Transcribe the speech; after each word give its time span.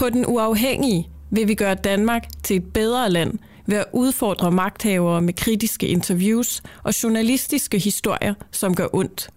På 0.00 0.10
den 0.10 0.26
uafhængige 0.26 1.08
vil 1.30 1.48
vi 1.48 1.54
gøre 1.54 1.74
Danmark 1.74 2.28
til 2.42 2.56
et 2.56 2.72
bedre 2.72 3.10
land 3.10 3.38
ved 3.66 3.76
at 3.76 3.84
udfordre 3.92 4.50
magthavere 4.50 5.22
med 5.22 5.34
kritiske 5.34 5.86
interviews 5.86 6.62
og 6.82 7.02
journalistiske 7.02 7.78
historier, 7.78 8.34
som 8.50 8.74
gør 8.74 8.86
ondt. 8.92 9.30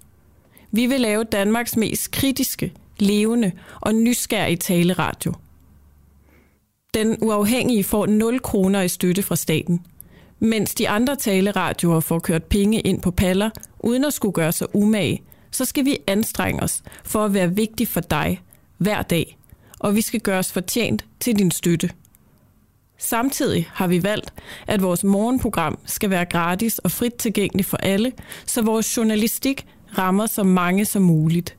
Vi 0.71 0.85
vil 0.85 1.01
lave 1.01 1.23
Danmarks 1.23 1.75
mest 1.75 2.11
kritiske, 2.11 2.73
levende 2.99 3.51
og 3.81 3.95
nysgerrige 3.95 4.57
taleradio. 4.57 5.33
Den 6.93 7.17
uafhængige 7.21 7.83
får 7.83 8.05
0 8.05 8.39
kroner 8.39 8.81
i 8.81 8.87
støtte 8.87 9.23
fra 9.23 9.35
staten, 9.35 9.85
mens 10.39 10.75
de 10.75 10.89
andre 10.89 11.15
taleradioer 11.15 11.99
får 11.99 12.19
kørt 12.19 12.43
penge 12.43 12.79
ind 12.79 13.01
på 13.01 13.11
paller, 13.11 13.49
uden 13.79 14.05
at 14.05 14.13
skulle 14.13 14.33
gøre 14.33 14.51
sig 14.51 14.75
umage, 14.75 15.21
så 15.51 15.65
skal 15.65 15.85
vi 15.85 15.97
anstrenge 16.07 16.63
os 16.63 16.83
for 17.03 17.25
at 17.25 17.33
være 17.33 17.55
vigtig 17.55 17.87
for 17.87 18.01
dig 18.01 18.41
hver 18.77 19.01
dag, 19.01 19.37
og 19.83 19.95
vi 19.95 20.01
skal 20.01 20.19
gøre 20.19 20.39
os 20.39 20.51
fortjent 20.51 21.05
til 21.19 21.35
din 21.35 21.51
støtte. 21.51 21.89
Samtidig 22.97 23.69
har 23.73 23.87
vi 23.87 24.03
valgt, 24.03 24.33
at 24.67 24.81
vores 24.81 25.03
morgenprogram 25.03 25.79
skal 25.85 26.09
være 26.09 26.25
gratis 26.25 26.79
og 26.79 26.91
frit 26.91 27.13
tilgængeligt 27.13 27.67
for 27.67 27.77
alle, 27.77 28.11
så 28.45 28.61
vores 28.61 28.97
journalistik 28.97 29.65
rammer 29.97 30.25
så 30.25 30.43
mange 30.43 30.85
som 30.85 31.01
muligt. 31.01 31.57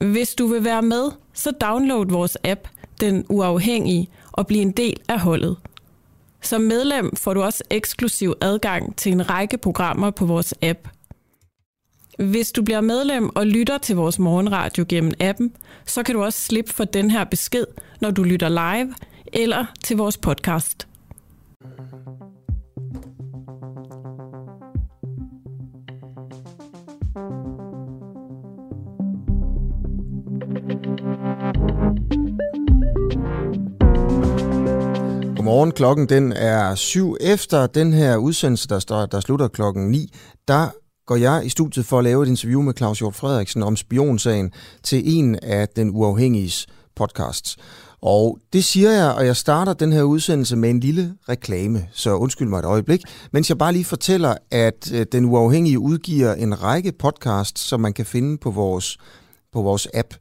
Hvis 0.00 0.34
du 0.34 0.46
vil 0.46 0.64
være 0.64 0.82
med, 0.82 1.10
så 1.32 1.50
download 1.50 2.06
vores 2.06 2.36
app, 2.44 2.68
Den 3.00 3.24
Uafhængige, 3.28 4.08
og 4.32 4.46
bliv 4.46 4.60
en 4.60 4.72
del 4.72 4.96
af 5.08 5.20
holdet. 5.20 5.56
Som 6.42 6.60
medlem 6.60 7.16
får 7.16 7.34
du 7.34 7.42
også 7.42 7.64
eksklusiv 7.70 8.34
adgang 8.40 8.96
til 8.96 9.12
en 9.12 9.30
række 9.30 9.58
programmer 9.58 10.10
på 10.10 10.26
vores 10.26 10.54
app. 10.62 10.88
Hvis 12.18 12.52
du 12.52 12.62
bliver 12.62 12.80
medlem 12.80 13.36
og 13.36 13.46
lytter 13.46 13.78
til 13.78 13.96
vores 13.96 14.18
morgenradio 14.18 14.84
gennem 14.88 15.12
appen, 15.20 15.52
så 15.86 16.02
kan 16.02 16.14
du 16.14 16.22
også 16.22 16.40
slippe 16.40 16.72
for 16.72 16.84
den 16.84 17.10
her 17.10 17.24
besked, 17.24 17.64
når 18.00 18.10
du 18.10 18.22
lytter 18.22 18.48
live 18.48 18.94
eller 19.32 19.66
til 19.84 19.96
vores 19.96 20.16
podcast. 20.18 20.86
Godmorgen, 35.36 35.72
klokken 35.72 36.08
den 36.08 36.32
er 36.32 36.74
syv 36.74 37.16
efter 37.20 37.66
den 37.66 37.92
her 37.92 38.16
udsendelse, 38.16 38.68
der, 38.68 38.78
står, 38.78 39.06
der 39.06 39.20
slutter 39.20 39.48
klokken 39.48 39.90
9. 39.90 40.12
Der 40.48 40.68
går 41.06 41.16
jeg 41.16 41.46
i 41.46 41.48
studiet 41.48 41.86
for 41.86 41.98
at 41.98 42.04
lave 42.04 42.22
et 42.22 42.28
interview 42.28 42.62
med 42.62 42.74
Claus 42.76 42.98
Hjort 42.98 43.14
Frederiksen 43.14 43.62
om 43.62 43.76
spionsagen 43.76 44.52
til 44.82 45.02
en 45.18 45.38
af 45.42 45.68
den 45.68 45.90
uafhængiges 45.90 46.66
podcasts. 46.96 47.56
Og 48.02 48.38
det 48.52 48.64
siger 48.64 48.90
jeg, 48.90 49.12
og 49.12 49.26
jeg 49.26 49.36
starter 49.36 49.72
den 49.72 49.92
her 49.92 50.02
udsendelse 50.02 50.56
med 50.56 50.70
en 50.70 50.80
lille 50.80 51.14
reklame, 51.28 51.88
så 51.92 52.14
undskyld 52.14 52.48
mig 52.48 52.58
et 52.58 52.64
øjeblik, 52.64 53.00
mens 53.32 53.48
jeg 53.48 53.58
bare 53.58 53.72
lige 53.72 53.84
fortæller, 53.84 54.34
at 54.50 54.92
øh, 54.92 55.06
Den 55.12 55.24
Uafhængige 55.24 55.78
udgiver 55.78 56.34
en 56.34 56.62
række 56.62 56.92
podcasts, 56.92 57.60
som 57.60 57.80
man 57.80 57.92
kan 57.92 58.06
finde 58.06 58.38
på 58.38 58.50
vores, 58.50 58.98
på 59.52 59.62
vores 59.62 59.88
app. 59.94 60.14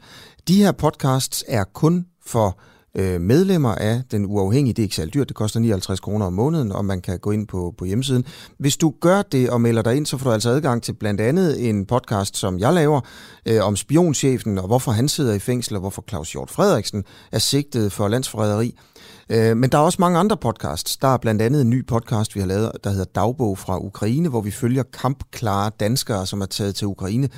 De 0.47 0.55
her 0.55 0.71
podcasts 0.71 1.43
er 1.47 1.63
kun 1.63 2.05
for 2.25 2.59
øh, 2.95 3.21
medlemmer 3.21 3.75
af 3.75 4.01
Den 4.11 4.25
Uafhængige. 4.25 4.73
Det 4.73 4.81
er 4.81 4.83
ikke 4.83 4.95
særlig 4.95 5.13
dyrt, 5.13 5.27
det 5.27 5.35
koster 5.35 5.59
59 5.59 5.99
kroner 5.99 6.25
om 6.25 6.33
måneden, 6.33 6.71
og 6.71 6.85
man 6.85 7.01
kan 7.01 7.19
gå 7.19 7.31
ind 7.31 7.47
på, 7.47 7.73
på 7.77 7.85
hjemmesiden. 7.85 8.25
Hvis 8.57 8.77
du 8.77 8.93
gør 9.01 9.21
det 9.21 9.49
og 9.49 9.61
melder 9.61 9.81
dig 9.81 9.95
ind, 9.95 10.05
så 10.05 10.17
får 10.17 10.29
du 10.29 10.33
altså 10.33 10.49
adgang 10.49 10.83
til 10.83 10.93
blandt 10.93 11.21
andet 11.21 11.69
en 11.69 11.85
podcast, 11.85 12.37
som 12.37 12.59
jeg 12.59 12.73
laver, 12.73 13.01
øh, 13.45 13.65
om 13.65 13.75
spionchefen 13.75 14.57
og 14.57 14.67
hvorfor 14.67 14.91
han 14.91 15.07
sidder 15.07 15.33
i 15.33 15.39
fængsel, 15.39 15.75
og 15.75 15.79
hvorfor 15.79 16.03
Claus 16.09 16.31
Hjort 16.31 16.49
Frederiksen 16.49 17.03
er 17.31 17.39
sigtet 17.39 17.91
for 17.91 18.07
landsforræderi. 18.07 18.75
Øh, 19.29 19.57
men 19.57 19.69
der 19.69 19.77
er 19.77 19.81
også 19.81 19.97
mange 19.99 20.19
andre 20.19 20.37
podcasts. 20.37 20.97
Der 20.97 21.07
er 21.07 21.17
blandt 21.17 21.41
andet 21.41 21.61
en 21.61 21.69
ny 21.69 21.85
podcast, 21.85 22.35
vi 22.35 22.39
har 22.39 22.47
lavet, 22.47 22.71
der 22.83 22.89
hedder 22.89 23.05
Dagbog 23.15 23.57
fra 23.57 23.77
Ukraine, 23.79 24.29
hvor 24.29 24.41
vi 24.41 24.51
følger 24.51 24.83
kampklare 24.83 25.71
danskere, 25.79 26.25
som 26.25 26.41
er 26.41 26.45
taget 26.45 26.75
til 26.75 26.87
Ukraine 26.87 27.29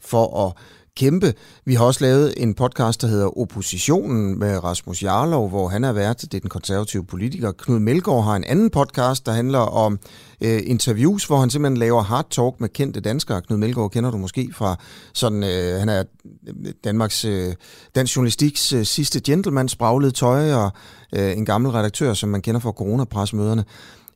for 0.00 0.46
at 0.46 0.52
kæmpe. 0.96 1.34
Vi 1.64 1.74
har 1.74 1.84
også 1.84 2.04
lavet 2.04 2.34
en 2.36 2.54
podcast, 2.54 3.02
der 3.02 3.08
hedder 3.08 3.38
Oppositionen 3.38 4.38
med 4.38 4.64
Rasmus 4.64 5.02
Jarlov, 5.02 5.48
hvor 5.48 5.68
han 5.68 5.84
er 5.84 5.92
vært. 5.92 6.20
Det 6.20 6.34
er 6.34 6.40
den 6.40 6.50
konservative 6.50 7.04
politiker. 7.04 7.52
Knud 7.52 7.78
Melgaard 7.78 8.24
har 8.24 8.36
en 8.36 8.44
anden 8.44 8.70
podcast, 8.70 9.26
der 9.26 9.32
handler 9.32 9.58
om 9.58 9.98
øh, 10.40 10.60
interviews, 10.64 11.24
hvor 11.24 11.40
han 11.40 11.50
simpelthen 11.50 11.76
laver 11.76 12.02
hard 12.02 12.30
talk 12.30 12.60
med 12.60 12.68
kendte 12.68 13.00
danskere. 13.00 13.42
Knud 13.42 13.58
Melgaard 13.58 13.90
kender 13.90 14.10
du 14.10 14.16
måske 14.16 14.50
fra 14.54 14.76
sådan, 15.14 15.42
øh, 15.42 15.78
han 15.78 15.88
er 15.88 16.04
øh, 16.48 16.72
Danmarks, 16.84 17.24
øh, 17.24 17.54
dansk 17.94 18.16
journalistiks 18.16 18.72
øh, 18.72 18.84
sidste 18.84 19.20
gentleman, 19.20 19.68
spraglede 19.68 20.12
tøj 20.12 20.52
og 20.52 20.70
øh, 21.12 21.36
en 21.36 21.44
gammel 21.44 21.70
redaktør, 21.70 22.14
som 22.14 22.28
man 22.28 22.42
kender 22.42 22.60
fra 22.60 22.72
coronapresmøderne. 22.72 23.64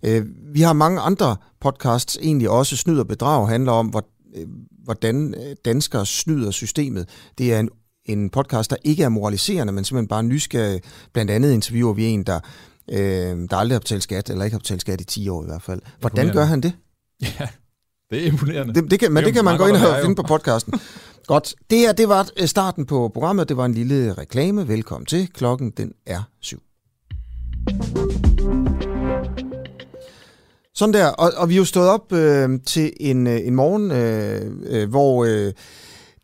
Øh, 0.02 0.26
vi 0.52 0.60
har 0.60 0.72
mange 0.72 1.00
andre 1.00 1.36
podcasts, 1.60 2.18
egentlig 2.22 2.50
også 2.50 2.76
Snyd 2.76 2.98
og 2.98 3.08
Bedrag, 3.08 3.48
handler 3.48 3.72
om, 3.72 3.86
hvor, 3.86 4.04
øh, 4.36 4.46
hvordan 4.84 5.34
øh, 5.34 5.56
danskere 5.64 6.06
snyder 6.06 6.50
systemet. 6.50 7.08
Det 7.38 7.54
er 7.54 7.60
en, 7.60 7.68
en 8.04 8.30
podcast, 8.30 8.70
der 8.70 8.76
ikke 8.84 9.02
er 9.02 9.08
moraliserende, 9.08 9.72
men 9.72 9.84
simpelthen 9.84 10.08
bare 10.08 10.22
nysgerrig. 10.22 10.80
Blandt 11.12 11.30
andet 11.30 11.52
interviewer 11.52 11.92
vi 11.92 12.04
en, 12.04 12.22
der, 12.22 12.40
øh, 12.90 12.98
der 13.50 13.56
aldrig 13.56 13.74
har 13.74 13.80
betalt 13.80 14.02
skat, 14.02 14.30
eller 14.30 14.44
ikke 14.44 14.54
har 14.54 14.58
betalt 14.58 14.80
skat 14.80 15.00
i 15.00 15.04
10 15.04 15.28
år 15.28 15.42
i 15.42 15.46
hvert 15.46 15.62
fald. 15.62 15.80
Hvordan 16.00 16.32
gør 16.32 16.44
han 16.44 16.60
det? 16.60 16.72
Ja, 17.40 17.48
det 18.10 18.22
er 18.22 18.26
imponerende. 18.26 18.74
Det, 18.74 18.90
det 18.90 19.00
kan, 19.00 19.12
men 19.12 19.16
det, 19.16 19.26
det 19.26 19.34
kan 19.34 19.44
man 19.44 19.58
gå 19.58 19.66
ind 19.66 19.76
og 19.76 19.98
finde 20.02 20.16
på 20.16 20.22
podcasten. 20.22 20.72
Godt. 21.26 21.54
Det 21.70 21.78
her, 21.78 21.92
det 21.92 22.08
var 22.08 22.28
øh, 22.36 22.46
starten 22.46 22.86
på 22.86 23.10
programmet. 23.14 23.48
Det 23.48 23.56
var 23.56 23.64
en 23.64 23.74
lille 23.74 24.12
reklame. 24.12 24.68
Velkommen 24.68 25.06
til. 25.06 25.28
Klokken, 25.32 25.70
den 25.70 25.92
er 26.06 26.22
syv. 26.40 26.62
Sådan 30.76 30.94
der, 30.94 31.06
og, 31.06 31.32
og 31.36 31.48
vi 31.48 31.54
er 31.54 31.58
jo 31.58 31.64
stået 31.64 31.88
op 31.88 32.12
øh, 32.12 32.60
til 32.66 32.92
en, 33.00 33.26
øh, 33.26 33.40
en 33.44 33.54
morgen, 33.54 33.90
øh, 33.90 34.52
øh, 34.66 34.88
hvor 34.88 35.24
øh, 35.24 35.52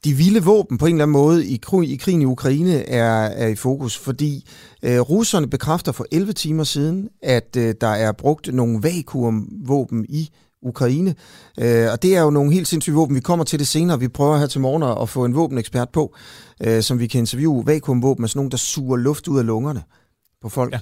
de 0.04 0.12
vilde 0.12 0.44
våben 0.44 0.78
på 0.78 0.86
en 0.86 0.94
eller 0.94 1.04
anden 1.04 1.12
måde 1.12 1.46
i, 1.46 1.60
i 1.84 1.96
krigen 1.96 2.22
i 2.22 2.24
Ukraine 2.24 2.88
er, 2.88 3.12
er 3.12 3.48
i 3.48 3.54
fokus, 3.54 3.98
fordi 3.98 4.48
øh, 4.82 5.00
russerne 5.00 5.46
bekræfter 5.46 5.92
for 5.92 6.06
11 6.12 6.32
timer 6.32 6.64
siden, 6.64 7.08
at 7.22 7.56
øh, 7.56 7.74
der 7.80 7.86
er 7.86 8.12
brugt 8.12 8.54
nogle 8.54 8.82
vakuumvåben 8.82 10.06
i 10.08 10.28
Ukraine. 10.62 11.14
Øh, 11.60 11.92
og 11.92 12.02
det 12.02 12.16
er 12.16 12.22
jo 12.22 12.30
nogle 12.30 12.52
helt 12.52 12.68
sindssyge 12.68 12.96
våben. 12.96 13.14
Vi 13.14 13.20
kommer 13.20 13.44
til 13.44 13.58
det 13.58 13.68
senere. 13.68 14.00
Vi 14.00 14.08
prøver 14.08 14.38
her 14.38 14.46
til 14.46 14.60
morgen 14.60 15.02
at 15.02 15.08
få 15.08 15.24
en 15.24 15.34
våbenekspert 15.34 15.88
på, 15.88 16.14
øh, 16.64 16.82
som 16.82 16.98
vi 16.98 17.06
kan 17.06 17.18
interviewe. 17.18 17.66
Vakuumvåben 17.66 18.24
er 18.24 18.28
sådan 18.28 18.38
nogle, 18.38 18.50
der 18.50 18.56
suger 18.56 18.96
luft 18.96 19.28
ud 19.28 19.38
af 19.38 19.46
lungerne 19.46 19.82
på 20.42 20.48
folk. 20.48 20.72
Ja. 20.72 20.80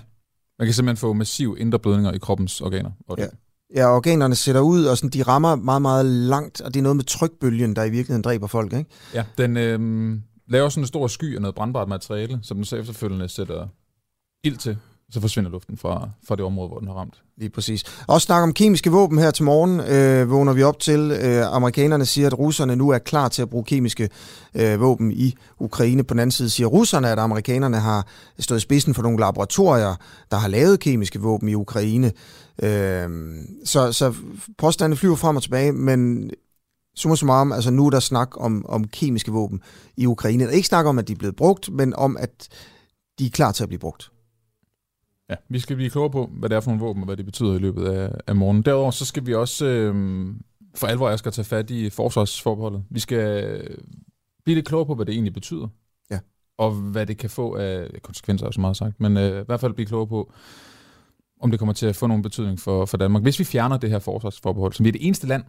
Man 0.59 0.67
kan 0.67 0.75
simpelthen 0.75 0.97
få 0.97 1.13
massiv 1.13 1.57
indre 1.59 1.79
blødninger 1.79 2.13
i 2.13 2.19
kroppens 2.19 2.61
organer. 2.61 2.91
Og 3.09 3.17
det. 3.17 3.23
Ja. 3.23 3.29
Ja, 3.75 3.97
organerne 3.97 4.35
sætter 4.35 4.61
ud, 4.61 4.85
og 4.85 4.97
sådan, 4.97 5.11
de 5.11 5.23
rammer 5.23 5.55
meget, 5.55 5.83
meget 5.83 6.07
langt, 6.07 6.61
og 6.61 6.75
det 6.75 6.81
er 6.81 6.83
noget 6.83 6.97
med 6.97 7.05
trykbølgen, 7.05 7.77
der 7.77 7.85
i 7.85 7.91
virkeligheden 7.91 8.23
dræber 8.23 8.47
folk, 8.47 8.73
ikke? 8.73 8.91
Ja, 9.15 9.25
den 9.39 9.57
øh, 9.57 10.19
laver 10.49 10.69
sådan 10.69 10.83
en 10.83 10.87
stor 10.87 11.07
sky 11.07 11.35
af 11.35 11.41
noget 11.41 11.55
brandbart 11.55 11.89
materiale, 11.89 12.39
som 12.43 12.57
den 12.57 12.65
så 12.65 12.77
efterfølgende 12.77 13.29
sætter 13.29 13.69
ild 14.45 14.57
til, 14.57 14.79
så 15.10 15.21
forsvinder 15.21 15.50
luften 15.50 15.76
fra, 15.76 16.09
fra 16.25 16.37
det 16.37 16.44
område, 16.44 16.69
hvor 16.69 16.78
den 16.78 16.88
har 16.88 16.94
ramt. 16.94 17.22
Lige 17.37 17.50
præcis. 17.50 17.84
Også 18.06 18.25
snak 18.25 18.43
om 18.43 18.53
kemiske 18.53 18.91
våben 18.91 19.19
her 19.19 19.31
til 19.31 19.44
morgen, 19.44 19.81
øh, 19.81 20.31
vågner 20.31 20.53
vi 20.53 20.62
op 20.62 20.78
til. 20.78 21.00
Øh, 21.22 21.47
amerikanerne 21.47 22.06
siger, 22.06 22.26
at 22.26 22.38
russerne 22.38 22.76
nu 22.76 22.88
er 22.88 22.98
klar 22.98 23.28
til 23.28 23.43
at 23.43 23.50
bruge 23.50 23.65
kemiske 23.65 24.09
øh, 24.54 24.81
våben 24.81 25.12
i 25.12 25.34
Ukraine. 25.59 26.04
På 26.04 26.15
den 26.15 26.21
anden 26.21 26.31
side 26.31 26.50
siger 26.50 26.66
russerne, 26.66 27.10
at 27.10 27.19
amerikanerne 27.19 27.76
har 27.76 28.06
stået 28.38 28.59
i 28.59 28.60
spidsen 28.60 28.94
for 28.94 29.03
nogle 29.03 29.19
laboratorier, 29.19 29.94
der 30.31 30.37
har 30.37 30.48
lavet 30.48 30.81
kemiske 30.81 31.21
våben 31.21 31.48
i 31.48 31.54
Ukraine. 31.54 32.12
Øh, 32.62 33.09
så, 33.65 33.92
så 33.92 34.15
påstandene 34.59 34.97
flyver 34.97 35.16
frem 35.16 35.37
og 35.37 35.42
tilbage, 35.42 35.72
men 35.72 36.31
summa 36.97 37.16
summarum, 37.16 37.53
altså 37.53 37.71
nu 37.71 37.87
er 37.87 37.91
der 37.91 38.00
snak 38.00 38.28
om, 38.41 38.66
om 38.69 38.84
kemiske 38.84 39.32
våben 39.32 39.60
i 39.97 40.06
Ukraine. 40.06 40.44
Der 40.44 40.50
er 40.50 40.54
ikke 40.54 40.69
snak 40.69 40.87
om, 40.87 40.98
at 40.98 41.09
de 41.09 41.12
er 41.12 41.16
blevet 41.16 41.37
brugt, 41.37 41.72
men 41.72 41.94
om, 41.94 42.16
at 42.21 42.48
de 43.19 43.27
er 43.27 43.31
klar 43.31 43.53
til 43.53 43.62
at 43.62 43.69
blive 43.69 43.78
brugt. 43.78 44.10
Ja, 45.30 45.34
vi 45.48 45.59
skal 45.59 45.77
blive 45.77 45.91
klogere 45.91 46.10
på, 46.10 46.30
hvad 46.32 46.48
det 46.48 46.56
er 46.56 46.60
for 46.60 46.71
nogle 46.71 46.84
våben, 46.84 47.03
og 47.03 47.06
hvad 47.06 47.16
det 47.16 47.24
betyder 47.24 47.54
i 47.54 47.59
løbet 47.59 47.84
af, 47.84 48.10
af 48.27 48.36
morgenen. 48.36 48.62
Derudover 48.62 48.91
så 48.91 49.04
skal 49.04 49.27
vi 49.27 49.34
også 49.34 49.66
øh, 49.66 49.94
for 50.74 50.86
alvor 50.86 51.09
jeg 51.09 51.18
skal 51.18 51.32
tage 51.32 51.44
fat 51.44 51.71
i 51.71 51.91
forsvarsforbeholdet. 51.91 52.84
Vi 52.91 53.00
skal 53.00 53.60
blive 54.44 54.54
lidt 54.54 54.66
klogere 54.66 54.86
på, 54.86 54.94
hvad 54.94 55.06
det 55.06 55.12
egentlig 55.12 55.34
betyder. 55.34 55.68
Ja. 56.10 56.18
Og 56.59 56.72
hvad 56.72 57.06
det 57.06 57.18
kan 57.18 57.30
få 57.30 57.56
af 57.56 57.91
konsekvenser, 58.03 58.47
er 58.47 58.50
så 58.50 58.60
meget 58.60 58.77
sagt. 58.77 59.00
Men 59.00 59.16
øh, 59.16 59.42
i 59.42 59.44
hvert 59.47 59.60
fald 59.60 59.72
blive 59.72 59.86
klogere 59.86 60.06
på, 60.06 60.32
om 61.41 61.50
det 61.50 61.59
kommer 61.59 61.72
til 61.72 61.86
at 61.86 61.97
få 61.97 62.06
nogen 62.06 62.22
betydning 62.22 62.60
for, 62.60 62.84
for 62.84 62.97
Danmark. 62.97 63.22
Hvis 63.22 63.38
vi 63.38 63.44
fjerner 63.44 63.77
det 63.77 63.91
her 63.91 63.98
forsvarsforbehold, 63.98 64.72
som 64.72 64.84
vi 64.84 64.88
er 64.88 64.92
det 64.92 65.06
eneste 65.06 65.27
land 65.27 65.44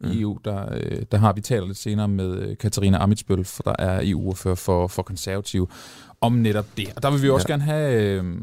mm. 0.00 0.10
i 0.10 0.20
EU, 0.20 0.38
der, 0.44 0.74
øh, 0.74 1.02
der 1.12 1.18
har 1.18 1.32
vi 1.32 1.40
talt 1.40 1.66
lidt 1.66 1.78
senere 1.78 2.08
med 2.08 2.38
øh, 2.38 2.56
Katarina 2.56 3.02
Amitsbøl, 3.02 3.44
for 3.44 3.62
der 3.62 3.74
er 3.78 4.00
EU-ordfører 4.02 4.54
for, 4.54 4.86
for 4.86 5.02
konservative, 5.02 5.66
om 6.20 6.32
netop 6.32 6.66
det. 6.76 6.92
Og 6.96 7.02
der 7.02 7.10
vil 7.10 7.22
vi 7.22 7.30
også 7.30 7.46
ja. 7.48 7.52
gerne 7.52 7.62
have 7.62 8.02
øh, 8.02 8.42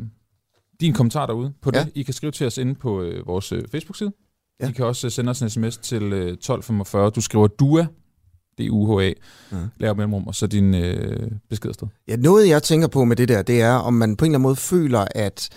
din 0.82 0.94
kommentar 0.94 1.26
derude 1.26 1.54
på 1.62 1.72
det. 1.72 1.78
Ja. 1.78 1.86
I 1.96 2.04
kan 2.04 2.14
skrive 2.14 2.32
til 2.32 2.48
os 2.48 2.58
inde 2.58 2.76
på 2.76 3.02
øh, 3.02 3.28
vores 3.28 3.52
øh, 3.52 3.64
Facebook-side. 3.72 4.12
Ja. 4.60 4.70
I 4.70 4.72
kan 4.72 4.86
også 4.86 5.08
øh, 5.08 5.12
sende 5.12 5.30
os 5.30 5.42
en 5.42 5.50
sms 5.50 5.78
til 5.78 6.04
øh, 6.04 6.28
1245. 6.28 7.10
Du 7.10 7.22
skriver 7.22 7.48
DUA, 7.48 7.86
D-U-H-A, 8.60 9.14
mm. 9.52 9.58
laver 9.78 9.94
mellemrum, 9.94 10.28
og 10.28 10.36
så 10.36 10.48
din 10.48 10.74
øh, 10.74 11.32
beskedsted. 11.50 11.88
Ja, 12.08 12.16
noget 12.16 12.50
jeg 12.50 12.64
tænker 12.64 12.88
på 12.88 13.06
med 13.06 13.16
det 13.16 13.28
der, 13.28 13.42
det 13.42 13.62
er, 13.62 13.74
om 13.74 13.94
man 13.94 14.16
på 14.16 14.26
en 14.26 14.32
eller 14.32 14.38
anden 14.38 14.44
måde 14.44 14.56
føler, 14.56 15.06
at 15.16 15.50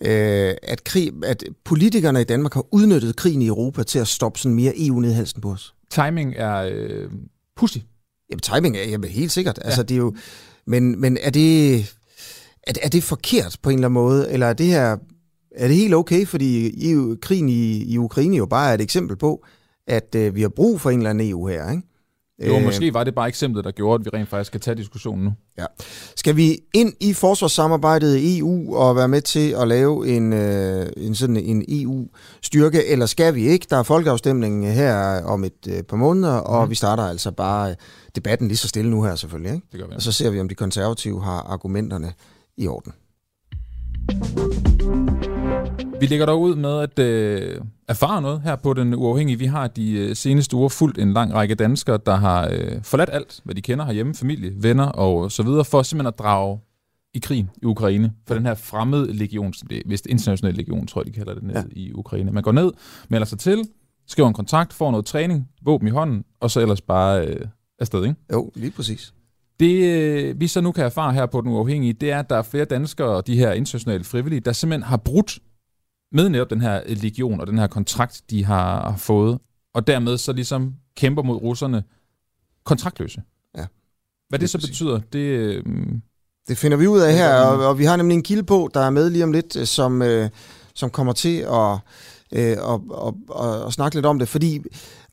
øh, 0.00 0.54
at, 0.62 0.84
krig, 0.84 1.12
at 1.24 1.44
politikerne 1.64 2.20
i 2.20 2.24
Danmark 2.24 2.54
har 2.54 2.66
udnyttet 2.74 3.16
krigen 3.16 3.42
i 3.42 3.46
Europa 3.46 3.82
til 3.82 3.98
at 3.98 4.08
stoppe 4.08 4.38
sådan 4.38 4.54
mere 4.54 4.72
EU 4.76 5.00
ned 5.00 5.12
halsen 5.12 5.40
på 5.40 5.50
os. 5.50 5.74
Timing 5.90 6.34
er 6.36 6.70
øh, 6.72 7.10
pussy. 7.56 7.78
Jamen, 8.30 8.40
timing 8.40 8.76
er 8.76 8.88
jamen, 8.88 9.10
helt 9.10 9.32
sikkert. 9.32 9.58
Ja. 9.58 9.66
Altså, 9.66 9.82
det 9.82 9.94
er 9.94 9.98
jo, 9.98 10.14
men, 10.66 11.00
men 11.00 11.18
er 11.20 11.30
det, 11.30 11.84
er, 12.68 12.72
er 12.82 12.88
det 12.88 13.02
forkert 13.02 13.56
på 13.62 13.70
en 13.70 13.74
eller 13.74 13.88
anden 13.88 13.94
måde, 13.94 14.32
eller 14.32 14.46
er 14.46 14.52
det 14.52 14.66
her 14.66 14.96
er 15.56 15.68
det 15.68 15.76
helt 15.76 15.94
okay, 15.94 16.26
fordi 16.26 16.72
EU, 16.90 17.16
krigen 17.22 17.48
i, 17.48 17.84
i 17.84 17.98
Ukraine 17.98 18.36
jo 18.36 18.46
bare 18.46 18.70
er 18.70 18.74
et 18.74 18.80
eksempel 18.80 19.16
på, 19.16 19.44
at 19.86 20.14
øh, 20.14 20.34
vi 20.34 20.42
har 20.42 20.48
brug 20.48 20.80
for 20.80 20.90
en 20.90 20.98
eller 20.98 21.10
anden 21.10 21.30
EU 21.30 21.46
her, 21.46 21.70
ikke? 21.70 21.82
Jo, 22.46 22.56
øh, 22.56 22.64
måske 22.64 22.94
var 22.94 23.04
det 23.04 23.14
bare 23.14 23.28
eksemplet, 23.28 23.64
der 23.64 23.70
gjorde, 23.70 24.00
at 24.00 24.04
vi 24.04 24.18
rent 24.18 24.28
faktisk 24.28 24.52
kan 24.52 24.60
tage 24.60 24.74
diskussionen 24.74 25.24
nu. 25.24 25.32
Ja. 25.58 25.64
Skal 26.16 26.36
vi 26.36 26.58
ind 26.74 26.92
i 27.00 27.12
forsvarssamarbejdet 27.12 28.16
i 28.16 28.38
EU 28.38 28.76
og 28.76 28.96
være 28.96 29.08
med 29.08 29.20
til 29.20 29.54
at 29.60 29.68
lave 29.68 30.08
en, 30.08 30.32
øh, 30.32 30.86
en 30.96 31.14
sådan 31.14 31.36
en 31.36 31.64
EU-styrke, 31.68 32.86
eller 32.86 33.06
skal 33.06 33.34
vi 33.34 33.48
ikke? 33.48 33.66
Der 33.70 33.76
er 33.76 33.82
folkeafstemning 33.82 34.72
her 34.72 35.22
om 35.24 35.44
et 35.44 35.66
øh, 35.68 35.82
par 35.82 35.96
måneder, 35.96 36.32
og 36.32 36.64
mm. 36.64 36.70
vi 36.70 36.74
starter 36.74 37.02
altså 37.02 37.30
bare 37.30 37.74
debatten 38.16 38.48
lige 38.48 38.58
så 38.58 38.68
stille 38.68 38.90
nu 38.90 39.02
her 39.02 39.14
selvfølgelig. 39.14 39.54
Ikke? 39.54 39.66
Det 39.72 39.80
gør 39.80 39.86
vi. 39.86 39.94
Og 39.94 40.02
så 40.02 40.12
ser 40.12 40.30
vi, 40.30 40.40
om 40.40 40.48
de 40.48 40.54
konservative 40.54 41.22
har 41.22 41.40
argumenterne 41.40 42.12
i 42.58 42.66
orden. 42.66 42.92
Vi 46.00 46.06
ligger 46.06 46.26
dog 46.26 46.40
ud 46.40 46.54
med 46.54 46.80
at 46.80 46.98
øh, 46.98 47.60
erfare 47.88 48.22
noget 48.22 48.40
her 48.40 48.56
på 48.56 48.74
Den 48.74 48.94
Uafhængige. 48.94 49.38
Vi 49.38 49.46
har 49.46 49.66
de 49.66 49.92
øh, 49.92 50.16
seneste 50.16 50.56
uger 50.56 50.68
fulgt 50.68 50.98
en 50.98 51.12
lang 51.12 51.34
række 51.34 51.54
danskere, 51.54 51.98
der 52.06 52.16
har 52.16 52.48
øh, 52.52 52.82
forladt 52.82 53.10
alt, 53.12 53.40
hvad 53.44 53.54
de 53.54 53.62
kender 53.62 53.84
herhjemme, 53.84 54.14
familie, 54.14 54.52
venner 54.56 54.86
og 54.86 55.32
så 55.32 55.42
videre, 55.42 55.64
for 55.64 55.82
simpelthen 55.82 56.06
at 56.06 56.18
drage 56.18 56.60
i 57.14 57.18
krigen 57.18 57.50
i 57.62 57.64
Ukraine. 57.64 58.12
For 58.26 58.34
den 58.34 58.46
her 58.46 58.54
fremmede 58.54 59.12
legion, 59.12 59.52
det 59.52 59.78
er 59.78 59.82
vist 59.86 60.06
international 60.06 60.54
legion, 60.54 60.86
tror 60.86 61.00
jeg, 61.00 61.06
de 61.06 61.12
kalder 61.12 61.34
det 61.34 61.42
ned 61.42 61.54
ja. 61.54 61.62
i 61.72 61.92
Ukraine. 61.92 62.32
Man 62.32 62.42
går 62.42 62.52
ned, 62.52 62.72
melder 63.08 63.26
sig 63.26 63.38
til, 63.38 63.64
skriver 64.06 64.28
en 64.28 64.34
kontakt, 64.34 64.72
får 64.72 64.90
noget 64.90 65.06
træning, 65.06 65.48
våben 65.62 65.88
i 65.88 65.90
hånden, 65.90 66.24
og 66.40 66.50
så 66.50 66.60
ellers 66.60 66.80
bare 66.80 67.26
øh, 67.26 67.46
afsted, 67.78 68.04
ikke? 68.04 68.16
Jo, 68.32 68.52
lige 68.54 68.70
præcis. 68.70 69.14
Det 69.60 69.84
øh, 69.84 70.40
vi 70.40 70.46
så 70.46 70.60
nu 70.60 70.72
kan 70.72 70.84
erfare 70.84 71.12
her 71.12 71.26
på 71.26 71.40
Den 71.40 71.50
Uafhængige, 71.50 71.92
det 71.92 72.10
er, 72.10 72.18
at 72.18 72.30
der 72.30 72.36
er 72.36 72.42
flere 72.42 72.64
danskere, 72.64 73.22
de 73.26 73.36
her 73.36 73.52
internationale 73.52 74.04
frivillige, 74.04 74.40
der 74.40 74.52
simpelthen 74.52 74.82
har 74.82 74.96
brudt 74.96 75.38
med 76.12 76.28
netop 76.28 76.50
den 76.50 76.60
her 76.60 76.82
legion 76.86 77.40
og 77.40 77.46
den 77.46 77.58
her 77.58 77.66
kontrakt, 77.66 78.22
de 78.30 78.44
har 78.44 78.96
fået, 78.96 79.38
og 79.74 79.86
dermed 79.86 80.18
så 80.18 80.32
ligesom 80.32 80.74
kæmper 80.96 81.22
mod 81.22 81.36
russerne 81.36 81.82
kontraktløse. 82.64 83.22
Ja. 83.56 83.66
Hvad 84.28 84.38
det 84.38 84.50
så 84.50 84.58
betyder, 84.58 85.00
det... 85.12 85.18
Øh, 85.18 85.64
det 86.48 86.58
finder 86.58 86.76
vi 86.76 86.86
ud 86.86 87.00
af 87.00 87.12
her, 87.12 87.34
og, 87.34 87.66
og 87.66 87.78
vi 87.78 87.84
har 87.84 87.96
nemlig 87.96 88.14
en 88.14 88.22
kilde 88.22 88.42
på, 88.42 88.70
der 88.74 88.80
er 88.80 88.90
med 88.90 89.10
lige 89.10 89.24
om 89.24 89.32
lidt, 89.32 89.56
øh, 89.56 89.66
som, 89.66 90.02
øh, 90.02 90.30
som 90.74 90.90
kommer 90.90 91.12
til 91.12 91.38
at, 91.38 91.78
øh, 92.32 92.56
og, 92.60 92.84
og, 92.90 93.16
og, 93.28 93.62
og 93.62 93.72
snakke 93.72 93.96
lidt 93.96 94.06
om 94.06 94.18
det, 94.18 94.28
fordi 94.28 94.62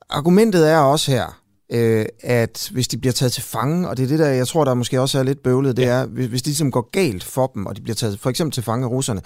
argumentet 0.10 0.70
er 0.70 0.78
også 0.78 1.12
her, 1.12 1.42
øh, 1.72 2.06
at 2.20 2.70
hvis 2.74 2.88
de 2.88 2.98
bliver 2.98 3.14
taget 3.14 3.32
til 3.32 3.44
fange, 3.44 3.90
og 3.90 3.98
det 3.98 4.04
er 4.04 4.08
det 4.08 4.20
der, 4.20 4.28
jeg 4.28 4.48
tror, 4.48 4.66
der 4.66 4.74
måske 4.74 5.02
også 5.02 5.20
er 5.20 5.24
lidt 5.24 5.44
bøvlet, 5.44 5.78
det 5.78 5.84
ja. 5.84 5.90
er, 5.90 6.06
hvis, 6.06 6.26
hvis 6.26 6.42
det 6.42 6.48
ligesom 6.48 6.72
går 6.72 6.90
galt 6.92 7.24
for 7.24 7.48
dem, 7.48 7.66
og 7.66 7.76
de 7.76 7.82
bliver 7.82 7.96
taget 7.96 8.20
for 8.20 8.30
eksempel 8.30 8.54
til 8.54 8.64
fange 8.64 8.86
af 8.86 8.90
russerne, 8.90 9.22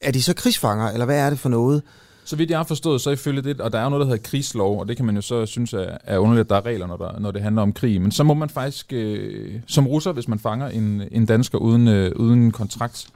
er 0.00 0.10
de 0.10 0.22
så 0.22 0.34
krigsfanger, 0.34 0.90
eller 0.90 1.04
hvad 1.04 1.18
er 1.18 1.30
det 1.30 1.38
for 1.38 1.48
noget? 1.48 1.82
Så 2.24 2.36
vidt 2.36 2.50
jeg 2.50 2.58
har 2.58 2.64
forstået, 2.64 3.00
så 3.00 3.10
ifølge 3.10 3.42
det, 3.42 3.60
og 3.60 3.72
der 3.72 3.78
er 3.78 3.82
jo 3.82 3.90
noget, 3.90 4.00
der 4.00 4.12
hedder 4.12 4.28
krigslov, 4.28 4.80
og 4.80 4.88
det 4.88 4.96
kan 4.96 5.06
man 5.06 5.14
jo 5.14 5.20
så 5.20 5.46
synes 5.46 5.72
er, 5.72 5.98
er 6.04 6.18
underligt, 6.18 6.44
at 6.44 6.50
der 6.50 6.56
er 6.56 6.66
regler, 6.66 6.86
når, 6.86 6.96
der, 6.96 7.18
når 7.18 7.30
det 7.30 7.42
handler 7.42 7.62
om 7.62 7.72
krig. 7.72 8.00
Men 8.00 8.12
så 8.12 8.24
må 8.24 8.34
man 8.34 8.48
faktisk, 8.48 8.92
øh, 8.92 9.60
som 9.66 9.86
russer, 9.86 10.12
hvis 10.12 10.28
man 10.28 10.38
fanger 10.38 10.68
en, 10.68 11.02
en 11.12 11.26
dansker 11.26 11.58
uden, 11.58 11.88
øh, 11.88 12.12
uden 12.16 12.50
kontrakt, 12.50 13.08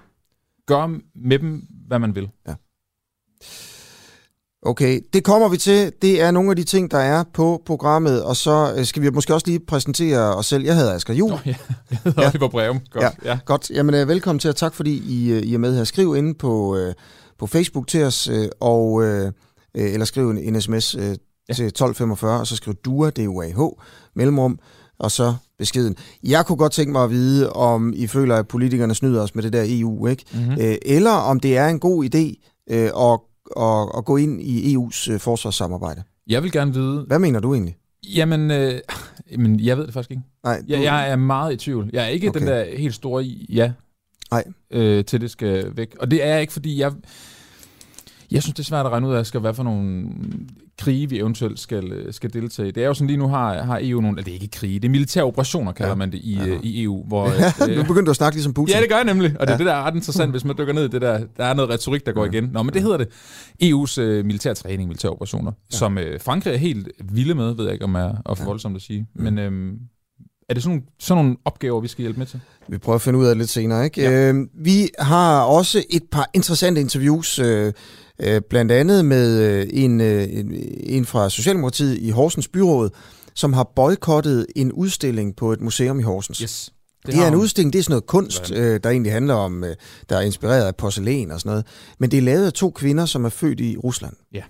gøre 0.66 0.88
med 1.14 1.38
dem, 1.38 1.66
hvad 1.86 1.98
man 1.98 2.14
vil. 2.14 2.30
Ja. 2.48 2.54
Okay, 4.66 5.00
det 5.12 5.24
kommer 5.24 5.48
vi 5.48 5.56
til. 5.56 5.92
Det 6.02 6.20
er 6.20 6.30
nogle 6.30 6.50
af 6.50 6.56
de 6.56 6.64
ting, 6.64 6.90
der 6.90 6.98
er 6.98 7.24
på 7.34 7.62
programmet, 7.66 8.22
og 8.22 8.36
så 8.36 8.74
øh, 8.76 8.84
skal 8.84 9.02
vi 9.02 9.10
måske 9.10 9.34
også 9.34 9.46
lige 9.46 9.60
præsentere 9.60 10.34
os 10.34 10.46
selv. 10.46 10.64
Jeg 10.64 10.76
hedder 10.76 10.94
Asger 10.94 11.14
Juhl. 11.14 11.32
Oh, 11.32 11.40
ja. 11.46 11.54
Jeg 11.90 11.98
hedder 12.04 12.22
ja. 12.22 12.28
Oliver 12.28 12.48
Breum. 12.48 12.80
Godt. 12.90 13.04
Ja. 13.04 13.30
ja. 13.30 13.38
Godt. 13.44 13.70
Jamen, 13.70 13.94
øh, 13.94 14.08
velkommen 14.08 14.40
til, 14.40 14.50
og 14.50 14.56
tak 14.56 14.74
fordi 14.74 15.02
I, 15.08 15.30
øh, 15.30 15.42
I 15.42 15.54
er 15.54 15.58
med 15.58 15.76
her. 15.76 15.84
Skriv 15.84 16.16
ind 16.16 16.34
på, 16.34 16.78
på 17.38 17.46
Facebook 17.46 17.88
til 17.88 18.04
os, 18.04 18.30
og, 18.60 19.04
eller 19.74 20.04
skriv 20.04 20.30
en, 20.30 20.38
en 20.38 20.60
sms 20.60 20.94
ja. 20.94 21.00
til 21.54 21.66
1245, 21.66 22.40
og 22.40 22.46
så 22.46 22.56
skriv 22.56 22.74
DUA, 22.74 23.10
d 23.10 23.18
u 23.18 23.42
a 23.42 23.48
h 23.48 23.60
mellemrum, 24.14 24.58
og 24.98 25.10
så 25.10 25.34
beskeden. 25.58 25.96
Jeg 26.22 26.46
kunne 26.46 26.58
godt 26.58 26.72
tænke 26.72 26.92
mig 26.92 27.04
at 27.04 27.10
vide, 27.10 27.52
om 27.52 27.92
I 27.96 28.06
føler, 28.06 28.36
at 28.36 28.48
politikerne 28.48 28.94
snyder 28.94 29.22
os 29.22 29.34
med 29.34 29.42
det 29.42 29.52
der 29.52 29.64
EU, 29.66 30.06
ikke? 30.06 30.24
Mm-hmm. 30.32 30.56
eller 30.82 31.10
om 31.10 31.40
det 31.40 31.56
er 31.56 31.68
en 31.68 31.80
god 31.80 32.04
idé 32.04 32.52
at 32.74 33.20
at, 33.56 33.98
at 33.98 34.04
gå 34.04 34.16
ind 34.16 34.42
i 34.42 34.76
EU's 34.76 35.12
øh, 35.12 35.20
forsvarssamarbejde? 35.20 36.02
Jeg 36.26 36.42
vil 36.42 36.52
gerne 36.52 36.74
vide... 36.74 37.04
Hvad 37.06 37.18
mener 37.18 37.40
du 37.40 37.54
egentlig? 37.54 37.76
Jamen, 38.14 38.50
øh, 38.50 38.80
jamen 39.32 39.60
jeg 39.60 39.78
ved 39.78 39.86
det 39.86 39.94
faktisk 39.94 40.10
ikke. 40.10 40.22
Nej, 40.44 40.58
du... 40.60 40.64
jeg, 40.68 40.82
jeg 40.82 41.10
er 41.10 41.16
meget 41.16 41.52
i 41.52 41.56
tvivl. 41.56 41.90
Jeg 41.92 42.04
er 42.04 42.08
ikke 42.08 42.28
okay. 42.28 42.40
den 42.40 42.48
der 42.48 42.76
helt 42.76 42.94
store 42.94 43.22
ja 43.48 43.72
Nej. 44.30 44.44
Øh, 44.70 45.04
til 45.04 45.20
det 45.20 45.30
skal 45.30 45.76
væk. 45.76 45.96
Og 46.00 46.10
det 46.10 46.24
er 46.24 46.32
jeg 46.32 46.40
ikke, 46.40 46.52
fordi 46.52 46.80
jeg... 46.80 46.92
Jeg 48.30 48.42
synes, 48.42 48.54
det 48.54 48.62
er 48.62 48.64
svært 48.64 48.86
at 48.86 48.92
regne 48.92 49.08
ud 49.08 49.14
af, 49.14 49.26
skal 49.26 49.40
hvad 49.40 49.54
for 49.54 49.62
nogle 49.62 50.08
krige, 50.78 51.10
vi 51.10 51.18
eventuelt 51.18 51.60
skal, 51.60 51.92
øh, 51.92 52.12
skal 52.12 52.32
deltage 52.32 52.68
i. 52.68 52.70
Det 52.70 52.82
er 52.82 52.86
jo 52.86 52.94
sådan 52.94 53.06
lige 53.06 53.16
nu 53.16 53.28
har, 53.28 53.62
har 53.62 53.80
EU 53.82 54.00
nogle, 54.00 54.16
det 54.16 54.28
er 54.28 54.32
ikke 54.32 54.48
krige, 54.48 54.78
det 54.80 54.84
er 54.84 54.90
militære 54.90 55.24
operationer, 55.24 55.72
kalder 55.72 55.90
ja. 55.90 55.94
man 55.94 56.12
det 56.12 56.18
i, 56.18 56.34
ja. 56.34 56.46
Øh, 56.46 56.60
i 56.62 56.82
EU. 56.82 57.04
Hvor, 57.06 57.28
ja, 57.28 57.52
øh, 57.70 57.76
nu 57.76 57.82
begynder 57.82 58.04
du 58.04 58.10
at 58.10 58.16
snakke 58.16 58.36
ligesom 58.36 58.54
Putin. 58.54 58.74
Ja, 58.74 58.80
det 58.80 58.88
gør 58.88 58.96
jeg 58.96 59.04
nemlig, 59.04 59.36
og 59.40 59.46
det 59.46 59.52
er 59.52 59.56
det, 59.56 59.66
der 59.66 59.74
er 59.74 59.82
ret 59.82 59.94
interessant, 59.94 60.30
hvis 60.30 60.44
man 60.44 60.56
dykker 60.58 60.72
ned 60.72 60.84
i 60.84 60.88
det 60.88 61.02
der, 61.02 61.20
der 61.36 61.44
er 61.44 61.54
noget 61.54 61.70
retorik, 61.70 62.06
der 62.06 62.12
går 62.12 62.24
ja. 62.24 62.30
igen. 62.30 62.50
Nå, 62.52 62.62
men 62.62 62.74
det 62.74 62.82
hedder 62.82 62.96
det 62.96 63.08
EU's 63.62 64.00
uh, 64.02 64.26
militær 64.26 64.54
træning, 64.54 64.88
militære 64.88 65.12
operationer, 65.12 65.52
ja. 65.72 65.76
som 65.76 65.96
uh, 65.96 66.02
Frankrig 66.20 66.52
er 66.52 66.58
helt 66.58 66.88
vilde 67.04 67.34
med, 67.34 67.54
ved 67.54 67.64
jeg 67.64 67.72
ikke, 67.72 67.84
om 67.84 67.94
er, 67.94 68.12
er 68.26 68.34
for 68.34 68.44
voldsomt 68.44 68.76
at 68.76 68.82
sige. 68.82 69.06
Mm. 69.14 69.22
Men 69.22 69.38
øhm, 69.38 69.78
er 70.48 70.54
det 70.54 70.62
sådan 70.62 70.76
nogle, 70.76 70.86
sådan 70.98 71.24
nogle 71.24 71.36
opgaver, 71.44 71.80
vi 71.80 71.88
skal 71.88 72.02
hjælpe 72.02 72.18
med 72.18 72.26
til? 72.26 72.40
Vi 72.68 72.78
prøver 72.78 72.94
at 72.94 73.02
finde 73.02 73.18
ud 73.18 73.24
af 73.24 73.28
det 73.28 73.38
lidt 73.38 73.50
senere. 73.50 73.84
Ikke? 73.84 74.02
Ja. 74.02 74.32
Øh, 74.32 74.46
vi 74.54 74.88
har 74.98 75.42
også 75.42 75.84
et 75.90 76.02
par 76.10 76.30
interessante 76.34 76.80
interviews, 76.80 77.38
øh, 77.38 77.72
øh, 78.18 78.40
blandt 78.50 78.72
andet 78.72 79.04
med 79.04 79.38
øh, 79.40 79.66
en, 79.70 80.00
øh, 80.00 80.28
en, 80.30 80.54
en 80.78 81.04
fra 81.04 81.30
Socialdemokratiet 81.30 81.98
i 81.98 82.10
Horsens 82.10 82.48
Byråd, 82.48 82.90
som 83.34 83.52
har 83.52 83.72
boykottet 83.76 84.46
en 84.56 84.72
udstilling 84.72 85.36
på 85.36 85.52
et 85.52 85.60
museum 85.60 86.00
i 86.00 86.02
Horsens. 86.02 86.38
Yes. 86.38 86.72
Det, 87.06 87.14
det 87.14 87.22
er 87.22 87.28
en 87.28 87.34
udstilling, 87.34 87.72
det 87.72 87.78
er 87.78 87.82
sådan 87.82 87.92
noget 87.92 88.06
kunst, 88.06 88.52
øh, 88.52 88.80
der 88.82 88.90
egentlig 88.90 89.12
handler 89.12 89.34
om, 89.34 89.64
øh, 89.64 89.76
der 90.08 90.16
er 90.16 90.20
inspireret 90.20 90.66
af 90.66 90.76
porcelæn 90.76 91.30
og 91.30 91.40
sådan 91.40 91.50
noget. 91.50 91.66
Men 91.98 92.10
det 92.10 92.16
er 92.16 92.22
lavet 92.22 92.46
af 92.46 92.52
to 92.52 92.70
kvinder, 92.70 93.06
som 93.06 93.24
er 93.24 93.28
født 93.28 93.60
i 93.60 93.76
Rusland. 93.76 94.14
Ja. 94.34 94.42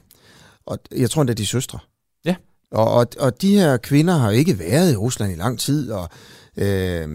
Og 0.66 0.78
jeg 0.96 1.10
tror 1.10 1.22
endda, 1.22 1.34
de 1.34 1.42
er 1.42 1.46
søstre. 1.46 1.78
Ja. 2.24 2.34
Og, 2.72 2.92
og, 2.92 3.06
og 3.18 3.42
de 3.42 3.54
her 3.58 3.76
kvinder 3.76 4.14
har 4.14 4.30
ikke 4.30 4.58
været 4.58 4.92
i 4.92 4.96
Rusland 4.96 5.32
i 5.32 5.36
lang 5.36 5.58
tid, 5.58 5.90
og, 5.90 6.08
øh, 6.56 7.08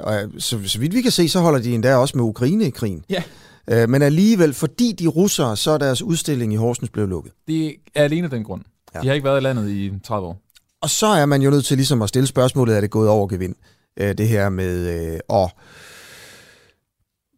og 0.00 0.20
så, 0.38 0.58
så 0.66 0.78
vidt 0.78 0.94
vi 0.94 1.02
kan 1.02 1.10
se, 1.10 1.28
så 1.28 1.40
holder 1.40 1.58
de 1.58 1.74
endda 1.74 1.96
også 1.96 2.16
med 2.16 2.24
Ukraine 2.24 2.66
i 2.66 2.70
krigen. 2.70 3.04
Ja. 3.10 3.22
Øh, 3.70 3.88
men 3.88 4.02
alligevel, 4.02 4.54
fordi 4.54 4.92
de 4.92 5.06
russere, 5.06 5.56
så 5.56 5.70
er 5.70 5.78
deres 5.78 6.02
udstilling 6.02 6.52
i 6.52 6.56
Horsens 6.56 6.90
blevet 6.90 7.08
lukket. 7.08 7.32
Det 7.46 7.76
er 7.94 8.04
alene 8.04 8.28
den 8.28 8.44
grund. 8.44 8.62
Ja. 8.94 9.00
De 9.00 9.06
har 9.06 9.14
ikke 9.14 9.24
været 9.24 9.40
i 9.40 9.44
landet 9.44 9.70
i 9.70 9.92
30 10.04 10.28
år. 10.28 10.42
Og 10.80 10.90
så 10.90 11.06
er 11.06 11.26
man 11.26 11.42
jo 11.42 11.50
nødt 11.50 11.64
til 11.64 11.76
ligesom 11.76 12.02
at 12.02 12.08
stille 12.08 12.26
spørgsmålet, 12.26 12.76
er 12.76 12.80
det 12.80 12.90
gået 12.90 13.08
over 13.08 13.26
gevind? 13.26 13.54
Øh, 14.00 14.18
det 14.18 14.28
her 14.28 14.48
med 14.48 15.12
øh, 15.12 15.20
at 15.30 15.54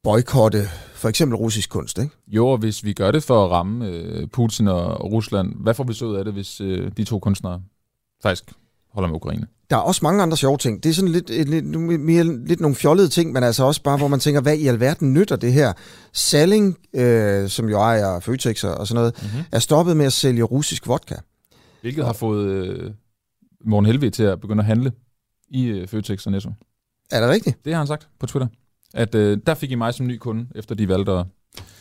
boykotte 0.03 0.63
for 0.95 1.09
eksempel 1.09 1.37
russisk 1.37 1.71
kunst, 1.71 1.99
ikke? 1.99 2.11
Jo, 2.27 2.49
og 2.49 2.59
hvis 2.59 2.85
vi 2.85 2.93
gør 2.93 3.11
det 3.11 3.23
for 3.23 3.45
at 3.45 3.51
ramme 3.51 3.89
øh, 3.89 4.29
Putin 4.29 4.69
og 4.69 5.13
Rusland, 5.13 5.55
hvad 5.57 5.75
får 5.75 5.85
vi 5.85 5.95
så 5.95 6.05
ud 6.05 6.17
af 6.17 6.25
det, 6.25 6.33
hvis 6.33 6.61
øh, 6.61 6.93
de 6.97 7.05
to 7.05 7.19
kunstnere 7.19 7.63
faktisk 8.23 8.45
holder 8.93 9.09
med 9.09 9.17
Ukraine? 9.17 9.47
Der 9.71 9.77
er 9.77 9.81
også 9.81 10.01
mange 10.03 10.23
andre 10.23 10.37
sjove 10.37 10.59
ting. 10.59 10.83
Det 10.83 10.91
er 10.91 10.95
sådan 10.95 11.11
lidt, 11.11 11.31
lidt, 11.31 11.65
mere, 12.01 12.47
lidt 12.47 12.61
nogle 12.61 12.75
fjollede 12.75 13.09
ting, 13.09 13.33
men 13.33 13.43
altså 13.43 13.65
også 13.65 13.83
bare, 13.83 13.97
hvor 13.97 14.09
man 14.09 14.21
tænker, 14.21 14.41
hvad 14.41 14.57
i 14.57 14.67
alverden 14.67 15.15
nytter 15.15 15.37
det 15.37 15.53
her? 15.53 15.73
Salling, 16.13 16.79
øh, 16.95 17.49
som 17.49 17.69
jo 17.69 17.79
ejer 17.79 18.21
Føtex 18.21 18.65
og 18.65 18.89
sådan 18.89 18.99
noget, 18.99 19.23
mm-hmm. 19.23 19.45
er 19.53 19.59
stoppet 19.59 19.97
med 19.97 20.07
at 20.07 20.13
sælge 20.13 20.43
russisk 20.43 20.87
vodka. 20.89 21.15
Hvilket 21.81 22.05
har 22.05 22.13
fået 22.13 22.47
øh, 22.47 22.91
Morten 23.65 23.87
Helvig 23.87 24.13
til 24.13 24.23
at 24.23 24.41
begynde 24.41 24.61
at 24.61 24.67
handle 24.67 24.93
i 25.49 25.65
øh, 25.67 25.89
Føtex 25.89 26.27
og 26.27 26.33
Netto. 26.33 26.51
Er 27.11 27.21
det 27.21 27.29
rigtigt? 27.29 27.65
Det 27.65 27.73
har 27.73 27.79
han 27.79 27.87
sagt 27.87 28.09
på 28.21 28.27
Twitter. 28.27 28.49
At 28.95 29.15
øh, 29.15 29.39
der 29.47 29.55
fik 29.55 29.71
I 29.71 29.75
mig 29.75 29.95
som 29.95 30.07
ny 30.07 30.17
kunde, 30.17 30.47
efter 30.55 30.75
de 30.75 30.89
valgte 30.89 31.13
at... 31.13 31.27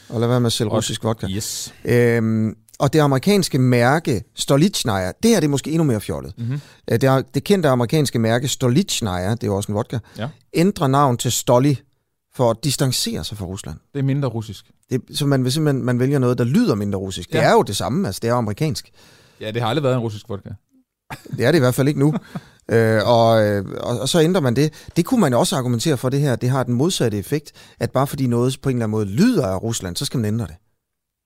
Og 0.09 0.19
lad 0.19 0.27
være 0.27 0.39
med 0.39 0.47
at 0.47 0.53
sælge 0.53 0.71
russisk 0.71 1.03
vodka. 1.03 1.27
Yes. 1.29 1.73
Øhm, 1.85 2.55
og 2.79 2.93
det 2.93 2.99
amerikanske 2.99 3.59
mærke 3.59 4.23
Stolichnaya, 4.35 5.11
det 5.23 5.31
her 5.31 5.39
det 5.39 5.47
er 5.47 5.49
måske 5.49 5.71
endnu 5.71 5.83
mere 5.83 6.01
fjollet. 6.01 6.33
Mm-hmm. 6.37 6.61
Det, 6.89 7.25
det 7.33 7.43
kendte 7.43 7.69
amerikanske 7.69 8.19
mærke 8.19 8.47
Stolichnaya, 8.47 9.31
det 9.31 9.43
er 9.43 9.51
også 9.51 9.71
en 9.71 9.75
vodka, 9.75 9.99
ja. 10.17 10.29
ændrer 10.53 10.87
navn 10.87 11.17
til 11.17 11.31
Stoli 11.31 11.79
for 12.35 12.51
at 12.51 12.57
distancere 12.63 13.23
sig 13.23 13.37
fra 13.37 13.45
Rusland. 13.45 13.77
Det 13.93 13.99
er 13.99 14.03
mindre 14.03 14.27
russisk. 14.27 14.65
Det, 14.89 15.01
så 15.13 15.25
man 15.25 15.43
vil 15.43 15.51
simpelthen 15.51 15.85
man 15.85 15.99
vælger 15.99 16.19
noget, 16.19 16.37
der 16.37 16.43
lyder 16.43 16.75
mindre 16.75 16.99
russisk. 16.99 17.33
Ja. 17.33 17.39
Det 17.39 17.45
er 17.45 17.51
jo 17.51 17.61
det 17.61 17.75
samme, 17.75 18.07
altså 18.07 18.19
det 18.21 18.29
er 18.29 18.33
amerikansk. 18.33 18.91
Ja, 19.41 19.51
det 19.51 19.61
har 19.61 19.69
aldrig 19.69 19.83
været 19.83 19.95
en 19.95 19.99
russisk 19.99 20.29
vodka. 20.29 20.49
Det 21.37 21.45
er 21.45 21.51
det 21.51 21.57
i 21.57 21.59
hvert 21.59 21.75
fald 21.75 21.87
ikke 21.87 21.99
nu. 21.99 22.13
Øh, 22.71 23.01
og, 23.05 23.45
øh, 23.45 23.65
og, 23.79 23.99
og 23.99 24.09
så 24.09 24.21
ændrer 24.21 24.41
man 24.41 24.55
det. 24.55 24.73
Det 24.95 25.05
kunne 25.05 25.21
man 25.21 25.33
også 25.33 25.55
argumentere 25.55 25.97
for 25.97 26.09
det 26.09 26.19
her. 26.19 26.35
Det 26.35 26.49
har 26.49 26.63
den 26.63 26.73
modsatte 26.73 27.17
effekt, 27.17 27.51
at 27.79 27.91
bare 27.91 28.07
fordi 28.07 28.27
noget 28.27 28.57
på 28.61 28.69
en 28.69 28.75
eller 28.75 28.85
anden 28.85 28.91
måde 28.91 29.05
lyder 29.05 29.47
af 29.47 29.63
Rusland, 29.63 29.95
så 29.95 30.05
skal 30.05 30.17
man 30.19 30.33
ændre 30.33 30.47
det. 30.47 30.55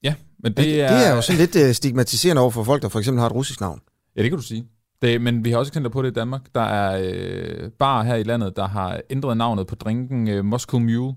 Ja, 0.04 0.16
men 0.40 0.54
det 0.54 0.82
er... 0.82 0.98
Det 0.98 1.08
er 1.08 1.16
jo 1.16 1.22
sådan 1.22 1.40
lidt 1.40 1.56
øh, 1.56 1.74
stigmatiserende 1.74 2.42
over 2.42 2.52
for 2.52 2.64
folk, 2.64 2.82
der 2.82 2.90
for 2.90 3.00
eksempel 3.00 3.20
har 3.20 3.28
et 3.28 3.36
russisk 3.36 3.62
navn. 3.62 3.82
Ja, 4.16 4.22
det 4.22 4.32
kan 4.32 4.38
du 4.38 4.44
sige. 4.44 4.68
Det, 5.02 5.22
men 5.22 5.46
vi 5.46 5.52
har 5.52 5.58
også 5.58 5.70
eksempler 5.70 5.90
på 5.90 6.02
det 6.02 6.12
i 6.12 6.14
Danmark. 6.14 6.42
Der 6.56 6.62
er 6.62 7.12
øh, 7.14 7.72
bar 7.72 8.04
her 8.04 8.16
i 8.16 8.24
landet, 8.24 8.56
der 8.56 8.68
har 8.68 9.02
ændret 9.10 9.38
navnet 9.38 9.68
på 9.68 9.76
drinken 9.76 10.28
øh, 10.28 10.46
Moscow 10.46 10.80
Mule. 10.80 11.16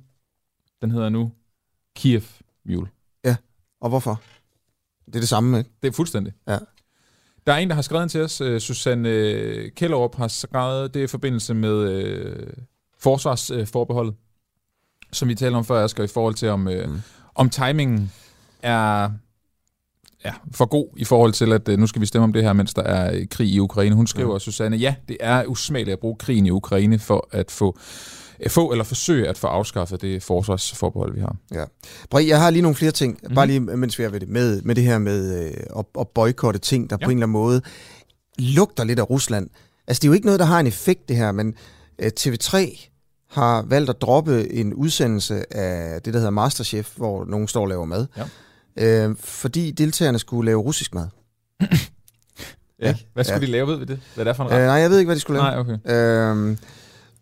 Den 0.83 0.90
hedder 0.90 1.09
nu 1.09 1.33
Kiev 1.97 2.23
Mule. 2.69 2.88
Ja, 3.25 3.37
og 3.81 3.88
hvorfor? 3.88 4.21
Det 5.07 5.16
er 5.16 5.21
det 5.21 5.28
samme, 5.28 5.59
ikke? 5.59 5.71
Det 5.83 5.88
er 5.88 5.93
fuldstændig. 5.93 6.33
Ja. 6.49 6.59
Der 7.47 7.52
er 7.52 7.57
en, 7.57 7.69
der 7.69 7.75
har 7.75 7.83
skrevet 7.83 8.11
til 8.11 8.23
os. 8.23 8.40
Øh, 8.40 8.61
Susanne 8.61 9.09
øh, 9.09 9.71
Kellerup 9.76 10.14
har 10.14 10.28
skrevet 10.28 10.95
det 10.95 11.00
i 11.00 11.07
forbindelse 11.07 11.55
med 11.55 11.90
øh, 11.90 12.47
forsvarsforbeholdet, 12.99 14.14
som 15.12 15.28
vi 15.28 15.35
talte 15.35 15.57
om 15.57 15.64
før, 15.64 15.85
Asger, 15.85 16.05
i 16.05 16.07
forhold 16.07 16.35
til, 16.35 16.49
om, 16.49 16.69
øh, 16.69 16.90
mm. 16.90 17.00
om 17.35 17.50
timingen 17.50 18.12
er 18.63 19.11
ja, 20.27 20.33
for 20.55 20.67
god 20.67 20.87
i 20.97 21.05
forhold 21.05 21.33
til, 21.33 21.53
at 21.53 21.69
øh, 21.69 21.79
nu 21.79 21.87
skal 21.87 22.01
vi 22.01 22.07
stemme 22.07 22.25
om 22.25 22.33
det 22.33 22.43
her, 22.43 22.53
mens 22.53 22.75
der 22.75 22.83
er 22.83 23.13
øh, 23.15 23.27
krig 23.31 23.49
i 23.49 23.59
Ukraine. 23.59 23.95
Hun 23.95 24.07
skriver, 24.07 24.33
ja. 24.33 24.39
Susanne, 24.39 24.77
ja, 24.77 24.95
det 25.09 25.17
er 25.21 25.45
usmageligt 25.47 25.93
at 25.93 25.99
bruge 25.99 26.17
krigen 26.17 26.47
i 26.47 26.51
Ukraine 26.51 26.99
for 26.99 27.29
at 27.33 27.51
få 27.51 27.79
øh, 28.41 28.51
få 28.51 28.71
eller 28.71 28.85
forsøge 28.85 29.29
at 29.29 29.39
få 29.39 29.47
afskaffet 29.47 30.03
det 30.03 30.23
forsvarsforbehold, 30.23 31.15
vi 31.15 31.21
har. 31.21 31.37
Ja. 31.55 31.65
Bri, 32.11 32.29
jeg 32.29 32.41
har 32.41 32.51
lige 32.51 32.63
nogle 32.63 32.77
flere 32.77 32.93
ting, 32.93 33.19
mm. 33.23 33.35
bare 33.35 33.47
lige 33.47 33.61
mens 33.61 33.99
vi 33.99 34.05
er 34.05 34.09
ved 34.09 34.21
det, 34.21 34.29
med, 34.29 34.63
med 34.63 34.75
det 34.75 34.85
her 34.85 34.99
med 34.99 35.45
øh, 35.45 35.55
at, 35.79 35.85
at 36.01 36.09
boykotte 36.09 36.61
ting, 36.61 36.91
der 36.91 36.97
ja. 37.01 37.07
på 37.07 37.11
en 37.11 37.17
eller 37.17 37.27
anden 37.27 37.33
måde 37.33 37.63
lugter 38.39 38.85
lidt 38.85 38.99
af 38.99 39.11
Rusland. 39.11 39.51
Altså, 39.87 40.01
det 40.01 40.05
er 40.05 40.11
jo 40.11 40.15
ikke 40.15 40.27
noget, 40.27 40.41
der 40.41 40.47
har 40.47 40.61
en 40.61 40.67
effekt, 40.67 41.09
det 41.09 41.17
her, 41.17 41.33
men 41.33 41.55
øh, 41.99 42.11
TV3 42.21 42.89
har 43.31 43.63
valgt 43.63 43.91
at 43.91 44.01
droppe 44.01 44.53
en 44.53 44.75
udsendelse 44.75 45.57
af 45.57 46.03
det, 46.03 46.15
der 46.15 46.19
hedder 46.19 46.31
Masterchef, 46.31 46.97
hvor 46.97 47.25
nogen 47.25 47.49
står 47.49 47.61
og 47.61 47.69
laver 47.69 47.85
mad. 47.85 48.07
Ja 48.17 48.23
øh, 48.78 49.16
fordi 49.21 49.71
deltagerne 49.71 50.18
skulle 50.18 50.47
lave 50.47 50.61
russisk 50.61 50.95
mad. 50.95 51.06
ja, 52.83 52.95
hvad 53.12 53.25
skulle 53.25 53.40
ja. 53.40 53.47
de 53.47 53.52
lave, 53.52 53.66
ved 53.66 53.76
vi 53.76 53.85
det? 53.85 54.00
Hvad 54.14 54.26
er 54.26 54.30
det 54.30 54.37
for 54.37 54.45
en 54.45 54.50
ret? 54.50 54.61
Øh, 54.61 54.66
nej, 54.66 54.75
jeg 54.75 54.90
ved 54.90 54.99
ikke, 54.99 55.09
hvad 55.09 55.16
de 55.16 55.21
skulle 55.21 55.40
lave. 55.42 55.64
Nej, 55.64 55.78
okay. 55.87 56.50
Øh, 56.52 56.56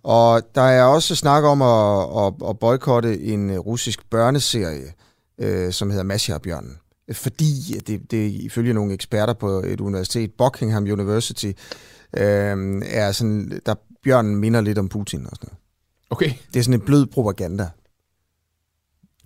og 0.02 0.42
der 0.54 0.62
er 0.62 0.84
også 0.84 1.16
snak 1.16 1.44
om 1.44 1.62
at, 1.62 2.26
at, 2.26 2.48
at 2.48 2.58
boykotte 2.58 3.20
en 3.20 3.58
russisk 3.58 4.10
børneserie, 4.10 4.92
øh, 5.38 5.72
som 5.72 5.90
hedder 5.90 6.04
Masha-bjørnen. 6.04 6.78
Fordi 7.12 7.80
det, 7.86 8.10
det 8.10 8.30
ifølge 8.30 8.72
nogle 8.72 8.94
eksperter 8.94 9.32
på 9.32 9.48
et 9.48 9.80
universitet, 9.80 10.32
Buckingham 10.38 10.82
University, 10.82 11.52
øh, 12.16 12.82
er 12.86 13.12
sådan, 13.12 13.60
der 13.66 13.74
bjørnen 14.04 14.36
minder 14.36 14.60
lidt 14.60 14.78
om 14.78 14.88
Putin 14.88 15.26
og 15.26 15.30
sådan 15.34 15.48
noget. 15.48 15.58
Okay. 16.10 16.32
Det 16.52 16.60
er 16.60 16.64
sådan 16.64 16.80
en 16.80 16.86
blød 16.86 17.06
propaganda 17.06 17.68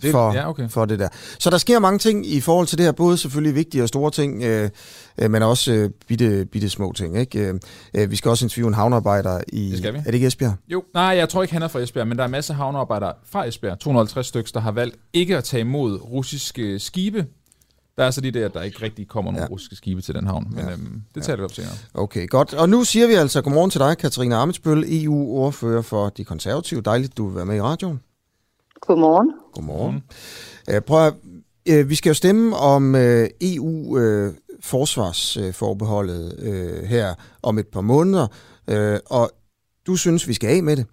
det, 0.03 0.11
for, 0.11 0.33
ja, 0.33 0.49
okay. 0.49 0.69
for 0.69 0.85
det 0.85 0.99
der. 0.99 1.09
Så 1.39 1.51
der 1.51 1.59
sker 1.59 1.79
mange 1.79 1.99
ting 1.99 2.27
i 2.27 2.41
forhold 2.41 2.67
til 2.67 2.79
det 2.79 2.85
her, 2.85 2.93
både 2.93 3.19
selvfølgelig 3.19 3.55
vigtige 3.55 3.83
og 3.83 3.89
store 3.89 4.11
ting, 4.11 4.43
øh, 4.43 4.71
øh, 5.19 5.31
men 5.31 5.43
også 5.43 5.73
øh, 5.73 5.91
bitte, 6.09 6.47
bitte 6.53 6.69
små 6.69 6.93
ting. 6.93 7.19
Ikke? 7.19 7.39
Øh, 7.39 7.55
øh 7.95 8.11
vi 8.11 8.17
skal 8.17 8.29
også 8.29 8.45
interviewe 8.45 8.69
en 8.69 8.75
havnearbejder 8.75 9.41
i... 9.53 9.71
Det 9.71 9.79
skal 9.79 9.95
vi. 9.95 9.99
Er 9.99 10.03
det 10.03 10.15
ikke 10.15 10.27
Esbjerg? 10.27 10.55
Jo, 10.69 10.83
nej, 10.95 11.05
jeg 11.05 11.29
tror 11.29 11.43
ikke, 11.43 11.55
han 11.55 11.63
er 11.63 11.69
fra 11.69 11.81
Esbjerg, 11.81 12.09
men 12.09 12.19
der 12.19 12.25
er 12.25 12.29
masser 12.29 12.55
af 12.55 12.59
havnearbejdere 12.59 13.13
fra 13.31 13.47
Esbjerg, 13.47 13.79
250 13.79 14.27
stykker, 14.27 14.51
der 14.55 14.61
har 14.61 14.73
valgt 14.73 14.97
ikke 15.13 15.37
at 15.37 15.45
tage 15.45 15.61
imod 15.61 16.01
russiske 16.03 16.79
skibe. 16.79 17.27
Der 17.99 18.05
er 18.05 18.11
så 18.11 18.21
det, 18.21 18.37
at 18.37 18.55
der 18.55 18.63
ikke 18.63 18.83
rigtig 18.83 19.09
kommer 19.09 19.33
nogen 19.33 19.47
ja. 19.49 19.53
russiske 19.53 19.77
skibe 19.77 20.01
til 20.03 20.15
den 20.15 20.27
havn, 20.27 20.47
men 20.51 20.65
ja. 20.65 20.73
øhm, 20.73 21.03
det 21.15 21.23
tager 21.23 21.37
ja. 21.37 21.41
vi 21.41 21.45
op 21.45 21.53
senere. 21.53 21.73
Okay, 21.95 22.29
godt. 22.29 22.55
Og 22.55 22.69
nu 22.69 22.85
siger 22.85 23.07
vi 23.07 23.15
altså 23.15 23.43
godmorgen 23.43 23.71
til 23.71 23.81
dig, 23.81 23.99
Katarina 23.99 24.35
Amitsbøl, 24.43 24.85
EU-ordfører 24.89 25.83
for 25.83 26.09
De 26.09 26.25
Konservative. 26.25 26.81
Dejligt, 26.81 27.17
du 27.17 27.27
vil 27.27 27.37
være 27.37 27.47
med 27.47 27.57
i 27.57 27.61
radioen. 27.61 28.01
Godmorgen. 28.89 29.33
Godmorgen. 29.53 30.03
Uh, 30.71 30.83
prøv 30.87 31.07
at, 31.07 31.15
uh, 31.71 31.91
vi 31.91 31.95
skal 31.95 32.11
jo 32.11 32.15
stemme 32.15 32.57
om 32.57 32.95
øh, 32.95 33.29
EU 33.41 33.99
uh, 33.99 34.35
forsvarsforbeholdet 34.61 36.37
uh, 36.39 36.89
her 36.89 37.15
om 37.43 37.59
et 37.59 37.67
par 37.67 37.81
måneder, 37.81 38.27
uh, 38.73 38.99
og 39.19 39.31
du 39.87 39.97
synes, 39.97 40.29
vi 40.29 40.35
skal 40.35 40.57
af 40.57 40.63
med 40.63 40.77
det. 40.77 40.87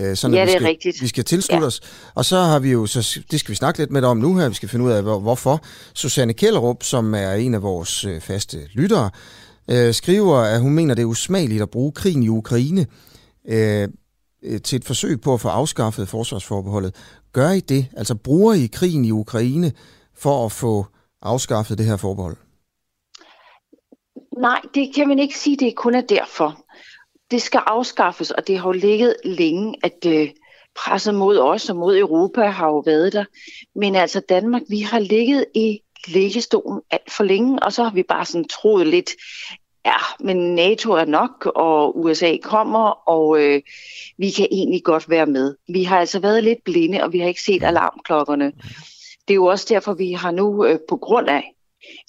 Uh, 0.00 0.14
sådan, 0.14 0.34
ja, 0.34 0.42
det 0.42 0.54
er 0.54 0.58
skal, 0.58 0.66
rigtigt. 0.66 1.02
Vi 1.02 1.08
skal 1.08 1.24
tilslutte 1.24 1.62
ja. 1.62 1.66
os. 1.66 1.80
Og 2.14 2.24
så 2.24 2.36
har 2.36 2.58
vi 2.58 2.72
jo, 2.72 2.86
så 2.86 3.20
det 3.30 3.40
skal 3.40 3.50
vi 3.50 3.56
snakke 3.56 3.78
lidt 3.78 3.90
med 3.90 4.00
dig 4.02 4.10
om 4.10 4.16
nu 4.16 4.36
her, 4.36 4.48
vi 4.48 4.54
skal 4.54 4.68
finde 4.68 4.84
ud 4.84 4.90
af, 4.90 5.02
hvor, 5.02 5.18
hvorfor. 5.18 5.60
Susanne 5.94 6.32
Kellerup, 6.32 6.82
som 6.82 7.14
er 7.14 7.32
en 7.32 7.54
af 7.54 7.62
vores 7.62 8.04
uh, 8.04 8.20
faste 8.20 8.58
lyttere, 8.72 9.10
uh, 9.72 9.92
skriver, 9.92 10.36
at 10.36 10.60
hun 10.60 10.74
mener, 10.74 10.94
det 10.94 11.02
er 11.02 11.06
usmageligt 11.06 11.62
at 11.62 11.70
bruge 11.70 11.92
krigen 11.92 12.22
i 12.22 12.28
Ukraine 12.28 12.86
uh, 13.44 13.88
Øh, 14.42 14.60
til 14.62 14.76
et 14.76 14.84
forsøg 14.84 15.20
på 15.20 15.34
at 15.34 15.40
få 15.40 15.48
afskaffet 15.48 16.08
forsvarsforbeholdet. 16.08 16.94
Gør 17.32 17.50
I 17.50 17.60
det? 17.60 17.86
Altså 17.96 18.14
bruger 18.14 18.54
I 18.54 18.66
krigen 18.66 19.04
i 19.04 19.10
Ukraine 19.10 19.72
for 20.14 20.46
at 20.46 20.52
få 20.52 20.86
afskaffet 21.22 21.78
det 21.78 21.86
her 21.86 21.96
forbehold? 21.96 22.36
Nej, 24.38 24.60
det 24.74 24.94
kan 24.94 25.08
man 25.08 25.18
ikke 25.18 25.38
sige, 25.38 25.56
det 25.56 25.76
kun 25.76 25.94
er 25.94 26.00
derfor. 26.00 26.64
Det 27.30 27.42
skal 27.42 27.60
afskaffes, 27.66 28.30
og 28.30 28.46
det 28.46 28.58
har 28.58 28.68
jo 28.68 28.72
ligget 28.72 29.16
længe, 29.24 29.74
at 29.82 30.06
øh, 30.06 30.28
presset 30.76 31.14
mod 31.14 31.38
os 31.38 31.70
og 31.70 31.76
mod 31.76 31.98
Europa 31.98 32.42
har 32.42 32.66
jo 32.66 32.78
været 32.78 33.12
der. 33.12 33.24
Men 33.74 33.94
altså 33.94 34.20
Danmark, 34.28 34.62
vi 34.68 34.80
har 34.80 34.98
ligget 34.98 35.44
i 35.54 35.80
lægestolen 36.06 36.80
alt 36.90 37.12
for 37.12 37.24
længe, 37.24 37.62
og 37.62 37.72
så 37.72 37.84
har 37.84 37.90
vi 37.90 38.02
bare 38.02 38.24
sådan 38.24 38.48
troet 38.48 38.86
lidt, 38.86 39.10
ja, 39.88 40.24
men 40.24 40.54
NATO 40.54 40.92
er 40.92 41.04
nok, 41.04 41.46
og 41.54 41.98
USA 41.98 42.36
kommer, 42.42 43.08
og 43.08 43.42
øh, 43.42 43.62
vi 44.18 44.30
kan 44.30 44.48
egentlig 44.50 44.84
godt 44.84 45.10
være 45.10 45.26
med. 45.26 45.56
Vi 45.68 45.84
har 45.84 45.98
altså 45.98 46.18
været 46.18 46.44
lidt 46.44 46.64
blinde, 46.64 47.02
og 47.02 47.12
vi 47.12 47.18
har 47.18 47.28
ikke 47.28 47.42
set 47.42 47.62
alarmklokkerne. 47.62 48.52
Det 49.28 49.34
er 49.34 49.34
jo 49.34 49.46
også 49.46 49.66
derfor, 49.68 49.94
vi 49.94 50.12
har 50.12 50.30
nu 50.30 50.64
øh, 50.64 50.78
på 50.88 50.96
grund 50.96 51.28
af, 51.28 51.54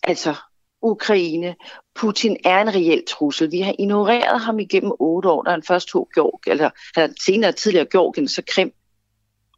altså 0.03 0.35
Ukraine, 0.81 1.55
Putin 1.95 2.37
er 2.45 2.61
en 2.61 2.75
reel 2.75 3.03
trussel. 3.07 3.51
Vi 3.51 3.61
har 3.61 3.73
ignoreret 3.79 4.41
ham 4.41 4.59
igennem 4.59 4.91
otte 4.99 5.29
år, 5.29 5.43
da 5.43 5.51
han 5.51 5.63
først 5.63 5.87
tog 5.87 6.09
Georgien, 6.15 6.51
eller, 6.51 6.69
eller 6.95 7.13
senere 7.25 7.51
tidligere 7.51 7.87
Georgien, 7.91 8.27
så 8.27 8.41
Krim, 8.47 8.71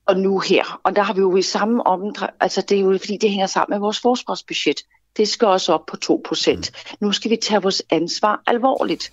og 0.05 0.19
nu 0.19 0.39
her. 0.39 0.79
Og 0.83 0.95
der 0.95 1.01
har 1.01 1.13
vi 1.13 1.19
jo 1.19 1.35
i 1.35 1.41
samme 1.41 1.87
omdrej, 1.87 2.31
altså 2.39 2.61
det 2.61 2.77
er 2.77 2.81
jo 2.81 2.97
fordi, 2.97 3.17
det 3.17 3.29
hænger 3.29 3.47
sammen 3.47 3.73
med 3.73 3.79
vores 3.79 3.99
forsvarsbudget 3.99 4.81
det 5.17 5.27
skal 5.27 5.47
også 5.47 5.73
op 5.73 5.85
på 5.85 5.97
2%. 6.05 6.55
Mm. 6.55 6.63
Nu 7.01 7.11
skal 7.11 7.31
vi 7.31 7.35
tage 7.35 7.61
vores 7.61 7.83
ansvar 7.89 8.43
alvorligt. 8.47 9.11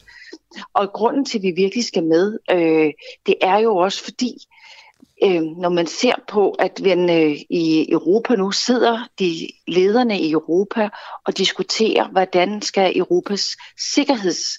Og 0.75 0.93
grunden 0.93 1.25
til, 1.25 1.39
at 1.39 1.43
vi 1.43 1.51
virkelig 1.51 1.85
skal 1.85 2.05
med, 2.05 2.39
øh, 2.51 2.93
det 3.27 3.35
er 3.41 3.59
jo 3.59 3.77
også 3.77 4.05
fordi, 4.05 4.35
øh, 5.25 5.43
når 5.43 5.69
man 5.69 5.87
ser 5.87 6.15
på, 6.29 6.51
at 6.51 6.81
vi 6.85 6.93
øh, 6.93 7.37
i 7.51 7.93
Europa 7.93 8.35
nu 8.35 8.51
sidder 8.51 9.09
de 9.19 9.49
lederne 9.67 10.21
i 10.21 10.31
Europa 10.31 10.89
og 11.27 11.39
diskuterer, 11.39 12.09
hvordan 12.09 12.63
skal 12.63 12.99
Europas 12.99 13.57
sikkerheds 13.79 14.59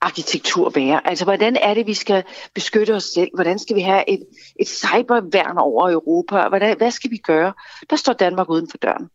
arkitektur 0.00 0.70
være? 0.70 1.06
Altså, 1.06 1.24
hvordan 1.24 1.56
er 1.56 1.74
det, 1.74 1.86
vi 1.86 1.94
skal 1.94 2.24
beskytte 2.54 2.94
os 2.94 3.04
selv? 3.04 3.30
Hvordan 3.34 3.58
skal 3.58 3.76
vi 3.76 3.80
have 3.80 4.10
et, 4.10 4.26
et 4.60 4.68
cyberværn 4.68 5.58
over 5.58 5.90
Europa? 5.90 6.48
Hvordan, 6.48 6.76
hvad 6.76 6.90
skal 6.90 7.10
vi 7.10 7.16
gøre? 7.16 7.52
Der 7.90 7.96
står 7.96 8.12
Danmark 8.12 8.50
uden 8.50 8.68
for 8.70 8.78
døren 8.78 9.08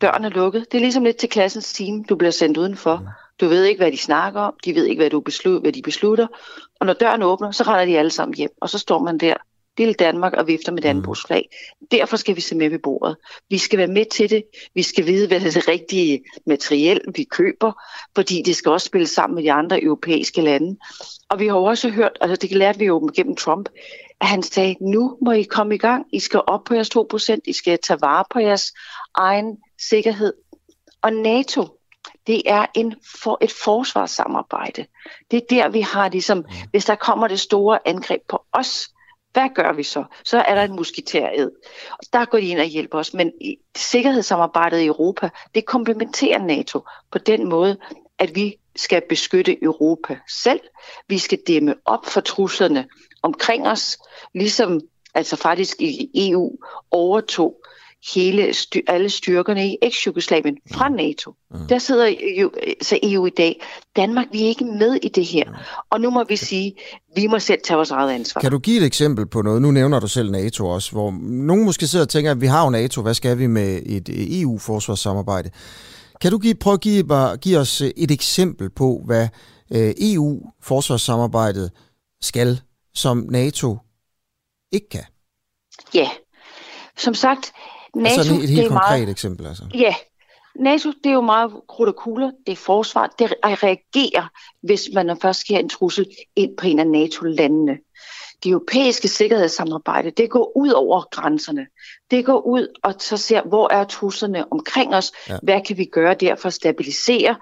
døren 0.00 0.24
er 0.24 0.28
lukket. 0.28 0.72
Det 0.72 0.78
er 0.78 0.82
ligesom 0.82 1.04
lidt 1.04 1.16
til 1.16 1.28
klassens 1.28 1.72
team. 1.72 2.04
Du 2.04 2.16
bliver 2.16 2.30
sendt 2.30 2.56
udenfor. 2.56 3.02
Du 3.40 3.48
ved 3.48 3.64
ikke, 3.64 3.78
hvad 3.78 3.92
de 3.92 3.96
snakker 3.96 4.40
om. 4.40 4.54
De 4.64 4.74
ved 4.74 4.86
ikke, 4.86 5.00
hvad, 5.00 5.10
du 5.10 5.20
beslut, 5.20 5.62
hvad 5.62 5.72
de 5.72 5.82
beslutter. 5.82 6.26
Og 6.80 6.86
når 6.86 6.92
døren 6.92 7.22
åbner, 7.22 7.50
så 7.50 7.62
render 7.62 7.84
de 7.84 7.98
alle 7.98 8.10
sammen 8.10 8.34
hjem. 8.34 8.50
Og 8.60 8.70
så 8.70 8.78
står 8.78 8.98
man 8.98 9.18
der, 9.18 9.34
lille 9.78 9.94
Danmark, 9.94 10.32
og 10.32 10.46
vifter 10.46 10.72
med 10.72 10.82
Dannebrogsflag. 10.82 11.48
Derfor 11.90 12.16
skal 12.16 12.36
vi 12.36 12.40
se 12.40 12.56
med 12.56 12.70
ved 12.70 12.78
bordet. 12.78 13.16
Vi 13.50 13.58
skal 13.58 13.78
være 13.78 13.86
med 13.86 14.04
til 14.12 14.30
det. 14.30 14.44
Vi 14.74 14.82
skal 14.82 15.06
vide, 15.06 15.28
hvad 15.28 15.40
det 15.40 15.46
er 15.46 15.60
det 15.60 15.68
rigtige 15.68 16.24
materiel, 16.46 17.00
vi 17.16 17.24
køber, 17.24 17.72
fordi 18.14 18.42
det 18.46 18.56
skal 18.56 18.72
også 18.72 18.86
spille 18.86 19.06
sammen 19.06 19.34
med 19.34 19.42
de 19.42 19.52
andre 19.52 19.82
europæiske 19.82 20.40
lande. 20.40 20.78
Og 21.28 21.38
vi 21.38 21.46
har 21.46 21.54
også 21.54 21.90
hørt, 21.90 22.18
altså 22.20 22.36
det 22.36 22.56
lærte 22.56 22.78
vi 22.78 22.84
jo 22.84 23.10
gennem 23.16 23.36
Trump, 23.36 23.68
at 24.20 24.26
han 24.26 24.42
sagde, 24.42 24.76
nu 24.80 25.18
må 25.24 25.32
I 25.32 25.42
komme 25.42 25.74
i 25.74 25.78
gang. 25.78 26.06
I 26.12 26.20
skal 26.20 26.40
op 26.46 26.64
på 26.64 26.74
jeres 26.74 26.90
2%. 26.96 27.36
I 27.46 27.52
skal 27.52 27.78
tage 27.82 28.00
vare 28.00 28.24
på 28.30 28.38
jeres 28.38 28.72
egen 29.14 29.58
sikkerhed. 29.88 30.32
Og 31.02 31.12
NATO, 31.12 31.66
det 32.26 32.42
er 32.46 32.66
en 32.74 32.94
for, 33.22 33.38
et 33.40 33.52
forsvarssamarbejde. 33.52 34.86
Det 35.30 35.36
er 35.36 35.46
der, 35.50 35.68
vi 35.68 35.80
har 35.80 36.08
ligesom, 36.08 36.44
hvis 36.70 36.84
der 36.84 36.94
kommer 36.94 37.28
det 37.28 37.40
store 37.40 37.88
angreb 37.88 38.22
på 38.28 38.44
os, 38.52 38.88
hvad 39.32 39.48
gør 39.54 39.72
vi 39.72 39.82
så? 39.82 40.04
Så 40.24 40.38
er 40.38 40.54
der 40.54 40.62
en 40.62 40.76
musketæred. 40.76 41.50
Og 41.90 42.04
der 42.12 42.24
går 42.24 42.38
de 42.38 42.48
ind 42.48 42.60
og 42.60 42.66
hjælper 42.66 42.98
os. 42.98 43.14
Men 43.14 43.32
sikkerhedssamarbejdet 43.76 44.80
i 44.80 44.86
Europa, 44.86 45.30
det 45.54 45.66
komplementerer 45.66 46.38
NATO 46.38 46.80
på 47.10 47.18
den 47.18 47.48
måde, 47.48 47.78
at 48.18 48.34
vi 48.34 48.56
skal 48.76 49.02
beskytte 49.08 49.64
Europa 49.64 50.18
selv. 50.28 50.60
Vi 51.08 51.18
skal 51.18 51.38
dæmme 51.46 51.74
op 51.84 52.06
for 52.06 52.20
truslerne 52.20 52.88
omkring 53.22 53.68
os, 53.68 53.98
ligesom 54.34 54.80
altså 55.14 55.36
faktisk 55.36 55.76
i 55.80 56.10
EU 56.14 56.52
overtog 56.90 57.54
hele 58.14 58.54
styr, 58.54 58.80
alle 58.86 59.10
styrkerne 59.10 59.68
i 59.68 59.76
eks-Jugoslavien 59.82 60.56
fra 60.72 60.88
NATO. 60.88 61.34
Mm. 61.50 61.66
Der 61.68 61.78
sidder 61.78 62.06
jo, 62.40 62.50
så 62.82 62.98
EU 63.02 63.26
i 63.26 63.30
dag. 63.30 63.62
Danmark, 63.96 64.26
vi 64.32 64.42
er 64.42 64.48
ikke 64.48 64.64
med 64.64 64.94
i 65.02 65.08
det 65.08 65.24
her. 65.24 65.44
Mm. 65.44 65.56
Og 65.90 66.00
nu 66.00 66.10
må 66.10 66.24
vi 66.28 66.36
sige, 66.36 66.74
vi 67.16 67.26
må 67.26 67.38
selv 67.38 67.60
tage 67.64 67.76
vores 67.76 67.90
eget 67.90 68.10
ansvar. 68.10 68.40
Kan 68.40 68.50
du 68.50 68.58
give 68.58 68.80
et 68.80 68.86
eksempel 68.86 69.26
på 69.26 69.42
noget? 69.42 69.62
Nu 69.62 69.70
nævner 69.70 70.00
du 70.00 70.08
selv 70.08 70.30
NATO 70.30 70.66
også, 70.68 70.92
hvor 70.92 71.10
nogen 71.20 71.64
måske 71.64 71.86
sidder 71.86 72.04
og 72.04 72.08
tænker, 72.08 72.30
at 72.30 72.40
vi 72.40 72.46
har 72.46 72.64
jo 72.64 72.70
NATO, 72.70 73.02
hvad 73.02 73.14
skal 73.14 73.38
vi 73.38 73.46
med 73.46 73.82
et 73.86 74.40
EU-forsvarssamarbejde? 74.42 75.50
Kan 76.20 76.30
du 76.30 76.38
give, 76.38 76.54
prøve 76.54 76.74
at 76.74 76.80
give, 76.80 77.36
give 77.36 77.58
os 77.58 77.80
et 77.96 78.10
eksempel 78.10 78.70
på, 78.70 79.02
hvad 79.06 79.28
øh, 79.72 79.94
EU-forsvarssamarbejdet 80.00 81.70
skal, 82.20 82.60
som 82.98 83.16
NATO 83.30 83.78
ikke 84.72 84.88
kan? 84.88 85.04
Ja, 85.94 86.08
som 86.96 87.14
sagt, 87.14 87.52
NATO... 87.94 88.18
Altså 88.18 88.34
et 88.34 88.40
helt 88.40 88.50
det 88.50 88.64
er 88.64 88.68
konkret 88.68 88.98
meget, 88.98 89.08
eksempel, 89.08 89.46
altså. 89.46 89.62
Ja, 89.74 89.94
NATO, 90.58 90.88
det 91.04 91.10
er 91.10 91.14
jo 91.14 91.20
meget 91.20 91.52
krudt 91.68 91.88
og 91.88 91.96
kugler, 91.96 92.30
det 92.46 92.52
er 92.52 92.56
forsvar, 92.56 93.14
det 93.18 93.34
reagerer, 93.44 94.28
hvis 94.62 94.88
man 94.94 95.20
først 95.22 95.40
sker 95.40 95.58
en 95.58 95.68
trussel 95.68 96.06
ind 96.36 96.56
på 96.56 96.66
en 96.66 96.78
af 96.78 96.86
NATO-landene. 96.86 97.78
Det 98.44 98.50
europæiske 98.50 99.08
sikkerhedssamarbejde, 99.08 100.10
det 100.10 100.30
går 100.30 100.56
ud 100.56 100.70
over 100.70 101.02
grænserne. 101.10 101.66
Det 102.10 102.24
går 102.24 102.40
ud 102.40 102.66
og 102.82 102.94
så 102.98 103.16
ser, 103.16 103.42
hvor 103.42 103.72
er 103.72 103.84
truslerne 103.84 104.52
omkring 104.52 104.94
os, 104.94 105.12
ja. 105.28 105.38
hvad 105.42 105.60
kan 105.66 105.76
vi 105.76 105.84
gøre 105.84 106.14
der 106.14 106.36
for 106.36 106.46
at 106.46 106.52
stabilisere 106.52 107.36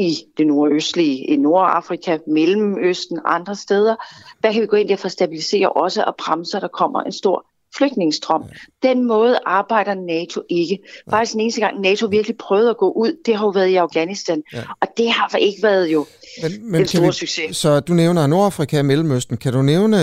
i 0.00 0.24
det 0.36 0.46
nordøstlige, 0.46 1.24
i 1.24 1.36
Nordafrika, 1.36 2.18
Mellemøsten, 2.26 3.20
andre 3.24 3.56
steder. 3.56 3.96
Hvad 4.40 4.52
kan 4.52 4.62
vi 4.62 4.66
gå 4.66 4.76
ind 4.76 4.88
der 4.88 4.96
for 4.96 5.06
at 5.06 5.12
stabilisere 5.12 5.68
også 5.68 6.02
og 6.02 6.14
bremse, 6.16 6.60
der 6.60 6.68
kommer 6.68 7.02
en 7.02 7.12
stor 7.12 7.46
flygtningestrøm. 7.76 8.44
Den 8.82 9.04
måde 9.04 9.38
arbejder 9.46 9.94
NATO 9.94 10.42
ikke. 10.48 10.78
Faktisk 11.10 11.32
den 11.32 11.40
eneste 11.40 11.60
gang 11.60 11.80
NATO 11.80 12.06
virkelig 12.06 12.36
prøvede 12.36 12.70
at 12.70 12.76
gå 12.76 12.90
ud, 12.90 13.16
det 13.26 13.36
har 13.36 13.44
jo 13.46 13.50
været 13.50 13.68
i 13.68 13.76
Afghanistan. 13.76 14.42
Ja. 14.52 14.62
Og 14.80 14.88
det 14.96 15.10
har 15.10 15.30
ikke 15.38 15.62
været 15.62 15.86
jo 15.86 16.06
men, 16.42 16.70
men 16.70 16.80
en 16.80 16.86
stor 16.86 17.06
vi, 17.06 17.12
succes. 17.12 17.56
Så 17.56 17.80
du 17.80 17.92
nævner 17.92 18.26
Nordafrika 18.26 18.78
og 18.78 18.84
Mellemøsten. 18.84 19.36
Kan 19.36 19.52
du 19.52 19.62
nævne 19.62 19.98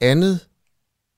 andet, 0.00 0.40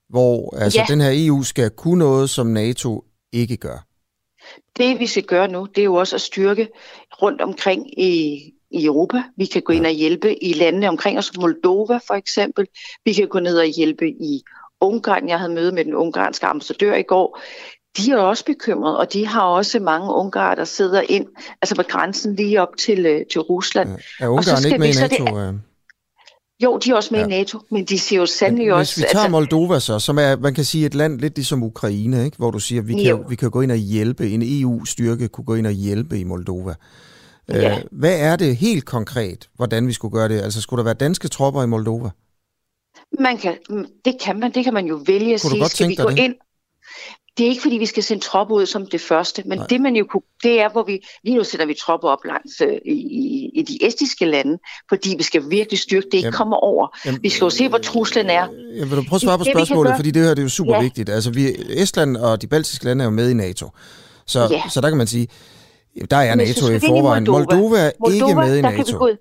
hvor 0.08 0.56
altså, 0.56 0.78
ja. 0.78 0.86
den 0.88 1.00
her 1.00 1.10
EU 1.12 1.42
skal 1.42 1.70
kunne 1.70 1.98
noget, 1.98 2.30
som 2.30 2.46
NATO 2.46 3.04
ikke 3.32 3.56
gør? 3.56 3.86
Det 4.76 5.00
vi 5.00 5.06
skal 5.06 5.22
gøre 5.22 5.48
nu, 5.48 5.66
det 5.74 5.78
er 5.78 5.84
jo 5.84 5.94
også 5.94 6.16
at 6.16 6.20
styrke 6.20 6.68
rundt 7.22 7.40
omkring 7.40 8.00
i, 8.00 8.34
i 8.70 8.84
Europa. 8.84 9.22
Vi 9.36 9.44
kan 9.44 9.62
gå 9.62 9.72
ind 9.72 9.86
og 9.86 9.92
hjælpe 9.92 10.44
i 10.44 10.52
landene 10.52 10.88
omkring 10.88 11.18
os, 11.18 11.36
Moldova 11.36 11.98
for 12.06 12.14
eksempel. 12.14 12.66
Vi 13.04 13.12
kan 13.12 13.28
gå 13.28 13.38
ned 13.38 13.58
og 13.58 13.66
hjælpe 13.66 14.08
i 14.08 14.42
Ungarn. 14.80 15.28
Jeg 15.28 15.38
havde 15.38 15.52
møde 15.52 15.72
med 15.72 15.84
den 15.84 15.94
ungarske 15.94 16.46
ambassadør 16.46 16.94
i 16.94 17.02
går. 17.02 17.40
De 17.96 18.10
er 18.10 18.16
også 18.16 18.44
bekymrede, 18.44 18.98
og 18.98 19.12
de 19.12 19.26
har 19.26 19.42
også 19.42 19.80
mange 19.80 20.14
ungarer, 20.14 20.54
der 20.54 20.64
sidder 20.64 21.02
ind 21.08 21.26
altså 21.62 21.74
på 21.74 21.82
grænsen 21.82 22.34
lige 22.34 22.62
op 22.62 22.76
til, 22.78 23.06
øh, 23.06 23.26
til 23.32 23.40
Rusland. 23.40 23.88
Er 24.20 24.28
Ungarn 24.28 24.66
ikke 24.66 24.78
med 24.78 24.88
i 24.88 25.00
NATO? 25.00 25.24
Det, 25.24 25.48
øh? 25.48 25.54
Jo, 26.62 26.78
de 26.78 26.90
er 26.90 26.94
også 26.94 27.08
med 27.12 27.20
ja. 27.20 27.26
i 27.26 27.28
NATO, 27.28 27.58
men 27.70 27.84
de 27.84 27.98
siger 27.98 28.20
jo 28.20 28.26
sandelig 28.26 28.72
også... 28.72 28.94
Hvis 28.94 29.04
vi 29.04 29.08
tager 29.12 29.22
altså, 29.22 29.30
Moldova 29.30 29.80
så, 29.80 29.98
som 29.98 30.18
er, 30.18 30.36
man 30.36 30.54
kan 30.54 30.64
sige, 30.64 30.86
et 30.86 30.94
land 30.94 31.20
lidt 31.20 31.36
ligesom 31.36 31.62
Ukraine, 31.62 32.24
ikke? 32.24 32.36
hvor 32.36 32.50
du 32.50 32.58
siger, 32.58 32.82
vi 32.82 33.02
kan, 33.02 33.24
vi 33.28 33.36
kan 33.36 33.50
gå 33.50 33.60
ind 33.60 33.70
og 33.70 33.76
hjælpe, 33.76 34.30
en 34.30 34.42
EU-styrke 34.44 35.28
kunne 35.28 35.44
gå 35.44 35.54
ind 35.54 35.66
og 35.66 35.72
hjælpe 35.72 36.18
i 36.18 36.24
Moldova. 36.24 36.74
Ja. 37.48 37.78
Øh, 37.78 37.84
hvad 37.92 38.20
er 38.20 38.36
det 38.36 38.56
helt 38.56 38.84
konkret, 38.84 39.48
hvordan 39.56 39.86
vi 39.86 39.92
skulle 39.92 40.12
gøre 40.12 40.28
det? 40.28 40.40
Altså, 40.40 40.60
skulle 40.60 40.78
der 40.78 40.84
være 40.84 40.94
danske 40.94 41.28
tropper 41.28 41.62
i 41.62 41.66
Moldova? 41.66 42.10
Man 43.20 43.38
kan, 43.38 43.56
det 44.04 44.16
kan 44.20 44.40
man, 44.40 44.52
det 44.52 44.64
kan 44.64 44.74
man 44.74 44.86
jo 44.86 45.00
vælge 45.06 45.34
at 45.34 45.40
sige, 45.40 45.68
skal 45.68 45.88
vi 45.88 45.94
gå 45.94 46.10
det? 46.10 46.18
ind? 46.18 46.34
Det 47.36 47.46
er 47.46 47.50
ikke, 47.50 47.62
fordi 47.62 47.76
vi 47.76 47.86
skal 47.86 48.02
sende 48.02 48.22
tropper 48.22 48.54
ud 48.54 48.66
som 48.66 48.86
det 48.86 49.00
første, 49.00 49.42
men 49.46 49.58
Nej. 49.58 49.66
det 49.66 49.80
man 49.80 49.96
jo 49.96 50.04
kunne, 50.10 50.22
det 50.42 50.60
er, 50.60 50.68
hvor 50.68 50.82
vi, 50.82 51.06
lige 51.24 51.36
nu 51.36 51.44
sætter 51.44 51.66
vi 51.66 51.74
tropper 51.74 52.08
op 52.08 52.24
langs 52.24 52.60
øh, 52.60 52.74
i, 52.84 53.50
i 53.54 53.62
de 53.62 53.86
estiske 53.86 54.24
lande, 54.24 54.58
fordi 54.88 55.14
vi 55.18 55.22
skal 55.22 55.50
virkelig 55.50 55.78
styrke 55.78 56.06
det, 56.06 56.14
ikke 56.14 56.26
jamen, 56.26 56.36
kommer 56.36 56.56
over. 56.56 56.98
Jamen, 57.06 57.22
vi 57.22 57.28
skal 57.28 57.44
jo 57.44 57.50
se, 57.50 57.68
hvor 57.68 57.78
truslen 57.78 58.26
er. 58.26 58.48
Jeg 58.76 58.90
vil 58.90 58.96
du 58.98 59.04
prøve 59.08 59.16
at 59.16 59.20
svare 59.20 59.38
på 59.38 59.44
spørgsmålet, 59.44 59.92
fordi 59.96 60.10
det 60.10 60.22
her 60.22 60.30
det 60.30 60.38
er 60.38 60.42
jo 60.42 60.48
super 60.48 60.74
ja. 60.74 60.80
vigtigt. 60.80 61.08
Altså, 61.08 61.30
vi, 61.30 61.48
Estland 61.68 62.16
og 62.16 62.42
de 62.42 62.46
baltiske 62.46 62.84
lande 62.84 63.02
er 63.02 63.06
jo 63.06 63.10
med 63.10 63.30
i 63.30 63.34
NATO, 63.34 63.68
så, 64.26 64.48
ja. 64.50 64.62
så 64.70 64.80
der 64.80 64.88
kan 64.88 64.98
man 64.98 65.06
sige, 65.06 65.28
der 66.10 66.16
er 66.16 66.34
NATO 66.34 66.70
i 66.70 66.80
forvejen. 66.80 67.24
Moldova, 67.24 67.56
Moldova 67.56 67.78
er 67.78 67.90
Moldova, 68.00 68.28
ikke 68.28 68.34
med 68.34 68.58
i 68.58 68.62
NATO. 68.62 68.76
Kan 68.76 68.86
vi 68.86 69.12
ud, 69.12 69.16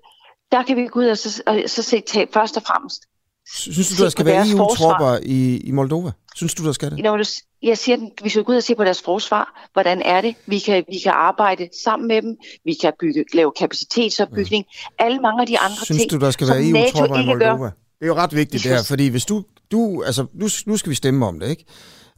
der 0.52 0.62
kan 0.62 0.76
vi 0.76 0.86
gå 0.86 1.00
ud 1.00 1.06
og 1.06 1.18
så, 1.18 1.42
og 1.46 1.62
så 1.66 1.82
se 1.82 2.02
først 2.32 2.56
og 2.56 2.62
fremmest 2.66 3.02
Synes 3.46 3.88
du, 3.88 4.02
der 4.02 4.08
skal 4.08 4.26
være 4.26 4.48
EU-tropper 4.50 5.18
i, 5.22 5.56
i 5.56 5.70
Moldova? 5.70 6.10
Synes 6.34 6.54
du, 6.54 6.64
der 6.64 6.72
skal 6.72 6.90
det? 6.90 7.04
Nå, 7.04 7.24
jeg 7.62 7.78
siger, 7.78 7.98
vi 8.22 8.28
skal 8.28 8.44
gå 8.44 8.52
ud 8.52 8.56
og 8.56 8.62
se 8.62 8.74
på 8.74 8.84
deres 8.84 9.02
forsvar. 9.02 9.68
Hvordan 9.72 10.02
er 10.02 10.20
det? 10.20 10.34
Vi 10.46 10.58
kan, 10.58 10.84
vi 10.88 10.98
kan 10.98 11.12
arbejde 11.14 11.68
sammen 11.84 12.08
med 12.08 12.22
dem. 12.22 12.36
Vi 12.64 12.74
kan 12.82 12.92
bygge, 13.00 13.24
lave 13.34 13.52
kapacitetsopbygning. 13.58 14.64
Ja. 15.00 15.04
Alle 15.04 15.18
mange 15.18 15.40
af 15.40 15.46
de 15.46 15.58
andre 15.58 15.84
Synes 15.84 16.02
ting, 16.02 16.10
du, 16.10 16.18
der 16.18 16.30
skal 16.30 16.48
være 16.48 16.68
EU-tropper 16.68 17.18
i 17.18 17.26
Moldova? 17.26 17.56
Gør. 17.56 17.70
Det 17.98 18.02
er 18.02 18.06
jo 18.06 18.14
ret 18.14 18.34
vigtigt 18.34 18.64
det 18.64 18.72
her, 18.72 18.82
fordi 18.82 19.08
hvis 19.08 19.24
du, 19.24 19.44
du 19.72 20.02
altså, 20.02 20.26
nu, 20.34 20.48
nu 20.66 20.76
skal 20.76 20.90
vi 20.90 20.94
stemme 20.94 21.26
om 21.26 21.40
det, 21.40 21.50
ikke? 21.50 21.64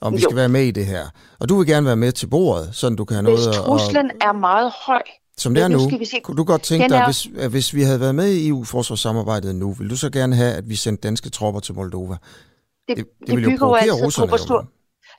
Om 0.00 0.12
vi 0.12 0.18
jo. 0.18 0.22
skal 0.22 0.36
være 0.36 0.48
med 0.48 0.62
i 0.62 0.70
det 0.70 0.86
her. 0.86 1.06
Og 1.40 1.48
du 1.48 1.58
vil 1.58 1.66
gerne 1.66 1.86
være 1.86 1.96
med 1.96 2.12
til 2.12 2.26
bordet, 2.26 2.68
så 2.72 2.88
du 2.88 3.04
kan 3.04 3.14
have 3.14 3.22
noget 3.22 3.48
Hvis 3.48 3.56
truslen 3.56 4.10
at, 4.10 4.16
er 4.20 4.32
meget 4.32 4.72
høj, 4.86 5.02
som 5.38 5.55
det 5.55 5.62
er 5.62 5.68
nu, 5.68 5.79
nu 5.79 6.05
se. 6.05 6.20
kunne 6.20 6.37
du 6.37 6.44
godt 6.44 6.62
tænke 6.62 6.88
dig, 6.88 6.96
er... 6.96 7.05
hvis, 7.05 7.29
at 7.38 7.51
hvis 7.51 7.75
vi 7.75 7.83
havde 7.83 8.01
været 8.01 8.14
med 8.14 8.33
i 8.33 8.49
EU-forsvarssamarbejdet 8.49 9.55
nu, 9.55 9.72
ville 9.72 9.90
du 9.90 9.96
så 9.96 10.11
gerne 10.11 10.37
have, 10.37 10.55
at 10.55 10.68
vi 10.68 10.77
sendte 10.77 11.09
danske 11.09 11.31
tropper 11.31 11.61
til 11.61 11.75
Moldova? 11.75 12.16
Det, 12.88 12.96
det, 12.96 12.96
det, 12.96 13.27
det 13.27 13.37
ville 13.37 13.53
jo 13.53 13.59
provokere 13.59 14.05
russerne. 14.05 14.29
På, 14.29 14.37
stor, 14.37 14.66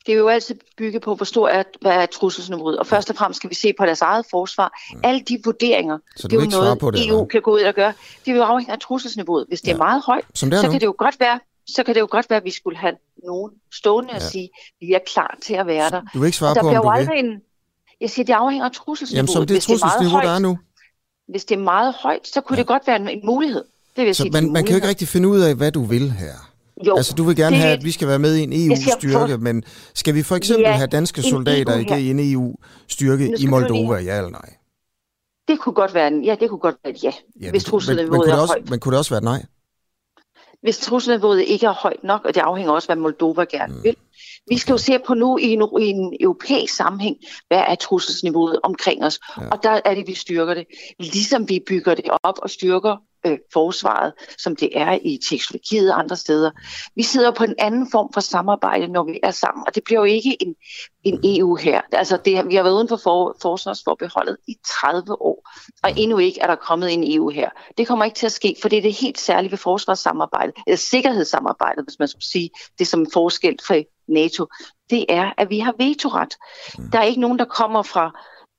det 0.06 0.14
er 0.14 0.18
jo 0.18 0.28
altid 0.28 0.56
bygget 0.78 1.02
på, 1.02 1.16
hvor 1.16 1.26
stor 1.26 1.48
er, 1.48 1.64
hvad 1.82 1.92
er 1.92 2.06
trusselsniveauet. 2.06 2.80
Og 2.80 2.88
først 2.88 3.10
og 3.10 3.16
fremmest 3.16 3.38
skal 3.38 3.50
vi 3.50 3.56
se 3.56 3.74
på 3.80 3.86
deres 3.86 4.02
eget 4.02 4.26
forsvar. 4.32 4.80
Mm. 4.94 5.00
Alle 5.04 5.22
de 5.22 5.40
vurderinger, 5.44 5.98
så 6.16 6.28
det 6.28 6.38
er 6.38 6.42
jo 6.42 6.50
noget, 6.50 6.80
på 6.80 6.92
det, 6.92 7.08
EU 7.08 7.16
eller? 7.16 7.26
kan 7.26 7.42
gå 7.42 7.54
ud 7.54 7.62
og 7.62 7.74
gøre. 7.74 7.94
Det 8.26 8.32
er 8.32 8.36
jo 8.36 8.44
afhængigt 8.44 8.74
af 8.74 8.80
trusselsniveauet. 8.80 9.46
Hvis 9.48 9.62
det 9.62 9.68
ja. 9.68 9.74
er 9.74 9.78
meget 9.78 10.04
højt, 10.06 10.26
Som 10.34 10.50
det 10.50 10.58
er 10.58 10.62
så 10.62 10.68
nu. 10.68 10.72
kan 10.72 10.82
det 10.82 10.86
jo 10.86 10.96
godt 10.98 11.20
være, 11.20 11.40
så 11.68 11.84
kan 11.84 11.96
det 11.96 12.02
jo 12.02 12.08
godt 12.12 12.30
være, 12.30 12.38
at 12.38 12.46
vi 12.46 12.52
skulle 12.52 12.78
have 12.78 12.96
nogen 13.24 13.52
stående 13.74 14.10
ja. 14.10 14.16
og 14.16 14.22
sige, 14.22 14.50
vi 14.80 14.94
er 14.94 15.00
klar 15.14 15.38
til 15.42 15.54
at 15.54 15.68
være 15.68 15.90
der. 15.90 16.02
Du 16.14 16.20
vil 16.20 16.26
ikke 16.26 16.38
svare 16.38 16.56
på, 16.62 16.68
om 16.68 16.76
du 16.76 17.12
vil? 17.12 17.26
En, 17.26 17.42
jeg 18.02 18.10
siger, 18.10 18.26
det 18.26 18.34
afhænger 18.34 18.66
af 18.66 18.72
trusselsniveauet. 18.72 19.30
Jamen, 19.30 19.34
som 19.34 19.48
det 19.48 19.62
trusselsniveau, 19.62 20.20
der 20.20 20.30
er 20.30 20.40
nu. 20.40 20.58
Hvis 21.28 21.46
det 21.46 21.56
er 21.56 21.60
meget 21.60 21.94
højt, 21.94 22.28
så 22.28 22.42
kunne 22.42 22.58
ja. 22.58 22.62
det 22.62 22.68
godt 22.68 22.88
være 22.88 22.96
en, 22.96 23.10
en 23.10 23.22
mulighed. 23.26 23.64
Det 23.96 24.06
vil 24.06 24.16
så 24.16 24.22
sige, 24.22 24.32
man, 24.32 24.52
man 24.52 24.64
kan 24.64 24.72
jo 24.72 24.76
ikke 24.76 24.88
rigtig 24.88 25.08
finde 25.08 25.28
ud 25.30 25.40
af, 25.40 25.56
hvad 25.56 25.72
du 25.72 25.84
vil 25.84 26.12
her. 26.12 26.34
Jo, 26.86 26.96
altså, 26.98 27.14
du 27.14 27.24
vil 27.24 27.36
gerne 27.36 27.56
det, 27.56 27.64
have, 27.64 27.78
at 27.78 27.84
vi 27.84 27.92
skal 27.92 28.08
være 28.08 28.20
med 28.20 28.36
i 28.36 28.44
en 28.44 28.54
EU-styrke, 28.54 29.34
for... 29.34 29.38
men 29.38 29.64
skal 29.94 30.16
vi 30.16 30.24
for 30.24 30.36
eksempel 30.36 30.64
ja, 30.64 30.72
have 30.72 30.88
danske 30.88 31.22
soldater 31.22 31.74
EU 31.74 31.96
i 31.96 32.10
en 32.10 32.34
EU-styrke 32.34 33.34
i 33.40 33.46
Moldova, 33.46 33.96
ja 33.96 34.18
eller 34.18 34.30
nej? 34.30 34.54
Det 35.48 35.60
kunne 35.60 35.74
godt 35.74 35.94
være 35.94 36.08
en, 36.08 36.24
ja, 36.24 36.36
det 36.40 36.50
kunne 36.50 36.60
godt 36.60 36.76
være 36.84 36.94
et 36.94 37.04
ja, 37.04 37.12
ja 37.42 37.52
hvis 37.52 37.64
trusselsniveauet 37.64 38.30
er 38.30 38.36
også, 38.36 38.54
højt. 38.54 38.70
Men 38.70 38.80
kunne 38.80 38.92
det 38.92 38.98
også 38.98 39.12
være 39.12 39.18
et 39.18 39.24
nej? 39.24 39.46
Hvis 40.62 40.78
trusselsniveauet 40.78 41.42
ikke 41.42 41.66
er 41.66 41.74
højt 41.74 42.04
nok, 42.04 42.26
og 42.26 42.36
det 42.36 42.42
afhænger 42.42 42.74
også 42.74 42.88
hvad 42.88 42.96
Moldova 42.96 43.44
gerne 43.44 43.74
mm. 43.74 43.84
vil, 43.84 43.96
vi 44.50 44.58
skal 44.58 44.74
jo 44.74 44.78
se 44.78 45.00
på 45.08 45.14
nu 45.14 45.38
i 45.38 45.44
en, 45.44 45.62
i 45.82 45.86
en 45.86 46.18
europæisk 46.20 46.76
sammenhæng, 46.76 47.18
hvad 47.48 47.64
er 47.68 47.76
trusselsniveauet 47.76 48.60
omkring 48.64 49.04
os. 49.04 49.20
Ja. 49.38 49.50
Og 49.50 49.64
der 49.64 49.82
er 49.86 49.96
det, 49.96 50.08
vi 50.08 50.14
styrker 50.14 50.54
det. 50.54 50.66
Ligesom 51.00 51.50
vi 51.50 51.64
bygger 51.68 51.96
det 51.96 52.06
op 52.24 52.40
og 52.42 52.50
styrker 52.50 52.98
øh, 53.26 53.38
forsvaret, 53.54 54.14
som 54.38 54.56
det 54.56 54.70
er 54.74 55.00
i 55.02 55.20
Tjekkoslovakiet 55.30 55.92
og 55.92 56.00
andre 56.00 56.16
steder. 56.16 56.52
Vi 56.96 57.04
sidder 57.04 57.32
på 57.32 57.44
en 57.44 57.56
anden 57.58 57.92
form 57.92 58.14
for 58.14 58.22
samarbejde, 58.22 58.88
når 58.88 59.04
vi 59.04 59.20
er 59.24 59.32
sammen, 59.32 59.64
og 59.68 59.76
det 59.76 59.84
bliver 59.84 60.00
jo 60.00 60.06
ikke 60.06 60.38
en, 60.44 60.56
en 61.04 61.20
EU 61.24 61.56
her. 61.56 61.82
Altså, 61.92 62.18
det, 62.26 62.48
vi 62.48 62.56
har 62.56 62.64
været 62.64 62.76
uden 62.76 62.88
for, 62.88 62.98
for 62.98 63.38
forsvarsforbeholdet 63.42 64.38
i 64.48 64.56
30 64.68 65.22
år, 65.22 65.50
og 65.84 65.92
endnu 65.98 66.18
ikke 66.18 66.42
er 66.42 66.48
der 66.48 66.56
kommet 66.56 66.94
en 66.94 67.16
EU 67.16 67.30
her. 67.30 67.50
Det 67.78 67.88
kommer 67.88 68.06
ikke 68.06 68.16
til 68.16 68.26
at 68.26 68.32
ske, 68.32 68.56
for 68.62 68.70
det 68.70 68.78
er 68.78 68.82
det 68.82 68.94
helt 68.94 69.20
særlige 69.20 69.52
ved 69.52 69.58
forsvarssamarbejdet, 69.58 70.56
eller 70.68 70.78
sikkerhedssamarbejdet, 70.78 71.86
hvis 71.86 72.00
man 72.00 72.08
skulle 72.08 72.26
sige 72.26 72.50
det 72.80 72.88
som 72.88 73.00
en 73.00 73.12
forskel 73.14 73.58
for 73.68 73.76
NATO, 74.08 74.46
det 74.90 75.06
er, 75.10 75.34
at 75.38 75.50
vi 75.50 75.60
har 75.60 75.74
vetoret. 75.78 76.36
Mm. 76.78 76.92
Der 76.92 77.00
er 77.00 77.04
ikke 77.04 77.22
nogen, 77.22 77.40
der 77.40 77.46
kommer 77.46 77.84
fra 77.84 78.12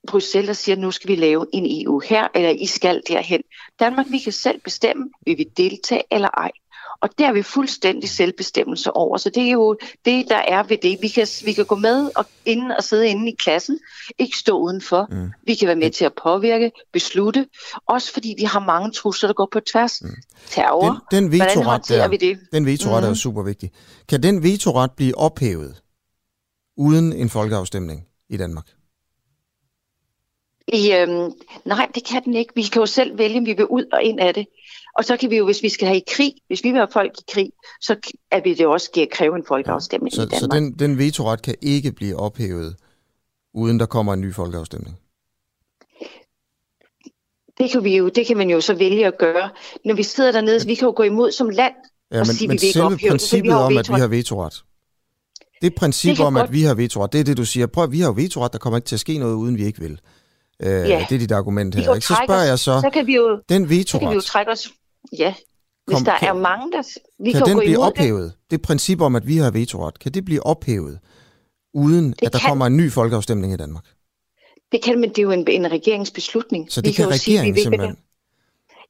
Bruxelles, 0.07 0.47
der 0.47 0.53
siger, 0.53 0.77
nu 0.77 0.91
skal 0.91 1.11
vi 1.11 1.17
lave 1.17 1.47
en 1.53 1.83
EU 1.85 2.01
her, 2.01 2.29
eller 2.35 2.51
I 2.51 2.67
skal 2.67 3.03
derhen. 3.09 3.43
Danmark, 3.81 4.07
vi 4.11 4.19
kan 4.19 4.33
selv 4.33 4.61
bestemme, 4.61 5.11
vil 5.27 5.39
vi 5.39 5.45
deltage 5.57 6.03
eller 6.11 6.29
ej. 6.29 6.51
Og 7.01 7.09
der 7.19 7.29
er 7.29 7.33
vi 7.33 7.43
fuldstændig 7.43 8.11
selvbestemmelse 8.11 8.93
over. 8.93 9.17
Så 9.17 9.31
det 9.31 9.43
er 9.43 9.51
jo 9.51 9.77
det, 10.05 10.29
der 10.29 10.37
er 10.37 10.63
ved 10.63 10.77
det. 10.83 10.99
Vi 11.03 11.09
kan, 11.09 11.27
vi 11.45 11.53
kan 11.53 11.65
gå 11.65 11.75
med 11.75 12.11
og, 12.17 12.27
inden 12.47 12.71
og 12.71 12.85
sidde 12.85 13.09
inde 13.09 13.33
i 13.33 13.35
klassen, 13.35 13.79
ikke 14.19 14.37
stå 14.39 14.59
udenfor. 14.59 15.07
Mm. 15.11 15.31
Vi 15.47 15.55
kan 15.55 15.69
være 15.69 15.77
med 15.77 15.91
til 15.91 16.05
at 16.05 16.13
påvirke, 16.23 16.73
beslutte, 16.93 17.47
også 17.87 18.13
fordi 18.13 18.35
vi 18.39 18.45
har 18.45 18.61
mange 18.61 18.93
trusler, 18.93 19.27
der 19.29 19.35
går 19.35 19.49
på 19.53 19.61
tværs. 19.61 20.03
Mm. 20.03 20.09
Terror, 20.51 21.05
den, 21.11 21.23
den 21.23 21.33
vetoret 21.33 21.89
der, 21.89 22.09
vi 22.09 22.17
det? 22.17 22.39
Den 22.53 22.67
vetoret 22.67 23.03
mm. 23.03 23.05
er 23.05 23.09
jo 23.09 23.15
super 23.15 23.43
vigtig. 23.43 23.71
Kan 24.09 24.23
den 24.23 24.43
vetoret 24.43 24.91
blive 24.97 25.19
ophævet 25.19 25.83
uden 26.77 27.13
en 27.13 27.29
folkeafstemning 27.29 28.07
i 28.29 28.37
Danmark? 28.37 28.67
I, 30.73 30.93
øhm, 30.93 31.33
nej, 31.65 31.89
det 31.95 32.05
kan 32.05 32.25
den 32.25 32.35
ikke. 32.35 32.53
Vi 32.55 32.63
kan 32.63 32.81
jo 32.81 32.87
selv 32.87 33.19
vælge, 33.19 33.39
om 33.39 33.47
vi 33.47 33.53
vil 33.53 33.67
ud 33.67 33.85
og 33.93 34.03
ind 34.03 34.21
af 34.21 34.35
det. 34.35 34.47
Og 34.99 35.05
så 35.05 35.17
kan 35.17 35.31
vi 35.31 35.37
jo, 35.37 35.45
hvis 35.45 35.63
vi 35.63 35.69
skal 35.69 35.89
have 35.89 35.99
i 35.99 36.05
krig, 36.09 36.33
hvis 36.47 36.65
vi 36.65 36.69
vil 36.69 36.77
have 36.77 36.89
folk 36.93 37.13
i 37.19 37.23
krig, 37.33 37.51
så 37.81 37.97
er 38.31 38.41
vi 38.45 38.55
det 38.55 38.67
også 38.67 39.07
kræve 39.13 39.37
en 39.37 39.45
folkeafstemning 39.49 40.15
ja. 40.15 40.17
så, 40.17 40.23
i 40.23 40.27
Danmark. 40.27 40.53
Så 40.53 40.59
den, 40.59 40.73
den 40.73 40.99
vetoret 40.99 41.43
kan 41.43 41.55
ikke 41.63 41.93
blive 41.93 42.17
ophævet 42.17 42.77
uden 43.55 43.81
der 43.81 43.87
kommer 43.87 44.15
en 44.15 44.21
ny 44.21 44.35
folkeafstemning? 44.35 44.99
Det 47.59 47.71
kan, 47.71 47.85
vi 47.85 47.97
jo, 47.97 48.09
det 48.09 48.27
kan 48.27 48.37
man 48.37 48.51
jo 48.51 48.61
så 48.61 48.75
vælge 48.75 49.07
at 49.07 49.19
gøre. 49.19 49.51
Når 49.85 49.95
vi 49.95 50.03
sidder 50.03 50.33
dernede, 50.33 50.67
vi 50.67 50.75
kan 50.75 50.87
jo 50.87 50.93
gå 50.97 51.03
imod 51.03 51.33
som 51.33 51.49
land 51.49 51.75
ja, 52.11 52.17
men, 52.17 52.21
og 52.21 52.27
sige, 52.27 52.49
men 52.49 52.55
vi 52.55 52.59
vil 52.59 52.67
ikke 52.67 52.73
selve 52.73 53.11
princippet 53.11 53.53
om, 53.53 53.79
at 53.79 53.89
vi 53.89 54.01
har 54.01 54.09
vetoret, 54.09 54.65
det 55.63 55.75
princip 55.75 56.17
det 56.17 56.27
om, 56.27 56.35
godt... 56.35 56.45
at 56.45 56.53
vi 56.53 56.63
har 56.63 56.75
vetoret, 56.75 57.13
det 57.13 57.21
er 57.21 57.25
det, 57.25 57.37
du 57.37 57.45
siger. 57.45 57.67
Prøv, 57.67 57.93
vi 57.93 58.01
har 58.01 58.07
jo 58.07 58.15
vetoret, 58.17 58.53
der 58.53 58.59
kommer 58.59 58.77
ikke 58.77 58.87
til 58.87 58.97
at 58.97 59.01
ske 59.01 59.19
noget, 59.19 59.35
uden 59.35 59.59
vi 59.59 59.65
ikke 59.65 59.81
vil. 59.81 60.01
Øh, 60.63 60.71
ja. 60.71 61.07
Det 61.09 61.15
er 61.15 61.19
dit 61.19 61.33
argument 61.33 61.75
her. 61.75 61.95
Ikke? 61.95 62.07
Så 62.07 62.21
spørger 62.27 62.45
jeg 62.45 62.59
så, 62.59 62.81
så 62.81 62.91
kan 62.93 63.07
vi 63.07 63.15
jo, 63.15 63.41
den 63.49 63.71
vetoret... 63.71 63.89
Så 63.89 63.99
kan 63.99 64.09
vi 64.09 64.15
jo 64.15 64.21
trække 64.21 64.53
os... 64.53 64.73
Ja, 65.19 65.35
hvis 65.87 65.95
Kom, 65.97 66.05
der 66.05 66.19
kan, 66.19 66.29
er 66.29 66.33
mange, 66.33 66.73
der... 66.73 66.83
Vi 67.19 67.33
kan, 67.33 67.41
kan 67.41 67.49
den 67.51 67.59
blive 67.59 67.79
ophævet? 67.79 68.25
Det. 68.25 68.51
det 68.51 68.63
princip 68.63 69.01
om, 69.01 69.17
at 69.17 69.27
vi 69.27 69.37
har 69.37 69.51
vetoret, 69.51 69.99
kan 69.99 70.13
det 70.13 70.25
blive 70.25 70.47
ophævet, 70.47 70.99
uden 71.75 72.11
det 72.11 72.27
at 72.27 72.33
der 72.33 72.39
kan... 72.39 72.49
kommer 72.49 72.67
en 72.67 72.77
ny 72.77 72.93
folkeafstemning 72.93 73.53
i 73.53 73.57
Danmark? 73.57 73.85
Det 74.73 74.83
kan, 74.83 75.01
men 75.01 75.11
det 75.11 75.19
er 75.19 75.23
jo 75.23 75.31
en, 75.31 75.49
en 75.49 75.71
regeringsbeslutning. 75.71 76.73
Så 76.73 76.81
det 76.81 76.89
vi 76.89 76.93
kan, 76.93 77.05
kan 77.05 77.13
regeringen 77.13 77.45
sige, 77.45 77.55
vi 77.55 77.61
simpelthen? 77.61 77.97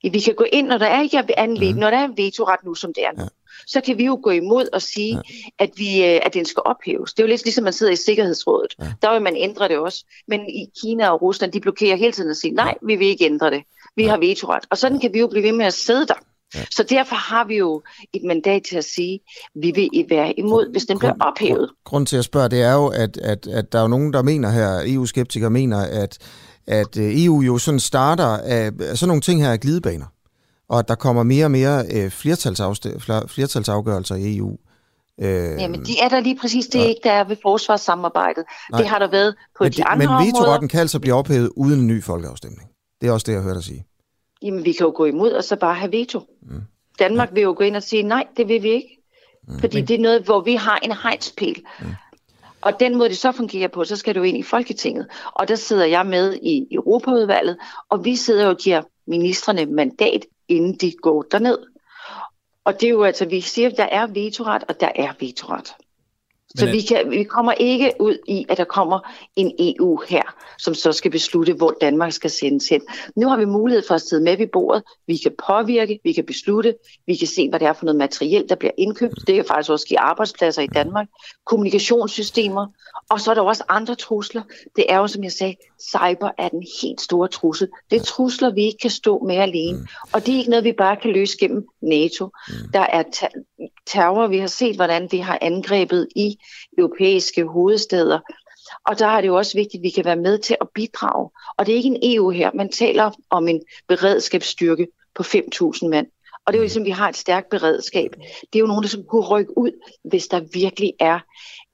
Vil, 0.03 0.13
vi 0.13 0.21
kan 0.21 0.35
gå 0.35 0.45
ind, 0.53 0.67
når 0.67 0.79
der 0.79 0.87
er 0.87 1.03
ikke 1.03 1.39
anledt, 1.39 1.77
mm. 1.77 1.81
når 1.81 1.91
der 1.91 1.99
er 1.99 2.05
en 2.05 2.17
vetoret 2.17 2.65
nu, 2.65 2.75
som 2.75 2.93
det 2.95 3.05
er 3.05 3.13
nu. 3.17 3.23
Ja 3.23 3.29
så 3.67 3.81
kan 3.81 3.99
vi 3.99 4.05
jo 4.05 4.21
gå 4.23 4.31
imod 4.31 4.69
og 4.73 4.83
sige, 4.83 5.15
ja. 5.15 5.21
at, 5.59 5.71
vi, 5.77 6.05
øh, 6.05 6.21
at 6.23 6.35
den 6.35 6.45
skal 6.45 6.63
ophæves. 6.67 7.15
Det 7.15 7.23
er 7.23 7.27
jo 7.27 7.29
lidt 7.29 7.45
ligesom, 7.45 7.65
man 7.65 7.73
sidder 7.73 7.93
i 7.93 7.97
Sikkerhedsrådet. 7.97 8.75
Ja. 8.79 8.93
Der 9.03 9.13
vil 9.13 9.23
man 9.23 9.37
ændre 9.37 9.69
det 9.69 9.79
også. 9.79 10.05
Men 10.29 10.41
i 10.49 10.67
Kina 10.83 11.09
og 11.09 11.23
Rusland, 11.23 11.53
de 11.53 11.61
blokerer 11.61 11.97
hele 11.97 12.13
tiden 12.13 12.31
og 12.31 12.37
siger, 12.37 12.55
nej, 12.55 12.75
vi 12.83 12.97
vil 12.97 13.07
ikke 13.07 13.25
ændre 13.25 13.51
det. 13.51 13.63
Vi 13.99 14.05
ja. 14.05 14.11
har 14.11 14.19
vetoret. 14.19 14.65
Og 14.71 14.79
sådan 14.79 15.01
kan 15.01 15.11
vi 15.15 15.19
jo 15.19 15.27
blive 15.27 15.45
ved 15.45 15.53
med 15.53 15.67
at 15.67 15.75
sidde 15.75 16.07
der. 16.07 16.15
Ja. 16.55 16.65
Så 16.71 16.83
derfor 16.83 17.15
har 17.15 17.45
vi 17.45 17.57
jo 17.57 17.83
et 18.13 18.23
mandat 18.27 18.63
til 18.69 18.77
at 18.77 18.85
sige, 18.85 19.15
at 19.15 19.63
vi 19.63 19.73
vil 19.75 20.07
være 20.11 20.39
imod, 20.39 20.73
hvis 20.73 20.85
den 20.85 20.99
bliver 20.99 21.15
ophævet. 21.21 21.71
Grund 21.85 22.07
til 22.07 22.17
at 22.17 22.25
spørge, 22.25 22.49
det 22.49 22.63
er 22.63 22.73
jo, 22.73 22.87
at, 22.87 23.17
at, 23.17 23.47
at 23.47 23.73
der 23.73 23.79
er 23.79 23.83
jo 23.83 23.89
nogen, 23.89 24.13
der 24.13 24.23
mener 24.23 24.51
her, 24.51 24.83
EU-skeptikere 24.87 25.51
mener, 25.51 25.79
at, 25.79 26.19
at 26.67 26.99
øh, 26.99 27.25
EU 27.25 27.41
jo 27.41 27.59
sådan 27.59 27.81
starter 27.81 28.27
af 28.27 28.73
sådan 28.95 29.09
nogle 29.09 29.21
ting 29.21 29.43
her 29.43 29.53
af 29.53 29.61
glidebaner 29.61 30.07
og 30.69 30.79
at 30.79 30.89
der 30.89 30.95
kommer 30.95 31.23
mere 31.23 31.45
og 31.45 31.51
mere 31.51 31.85
øh, 31.93 32.11
flertalsafgørelser 32.11 34.15
i 34.15 34.37
EU. 34.37 34.57
Øh, 35.21 35.61
Jamen, 35.61 35.85
de 35.85 35.99
er 36.03 36.09
der 36.09 36.21
lige 36.21 36.39
præcis 36.41 36.67
det, 36.67 36.79
ja. 36.79 36.85
ikke 36.85 37.01
der 37.05 37.13
er 37.13 37.25
ved 37.25 37.37
forsvarssamarbejdet. 37.43 38.45
Nej. 38.73 38.81
Det 38.81 38.89
har 38.89 38.99
der 38.99 39.11
været 39.11 39.35
på 39.59 39.65
men 39.65 39.73
de, 39.73 39.77
de 39.77 39.85
andre 39.85 40.07
Men 40.07 40.27
vetoretten 40.27 40.69
kan 40.69 40.81
altså 40.81 41.01
blive 41.01 41.15
ophævet 41.15 41.51
uden 41.57 41.81
en 41.81 41.87
ny 41.87 42.05
folkeafstemning. 42.05 42.68
Det 43.01 43.09
er 43.09 43.13
også 43.13 43.25
det, 43.25 43.33
jeg 43.33 43.41
har 43.41 43.47
hørt 43.49 43.57
dig 43.57 43.65
sige. 43.65 43.87
Jamen, 44.43 44.65
vi 44.65 44.73
kan 44.73 44.87
jo 44.87 44.93
gå 44.97 45.05
imod 45.05 45.33
og 45.33 45.45
så 45.45 45.57
bare 45.57 45.75
have 45.75 45.93
veto. 45.93 46.21
Mm. 46.43 46.63
Danmark 46.99 47.29
ja. 47.29 47.35
vil 47.35 47.43
jo 47.43 47.55
gå 47.57 47.65
ind 47.65 47.77
og 47.77 47.83
sige, 47.83 48.03
nej, 48.03 48.27
det 48.37 48.49
vil 48.49 48.63
vi 48.63 48.69
ikke. 48.69 48.99
Mm. 49.49 49.59
Fordi 49.59 49.81
det 49.81 49.95
er 49.95 50.03
noget, 50.03 50.23
hvor 50.23 50.41
vi 50.41 50.55
har 50.55 50.79
en 50.79 50.93
hegnspæl. 50.93 51.63
Mm. 51.81 51.87
Og 52.61 52.81
den 52.81 52.97
måde, 52.97 53.09
det 53.09 53.19
så 53.19 53.33
fungerer 53.33 53.69
på, 53.69 53.85
så 53.85 53.97
skal 53.97 54.15
du 54.15 54.23
ind 54.23 54.39
i 54.39 54.43
Folketinget. 54.43 55.07
Og 55.33 55.49
der 55.49 55.55
sidder 55.55 55.85
jeg 55.85 56.07
med 56.07 56.35
i 56.43 56.67
Europaudvalget, 56.71 57.57
og 57.89 58.05
vi 58.05 58.17
sidder 58.17 58.45
jo 58.45 58.51
og 58.51 58.57
giver 58.57 58.83
ministerne 59.07 59.67
mandat 59.67 60.27
inden 60.49 60.75
de 60.75 60.93
går 61.03 61.23
derned. 61.23 61.59
Og 62.65 62.81
det 62.81 62.87
er 62.87 62.91
jo 62.91 63.03
altså, 63.03 63.25
vi 63.25 63.41
siger, 63.41 63.71
at 63.71 63.77
der 63.77 63.85
er 63.85 64.07
vetoret, 64.07 64.65
og 64.69 64.81
der 64.81 64.91
er 64.95 65.13
vetoret. 65.21 65.73
Så 66.57 66.67
vi, 66.67 66.81
kan, 66.81 67.11
vi 67.11 67.25
kommer 67.25 67.53
ikke 67.53 67.93
ud 68.01 68.19
i, 68.29 68.47
at 68.49 68.57
der 68.57 68.65
kommer 68.65 69.01
en 69.37 69.53
EU 69.59 70.03
her, 70.09 70.23
som 70.59 70.75
så 70.75 70.93
skal 70.93 71.11
beslutte, 71.11 71.53
hvor 71.53 71.75
Danmark 71.81 72.13
skal 72.13 72.31
sendes 72.31 72.69
hen. 72.69 72.81
Nu 73.17 73.29
har 73.29 73.37
vi 73.37 73.45
mulighed 73.45 73.83
for 73.89 73.95
at 73.95 74.01
sidde 74.01 74.23
med 74.23 74.37
ved 74.37 74.47
bordet. 74.47 74.83
Vi 75.07 75.17
kan 75.17 75.33
påvirke, 75.47 76.01
vi 76.05 76.13
kan 76.13 76.25
beslutte, 76.25 76.75
vi 77.07 77.17
kan 77.17 77.29
se, 77.29 77.49
hvad 77.49 77.61
det 77.61 77.69
er 77.69 77.73
for 77.73 77.85
noget 77.85 77.97
materiel, 77.97 78.49
der 78.49 78.55
bliver 78.55 78.73
indkøbt. 78.79 79.27
Det 79.27 79.35
kan 79.35 79.45
faktisk 79.45 79.71
også 79.71 79.87
give 79.87 80.01
arbejdspladser 80.01 80.63
i 80.63 80.67
Danmark, 80.67 81.07
kommunikationssystemer, 81.47 82.67
og 83.11 83.21
så 83.21 83.31
er 83.31 83.35
der 83.35 83.43
også 83.43 83.65
andre 83.69 83.95
trusler. 83.95 84.43
Det 84.77 84.85
er 84.89 84.99
jo, 84.99 85.07
som 85.07 85.25
jeg 85.25 85.33
sagde, 85.33 85.57
cyber 85.81 86.31
er 86.39 86.49
den 86.49 86.67
helt 86.83 87.01
store 87.01 87.29
trussel. 87.29 87.69
Det 87.91 88.01
er 88.01 88.05
trusler, 88.05 88.55
vi 88.55 88.65
ikke 88.65 88.79
kan 88.79 88.91
stå 88.91 89.19
med 89.19 89.37
alene. 89.37 89.87
Og 90.13 90.27
det 90.27 90.35
er 90.35 90.39
ikke 90.39 90.51
noget, 90.51 90.65
vi 90.65 90.73
bare 90.73 90.97
kan 90.97 91.11
løse 91.11 91.39
gennem 91.39 91.67
NATO. 91.83 92.29
Der 92.73 92.81
er 92.81 93.03
terror. 93.87 94.27
Vi 94.27 94.39
har 94.39 94.47
set, 94.47 94.77
hvordan 94.77 95.09
det 95.09 95.23
har 95.23 95.39
angrebet 95.41 96.09
i 96.17 96.39
europæiske 96.79 97.45
hovedsteder. 97.45 98.19
Og 98.87 98.99
der 98.99 99.07
er 99.07 99.21
det 99.21 99.29
jo 99.29 99.37
også 99.37 99.59
vigtigt, 99.59 99.81
at 99.81 99.83
vi 99.83 99.91
kan 99.91 100.05
være 100.05 100.17
med 100.17 100.39
til 100.39 100.57
at 100.61 100.69
bidrage. 100.75 101.31
Og 101.59 101.67
det 101.67 101.73
er 101.73 101.77
ikke 101.77 101.89
en 101.89 101.99
EU 102.03 102.31
her. 102.31 102.51
Man 102.55 102.69
taler 102.73 103.11
om 103.31 103.49
en 103.49 103.61
beredskabsstyrke 103.89 104.87
på 105.15 105.23
5.000 105.23 105.89
mand. 105.89 106.07
Og 106.47 106.53
det 106.53 106.59
er 106.59 106.61
jo 106.61 106.65
ligesom, 106.65 106.83
at 106.83 106.87
vi 106.87 106.91
har 106.91 107.09
et 107.09 107.17
stærkt 107.17 107.51
beredskab. 107.51 108.11
Det 108.53 108.59
er 108.59 108.61
jo 108.61 108.67
nogen, 108.67 108.83
der 108.83 108.89
som 108.89 109.03
kunne 109.11 109.27
rykke 109.27 109.59
ud, 109.59 109.71
hvis 110.05 110.27
der 110.27 110.41
virkelig 110.53 110.93
er 111.01 111.19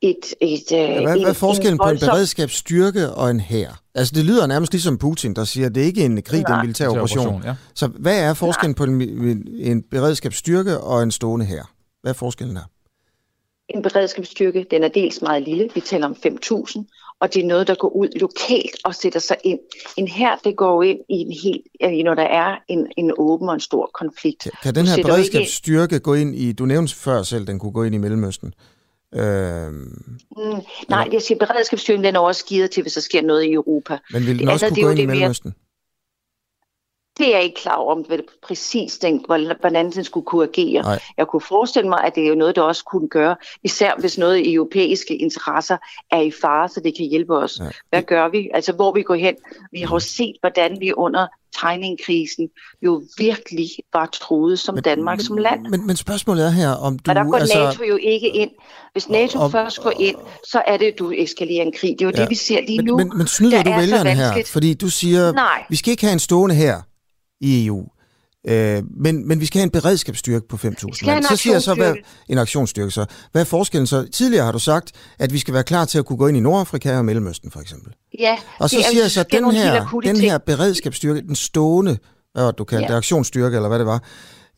et... 0.01 0.35
et 0.41 0.73
ja, 0.73 1.03
hvad, 1.03 1.15
en, 1.15 1.23
hvad 1.23 1.31
er 1.31 1.35
forskellen 1.35 1.79
på 1.79 1.89
en 1.89 1.99
beredskabsstyrke 1.99 3.11
og 3.11 3.31
en 3.31 3.41
hær? 3.41 3.81
Altså, 3.95 4.13
det 4.17 4.25
lyder 4.25 4.47
nærmest 4.47 4.73
ligesom 4.73 4.99
Putin, 4.99 5.35
der 5.35 5.45
siger, 5.45 5.67
at 5.67 5.75
det 5.75 5.81
ikke 5.81 6.01
er 6.01 6.07
en 6.07 6.23
krig, 6.23 6.41
det 6.41 6.53
er 6.53 6.55
en 6.55 6.61
militær 6.61 6.89
operation. 6.89 7.43
Ja. 7.45 7.55
Så 7.75 7.87
hvad 7.87 8.23
er 8.23 8.35
forskellen 8.35 8.71
Nej. 8.71 8.77
på 8.77 8.85
en, 8.85 9.49
en 9.59 9.83
beredskabsstyrke 9.83 10.81
og 10.81 11.03
en 11.03 11.11
stående 11.11 11.47
hær? 11.47 11.71
Hvad 12.03 12.13
er 12.13 12.17
forskellen 12.17 12.57
her? 12.57 12.65
En 13.69 13.83
beredskabsstyrke, 13.83 14.67
den 14.71 14.83
er 14.83 14.89
dels 14.89 15.23
meget 15.23 15.43
lille, 15.43 15.69
vi 15.75 15.81
taler 15.81 16.07
om 16.07 16.17
5.000, 16.27 16.85
og 17.21 17.35
det 17.35 17.43
er 17.43 17.47
noget, 17.47 17.67
der 17.67 17.75
går 17.75 17.89
ud 17.89 18.09
lokalt 18.21 18.77
og 18.85 18.95
sætter 18.95 19.21
sig 19.21 19.37
ind. 19.45 19.59
En 19.97 20.09
her, 20.09 20.37
det 20.45 20.57
går 20.57 20.83
ind 20.83 20.99
i 21.09 21.15
en 21.15 21.33
helt, 21.43 22.05
når 22.05 22.15
der 22.15 22.23
er 22.23 22.57
en, 22.69 22.87
en 22.97 23.13
åben 23.19 23.49
og 23.49 23.55
en 23.55 23.61
stor 23.61 23.91
konflikt. 23.95 24.43
Kan, 24.43 24.53
kan 24.63 24.75
den 24.75 24.87
her 24.87 25.03
beredskabsstyrke 25.03 25.99
gå 25.99 26.15
ind 26.15 26.35
i, 26.35 26.53
du 26.53 26.67
nævnte 26.67 26.95
før 26.95 27.23
selv, 27.23 27.47
den 27.47 27.59
kunne 27.59 27.73
gå 27.73 27.83
ind 27.83 27.95
i 27.95 27.99
Mellemøsten. 27.99 28.55
Øhm, 29.15 29.75
mm, 30.37 30.61
nej, 30.89 31.09
jeg 31.13 31.23
siger, 31.23 31.39
beredskabsstyrken 31.39 32.05
den 32.05 32.17
er 32.17 32.21
også 32.21 32.45
givet 32.45 32.71
til, 32.71 32.83
hvis 32.83 32.93
der 32.93 33.01
sker 33.01 33.23
noget 33.23 33.45
i 33.45 33.53
Europa. 33.53 33.99
Men 34.11 34.27
vil 34.27 34.39
den 34.39 34.49
også 34.49 34.67
altså, 34.67 34.81
kunne 34.81 34.85
gå 34.85 34.91
ind 34.91 35.01
i 35.01 35.07
Mellemøsten? 35.07 35.49
Mere, 35.49 35.64
det 37.19 37.27
er 37.27 37.31
jeg 37.31 37.45
ikke 37.45 37.61
klar 37.61 37.75
over, 37.75 37.95
om 37.95 38.05
det 38.05 38.21
præcis 38.43 38.99
den, 38.99 39.25
hvordan 39.61 39.93
den 39.93 40.05
skulle 40.05 40.27
kunne 40.27 40.49
agere. 40.49 40.83
Nej. 40.83 41.01
Jeg 41.19 41.27
kunne 41.27 41.41
forestille 41.41 41.89
mig, 41.89 42.05
at 42.05 42.15
det 42.15 42.25
er 42.25 42.29
jo 42.29 42.35
noget, 42.35 42.57
der 42.57 42.63
også 42.63 42.85
kunne 42.85 43.09
gøre, 43.09 43.37
især 43.63 43.93
hvis 43.99 44.19
noget 44.19 44.39
i 44.39 44.55
europæiske 44.55 45.17
interesser 45.17 45.77
er 46.11 46.21
i 46.21 46.31
fare, 46.43 46.69
så 46.69 46.81
det 46.81 46.97
kan 46.97 47.07
hjælpe 47.07 47.37
os. 47.37 47.59
Ja. 47.61 47.65
Hvad 47.91 48.03
gør 48.03 48.29
vi? 48.29 48.51
Altså, 48.55 48.73
hvor 48.73 48.93
vi 48.93 49.03
går 49.03 49.15
hen? 49.15 49.35
Vi 49.73 49.81
har 49.81 49.95
jo 49.95 49.99
set, 49.99 50.37
hvordan 50.41 50.77
vi 50.81 50.93
under 50.93 51.27
tegningkrisen 51.61 52.49
jo 52.83 53.03
virkelig 53.19 53.71
var 53.93 54.07
troet 54.07 54.59
som 54.59 54.75
men, 54.75 54.85
Danmark 54.85 55.19
men, 55.19 55.25
som 55.25 55.37
land. 55.37 55.67
Men, 55.69 55.87
men 55.87 55.97
spørgsmålet 55.97 56.47
er 56.47 56.51
her, 56.51 56.71
om 56.71 56.99
du... 56.99 57.11
Og 57.11 57.15
der 57.15 57.25
går 57.25 57.35
altså, 57.35 57.59
NATO 57.59 57.85
jo 57.85 57.99
ikke 58.03 58.29
ind. 58.29 58.51
Hvis 58.93 59.09
NATO 59.09 59.39
og, 59.39 59.51
først 59.51 59.83
går 59.83 59.93
ind, 60.01 60.17
så 60.45 60.63
er 60.67 60.77
det, 60.77 60.99
du 60.99 61.13
eskalerer 61.17 61.63
en 61.63 61.73
krig. 61.73 61.91
Det 61.99 62.05
er 62.05 62.07
jo 62.07 62.13
ja, 62.17 62.23
det, 62.23 62.31
vi 62.31 62.35
ser 62.35 62.61
lige 62.61 62.79
men, 62.79 62.87
nu. 62.87 62.97
Men, 62.97 63.13
men 63.19 63.27
snyder 63.27 63.63
du 63.63 63.71
vælgerne 63.71 64.11
her? 64.11 64.43
Fordi 64.47 64.75
du 64.75 64.89
siger, 64.89 65.33
Nej. 65.33 65.65
vi 65.71 65.77
skal 65.77 65.91
ikke 65.91 66.05
have 66.05 66.13
en 66.13 66.19
stående 66.19 66.55
her 66.55 66.81
i 67.45 67.67
EU. 67.67 67.89
Øh, 68.49 68.83
men, 68.97 69.29
men 69.29 69.41
vi 69.41 69.47
skal 69.47 69.59
have 69.59 69.65
en 69.65 69.71
beredskabsstyrke 69.71 70.49
på 70.49 70.57
5.000 70.57 71.07
mand. 71.07 71.25
Så 71.25 71.37
siger 71.37 71.55
jeg 71.55 71.63
så, 71.63 71.75
hvad, 71.75 71.95
en 72.29 72.39
aktionsstyrke 72.39 72.91
så. 72.91 73.05
Hvad 73.33 73.43
er 73.43 73.47
forskellen 73.47 73.87
så? 73.87 74.07
Tidligere 74.13 74.45
har 74.45 74.53
du 74.53 74.59
sagt, 74.59 74.93
at 75.19 75.33
vi 75.33 75.39
skal 75.39 75.55
være 75.55 75.63
klar 75.63 75.85
til 75.85 75.99
at 75.99 76.07
kunne 76.07 76.17
gå 76.17 76.27
ind 76.27 76.37
i 76.37 76.41
Nordafrika 76.41 76.97
og 76.97 77.05
Mellemøsten 77.05 77.51
for 77.51 77.61
eksempel. 77.61 77.93
Ja. 78.19 78.37
Og 78.59 78.71
så 78.71 78.77
siger 78.91 79.03
jeg 79.03 79.11
så, 79.11 79.21
at 79.21 79.33
den 79.33 79.51
her, 79.51 80.01
den 80.05 80.17
her 80.17 80.39
beredskabsstyrke, 80.39 81.21
den 81.21 81.37
stående, 81.37 81.99
hvad 82.33 82.53
du 82.53 82.65
kalder 82.65 82.85
ja. 82.85 82.89
det, 82.89 82.97
aktionsstyrke 82.97 83.57
eller 83.57 83.69
hvad 83.69 83.79
det 83.79 83.87
var. 83.87 84.03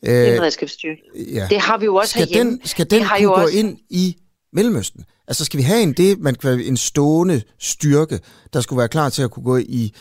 Øh, 0.06 0.12
det 0.12 0.28
er 0.28 0.32
en 0.32 0.38
beredskabsstyrke. 0.38 1.00
Ja. 1.32 1.46
Det 1.50 1.60
har 1.60 1.78
vi 1.78 1.84
jo 1.84 1.94
også 1.94 2.10
skal 2.10 2.26
herhjemme. 2.26 2.52
Den, 2.52 2.60
skal 2.64 2.90
den 2.90 3.04
kunne 3.04 3.26
gå 3.26 3.32
også... 3.32 3.56
ind 3.56 3.78
i 3.90 4.16
Mellemøsten? 4.52 5.04
Altså 5.28 5.44
skal 5.44 5.58
vi 5.58 5.62
have 5.62 5.82
en, 5.82 5.92
det, 5.92 6.18
man 6.18 6.34
kan 6.34 6.60
en 6.60 6.76
stående 6.76 7.42
styrke, 7.58 8.20
der 8.52 8.60
skulle 8.60 8.78
være 8.78 8.88
klar 8.88 9.08
til 9.08 9.22
at 9.22 9.30
kunne 9.30 9.44
gå 9.44 9.56
i 9.56 9.94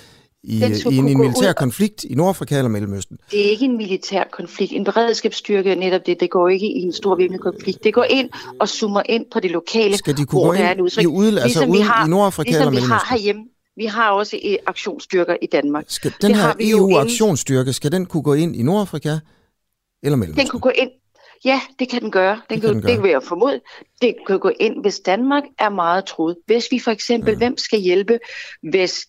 i, 0.48 0.60
i 0.92 0.98
en, 0.98 1.08
en 1.08 1.18
militær 1.18 1.50
ud. 1.50 1.54
konflikt 1.54 2.04
i 2.04 2.16
Nordafrika 2.16 2.58
eller 2.58 2.70
Mellemøsten? 2.70 3.18
Det 3.32 3.46
er 3.46 3.50
ikke 3.50 3.66
en 3.66 3.78
militær 3.78 4.24
konflikt. 4.32 4.72
En 4.72 4.84
beredskabsstyrke 4.84 5.72
er 5.72 5.76
netop 5.76 6.06
det. 6.06 6.20
Det 6.20 6.30
går 6.30 6.50
ikke 6.50 6.68
i 6.68 6.82
en 6.82 6.94
stor 6.94 7.16
væbnet 7.16 7.42
konflikt. 7.42 7.84
Det 7.84 7.94
går 7.94 8.04
ind 8.04 8.30
og 8.60 8.70
zoomer 8.70 9.02
ind 9.06 9.26
på 9.32 9.40
det 9.40 9.52
lokale, 9.52 9.98
Skal 9.98 10.18
de 10.18 10.26
kunne 10.26 10.42
gå 10.42 10.54
ind 10.54 10.80
i, 11.02 11.06
ude, 11.06 11.28
altså 11.28 11.46
ligesom 11.46 11.70
ude 11.70 11.80
i 11.80 12.10
Nordafrika 12.10 12.50
ligesom 12.50 12.62
eller 12.62 12.72
Mellemøsten? 12.72 12.90
vi 12.90 12.92
har 12.92 13.08
herhjemme. 13.10 13.44
Vi 13.78 13.86
har 13.86 14.12
også 14.12 14.58
aktionsstyrker 14.68 15.36
i 15.42 15.46
Danmark. 15.46 15.86
Skal 15.88 16.14
den 16.22 16.32
det 16.32 16.40
her 16.40 16.54
EU-aktionsstyrke, 16.60 17.74
skal 17.74 17.92
den 17.92 18.06
kunne 18.06 18.24
gå 18.24 18.34
ind 18.34 18.56
i 18.56 18.64
Nordafrika 18.64 19.10
eller 20.04 20.18
Mellemøsten? 20.18 20.40
Den 20.40 20.48
kunne 20.48 20.62
gå 20.62 20.72
ind 20.76 20.90
Ja, 21.46 21.62
det 21.80 21.90
kan 21.90 22.02
den 22.02 22.12
gøre. 22.12 22.32
Den 22.32 22.42
det 22.50 22.50
kan, 22.50 22.62
kan 22.62 22.74
den 22.74 22.82
gøre. 22.82 22.92
Det 22.92 23.04
vil 23.04 23.12
jeg 23.12 23.24
formode. 23.24 23.62
Det 24.02 24.16
kan 24.28 24.40
gå 24.40 24.52
ind, 24.60 24.82
hvis 24.82 25.00
Danmark 25.00 25.44
er 25.60 25.70
meget 25.70 26.06
troet. 26.06 26.38
Hvis 26.46 26.68
vi 26.72 26.80
for 26.80 26.92
eksempel, 26.92 27.32
ja. 27.32 27.38
hvem 27.38 27.58
skal 27.58 27.80
hjælpe, 27.80 28.20
hvis 28.72 29.06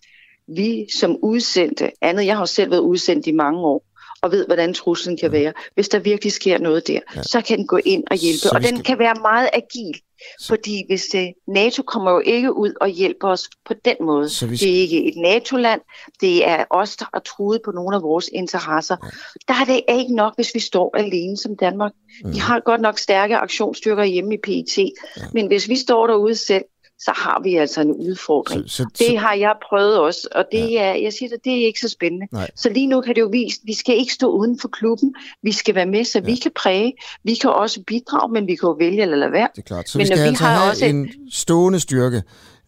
vi 0.49 0.87
som 1.01 1.17
udsendte, 1.23 1.91
andet, 2.01 2.27
jeg 2.27 2.37
har 2.37 2.45
selv 2.45 2.71
været 2.71 2.81
udsendt 2.81 3.27
i 3.27 3.33
mange 3.33 3.61
år, 3.61 3.85
og 4.23 4.33
ved, 4.33 4.47
hvordan 4.47 4.75
truslen 4.75 5.17
kan 5.17 5.33
være. 5.33 5.53
Hvis 5.75 5.89
der 5.89 5.99
virkelig 5.99 6.33
sker 6.33 6.59
noget 6.59 6.87
der, 6.87 7.01
ja. 7.17 7.23
så 7.23 7.41
kan 7.41 7.59
den 7.59 7.67
gå 7.67 7.79
ind 7.85 8.05
og 8.11 8.17
hjælpe. 8.17 8.51
Og 8.53 8.63
den 8.63 8.83
kan 8.83 8.99
være 8.99 9.15
meget 9.23 9.49
agil. 9.53 10.01
Så... 10.41 10.49
Fordi 10.49 10.85
hvis 10.89 11.05
det, 11.13 11.33
NATO 11.49 11.83
kommer 11.83 12.11
jo 12.11 12.19
ikke 12.19 12.57
ud 12.57 12.73
og 12.81 12.89
hjælper 12.89 13.29
os 13.29 13.49
på 13.67 13.75
den 13.85 13.97
måde. 14.01 14.29
Så 14.29 14.47
vi... 14.47 14.57
Det 14.57 14.69
er 14.69 14.81
ikke 14.81 15.05
et 15.05 15.15
NATO-land. 15.17 15.81
Det 16.21 16.49
er 16.49 16.65
os, 16.71 16.97
der 16.97 17.07
er 17.15 17.19
truet 17.19 17.61
på 17.65 17.71
nogle 17.71 17.97
af 17.97 18.03
vores 18.03 18.29
interesser. 18.33 18.97
Ja. 19.03 19.09
Der 19.49 19.61
er 19.61 19.65
det 19.65 19.99
ikke 19.99 20.15
nok, 20.15 20.33
hvis 20.37 20.55
vi 20.55 20.61
står 20.61 20.97
alene 20.97 21.37
som 21.37 21.57
Danmark. 21.57 21.93
Mm. 22.25 22.33
Vi 22.33 22.39
har 22.39 22.61
godt 22.61 22.81
nok 22.81 22.99
stærke 22.99 23.37
aktionsstyrker 23.37 24.05
hjemme 24.05 24.35
i 24.35 24.39
PET. 24.43 24.79
Ja. 24.79 25.23
Men 25.33 25.47
hvis 25.47 25.69
vi 25.69 25.77
står 25.77 26.07
derude 26.07 26.35
selv, 26.35 26.65
så 26.99 27.13
har 27.17 27.41
vi 27.43 27.57
altså 27.57 27.81
en 27.81 27.93
udfordring. 27.93 28.71
Så, 28.71 28.77
så, 28.77 28.87
det 28.99 29.19
har 29.19 29.35
jeg 29.35 29.55
prøvet 29.69 29.99
også, 29.99 30.29
og 30.35 30.45
det 30.53 30.71
ja. 30.71 30.83
er, 30.83 30.95
jeg 30.95 31.13
siger 31.13 31.29
det, 31.29 31.45
det 31.45 31.53
er 31.53 31.67
ikke 31.67 31.81
så 31.81 31.89
spændende. 31.89 32.27
Nej. 32.33 32.51
Så 32.57 32.69
lige 32.69 32.87
nu 32.87 33.01
kan 33.01 33.15
det 33.15 33.21
jo 33.21 33.29
vise, 33.33 33.61
vi 33.65 33.75
skal 33.75 33.97
ikke 33.97 34.13
stå 34.13 34.31
uden 34.31 34.59
for 34.61 34.69
klubben, 34.69 35.15
vi 35.43 35.53
skal 35.53 35.75
være 35.75 35.87
med, 35.87 36.05
så 36.05 36.19
ja. 36.19 36.25
vi 36.25 36.37
kan 36.37 36.51
præge, 36.57 36.93
vi 37.25 37.35
kan 37.35 37.51
også 37.51 37.83
bidrage, 37.87 38.33
men 38.33 38.47
vi 38.47 38.55
kan 38.55 38.67
jo 38.67 38.77
vælge 38.79 39.03
eller 39.03 39.17
lade 39.17 39.33
være. 39.33 39.49
Det 39.57 39.63
er 39.63 39.67
klart, 39.67 39.89
så 39.89 39.99
men 39.99 40.03
vi 40.03 40.07
skal 40.07 40.23
vi 40.23 40.29
altså 40.29 40.45
har 40.45 40.59
have 40.59 40.71
også 40.71 40.85
en 40.85 41.09
stående 41.31 41.81
styrke 41.81 42.23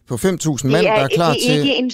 på 0.09 0.15
5.000 0.15 0.67
mand, 0.67 0.85
der 0.85 0.91
er 0.91 1.07
klar 1.07 1.33
det 1.33 1.51
er 1.51 1.53
til... 1.53 1.59
Ikke 1.59 1.75
en, 1.75 1.91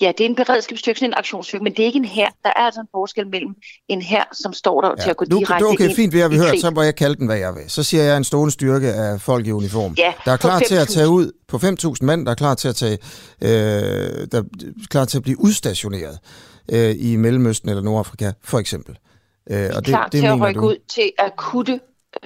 ja, 0.00 0.12
det 0.18 0.24
er 0.24 0.28
en 0.28 0.34
beredskabsstyrke, 0.34 1.04
en 1.04 1.14
aktionsstyrke, 1.16 1.64
men 1.64 1.72
det 1.72 1.82
er 1.82 1.86
ikke 1.86 1.96
en 1.96 2.04
her. 2.04 2.28
Der 2.42 2.48
er 2.56 2.60
altså 2.60 2.80
en 2.80 2.86
forskel 2.92 3.26
mellem 3.26 3.54
en 3.88 4.02
her, 4.02 4.24
som 4.32 4.52
står 4.52 4.80
der 4.80 4.88
ja. 4.88 5.02
til 5.02 5.10
at 5.10 5.16
gå 5.16 5.24
nu, 5.30 5.38
direkte 5.38 5.64
Okay, 5.64 5.84
ind 5.84 5.94
fint, 5.94 6.12
vi 6.12 6.18
har 6.18 6.28
vi 6.28 6.36
hørt, 6.36 6.60
så 6.60 6.70
må 6.70 6.82
jeg 6.82 6.94
kalde 6.94 7.16
den, 7.16 7.26
hvad 7.26 7.36
jeg 7.36 7.54
vil. 7.54 7.62
Så 7.68 7.82
siger 7.82 8.02
jeg 8.02 8.16
en 8.16 8.24
stående 8.24 8.52
styrke 8.52 8.92
af 8.92 9.20
folk 9.20 9.46
i 9.46 9.50
uniform. 9.50 9.94
Ja, 9.98 10.12
der 10.24 10.32
er 10.32 10.36
klar 10.36 10.58
til 10.58 10.74
at 10.74 10.88
tage 10.88 11.08
ud 11.08 11.32
på 11.48 11.56
5.000 11.56 11.94
mand, 12.02 12.26
der 12.26 12.30
er 12.30 12.36
klar 12.36 12.54
til 12.54 12.68
at, 12.68 12.76
tage, 12.76 12.98
øh, 13.42 13.48
der 14.32 14.38
er 14.38 14.44
klar 14.90 15.04
til 15.04 15.18
at 15.18 15.22
blive 15.22 15.40
udstationeret 15.40 16.18
øh, 16.72 16.94
i 16.98 17.16
Mellemøsten 17.16 17.68
eller 17.68 17.82
Nordafrika, 17.82 18.32
for 18.44 18.58
eksempel. 18.58 18.98
Øh, 19.50 19.70
og 19.74 19.86
det, 19.86 19.94
klar 19.94 20.08
det 20.08 20.20
til 20.20 20.26
at 20.26 20.40
rykke 20.40 20.60
du? 20.60 20.66
ud 20.66 20.76
til 20.88 21.12
akutte 21.18 21.80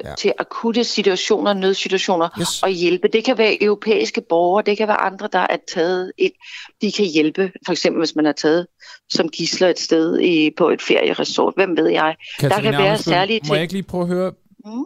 ja. 0.04 0.14
til 0.14 0.32
akutte 0.38 0.84
situationer, 0.84 1.54
nødsituationer 1.54 2.28
yes. 2.40 2.62
og 2.62 2.68
hjælpe. 2.68 3.08
Det 3.08 3.24
kan 3.24 3.38
være 3.38 3.62
europæiske 3.62 4.20
borgere, 4.28 4.62
det 4.66 4.76
kan 4.76 4.88
være 4.88 5.00
andre, 5.00 5.28
der 5.32 5.46
er 5.50 5.56
taget 5.74 6.12
ind. 6.18 6.32
De 6.80 6.92
kan 6.92 7.06
hjælpe, 7.06 7.52
for 7.66 7.72
eksempel 7.72 8.00
hvis 8.00 8.16
man 8.16 8.26
er 8.26 8.32
taget 8.32 8.66
som 9.10 9.28
gisler 9.28 9.68
et 9.68 9.78
sted 9.78 10.20
i, 10.20 10.50
på 10.58 10.68
et 10.68 10.82
ferieresort. 10.82 11.54
Hvem 11.56 11.76
ved 11.76 11.88
jeg? 11.88 12.16
Katarina 12.38 12.70
der 12.70 12.76
kan 12.76 12.84
være 12.84 12.98
særlige 12.98 13.40
ting. 13.40 13.48
Må 13.48 13.54
jeg 13.54 13.62
ikke 13.62 13.74
lige 13.74 13.82
prøve 13.82 14.02
at 14.02 14.08
høre, 14.08 14.32
mm? 14.64 14.84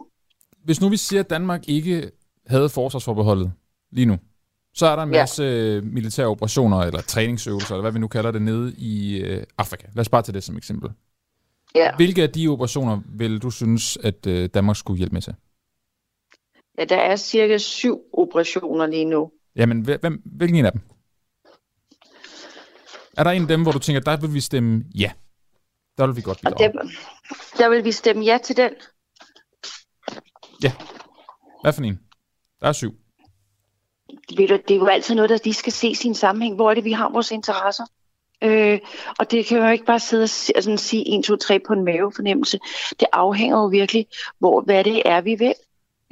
hvis 0.63 0.81
nu 0.81 0.89
vi 0.89 0.97
siger, 0.97 1.19
at 1.19 1.29
Danmark 1.29 1.63
ikke 1.67 2.11
havde 2.47 2.69
forsvarsforbeholdet 2.69 3.51
lige 3.91 4.05
nu, 4.05 4.17
så 4.73 4.85
er 4.85 4.95
der 4.95 5.03
en 5.03 5.09
masse 5.09 5.43
ja. 5.43 5.81
militære 5.81 6.27
operationer 6.27 6.79
eller 6.79 7.01
træningsøvelser, 7.01 7.75
eller 7.75 7.81
hvad 7.81 7.91
vi 7.91 7.99
nu 7.99 8.07
kalder 8.07 8.31
det, 8.31 8.41
nede 8.41 8.73
i 8.77 9.17
øh, 9.17 9.43
Afrika. 9.57 9.87
Lad 9.95 10.01
os 10.01 10.09
bare 10.09 10.21
tage 10.21 10.33
det 10.33 10.43
som 10.43 10.57
eksempel. 10.57 10.89
Ja. 11.75 11.95
Hvilke 11.95 12.23
af 12.23 12.29
de 12.29 12.47
operationer 12.47 13.01
vil 13.05 13.39
du 13.41 13.51
synes, 13.51 13.97
at 13.97 14.27
øh, 14.27 14.49
Danmark 14.53 14.75
skulle 14.75 14.97
hjælpe 14.97 15.13
med 15.13 15.21
til? 15.21 15.35
Ja, 16.77 16.85
der 16.85 16.97
er 16.97 17.15
cirka 17.15 17.57
syv 17.57 17.99
operationer 18.13 18.85
lige 18.85 19.05
nu. 19.05 19.31
Jamen, 19.55 19.81
hvem, 19.81 20.21
hvilken 20.25 20.57
en 20.57 20.65
af 20.65 20.71
dem? 20.71 20.81
Er 23.17 23.23
der 23.23 23.31
en 23.31 23.41
af 23.41 23.47
dem, 23.47 23.63
hvor 23.63 23.71
du 23.71 23.79
tænker, 23.79 24.01
der 24.01 24.17
vil 24.17 24.33
vi 24.33 24.39
stemme 24.39 24.83
ja? 24.95 25.11
Der 25.97 26.07
vil 26.07 26.15
vi 26.15 26.21
godt 26.21 26.37
bidrage. 26.37 26.73
Der, 26.73 26.83
der 27.57 27.69
vil 27.69 27.83
vi 27.83 27.91
stemme 27.91 28.25
ja 28.25 28.37
til 28.43 28.57
den. 28.57 28.71
Ja. 30.63 30.73
Hvad 31.61 31.73
for 31.73 31.81
en? 31.81 31.99
Der 32.61 32.67
er 32.67 32.71
syv. 32.71 32.91
Ved 34.37 34.47
du, 34.47 34.57
det 34.67 34.71
er 34.71 34.75
jo 34.75 34.87
altid 34.87 35.15
noget, 35.15 35.29
der 35.29 35.37
de 35.37 35.53
skal 35.53 35.73
se 35.73 35.95
sin 35.95 36.15
sammenhæng. 36.15 36.55
Hvor 36.55 36.69
er 36.69 36.73
det, 36.73 36.83
vi 36.83 36.91
har 36.91 37.09
vores 37.09 37.31
interesser? 37.31 37.85
Øh, 38.43 38.79
og 39.19 39.31
det 39.31 39.45
kan 39.45 39.57
jo 39.57 39.67
ikke 39.67 39.85
bare 39.85 39.99
sidde 39.99 40.23
og 40.23 40.55
altså, 40.55 40.77
sige 40.77 41.19
1, 41.19 41.23
2, 41.23 41.35
3 41.35 41.59
på 41.59 41.73
en 41.73 41.85
mavefornemmelse. 41.85 42.59
Det 42.99 43.07
afhænger 43.13 43.57
jo 43.57 43.65
virkelig, 43.65 44.07
hvor, 44.39 44.61
hvad 44.61 44.83
det 44.83 45.01
er, 45.05 45.21
vi 45.21 45.35
vil. 45.35 45.53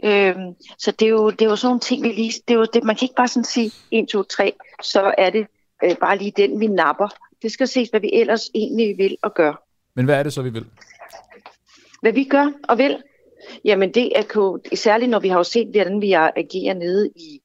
Øh, 0.03 0.35
så 0.77 0.91
det 0.91 1.05
er, 1.05 1.09
jo, 1.09 1.29
det 1.29 1.41
er 1.41 1.49
jo 1.49 1.55
sådan 1.55 1.69
nogle 1.69 1.79
ting, 1.79 2.03
vi 2.03 2.07
lige... 2.07 2.33
Det 2.47 2.53
er 2.53 2.57
jo 2.57 2.65
det, 2.73 2.83
man 2.83 2.95
kan 2.95 3.05
ikke 3.05 3.15
bare 3.15 3.27
sådan 3.27 3.43
sige 3.43 3.71
1, 3.91 4.07
2, 4.07 4.23
3, 4.23 4.53
så 4.83 5.13
er 5.17 5.29
det 5.29 5.47
øh, 5.83 5.95
bare 5.97 6.17
lige 6.17 6.33
den, 6.37 6.59
vi 6.59 6.67
napper. 6.67 7.07
Det 7.41 7.51
skal 7.51 7.67
ses, 7.67 7.89
hvad 7.89 7.99
vi 7.99 8.09
ellers 8.13 8.49
egentlig 8.55 8.97
vil 8.97 9.17
og 9.21 9.33
gør. 9.33 9.63
Men 9.95 10.05
hvad 10.05 10.15
er 10.15 10.23
det 10.23 10.33
så, 10.33 10.41
vi 10.41 10.49
vil? 10.49 10.65
Hvad 12.01 12.13
vi 12.13 12.23
gør 12.23 12.51
og 12.69 12.77
vil? 12.77 13.03
Jamen 13.65 13.93
det 13.93 14.11
er 14.15 14.23
jo, 14.35 14.59
særligt 14.73 15.11
når 15.11 15.19
vi 15.19 15.27
har 15.27 15.37
jo 15.37 15.43
set, 15.43 15.67
hvordan 15.67 16.01
vi 16.01 16.11
agerer 16.11 16.73
nede 16.73 17.09
i 17.15 17.41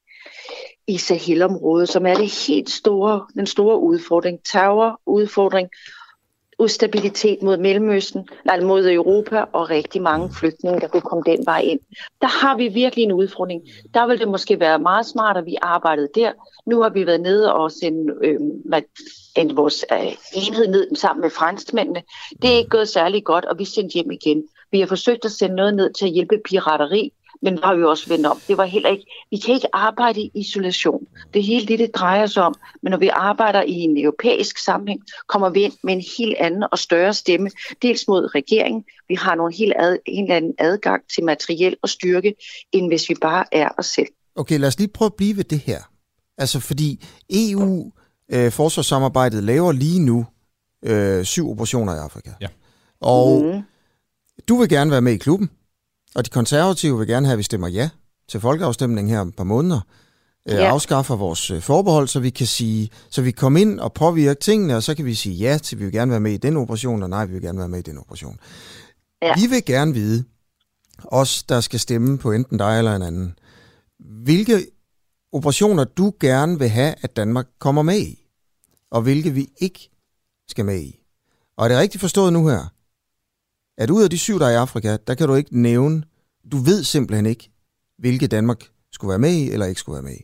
i 0.90 0.98
Sahelområdet, 0.98 1.88
som 1.88 2.06
er 2.06 2.14
det 2.14 2.46
helt 2.46 2.70
store, 2.70 3.26
den 3.34 3.46
store 3.46 3.78
udfordring. 3.78 4.38
Terror, 4.44 5.00
udfordring, 5.06 5.68
ustabilitet 6.58 7.42
mod 7.42 7.56
Mellemøsten, 7.56 8.28
nej, 8.44 8.60
mod 8.60 8.90
Europa 8.90 9.44
og 9.52 9.70
rigtig 9.70 10.02
mange 10.02 10.30
flygtninge, 10.34 10.80
der 10.80 10.88
kunne 10.88 11.00
komme 11.00 11.22
den 11.26 11.46
vej 11.46 11.60
ind. 11.60 11.80
Der 12.20 12.26
har 12.26 12.56
vi 12.56 12.68
virkelig 12.68 13.02
en 13.02 13.12
udfordring. 13.12 13.62
Der 13.94 14.06
vil 14.06 14.18
det 14.18 14.28
måske 14.28 14.60
være 14.60 14.78
meget 14.78 15.06
smart, 15.06 15.36
at 15.36 15.46
vi 15.46 15.56
arbejdede 15.62 16.08
der. 16.14 16.32
Nu 16.66 16.82
har 16.82 16.90
vi 16.90 17.06
været 17.06 17.20
nede 17.20 17.54
og 17.54 17.72
sendt 17.72 18.10
øh, 18.24 18.40
en, 19.36 19.56
vores 19.56 19.84
øh, 19.92 20.12
enhed 20.36 20.68
ned 20.68 20.96
sammen 20.96 21.20
med 21.20 21.30
franskmændene. 21.30 22.02
Det 22.42 22.50
er 22.52 22.56
ikke 22.56 22.70
gået 22.70 22.88
særlig 22.88 23.24
godt, 23.24 23.44
og 23.44 23.58
vi 23.58 23.64
sendte 23.64 23.94
hjem 23.94 24.10
igen. 24.10 24.42
Vi 24.72 24.80
har 24.80 24.86
forsøgt 24.86 25.24
at 25.24 25.30
sende 25.30 25.56
noget 25.56 25.74
ned 25.74 25.92
til 25.92 26.06
at 26.06 26.12
hjælpe 26.12 26.40
pirateri, 26.44 27.12
men 27.42 27.56
der 27.56 27.66
har 27.66 27.74
vi 27.74 27.84
også 27.84 28.08
vendt 28.08 28.26
om. 28.26 28.40
Det 28.48 28.56
var 28.56 28.64
heller 28.64 28.88
ikke, 28.88 29.04
vi 29.30 29.36
kan 29.36 29.54
ikke 29.54 29.68
arbejde 29.72 30.20
i 30.20 30.30
isolation. 30.34 31.06
Det 31.34 31.40
er 31.40 31.44
hele 31.44 31.66
det, 31.66 31.78
det 31.78 31.90
drejer 31.94 32.26
sig 32.26 32.42
om. 32.42 32.54
Men 32.82 32.90
når 32.90 32.98
vi 32.98 33.08
arbejder 33.08 33.62
i 33.62 33.72
en 33.72 33.98
europæisk 33.98 34.58
sammenhæng, 34.58 35.02
kommer 35.28 35.50
vi 35.50 35.60
ind 35.62 35.72
med 35.82 35.92
en 35.94 36.04
helt 36.18 36.36
anden 36.38 36.64
og 36.72 36.78
større 36.78 37.14
stemme. 37.14 37.50
Dels 37.82 38.08
mod 38.08 38.34
regeringen. 38.34 38.84
Vi 39.08 39.14
har 39.14 39.34
nogle 39.34 39.54
helt, 39.54 39.72
ad, 39.78 39.98
helt 40.06 40.32
anden 40.32 40.54
adgang 40.58 41.02
til 41.14 41.24
materiel 41.24 41.76
og 41.82 41.88
styrke, 41.88 42.34
end 42.72 42.86
hvis 42.86 43.08
vi 43.08 43.14
bare 43.20 43.44
er 43.52 43.68
os 43.78 43.86
selv. 43.86 44.08
Okay, 44.36 44.58
lad 44.58 44.68
os 44.68 44.78
lige 44.78 44.88
prøve 44.88 45.06
at 45.06 45.14
blive 45.14 45.36
ved 45.36 45.44
det 45.44 45.58
her. 45.58 45.80
Altså 46.38 46.60
fordi 46.60 47.04
EU, 47.30 47.92
øh, 48.32 48.52
forsvarssamarbejdet, 48.52 49.44
laver 49.44 49.72
lige 49.72 50.00
nu 50.00 50.26
øh, 50.84 51.24
syv 51.24 51.50
operationer 51.50 51.94
i 51.94 51.98
Afrika. 51.98 52.30
Ja. 52.40 52.48
Og 53.00 53.42
mm. 53.42 53.62
du 54.48 54.56
vil 54.56 54.68
gerne 54.68 54.90
være 54.90 55.00
med 55.00 55.12
i 55.12 55.16
klubben. 55.16 55.50
Og 56.14 56.24
de 56.24 56.30
konservative 56.30 56.98
vil 56.98 57.06
gerne 57.06 57.26
have, 57.26 57.32
at 57.32 57.38
vi 57.38 57.42
stemmer 57.42 57.68
ja 57.68 57.90
til 58.28 58.40
folkeafstemningen 58.40 59.10
her 59.14 59.20
om 59.20 59.28
et 59.28 59.36
par 59.36 59.44
måneder. 59.44 59.80
Øh, 60.48 60.54
ja. 60.54 60.70
afskaffer 60.70 61.16
vores 61.16 61.50
øh, 61.50 61.60
forbehold, 61.60 62.08
så 62.08 62.20
vi 62.20 62.30
kan 62.30 62.46
sige, 62.46 62.90
så 63.10 63.22
vi 63.22 63.30
kommer 63.30 63.60
ind 63.60 63.80
og 63.80 63.92
påvirke 63.92 64.40
tingene, 64.40 64.76
og 64.76 64.82
så 64.82 64.94
kan 64.94 65.04
vi 65.04 65.14
sige 65.14 65.34
ja 65.34 65.58
til, 65.58 65.78
vi 65.78 65.84
vil 65.84 65.92
gerne 65.92 66.10
være 66.10 66.20
med 66.20 66.32
i 66.32 66.36
den 66.36 66.56
operation, 66.56 67.02
og 67.02 67.10
nej, 67.10 67.24
vi 67.24 67.32
vil 67.32 67.42
gerne 67.42 67.58
være 67.58 67.68
med 67.68 67.78
i 67.78 67.82
den 67.82 67.98
operation. 67.98 68.38
Ja. 69.22 69.34
Vi 69.34 69.46
vil 69.46 69.64
gerne 69.64 69.94
vide, 69.94 70.24
os 71.04 71.42
der 71.42 71.60
skal 71.60 71.80
stemme 71.80 72.18
på 72.18 72.32
enten 72.32 72.58
dig 72.58 72.78
eller 72.78 72.96
en 72.96 73.02
anden, 73.02 73.38
hvilke 73.98 74.66
operationer 75.32 75.84
du 75.84 76.12
gerne 76.20 76.58
vil 76.58 76.68
have, 76.68 76.94
at 77.02 77.16
Danmark 77.16 77.46
kommer 77.58 77.82
med 77.82 77.98
i, 77.98 78.24
og 78.90 79.02
hvilke 79.02 79.30
vi 79.30 79.48
ikke 79.60 79.90
skal 80.48 80.64
med 80.64 80.80
i. 80.80 81.00
Og 81.56 81.64
er 81.64 81.68
det 81.68 81.78
rigtigt 81.78 82.00
forstået 82.00 82.32
nu 82.32 82.48
her, 82.48 82.66
at 83.80 83.90
ud 83.90 84.02
af 84.02 84.10
de 84.10 84.18
syv, 84.18 84.38
der 84.38 84.46
er 84.46 84.50
i 84.50 84.54
Afrika, 84.54 84.96
der 85.06 85.14
kan 85.14 85.28
du 85.28 85.34
ikke 85.34 85.62
nævne, 85.62 86.02
du 86.52 86.56
ved 86.56 86.84
simpelthen 86.84 87.26
ikke, 87.26 87.50
hvilke 87.98 88.26
Danmark 88.26 88.64
skulle 88.92 89.08
være 89.08 89.18
med 89.18 89.30
i, 89.30 89.50
eller 89.50 89.66
ikke 89.66 89.80
skulle 89.80 89.94
være 89.94 90.02
med 90.02 90.12
i. 90.12 90.22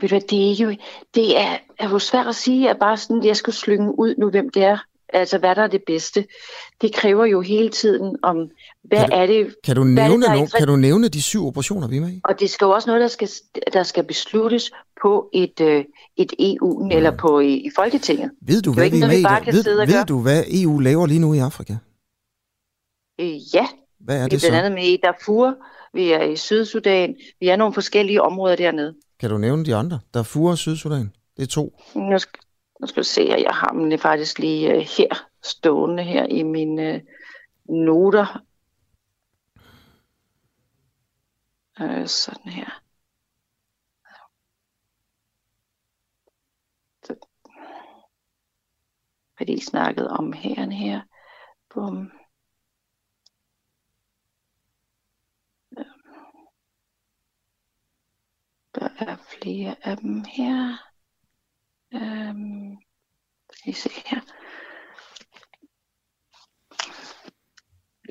Ved 0.00 0.08
du 0.08 0.20
det 0.30 0.50
er 0.50 0.64
jo, 0.64 0.76
det 1.14 1.40
er, 1.40 1.56
er 1.78 1.90
jo 1.90 1.98
svært 1.98 2.26
at 2.26 2.34
sige, 2.34 2.70
at 2.70 2.76
bare 2.80 2.96
sådan, 2.96 3.18
at 3.18 3.24
jeg 3.24 3.36
skal 3.36 3.52
slynge 3.52 3.98
ud 3.98 4.14
nu, 4.18 4.30
hvem 4.30 4.50
det 4.50 4.64
er. 4.64 4.78
Altså, 5.14 5.38
hvad 5.38 5.54
der 5.54 5.62
er 5.62 5.66
det 5.66 5.82
bedste. 5.86 6.26
Det 6.80 6.94
kræver 6.94 7.24
jo 7.24 7.40
hele 7.40 7.68
tiden 7.68 8.16
om, 8.22 8.36
hvad 8.84 8.98
kan 8.98 9.10
du, 9.10 9.16
er 9.16 9.26
det... 9.26 9.54
Kan 9.64 9.76
du, 9.76 9.84
nævne 9.84 10.22
det, 10.22 10.32
nogen, 10.32 10.48
kan 10.58 10.66
du 10.66 10.76
nævne 10.76 11.08
de 11.08 11.22
syv 11.22 11.46
operationer, 11.46 11.88
vi 11.88 11.96
er 11.96 12.00
med 12.00 12.10
i? 12.10 12.20
Og 12.24 12.40
det 12.40 12.50
skal 12.50 12.64
jo 12.64 12.70
også 12.70 12.88
noget, 12.88 13.00
der 13.00 13.08
skal, 13.08 13.28
der 13.72 13.82
skal 13.82 14.04
besluttes 14.04 14.70
på 15.02 15.30
et, 15.32 15.60
øh, 15.60 15.84
et 16.16 16.32
EU, 16.38 16.84
mm. 16.84 16.90
eller 16.90 17.16
på 17.16 17.40
i, 17.40 17.54
i 17.54 17.70
Folketinget. 17.76 18.30
Ved 18.42 18.62
du, 18.62 18.72
hvad 18.72 18.90
vi 18.90 19.00
er 19.00 19.06
med 19.06 19.18
i? 19.18 19.56
Ved, 19.56 19.86
ved 19.86 20.04
du, 20.04 20.20
hvad 20.20 20.44
EU 20.48 20.78
laver 20.78 21.06
lige 21.06 21.20
nu 21.20 21.34
i 21.34 21.38
Afrika? 21.38 21.76
Øh, 23.22 23.54
ja. 23.54 23.66
Hvad 23.98 24.16
er 24.16 24.22
det 24.22 24.32
vi 24.32 24.36
er 24.36 24.50
blandt 24.50 24.56
andet 24.56 24.72
med 24.72 24.84
i 24.84 24.96
Darfur, 25.02 25.54
vi 25.92 26.12
er 26.12 26.22
i 26.22 26.36
Sydsudan, 26.36 27.16
vi 27.40 27.48
er 27.48 27.56
nogle 27.56 27.74
forskellige 27.74 28.22
områder 28.22 28.56
dernede. 28.56 28.94
Kan 29.20 29.30
du 29.30 29.38
nævne 29.38 29.64
de 29.64 29.74
andre? 29.74 30.00
Darfur 30.14 30.50
og 30.50 30.58
Sydsudan, 30.58 31.12
det 31.36 31.42
er 31.42 31.46
to. 31.46 31.80
Nu 31.94 32.18
skal, 32.18 32.40
nu 32.80 32.86
skal 32.86 33.02
du 33.02 33.08
se, 33.08 33.22
at 33.22 33.42
jeg 33.42 33.54
har 33.54 33.68
dem 33.68 33.98
faktisk 33.98 34.38
lige 34.38 34.76
uh, 34.76 34.82
her, 34.98 35.28
stående 35.42 36.02
her 36.02 36.26
i 36.26 36.42
mine 36.42 37.02
uh, 37.64 37.74
noter. 37.74 38.42
Uh, 41.80 42.06
sådan 42.06 42.52
her. 42.52 42.82
Så, 47.04 47.14
hvad 49.36 49.46
de 49.46 49.64
snakket 49.64 50.08
om 50.08 50.32
her 50.32 50.70
her. 50.70 51.00
Bum. 51.74 52.10
Der 58.74 58.88
er 58.98 59.16
flere 59.16 59.76
af 59.82 59.96
dem 59.96 60.24
her. 60.24 60.76
Øhm, 61.94 62.76
skal 63.52 63.70
I 63.70 63.72
se 63.72 63.90
her. 64.06 64.20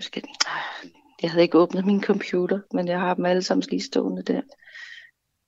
skal, 0.02 0.24
ah, 0.48 0.90
jeg 1.22 1.32
havde 1.32 1.44
ikke 1.44 1.58
åbnet 1.58 1.86
min 1.86 2.04
computer, 2.04 2.62
men 2.74 2.88
jeg 2.88 3.00
har 3.00 3.14
dem 3.14 3.26
alle 3.26 3.44
sammen 3.44 3.64
lige 3.72 3.82
stående 3.82 4.24
der. 4.24 4.42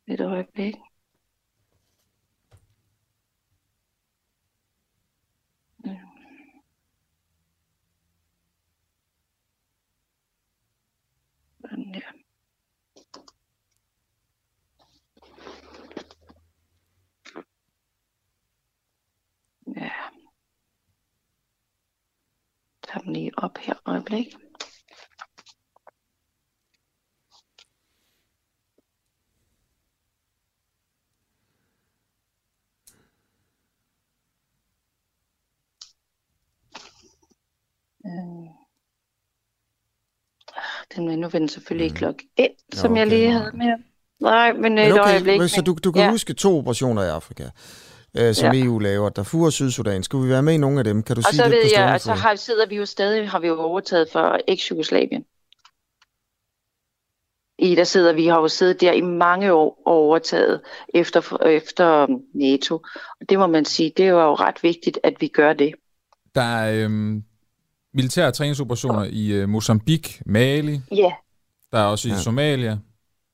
Et 0.07 0.21
øjeblik. 0.21 0.75
Øhm. 5.85 5.97
Sådan 11.61 11.93
der. 11.93 12.22
Tager 22.93 23.03
dem 23.03 23.13
lige 23.13 23.31
op 23.37 23.57
her 23.57 23.73
øjeblik. 23.85 24.27
Øh. 38.05 38.13
Den, 40.95 41.19
nu 41.19 41.27
vil 41.27 41.41
den 41.41 41.49
selvfølgelig 41.49 41.85
ikke 41.85 42.01
logge 42.01 42.23
ind, 42.37 42.51
som 42.73 42.91
okay. 42.91 42.99
jeg 42.99 43.07
lige 43.07 43.31
havde 43.31 43.51
med. 43.53 43.73
Nej, 44.19 44.53
men, 44.53 44.61
Men 44.61 44.77
et 44.77 44.91
okay, 44.91 45.01
øjeblik. 45.01 45.49
så 45.49 45.61
du, 45.61 45.77
du 45.83 45.91
kan 45.91 46.01
ja. 46.01 46.11
huske 46.11 46.33
to 46.33 46.57
operationer 46.57 47.03
i 47.03 47.07
Afrika, 47.07 47.49
øh, 48.17 48.35
som 48.35 48.53
Ja. 48.53 48.63
EU 48.65 48.79
laver. 48.79 49.09
Darfur 49.09 49.45
og 49.45 49.53
Sydsudan. 49.53 50.03
Skal 50.03 50.19
vi 50.23 50.29
være 50.29 50.43
med 50.43 50.53
i 50.53 50.57
nogle 50.57 50.77
af 50.79 50.83
dem? 50.83 51.03
Kan 51.03 51.15
du 51.15 51.19
Og 51.19 51.23
sige 51.23 51.37
så 51.37 51.43
lidt 51.49 51.53
på 51.53 51.57
ved 51.63 51.71
jeg, 51.83 52.01
så 52.01 52.09
fod? 52.09 52.17
har, 52.17 52.35
sidder 52.35 52.65
vi 52.67 52.75
jo 52.75 52.85
stadig, 52.85 53.29
har 53.29 53.39
vi 53.39 53.47
jo 53.47 53.59
overtaget 53.61 54.07
for 54.11 54.39
eks-Jugoslavien. 54.47 55.25
I 57.59 57.75
der 57.75 57.83
sidder, 57.83 58.13
vi 58.13 58.27
har 58.27 58.39
jo 58.41 58.47
siddet 58.47 58.81
der 58.81 58.91
i 58.91 59.01
mange 59.01 59.53
år 59.53 59.81
og 59.85 59.93
overtaget 59.93 60.61
efter, 60.93 61.43
efter 61.45 62.07
NATO. 62.33 62.75
Og 63.21 63.29
det 63.29 63.39
må 63.39 63.47
man 63.47 63.65
sige, 63.65 63.93
det 63.97 64.05
er 64.05 64.09
jo 64.09 64.35
ret 64.35 64.63
vigtigt, 64.63 64.99
at 65.03 65.13
vi 65.19 65.27
gør 65.27 65.53
det. 65.53 65.73
Der 66.35 66.41
er 66.41 66.85
øhm, 66.85 67.23
militære 67.93 68.31
træningsoperationer 68.31 69.03
i 69.09 69.31
øh, 69.31 69.49
Mozambique, 69.49 70.23
Mali, 70.25 70.81
Ja, 70.91 71.11
der 71.71 71.77
er 71.79 71.85
også 71.85 72.07
i 72.07 72.11
Ja. 72.11 72.17
Somalia, 72.17 72.77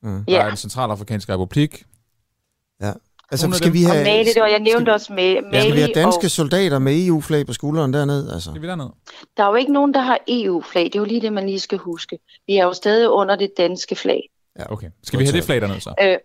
Mm. 0.03 0.25
der 0.25 0.37
er 0.39 0.43
ja. 0.43 0.47
den 0.49 0.57
centralafrikanske 0.57 1.33
republik. 1.33 1.85
Ja. 2.81 2.93
Altså, 3.31 3.45
Nogle 3.47 3.57
skal 3.57 3.73
vi 3.73 3.83
Og 3.83 3.91
have, 3.91 4.03
Mali, 4.03 4.29
det 4.29 4.41
var, 4.41 4.47
jeg 4.47 4.59
nævnte 4.59 4.83
skal, 4.83 4.93
også 4.93 5.13
med 5.13 5.31
skal 5.33 5.43
vi 5.43 5.69
Mali, 5.69 5.81
have 5.81 5.93
danske 5.95 6.27
og 6.27 6.31
soldater 6.31 6.79
med 6.79 7.07
EU-flag 7.07 7.45
på 7.45 7.53
skulderen 7.53 7.93
derned? 7.93 8.31
Altså? 8.31 8.49
Skal 8.49 8.61
vi 8.61 8.67
derned? 8.67 8.89
der 9.37 9.43
er 9.43 9.47
jo 9.47 9.55
ikke 9.55 9.73
nogen, 9.73 9.93
der 9.93 9.99
har 9.99 10.19
EU-flag. 10.27 10.83
Det 10.83 10.95
er 10.95 10.99
jo 10.99 11.05
lige 11.05 11.21
det, 11.21 11.33
man 11.33 11.45
lige 11.45 11.59
skal 11.59 11.77
huske. 11.77 12.19
Vi 12.47 12.55
er 12.55 12.63
jo 12.63 12.73
stadig 12.73 13.09
under 13.09 13.35
det 13.35 13.51
danske 13.57 13.95
flag. 13.95 14.21
Ja, 14.59 14.71
okay. 14.71 14.87
Skal 15.03 15.19
vi 15.19 15.25
have 15.25 15.37
det 15.37 15.43
flag 15.43 15.61
derned 15.61 15.79
så? 15.79 15.93
Øh, 16.01 16.17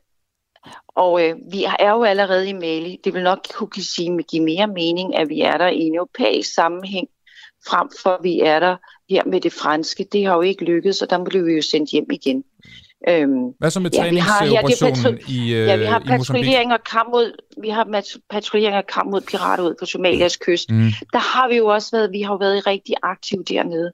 og 0.88 1.24
øh, 1.24 1.34
vi 1.52 1.64
er 1.78 1.90
jo 1.90 2.04
allerede 2.04 2.48
i 2.48 2.52
Mali. 2.52 3.00
Det 3.04 3.14
vil 3.14 3.22
nok 3.22 3.38
kunne 3.54 3.82
sige, 3.82 4.22
give 4.22 4.44
mere 4.44 4.66
mening, 4.66 5.16
at 5.16 5.28
vi 5.28 5.40
er 5.40 5.56
der 5.56 5.68
i 5.68 5.80
en 5.80 5.94
europæisk 5.94 6.54
sammenhæng, 6.54 7.08
frem 7.68 7.88
for 8.02 8.10
at 8.10 8.20
vi 8.22 8.40
er 8.40 8.60
der 8.60 8.76
her 9.10 9.24
med 9.24 9.40
det 9.40 9.52
franske. 9.52 10.06
Det 10.12 10.26
har 10.26 10.34
jo 10.34 10.40
ikke 10.40 10.64
lykkedes, 10.64 11.02
og 11.02 11.10
der 11.10 11.24
blev 11.24 11.46
vi 11.46 11.52
jo 11.52 11.62
sendt 11.62 11.90
hjem 11.90 12.10
igen. 12.10 12.44
Øhm, 13.08 13.52
Hvad 13.58 13.70
så 13.70 13.80
med 13.80 13.90
Ja, 13.90 13.98
er 13.98 14.22
træningsoperationen 14.22 15.20
i, 15.28 15.54
øh, 15.54 15.66
ja, 15.66 15.76
vi 15.76 15.84
har 15.84 15.98
patruljering 15.98 16.72
og 16.72 16.84
kamp 16.84 17.08
mod, 17.10 17.32
vi 17.62 17.68
har 17.68 18.02
patruljering 18.30 18.76
og 18.76 18.86
kamp 18.86 19.10
mod 19.10 19.20
pirater 19.20 19.64
ud 19.64 19.74
på 19.80 19.86
Somalias 19.86 20.36
kyst. 20.36 20.70
Mm. 20.70 20.90
Der 21.12 21.18
har 21.18 21.48
vi 21.48 21.56
jo 21.56 21.66
også 21.66 21.88
været, 21.92 22.12
vi 22.12 22.22
har 22.22 22.32
jo 22.32 22.36
været 22.36 22.66
rigtig 22.66 22.94
aktive 23.02 23.42
dernede, 23.48 23.92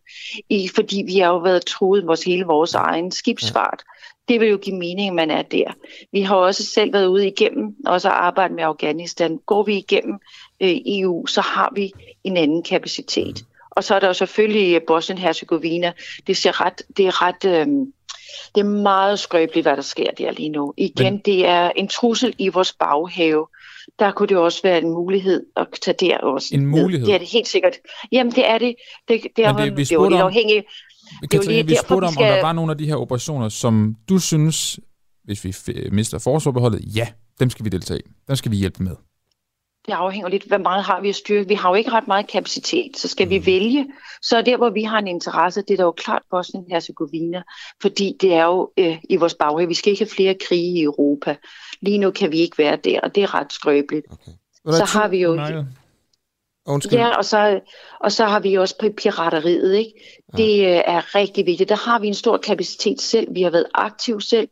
i, 0.51 0.69
fordi 0.75 1.03
vi 1.07 1.19
har 1.19 1.27
jo 1.27 1.39
været 1.39 1.67
truet 1.67 2.07
vores 2.07 2.23
hele 2.23 2.45
vores 2.45 2.75
egen 2.75 3.11
skibsfart. 3.11 3.83
Det 4.29 4.41
vil 4.41 4.49
jo 4.49 4.57
give 4.57 4.77
mening, 4.77 5.09
at 5.09 5.15
man 5.15 5.31
er 5.31 5.43
der. 5.43 5.73
Vi 6.13 6.21
har 6.21 6.37
også 6.37 6.65
selv 6.65 6.93
været 6.93 7.07
ude 7.07 7.27
igennem, 7.27 7.77
også 7.87 8.09
arbejdet 8.09 8.57
med 8.57 8.65
Afghanistan. 8.65 9.39
Går 9.47 9.63
vi 9.63 9.77
igennem 9.77 10.15
øh, 10.63 10.77
EU, 10.87 11.27
så 11.27 11.41
har 11.41 11.73
vi 11.75 11.93
en 12.25 12.37
anden 12.37 12.63
kapacitet. 12.63 13.45
Og 13.71 13.85
så 13.85 13.95
er 13.95 14.01
der 14.01 14.07
jo 14.07 14.13
selvfølgelig 14.13 14.83
Bosnien-Herzegovina. 14.87 15.93
Det, 16.27 16.37
ser 16.37 16.61
ret, 16.67 16.83
det 16.97 17.07
er 17.07 17.23
ret... 17.23 17.45
Øh, 17.45 17.67
det 18.55 18.61
er 18.61 18.65
meget 18.65 19.19
skrøbeligt, 19.19 19.65
hvad 19.65 19.77
der 19.77 19.83
sker 19.83 20.11
der 20.19 20.31
lige 20.33 20.49
nu. 20.49 20.75
Igen, 20.77 21.13
Men- 21.13 21.23
det 21.25 21.47
er 21.47 21.71
en 21.77 21.89
trussel 21.89 22.35
i 22.39 22.49
vores 22.49 22.73
baghave. 22.73 23.47
Der 23.99 24.13
kunne 24.13 24.29
det 24.29 24.37
også 24.37 24.61
være 24.63 24.79
en 24.83 24.91
mulighed 24.91 25.47
at 25.57 25.67
tage 25.83 25.97
der 26.01 26.19
også. 26.19 26.49
En 26.55 26.61
ned. 26.61 26.83
mulighed? 26.83 27.07
Det 27.07 27.15
er 27.15 27.19
det 27.19 27.29
helt 27.29 27.49
sikkert. 27.49 27.73
Jamen, 28.13 28.33
det 28.33 28.49
er 28.51 28.59
det. 28.59 28.75
Det, 29.09 29.21
det, 29.37 29.45
er, 29.45 29.53
det- 29.57 29.77
vi 29.77 29.85
det 29.85 29.93
er 29.93 29.97
jo 29.97 30.09
lidt 30.09 30.21
afhængigt. 30.21 30.65
Katrine, 31.31 31.53
lige 31.53 31.67
vi 31.67 31.73
derfor, 31.73 31.85
spurgte 31.85 32.05
om, 32.05 32.09
om 32.09 32.15
der 32.15 32.33
skal- 32.33 32.43
var 32.43 32.53
nogle 32.53 32.73
af 32.73 32.79
de 32.79 32.87
her 32.87 32.97
operationer, 32.97 33.49
som 33.49 33.95
du 34.09 34.19
synes, 34.19 34.81
hvis 35.25 35.45
vi 35.45 35.55
mister 35.93 36.19
forsvarbeholdet, 36.19 36.97
ja, 36.97 37.09
dem 37.41 37.51
skal 37.51 37.65
vi 37.65 37.71
deltage 37.71 38.01
i. 38.01 38.03
Dem 38.29 38.37
skal 38.37 38.51
vi 38.53 38.57
hjælpe 38.57 38.83
med. 38.83 38.97
Det 39.87 39.93
afhænger 39.93 40.29
lidt, 40.29 40.45
hvor 40.45 40.59
meget 40.59 40.85
har 40.85 41.01
vi 41.01 41.09
at 41.09 41.15
styrke. 41.15 41.49
Vi 41.49 41.55
har 41.55 41.69
jo 41.69 41.75
ikke 41.75 41.91
ret 41.91 42.09
meget 42.09 42.27
kapacitet, 42.27 42.97
så 42.97 43.09
skal 43.09 43.27
mm. 43.27 43.31
vi 43.31 43.47
vælge. 43.47 43.87
Så 44.23 44.37
er 44.37 44.43
der, 44.43 44.57
hvor 44.57 44.71
vi 44.71 44.83
har 44.83 44.99
en 44.99 45.09
interesse, 45.09 45.63
det 45.63 45.71
er 45.71 45.77
da 45.77 45.83
jo 45.83 45.93
klart 45.93 46.23
Bosnien-Herzegovina, 46.31 47.43
fordi 47.83 48.17
det 48.21 48.35
er 48.35 48.45
jo 48.45 48.71
øh, 48.77 48.99
i 49.11 49.17
vores 49.17 49.35
baghave. 49.35 49.69
Vi 49.69 49.75
skal 49.75 49.91
ikke 49.91 50.05
have 50.05 50.11
flere 50.11 50.35
krige 50.49 50.79
i 50.79 50.83
Europa. 50.83 51.37
Lige 51.83 51.99
nu 51.99 52.11
kan 52.11 52.33
vi 52.33 52.39
ikke 52.39 52.59
være 52.59 52.77
der, 52.77 53.01
og 53.01 53.15
det 53.15 53.23
er 53.23 53.35
ret 53.35 53.53
skrøbeligt. 53.53 54.07
Der 54.65 54.73
Så 54.73 54.99
har 54.99 55.09
vi 55.09 55.19
jo... 55.19 55.39
Undskyld. 56.67 56.99
Ja, 56.99 57.17
og 57.17 57.25
så, 57.25 57.61
og 58.01 58.13
så 58.13 58.25
har 58.25 58.41
vi 58.41 58.55
også 58.55 58.75
på 58.81 58.87
pirateriet. 58.97 59.75
Ikke? 59.75 59.93
Det 60.37 60.61
øh, 60.61 60.83
er 60.87 61.15
rigtig 61.15 61.47
vigtigt. 61.47 61.69
Der 61.69 61.91
har 61.91 61.99
vi 61.99 62.09
en 62.09 62.15
stor 62.15 62.37
kapacitet 62.37 63.01
selv. 63.01 63.35
Vi 63.35 63.43
har 63.43 63.51
været 63.51 63.67
aktive 63.75 64.23
selv. 64.23 64.49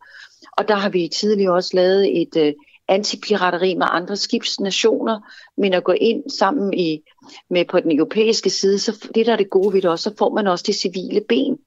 Og 0.58 0.68
der 0.68 0.74
har 0.74 0.88
vi 0.88 1.08
tidligere 1.08 1.54
også 1.54 1.70
lavet 1.76 2.20
et 2.22 2.36
øh, 2.36 2.52
antipirateri 2.88 3.74
med 3.74 3.87
andre 3.90 4.16
skibsnationer. 4.16 5.20
Men 5.57 5.74
at 5.74 5.85
gå 5.85 5.92
ind 5.92 6.31
sammen 6.31 6.74
i, 6.74 7.03
med 7.51 7.64
på 7.64 7.81
den 7.81 7.92
europæiske 7.96 8.51
side, 8.51 8.79
så 8.79 9.09
det 9.14 9.27
der 9.27 9.33
er 9.33 9.37
det 9.37 9.51
gode 9.51 9.74
ved 9.74 9.83
det 9.83 9.90
også, 9.90 10.11
så 10.11 10.16
får 10.18 10.35
man 10.35 10.46
også 10.46 10.64
det 10.66 10.74
civile 10.74 11.20
ben. 11.29 11.59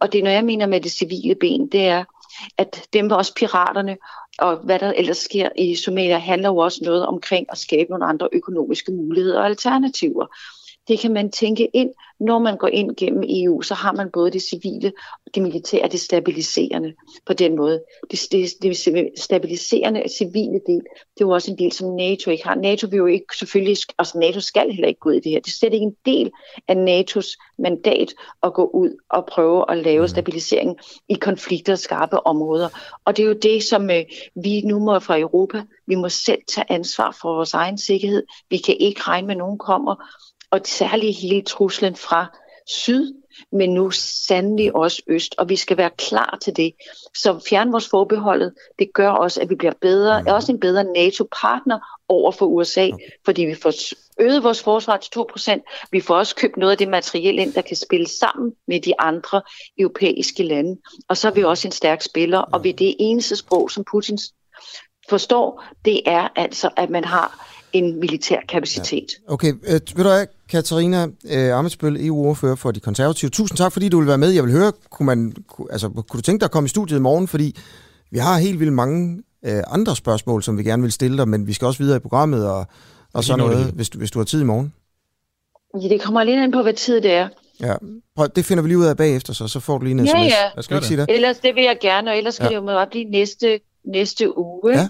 Og 0.00 0.12
det, 0.12 0.24
når 0.24 0.30
jeg 0.30 0.44
mener 0.44 0.66
med 0.66 0.80
det 0.80 0.92
civile 0.92 1.34
ben, 1.34 1.66
det 1.66 1.86
er, 1.86 2.04
at 2.58 2.88
dem 2.92 3.10
også 3.10 3.34
piraterne, 3.34 3.96
og 4.38 4.56
hvad 4.56 4.78
der 4.78 4.92
ellers 4.92 5.16
sker 5.16 5.48
i 5.56 5.74
Somalia, 5.74 6.18
handler 6.18 6.48
jo 6.48 6.56
også 6.56 6.80
noget 6.84 7.06
omkring 7.06 7.46
at 7.52 7.58
skabe 7.58 7.90
nogle 7.90 8.04
andre 8.04 8.28
økonomiske 8.32 8.92
muligheder 8.92 9.38
og 9.38 9.46
alternativer. 9.46 10.26
Det 10.88 10.98
kan 10.98 11.12
man 11.12 11.30
tænke 11.30 11.68
ind, 11.74 11.90
når 12.20 12.38
man 12.38 12.56
går 12.56 12.68
ind 12.68 12.96
gennem 12.96 13.22
EU, 13.28 13.62
så 13.62 13.74
har 13.74 13.92
man 13.92 14.10
både 14.12 14.30
det 14.30 14.42
civile 14.42 14.92
og 15.26 15.34
det 15.34 15.42
militære, 15.42 15.88
det 15.88 16.00
stabiliserende 16.00 16.94
på 17.26 17.32
den 17.32 17.56
måde. 17.56 17.82
Det, 18.10 18.20
det, 18.32 18.48
det 18.62 18.76
stabiliserende 19.18 20.02
civile 20.18 20.60
del, 20.66 20.82
det 21.14 21.20
er 21.20 21.26
jo 21.26 21.30
også 21.30 21.50
en 21.50 21.58
del, 21.58 21.72
som 21.72 21.94
NATO 21.94 22.30
ikke 22.30 22.46
har. 22.46 22.54
NATO 22.54 22.86
vil 22.90 22.96
jo 22.96 23.06
ikke 23.06 23.36
selvfølgelig, 23.38 23.76
altså 23.98 24.18
NATO 24.18 24.40
skal 24.40 24.70
heller 24.70 24.88
ikke 24.88 25.00
gå 25.00 25.08
ud 25.08 25.14
i 25.14 25.20
det 25.20 25.32
her. 25.32 25.40
Det 25.40 25.50
er 25.50 25.56
slet 25.58 25.74
ikke 25.74 25.84
en 25.84 25.96
del 26.06 26.30
af 26.68 26.74
NATO's 26.74 27.54
mandat 27.58 28.14
at 28.42 28.54
gå 28.54 28.70
ud 28.74 28.90
og 29.10 29.26
prøve 29.26 29.70
at 29.70 29.78
lave 29.78 30.08
stabilisering 30.08 30.78
i 31.08 31.14
konflikter 31.14 31.72
og 31.72 31.78
skarpe 31.78 32.26
områder. 32.26 32.68
Og 33.04 33.16
det 33.16 33.22
er 33.22 33.26
jo 33.26 33.38
det, 33.42 33.62
som 33.62 33.90
øh, 33.90 34.04
vi 34.34 34.60
nu 34.60 34.78
må 34.78 34.98
fra 34.98 35.18
Europa, 35.18 35.62
vi 35.86 35.94
må 35.94 36.08
selv 36.08 36.38
tage 36.48 36.72
ansvar 36.72 37.16
for 37.20 37.34
vores 37.34 37.54
egen 37.54 37.78
sikkerhed. 37.78 38.22
Vi 38.50 38.56
kan 38.56 38.76
ikke 38.80 39.00
regne 39.02 39.26
med, 39.26 39.34
at 39.34 39.38
nogen 39.38 39.58
kommer 39.58 39.94
og 40.50 40.60
særligt 40.64 41.18
hele 41.18 41.42
truslen 41.42 41.96
fra 41.96 42.26
syd, 42.66 43.14
men 43.52 43.74
nu 43.74 43.90
sandelig 43.90 44.76
også 44.76 45.02
øst, 45.06 45.34
og 45.38 45.48
vi 45.48 45.56
skal 45.56 45.76
være 45.76 45.90
klar 45.90 46.38
til 46.42 46.56
det. 46.56 46.74
Så 47.14 47.40
fjerne 47.48 47.70
vores 47.70 47.88
forbeholdet, 47.88 48.54
det 48.78 48.92
gør 48.94 49.10
også, 49.10 49.40
at 49.40 49.50
vi 49.50 49.54
bliver 49.54 49.72
bedre, 49.80 50.22
er 50.26 50.32
også 50.32 50.52
en 50.52 50.60
bedre 50.60 50.84
NATO-partner 50.84 51.78
over 52.08 52.32
for 52.32 52.46
USA, 52.46 52.90
fordi 53.24 53.44
vi 53.44 53.54
får 53.54 53.72
øget 54.20 54.42
vores 54.42 54.62
forsvar 54.62 54.96
til 54.96 55.10
2%. 55.18 55.88
Vi 55.92 56.00
får 56.00 56.16
også 56.16 56.36
købt 56.36 56.56
noget 56.56 56.72
af 56.72 56.78
det 56.78 56.88
materiel 56.88 57.38
ind, 57.38 57.52
der 57.52 57.62
kan 57.62 57.76
spille 57.76 58.08
sammen 58.08 58.52
med 58.66 58.80
de 58.80 59.00
andre 59.00 59.42
europæiske 59.78 60.42
lande. 60.42 60.80
Og 61.08 61.16
så 61.16 61.28
er 61.28 61.32
vi 61.32 61.44
også 61.44 61.68
en 61.68 61.72
stærk 61.72 62.02
spiller, 62.02 62.38
og 62.38 62.64
ved 62.64 62.74
det 62.74 62.96
eneste 62.98 63.36
sprog, 63.36 63.70
som 63.70 63.84
Putin 63.90 64.18
forstår, 65.08 65.64
det 65.84 66.02
er 66.06 66.28
altså, 66.36 66.70
at 66.76 66.90
man 66.90 67.04
har 67.04 67.57
en 67.72 68.00
militær 68.00 68.36
kapacitet. 68.48 69.06
Ja. 69.28 69.32
Okay, 69.32 69.52
øh, 69.52 69.72
ved 69.72 69.80
du 69.80 70.02
hvad, 70.02 70.26
Katarina 70.50 71.06
øh, 71.30 71.52
Amitsbøl, 71.58 72.06
EU-ordfører 72.06 72.54
for 72.56 72.70
de 72.70 72.80
konservative. 72.80 73.30
Tusind 73.30 73.56
tak, 73.58 73.72
fordi 73.72 73.88
du 73.88 73.98
vil 73.98 74.06
være 74.08 74.18
med. 74.18 74.30
Jeg 74.30 74.44
vil 74.44 74.52
høre, 74.52 74.72
kunne, 74.90 75.06
man, 75.06 75.32
kunne, 75.48 75.72
altså, 75.72 75.88
kunne 75.88 76.04
du 76.18 76.20
tænke 76.22 76.40
dig 76.40 76.44
at 76.46 76.50
komme 76.50 76.66
i 76.66 76.68
studiet 76.68 76.98
i 76.98 77.00
morgen? 77.00 77.28
Fordi 77.28 77.56
vi 78.10 78.18
har 78.18 78.38
helt 78.38 78.60
vildt 78.60 78.72
mange 78.72 79.22
øh, 79.44 79.62
andre 79.70 79.96
spørgsmål, 79.96 80.42
som 80.42 80.58
vi 80.58 80.62
gerne 80.62 80.82
vil 80.82 80.92
stille 80.92 81.18
dig, 81.18 81.28
men 81.28 81.46
vi 81.46 81.52
skal 81.52 81.66
også 81.66 81.82
videre 81.82 81.96
i 81.96 82.00
programmet 82.00 82.46
og, 82.50 82.66
og 83.14 83.24
sådan 83.24 83.38
noget, 83.38 83.66
hvis 83.66 83.88
du, 83.88 83.98
hvis 83.98 84.10
du 84.10 84.18
har 84.18 84.24
tid 84.24 84.40
i 84.40 84.44
morgen. 84.44 84.72
Ja, 85.82 85.88
det 85.88 86.00
kommer 86.02 86.24
lige 86.24 86.44
ind 86.44 86.52
på, 86.52 86.62
hvad 86.62 86.72
tid 86.74 87.00
det 87.00 87.12
er. 87.12 87.28
Ja, 87.60 87.74
Prøv, 88.16 88.28
det 88.36 88.44
finder 88.44 88.62
vi 88.62 88.68
lige 88.68 88.78
ud 88.78 88.84
af 88.84 88.96
bagefter, 88.96 89.32
så, 89.32 89.48
så 89.48 89.60
får 89.60 89.78
du 89.78 89.84
lige 89.84 89.92
en 90.00 90.06
Ja, 90.06 90.12
sms. 90.12 90.70
ja. 90.70 90.78
Kan 90.80 90.98
det? 90.98 91.06
Ellers 91.14 91.38
det 91.38 91.54
vil 91.54 91.64
jeg 91.64 91.78
gerne, 91.80 92.10
og 92.10 92.16
ellers 92.18 92.34
skal 92.34 92.44
Ja. 92.44 92.50
ja. 92.52 92.60
det 92.60 92.66
jo 92.66 92.66
bare 92.66 92.86
blive 92.90 93.04
næste, 93.04 93.60
næste 93.94 94.38
uge. 94.38 94.78
Ja, 94.78 94.88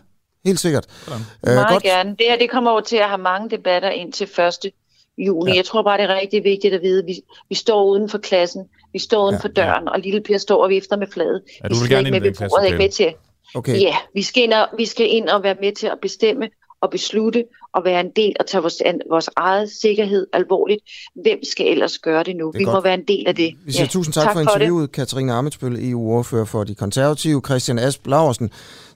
Helt 0.49 0.61
sikkert. 0.61 0.86
Sådan. 1.05 1.20
Øh, 1.49 1.55
Meget 1.55 1.68
godt. 1.68 1.82
gerne. 1.82 2.11
Det 2.11 2.26
her 2.28 2.38
det 2.38 2.51
kommer 2.51 2.70
over 2.70 2.80
til 2.80 2.96
at 2.96 3.09
have 3.09 3.18
mange 3.22 3.51
debatter 3.51 3.90
ind 3.90 4.12
til 4.12 4.28
1. 4.64 4.72
juni. 5.18 5.51
Ja. 5.51 5.57
Jeg 5.57 5.64
tror 5.64 5.82
bare, 5.82 5.99
det 5.99 6.05
er 6.11 6.14
rigtig 6.20 6.44
vigtigt 6.44 6.74
at 6.74 6.82
vide, 6.82 6.99
at 6.99 7.07
vi, 7.07 7.14
vi 7.49 7.55
står 7.55 7.84
uden 7.84 8.09
for 8.09 8.18
klassen, 8.18 8.64
vi 8.92 8.99
står 8.99 9.22
uden 9.24 9.34
Ja, 9.34 9.40
for 9.40 9.49
døren, 9.49 9.88
og 9.88 9.99
lille 10.01 10.20
Per 10.20 10.38
står 10.38 10.62
og 10.62 10.70
vifter 10.70 10.96
med 10.96 11.07
fladet. 11.12 11.42
Ja, 11.64 11.68
du 11.68 11.74
vi 11.74 11.78
vil 11.78 11.86
skal 11.86 11.96
gerne 11.96 12.09
ikke 12.09 12.16
ind 12.16 12.22
med 12.24 12.30
i 12.30 12.34
den 12.34 12.42
ved 12.42 12.49
bordet, 12.51 12.66
ikke 12.66 12.78
med 12.78 12.88
til. 12.90 13.12
Okay. 13.55 13.80
Ja, 13.80 13.96
vi 14.14 14.22
skal, 14.22 14.42
ind 14.42 14.53
og, 14.53 14.68
vi 14.76 14.86
skal 14.86 15.07
ind 15.14 15.28
og 15.28 15.42
være 15.42 15.57
med 15.61 15.72
til 15.72 15.86
at 15.86 15.99
bestemme 16.03 16.49
og 16.80 16.90
beslutte 16.90 17.44
og 17.74 17.84
være 17.84 18.01
en 18.01 18.11
del 18.16 18.36
og 18.40 18.46
tage 18.46 18.61
vores, 18.61 18.80
an- 18.86 19.01
vores 19.11 19.30
eget 19.36 19.70
sikkerhed 19.82 20.26
alvorligt. 20.32 20.80
Hvem 21.22 21.38
skal 21.44 21.66
ellers 21.66 21.99
gøre 21.99 22.22
det 22.24 22.36
nu? 22.36 22.49
er 22.49 22.59
vi 22.59 22.64
godt. 22.64 22.74
må 22.74 22.80
være 22.80 22.94
en 22.94 23.05
del 23.09 23.24
af 23.28 23.34
det. 23.34 23.55
Vi 23.64 23.72
siger 23.72 23.82
ja, 23.82 23.88
tusind 23.88 24.12
tak, 24.14 24.24
tak 24.24 24.32
for 24.32 24.40
det. 24.40 24.46
interviewet, 24.46 24.92
Katarina 24.92 25.32
Amitsbøl, 25.38 25.90
EU-ordfører 25.90 26.44
for 26.44 26.64
de 26.64 26.74
konservative, 26.74 27.42
Christian 27.46 27.78
Asp 27.78 28.07
Laversen, 28.07 28.51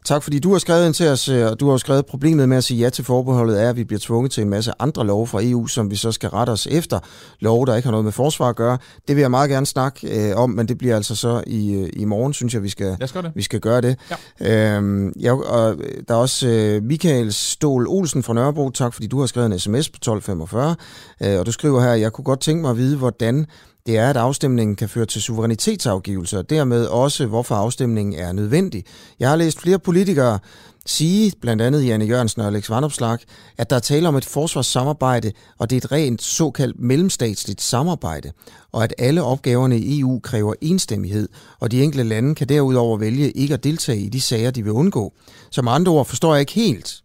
Tak 0.04 0.22
fordi 0.22 0.38
du 0.38 0.52
har 0.52 0.58
skrevet 0.58 0.86
ind 0.86 0.94
til 0.94 1.08
os, 1.08 1.28
øh, 1.28 1.46
og 1.46 1.60
du 1.60 1.70
har 1.70 1.76
skrevet, 1.76 2.06
problemet 2.06 2.48
med 2.48 2.56
at 2.56 2.64
sige 2.64 2.80
ja 2.80 2.90
til 2.90 3.04
forbeholdet 3.04 3.62
er, 3.62 3.68
at 3.68 3.76
vi 3.76 3.84
bliver 3.84 4.00
tvunget 4.00 4.32
til 4.32 4.42
en 4.42 4.50
masse 4.50 4.72
andre 4.78 5.06
love 5.06 5.26
fra 5.26 5.40
EU, 5.42 5.66
som 5.66 5.90
vi 5.90 5.96
så 5.96 6.12
skal 6.12 6.28
rette 6.28 6.50
os 6.50 6.66
efter. 6.70 7.00
Love, 7.40 7.66
der 7.66 7.76
ikke 7.76 7.86
har 7.86 7.90
noget 7.90 8.04
med 8.04 8.12
forsvar 8.12 8.48
at 8.48 8.56
gøre. 8.56 8.78
Det 9.08 9.16
vil 9.16 9.20
jeg 9.20 9.30
meget 9.30 9.50
gerne 9.50 9.66
snakke 9.66 10.30
øh, 10.30 10.36
om, 10.36 10.50
men 10.50 10.68
det 10.68 10.78
bliver 10.78 10.96
altså 10.96 11.16
så 11.16 11.42
i, 11.46 11.72
øh, 11.72 11.88
i 11.92 12.04
morgen, 12.04 12.32
synes 12.32 12.54
jeg, 12.54 12.62
vi 12.62 12.68
skal, 12.68 12.96
vi 13.34 13.42
skal 13.42 13.60
gøre 13.60 13.80
det. 13.80 13.98
Ja. 14.40 14.76
Øhm, 14.76 15.12
jeg, 15.20 15.32
og 15.32 15.76
der 16.08 16.14
er 16.14 16.18
også 16.18 16.48
øh, 16.48 16.82
Michael 16.82 17.32
Stål 17.32 17.86
Olsen 17.88 18.22
fra 18.22 18.34
Nørrebro. 18.34 18.70
Tak 18.70 18.94
fordi 18.94 19.06
du 19.06 19.20
har 19.20 19.26
skrevet 19.26 19.52
en 19.52 19.58
sms 19.58 19.88
på 19.88 19.96
1245, 19.96 20.76
øh, 21.22 21.38
og 21.38 21.46
du 21.46 21.52
skriver 21.52 21.80
her, 21.80 21.92
jeg 21.92 22.12
kunne 22.12 22.24
godt 22.24 22.40
tænke 22.40 22.62
mig 22.62 22.70
at 22.70 22.76
vide, 22.76 22.96
hvordan 22.96 23.46
det 23.86 23.98
er, 23.98 24.10
at 24.10 24.16
afstemningen 24.16 24.76
kan 24.76 24.88
føre 24.88 25.06
til 25.06 25.22
suverænitetsafgivelse, 25.22 26.38
og 26.38 26.50
dermed 26.50 26.86
også, 26.86 27.26
hvorfor 27.26 27.54
afstemningen 27.54 28.14
er 28.14 28.32
nødvendig. 28.32 28.84
Jeg 29.20 29.28
har 29.28 29.36
læst 29.36 29.60
flere 29.60 29.78
politikere 29.78 30.38
sige, 30.86 31.32
blandt 31.40 31.62
andet 31.62 31.86
Janne 31.86 32.04
Jørgensen 32.04 32.40
og 32.40 32.46
Alex 32.46 32.70
Vandopslag, 32.70 33.18
at 33.58 33.70
der 33.70 33.76
er 33.76 33.80
tale 33.80 34.08
om 34.08 34.16
et 34.16 34.24
forsvarssamarbejde, 34.24 35.32
og 35.58 35.70
det 35.70 35.76
er 35.76 35.80
et 35.80 35.92
rent 35.92 36.22
såkaldt 36.22 36.80
mellemstatsligt 36.80 37.62
samarbejde, 37.62 38.32
og 38.72 38.84
at 38.84 38.94
alle 38.98 39.22
opgaverne 39.22 39.78
i 39.78 40.00
EU 40.00 40.20
kræver 40.20 40.54
enstemmighed, 40.60 41.28
og 41.60 41.70
de 41.70 41.82
enkelte 41.82 42.04
lande 42.04 42.34
kan 42.34 42.48
derudover 42.48 42.96
vælge 42.96 43.30
ikke 43.30 43.54
at 43.54 43.64
deltage 43.64 43.98
i 43.98 44.08
de 44.08 44.20
sager, 44.20 44.50
de 44.50 44.62
vil 44.62 44.72
undgå. 44.72 45.12
Som 45.50 45.68
andre 45.68 45.92
ord 45.92 46.06
forstår 46.06 46.34
jeg 46.34 46.40
ikke 46.40 46.52
helt, 46.52 47.02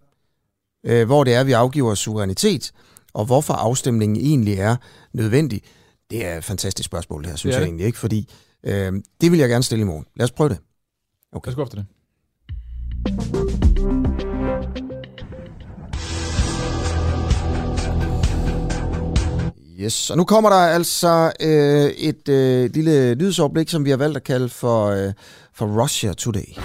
øh, 0.85 1.05
hvor 1.05 1.23
det 1.23 1.33
er, 1.33 1.43
vi 1.43 1.51
afgiver 1.51 1.95
suverænitet, 1.95 2.71
og 3.13 3.25
hvorfor 3.25 3.53
afstemningen 3.53 4.17
egentlig 4.17 4.53
er 4.53 4.75
nødvendig. 5.13 5.61
Det 6.11 6.25
er 6.25 6.37
et 6.37 6.43
fantastisk 6.43 6.85
spørgsmål, 6.85 7.21
det 7.23 7.29
her, 7.29 7.37
synes 7.37 7.53
det 7.53 7.59
jeg 7.59 7.61
det. 7.61 7.67
egentlig 7.67 7.85
ikke, 7.85 7.97
fordi 7.97 8.29
øh, 8.63 8.93
det 9.21 9.31
vil 9.31 9.39
jeg 9.39 9.49
gerne 9.49 9.63
stille 9.63 9.81
i 9.81 9.85
morgen. 9.85 10.05
Lad 10.15 10.23
os 10.23 10.31
prøve 10.31 10.49
det. 10.49 10.57
Okay. 11.31 11.47
Lad 11.47 11.51
os 11.51 11.55
gå 11.55 11.63
efter 11.63 11.75
det. 11.77 11.85
Yes, 19.79 20.09
og 20.09 20.17
nu 20.17 20.23
kommer 20.23 20.49
der 20.49 20.57
altså 20.57 21.31
øh, 21.39 21.85
et 21.85 22.29
øh, 22.29 22.69
lille 22.73 23.15
nyhedsoverblik, 23.15 23.69
som 23.69 23.85
vi 23.85 23.89
har 23.89 23.97
valgt 23.97 24.17
at 24.17 24.23
kalde 24.23 24.49
for, 24.49 24.85
øh, 24.87 25.13
for 25.53 25.81
Russia 25.83 26.13
Today. 26.13 26.57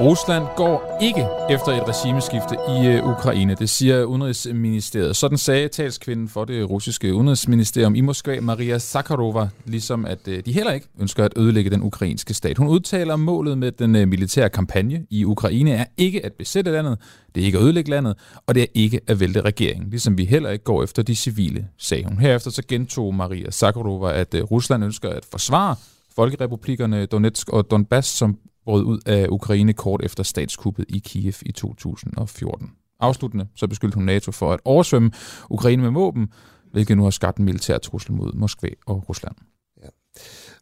Rusland 0.00 0.44
går 0.56 0.98
ikke 1.02 1.26
efter 1.50 1.72
et 1.72 1.88
regimeskifte 1.88 2.54
i 2.68 2.86
øh, 2.86 3.08
Ukraine, 3.08 3.54
det 3.54 3.70
siger 3.70 4.04
Udenrigsministeriet. 4.04 5.16
Sådan 5.16 5.38
sagde 5.38 5.68
talskvinden 5.68 6.28
for 6.28 6.44
det 6.44 6.70
russiske 6.70 7.14
udenrigsministerium 7.14 7.94
i 7.94 8.00
Moskva, 8.00 8.40
Maria 8.40 8.78
Zakharova, 8.78 9.48
ligesom 9.64 10.04
at 10.04 10.28
øh, 10.28 10.42
de 10.46 10.52
heller 10.52 10.72
ikke 10.72 10.88
ønsker 11.00 11.24
at 11.24 11.32
ødelægge 11.36 11.70
den 11.70 11.82
ukrainske 11.82 12.34
stat. 12.34 12.58
Hun 12.58 12.68
udtaler, 12.68 13.14
at 13.14 13.20
målet 13.20 13.58
med 13.58 13.72
den 13.72 13.96
øh, 13.96 14.08
militære 14.08 14.48
kampagne 14.48 15.06
i 15.10 15.24
Ukraine 15.24 15.70
er 15.70 15.84
ikke 15.96 16.24
at 16.24 16.32
besætte 16.32 16.70
landet, 16.70 16.98
det 17.34 17.40
er 17.40 17.44
ikke 17.44 17.58
at 17.58 17.64
ødelægge 17.64 17.90
landet, 17.90 18.16
og 18.46 18.54
det 18.54 18.62
er 18.62 18.66
ikke 18.74 19.00
at 19.06 19.20
vælte 19.20 19.40
regeringen, 19.40 19.90
ligesom 19.90 20.18
vi 20.18 20.24
heller 20.24 20.50
ikke 20.50 20.64
går 20.64 20.82
efter 20.82 21.02
de 21.02 21.14
civile, 21.16 21.66
sagde 21.78 22.04
hun. 22.04 22.18
Herefter 22.18 22.50
så 22.50 22.62
gentog 22.68 23.14
Maria 23.14 23.50
Zakharova, 23.50 24.12
at 24.12 24.34
Rusland 24.50 24.84
ønsker 24.84 25.08
at 25.10 25.24
forsvare 25.30 25.76
folkerepublikkerne 26.16 27.06
Donetsk 27.06 27.48
og 27.48 27.70
Donbass, 27.70 28.08
som 28.08 28.38
brød 28.66 28.84
ud 28.84 28.98
af 29.06 29.26
Ukraine 29.30 29.72
kort 29.72 30.04
efter 30.04 30.22
statskuppet 30.22 30.84
i 30.88 30.98
Kiev 30.98 31.34
i 31.42 31.52
2014. 31.52 32.70
Afsluttende 33.00 33.46
så 33.54 33.66
beskyldte 33.66 33.94
hun 33.94 34.04
NATO 34.04 34.32
for 34.32 34.52
at 34.52 34.60
oversvømme 34.64 35.10
Ukraine 35.50 35.82
med 35.82 35.90
våben, 35.90 36.28
hvilket 36.72 36.96
nu 36.96 37.02
har 37.02 37.10
skabt 37.10 37.38
en 37.38 37.44
militær 37.44 37.78
trussel 37.78 38.12
mod 38.12 38.32
Moskva 38.32 38.68
og 38.86 39.08
Rusland. 39.08 39.34
Ja. 39.82 39.88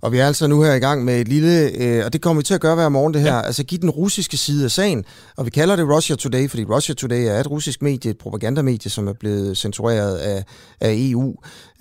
Og 0.03 0.13
vi 0.13 0.19
er 0.19 0.27
altså 0.27 0.47
nu 0.47 0.63
her 0.63 0.75
i 0.75 0.79
gang 0.79 1.05
med 1.05 1.21
et 1.21 1.29
lille, 1.29 1.71
øh, 1.83 2.05
og 2.05 2.13
det 2.13 2.21
kommer 2.21 2.41
vi 2.41 2.45
til 2.45 2.55
at 2.55 2.61
gøre 2.61 2.75
hver 2.75 2.89
morgen 2.89 3.15
det 3.15 3.23
her, 3.23 3.35
ja. 3.35 3.41
altså 3.41 3.65
give 3.65 3.81
den 3.81 3.91
russiske 3.91 4.37
side 4.37 4.65
af 4.65 4.71
sagen, 4.71 5.05
og 5.37 5.45
vi 5.45 5.51
kalder 5.51 5.77
det 5.77 5.89
Russia 5.89 6.17
Today, 6.17 6.49
fordi 6.49 6.65
Russia 6.65 6.95
Today 6.95 7.25
er 7.25 7.41
et 7.41 7.51
russisk 7.51 7.83
medie, 7.83 8.11
et 8.11 8.19
propagandamedie, 8.19 8.91
som 8.91 9.09
er 9.09 9.13
blevet 9.13 9.57
censureret 9.57 10.17
af, 10.17 10.45
af 10.81 10.95
EU. 10.97 11.35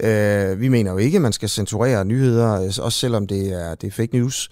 Øh, 0.04 0.60
vi 0.60 0.68
mener 0.68 0.92
jo 0.92 0.98
ikke, 0.98 1.16
at 1.16 1.22
man 1.22 1.34
skal 1.34 1.50
censurere 1.50 2.06
nyheder, 2.06 2.48
også 2.82 3.00
selvom 3.00 3.28
det 3.28 3.54
er, 3.54 3.76
det 3.76 3.88
er 3.88 3.92
fake 3.92 4.18
news. 4.18 4.50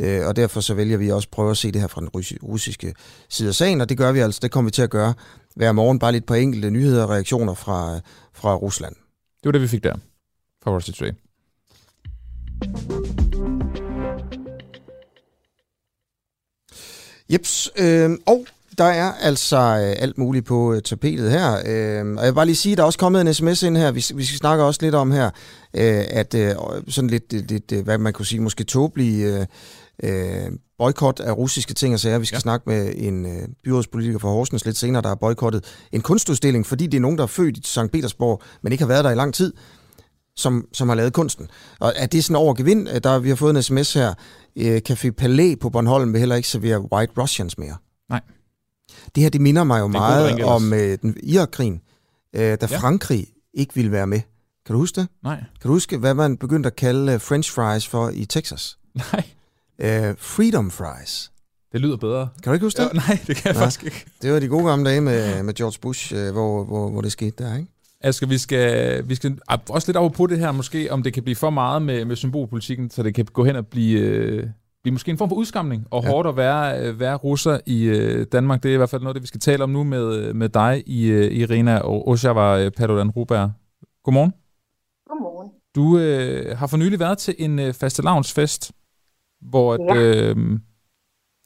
Øh, 0.00 0.26
og 0.26 0.36
derfor 0.36 0.60
så 0.60 0.74
vælger 0.74 0.96
vi 0.96 1.10
også 1.10 1.26
at 1.26 1.30
prøve 1.30 1.50
at 1.50 1.56
se 1.56 1.72
det 1.72 1.80
her 1.80 1.88
fra 1.88 2.00
den 2.00 2.08
russiske 2.42 2.94
side 3.28 3.48
af 3.48 3.54
sagen, 3.54 3.80
og 3.80 3.88
det 3.88 3.98
gør 3.98 4.12
vi 4.12 4.20
altså, 4.20 4.40
det 4.42 4.50
kommer 4.50 4.68
vi 4.68 4.72
til 4.72 4.82
at 4.82 4.90
gøre 4.90 5.14
hver 5.56 5.72
morgen, 5.72 5.98
bare 5.98 6.12
lidt 6.12 6.26
på 6.26 6.34
enkelte 6.34 6.70
nyheder 6.70 7.02
og 7.02 7.10
reaktioner 7.10 7.54
fra, 7.54 8.00
fra 8.32 8.54
Rusland. 8.54 8.94
Det 8.94 9.44
var 9.44 9.52
det, 9.52 9.62
vi 9.62 9.68
fik 9.68 9.84
der 9.84 9.94
fra 10.64 10.70
Russia 10.70 10.94
Today. 10.94 11.12
Jeps, 17.32 17.70
øh, 17.76 18.10
og 18.26 18.46
der 18.78 18.84
er 18.84 19.12
altså 19.12 19.56
øh, 19.56 20.02
alt 20.02 20.18
muligt 20.18 20.46
på 20.46 20.74
øh, 20.74 20.82
tapetet 20.82 21.30
her. 21.30 21.52
Øh, 21.66 22.06
og 22.06 22.24
jeg 22.24 22.26
vil 22.26 22.34
bare 22.34 22.46
lige 22.46 22.56
sige, 22.56 22.76
der 22.76 22.82
er 22.82 22.86
også 22.86 22.98
kommet 22.98 23.20
en 23.20 23.34
sms 23.34 23.62
ind 23.62 23.76
her, 23.76 23.90
vi, 23.90 24.04
vi 24.14 24.24
skal 24.24 24.38
snakke 24.38 24.64
også 24.64 24.80
lidt 24.82 24.94
om 24.94 25.10
her, 25.10 25.26
øh, 25.74 26.04
at 26.10 26.34
øh, 26.34 26.54
sådan 26.88 27.10
lidt, 27.10 27.32
lidt, 27.32 27.72
hvad 27.84 27.98
man 27.98 28.12
kunne 28.12 28.26
sige, 28.26 28.40
måske 28.40 28.64
tåbelige 28.64 29.46
øh, 30.02 30.52
boykot 30.78 31.20
af 31.20 31.36
russiske 31.36 31.74
ting 31.74 31.94
og 31.94 32.00
sager. 32.00 32.18
Vi 32.18 32.26
skal 32.26 32.36
ja. 32.36 32.40
snakke 32.40 32.68
med 32.68 32.92
en 32.96 33.26
øh, 33.26 33.48
byrådspolitiker 33.64 34.18
fra 34.18 34.28
Horsens 34.28 34.64
lidt 34.64 34.76
senere, 34.76 35.02
der 35.02 35.08
har 35.08 35.14
boykottet 35.14 35.64
en 35.92 36.00
kunstudstilling, 36.00 36.66
fordi 36.66 36.86
det 36.86 36.96
er 36.96 37.00
nogen, 37.00 37.18
der 37.18 37.22
er 37.22 37.28
født 37.28 37.56
i 37.56 37.62
St. 37.64 37.92
Petersborg, 37.92 38.42
men 38.62 38.72
ikke 38.72 38.84
har 38.84 38.88
været 38.88 39.04
der 39.04 39.10
i 39.10 39.14
lang 39.14 39.34
tid, 39.34 39.52
som, 40.36 40.66
som 40.72 40.88
har 40.88 40.96
lavet 40.96 41.12
kunsten. 41.12 41.48
Og 41.80 41.92
er 41.96 42.06
det 42.06 42.24
sådan 42.24 42.36
over 42.36 42.54
gevind? 42.54 43.00
Der, 43.00 43.18
vi 43.18 43.28
har 43.28 43.36
fået 43.36 43.56
en 43.56 43.62
sms 43.62 43.94
her. 43.94 44.14
Øh, 44.56 44.80
Café 44.88 45.10
Palais 45.10 45.56
på 45.60 45.70
Bornholm 45.70 46.12
vil 46.12 46.18
heller 46.18 46.36
ikke 46.36 46.48
servere 46.48 46.92
White 46.92 47.12
Russians 47.18 47.58
mere. 47.58 47.76
Nej. 48.08 48.20
Det 49.14 49.22
her, 49.22 49.30
det 49.30 49.40
minder 49.40 49.64
mig 49.64 49.80
jo 49.80 49.84
det 49.84 49.92
meget 49.92 50.44
om 50.44 50.72
øh, 50.72 50.98
den 51.02 51.16
Irak-krigen, 51.22 51.80
øh, 52.36 52.40
da 52.40 52.56
ja. 52.70 52.78
Frankrig 52.78 53.26
ikke 53.54 53.74
ville 53.74 53.92
være 53.92 54.06
med. 54.06 54.20
Kan 54.66 54.72
du 54.72 54.78
huske 54.78 55.00
det? 55.00 55.08
Nej. 55.22 55.36
Kan 55.36 55.68
du 55.68 55.72
huske, 55.72 55.98
hvad 55.98 56.14
man 56.14 56.36
begyndte 56.36 56.66
at 56.66 56.76
kalde 56.76 57.12
øh, 57.12 57.20
french 57.20 57.52
fries 57.54 57.88
for 57.88 58.08
i 58.08 58.24
Texas? 58.24 58.78
Nej. 59.12 59.24
Uh, 59.84 60.16
Freedom 60.18 60.70
Fries. 60.70 61.32
Det 61.72 61.80
lyder 61.80 61.96
bedre. 61.96 62.28
Kan 62.42 62.50
du 62.50 62.54
ikke 62.54 62.66
huske 62.66 62.82
det? 62.82 62.88
Ja, 62.94 62.98
nej, 62.98 63.18
det 63.26 63.36
kan 63.36 63.48
jeg 63.48 63.54
ja, 63.54 63.62
faktisk 63.62 63.84
ikke. 63.84 64.06
Det 64.22 64.32
var 64.32 64.40
de 64.40 64.48
gode 64.48 64.64
gamle 64.64 64.90
dage 64.90 65.00
med, 65.00 65.42
med 65.42 65.54
George 65.54 65.78
Bush, 65.82 66.14
uh, 66.14 66.32
hvor, 66.32 66.64
hvor, 66.64 66.90
hvor 66.90 67.00
det 67.00 67.12
skete 67.12 67.44
der, 67.44 67.56
ikke? 67.56 67.70
Asger, 68.00 68.26
vi 68.26 68.38
skal, 68.38 69.08
vi 69.08 69.14
skal 69.14 69.38
også 69.68 69.88
lidt 69.88 69.96
over 69.96 70.08
på 70.08 70.26
det 70.26 70.38
her, 70.38 70.52
måske, 70.52 70.92
om 70.92 71.02
det 71.02 71.12
kan 71.14 71.22
blive 71.22 71.36
for 71.36 71.50
meget 71.50 71.82
med, 71.82 72.04
med 72.04 72.16
symbolpolitikken, 72.16 72.90
så 72.90 73.02
det 73.02 73.14
kan 73.14 73.24
gå 73.24 73.44
hen 73.44 73.56
og 73.56 73.66
blive, 73.66 74.00
øh, 74.00 74.46
blive 74.82 74.92
måske 74.92 75.10
en 75.10 75.18
form 75.18 75.28
for 75.28 75.36
udskamning, 75.36 75.86
og 75.90 76.02
ja. 76.02 76.10
hårdt 76.10 76.28
at 76.28 76.36
være, 76.36 76.80
øh, 76.80 77.00
være 77.00 77.16
russer 77.16 77.58
i 77.66 77.84
øh, 77.84 78.26
Danmark. 78.32 78.62
Det 78.62 78.68
er 78.68 78.74
i 78.74 78.76
hvert 78.76 78.90
fald 78.90 79.02
noget, 79.02 79.14
det 79.14 79.22
vi 79.22 79.26
skal 79.26 79.40
tale 79.40 79.64
om 79.64 79.70
nu 79.70 79.84
med, 79.84 80.32
med 80.34 80.48
dig, 80.48 80.82
i, 80.86 81.06
øh, 81.06 81.32
Irina 81.32 81.78
og 81.78 82.08
Oshavar 82.08 82.70
Paludan 82.70 83.10
Ruberg. 83.10 83.52
Godmorgen. 84.04 84.32
Godmorgen. 85.10 85.50
Du 85.74 85.98
øh, 85.98 86.58
har 86.58 86.66
for 86.66 86.76
nylig 86.76 87.00
været 87.00 87.18
til 87.18 87.34
en 87.38 87.58
øh, 87.58 87.74
fastelavnsfest, 87.74 88.72
hvor 89.40 89.74
at, 89.74 89.80
ja. 89.80 89.94
øh, 90.02 90.36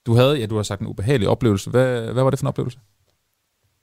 du 0.06 0.12
havde, 0.18 0.34
ja, 0.40 0.46
du 0.46 0.56
har 0.56 0.62
sagt 0.62 0.80
en 0.80 0.86
ubehagelig 0.92 1.28
oplevelse. 1.28 1.70
Hvad, 1.70 2.12
hvad 2.12 2.22
var 2.22 2.30
det 2.30 2.38
for 2.38 2.46
en 2.46 2.54
oplevelse? 2.54 2.78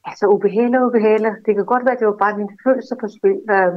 Altså 0.10 0.26
ubehagelig 0.36 0.80
og 0.80 0.88
ubehagelig. 0.88 1.32
Det 1.46 1.52
kan 1.56 1.66
godt 1.66 1.86
være, 1.86 1.96
at 1.96 2.00
det 2.00 2.08
var 2.08 2.24
bare 2.26 2.38
min 2.38 2.52
følelse 2.66 2.96
på 3.02 3.08
spil. 3.18 3.40
Øh, 3.56 3.74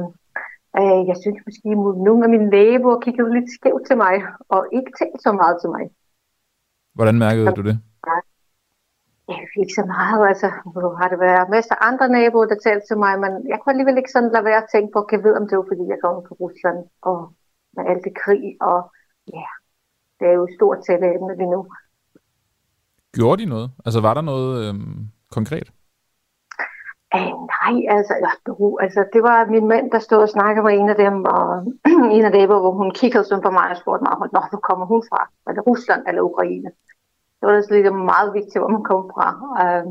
øh, 0.79 1.01
jeg 1.09 1.17
synes 1.23 1.39
måske, 1.47 1.69
at 1.75 1.97
nogle 2.07 2.21
af 2.25 2.29
mine 2.33 2.49
naboer 2.55 2.99
kiggede 3.05 3.33
lidt 3.37 3.49
skævt 3.57 3.83
til 3.89 3.97
mig, 4.05 4.15
og 4.55 4.61
ikke 4.77 4.91
talt 4.99 5.21
så 5.27 5.31
meget 5.41 5.55
til 5.61 5.69
mig. 5.75 5.83
Hvordan 6.97 7.17
mærkede 7.25 7.51
du 7.59 7.63
det? 7.69 7.77
Jeg 9.27 9.39
ikke 9.61 9.79
så 9.79 9.85
meget. 9.95 10.21
Altså, 10.31 10.47
nu 10.83 10.89
har 10.99 11.07
det 11.11 11.19
været 11.19 11.53
masser 11.55 11.75
af 11.75 11.87
andre 11.89 12.07
naboer, 12.17 12.47
der 12.51 12.65
talte 12.65 12.85
til 12.87 12.97
mig, 13.05 13.13
men 13.23 13.31
jeg 13.51 13.57
kunne 13.57 13.73
alligevel 13.73 13.97
ikke 13.97 14.15
sådan 14.15 14.33
lade 14.35 14.45
være 14.49 14.61
at 14.63 14.71
tænke 14.73 14.89
på, 14.93 14.99
kan 15.01 15.17
jeg 15.17 15.23
vide, 15.25 15.39
om 15.39 15.47
det 15.47 15.57
var, 15.57 15.67
fordi 15.71 15.83
jeg 15.93 15.99
kom 16.03 16.15
fra 16.27 16.35
Rusland, 16.43 16.79
og 17.09 17.17
med 17.75 17.83
alt 17.91 18.03
det 18.07 18.13
krig, 18.23 18.43
og 18.69 18.79
ja, 19.37 19.47
det 20.19 20.27
er 20.27 20.33
jo 20.33 20.43
et 20.43 20.55
stort 20.57 20.79
taleemne 20.87 21.37
lige 21.37 21.51
nu. 21.55 21.65
Gjorde 23.13 23.41
de 23.43 23.49
noget? 23.49 23.71
Altså 23.85 24.01
var 24.01 24.13
der 24.13 24.21
noget 24.21 24.69
øhm, 24.69 25.07
konkret? 25.31 25.67
Æh, 27.15 27.33
nej, 27.55 27.75
altså, 27.95 28.13
ja, 28.25 28.31
altså, 28.85 29.01
det 29.13 29.21
var 29.23 29.37
min 29.55 29.67
mand, 29.67 29.91
der 29.91 29.99
stod 29.99 30.17
og 30.17 30.29
snakkede 30.29 30.63
med 30.65 30.73
en 30.73 30.89
af 30.89 30.97
dem, 31.05 31.15
og 31.35 31.45
en 32.17 32.25
af 32.25 32.31
dem, 32.31 32.49
hvor 32.49 32.71
hun 32.71 32.91
kiggede 32.91 33.23
sådan 33.23 33.43
på 33.43 33.51
mig 33.57 33.67
og 33.71 33.77
spurgte 33.77 34.03
mig, 34.03 34.15
Nå, 34.35 34.41
hvor 34.49 34.61
kommer 34.69 34.85
hun 34.85 35.03
fra? 35.09 35.21
Er 35.47 35.53
det 35.53 35.67
Rusland 35.67 36.01
eller 36.07 36.21
Ukraine? 36.21 36.69
Det 37.37 37.43
var 37.47 37.55
altså 37.55 37.73
lidt 37.73 37.95
meget 38.13 38.33
vigtigt, 38.33 38.61
hvor 38.61 38.73
man 38.75 38.83
kom 38.83 39.03
fra. 39.13 39.27
Uh, 39.61 39.85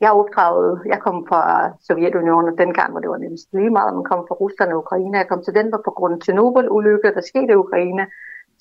jeg 0.00 0.12
opdraget, 0.20 0.72
jeg 0.92 1.00
kom 1.06 1.26
fra 1.28 1.42
Sovjetunionen 1.86 2.58
dengang, 2.58 2.90
hvor 2.90 3.00
det 3.00 3.10
var 3.10 3.16
nærmest 3.24 3.48
lige 3.52 3.76
meget, 3.78 3.94
man 3.94 4.10
kom 4.10 4.22
fra 4.28 4.38
Rusland 4.42 4.70
og 4.72 4.78
Ukraine. 4.78 5.18
Jeg 5.18 5.28
kom 5.28 5.42
til 5.42 5.54
Danmark 5.54 5.82
på 5.84 5.92
grund 5.98 6.14
af 6.14 6.20
Tjernobyl-ulykke, 6.20 7.14
der 7.16 7.20
skete 7.30 7.52
i 7.52 7.62
Ukraine. 7.64 8.04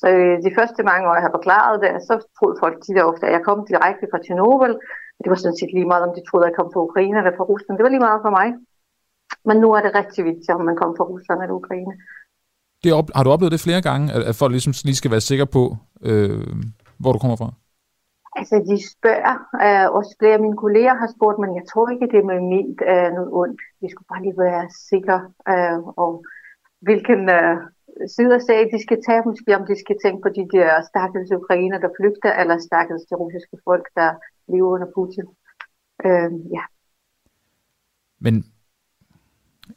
Så 0.01 0.07
øh, 0.15 0.35
de 0.45 0.55
første 0.57 0.81
mange 0.89 1.05
år, 1.07 1.15
jeg 1.17 1.25
har 1.27 1.35
forklaret 1.37 1.75
det, 1.83 1.91
så 2.07 2.13
troede 2.37 2.61
folk 2.63 2.75
tit 2.85 2.99
ofte, 3.11 3.23
at 3.27 3.33
jeg 3.35 3.43
kom 3.47 3.59
direkte 3.71 4.05
fra 4.11 4.21
Tjernobyl. 4.25 4.75
Det 5.23 5.29
var 5.31 5.39
sådan 5.39 5.59
set 5.59 5.71
lige 5.73 5.91
meget, 5.91 6.07
om 6.07 6.13
de 6.17 6.23
troede, 6.27 6.45
at 6.45 6.49
jeg 6.49 6.57
kom 6.59 6.69
fra 6.73 6.85
Ukraine 6.87 7.17
eller 7.19 7.37
fra 7.37 7.49
Rusland. 7.51 7.75
Det 7.77 7.85
var 7.85 7.93
lige 7.93 8.07
meget 8.09 8.23
for 8.25 8.33
mig. 8.39 8.47
Men 9.47 9.55
nu 9.63 9.67
er 9.77 9.81
det 9.81 9.95
rigtig 10.01 10.21
vigtigt, 10.29 10.55
om 10.57 10.65
man 10.69 10.77
kommer 10.79 10.95
fra 10.97 11.09
Rusland 11.13 11.39
eller 11.41 11.59
Ukraine. 11.61 11.93
Det 12.83 12.93
op, 12.99 13.09
har 13.15 13.23
du 13.23 13.29
oplevet 13.33 13.55
det 13.55 13.65
flere 13.67 13.81
gange, 13.89 14.05
at, 14.29 14.35
folk 14.41 14.51
ligesom 14.51 14.73
lige 14.87 15.01
skal 15.01 15.11
være 15.15 15.29
sikre 15.31 15.47
på, 15.57 15.63
øh, 16.09 16.47
hvor 17.01 17.11
du 17.13 17.19
kommer 17.23 17.37
fra? 17.41 17.49
Altså, 18.39 18.55
de 18.69 18.77
spørger. 18.93 19.35
Øh, 19.65 19.87
også 19.97 20.11
flere 20.19 20.37
af 20.37 20.43
mine 20.45 20.61
kolleger 20.63 20.95
har 21.01 21.09
spurgt, 21.15 21.39
men 21.43 21.51
jeg 21.59 21.65
tror 21.71 21.85
ikke, 21.89 22.11
det 22.11 22.19
er 22.19 22.29
med 22.31 22.39
ment 22.53 22.79
øh, 22.91 23.09
noget 23.17 23.29
ondt. 23.41 23.61
Vi 23.81 23.87
skulle 23.89 24.09
bare 24.11 24.23
lige 24.25 24.39
være 24.47 24.63
sikre, 24.91 25.17
øh, 25.51 25.77
og 26.03 26.11
hvilken 26.87 27.21
øh, 27.37 27.55
side 28.15 28.33
af 28.35 28.41
sag 28.41 28.59
de 28.73 28.79
skal 28.85 28.99
tage, 29.07 29.21
måske 29.25 29.57
om 29.59 29.65
de 29.69 29.75
skal 29.83 29.97
tænke 30.03 30.21
på 30.25 30.29
de 30.37 30.45
der 30.55 30.69
stakkels 30.91 31.31
ukrainer, 31.31 31.77
der 31.83 31.89
flygter, 31.99 32.31
eller 32.41 32.57
stakkels 32.57 33.03
de 33.09 33.15
russiske 33.15 33.57
folk, 33.67 33.85
der 33.99 34.09
lever 34.53 34.69
under 34.75 34.89
Putin. 34.95 35.27
Øh, 36.07 36.31
ja. 36.55 36.63
Men 38.25 38.35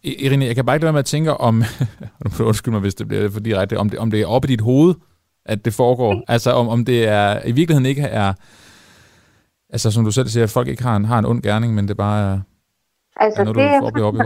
Irene, 0.02 0.44
jeg 0.44 0.54
kan 0.54 0.64
bare 0.66 0.76
ikke 0.76 0.84
lade 0.84 0.92
være 0.92 1.00
med 1.00 1.06
at 1.08 1.14
tænke 1.14 1.32
om, 1.48 1.54
undskyld 2.48 2.72
mig, 2.72 2.80
hvis 2.80 2.94
det 2.94 3.08
bliver 3.08 3.30
for 3.30 3.40
direkte, 3.40 3.78
om 3.78 3.90
det, 3.90 3.98
om 3.98 4.10
det 4.10 4.20
er 4.20 4.26
oppe 4.26 4.48
i 4.48 4.50
dit 4.50 4.60
hoved, 4.60 4.94
at 5.44 5.64
det 5.64 5.74
foregår. 5.74 6.22
Altså 6.28 6.50
om, 6.50 6.68
om 6.68 6.84
det 6.84 7.08
er 7.08 7.46
i 7.46 7.52
virkeligheden 7.52 7.86
ikke 7.86 8.02
er, 8.02 8.32
altså 9.70 9.90
som 9.90 10.04
du 10.04 10.10
selv 10.10 10.28
siger, 10.28 10.44
at 10.44 10.50
folk 10.50 10.68
ikke 10.68 10.82
har 10.82 10.96
en, 10.96 11.04
har 11.04 11.18
en 11.18 11.26
ond 11.26 11.42
gerning, 11.42 11.74
men 11.74 11.88
det 11.88 11.96
bare 11.96 12.32
er, 12.32 12.40
altså, 13.16 13.40
er 13.40 13.44
noget, 13.44 13.56
det 13.56 13.80
du 13.80 13.86
oplever 13.86 14.08
op 14.08 14.14
i. 14.14 14.18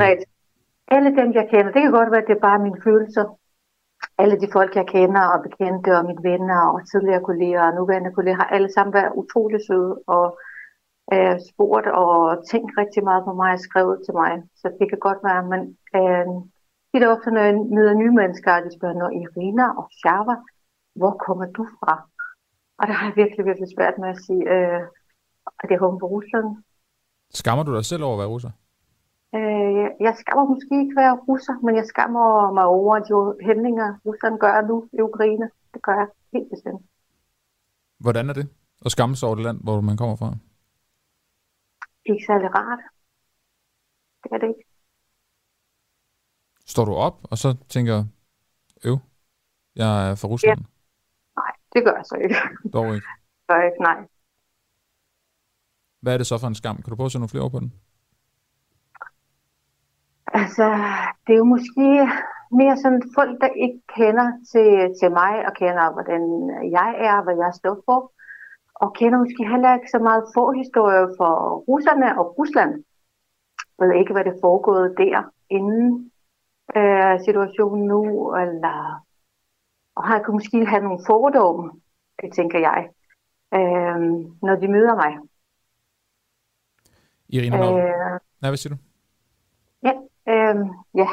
Alle 0.93 1.11
dem, 1.18 1.32
jeg 1.34 1.47
kender, 1.51 1.72
det 1.72 1.82
kan 1.82 1.91
godt 1.91 2.11
være, 2.11 2.20
at 2.20 2.28
det 2.28 2.36
er 2.36 2.41
bare 2.41 2.59
mine 2.59 2.80
følelser. 2.84 3.39
Alle 4.19 4.41
de 4.41 4.49
folk, 4.53 4.73
jeg 4.77 4.87
kender 4.87 5.25
og 5.35 5.43
bekendte, 5.47 5.91
og 5.99 6.05
mine 6.05 6.23
venner 6.31 6.61
og 6.75 6.79
tidligere 6.91 7.27
kolleger 7.29 7.63
og 7.63 7.75
nuværende 7.75 8.15
kolleger, 8.17 8.37
har 8.37 8.49
alle 8.57 8.73
sammen 8.73 8.95
været 8.95 9.17
utrolig 9.21 9.61
søde 9.67 9.95
og 10.07 10.27
øh, 11.15 11.37
spurgt 11.49 11.87
og 12.03 12.13
tænkt 12.51 12.73
rigtig 12.83 13.03
meget 13.05 13.23
på 13.25 13.33
mig 13.41 13.53
og 13.53 13.61
skrevet 13.69 13.97
til 14.05 14.15
mig. 14.15 14.33
Så 14.61 14.67
det 14.79 14.87
kan 14.89 14.99
godt 14.99 15.21
være, 15.29 15.43
men 15.53 15.61
øh, 15.99 16.27
det 16.91 17.03
er 17.03 17.15
ofte, 17.15 17.31
når 17.31 17.43
jeg 17.49 17.55
møder 17.77 17.95
nye 17.95 18.15
mennesker, 18.21 18.51
og 18.57 18.63
de 18.67 18.77
spørger, 18.79 19.01
når 19.03 19.11
Irina 19.23 19.67
og 19.81 19.87
Shava, 19.99 20.35
hvor 21.01 21.15
kommer 21.27 21.47
du 21.57 21.65
fra? 21.79 21.95
Og 22.79 22.85
der 22.87 22.93
har 22.93 23.07
jeg 23.07 23.17
virkelig, 23.23 23.45
virkelig 23.47 23.69
svært 23.77 23.97
med 24.03 24.09
at 24.15 24.23
sige, 24.27 24.43
øh, 24.55 24.83
at 25.61 25.67
det 25.69 25.79
kommer 25.79 25.99
fra 26.01 26.13
Rusland. 26.17 26.49
Skammer 27.41 27.65
du 27.65 27.75
dig 27.77 27.85
selv 27.85 28.03
over 28.05 28.15
at 28.17 28.23
være 28.23 28.33
russer? 28.35 28.51
Øh, 29.35 29.87
jeg 30.07 30.14
skammer 30.20 30.45
måske 30.53 30.74
ikke 30.83 30.97
være 31.03 31.14
russer, 31.28 31.57
men 31.64 31.76
jeg 31.76 31.87
skammer 31.93 32.53
mig 32.59 32.64
over 32.64 32.95
de 33.09 33.45
hændlinger, 33.47 33.89
Rusland 34.07 34.39
gør 34.39 34.61
nu 34.70 34.76
i 34.93 35.01
Ukraine. 35.01 35.51
Det 35.74 35.83
gør 35.83 35.95
jeg 36.03 36.09
helt 36.33 36.51
bestemt. 36.55 36.83
Hvordan 37.99 38.28
er 38.31 38.33
det 38.33 38.47
at 38.85 38.91
skamme 38.91 39.16
sig 39.16 39.26
over 39.26 39.37
det 39.37 39.45
land, 39.45 39.59
hvor 39.62 39.81
man 39.81 39.97
kommer 39.97 40.16
fra? 40.16 40.31
Det 42.03 42.09
er 42.11 42.12
ikke 42.12 42.26
særlig 42.26 42.49
rart. 42.55 42.83
Det 44.22 44.31
er 44.33 44.39
det 44.39 44.49
ikke. 44.49 44.64
Står 46.66 46.85
du 46.85 46.95
op, 46.95 47.16
og 47.31 47.39
så 47.39 47.57
tænker, 47.68 48.05
øv, 48.85 48.99
jeg 49.76 50.11
er 50.11 50.14
fra 50.14 50.28
Rusland? 50.28 50.61
Ja. 50.61 50.66
Nej, 51.41 51.53
det 51.72 51.85
gør 51.85 51.95
jeg 52.01 52.05
så 52.05 52.16
ikke. 52.24 52.37
Dog 52.72 52.95
ikke? 52.95 53.07
Jeg 53.49 53.66
ikke, 53.66 53.83
nej. 53.83 53.99
Hvad 56.01 56.14
er 56.14 56.18
det 56.18 56.26
så 56.26 56.39
for 56.39 56.47
en 56.47 56.55
skam? 56.55 56.76
Kan 56.76 56.91
du 56.91 56.97
prøve 56.97 57.07
at 57.07 57.12
sætte 57.12 57.20
nogle 57.20 57.28
flere 57.28 57.45
ord 57.45 57.51
på 57.51 57.61
den? 57.61 57.72
Altså, 60.31 60.66
det 61.26 61.33
er 61.33 61.37
jo 61.43 61.45
måske 61.45 62.09
mere 62.51 62.76
sådan 62.76 63.03
folk, 63.14 63.41
der 63.41 63.49
ikke 63.64 63.81
kender 63.97 64.28
til, 64.53 64.70
til 65.01 65.11
mig 65.20 65.35
og 65.47 65.53
kender, 65.55 65.93
hvordan 65.93 66.22
jeg 66.78 66.91
er, 67.09 67.22
hvad 67.22 67.37
jeg 67.45 67.53
står 67.55 67.76
for. 67.85 68.12
Og 68.74 68.95
kender 68.95 69.18
måske 69.18 69.49
heller 69.53 69.74
ikke 69.74 69.91
så 69.91 69.99
meget 69.99 70.24
forhistorie 70.35 71.07
for 71.18 71.35
russerne 71.68 72.18
og 72.18 72.39
Rusland. 72.39 72.72
Jeg 73.78 73.89
ved 73.89 73.95
ikke, 73.95 74.12
hvad 74.12 74.24
det 74.24 74.43
foregået 74.45 74.95
der 74.99 75.22
inden 75.51 76.12
øh, 76.76 77.20
situationen 77.26 77.87
nu, 77.87 78.03
eller 78.35 79.05
og 79.97 80.07
har 80.09 80.18
kan 80.22 80.35
måske 80.35 80.66
have 80.66 80.83
nogle 80.83 81.01
fordomme, 81.07 81.72
det 82.22 82.33
tænker 82.33 82.59
jeg, 82.59 82.89
øh, 83.55 84.01
når 84.43 84.57
de 84.57 84.68
møder 84.68 84.95
mig. 84.95 85.12
Irina, 87.28 87.57
øh, 87.57 88.20
Nej, 88.41 88.51
hvad 88.51 88.57
siger 88.57 88.74
du? 88.74 88.89
Øh, 90.31 90.55
ja. 90.95 91.07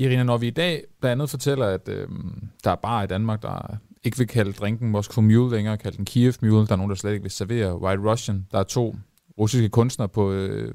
Irina, 0.00 0.22
når 0.22 0.36
vi 0.38 0.46
i 0.46 0.50
dag 0.50 0.84
blandt 1.00 1.12
andet 1.12 1.30
fortæller, 1.30 1.66
at 1.66 1.88
øh, 1.88 2.08
der 2.64 2.70
er 2.70 2.76
bare 2.76 3.04
i 3.04 3.06
Danmark, 3.06 3.42
der 3.42 3.76
ikke 4.04 4.18
vil 4.18 4.26
kalde 4.26 4.52
drinken 4.52 4.90
Moscow 4.90 5.24
Mule 5.24 5.50
længere, 5.56 5.76
kalde 5.76 5.96
den 5.96 6.04
Kiev 6.04 6.32
Mule. 6.42 6.66
Der 6.66 6.72
er 6.72 6.76
nogen, 6.76 6.90
der 6.90 6.96
slet 6.96 7.12
ikke 7.12 7.22
vil 7.22 7.30
servere 7.30 7.80
White 7.80 8.02
Russian. 8.02 8.46
Der 8.52 8.58
er 8.58 8.62
to 8.62 8.96
russiske 9.38 9.68
kunstnere 9.68 10.08
på 10.08 10.32
øh, 10.32 10.74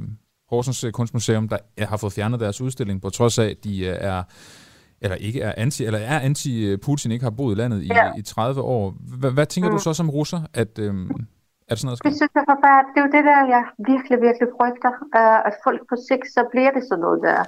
Horsens 0.49 0.86
Kunstmuseum, 0.93 1.49
der 1.49 1.57
har 1.80 1.97
fået 1.97 2.13
fjernet 2.13 2.39
deres 2.39 2.61
udstilling, 2.61 3.01
på 3.01 3.09
trods 3.09 3.39
af, 3.39 3.45
at 3.45 3.63
de 3.63 3.80
øh, 3.86 3.97
er 3.99 4.23
eller 5.01 5.15
ikke 5.15 5.41
er 5.41 5.53
anti, 5.57 5.86
eller 5.86 5.99
er 5.99 6.19
anti-Putin, 6.19 7.11
ikke 7.11 7.23
har 7.23 7.30
boet 7.30 7.55
i 7.55 7.59
landet 7.59 7.84
i, 7.84 7.88
ja. 7.88 8.11
i 8.17 8.21
30 8.21 8.61
år. 8.61 8.95
H- 9.21 9.34
hvad 9.34 9.45
tænker 9.45 9.69
mm. 9.69 9.75
du 9.75 9.84
så 9.84 9.93
som 9.93 10.09
russer, 10.09 10.41
at, 10.53 10.80
øhm, 10.80 11.11
er 11.70 11.74
det 11.74 11.82
sådan 11.82 11.89
noget, 11.89 12.05
Det 12.07 12.15
synes 12.20 12.34
jeg 12.38 12.45
forfærdeligt. 12.53 12.91
Det 12.93 12.99
er 12.99 13.05
jo 13.07 13.15
det 13.17 13.26
der, 13.32 13.41
jeg 13.55 13.63
virkelig, 13.91 14.17
virkelig 14.28 14.49
frygter, 14.57 14.93
uh, 15.20 15.39
at 15.49 15.55
folk 15.65 15.82
på 15.91 15.95
sigt, 16.07 16.28
så 16.36 16.41
bliver 16.51 16.72
det 16.76 16.84
sådan 16.89 17.03
noget 17.05 17.20
der. 17.28 17.39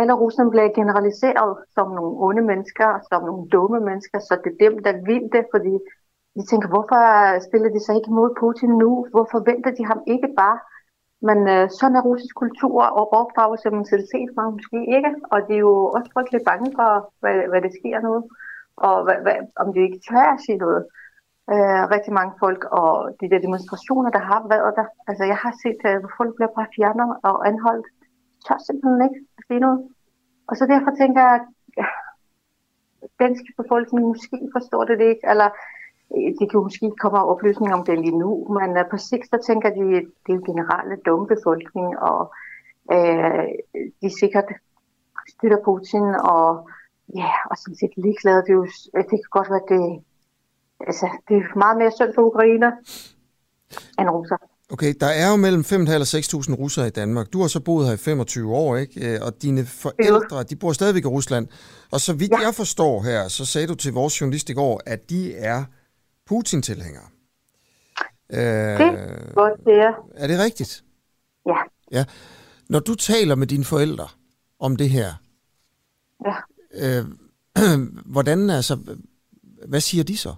Alle 0.00 0.14
russerne 0.22 0.50
bliver 0.52 0.76
generaliseret 0.80 1.52
som 1.76 1.88
nogle 1.98 2.14
onde 2.26 2.44
mennesker, 2.50 2.88
som 3.10 3.20
nogle 3.28 3.44
dumme 3.54 3.80
mennesker, 3.88 4.18
så 4.28 4.32
det 4.42 4.50
er 4.52 4.62
dem, 4.66 4.74
der 4.86 4.94
vil 5.10 5.24
det, 5.34 5.44
fordi 5.54 5.74
de 6.36 6.42
tænker, 6.50 6.68
hvorfor 6.74 7.00
stiller 7.48 7.70
de 7.74 7.80
sig 7.84 7.94
ikke 7.96 8.16
mod 8.18 8.30
Putin 8.40 8.72
nu? 8.82 8.90
Hvorfor 9.14 9.38
venter 9.50 9.72
de 9.78 9.84
ham 9.90 10.00
ikke 10.14 10.30
bare? 10.42 10.58
Men 11.28 11.38
øh, 11.54 11.64
sådan 11.78 11.96
er 11.96 12.06
russisk 12.08 12.34
kultur 12.42 12.78
og 12.98 13.04
opdragelse 13.20 13.76
mentalitet 13.78 14.30
mig 14.36 14.46
måske 14.56 14.78
ikke, 14.96 15.12
og 15.32 15.38
de 15.46 15.52
er 15.54 15.64
jo 15.68 15.74
også 15.96 16.10
frygtelig 16.14 16.40
bange 16.50 16.68
for, 16.78 16.90
hvad, 17.20 17.36
hvad 17.50 17.60
der 17.66 17.72
sker 17.78 17.98
noget, 18.08 18.22
og 18.86 18.94
hvad, 19.04 19.18
hvad, 19.24 19.38
om 19.62 19.68
de 19.74 19.80
ikke 19.86 20.00
tør 20.08 20.28
at 20.34 20.42
sige 20.44 20.58
noget. 20.64 20.82
Øh, 21.52 21.82
rigtig 21.94 22.12
mange 22.18 22.34
folk, 22.42 22.62
og 22.80 22.90
de 23.20 23.30
der 23.30 23.38
demonstrationer, 23.46 24.10
der 24.10 24.22
har 24.30 24.40
været 24.54 24.72
der, 24.78 24.86
altså 25.08 25.24
jeg 25.24 25.38
har 25.44 25.52
set, 25.62 25.80
øh, 25.90 25.96
hvor 26.00 26.12
folk 26.16 26.34
bliver 26.34 26.52
bare 26.58 26.74
fjernet 26.76 27.10
og 27.28 27.48
anholdt, 27.48 27.86
tør 28.44 28.58
simpelthen 28.66 29.02
ikke 29.06 29.20
at 29.38 29.42
sige 29.48 29.60
noget. 29.66 29.80
Og 30.48 30.54
så 30.56 30.64
derfor 30.72 30.90
tænker 31.00 31.20
jeg, 31.26 31.34
at 31.40 31.46
ja, 31.80 31.86
dansk 33.22 33.44
befolkning 33.60 34.02
måske 34.12 34.36
forstår 34.56 34.84
det 34.84 35.00
ikke, 35.00 35.24
eller 35.32 35.48
øh, 36.14 36.30
de 36.38 36.44
kan 36.50 36.60
måske 36.66 36.86
komme 37.02 37.18
af 37.18 37.30
oplysning 37.32 37.70
om 37.74 37.84
det 37.84 37.98
lige 38.04 38.18
nu, 38.24 38.30
men 38.56 38.68
øh, 38.78 38.84
på 38.90 38.96
sigt 39.08 39.26
så 39.32 39.38
tænker 39.48 39.70
de, 39.78 39.84
at 40.00 40.06
det 40.22 40.30
er 40.32 40.38
jo 40.38 40.48
generelle 40.50 40.96
dumme 41.06 41.26
befolkning, 41.34 41.88
og 42.10 42.20
øh, 42.94 43.46
de 44.02 44.08
sikkert 44.20 44.48
støtter 45.34 45.60
Putin, 45.64 46.06
og 46.32 46.68
ja, 47.20 47.32
og 47.50 47.56
sådan 47.56 47.80
set 47.80 47.94
ligeglade. 47.96 48.42
Det, 48.46 48.52
er 48.54 48.60
jo, 48.62 48.66
det 49.10 49.16
kan 49.22 49.34
godt 49.38 49.50
være, 49.54 49.66
det, 49.72 49.82
altså, 50.86 51.06
det 51.28 51.36
er 51.36 51.58
meget 51.58 51.76
mere 51.78 51.92
synd 51.96 52.14
for 52.14 52.22
Ukraine 52.22 52.66
end 53.98 54.08
russer. 54.10 54.36
Okay, 54.72 54.94
der 55.00 55.06
er 55.06 55.30
jo 55.30 55.36
mellem 55.36 55.60
5.500 55.60 55.72
og 55.72 56.00
6.000 56.00 56.54
russere 56.54 56.86
i 56.86 56.90
Danmark. 56.90 57.32
Du 57.32 57.40
har 57.40 57.48
så 57.48 57.60
boet 57.60 57.86
her 57.86 57.94
i 57.94 57.96
25 57.96 58.54
år, 58.54 58.76
ikke? 58.76 59.14
Øh, 59.14 59.20
og 59.26 59.42
dine 59.42 59.64
forældre, 59.66 60.42
de 60.42 60.56
bor 60.56 60.72
stadigvæk 60.72 61.04
i 61.04 61.08
Rusland. 61.08 61.48
Og 61.90 62.00
så 62.00 62.12
vidt 62.12 62.30
ja. 62.30 62.38
jeg 62.38 62.54
forstår 62.54 63.02
her, 63.02 63.28
så 63.28 63.44
sagde 63.44 63.66
du 63.66 63.74
til 63.74 63.92
vores 63.92 64.20
journalist 64.20 64.50
i 64.50 64.52
går, 64.52 64.80
at 64.86 65.10
de 65.10 65.36
er 65.36 65.64
Putin-tilhængere. 66.26 67.04
Øh, 68.32 68.38
det 68.38 69.34
godt, 69.34 69.60
det 69.64 69.74
er. 69.74 69.92
Er 70.14 70.26
det 70.26 70.38
rigtigt? 70.38 70.84
Ja. 71.46 71.56
ja. 71.92 72.04
Når 72.68 72.78
du 72.78 72.94
taler 72.94 73.34
med 73.34 73.46
dine 73.46 73.64
forældre 73.64 74.08
om 74.60 74.76
det 74.76 74.90
her, 74.90 75.14
ja. 76.26 76.34
øh, 76.74 77.04
hvordan, 78.14 78.50
altså, 78.50 78.96
hvad 79.68 79.80
siger 79.80 80.04
de 80.04 80.16
så? 80.16 80.34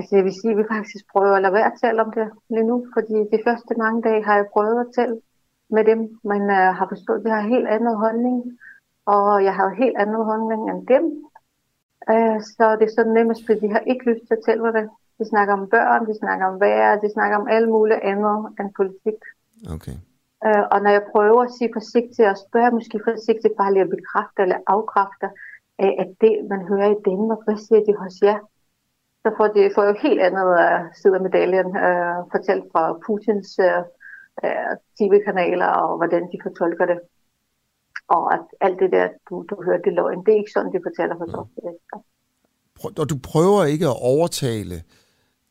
Altså 0.00 0.16
jeg 0.16 0.24
vil 0.24 0.38
sige, 0.40 0.52
at 0.52 0.60
vi 0.60 0.72
faktisk 0.74 1.04
prøver 1.12 1.34
at 1.36 1.42
lade 1.42 1.52
være 1.52 1.70
at 1.72 1.78
tale 1.82 2.02
om 2.04 2.10
det 2.12 2.26
lige 2.54 2.68
nu, 2.70 2.76
fordi 2.94 3.16
de 3.32 3.44
første 3.46 3.72
mange 3.82 4.02
dage 4.02 4.24
har 4.24 4.36
jeg 4.36 4.52
prøvet 4.52 4.80
at 4.80 4.92
tale 4.98 5.16
med 5.76 5.84
dem, 5.90 6.00
men 6.30 6.42
uh, 6.42 6.70
har 6.78 6.86
forstået, 6.88 7.18
at 7.18 7.24
de 7.24 7.30
har 7.30 7.52
helt 7.54 7.68
anden 7.74 7.96
holdning, 8.04 8.36
og 9.06 9.44
jeg 9.44 9.54
har 9.54 9.68
helt 9.82 9.96
anden 10.02 10.24
holdning 10.30 10.62
end 10.70 10.86
dem, 10.94 11.04
Øh, 12.08 12.38
så 12.56 12.64
det 12.78 12.86
er 12.86 12.96
sådan 12.96 13.12
nemmest, 13.18 13.40
fordi 13.46 13.60
de 13.64 13.72
har 13.76 13.82
ikke 13.90 14.04
lyst 14.10 14.24
til 14.26 14.34
at 14.38 14.44
tælle 14.46 14.72
det. 14.78 14.86
De 15.18 15.24
snakker 15.32 15.52
om 15.54 15.68
børn, 15.74 16.06
de 16.08 16.14
snakker 16.22 16.46
om 16.46 16.60
vejr, 16.60 17.00
de 17.00 17.12
snakker 17.12 17.36
om 17.36 17.48
alle 17.48 17.68
mulige 17.70 18.04
andre 18.12 18.52
end 18.60 18.70
politik. 18.80 19.18
Okay. 19.74 19.96
Øh, 20.46 20.64
og 20.72 20.78
når 20.84 20.90
jeg 20.90 21.04
prøver 21.12 21.42
at 21.42 21.54
sige 21.56 21.70
forsigtigt 21.78 22.28
og 22.32 22.36
spørge 22.46 22.76
måske 22.78 23.00
forsigtigt 23.08 23.54
bare 23.60 23.72
lige 23.72 23.86
at 23.86 23.94
bekræfte 23.96 24.42
eller 24.42 24.58
afkræfte, 24.66 25.26
øh, 25.82 25.92
at 26.02 26.10
det, 26.20 26.34
man 26.52 26.62
hører 26.70 26.90
i 26.92 27.02
Danmark, 27.08 27.40
hvad 27.44 27.58
siger 27.66 27.82
de 27.88 27.94
hos 28.02 28.16
jer? 28.22 28.38
Så 29.22 29.28
får 29.36 29.46
de 29.46 29.70
får 29.74 29.84
jo 29.84 29.94
helt 30.02 30.20
andet 30.20 30.48
uh, 30.64 30.80
side 31.00 31.14
af 31.14 31.20
medaljen 31.20 31.66
uh, 31.66 32.18
fortalt 32.32 32.64
fra 32.72 32.82
Putins 33.06 33.50
uh, 33.68 33.82
uh, 34.44 34.72
tv-kanaler 34.98 35.66
og 35.66 35.96
hvordan 35.96 36.22
de 36.32 36.38
fortolker 36.44 36.86
det 36.86 36.98
og 38.16 38.34
at 38.34 38.44
alt 38.60 38.78
det 38.80 38.90
der, 38.92 39.08
du, 39.28 39.44
du 39.50 39.54
hørte, 39.64 39.82
det 39.84 39.92
løgn. 39.92 40.24
Det 40.24 40.32
er 40.32 40.38
ikke 40.38 40.54
sådan, 40.56 40.72
de 40.72 40.80
fortæller 40.88 41.16
hos 41.22 41.34
os. 41.40 41.48
Og 43.00 43.10
du 43.10 43.16
prøver 43.32 43.64
ikke 43.64 43.86
at 43.86 43.98
overtale 44.14 44.76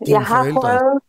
dine 0.05 0.17
jeg 0.17 0.21
har 0.21 0.43
forældre? 0.43 0.61
Prøvet, 0.61 1.01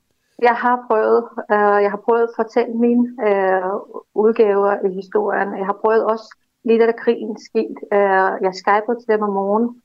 jeg 0.48 0.56
har 0.64 0.76
prøvet, 0.88 1.22
øh, 1.54 1.78
jeg 1.84 1.90
har 1.94 2.02
prøvet 2.06 2.22
at 2.28 2.34
fortælle 2.40 2.74
mine 2.86 3.04
øh, 3.28 3.72
udgaver 4.14 4.72
i 4.88 4.90
historien. 5.00 5.48
Jeg 5.58 5.66
har 5.66 5.78
prøvet 5.82 6.04
også, 6.12 6.28
lige 6.64 6.80
da 6.80 6.92
krigen 7.04 7.36
skete, 7.48 7.80
øh, 7.92 8.32
jeg 8.46 8.52
skypede 8.61 8.98
til 9.00 9.08
dem 9.12 9.22
om 9.22 9.32
morgenen, 9.32 9.82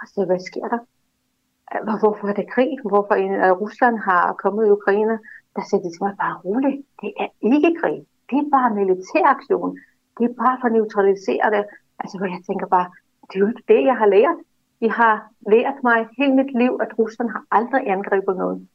og 0.00 0.06
så 0.12 0.24
hvad 0.24 0.40
sker 0.50 0.66
der? 0.72 0.78
Hvorfor 2.00 2.28
er 2.28 2.32
det 2.32 2.52
krig? 2.54 2.70
Hvorfor 2.84 3.14
er 3.14 3.50
øh, 3.50 3.60
Rusland 3.60 3.98
har 3.98 4.32
kommet 4.32 4.66
i 4.66 4.70
Ukraine? 4.70 5.18
Der 5.56 5.62
siger 5.68 5.80
de 5.82 5.90
til 5.90 6.02
mig 6.02 6.14
bare 6.22 6.36
roligt. 6.44 6.86
Det 7.02 7.12
er 7.22 7.28
ikke 7.52 7.76
krig. 7.80 7.98
Det 8.30 8.38
er 8.38 8.50
bare 8.56 8.74
militæraktion. 8.74 9.78
Det 10.18 10.24
er 10.30 10.34
bare 10.44 10.58
for 10.60 10.66
at 10.66 10.72
neutralisere 10.72 11.50
det. 11.56 11.64
Altså, 12.00 12.18
hvor 12.18 12.26
jeg 12.26 12.42
tænker 12.46 12.66
bare, 12.66 12.88
det 13.28 13.34
er 13.34 13.40
jo 13.44 13.48
ikke 13.52 13.64
det, 13.68 13.84
jeg 13.90 13.96
har 13.96 14.06
lært. 14.06 14.38
De 14.80 14.90
har 14.90 15.14
lært 15.54 15.78
mig 15.82 16.08
hele 16.18 16.34
mit 16.34 16.52
liv, 16.62 16.72
at 16.84 16.98
Rusland 16.98 17.30
har 17.30 17.44
aldrig 17.50 17.90
angrebet 17.90 18.36
noget. 18.36 18.68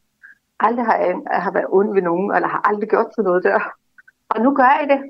Aldrig 0.60 0.86
har 0.86 0.98
jeg 0.98 1.42
har 1.46 1.52
været 1.52 1.68
ond 1.70 1.94
ved 1.94 2.02
nogen, 2.02 2.36
eller 2.36 2.48
har 2.48 2.62
aldrig 2.70 2.90
gjort 2.90 3.12
til 3.16 3.24
noget 3.24 3.44
der. 3.44 3.60
Og 4.30 4.42
nu 4.42 4.56
gør 4.56 4.72
jeg 4.80 4.88
det. 4.94 5.02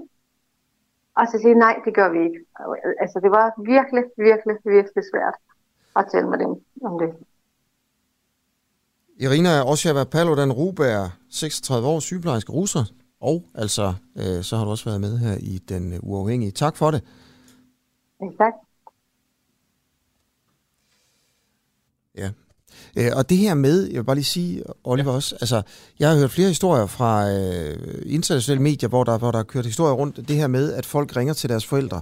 Og 1.15 1.27
så 1.27 1.39
siger 1.39 1.55
nej, 1.55 1.81
det 1.85 1.93
gør 1.93 2.09
vi 2.09 2.19
ikke. 2.27 2.39
Øh, 2.59 2.93
altså, 2.99 3.19
det 3.19 3.31
var 3.31 3.45
virkelig, 3.57 4.03
virkelig, 4.17 4.55
virkelig 4.65 5.03
svært 5.11 5.35
at 5.95 6.05
tale 6.11 6.29
med 6.29 6.37
dem 6.37 6.51
om 6.83 6.99
det. 6.99 7.26
Irina 9.19 9.63
Osjava 9.63 10.03
Paludan 10.03 10.51
Ruberg, 10.51 11.09
36 11.29 11.87
år, 11.87 11.99
sygeplejerske 11.99 12.51
russer, 12.51 12.83
og 13.21 13.43
altså, 13.55 13.93
øh, 14.15 14.43
så 14.43 14.57
har 14.57 14.65
du 14.65 14.71
også 14.71 14.85
været 14.85 15.01
med 15.01 15.17
her 15.17 15.37
i 15.39 15.57
Den 15.69 15.99
Uafhængige. 16.03 16.51
Tak 16.51 16.77
for 16.77 16.91
det. 16.91 17.03
Tak. 18.37 18.53
Ja. 22.17 22.29
Øh, 22.97 23.11
og 23.17 23.29
det 23.29 23.37
her 23.37 23.53
med, 23.53 23.87
jeg 23.87 23.97
vil 23.97 24.03
bare 24.03 24.15
lige 24.15 24.25
sige, 24.25 24.63
Oliver 24.83 25.11
ja. 25.11 25.15
også, 25.15 25.35
altså, 25.35 25.61
jeg 25.99 26.09
har 26.09 26.17
hørt 26.17 26.31
flere 26.31 26.47
historier 26.47 26.85
fra 26.85 27.31
øh, 27.31 28.01
internationale 28.05 28.61
medier, 28.61 28.89
hvor 28.89 29.03
der, 29.03 29.17
hvor 29.17 29.31
der 29.31 29.39
er 29.39 29.43
kørt 29.43 29.65
historier 29.65 29.93
rundt, 29.93 30.27
det 30.27 30.35
her 30.35 30.47
med, 30.47 30.73
at 30.73 30.85
folk 30.85 31.15
ringer 31.15 31.33
til 31.33 31.49
deres 31.49 31.65
forældre 31.65 32.01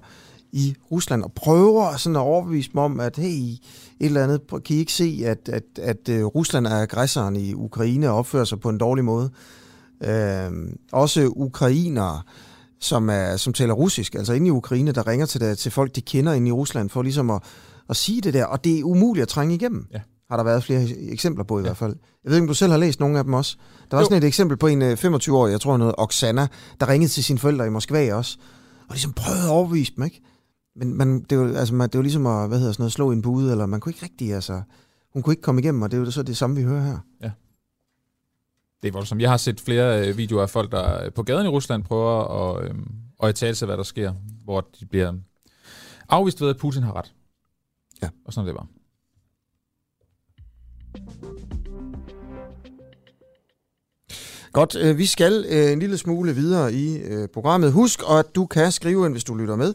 i 0.56 0.76
Rusland 0.92 1.24
og 1.24 1.32
prøver 1.34 1.98
sådan 1.98 2.16
at 2.16 2.20
overbevise 2.20 2.70
dem 2.72 2.78
om, 2.78 3.00
at 3.00 3.18
hey, 3.18 3.30
et 3.30 3.60
eller 4.00 4.24
andet, 4.24 4.42
kan 4.66 4.76
I 4.76 4.80
ikke 4.80 4.94
se, 4.94 5.22
at, 5.26 5.50
at, 5.50 5.64
at, 5.82 6.10
at 6.10 6.36
Rusland 6.36 6.68
er 6.68 6.82
aggressoren 6.82 7.36
i 7.36 7.54
Ukraine 7.54 8.10
og 8.10 8.18
opfører 8.18 8.44
sig 8.44 8.60
på 8.60 8.70
en 8.70 8.78
dårlig 8.78 9.06
måde? 9.06 9.30
Øh, 10.04 10.52
også 10.92 11.32
ukrainere, 11.36 12.22
som, 12.80 13.10
er, 13.10 13.38
som 13.38 13.54
taler 13.54 13.74
russisk, 13.74 14.16
altså 14.16 14.34
inde 14.34 14.48
i 14.48 14.52
Ukraine, 14.52 14.92
der 14.92 15.08
ringer 15.08 15.26
til, 15.26 15.42
der, 15.42 15.56
til 15.56 15.72
folk, 15.72 15.96
de 15.96 16.02
kender 16.02 16.34
inde 16.34 16.48
i 16.48 16.52
Rusland, 16.52 16.90
for 16.90 17.02
ligesom 17.02 17.30
at, 17.30 17.42
at 17.90 17.96
sige 17.96 18.22
det 18.22 18.34
der, 18.34 18.46
og 18.46 18.64
det 18.64 18.80
er 18.80 18.84
umuligt 18.84 19.22
at 19.22 19.28
trænge 19.28 19.56
igennem. 19.56 19.88
Ja. 19.94 20.00
Har 20.30 20.38
der 20.38 20.44
været 20.44 20.64
flere 20.64 20.88
eksempler 21.00 21.44
på 21.44 21.58
i 21.58 21.62
ja. 21.62 21.68
hvert 21.68 21.78
fald. 21.78 21.96
Jeg 22.24 22.30
ved 22.30 22.38
ikke, 22.38 22.44
om 22.44 22.48
du 22.48 22.54
selv 22.54 22.72
har 22.72 22.80
læst 22.80 23.00
nogle 23.00 23.18
af 23.18 23.24
dem 23.24 23.34
også. 23.34 23.58
Der 23.92 23.98
var 23.98 24.02
jo. 24.02 24.06
sådan 24.06 24.24
et 24.24 24.28
eksempel 24.28 24.58
på 24.58 24.68
en 24.68 24.82
25-årig, 24.82 25.50
øh, 25.50 25.52
jeg 25.52 25.62
tror 25.62 25.78
noget, 25.78 25.96
Oksana, 25.98 26.48
der 26.80 26.90
ringede 26.90 27.12
til 27.12 27.24
sine 27.24 27.40
forældre 27.40 27.68
i 27.68 27.70
Moskva 27.70 28.14
også, 28.14 28.38
og 28.88 28.94
ligesom 28.94 29.14
prøvede 29.14 29.44
at 29.44 29.50
overbevise 29.50 29.94
dem, 29.96 30.04
ikke? 30.04 30.22
Men 30.76 30.94
man, 30.94 31.24
det, 31.24 31.40
var, 31.40 31.58
altså, 31.58 31.74
man, 31.74 31.90
det 31.90 31.98
var 31.98 32.02
ligesom 32.02 32.26
at 32.26 32.48
hvad 32.48 32.58
hedder 32.60 32.72
sådan 32.72 32.82
noget, 32.82 32.94
slå 32.94 33.12
en 33.12 33.22
bude, 33.22 33.52
eller 33.52 33.66
man 33.66 33.80
kunne 33.80 33.90
ikke 33.90 34.04
rigtig, 34.04 34.34
altså, 34.34 34.62
hun 35.14 35.22
kunne 35.22 35.34
ikke 35.34 35.42
komme 35.42 35.62
igennem, 35.62 35.82
og 35.82 35.92
det 35.92 35.98
er 35.98 36.02
jo 36.02 36.12
så 36.12 36.24
det 36.24 36.38
samme, 36.38 36.56
vi 36.56 36.64
hører 36.64 36.84
her. 36.84 36.98
Ja. 37.22 37.32
Det 38.82 38.88
er 38.88 38.92
voldsomt. 38.94 39.22
Jeg 39.22 39.30
har 39.30 39.38
set 39.38 39.60
flere 39.60 40.10
øh, 40.10 40.18
videoer 40.18 40.42
af 40.42 40.50
folk, 40.50 40.72
der 40.72 41.10
på 41.10 41.24
gaden 41.24 41.46
i 41.46 41.50
Rusland 41.50 41.84
prøver 41.84 42.24
at, 42.24 42.66
øh, 42.66 42.76
at 43.24 43.36
tale 43.36 43.56
sig, 43.56 43.66
hvad 43.66 43.78
der 43.78 43.84
sker, 43.84 44.14
hvor 44.44 44.62
de 44.80 44.86
bliver 44.86 45.14
afvist 46.10 46.42
ved, 46.42 46.50
at 46.50 46.58
Putin 46.58 46.84
har 46.84 46.96
ret. 46.96 47.14
Ja. 48.02 48.10
Og 48.26 48.34
sådan 48.34 48.48
det 48.48 48.56
var. 48.56 48.68
Godt, 54.52 54.76
øh, 54.76 54.98
vi 54.98 55.06
skal 55.06 55.46
øh, 55.50 55.72
en 55.72 55.80
lille 55.80 55.98
smule 55.98 56.36
videre 56.36 56.74
i 56.74 56.98
øh, 56.98 57.28
programmet. 57.28 57.72
Husk, 57.72 58.00
at 58.10 58.36
du 58.36 58.46
kan 58.46 58.72
skrive 58.72 59.06
ind, 59.06 59.14
hvis 59.14 59.24
du 59.24 59.36
lytter 59.36 59.56
med, 59.56 59.74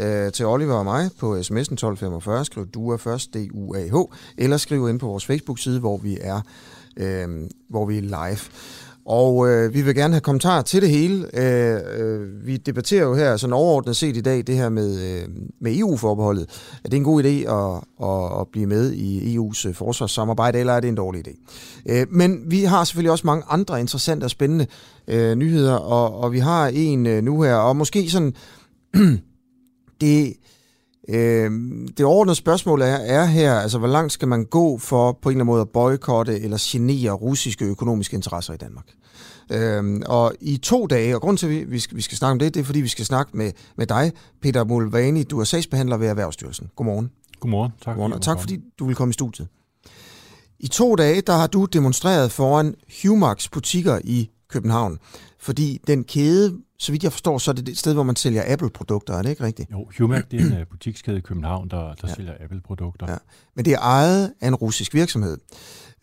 øh, 0.00 0.32
til 0.32 0.46
Oliver 0.46 0.74
og 0.74 0.84
mig 0.84 1.10
på 1.18 1.34
sms'en 1.34 1.58
1245. 1.58 2.44
Skriv 2.44 2.66
du 2.66 2.90
er 2.90 2.96
først, 2.96 3.34
D-U-A-H, 3.34 3.94
eller 4.38 4.56
skriv 4.56 4.88
ind 4.88 5.00
på 5.00 5.06
vores 5.06 5.26
Facebook-side, 5.26 5.80
hvor 5.80 5.96
vi 5.96 6.18
er, 6.20 6.40
øh, 6.96 7.28
hvor 7.68 7.86
vi 7.86 7.98
er 7.98 8.02
live. 8.02 8.38
Og 9.06 9.48
øh, 9.48 9.74
vi 9.74 9.82
vil 9.82 9.94
gerne 9.94 10.14
have 10.14 10.20
kommentarer 10.20 10.62
til 10.62 10.82
det 10.82 10.90
hele. 10.90 11.40
Øh, 11.40 11.80
øh, 11.98 12.46
vi 12.46 12.56
debatterer 12.56 13.04
jo 13.04 13.14
her 13.14 13.36
sådan 13.36 13.52
overordnet 13.52 13.96
set 13.96 14.16
i 14.16 14.20
dag 14.20 14.46
det 14.46 14.56
her 14.56 14.68
med, 14.68 15.00
øh, 15.00 15.28
med 15.60 15.76
EU-forbeholdet. 15.76 16.46
Er 16.84 16.88
det 16.88 16.96
en 16.96 17.04
god 17.04 17.24
idé 17.24 17.28
at, 17.28 17.82
at, 18.08 18.40
at 18.40 18.46
blive 18.52 18.66
med 18.66 18.92
i 18.92 19.36
EU's 19.36 19.68
øh, 19.68 19.74
forsvarssamarbejde, 19.74 20.58
eller 20.58 20.72
er 20.72 20.80
det 20.80 20.88
en 20.88 20.94
dårlig 20.94 21.28
idé? 21.28 21.36
Øh, 21.88 22.06
men 22.10 22.42
vi 22.46 22.64
har 22.64 22.84
selvfølgelig 22.84 23.10
også 23.12 23.26
mange 23.26 23.44
andre 23.48 23.80
interessante 23.80 24.24
og 24.24 24.30
spændende 24.30 24.66
øh, 25.08 25.34
nyheder, 25.34 25.74
og, 25.74 26.20
og 26.20 26.32
vi 26.32 26.38
har 26.38 26.66
en 26.66 27.06
øh, 27.06 27.22
nu 27.22 27.42
her, 27.42 27.54
og 27.54 27.76
måske 27.76 28.10
sådan... 28.10 28.34
det, 30.00 30.36
øh, 31.08 31.50
det 31.96 32.06
overordnede 32.06 32.36
spørgsmål 32.36 32.82
er, 32.82 32.86
er 32.86 33.24
her, 33.24 33.54
altså 33.54 33.78
hvor 33.78 33.88
langt 33.88 34.12
skal 34.12 34.28
man 34.28 34.44
gå 34.44 34.78
for 34.78 35.12
på 35.22 35.28
en 35.28 35.32
eller 35.32 35.44
anden 35.44 35.52
måde 35.52 35.60
at 35.60 35.68
boykotte 35.68 36.40
eller 36.40 36.58
genere 36.60 37.12
russiske 37.12 37.64
økonomiske 37.64 38.14
interesser 38.14 38.54
i 38.54 38.56
Danmark? 38.56 38.86
Øhm, 39.52 40.02
og 40.06 40.32
i 40.40 40.56
to 40.56 40.86
dage, 40.86 41.14
og 41.14 41.20
grund 41.20 41.38
til, 41.38 41.46
at 41.46 41.70
vi 41.70 41.78
skal, 41.78 41.96
vi 41.96 42.02
skal 42.02 42.18
snakke 42.18 42.32
om 42.32 42.38
det, 42.38 42.54
det 42.54 42.60
er, 42.60 42.64
fordi 42.64 42.80
vi 42.80 42.88
skal 42.88 43.04
snakke 43.04 43.36
med, 43.36 43.52
med 43.76 43.86
dig, 43.86 44.12
Peter 44.42 44.64
Mulvani. 44.64 45.22
Du 45.22 45.40
er 45.40 45.44
sagsbehandler 45.44 45.96
ved 45.96 46.08
Erhvervsstyrelsen. 46.08 46.70
Godmorgen. 46.76 47.10
Godmorgen. 47.40 47.72
Tak, 47.84 47.94
Godmorgen, 47.94 48.12
og 48.12 48.22
tak 48.22 48.40
fordi 48.40 48.58
du 48.78 48.86
vil 48.86 48.96
komme 48.96 49.10
i 49.10 49.12
studiet. 49.12 49.48
I 50.60 50.68
to 50.68 50.94
dage, 50.94 51.20
der 51.20 51.32
har 51.32 51.46
du 51.46 51.64
demonstreret 51.64 52.32
foran 52.32 52.74
Humax 53.02 53.48
butikker 53.50 53.98
i 54.04 54.30
København, 54.48 54.98
fordi 55.40 55.80
den 55.86 56.04
kæde, 56.04 56.56
så 56.78 56.92
vidt 56.92 57.04
jeg 57.04 57.12
forstår, 57.12 57.38
så 57.38 57.50
er 57.50 57.54
det 57.54 57.68
et 57.68 57.78
sted, 57.78 57.94
hvor 57.94 58.02
man 58.02 58.16
sælger 58.16 58.42
Apple-produkter, 58.46 59.14
er 59.14 59.22
det 59.22 59.30
ikke 59.30 59.44
rigtigt? 59.44 59.70
Jo, 59.70 59.88
Humac 59.98 60.24
det 60.30 60.40
er 60.40 60.46
en 60.46 60.52
uh, 60.52 60.66
butikskæde 60.70 61.16
i 61.16 61.20
København, 61.20 61.68
der, 61.68 61.76
der 61.76 62.08
ja. 62.08 62.14
sælger 62.14 62.32
Apple-produkter. 62.40 63.10
Ja. 63.10 63.16
Men 63.56 63.64
det 63.64 63.72
er 63.72 63.78
ejet 63.78 64.32
af 64.40 64.48
en 64.48 64.54
russisk 64.54 64.94
virksomhed. 64.94 65.38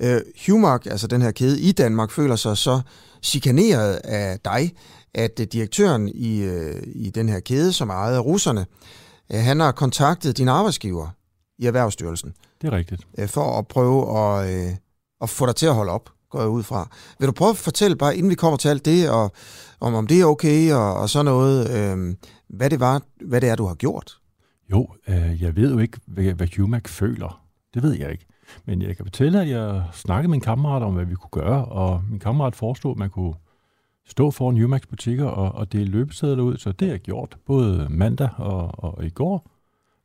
Uh, 0.04 0.10
Humac, 0.48 0.82
altså 0.86 1.08
den 1.08 1.22
her 1.22 1.32
kæde 1.32 1.62
i 1.62 1.72
Danmark, 1.72 2.12
føler 2.12 2.36
sig 2.36 2.58
så 2.58 2.82
chikaneret 3.24 3.94
af 3.94 4.40
dig, 4.40 4.74
at 5.14 5.40
uh, 5.40 5.46
direktøren 5.52 6.08
i, 6.08 6.48
uh, 6.48 6.76
i 6.86 7.10
den 7.10 7.30
her 7.30 7.40
kæde, 7.40 7.74
som 7.74 7.90
er 7.90 7.94
ejet 7.94 8.16
af 8.16 8.26
russerne, 8.26 8.66
uh, 9.34 9.40
han 9.40 9.60
har 9.60 9.72
kontaktet 9.72 10.38
din 10.38 10.48
arbejdsgiver 10.48 11.08
i 11.60 11.66
Erhvervsstyrelsen. 11.66 12.34
Det 12.62 12.68
er 12.68 12.78
rigtigt. 12.78 13.08
Uh, 13.18 13.28
for 13.28 13.60
at 13.60 13.68
prøve 13.68 14.20
at, 14.20 14.68
uh, 14.68 14.74
at 15.22 15.30
få 15.30 15.46
dig 15.46 15.56
til 15.56 15.66
at 15.66 15.74
holde 15.74 15.92
op 15.92 16.10
går 16.34 16.42
jeg 16.42 16.50
ud 16.50 16.64
fra. 16.64 16.90
Vil 17.20 17.28
du 17.28 17.32
prøve 17.32 17.50
at 17.50 17.58
fortælle, 17.58 17.96
bare 17.96 18.18
inden 18.18 18.30
vi 18.30 18.36
kommer 18.36 18.58
til 18.58 18.70
alt 18.70 18.86
det, 18.86 19.10
og 19.10 19.32
om, 19.84 19.94
om 19.94 20.08
det 20.08 20.22
er 20.22 20.26
okay, 20.26 20.74
og, 20.74 20.94
og 20.94 21.10
sådan 21.10 21.26
noget, 21.26 21.58
øh, 21.78 22.16
hvad, 22.48 22.70
det 22.70 22.80
var, 22.80 23.02
hvad 23.26 23.42
det 23.42 23.50
er, 23.50 23.56
du 23.56 23.66
har 23.66 23.76
gjort? 23.76 24.18
Jo, 24.72 24.88
øh, 25.08 25.42
jeg 25.42 25.56
ved 25.56 25.74
jo 25.74 25.80
ikke, 25.80 26.00
hvad, 26.06 26.24
hvad 26.24 26.48
Humac 26.58 26.88
føler. 26.88 27.42
Det 27.74 27.84
ved 27.84 27.94
jeg 27.94 28.12
ikke. 28.12 28.26
Men 28.66 28.82
jeg 28.82 28.96
kan 28.96 29.06
fortælle, 29.06 29.42
at 29.42 29.50
jeg 29.50 29.84
snakkede 29.94 30.28
med 30.28 30.36
en 30.36 30.42
kammerat 30.42 30.84
om, 30.84 30.94
hvad 30.94 31.06
vi 31.06 31.16
kunne 31.16 31.44
gøre, 31.44 31.66
og 31.66 32.04
min 32.10 32.20
kammerat 32.20 32.56
foreslog, 32.56 32.92
at 32.92 32.98
man 32.98 33.10
kunne 33.10 33.34
stå 34.06 34.32
foran 34.32 34.62
Humax 34.62 34.82
butikker 34.90 35.26
og, 35.26 35.56
og 35.56 35.72
dele 35.72 35.92
løbesedler 35.92 36.44
ud, 36.44 36.58
så 36.58 36.72
det 36.72 36.88
har 36.88 36.94
jeg 36.94 37.02
gjort, 37.02 37.38
både 37.46 37.88
mandag 37.90 38.30
og, 38.38 38.84
og 38.84 39.06
i 39.06 39.10
går. 39.10 39.50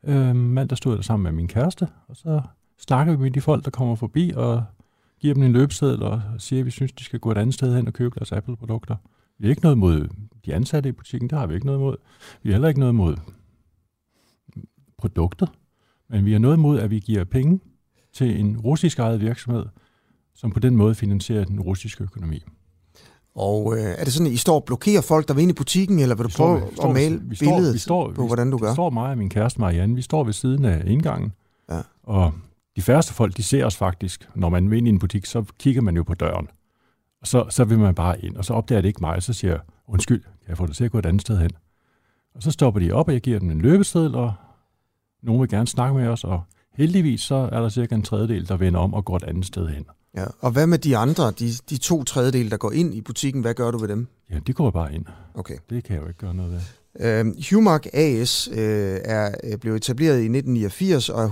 Øh, 0.05 0.37
mandag 0.37 0.79
stod 0.79 0.93
jeg 0.93 0.97
der 0.97 1.03
sammen 1.03 1.25
med 1.25 1.33
min 1.33 1.49
kæreste, 1.49 1.89
og 2.09 2.17
så 2.17 2.41
snakker 2.79 3.17
vi 3.17 3.23
med 3.23 3.31
de 3.31 3.41
folk, 3.41 3.65
der 3.65 3.71
kommer 3.71 3.95
forbi, 3.95 4.33
og 4.37 4.65
giver 5.21 5.35
dem 5.35 5.43
en 5.43 5.53
løbeseddel 5.53 6.03
og 6.03 6.23
siger, 6.39 6.61
at 6.61 6.67
vi 6.67 6.71
synes, 6.71 6.93
de 6.93 7.05
skal 7.05 7.21
gå 7.21 7.31
et 7.31 7.39
andet 7.39 7.55
sted 7.55 7.77
hen 7.77 7.87
og 7.87 7.93
købe 7.93 8.15
deres 8.19 8.33
Apple-produkter. 8.33 8.97
Vi 9.39 9.47
har 9.47 9.51
ikke 9.51 9.63
noget 9.63 9.79
mod 9.79 10.09
de 10.47 10.55
ansatte 10.55 10.89
i 10.89 10.93
butikken, 10.93 11.31
det 11.31 11.39
har 11.39 11.47
vi 11.47 11.55
ikke 11.55 11.67
noget 11.67 11.81
mod. 11.81 11.97
Vi 12.43 12.51
har 12.51 12.55
heller 12.55 12.69
ikke 12.69 12.81
noget 12.81 12.95
mod 12.95 13.17
produktet, 14.99 15.49
men 16.11 16.25
vi 16.25 16.33
har 16.33 16.39
noget 16.39 16.59
mod, 16.59 16.79
at 16.79 16.91
vi 16.91 16.99
giver 16.99 17.25
penge 17.25 17.61
til 18.13 18.41
en 18.41 18.61
russisk 18.61 18.99
ejet 18.99 19.21
virksomhed, 19.21 19.67
som 20.35 20.51
på 20.51 20.61
den 20.61 20.77
måde 20.77 20.95
finansierer 20.95 21.45
den 21.45 21.61
russiske 21.61 22.05
økonomi. 22.05 22.43
Og 23.35 23.77
øh, 23.77 23.85
er 23.99 24.05
det 24.05 24.13
sådan, 24.13 24.27
at 24.27 24.33
I 24.33 24.37
står 24.37 24.55
og 24.55 24.65
blokerer 24.65 25.01
folk, 25.01 25.29
der 25.29 25.35
vil 25.35 25.43
ind 25.43 25.51
i 25.51 25.55
butikken, 25.55 25.99
eller 25.99 26.15
vil 26.15 26.25
du 26.25 26.31
prøve 26.37 26.61
vi, 26.61 26.67
at 26.83 26.95
male 26.95 27.21
vi 27.25 27.37
står, 27.37 27.47
billedet 27.47 27.75
vi 27.75 27.79
står, 27.79 28.13
på, 28.13 28.27
hvordan 28.27 28.51
du 28.51 28.59
gør? 28.59 28.69
Vi 28.69 28.75
står 28.75 28.91
mig 28.91 29.11
og 29.11 29.19
min 29.19 29.29
kæreste 29.29 29.61
Marianne, 29.61 29.95
vi 29.95 30.03
står 30.03 30.25
ved 30.25 30.33
siden 30.33 30.65
af 30.65 30.83
indgangen, 30.87 31.33
ja. 31.71 31.81
og 32.03 32.33
de 32.77 32.83
færreste 32.83 33.15
folk, 33.15 33.37
de 33.37 33.43
ser 33.43 33.65
os 33.65 33.77
faktisk. 33.77 34.29
Når 34.35 34.49
man 34.49 34.71
vil 34.71 34.79
ind 34.79 34.87
i 34.87 34.91
en 34.91 34.99
butik, 34.99 35.27
så 35.27 35.45
kigger 35.59 35.83
man 35.83 35.97
jo 35.97 36.03
på 36.03 36.15
døren. 36.15 36.49
Og 37.21 37.27
så, 37.27 37.47
så 37.51 37.65
vil 37.65 37.79
man 37.79 37.95
bare 37.95 38.25
ind, 38.25 38.37
og 38.37 38.45
så 38.45 38.55
opdager 38.55 38.81
det 38.81 38.89
ikke 38.89 39.01
mig, 39.01 39.17
og 39.17 39.23
så 39.23 39.33
siger 39.33 39.53
jeg, 39.53 39.61
undskyld, 39.89 40.23
kan 40.23 40.49
jeg 40.49 40.57
få 40.57 40.67
dig 40.67 40.77
til 40.77 40.85
at 40.85 40.91
gå 40.91 40.99
et 40.99 41.07
andet 41.07 41.23
sted 41.23 41.39
hen? 41.39 41.51
Og 42.35 42.43
så 42.43 42.51
stopper 42.51 42.81
de 42.81 42.93
op, 42.93 43.09
og 43.09 43.15
jeg 43.15 43.21
giver 43.21 43.39
dem 43.39 43.51
en 43.51 43.61
løbeseddel, 43.61 44.15
og 44.15 44.33
nogen 45.23 45.41
vil 45.41 45.49
gerne 45.49 45.67
snakke 45.67 45.97
med 45.97 46.09
os, 46.09 46.25
og 46.25 46.43
heldigvis 46.75 47.21
så 47.21 47.35
er 47.35 47.61
der 47.61 47.69
cirka 47.69 47.95
en 47.95 48.03
tredjedel, 48.03 48.49
der 48.49 48.57
vender 48.57 48.81
om 48.81 48.95
og 48.95 49.05
går 49.05 49.17
et 49.17 49.25
andet 49.25 49.47
sted 49.47 49.69
hen. 49.69 49.85
Ja, 50.17 50.25
og 50.41 50.51
hvad 50.51 50.67
med 50.67 50.79
de 50.79 50.97
andre, 50.97 51.31
de, 51.31 51.51
de 51.71 51.77
to 51.77 52.05
tredjedel, 52.05 52.51
der 52.51 52.57
går 52.57 52.73
ind 52.73 52.95
i 52.95 53.01
butikken, 53.01 53.43
hvad 53.43 53.55
gør 53.55 53.71
du 53.71 53.79
ved 53.79 53.89
dem? 53.89 54.07
Ja, 54.31 54.39
de 54.47 54.53
går 54.53 54.71
bare 54.71 54.95
ind. 54.95 55.05
Okay. 55.35 55.57
Det 55.71 55.85
kan 55.85 55.95
jeg 55.95 56.03
jo 56.03 56.09
ikke 56.09 56.19
gøre 56.19 56.35
noget 56.35 56.53
ved. 56.53 56.61
Uh, 56.95 57.33
Humac 57.51 57.87
AS 57.93 58.49
uh, 58.49 58.57
er 58.59 59.35
øh, 59.45 59.59
blevet 59.59 59.77
etableret 59.77 60.15
i 60.15 60.29
1989 60.39 61.09
og 61.09 61.25
er 61.25 61.29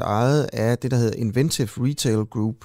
100% 0.00 0.04
ejet 0.04 0.48
af 0.52 0.78
det, 0.78 0.90
der 0.90 0.96
hedder 0.96 1.16
Inventive 1.16 1.68
Retail 1.88 2.24
Group, 2.24 2.56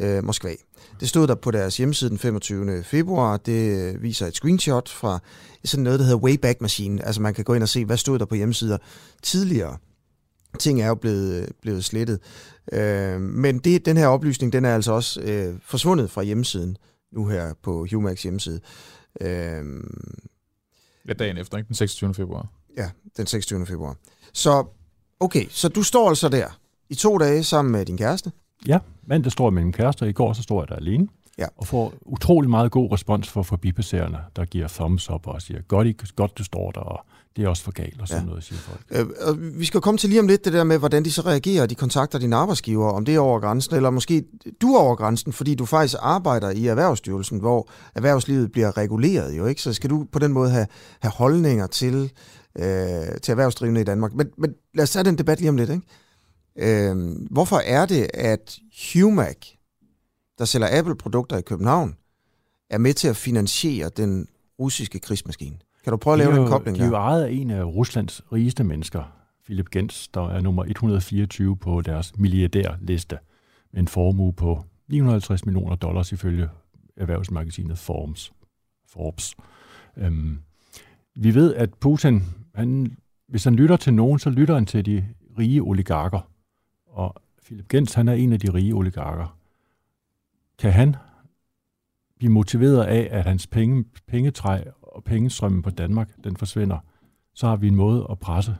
øh, 0.00 0.24
Moskva. 0.24 0.54
Det 1.00 1.08
stod 1.08 1.26
der 1.26 1.34
på 1.34 1.50
deres 1.50 1.76
hjemmeside 1.76 2.10
den 2.10 2.18
25. 2.18 2.82
februar. 2.84 3.36
Det 3.36 4.02
viser 4.02 4.26
et 4.26 4.34
screenshot 4.34 4.88
fra 4.88 5.18
sådan 5.64 5.84
noget, 5.84 5.98
der 5.98 6.04
hedder 6.04 6.18
Wayback 6.20 6.60
Machine. 6.60 7.04
Altså 7.04 7.22
man 7.22 7.34
kan 7.34 7.44
gå 7.44 7.54
ind 7.54 7.62
og 7.62 7.68
se, 7.68 7.84
hvad 7.84 7.96
stod 7.96 8.18
der 8.18 8.24
på 8.24 8.34
hjemmesider 8.34 8.78
tidligere. 9.22 9.76
Ting 10.58 10.82
er 10.82 10.86
jo 10.86 10.94
blevet, 10.94 11.52
blevet 11.62 11.84
slettet. 11.84 12.20
Øh, 12.72 13.20
men 13.20 13.58
det, 13.58 13.86
den 13.86 13.96
her 13.96 14.06
oplysning, 14.06 14.52
den 14.52 14.64
er 14.64 14.74
altså 14.74 14.92
også 14.92 15.20
øh, 15.20 15.54
forsvundet 15.64 16.10
fra 16.10 16.22
hjemmesiden, 16.22 16.76
nu 17.12 17.26
her 17.26 17.54
på 17.62 17.86
Humax 17.92 18.22
hjemmeside. 18.22 18.60
Øh, 19.20 19.64
Ja, 21.08 21.12
dagen 21.12 21.38
efter, 21.38 21.58
ikke? 21.58 21.68
Den 21.68 21.74
26. 21.74 22.14
februar. 22.14 22.48
Ja, 22.76 22.90
den 23.16 23.26
26. 23.26 23.66
februar. 23.66 23.96
Så, 24.32 24.66
okay, 25.20 25.46
så 25.50 25.68
du 25.68 25.82
står 25.82 26.08
altså 26.08 26.28
der 26.28 26.58
i 26.90 26.94
to 26.94 27.18
dage 27.18 27.44
sammen 27.44 27.72
med 27.72 27.86
din 27.86 27.96
kæreste. 27.98 28.32
Ja, 28.66 28.78
mandag 29.06 29.32
står 29.32 29.46
jeg 29.48 29.52
med 29.54 29.62
min 29.64 29.72
kæreste, 29.72 30.02
og 30.02 30.08
i 30.08 30.12
går 30.12 30.32
så 30.32 30.42
står 30.42 30.62
jeg 30.62 30.68
der 30.68 30.76
alene. 30.76 31.08
Ja. 31.38 31.46
Og 31.56 31.66
får 31.66 31.92
utrolig 32.06 32.50
meget 32.50 32.70
god 32.70 32.92
respons 32.92 33.28
fra 33.28 33.42
forbipasserende, 33.42 34.18
der 34.36 34.44
giver 34.44 34.68
thumbs 34.68 35.10
up 35.10 35.26
og 35.26 35.42
siger, 35.42 35.60
godt, 35.68 35.86
I, 35.86 35.96
godt 36.16 36.38
du 36.38 36.44
står 36.44 36.70
der, 36.70 36.80
og 36.80 37.00
det 37.36 37.44
er 37.44 37.48
også 37.48 37.62
for 37.62 37.70
galt, 37.72 38.00
og 38.00 38.08
sådan 38.08 38.22
Ja. 38.22 38.28
noget, 38.28 38.44
siger 38.44 38.58
folk. 38.58 38.80
Øh, 38.90 39.06
og 39.28 39.36
vi 39.58 39.64
skal 39.64 39.80
komme 39.80 39.98
til 39.98 40.10
lige 40.10 40.20
om 40.20 40.26
lidt 40.26 40.44
det 40.44 40.52
der 40.52 40.64
med, 40.64 40.78
hvordan 40.78 41.04
de 41.04 41.10
så 41.10 41.22
reagerer. 41.22 41.66
De 41.66 41.74
kontakter 41.74 42.18
dine 42.18 42.36
arbejdsgiver, 42.36 42.88
om 42.90 43.04
det 43.04 43.14
er 43.14 43.18
over 43.20 43.40
grænsen, 43.40 43.76
eller 43.76 43.90
måske 43.90 44.24
du 44.62 44.74
er 44.74 44.78
over 44.80 44.94
grænsen, 44.94 45.32
fordi 45.32 45.54
du 45.54 45.64
faktisk 45.64 45.96
arbejder 46.00 46.50
i 46.50 46.66
Erhvervsstyrelsen, 46.66 47.38
hvor 47.38 47.68
erhvervslivet 47.94 48.52
bliver 48.52 48.76
reguleret 48.76 49.38
jo, 49.38 49.46
ikke? 49.46 49.62
Så 49.62 49.72
skal 49.72 49.90
du 49.90 50.06
på 50.12 50.18
den 50.18 50.32
måde 50.32 50.50
have, 50.50 50.66
have 51.00 51.12
holdninger 51.12 51.66
til, 51.66 52.12
øh, 52.58 52.64
til 53.22 53.32
erhvervsdrivende 53.32 53.80
i 53.80 53.84
Danmark. 53.84 54.14
Men, 54.14 54.26
men 54.38 54.54
lad 54.74 54.82
os 54.82 54.90
tage 54.90 55.04
den 55.04 55.18
debat 55.18 55.38
lige 55.38 55.48
om 55.50 55.56
lidt, 55.56 55.70
ikke? 55.70 55.82
Øh, 56.58 56.96
hvorfor 57.30 57.56
er 57.56 57.86
det, 57.86 58.10
at 58.14 58.58
Humac, 58.92 59.36
der 60.38 60.44
sælger 60.44 60.78
Apple-produkter 60.78 61.36
i 61.38 61.42
København, 61.42 61.96
er 62.70 62.78
med 62.78 62.94
til 62.94 63.08
at 63.08 63.16
finansiere 63.16 63.88
den 63.96 64.28
russiske 64.58 64.98
krigsmaskine? 64.98 65.56
Kan 65.84 65.90
du 65.90 65.96
prøve 65.96 66.12
at 66.14 66.18
lave 66.18 66.30
er 66.30 66.34
den 66.34 66.44
jo- 66.44 66.48
kobling 66.50 66.76
De 66.78 66.82
er 66.82 66.86
jo 66.86 66.92
der? 66.92 66.98
ejet 66.98 67.24
af 67.24 67.30
en 67.32 67.50
af 67.50 67.64
Ruslands 67.64 68.22
rigeste 68.32 68.64
mennesker, 68.64 69.02
Philip 69.44 69.70
Gens, 69.70 70.08
der 70.08 70.28
er 70.28 70.40
nummer 70.40 70.64
124 70.64 71.56
på 71.56 71.80
deres 71.80 72.18
milliardærliste, 72.18 73.18
med 73.72 73.80
en 73.80 73.88
formue 73.88 74.32
på 74.32 74.64
950 74.88 75.46
millioner 75.46 75.76
dollars 75.76 76.12
ifølge 76.12 76.48
erhvervsmagasinet 76.96 77.78
Forbes. 77.78 78.32
Forbes. 78.88 79.34
Øhm, 79.96 80.38
vi 81.16 81.34
ved, 81.34 81.54
at 81.54 81.74
Putin, 81.74 82.22
han, 82.54 82.96
hvis 83.28 83.44
han 83.44 83.54
lytter 83.54 83.76
til 83.76 83.94
nogen, 83.94 84.18
så 84.18 84.30
lytter 84.30 84.54
han 84.54 84.66
til 84.66 84.86
de 84.86 85.04
rige 85.38 85.60
oligarker. 85.62 86.20
Og 86.96 87.14
Philip 87.44 87.68
Gens, 87.68 87.94
han 87.94 88.08
er 88.08 88.12
en 88.12 88.32
af 88.32 88.40
de 88.40 88.54
rige 88.54 88.74
oligarker. 88.74 89.38
Kan 90.58 90.72
han 90.72 90.96
blive 92.18 92.32
motiveret 92.32 92.84
af, 92.84 93.08
at 93.10 93.24
hans 93.24 93.46
penge, 93.46 93.84
pengetræ 94.06 94.60
og 94.82 95.04
pengestrømmen 95.04 95.62
på 95.62 95.70
Danmark, 95.70 96.10
den 96.24 96.36
forsvinder, 96.36 96.78
så 97.34 97.46
har 97.46 97.56
vi 97.56 97.68
en 97.68 97.74
måde 97.74 98.06
at 98.10 98.18
presse 98.18 98.56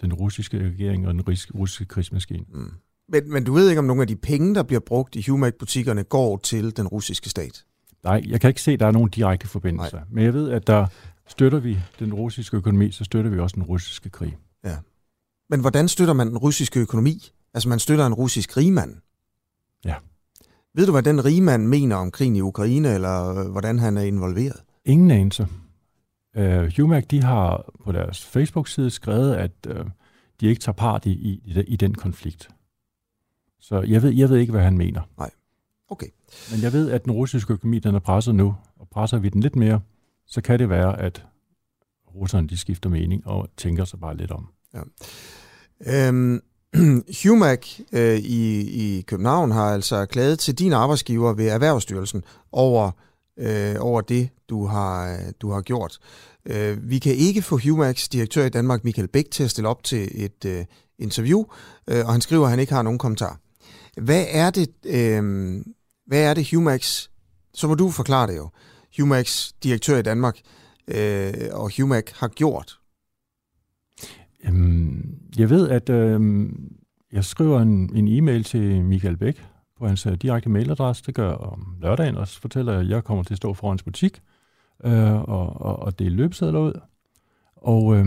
den 0.00 0.12
russiske 0.12 0.58
regering 0.58 1.08
og 1.08 1.14
den 1.14 1.22
russiske 1.54 1.84
krigsmaskine. 1.84 2.44
Mm. 2.48 2.70
Men, 3.08 3.32
men 3.32 3.44
du 3.44 3.52
ved 3.52 3.68
ikke, 3.68 3.78
om 3.78 3.84
nogle 3.84 4.02
af 4.02 4.08
de 4.08 4.16
penge, 4.16 4.54
der 4.54 4.62
bliver 4.62 4.80
brugt 4.80 5.16
i 5.16 5.30
Humac-butikkerne, 5.30 6.04
går 6.04 6.36
til 6.36 6.76
den 6.76 6.86
russiske 6.86 7.28
stat? 7.28 7.64
Nej, 8.04 8.22
jeg 8.26 8.40
kan 8.40 8.48
ikke 8.48 8.62
se, 8.62 8.72
at 8.72 8.80
der 8.80 8.86
er 8.86 8.90
nogen 8.90 9.10
direkte 9.10 9.48
forbindelse. 9.48 9.96
Nej. 9.96 10.04
Men 10.10 10.24
jeg 10.24 10.34
ved, 10.34 10.50
at 10.50 10.66
der 10.66 10.86
støtter 11.26 11.58
vi 11.58 11.78
den 11.98 12.14
russiske 12.14 12.56
økonomi, 12.56 12.90
så 12.90 13.04
støtter 13.04 13.30
vi 13.30 13.38
også 13.38 13.54
den 13.54 13.62
russiske 13.62 14.10
krig. 14.10 14.38
Men 15.50 15.60
hvordan 15.60 15.88
støtter 15.88 16.14
man 16.14 16.26
den 16.26 16.38
russiske 16.38 16.80
økonomi? 16.80 17.32
Altså, 17.54 17.68
man 17.68 17.78
støtter 17.78 18.06
en 18.06 18.14
russisk 18.14 18.56
rigmand. 18.56 18.96
Ja. 19.84 19.94
Ved 20.74 20.86
du, 20.86 20.92
hvad 20.92 21.02
den 21.02 21.24
rigmand 21.24 21.66
mener 21.66 21.96
om 21.96 22.10
krigen 22.10 22.36
i 22.36 22.40
Ukraine, 22.40 22.94
eller 22.94 23.38
øh, 23.38 23.50
hvordan 23.50 23.78
han 23.78 23.96
er 23.96 24.02
involveret? 24.02 24.62
Ingen 24.84 25.10
anelse. 25.10 25.48
Uh, 26.38 26.76
Humac, 26.76 27.06
de 27.06 27.22
har 27.22 27.70
på 27.84 27.92
deres 27.92 28.24
Facebook-side 28.24 28.90
skrevet, 28.90 29.34
at 29.34 29.52
uh, 29.68 29.86
de 30.40 30.46
ikke 30.46 30.60
tager 30.60 30.74
part 30.74 31.06
i, 31.06 31.10
i, 31.10 31.62
i 31.66 31.76
den 31.76 31.94
konflikt. 31.94 32.48
Så 33.60 33.80
jeg 33.80 34.02
ved, 34.02 34.10
jeg 34.10 34.28
ved 34.28 34.36
ikke, 34.36 34.50
hvad 34.50 34.62
han 34.62 34.78
mener. 34.78 35.00
Okay. 35.88 36.06
Men 36.52 36.62
jeg 36.62 36.72
ved, 36.72 36.90
at 36.90 37.04
den 37.04 37.12
russiske 37.12 37.52
økonomi, 37.52 37.78
den 37.78 37.94
er 37.94 37.98
presset 37.98 38.34
nu, 38.34 38.56
og 38.76 38.88
presser 38.88 39.18
vi 39.18 39.28
den 39.28 39.40
lidt 39.40 39.56
mere, 39.56 39.80
så 40.26 40.40
kan 40.40 40.58
det 40.58 40.68
være, 40.68 41.00
at 41.00 41.26
russerne 42.14 42.48
de 42.48 42.56
skifter 42.56 42.90
mening 42.90 43.26
og 43.26 43.48
tænker 43.56 43.84
sig 43.84 44.00
bare 44.00 44.16
lidt 44.16 44.30
om. 44.30 44.52
Øhm, 45.86 46.40
Humac 47.24 47.80
øh, 47.92 48.18
i, 48.18 48.60
i 48.60 49.00
København 49.02 49.50
har 49.50 49.74
altså 49.74 50.06
klaget 50.06 50.38
til 50.38 50.54
din 50.54 50.72
arbejdsgiver 50.72 51.32
ved 51.32 51.48
Erhvervsstyrelsen 51.48 52.22
over, 52.52 52.90
øh, 53.38 53.76
over 53.78 54.00
det, 54.00 54.28
du 54.48 54.66
har, 54.66 55.18
du 55.40 55.50
har 55.50 55.60
gjort. 55.60 55.98
Øh, 56.46 56.90
vi 56.90 56.98
kan 56.98 57.14
ikke 57.14 57.42
få 57.42 57.58
Humacs 57.58 58.08
direktør 58.08 58.44
i 58.44 58.48
Danmark, 58.48 58.84
Michael 58.84 59.08
Bæk, 59.08 59.30
til 59.30 59.44
at 59.44 59.50
stille 59.50 59.68
op 59.68 59.84
til 59.84 60.24
et 60.24 60.44
øh, 60.44 60.64
interview, 60.98 61.44
øh, 61.90 62.06
og 62.06 62.12
han 62.12 62.20
skriver, 62.20 62.44
at 62.44 62.50
han 62.50 62.60
ikke 62.60 62.72
har 62.72 62.82
nogen 62.82 62.98
kommentar. 62.98 63.40
Hvad 63.96 64.24
er 64.28 64.50
det, 64.50 64.70
øh, 64.84 65.22
hvad 66.06 66.22
er 66.22 66.34
det 66.34 66.50
Humacs, 66.50 67.10
så 67.54 67.68
må 67.68 67.74
du 67.74 67.90
forklare 67.90 68.26
det 68.26 68.36
jo, 68.36 68.48
Humacs 68.98 69.52
direktør 69.62 69.98
i 69.98 70.02
Danmark 70.02 70.38
øh, 70.88 71.34
og 71.52 71.72
Humac 71.76 72.04
har 72.14 72.28
gjort? 72.28 72.77
Øhm, 74.44 75.18
jeg 75.38 75.50
ved, 75.50 75.68
at 75.68 75.90
øhm, 75.90 76.72
jeg 77.12 77.24
skriver 77.24 77.60
en, 77.60 77.96
en 77.96 78.08
e-mail 78.08 78.44
til 78.44 78.84
Michael 78.84 79.16
Bæk 79.16 79.46
på 79.78 79.86
hans 79.86 80.06
øh, 80.06 80.14
direkte 80.14 80.50
mailadresse. 80.50 81.02
Det 81.06 81.14
gør 81.14 81.28
jeg 81.28 81.36
om 81.36 81.76
lørdagen, 81.80 82.16
og 82.16 82.28
så 82.28 82.40
fortæller 82.40 82.72
jeg, 82.72 82.80
at 82.80 82.88
jeg 82.88 83.04
kommer 83.04 83.24
til 83.24 83.34
at 83.34 83.36
stå 83.36 83.54
foran 83.54 83.72
hans 83.72 83.82
butik 83.82 84.22
øh, 84.84 85.14
og, 85.14 85.62
og, 85.62 85.78
og 85.78 85.98
dele 85.98 86.16
løbesedler 86.16 86.60
ud. 86.60 86.80
Og 87.56 87.96
øh, 87.96 88.06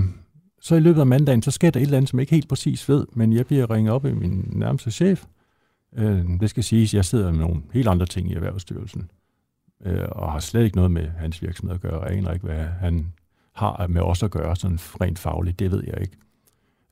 så 0.61 0.75
i 0.75 0.79
løbet 0.79 0.99
af 0.99 1.07
mandagen, 1.07 1.41
så 1.41 1.51
sker 1.51 1.69
der 1.69 1.79
et 1.79 1.83
eller 1.83 1.97
andet, 1.97 2.09
som 2.09 2.19
jeg 2.19 2.23
ikke 2.23 2.35
helt 2.35 2.49
præcis 2.49 2.89
ved, 2.89 3.05
men 3.13 3.33
jeg 3.33 3.45
bliver 3.45 3.71
ringet 3.71 3.93
op 3.93 4.05
af 4.05 4.15
min 4.15 4.45
nærmeste 4.47 4.91
chef. 4.91 5.25
Øh, 5.97 6.25
det 6.39 6.49
skal 6.49 6.63
siges, 6.63 6.89
at 6.89 6.93
jeg 6.93 7.05
sidder 7.05 7.31
med 7.31 7.39
nogle 7.39 7.61
helt 7.73 7.87
andre 7.87 8.05
ting 8.05 8.31
i 8.31 8.33
Erhvervsstyrelsen, 8.33 9.11
øh, 9.85 10.05
og 10.11 10.31
har 10.31 10.39
slet 10.39 10.63
ikke 10.63 10.75
noget 10.75 10.91
med 10.91 11.07
hans 11.07 11.41
virksomhed 11.41 11.75
at 11.75 11.81
gøre. 11.81 12.03
Jeg 12.03 12.17
aner 12.17 12.33
ikke, 12.33 12.45
hvad 12.45 12.65
han 12.65 13.13
har 13.53 13.87
med 13.87 14.01
os 14.01 14.23
at 14.23 14.31
gøre, 14.31 14.55
sådan 14.55 14.77
rent 15.01 15.19
fagligt, 15.19 15.59
det 15.59 15.71
ved 15.71 15.83
jeg 15.87 16.01
ikke. 16.01 16.17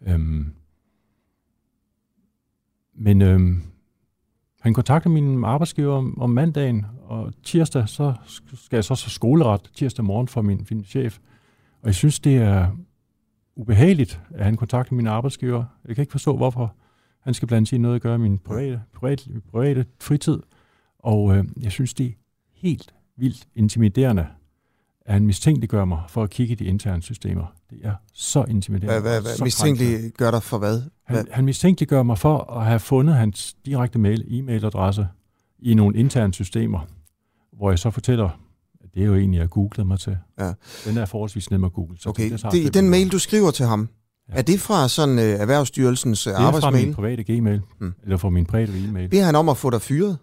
Øhm, 0.01 0.53
men 2.93 3.21
øhm, 3.21 3.61
han 4.61 4.73
kontakter 4.73 5.09
min 5.09 5.43
arbejdsgiver 5.43 5.93
om, 5.93 6.21
om 6.21 6.29
mandagen, 6.29 6.85
og 7.01 7.33
tirsdag 7.43 7.89
så 7.89 8.13
skal 8.53 8.77
jeg 8.77 8.83
så 8.83 8.95
så 8.95 9.09
skoleret 9.09 9.71
tirsdag 9.73 10.05
morgen 10.05 10.27
for 10.27 10.41
min, 10.41 10.67
min 10.71 10.83
chef. 10.83 11.19
Og 11.81 11.85
jeg 11.85 11.95
synes, 11.95 12.19
det 12.19 12.37
er 12.37 12.77
ubehageligt, 13.55 14.21
at 14.33 14.45
han 14.45 14.57
kontakter 14.57 14.95
min 14.95 15.07
arbejdsgiver. 15.07 15.65
Jeg 15.87 15.95
kan 15.95 16.01
ikke 16.01 16.11
forstå, 16.11 16.37
hvorfor 16.37 16.75
han 17.19 17.33
skal 17.33 17.47
blande 17.47 17.67
sig 17.67 17.75
i 17.75 17.79
noget 17.79 17.95
at 17.95 18.01
gøre 18.01 18.15
i 18.15 18.19
min 18.19 18.37
private, 18.37 18.81
private, 18.93 19.41
private 19.51 19.85
fritid. 20.01 20.39
Og 20.99 21.37
øh, 21.37 21.45
jeg 21.61 21.71
synes, 21.71 21.93
det 21.93 22.05
er 22.05 22.11
helt 22.53 22.93
vildt 23.17 23.47
intimiderende, 23.55 24.27
at 25.09 25.13
han 25.13 25.25
mistænkeliggør 25.25 25.85
mig 25.85 26.01
for 26.07 26.23
at 26.23 26.29
kigge 26.29 26.51
i 26.51 26.55
de 26.55 26.63
interne 26.65 27.01
systemer. 27.01 27.53
Det 27.69 27.79
er 27.83 27.93
så 28.13 28.45
intimiderende. 28.47 29.01
Hvad, 29.01 29.11
hvad, 29.11 29.21
hvad 29.21 29.35
så 29.35 29.43
mistænkeligt 29.43 30.17
gør 30.17 30.31
dig 30.31 30.43
for 30.43 30.57
hvad? 30.57 30.81
hvad? 31.07 31.17
han, 31.17 31.27
han 31.31 31.45
mistænkeliggør 31.45 32.03
mig 32.03 32.17
for 32.17 32.53
at 32.53 32.65
have 32.65 32.79
fundet 32.79 33.15
hans 33.15 33.55
direkte 33.65 33.99
mail, 33.99 34.23
e-mailadresse 34.27 35.07
i 35.59 35.73
nogle 35.73 35.97
interne 35.97 36.33
systemer, 36.33 36.79
hvor 37.57 37.69
jeg 37.71 37.79
så 37.79 37.91
fortæller, 37.91 38.29
at 38.83 38.89
det 38.93 39.01
er 39.01 39.05
jo 39.07 39.15
egentlig, 39.15 39.39
jeg 39.39 39.49
googlede 39.49 39.87
mig 39.87 39.99
til. 39.99 40.17
Ja. 40.39 40.53
Den 40.85 40.97
er 40.97 41.05
forholdsvis 41.05 41.51
nem 41.51 41.63
at 41.63 41.73
google. 41.73 41.97
Så 41.99 42.09
Okay, 42.09 42.31
det, 42.31 42.51
det, 42.51 42.73
den 42.73 42.89
mail, 42.89 43.11
du 43.11 43.19
skriver 43.19 43.51
til 43.51 43.65
ham, 43.65 43.89
Ja. 44.29 44.37
er 44.37 44.41
det 44.41 44.59
fra 44.59 44.87
sådan 44.87 45.17
uh, 45.17 45.23
Erhvervsstyrelsens 45.23 46.27
uh, 46.27 46.31
det 46.31 46.35
er 46.35 46.41
fra 46.41 46.47
arbejdsmail? 46.47 46.85
min 46.85 46.95
private 46.95 47.23
gmail, 47.23 47.61
mm. 47.79 47.93
eller 48.03 48.17
fra 48.17 48.29
min 48.29 48.45
private 48.45 48.71
e-mail. 48.87 49.09
Beder 49.09 49.25
han 49.25 49.35
om 49.35 49.49
at 49.49 49.57
få 49.57 49.69
dig 49.69 49.81
fyret? 49.81 50.17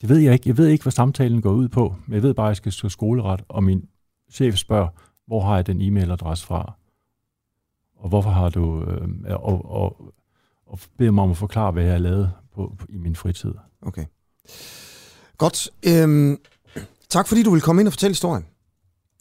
Det 0.00 0.08
ved 0.08 0.18
jeg 0.18 0.32
ikke. 0.32 0.48
Jeg 0.48 0.56
ved 0.56 0.66
ikke, 0.66 0.82
hvad 0.82 0.92
samtalen 0.92 1.42
går 1.42 1.52
ud 1.52 1.68
på, 1.68 1.94
men 2.06 2.14
jeg 2.14 2.22
ved 2.22 2.34
bare, 2.34 2.46
at 2.46 2.50
jeg 2.50 2.56
skal 2.56 2.72
stå 2.72 2.88
skoleret, 2.88 3.42
og 3.48 3.64
min 3.64 3.82
chef 4.30 4.56
spørger, 4.56 4.88
hvor 5.26 5.40
har 5.40 5.54
jeg 5.54 5.66
den 5.66 5.80
e-mailadresse 5.80 6.46
fra? 6.46 6.72
Og 7.96 8.08
hvorfor 8.08 8.30
har 8.30 8.48
du... 8.48 8.82
Øh, 8.82 9.08
og, 9.30 9.70
og, 9.70 10.14
og 10.66 10.78
beder 10.98 11.10
mig 11.10 11.24
om 11.24 11.30
at 11.30 11.36
forklare, 11.36 11.72
hvad 11.72 11.82
jeg 11.82 11.92
har 11.92 11.98
lavet 11.98 12.32
på, 12.54 12.72
på, 12.78 12.86
i 12.88 12.96
min 12.96 13.16
fritid. 13.16 13.52
Okay. 13.82 14.04
Godt. 15.38 15.68
Øhm, 15.88 16.38
tak 17.08 17.28
fordi 17.28 17.42
du 17.42 17.50
vil 17.50 17.60
komme 17.60 17.82
ind 17.82 17.88
og 17.88 17.92
fortælle 17.92 18.10
historien. 18.10 18.46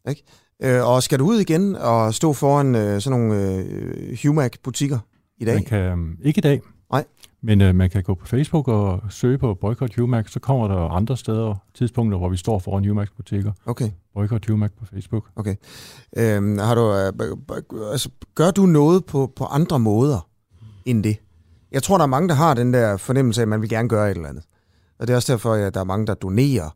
Ikke? 0.10 0.24
Øh, 0.60 0.88
og 0.88 1.04
skal 1.04 1.20
du 1.20 1.26
ud 1.26 1.40
igen 1.40 1.76
og 1.76 2.14
stå 2.14 2.34
foran 2.34 2.76
øh, 2.76 3.02
sådan 3.02 3.20
nogle 3.20 3.36
øh, 3.36 4.18
Humac-butikker 4.24 5.00
i 5.38 5.46
dag? 5.46 5.56
Man 5.56 5.64
kan, 5.64 5.80
øhm, 5.80 6.18
ikke 6.22 6.38
i 6.38 6.42
dag. 6.42 6.62
Men 7.46 7.62
øh, 7.62 7.76
man 7.76 7.90
kan 7.90 8.04
gå 8.04 8.14
på 8.14 8.26
Facebook 8.26 8.68
og 8.68 9.02
søge 9.10 9.38
på 9.38 9.54
Boycott 9.54 9.96
Humac, 9.96 10.32
så 10.32 10.40
kommer 10.40 10.68
der 10.68 10.90
andre 10.90 11.18
steder, 11.18 11.56
tidspunkter, 11.74 12.18
hvor 12.18 12.30
vi 12.30 12.38
står 12.38 12.60
foran 12.60 12.88
Humacs 12.88 13.12
butikker. 13.12 13.52
Okay. 13.66 13.90
Boycott 14.14 14.50
Humac 14.50 14.72
på 14.80 14.86
Facebook. 14.86 15.26
Øhm, 16.18 16.58
har 16.58 16.76
du, 16.76 16.94
øh, 16.94 17.92
altså, 17.92 18.10
gør 18.36 18.52
du 18.52 18.66
noget 18.66 19.06
på, 19.06 19.32
på 19.36 19.46
andre 19.46 19.80
måder 19.80 20.28
end 20.86 21.04
det? 21.04 21.18
Jeg 21.72 21.84
tror, 21.84 21.98
der 21.98 22.04
er 22.04 22.08
mange, 22.08 22.30
der 22.30 22.36
har 22.36 22.54
den 22.54 22.74
der 22.74 22.98
fornemmelse 22.98 23.42
af, 23.42 23.44
at 23.44 23.48
man 23.50 23.62
vil 23.62 23.70
gerne 23.70 23.90
gøre 23.90 24.12
et 24.12 24.16
eller 24.16 24.30
andet. 24.30 24.44
Og 25.00 25.08
det 25.08 25.14
er 25.14 25.18
også 25.18 25.34
derfor, 25.34 25.54
at 25.54 25.74
der 25.74 25.80
er 25.80 25.84
mange, 25.84 26.08
der 26.08 26.14
donerer 26.14 26.70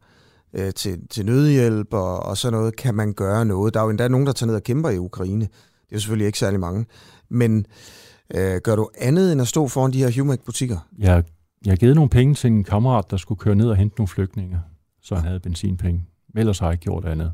øh, 0.53 0.73
til, 0.73 1.07
til 1.09 1.25
nødhjælp 1.25 1.93
og, 1.93 2.19
og 2.19 2.37
sådan 2.37 2.57
noget. 2.57 2.75
Kan 2.75 2.95
man 2.95 3.13
gøre 3.13 3.45
noget? 3.45 3.73
Der 3.73 3.79
er 3.79 3.83
jo 3.83 3.89
endda 3.89 4.07
nogen, 4.07 4.27
der 4.27 4.33
tager 4.33 4.47
ned 4.47 4.55
og 4.55 4.63
kæmper 4.63 4.89
i 4.89 4.97
Ukraine. 4.97 5.41
Det 5.41 5.91
er 5.91 5.95
jo 5.95 5.99
selvfølgelig 5.99 6.27
ikke 6.27 6.39
særlig 6.39 6.59
mange. 6.59 6.85
Men 7.29 7.57
øh, 7.57 7.63
gør 8.63 8.75
du 8.75 8.89
andet 8.97 9.31
end 9.31 9.41
at 9.41 9.47
stå 9.47 9.67
foran 9.67 9.93
de 9.93 9.97
her 9.97 10.21
Humac-butikker? 10.21 10.77
Jeg, 10.97 11.23
jeg 11.65 11.71
har 11.71 11.77
givet 11.77 11.95
nogle 11.95 12.09
penge 12.09 12.35
til 12.35 12.47
en 12.47 12.63
kammerat, 12.63 13.11
der 13.11 13.17
skulle 13.17 13.39
køre 13.39 13.55
ned 13.55 13.69
og 13.69 13.75
hente 13.75 13.95
nogle 13.97 14.07
flygtninge, 14.07 14.59
så 15.01 15.15
han 15.15 15.25
havde 15.25 15.39
benzinpenge. 15.39 16.05
Ellers 16.35 16.59
har 16.59 16.67
jeg 16.67 16.73
ikke 16.73 16.83
gjort 16.83 17.05
andet. 17.05 17.31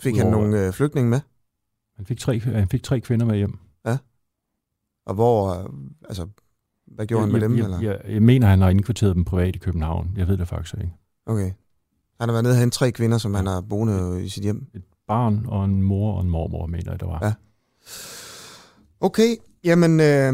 Fik 0.00 0.16
han 0.16 0.26
nogle 0.26 0.66
øh, 0.66 0.72
flygtninge 0.72 1.10
med? 1.10 1.20
Han 1.96 2.06
fik, 2.06 2.18
tre, 2.18 2.40
han 2.40 2.68
fik 2.68 2.82
tre 2.82 3.00
kvinder 3.00 3.26
med 3.26 3.36
hjem. 3.36 3.58
Og 5.06 5.14
hvor, 5.14 5.54
øh, 5.54 5.66
altså, 6.04 6.26
hvad 6.86 7.06
gjorde 7.06 7.24
han 7.24 7.32
med 7.32 7.40
jeg, 7.40 7.48
dem? 7.48 7.58
Jeg, 7.58 7.64
eller? 7.64 7.80
jeg, 7.80 8.00
jeg 8.08 8.22
mener, 8.22 8.46
han 8.46 8.60
har 8.60 8.68
indkvarteret 8.68 9.16
dem 9.16 9.24
privat 9.24 9.56
i 9.56 9.58
København. 9.58 10.10
Jeg 10.16 10.28
ved 10.28 10.36
det 10.36 10.48
faktisk 10.48 10.74
ikke. 10.74 10.92
Okay. 11.26 11.52
Han 12.20 12.28
har 12.28 12.32
været 12.32 12.42
nede 12.42 12.52
og 12.52 12.58
hentet 12.58 12.72
tre 12.72 12.92
kvinder, 12.92 13.18
som 13.18 13.34
han 13.34 13.46
har 13.46 13.60
boende 13.60 14.24
i 14.24 14.28
sit 14.28 14.42
hjem. 14.42 14.66
Et 14.74 14.82
barn 15.06 15.46
og 15.48 15.64
en 15.64 15.82
mor 15.82 16.14
og 16.14 16.22
en 16.22 16.30
mormor, 16.30 16.66
mener 16.66 16.90
jeg, 16.90 17.00
der 17.00 17.06
var. 17.06 17.18
Ja. 17.22 17.32
Okay, 19.00 19.36
jamen 19.64 20.00
øh, 20.00 20.32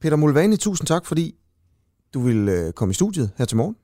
Peter 0.00 0.16
Mulvani, 0.16 0.56
tusind 0.56 0.86
tak, 0.86 1.06
fordi 1.06 1.34
du 2.14 2.20
ville 2.20 2.52
øh, 2.52 2.72
komme 2.72 2.90
i 2.90 2.94
studiet 2.94 3.30
her 3.38 3.44
til 3.44 3.56
morgen 3.56 3.76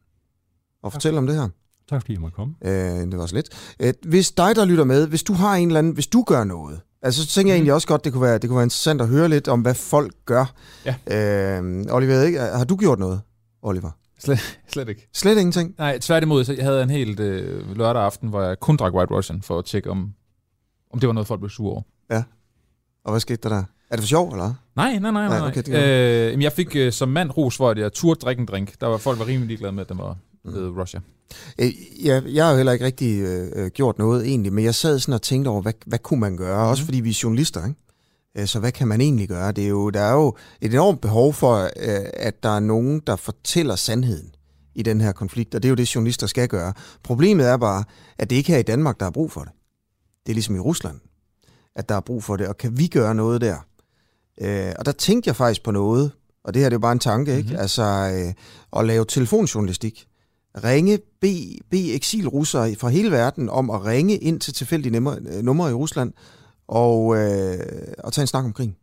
og 0.83 0.93
fortælle 0.93 1.19
om 1.19 1.27
det 1.27 1.37
her. 1.37 1.49
Tak 1.89 2.03
fordi 2.03 2.13
jeg 2.13 2.21
måtte 2.21 2.35
komme. 2.35 2.55
Øh, 2.63 2.71
det 2.71 3.19
var 3.19 3.27
så 3.27 3.35
lidt. 3.35 3.75
Øh, 3.81 3.95
hvis 4.03 4.33
dig, 4.33 4.57
der 4.57 4.65
lytter 4.65 4.85
med, 4.85 5.07
hvis 5.07 5.23
du 5.23 5.33
har 5.33 5.55
en 5.55 5.69
eller 5.69 5.79
anden, 5.79 5.93
hvis 5.93 6.07
du 6.07 6.23
gør 6.23 6.45
noget, 6.45 6.81
altså 7.03 7.23
så 7.23 7.29
tænker 7.29 7.53
jeg 7.53 7.57
egentlig 7.57 7.73
også 7.73 7.89
godt, 7.89 8.05
det 8.05 8.13
kunne 8.13 8.23
være, 8.23 8.39
det 8.39 8.51
kunne 8.51 8.57
være 8.57 8.65
interessant 8.65 9.01
at 9.01 9.09
høre 9.09 9.29
lidt 9.29 9.49
om, 9.49 9.61
hvad 9.61 9.75
folk 9.75 10.15
gør. 10.25 10.55
Ja. 10.85 10.95
Øh, 11.61 11.85
Oliver, 11.91 12.23
ikke, 12.23 12.41
har 12.41 12.65
du 12.65 12.77
gjort 12.77 12.99
noget, 12.99 13.21
Oliver? 13.63 13.91
Slet, 14.19 14.61
slet 14.69 14.89
ikke. 14.89 15.09
Slet 15.13 15.39
ingenting? 15.39 15.75
Nej, 15.79 15.99
tværtimod, 15.99 16.45
så 16.45 16.53
jeg 16.53 16.65
havde 16.65 16.83
en 16.83 16.91
helt 16.91 17.21
øh, 17.21 17.77
lørdag 17.77 18.03
aften, 18.03 18.29
hvor 18.29 18.43
jeg 18.43 18.61
kun 18.61 18.77
drak 18.77 18.95
White 18.95 19.15
Russian, 19.15 19.43
for 19.43 19.59
at 19.59 19.65
tjekke, 19.65 19.91
om, 19.91 20.13
om 20.93 21.01
det 21.01 21.07
var 21.07 21.13
noget, 21.13 21.27
folk 21.27 21.41
blev 21.41 21.51
sure 21.51 21.73
over. 21.73 21.83
Og 23.05 23.13
hvad 23.13 23.21
skete 23.21 23.49
der 23.49 23.49
der? 23.49 23.65
Er 23.91 23.97
det 23.97 24.03
for 24.03 24.07
sjov, 24.07 24.29
eller? 24.31 24.55
Nej, 24.77 24.99
nej, 24.99 25.11
nej. 25.11 25.29
Nej, 25.29 25.39
nej. 25.39 25.49
okay, 25.49 25.63
det 25.63 26.33
øh, 26.35 26.43
jeg 26.43 26.53
fik 26.53 26.77
øh, 26.77 26.93
som 26.93 27.09
mand 27.09 27.31
ros 27.37 27.57
for, 27.57 27.71
at 27.71 27.79
jeg 27.79 27.93
turde 27.93 28.21
drikke 28.21 28.41
en 28.41 28.47
drink. 28.47 28.81
Der 28.81 28.87
var 28.87 28.97
folk 28.97 29.19
var 29.19 29.27
rimelig 29.27 29.47
ligeglade 29.47 29.73
med, 29.73 29.83
at 29.83 29.89
den 29.89 29.99
var 29.99 30.17
Mm. 30.45 30.55
ved 30.55 30.69
Russia. 30.69 31.01
Øh, 31.59 31.71
jeg, 32.05 32.23
jeg 32.27 32.45
har 32.45 32.51
jo 32.51 32.57
heller 32.57 32.73
ikke 32.73 32.85
rigtig 32.85 33.21
øh, 33.21 33.49
øh, 33.57 33.71
gjort 33.71 33.99
noget 33.99 34.27
egentlig, 34.27 34.53
men 34.53 34.65
jeg 34.65 34.75
sad 34.75 34.99
sådan 34.99 35.15
og 35.15 35.23
tænkte 35.23 35.49
over, 35.49 35.63
hvad, 35.63 35.73
hvad 35.87 35.99
kunne 35.99 36.21
man 36.21 36.37
gøre? 36.37 36.69
Også 36.69 36.85
fordi 36.85 37.01
vi 37.01 37.11
er 37.11 37.21
journalister, 37.23 37.67
ikke? 37.67 37.81
Øh, 38.39 38.47
Så 38.47 38.61
hvad 38.61 38.73
kan 38.73 38.89
man 38.89 39.01
egentlig 39.01 39.29
gøre? 39.29 39.53
Det 39.53 39.65
er 39.65 39.69
jo, 39.69 39.91
der 39.91 40.01
er 40.01 40.13
jo 40.13 40.37
et 40.61 40.73
enormt 40.73 41.01
behov 41.01 41.33
for, 41.33 41.57
øh, 41.63 42.05
at 42.13 42.43
der 42.43 42.49
er 42.49 42.61
nogen, 42.61 43.03
der 43.07 43.17
fortæller 43.17 43.77
sandheden 43.77 44.31
i 44.75 44.83
den 44.83 45.01
her 45.01 45.13
konflikt, 45.13 45.55
og 45.55 45.63
det 45.63 45.69
er 45.69 45.71
jo 45.71 45.77
det, 45.77 45.95
journalister 45.95 46.27
skal 46.27 46.49
gøre. 46.49 46.73
Problemet 47.03 47.47
er 47.49 47.57
bare, 47.57 47.85
at 48.19 48.31
det 48.31 48.37
ikke 48.37 48.53
er 48.53 48.55
her 48.55 48.61
i 48.61 48.63
Danmark, 48.63 49.01
der 49.01 49.07
er 49.07 49.11
brug 49.11 49.33
for 49.33 49.41
det. 49.41 49.53
Det 50.27 50.33
er 50.33 50.35
ligesom 50.35 50.57
i 50.57 50.61
Rusland, 50.61 50.97
at 51.77 51.89
der 51.89 51.95
er 51.95 52.01
brug 52.01 52.25
for 52.25 52.37
det, 52.37 52.49
og 52.49 52.57
kan 52.59 52.79
vi 52.79 52.87
gøre 52.87 53.15
noget 53.15 53.41
der? 53.41 53.57
Øh, 54.41 54.73
og 54.79 54.87
der 54.87 54.93
tænkte 54.93 55.29
jeg 55.29 55.37
faktisk 55.37 55.63
på 55.63 55.71
noget, 55.71 56.11
og 56.45 56.55
det 56.55 56.63
her 56.63 56.69
det 56.69 56.75
er 56.75 56.79
jo 56.79 56.81
bare 56.81 56.93
en 56.93 56.99
tanke, 56.99 57.37
ikke? 57.37 57.49
Mhm. 57.51 57.59
Altså 57.59 57.83
øh, 57.83 58.35
at 58.81 58.87
lave 58.87 59.05
telefonjournalistik. 59.05 60.07
Ringe, 60.65 60.99
bede, 61.21 61.59
bede 61.71 61.95
eksilrussere 61.95 62.75
fra 62.75 62.89
hele 62.89 63.11
verden 63.11 63.49
om 63.49 63.71
at 63.71 63.85
ringe 63.85 64.17
ind 64.19 64.41
til 64.41 64.55
tilfældige 64.55 64.93
numre, 64.93 65.19
øh, 65.29 65.43
numre 65.43 65.71
i 65.71 65.75
Rusland 65.75 66.13
og, 66.69 67.17
øh, 67.17 67.59
og 67.99 68.13
tage 68.13 68.23
en 68.23 68.27
snak 68.27 68.45
om 68.45 68.53
krigen. 68.53 68.77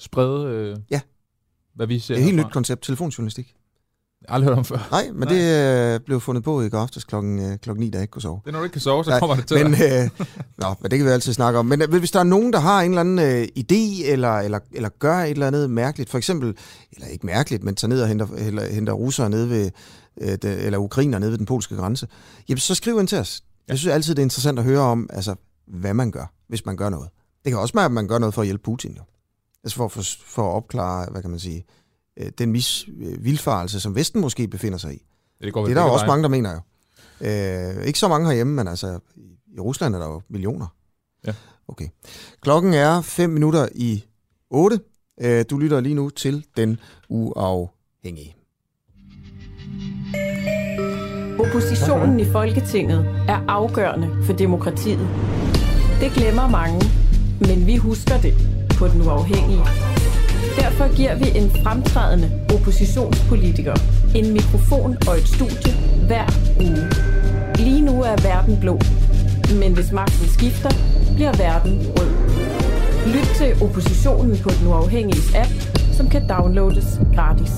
Sprede, 0.00 0.46
øh, 0.54 0.76
Ja. 0.90 1.00
hvad 1.74 1.86
vi 1.86 1.98
ser 1.98 2.14
Det 2.14 2.20
er 2.20 2.22
et 2.22 2.24
helt 2.24 2.36
herfra. 2.36 2.48
nyt 2.48 2.52
koncept, 2.52 2.82
telefonjournalistik. 2.82 3.54
Aldrig 4.28 4.48
hørt 4.48 4.58
om 4.58 4.64
før. 4.64 4.88
Nej, 4.90 5.10
men 5.12 5.28
Nej. 5.28 5.34
det 5.34 5.94
øh, 5.94 6.00
blev 6.00 6.20
fundet 6.20 6.44
på 6.44 6.62
i 6.62 6.68
går 6.68 6.78
aftes 6.78 7.04
klokken, 7.04 7.38
øh, 7.52 7.58
klokken 7.58 7.80
9, 7.84 7.90
da 7.90 7.98
jeg 7.98 8.02
ikke 8.02 8.10
kunne 8.12 8.22
sove. 8.22 8.40
Det 8.44 8.48
er, 8.48 8.52
når 8.52 8.58
du 8.58 8.64
ikke 8.64 8.72
kan 8.72 8.80
sove, 8.80 9.04
så 9.04 9.10
Nej, 9.10 9.18
kommer 9.18 9.36
det 9.36 9.46
til 9.46 9.56
Men, 9.64 9.72
dig. 9.72 10.10
øh, 10.18 10.26
nå, 10.58 10.74
men 10.80 10.90
det 10.90 10.98
kan 10.98 11.06
vi 11.06 11.10
altid 11.12 11.32
snakke 11.32 11.58
om. 11.58 11.66
Men 11.66 11.82
øh, 11.82 11.88
hvis 11.88 12.10
der 12.10 12.20
er 12.20 12.24
nogen, 12.24 12.52
der 12.52 12.58
har 12.58 12.82
en 12.82 12.90
eller 12.90 13.00
anden 13.00 13.18
øh, 13.18 13.48
idé, 13.58 14.10
eller, 14.10 14.38
eller, 14.38 14.58
eller 14.72 14.88
gør 14.98 15.18
et 15.18 15.30
eller 15.30 15.46
andet 15.46 15.70
mærkeligt, 15.70 16.10
for 16.10 16.18
eksempel, 16.18 16.56
eller 16.92 17.06
ikke 17.08 17.26
mærkeligt, 17.26 17.64
men 17.64 17.74
tager 17.76 17.88
ned 17.88 18.02
og 18.02 18.08
henter, 18.08 18.26
eller, 18.36 18.66
henter 18.66 18.92
russere 18.92 19.30
ned 19.30 19.44
ved, 19.46 19.70
øh, 20.20 20.28
det, 20.28 20.44
eller 20.44 20.78
ukrainer 20.78 21.18
ned 21.18 21.30
ved 21.30 21.38
den 21.38 21.46
polske 21.46 21.76
grænse, 21.76 22.08
jamen 22.48 22.58
så 22.58 22.74
skriv 22.74 23.00
ind 23.00 23.08
til 23.08 23.18
os. 23.18 23.42
Jeg 23.68 23.78
synes 23.78 23.94
altid, 23.94 24.14
det 24.14 24.22
er 24.22 24.26
interessant 24.26 24.58
at 24.58 24.64
høre 24.64 24.80
om, 24.80 25.10
altså, 25.12 25.34
hvad 25.66 25.94
man 25.94 26.10
gør, 26.10 26.32
hvis 26.48 26.66
man 26.66 26.76
gør 26.76 26.88
noget. 26.88 27.08
Det 27.44 27.52
kan 27.52 27.58
også 27.58 27.74
være, 27.74 27.84
at 27.84 27.92
man 27.92 28.08
gør 28.08 28.18
noget 28.18 28.34
for 28.34 28.42
at 28.42 28.46
hjælpe 28.46 28.62
Putin, 28.62 28.92
jo. 28.96 29.02
Altså 29.64 29.76
for, 29.76 29.88
for, 29.88 30.02
for 30.26 30.50
at 30.50 30.54
opklare, 30.56 31.06
hvad 31.10 31.22
kan 31.22 31.30
man 31.30 31.40
sige, 31.40 31.64
øh, 32.16 32.30
den 32.38 32.52
mis, 32.52 32.88
øh, 33.00 33.36
som 33.68 33.94
Vesten 33.94 34.20
måske 34.20 34.48
befinder 34.48 34.78
sig 34.78 34.94
i. 34.94 35.02
det, 35.42 35.52
går 35.52 35.64
Det 35.64 35.70
er 35.70 35.74
der 35.74 35.86
jo 35.86 35.92
også 35.92 36.06
mange, 36.06 36.22
der 36.22 36.28
mener 36.28 36.52
jo. 36.52 36.60
Øh, 37.26 37.84
ikke 37.86 37.98
så 37.98 38.08
mange 38.08 38.26
herhjemme, 38.26 38.52
men 38.54 38.68
altså 38.68 38.98
i- 39.16 39.38
i 39.56 39.60
Rusland 39.60 39.94
er 39.94 39.98
der 39.98 40.06
jo 40.06 40.22
millioner. 40.28 40.66
Ja. 41.26 41.34
Okay. 41.68 41.88
Klokken 42.40 42.74
er 42.74 43.00
5 43.00 43.30
minutter 43.30 43.68
i 43.74 44.04
8. 44.50 44.80
Øh, 45.20 45.44
du 45.50 45.58
lytter 45.58 45.80
lige 45.80 45.94
nu 45.94 46.10
til 46.10 46.44
Den 46.56 46.78
Uafhængige. 47.08 48.36
Oppositionen 51.38 52.20
i 52.20 52.24
Folketinget 52.24 52.98
er 53.28 53.44
afgørende 53.48 54.24
for 54.24 54.32
demokratiet. 54.32 55.08
Det 56.00 56.12
glemmer 56.12 56.48
mange, 56.48 56.80
men 57.40 57.66
vi 57.66 57.76
husker 57.76 58.20
det 58.20 58.34
på 58.78 58.88
den 58.88 59.02
uafhængige. 59.02 59.89
Derfor 60.60 60.96
giver 60.96 61.14
vi 61.14 61.38
en 61.38 61.50
fremtrædende 61.62 62.30
oppositionspolitiker 62.54 63.74
en 64.14 64.32
mikrofon 64.32 64.96
og 65.08 65.14
et 65.16 65.28
studie 65.28 65.72
hver 66.06 66.26
uge. 66.60 66.84
Lige 67.54 67.80
nu 67.80 68.02
er 68.02 68.16
verden 68.22 68.60
blå, 68.60 68.80
men 69.60 69.74
hvis 69.74 69.92
magten 69.92 70.28
skifter, 70.28 70.70
bliver 71.14 71.32
verden 71.36 71.72
rød. 71.98 72.10
Lyt 73.14 73.28
til 73.36 73.62
oppositionen 73.62 74.38
på 74.42 74.50
den 74.50 74.66
uafhængige 74.68 75.38
app, 75.38 75.50
som 75.92 76.08
kan 76.08 76.28
downloades 76.28 77.00
gratis. 77.14 77.52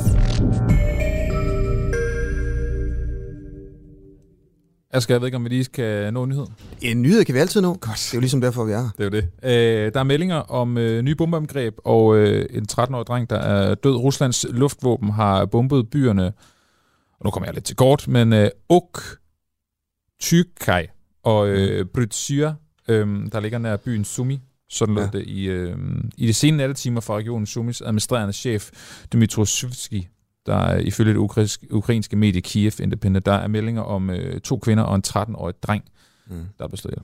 Asger, 4.93 5.15
jeg 5.15 5.21
ved 5.21 5.27
ikke, 5.29 5.37
om 5.37 5.45
vi 5.45 5.49
lige 5.49 5.65
skal 5.65 6.13
nå 6.13 6.23
en 6.23 6.29
nyhed. 6.31 6.47
En 6.83 7.03
nyhed 7.03 7.25
kan 7.25 7.35
vi 7.35 7.39
altid 7.41 7.61
nå. 7.61 7.69
Godt. 7.75 7.97
Det 7.97 8.13
er 8.15 8.17
jo 8.17 8.21
ligesom 8.21 8.41
derfor, 8.41 8.65
vi 8.65 8.73
er 8.73 8.81
her. 8.83 8.89
Det 8.99 9.01
er 9.01 9.05
jo 9.05 9.11
det. 9.11 9.87
Øh, 9.87 9.93
der 9.95 10.01
er 10.01 10.05
meldinger 10.05 10.37
om 10.37 10.79
øh, 10.79 11.03
nye 11.03 11.15
bombeangreb, 11.15 11.75
og 11.85 12.17
øh, 12.17 12.47
en 12.51 12.67
13-årig 12.73 13.07
dreng, 13.07 13.31
der 13.31 13.37
er 13.39 13.75
død. 13.75 13.97
Ruslands 13.97 14.47
luftvåben 14.51 15.11
har 15.11 15.45
bombet 15.47 15.91
byerne, 15.91 16.27
og 17.19 17.25
nu 17.25 17.31
kommer 17.31 17.47
jeg 17.47 17.55
lidt 17.55 17.65
til 17.65 17.77
kort, 17.77 18.09
men 18.09 18.33
øh, 18.33 18.49
Ok, 18.69 18.99
Tyrkaj 20.21 20.87
og 21.23 21.49
øh, 21.49 21.87
Brytsyr, 21.87 22.53
øh, 22.89 23.07
der 23.33 23.41
ligger 23.41 23.59
nær 23.59 23.77
byen 23.77 24.05
Sumi, 24.05 24.41
sådan 24.71 24.95
lød 24.95 25.03
Ja. 25.13 25.19
det 25.19 25.27
i, 25.27 25.45
øh, 25.45 25.77
i 26.17 26.27
de 26.27 26.33
sene 26.35 26.57
nattetimer 26.57 27.01
fra 27.01 27.17
regionen 27.17 27.47
Sumis 27.47 27.81
administrerende 27.81 28.33
chef, 28.33 28.71
Dmytro 29.13 29.45
Syvski, 29.45 30.09
der 30.47 30.55
er 30.57 30.79
ifølge 30.79 31.13
det 31.13 31.19
ukrainske, 31.19 31.75
ukrainske 31.75 32.17
medie 32.17 32.41
Kiev 32.41 32.73
Independent, 32.81 33.27
der 33.27 33.33
er 33.33 33.49
meldinger 33.49 33.83
om 33.83 34.11
øh, 34.11 34.41
to 34.41 34.59
kvinder 34.59 34.85
og 34.85 34.95
en 34.97 35.03
13-årig 35.09 35.55
dreng, 35.63 35.85
Mm. 36.27 36.37
der 36.59 36.65
er 36.65 36.69
ihjel. 36.89 37.03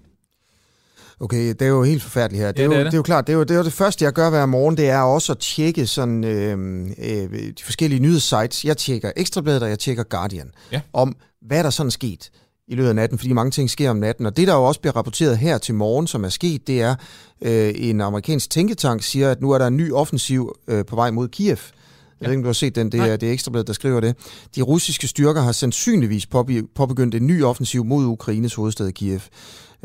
Okay, 1.21 1.49
det 1.49 1.63
er 1.63 1.67
jo 1.67 1.83
helt 1.83 2.03
forfærdeligt 2.03 2.43
her. 2.45 2.53
Det 2.53 2.59
er, 2.61 2.63
Ja, 2.63 2.67
jo, 2.67 2.71
det 2.73 2.79
er 2.81 2.85
det, 2.85 2.93
det. 2.93 2.97
er 2.97 2.99
jo 2.99 3.03
klart, 3.03 3.27
det 3.27 3.33
er 3.33 3.37
jo, 3.37 3.43
det 3.43 3.51
er 3.51 3.59
jo 3.59 3.65
det 3.65 3.73
første, 3.73 4.05
jeg 4.05 4.13
gør 4.13 4.31
hver 4.31 4.47
morgen, 4.47 4.77
det 4.77 4.89
er 4.89 4.99
også 5.01 5.33
at 5.33 5.39
tjekke 5.39 5.87
sådan, 5.87 6.25
øh, 6.25 6.87
øh, 6.99 7.33
de 7.59 7.63
forskellige 7.65 8.01
nyhedssites. 8.01 8.65
Jeg 8.65 8.77
tjekker 8.77 9.13
Ekstrabladet, 9.17 9.63
og 9.63 9.69
jeg 9.71 9.79
tjekker 9.79 10.03
Guardian. 10.03 10.51
Ja. 10.73 10.81
Om, 10.93 11.17
hvad 11.43 11.65
der 11.65 11.71
sådan 11.71 11.87
er 11.87 11.91
sket 11.91 12.31
i 12.69 12.75
løbet 12.75 12.89
af 12.89 12.95
natten, 12.95 13.19
fordi 13.19 13.33
mange 13.33 13.51
ting 13.51 13.71
sker 13.71 13.91
om 13.91 13.97
natten. 13.97 14.27
Og 14.27 14.37
det, 14.37 14.49
der 14.49 14.55
jo 14.55 14.65
også 14.65 14.81
bliver 14.81 14.97
rapporteret 14.97 15.39
her 15.39 15.59
til 15.59 15.75
morgen, 15.75 16.07
som 16.07 16.25
er 16.25 16.29
sket, 16.29 16.67
det 16.67 16.83
er, 16.83 16.95
øh, 17.43 17.73
en 17.77 18.01
amerikansk 18.01 18.51
tænketank 18.51 19.03
siger, 19.03 19.31
at 19.31 19.41
nu 19.41 19.51
er 19.51 19.59
der 19.59 19.67
en 19.67 19.77
ny 19.77 19.93
offensiv 19.93 20.57
øh, 20.69 20.85
på 20.85 20.97
vej 20.97 21.11
mod 21.11 21.29
Kiev. 21.29 21.59
Jeg 22.21 22.27
ved 22.29 22.33
ikke, 22.33 22.39
om 22.39 22.43
du 22.43 22.49
har 22.49 22.53
set 22.53 22.75
den. 22.75 22.93
Det 22.93 23.01
er, 23.01 23.17
det 23.17 23.29
er 23.29 23.33
Ekstrabladet, 23.33 23.67
der 23.67 23.73
skriver 23.73 24.01
det. 24.01 24.17
De 24.57 24.63
russiske 24.63 25.09
styrker 25.09 25.41
har 25.41 25.53
sandsynligvis 25.53 26.27
påbe- 26.27 26.75
påbegyndt 26.75 27.15
en 27.15 27.27
ny 27.27 27.45
offensiv 27.45 27.85
mod 27.85 28.05
Ukraines 28.05 28.55
hovedstad 28.55 28.93
Kiev. 28.93 29.21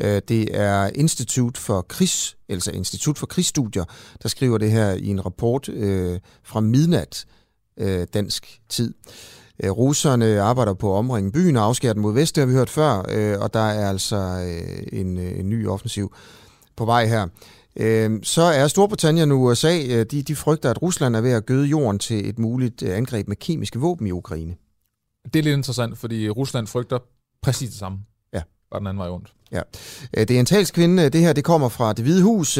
Øh, 0.02 0.22
Det 0.28 0.48
er 0.56 0.90
Institut 0.94 1.58
for 1.58 1.82
Krigs, 1.88 2.36
altså 2.48 2.70
Institut 2.70 3.18
for 3.18 3.26
Krigsstudier, 3.26 3.84
der 4.22 4.28
skriver 4.28 4.58
det 4.58 4.70
her 4.70 4.90
i 4.92 5.06
en 5.06 5.26
rapport 5.26 5.68
øh, 5.68 6.18
fra 6.44 6.60
midnat 6.60 7.24
øh, 7.80 8.06
dansk 8.14 8.60
tid. 8.68 8.94
Øh, 9.64 9.70
russerne 9.70 10.40
arbejder 10.40 10.74
på 10.74 10.94
at 10.94 10.98
omringe 10.98 11.32
byen 11.32 11.56
og 11.56 11.64
afskære 11.64 11.94
den 11.94 12.02
mod 12.02 12.14
vest, 12.14 12.34
det 12.36 12.40
har 12.42 12.46
vi 12.46 12.52
hørt 12.54 12.70
før, 12.70 13.04
øh, 13.10 13.40
og 13.40 13.54
der 13.54 13.60
er 13.60 13.88
altså 13.88 14.16
øh, 14.16 15.00
en, 15.00 15.18
øh, 15.18 15.38
en 15.38 15.48
ny 15.48 15.68
offensiv 15.68 16.14
på 16.76 16.84
vej 16.84 17.06
her. 17.06 17.26
Øh, 17.76 18.10
så 18.22 18.42
er 18.42 18.68
Storbritannien 18.68 19.32
og 19.32 19.40
USA, 19.40 19.82
øh, 19.88 20.06
de, 20.10 20.22
de 20.22 20.36
frygter, 20.36 20.70
at 20.70 20.82
Rusland 20.82 21.16
er 21.16 21.20
ved 21.20 21.32
at 21.32 21.46
gøde 21.46 21.66
jorden 21.66 21.98
til 21.98 22.28
et 22.28 22.38
muligt 22.38 22.82
øh, 22.82 22.96
angreb 22.96 23.28
med 23.28 23.36
kemiske 23.36 23.78
våben 23.78 24.06
i 24.06 24.10
Ukraine. 24.10 24.54
Det 25.24 25.38
er 25.38 25.42
lidt 25.42 25.56
interessant, 25.56 25.98
fordi 25.98 26.28
Rusland 26.28 26.66
frygter 26.66 26.98
præcis 27.42 27.68
det 27.68 27.78
samme. 27.78 27.98
Ja. 28.32 28.42
bare 28.70 28.80
den 28.80 28.86
anden 28.86 28.98
vej 28.98 29.08
rundt. 29.08 29.32
Ja. 29.52 29.60
Øh, 30.16 30.28
det 30.28 30.36
er 30.36 30.40
en 30.40 30.46
talskvinde. 30.46 31.08
Det 31.08 31.20
her 31.20 31.32
det 31.32 31.44
kommer 31.44 31.68
fra 31.68 31.92
det 31.92 32.04
hvide 32.04 32.22
hus. 32.22 32.58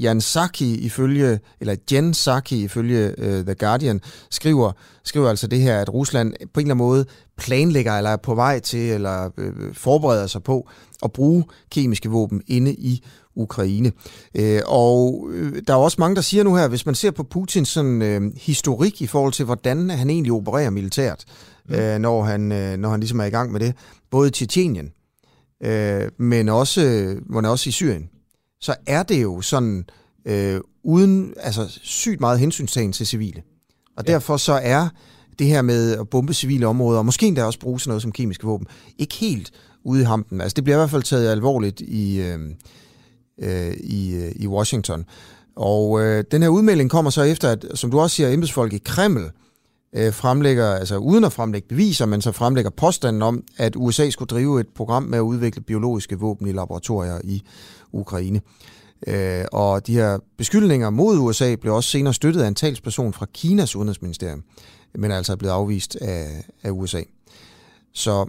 Jan 0.00 0.20
Saki 0.20 0.74
ifølge, 0.74 1.40
eller 1.60 1.76
Jen 1.92 2.14
Saki 2.14 2.64
ifølge 2.64 3.14
uh, 3.18 3.44
The 3.44 3.54
Guardian 3.54 4.00
skriver, 4.30 4.72
skriver 5.04 5.28
altså 5.28 5.46
det 5.46 5.60
her, 5.60 5.80
at 5.80 5.94
Rusland 5.94 6.32
på 6.32 6.60
en 6.60 6.66
eller 6.66 6.74
anden 6.74 6.76
måde 6.76 7.06
planlægger 7.36 7.92
eller 7.92 8.10
er 8.10 8.16
på 8.16 8.34
vej 8.34 8.58
til, 8.58 8.90
eller 8.90 9.30
forbereder 9.72 10.26
sig 10.26 10.42
på 10.42 10.68
at 11.02 11.12
bruge 11.12 11.44
kemiske 11.70 12.08
våben 12.08 12.42
inde 12.46 12.74
i 12.74 13.04
Ukraine. 13.36 13.92
Uh, 14.38 14.58
og 14.66 15.24
uh, 15.24 15.52
der 15.66 15.74
er 15.74 15.78
også 15.78 15.96
mange, 15.98 16.16
der 16.16 16.22
siger 16.22 16.44
nu 16.44 16.56
her, 16.56 16.68
hvis 16.68 16.86
man 16.86 16.94
ser 16.94 17.10
på 17.10 17.22
Putins 17.22 17.68
sådan, 17.68 18.22
uh, 18.24 18.32
historik 18.36 19.02
i 19.02 19.06
forhold 19.06 19.32
til, 19.32 19.44
hvordan 19.44 19.90
han 19.90 20.10
egentlig 20.10 20.32
opererer 20.32 20.70
militært, 20.70 21.24
mm. 21.68 21.74
uh, 21.74 21.98
når, 21.98 22.22
han, 22.22 22.42
uh, 22.52 22.78
når 22.80 22.88
han 22.88 23.00
ligesom 23.00 23.20
er 23.20 23.24
i 23.24 23.30
gang 23.30 23.52
med 23.52 23.60
det, 23.60 23.74
både 24.10 24.28
i 24.28 24.30
Tjetjenien, 24.30 24.90
øh, 25.62 26.10
men 26.18 26.48
også, 26.48 27.14
men 27.26 27.44
også 27.44 27.68
i 27.68 27.72
Syrien, 27.72 28.08
så 28.60 28.74
er 28.86 29.02
det 29.02 29.22
jo 29.22 29.40
sådan 29.40 29.84
øh, 30.24 30.60
uden 30.84 31.34
altså 31.36 31.78
sygt 31.82 32.20
meget 32.20 32.38
hensynstagen 32.38 32.92
til 32.92 33.06
civile. 33.06 33.42
Og 33.96 34.04
ja. 34.06 34.12
derfor 34.12 34.36
så 34.36 34.52
er 34.52 34.88
det 35.38 35.46
her 35.46 35.62
med 35.62 35.98
at 35.98 36.08
bombe 36.08 36.34
civile 36.34 36.66
områder, 36.66 36.98
og 36.98 37.06
måske 37.06 37.26
endda 37.26 37.44
også 37.44 37.58
bruge 37.58 37.80
sådan 37.80 37.90
noget 37.90 38.02
som 38.02 38.12
kemiske 38.12 38.46
våben, 38.46 38.66
ikke 38.98 39.14
helt 39.14 39.50
ude 39.84 40.00
i 40.00 40.04
hampen. 40.04 40.40
Altså 40.40 40.54
det 40.54 40.64
bliver 40.64 40.76
i 40.76 40.80
hvert 40.80 40.90
fald 40.90 41.02
taget 41.02 41.30
alvorligt 41.30 41.80
i, 41.80 42.20
øh, 42.20 42.38
øh, 43.42 43.72
i, 43.72 44.14
øh, 44.14 44.32
i 44.36 44.46
Washington. 44.46 45.04
Og 45.56 46.00
øh, 46.02 46.24
den 46.30 46.42
her 46.42 46.48
udmelding 46.48 46.90
kommer 46.90 47.10
så 47.10 47.22
efter, 47.22 47.50
at, 47.50 47.64
som 47.74 47.90
du 47.90 48.00
også 48.00 48.16
siger, 48.16 48.32
embedsfolk 48.32 48.72
i 48.72 48.78
Kreml 48.78 49.30
øh, 49.96 50.12
fremlægger, 50.12 50.74
altså 50.74 50.96
uden 50.96 51.24
at 51.24 51.32
fremlægge 51.32 51.68
beviser, 51.68 52.06
men 52.06 52.22
så 52.22 52.32
fremlægger 52.32 52.70
påstanden 52.70 53.22
om, 53.22 53.44
at 53.56 53.76
USA 53.76 54.10
skulle 54.10 54.28
drive 54.28 54.60
et 54.60 54.68
program 54.68 55.02
med 55.02 55.18
at 55.18 55.22
udvikle 55.22 55.62
biologiske 55.62 56.18
våben 56.18 56.46
i 56.46 56.52
laboratorier 56.52 57.20
i 57.24 57.42
Ukraine. 57.92 58.40
Øh, 59.06 59.44
og 59.52 59.86
de 59.86 59.94
her 59.94 60.18
beskyldninger 60.38 60.90
mod 60.90 61.18
USA 61.18 61.54
blev 61.54 61.74
også 61.74 61.90
senere 61.90 62.14
støttet 62.14 62.42
af 62.42 62.48
en 62.48 62.54
talsperson 62.54 63.12
fra 63.12 63.26
Kinas 63.34 63.76
udenrigsministerium, 63.76 64.42
men 64.94 65.10
altså 65.10 65.32
er 65.32 65.36
blevet 65.36 65.54
afvist 65.54 65.96
af, 65.96 66.44
af 66.62 66.70
USA. 66.70 67.02
Så, 67.94 68.26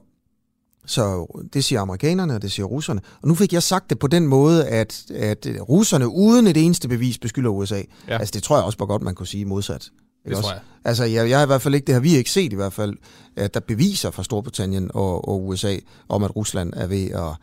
så 0.87 1.25
det 1.53 1.63
siger 1.63 1.81
amerikanerne, 1.81 2.35
og 2.35 2.41
det 2.41 2.51
siger 2.51 2.65
russerne. 2.65 3.01
Og 3.21 3.27
nu 3.27 3.35
fik 3.35 3.53
jeg 3.53 3.63
sagt 3.63 3.89
det 3.89 3.99
på 3.99 4.07
den 4.07 4.27
måde, 4.27 4.67
at, 4.67 5.11
at 5.11 5.47
russerne 5.69 6.07
uden 6.07 6.47
et 6.47 6.57
eneste 6.57 6.87
bevis 6.87 7.17
beskylder 7.17 7.49
USA. 7.49 7.81
Ja. 8.07 8.17
Altså 8.17 8.31
det 8.33 8.43
tror 8.43 8.55
jeg 8.55 8.65
også 8.65 8.77
bare 8.77 8.87
godt, 8.87 9.01
man 9.01 9.15
kunne 9.15 9.27
sige 9.27 9.45
modsat. 9.45 9.91
Det 10.25 10.37
tror 10.37 10.51
jeg. 10.51 10.61
Altså, 10.83 11.03
jeg, 11.03 11.29
jeg 11.29 11.37
har 11.37 11.45
i 11.45 11.47
hvert 11.47 11.61
fald 11.61 11.75
ikke, 11.75 11.85
det 11.85 11.93
har 11.93 11.99
vi 11.99 12.15
ikke 12.15 12.31
set 12.31 12.53
i 12.53 12.55
hvert 12.55 12.73
fald, 12.73 12.93
at 13.35 13.53
der 13.53 13.59
beviser 13.59 14.11
fra 14.11 14.23
Storbritannien 14.23 14.91
og, 14.93 15.27
og 15.27 15.47
USA 15.47 15.77
om, 16.09 16.23
at 16.23 16.35
Rusland 16.35 16.73
er 16.75 16.87
ved 16.87 17.11
at 17.11 17.35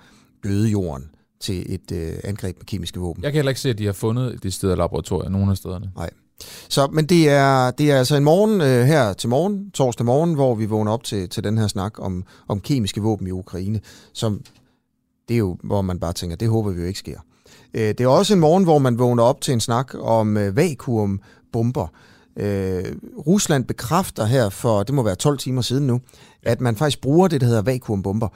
gøde 0.42 0.68
jorden 0.68 1.11
til 1.40 1.74
et 1.74 1.92
øh, 1.92 2.12
angreb 2.24 2.57
med 2.59 2.66
kemiske 2.66 3.01
våben. 3.01 3.22
Jeg 3.22 3.32
kan 3.32 3.38
heller 3.38 3.51
ikke 3.51 3.61
se, 3.61 3.70
at 3.70 3.78
de 3.78 3.86
har 3.86 3.92
fundet 3.92 4.42
de 4.42 4.51
steder 4.51 4.76
laboratorier, 4.76 5.30
nogle 5.30 5.51
af 5.51 5.57
stederne. 5.57 5.90
Nej. 5.97 6.11
Så, 6.68 6.87
men 6.93 7.07
det 7.07 7.28
er, 7.28 7.70
det 7.70 7.91
er 7.91 7.99
altså 7.99 8.16
en 8.16 8.24
morgen 8.24 8.61
øh, 8.61 8.87
her 8.87 9.12
til 9.12 9.28
morgen, 9.28 9.70
torsdag 9.70 10.07
morgen, 10.07 10.35
hvor 10.35 10.55
vi 10.55 10.64
vågner 10.64 10.93
op 10.93 11.05
til, 11.05 11.28
til 11.28 11.45
den 11.45 11.59
her 11.59 11.66
snak 11.66 11.93
om, 11.99 12.24
om 12.49 12.61
kemiske 12.61 13.01
våben 13.01 13.26
i 13.26 13.30
Ukraine, 13.30 13.80
som 14.12 14.41
det 15.28 15.35
er 15.35 15.39
jo, 15.39 15.57
hvor 15.62 15.82
man 15.82 16.01
bare 16.01 16.12
tænker, 16.12 16.37
det 16.37 16.49
håber 16.49 16.70
vi 16.70 16.80
jo 16.80 16.87
ikke 16.87 16.99
sker. 16.99 17.18
Øh, 17.74 17.89
det 17.89 18.01
er 18.01 18.09
også 18.09 18.35
en 18.35 18.41
morgen, 18.41 18.64
hvor 18.64 18.78
man 18.78 18.99
vågner 18.99 19.22
op 19.22 19.41
til 19.41 19.53
en 19.55 19.61
snak 19.61 19.95
om 20.01 20.37
øh, 20.37 20.57
vakuumbomber, 20.57 21.87
Øh, 22.37 22.85
Rusland 23.26 23.64
bekræfter 23.64 24.24
her 24.24 24.49
for, 24.49 24.82
det 24.82 24.95
må 24.95 25.03
være 25.03 25.14
12 25.14 25.39
timer 25.39 25.62
siden 25.62 25.87
nu, 25.87 26.01
at 26.43 26.61
man 26.61 26.76
faktisk 26.76 27.01
bruger 27.01 27.28
det, 27.28 27.41
der 27.41 27.47
hedder 27.47 27.62
vakuumbomber 27.62 28.28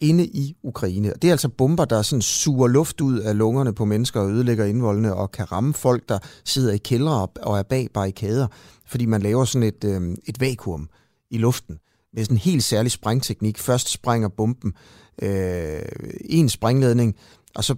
inde 0.00 0.26
i 0.26 0.56
Ukraine. 0.62 1.12
Det 1.22 1.28
er 1.28 1.32
altså 1.32 1.48
bomber, 1.48 1.84
der 1.84 2.02
sådan 2.02 2.22
suger 2.22 2.68
luft 2.68 3.00
ud 3.00 3.18
af 3.18 3.38
lungerne 3.38 3.74
på 3.74 3.84
mennesker 3.84 4.20
og 4.20 4.30
ødelægger 4.30 4.64
indvoldene 4.64 5.14
og 5.14 5.30
kan 5.30 5.52
ramme 5.52 5.74
folk, 5.74 6.08
der 6.08 6.18
sidder 6.44 6.72
i 6.72 6.78
kældre 6.78 7.26
og 7.26 7.58
er 7.58 7.62
bag 7.62 7.88
barrikader, 7.94 8.46
fordi 8.86 9.06
man 9.06 9.22
laver 9.22 9.44
sådan 9.44 9.68
et, 9.68 9.84
øh, 9.84 10.16
et 10.26 10.40
vakuum 10.40 10.88
i 11.30 11.38
luften 11.38 11.78
med 12.12 12.24
sådan 12.24 12.34
en 12.34 12.40
helt 12.40 12.64
særlig 12.64 12.92
sprængteknik. 12.92 13.58
Først 13.58 13.88
sprænger 13.88 14.28
bomben 14.28 14.72
øh, 15.22 15.82
en 16.24 16.48
sprængledning, 16.48 17.14
og 17.54 17.64
så 17.64 17.74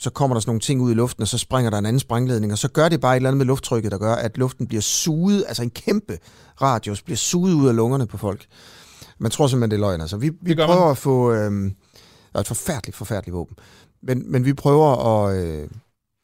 så 0.00 0.10
kommer 0.10 0.34
der 0.34 0.40
sådan 0.40 0.50
nogle 0.50 0.60
ting 0.60 0.80
ud 0.80 0.90
i 0.90 0.94
luften, 0.94 1.22
og 1.22 1.28
så 1.28 1.38
springer 1.38 1.70
der 1.70 1.78
en 1.78 1.86
anden 1.86 2.00
sprængledning, 2.00 2.52
og 2.52 2.58
så 2.58 2.68
gør 2.68 2.88
det 2.88 3.00
bare 3.00 3.12
et 3.12 3.16
eller 3.16 3.28
andet 3.28 3.38
med 3.38 3.46
lufttrykket, 3.46 3.92
der 3.92 3.98
gør, 3.98 4.14
at 4.14 4.38
luften 4.38 4.66
bliver 4.66 4.80
suget, 4.80 5.44
altså 5.48 5.62
en 5.62 5.70
kæmpe 5.70 6.18
radius, 6.62 7.02
bliver 7.02 7.16
suget 7.16 7.54
ud 7.54 7.68
af 7.68 7.76
lungerne 7.76 8.06
på 8.06 8.16
folk. 8.16 8.46
Man 9.20 9.30
tror 9.30 9.46
simpelthen, 9.46 9.70
det 9.70 9.76
er 9.76 9.80
løgn. 9.88 10.00
Altså, 10.00 10.16
vi, 10.16 10.30
vi 10.40 10.54
prøver 10.54 10.80
man. 10.80 10.90
at 10.90 10.98
få 10.98 11.32
øh, 11.32 11.70
et 12.40 12.46
forfærdeligt, 12.46 12.96
forfærdeligt 12.96 13.34
våben. 13.34 13.56
Men, 14.02 14.32
men 14.32 14.44
vi 14.44 14.52
prøver 14.52 14.86
at, 14.96 15.44
øh, 15.44 15.68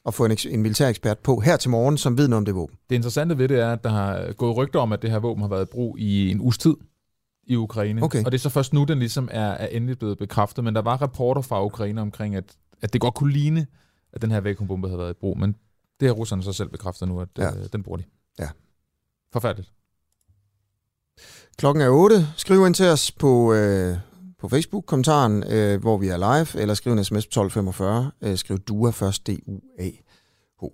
at 0.06 0.14
få 0.14 0.24
en, 0.24 0.38
en 0.48 0.62
militær 0.62 0.88
ekspert 0.88 1.18
på 1.18 1.40
her 1.40 1.56
til 1.56 1.70
morgen, 1.70 1.98
som 1.98 2.18
ved 2.18 2.28
noget 2.28 2.38
om 2.38 2.44
det 2.44 2.54
våben. 2.54 2.76
Det 2.90 2.96
interessante 2.96 3.38
ved 3.38 3.48
det 3.48 3.60
er, 3.60 3.72
at 3.72 3.84
der 3.84 3.90
har 3.90 4.32
gået 4.32 4.56
rygter 4.56 4.80
om, 4.80 4.92
at 4.92 5.02
det 5.02 5.10
her 5.10 5.18
våben 5.18 5.42
har 5.42 5.48
været 5.48 5.62
i 5.62 5.70
brug 5.72 5.98
i 5.98 6.30
en 6.30 6.40
uges 6.40 6.58
tid 6.58 6.74
i 7.46 7.56
Ukraine. 7.56 8.02
Okay. 8.02 8.24
Og 8.24 8.32
det 8.32 8.38
er 8.38 8.42
så 8.42 8.48
først 8.48 8.72
nu, 8.72 8.84
den 8.84 8.98
ligesom 8.98 9.28
er, 9.32 9.50
er 9.50 9.66
endelig 9.66 9.98
blevet 9.98 10.18
bekræftet. 10.18 10.64
Men 10.64 10.74
der 10.74 10.82
var 10.82 10.96
rapporter 10.96 11.42
fra 11.42 11.64
Ukraine 11.64 12.00
omkring, 12.00 12.36
at 12.36 12.56
at 12.82 12.92
det 12.92 13.00
godt 13.00 13.14
kunne 13.14 13.32
ligne, 13.32 13.66
at 14.12 14.22
den 14.22 14.30
her 14.30 14.40
vakuumbombe 14.40 14.88
havde 14.88 14.98
været 14.98 15.10
i 15.10 15.18
brug, 15.20 15.38
men 15.38 15.56
det 16.00 16.08
har 16.08 16.14
russerne 16.14 16.42
så 16.42 16.52
selv 16.52 16.68
bekræftet 16.68 17.08
nu, 17.08 17.20
at 17.20 17.28
ja. 17.38 17.56
øh, 17.56 17.66
den 17.72 17.82
bruger 17.82 17.96
de. 17.96 18.04
Ja. 18.38 18.48
Forfærdeligt. 19.32 19.72
Klokken 21.58 21.82
er 21.82 21.88
8. 21.88 22.28
Skriv 22.36 22.66
ind 22.66 22.74
til 22.74 22.86
os 22.86 23.12
på, 23.12 23.54
øh, 23.54 23.96
på 24.40 24.48
Facebook-kommentaren, 24.48 25.44
øh, 25.52 25.80
hvor 25.80 25.96
vi 25.96 26.08
er 26.08 26.16
live, 26.16 26.62
eller 26.62 26.74
skriv 26.74 26.92
en 26.92 27.04
sms 27.04 27.26
på 27.26 27.30
1245. 27.30 28.10
Øh, 28.22 28.38
skriv 28.38 28.58
DUA 28.58 28.90
først, 28.90 29.26
D-U-A-H. 29.26 30.64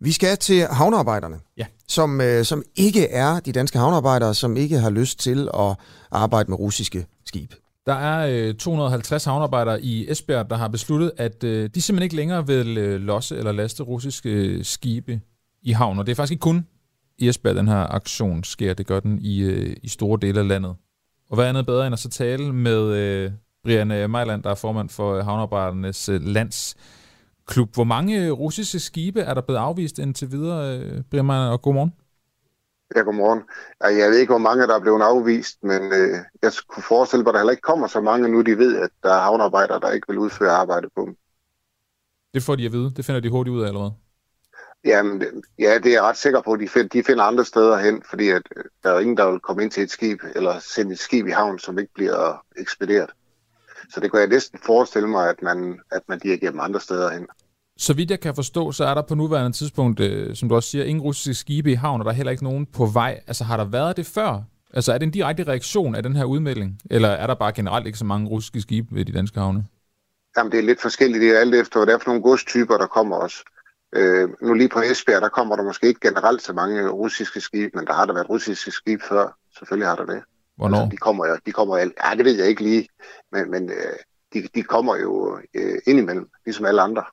Vi 0.00 0.12
skal 0.12 0.36
til 0.36 0.66
havnearbejderne, 0.66 1.40
ja. 1.56 1.66
som, 1.88 2.20
øh, 2.20 2.44
som 2.44 2.62
ikke 2.76 3.08
er 3.08 3.40
de 3.40 3.52
danske 3.52 3.78
havnearbejdere, 3.78 4.34
som 4.34 4.56
ikke 4.56 4.78
har 4.78 4.90
lyst 4.90 5.18
til 5.18 5.48
at 5.54 5.76
arbejde 6.10 6.50
med 6.50 6.58
russiske 6.58 7.06
skib. 7.26 7.52
Der 7.88 7.94
er 7.94 8.48
øh, 8.48 8.54
250 8.54 9.24
havnearbejdere 9.24 9.82
i 9.82 10.10
Esbjerg, 10.10 10.50
der 10.50 10.56
har 10.56 10.68
besluttet, 10.68 11.12
at 11.16 11.44
øh, 11.44 11.70
de 11.74 11.82
simpelthen 11.82 12.02
ikke 12.02 12.16
længere 12.16 12.46
vil 12.46 12.78
øh, 12.78 13.00
losse 13.00 13.36
eller 13.36 13.52
laste 13.52 13.82
russiske 13.82 14.30
øh, 14.30 14.64
skibe 14.64 15.20
i 15.62 15.72
havn. 15.72 15.98
Og 15.98 16.06
det 16.06 16.12
er 16.12 16.16
faktisk 16.16 16.32
ikke 16.32 16.40
kun 16.40 16.66
i 17.18 17.28
Esbjerg, 17.28 17.56
den 17.56 17.68
her 17.68 17.94
aktion 17.94 18.44
sker. 18.44 18.74
Det 18.74 18.86
gør 18.86 19.00
den 19.00 19.18
i, 19.22 19.40
øh, 19.40 19.76
i 19.82 19.88
store 19.88 20.18
dele 20.22 20.40
af 20.40 20.48
landet. 20.48 20.74
Og 21.30 21.34
hvad 21.34 21.46
andet 21.46 21.66
bedre 21.66 21.86
end 21.86 21.92
at 21.92 21.98
så 21.98 22.08
tale 22.08 22.52
med 22.52 22.82
øh, 22.82 23.30
Brian 23.64 24.10
Mejland, 24.10 24.42
der 24.42 24.50
er 24.50 24.54
formand 24.54 24.88
for 24.88 25.14
øh, 25.14 25.24
havnearbejdernes 25.24 26.08
øh, 26.08 26.22
lands 26.22 26.76
klub. 27.46 27.74
Hvor 27.74 27.84
mange 27.84 28.24
øh, 28.24 28.32
russiske 28.32 28.78
skibe 28.78 29.20
er 29.20 29.34
der 29.34 29.40
blevet 29.40 29.60
afvist 29.60 29.98
indtil 29.98 30.32
videre, 30.32 30.78
øh, 30.78 31.02
Brian 31.10 31.30
og 31.30 31.62
godmorgen? 31.62 31.92
Ja, 32.96 33.00
godmorgen. 33.00 33.42
Jeg 33.80 34.10
ved 34.10 34.18
ikke, 34.18 34.30
hvor 34.30 34.38
mange 34.38 34.66
der 34.66 34.74
er 34.74 34.80
blevet 34.80 35.02
afvist, 35.02 35.64
men 35.64 35.82
øh, 35.92 36.18
jeg 36.42 36.52
kunne 36.68 36.82
forestille 36.82 37.22
mig, 37.22 37.30
at 37.30 37.34
der 37.34 37.40
heller 37.40 37.50
ikke 37.50 37.70
kommer 37.72 37.86
så 37.86 38.00
mange 38.00 38.28
nu, 38.28 38.40
de 38.42 38.58
ved, 38.58 38.76
at 38.76 38.90
der 39.02 39.12
er 39.12 39.20
havnearbejdere, 39.20 39.80
der 39.80 39.90
ikke 39.90 40.08
vil 40.08 40.18
udføre 40.18 40.50
arbejde 40.50 40.88
på 40.96 41.04
dem. 41.06 41.16
Det 42.34 42.42
får 42.42 42.56
de 42.56 42.66
at 42.66 42.72
vide. 42.72 42.90
Det 42.96 43.04
finder 43.04 43.20
de 43.20 43.30
hurtigt 43.30 43.54
ud 43.54 43.62
af, 43.62 43.68
eller 43.68 43.80
hvad? 43.80 43.90
Jamen, 44.84 45.22
ja, 45.58 45.78
det 45.78 45.86
er 45.86 45.92
jeg 45.92 46.02
ret 46.02 46.16
sikker 46.16 46.40
på. 46.40 46.56
De 46.56 46.68
finder, 46.68 46.88
de 46.88 47.04
finder 47.04 47.24
andre 47.24 47.44
steder 47.44 47.78
hen, 47.78 48.02
fordi 48.10 48.28
at, 48.28 48.42
øh, 48.56 48.64
der 48.82 48.90
er 48.90 49.00
ingen, 49.00 49.16
der 49.16 49.30
vil 49.30 49.40
komme 49.40 49.62
ind 49.62 49.70
til 49.70 49.82
et 49.82 49.90
skib, 49.90 50.20
eller 50.34 50.58
sende 50.58 50.92
et 50.92 50.98
skib 50.98 51.26
i 51.26 51.30
havn, 51.30 51.58
som 51.58 51.78
ikke 51.78 51.94
bliver 51.94 52.44
ekspederet. 52.56 53.10
Så 53.90 54.00
det 54.00 54.10
kan 54.10 54.20
jeg 54.20 54.28
næsten 54.28 54.58
forestille 54.66 55.08
mig, 55.08 55.28
at 55.28 55.42
man, 55.42 55.80
at 55.90 56.02
man 56.08 56.18
dirigerer 56.18 56.50
dem 56.50 56.60
andre 56.60 56.80
steder 56.80 57.10
hen. 57.10 57.26
Så 57.78 57.94
vidt 57.94 58.10
jeg 58.10 58.20
kan 58.20 58.34
forstå, 58.34 58.72
så 58.72 58.84
er 58.84 58.94
der 58.94 59.02
på 59.02 59.14
nuværende 59.14 59.56
tidspunkt, 59.56 60.00
øh, 60.00 60.36
som 60.36 60.48
du 60.48 60.54
også 60.54 60.70
siger, 60.70 60.84
ingen 60.84 61.02
russiske 61.02 61.34
skibe 61.34 61.70
i 61.70 61.74
havn, 61.74 62.00
og 62.00 62.04
der 62.04 62.10
er 62.10 62.14
heller 62.14 62.30
ikke 62.30 62.44
nogen 62.44 62.66
på 62.66 62.86
vej. 62.86 63.20
Altså 63.26 63.44
har 63.44 63.56
der 63.56 63.64
været 63.64 63.96
det 63.96 64.06
før? 64.06 64.42
Altså 64.74 64.92
er 64.92 64.98
det 64.98 65.06
en 65.06 65.12
direkte 65.12 65.44
reaktion 65.44 65.94
af 65.94 66.02
den 66.02 66.16
her 66.16 66.24
udmelding? 66.24 66.80
Eller 66.90 67.08
er 67.08 67.26
der 67.26 67.34
bare 67.34 67.52
generelt 67.52 67.86
ikke 67.86 67.98
så 67.98 68.04
mange 68.04 68.28
russiske 68.28 68.60
skibe 68.60 68.94
ved 68.94 69.04
de 69.04 69.12
danske 69.12 69.40
havne? 69.40 69.66
Jamen 70.36 70.52
det 70.52 70.58
er 70.58 70.62
lidt 70.62 70.80
forskelligt. 70.80 71.20
Det 71.20 71.30
er 71.30 71.40
alt 71.40 71.54
efter, 71.54 71.78
hvad 71.78 71.86
det 71.86 71.94
er 71.94 71.98
for 71.98 72.10
nogle 72.10 72.22
godstyper, 72.22 72.78
der 72.78 72.86
kommer 72.86 73.16
også. 73.16 73.44
Øh, 73.94 74.28
nu 74.42 74.54
lige 74.54 74.68
på 74.68 74.80
Esbjerg, 74.80 75.22
der 75.22 75.28
kommer 75.28 75.56
der 75.56 75.64
måske 75.64 75.86
ikke 75.86 76.00
generelt 76.00 76.42
så 76.42 76.52
mange 76.52 76.88
russiske 76.88 77.40
skibe, 77.40 77.70
men 77.74 77.86
der 77.86 77.92
har 77.92 78.06
der 78.06 78.14
været 78.14 78.28
russiske 78.28 78.70
skibe 78.70 79.02
før. 79.08 79.36
Selvfølgelig 79.58 79.88
har 79.88 79.96
der 79.96 80.06
det. 80.06 80.22
Hvornår? 80.56 80.78
Altså, 80.78 80.90
de 80.90 80.96
kommer 80.96 81.26
jo, 81.26 81.36
de 81.46 81.52
kommer 81.52 81.76
ja, 81.76 82.14
det 82.16 82.24
ved 82.24 82.36
jeg 82.38 82.48
ikke 82.48 82.62
lige, 82.62 82.88
men, 83.32 83.50
men 83.50 83.70
øh, 83.70 83.96
de, 84.32 84.48
de 84.54 84.62
kommer 84.62 84.96
jo 84.96 85.38
øh, 85.54 85.78
indimellem, 85.86 86.28
ligesom 86.44 86.66
alle 86.66 86.82
andre. 86.82 87.04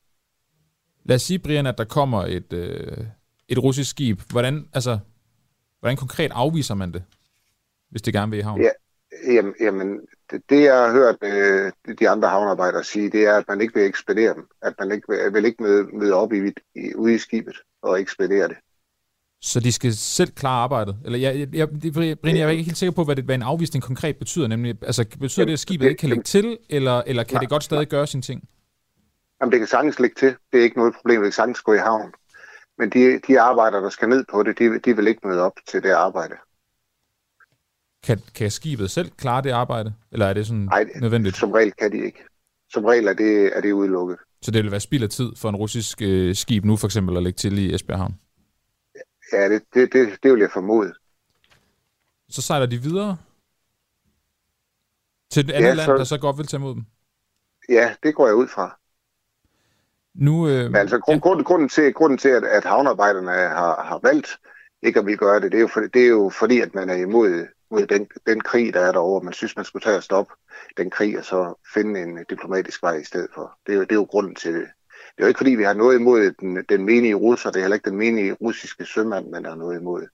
Lad 1.06 1.16
os 1.16 1.22
sige, 1.22 1.40
Brian, 1.40 1.66
at 1.66 1.78
der 1.78 1.84
kommer 1.84 2.24
et, 2.24 2.54
øh, 2.54 2.98
et 3.48 3.64
russisk 3.64 3.90
skib. 3.90 4.22
Hvordan, 4.32 4.68
altså, 4.74 5.00
hvordan 5.80 5.98
konkret 5.98 6.32
afviser 6.34 6.76
man 6.76 6.94
det, 6.94 7.04
hvis 7.90 8.02
det 8.02 8.14
gerne 8.14 8.30
vil 8.30 8.40
i 8.40 8.42
havn? 8.42 8.62
Ja, 8.62 8.70
jamen, 9.34 9.54
jamen 9.60 10.00
det, 10.32 10.42
det, 10.50 10.64
jeg 10.64 10.76
har 10.76 10.92
hørt 10.92 11.16
øh, 11.22 11.72
de 12.00 12.10
andre 12.10 12.30
havnearbejdere 12.30 12.84
sige, 12.84 13.10
det 13.10 13.26
er, 13.26 13.38
at 13.38 13.46
man 13.48 13.62
ikke 13.62 13.74
vil 13.74 13.84
ekspedere 13.84 14.34
dem. 14.34 14.48
At 14.62 14.74
man 14.80 14.92
ikke 14.92 15.06
vil, 15.10 15.34
vil 15.34 15.46
ikke 15.46 15.64
møde, 15.64 15.88
møde 15.94 16.14
op 16.14 16.34
i, 16.34 16.38
i, 16.76 16.96
ude 16.96 17.16
i 17.16 17.18
skibet 17.18 17.56
og 17.82 18.02
ekspedere 18.02 18.48
det. 18.48 18.58
Så 19.42 19.60
de 19.60 19.72
skal 19.72 19.94
selv 19.94 20.32
klare 20.32 20.64
arbejdet? 20.64 20.98
Eller 21.06 21.20
jeg, 21.20 21.40
jeg, 21.40 21.54
jeg, 21.54 21.70
Brian, 22.20 22.38
jeg 22.38 22.46
er 22.46 22.50
ikke 22.50 22.64
helt 22.64 22.78
sikker 22.78 22.94
på, 22.94 23.04
hvad, 23.04 23.16
det, 23.16 23.24
hvad 23.24 23.36
en 23.36 23.42
afvisning 23.42 23.84
konkret 23.84 24.18
betyder. 24.18 24.48
Nemlig, 24.48 24.76
altså, 24.82 25.06
betyder 25.20 25.46
det, 25.46 25.54
at 25.54 25.60
skibet 25.60 25.86
ikke 25.86 26.00
kan 26.00 26.10
lægge 26.10 26.24
til, 26.24 26.58
eller, 26.70 27.02
eller 27.06 27.24
kan 27.24 27.34
nej, 27.34 27.40
det 27.40 27.50
godt 27.50 27.64
stadig 27.64 27.88
gøre 27.88 28.08
sine 28.08 28.22
ting? 28.22 28.50
Jamen, 29.46 29.52
det 29.52 29.60
kan 29.60 29.68
sagtens 29.68 30.00
lægge 30.00 30.16
til. 30.16 30.36
Det 30.52 30.60
er 30.60 30.64
ikke 30.64 30.78
noget 30.78 30.96
problem. 30.96 31.22
Det 31.22 31.26
kan 31.26 31.32
sagtens 31.32 31.62
gå 31.62 31.74
i 31.74 31.78
havn. 31.78 32.14
Men 32.78 32.90
de, 32.90 33.20
de 33.28 33.42
arbejdere, 33.42 33.82
der 33.82 33.90
skal 33.90 34.10
ned 34.10 34.26
på 34.32 34.44
det, 34.44 34.60
de, 34.60 34.80
de 34.80 34.96
vil 34.96 35.08
ikke 35.08 35.28
møde 35.28 35.42
op 35.42 35.52
til 35.68 35.84
det 35.84 35.92
arbejde. 35.92 36.36
Kan, 38.04 38.20
kan 38.36 38.52
skibet 38.52 38.92
selv 38.92 39.12
klare 39.18 39.42
det 39.42 39.52
arbejde? 39.52 39.94
Eller 40.12 40.26
er 40.26 40.34
det 40.34 40.48
sådan 40.48 40.62
Nej, 40.62 40.86
nødvendigt? 40.96 41.38
som 41.38 41.52
regel 41.52 41.72
kan 41.72 41.92
de 41.92 42.06
ikke. 42.06 42.26
Som 42.70 42.86
regel 42.86 43.08
er 43.08 43.14
det, 43.14 43.58
er 43.58 43.62
det 43.62 43.72
udelukket. 43.72 44.18
Så 44.42 44.52
det 44.52 44.64
vil 44.64 44.72
være 44.72 44.80
spild 44.80 45.04
af 45.04 45.10
tid 45.10 45.36
for 45.38 45.50
en 45.50 45.56
russisk 45.56 46.02
øh, 46.02 46.36
skib 46.36 46.66
nu 46.66 46.78
for 46.78 46.88
eksempel 46.88 47.18
at 47.18 47.24
lægge 47.24 47.38
til 47.38 47.58
i 47.58 47.76
Esbjerg 47.76 48.00
Havn? 48.00 48.20
Ja, 49.34 49.50
det, 49.50 49.64
det, 49.74 49.94
det, 49.94 50.18
det 50.24 50.32
vil 50.32 50.40
jeg 50.40 50.50
formode. 50.54 50.94
Så 52.30 52.42
sejler 52.42 52.66
de 52.66 52.78
videre 52.78 53.18
til 55.32 55.50
et 55.50 55.52
andet 55.52 55.68
ja, 55.70 55.74
land, 55.74 55.86
så... 55.86 55.98
der 55.98 56.04
så 56.04 56.18
godt 56.18 56.38
vil 56.38 56.48
tage 56.48 56.60
imod 56.60 56.76
dem? 56.76 56.86
Ja, 57.70 57.96
det 58.04 58.16
går 58.16 58.28
jeg 58.28 58.36
ud 58.36 58.48
fra. 58.48 58.80
Nu, 60.16 60.48
øh, 60.48 60.66
Men 60.66 60.76
altså, 60.76 61.00
grund, 61.00 61.16
ja. 61.16 61.20
grunden, 61.20 61.44
grunden 61.44 61.70
til, 61.70 61.94
grunden 61.94 62.18
til 62.18 62.30
at, 62.30 62.44
at 62.44 62.66
havnearbejderne 62.66 63.32
har, 63.32 63.84
har 63.84 64.00
valgt 64.04 64.38
ikke 64.84 65.00
at 65.00 65.06
vi 65.06 65.16
gøre 65.16 65.40
det, 65.40 65.52
det 65.52 65.58
er, 65.58 65.62
jo 65.62 65.68
for, 65.68 65.80
det 65.82 66.04
er 66.04 66.08
jo 66.08 66.30
fordi, 66.30 66.62
at 66.62 66.76
man 66.76 66.90
er 66.90 66.96
imod 66.96 67.48
mod 67.72 67.88
den, 67.88 68.08
den 68.28 68.42
krig, 68.42 68.74
der 68.74 68.80
er 68.80 68.92
derovre. 68.92 69.24
Man 69.24 69.34
synes, 69.34 69.56
man 69.56 69.66
skulle 69.66 69.84
tage 69.84 69.98
og 69.98 70.04
stoppe 70.04 70.34
den 70.78 70.90
krig, 70.90 71.18
og 71.18 71.26
så 71.26 71.54
finde 71.74 72.02
en 72.02 72.26
diplomatisk 72.30 72.84
vej 72.84 72.96
i 72.96 73.04
stedet 73.04 73.30
for. 73.34 73.58
Det 73.66 73.74
er 73.74 73.78
jo, 73.78 73.82
det 73.82 73.92
er 73.92 73.96
jo 73.96 74.04
grunden 74.04 74.36
til 74.36 74.54
det. 74.54 74.68
Det 74.92 75.22
er 75.22 75.24
jo 75.24 75.28
ikke 75.28 75.38
fordi, 75.38 75.56
vi 75.56 75.64
har 75.64 75.74
noget 75.74 76.00
imod 76.00 76.32
den, 76.32 76.66
den 76.70 76.86
menige 76.86 77.16
russer, 77.16 77.52
det 77.52 77.60
er 77.60 77.64
heller 77.64 77.76
ikke 77.76 77.90
den 77.90 77.98
menige 77.98 78.34
russiske 78.34 78.86
sømand, 78.86 79.30
man 79.30 79.46
har 79.46 79.56
noget 79.56 79.80
imod. 79.80 80.08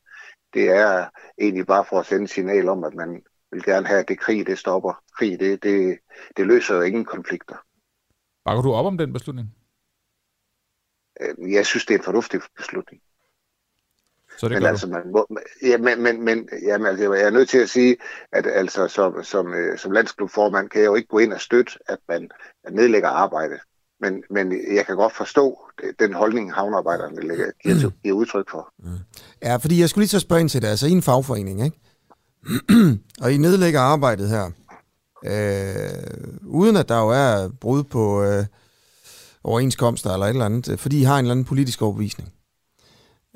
Det 0.53 0.69
er 0.69 1.05
egentlig 1.41 1.67
bare 1.67 1.85
for 1.89 1.99
at 1.99 2.05
sende 2.05 2.23
et 2.23 2.29
signal 2.29 2.69
om, 2.69 2.83
at 2.83 2.93
man 2.93 3.21
vil 3.51 3.63
gerne 3.63 3.87
have, 3.87 3.99
at 3.99 4.07
det 4.07 4.19
krig, 4.19 4.47
det 4.47 4.57
stopper. 4.57 4.93
Krig, 5.17 5.39
det, 5.39 5.63
det, 5.63 5.97
det 6.37 6.47
løser 6.47 6.75
jo 6.75 6.81
ingen 6.81 7.05
konflikter. 7.05 7.55
Bakker 8.45 8.61
du 8.61 8.73
op 8.73 8.85
om 8.85 8.97
den 8.97 9.13
beslutning? 9.13 9.55
Øh, 11.21 11.53
jeg 11.53 11.65
synes, 11.65 11.85
det 11.85 11.93
er 11.93 11.97
en 11.97 12.03
fornuftig 12.03 12.39
beslutning. 12.57 13.01
Så 14.37 14.47
det 14.47 14.57
men 14.57 14.65
altså, 14.65 14.87
man 14.87 15.01
må, 15.11 15.27
ja, 15.63 15.77
men, 15.77 16.01
men, 16.01 16.25
men 16.25 16.49
jamen, 16.63 16.87
altså, 16.87 17.13
jeg 17.13 17.25
er 17.25 17.29
nødt 17.29 17.49
til 17.49 17.57
at 17.57 17.69
sige, 17.69 17.97
at 18.31 18.47
altså, 18.47 18.87
som, 18.87 19.23
som, 19.23 19.53
øh, 19.53 19.77
som 19.77 19.91
landsklubformand 19.91 20.69
kan 20.69 20.81
jeg 20.81 20.87
jo 20.87 20.95
ikke 20.95 21.07
gå 21.07 21.17
ind 21.17 21.33
og 21.33 21.41
støtte, 21.41 21.71
at 21.87 21.97
man 22.07 22.29
nedlægger 22.71 23.09
arbejde. 23.09 23.59
Men, 23.99 24.23
men 24.29 24.75
jeg 24.75 24.85
kan 24.85 24.95
godt 24.95 25.15
forstå 25.15 25.59
den 25.99 26.13
holdning, 26.13 26.53
havnearbejderne 26.53 27.21
giver, 27.63 27.79
til, 27.79 27.93
giver 28.03 28.15
udtryk 28.15 28.49
for. 28.49 28.73
Ja, 29.41 29.55
fordi 29.55 29.79
jeg 29.79 29.89
skulle 29.89 30.01
lige 30.01 30.09
så 30.09 30.19
spørge 30.19 30.41
ind 30.41 30.49
til 30.49 30.61
det. 30.61 30.67
Altså, 30.67 30.87
I 30.87 30.91
en 30.91 31.01
fagforening, 31.01 31.63
ikke? 31.63 31.77
og 33.23 33.33
I 33.33 33.37
nedlægger 33.37 33.79
arbejdet 33.79 34.29
her, 34.29 34.51
øh, 35.25 36.37
uden 36.45 36.77
at 36.77 36.89
der 36.89 36.99
jo 36.99 37.09
er 37.09 37.49
brud 37.61 37.83
på 37.83 38.23
øh, 38.23 38.45
overenskomster 39.43 40.13
eller 40.13 40.25
et 40.25 40.29
eller 40.29 40.45
andet, 40.45 40.79
fordi 40.79 40.99
I 40.99 41.03
har 41.03 41.19
en 41.19 41.25
eller 41.25 41.31
anden 41.31 41.45
politisk 41.45 41.81
overbevisning. 41.81 42.33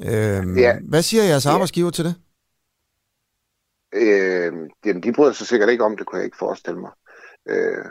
Øhm, 0.04 0.58
ja. 0.58 0.78
Hvad 0.90 1.02
siger 1.02 1.24
jeres 1.24 1.46
arbejdsgiver 1.46 1.88
ja. 1.88 1.92
til 1.92 2.06
det? 2.06 2.16
Øh, 3.94 4.54
jamen, 4.86 5.04
de 5.04 5.14
bryder 5.14 5.34
sig 5.34 5.48
sikkert 5.48 5.70
ikke 5.70 5.84
om, 5.84 5.98
det 5.98 6.06
kunne 6.06 6.18
jeg 6.18 6.26
ikke 6.26 6.38
forestille 6.38 6.80
mig. 6.80 6.92
Øh, 7.50 7.86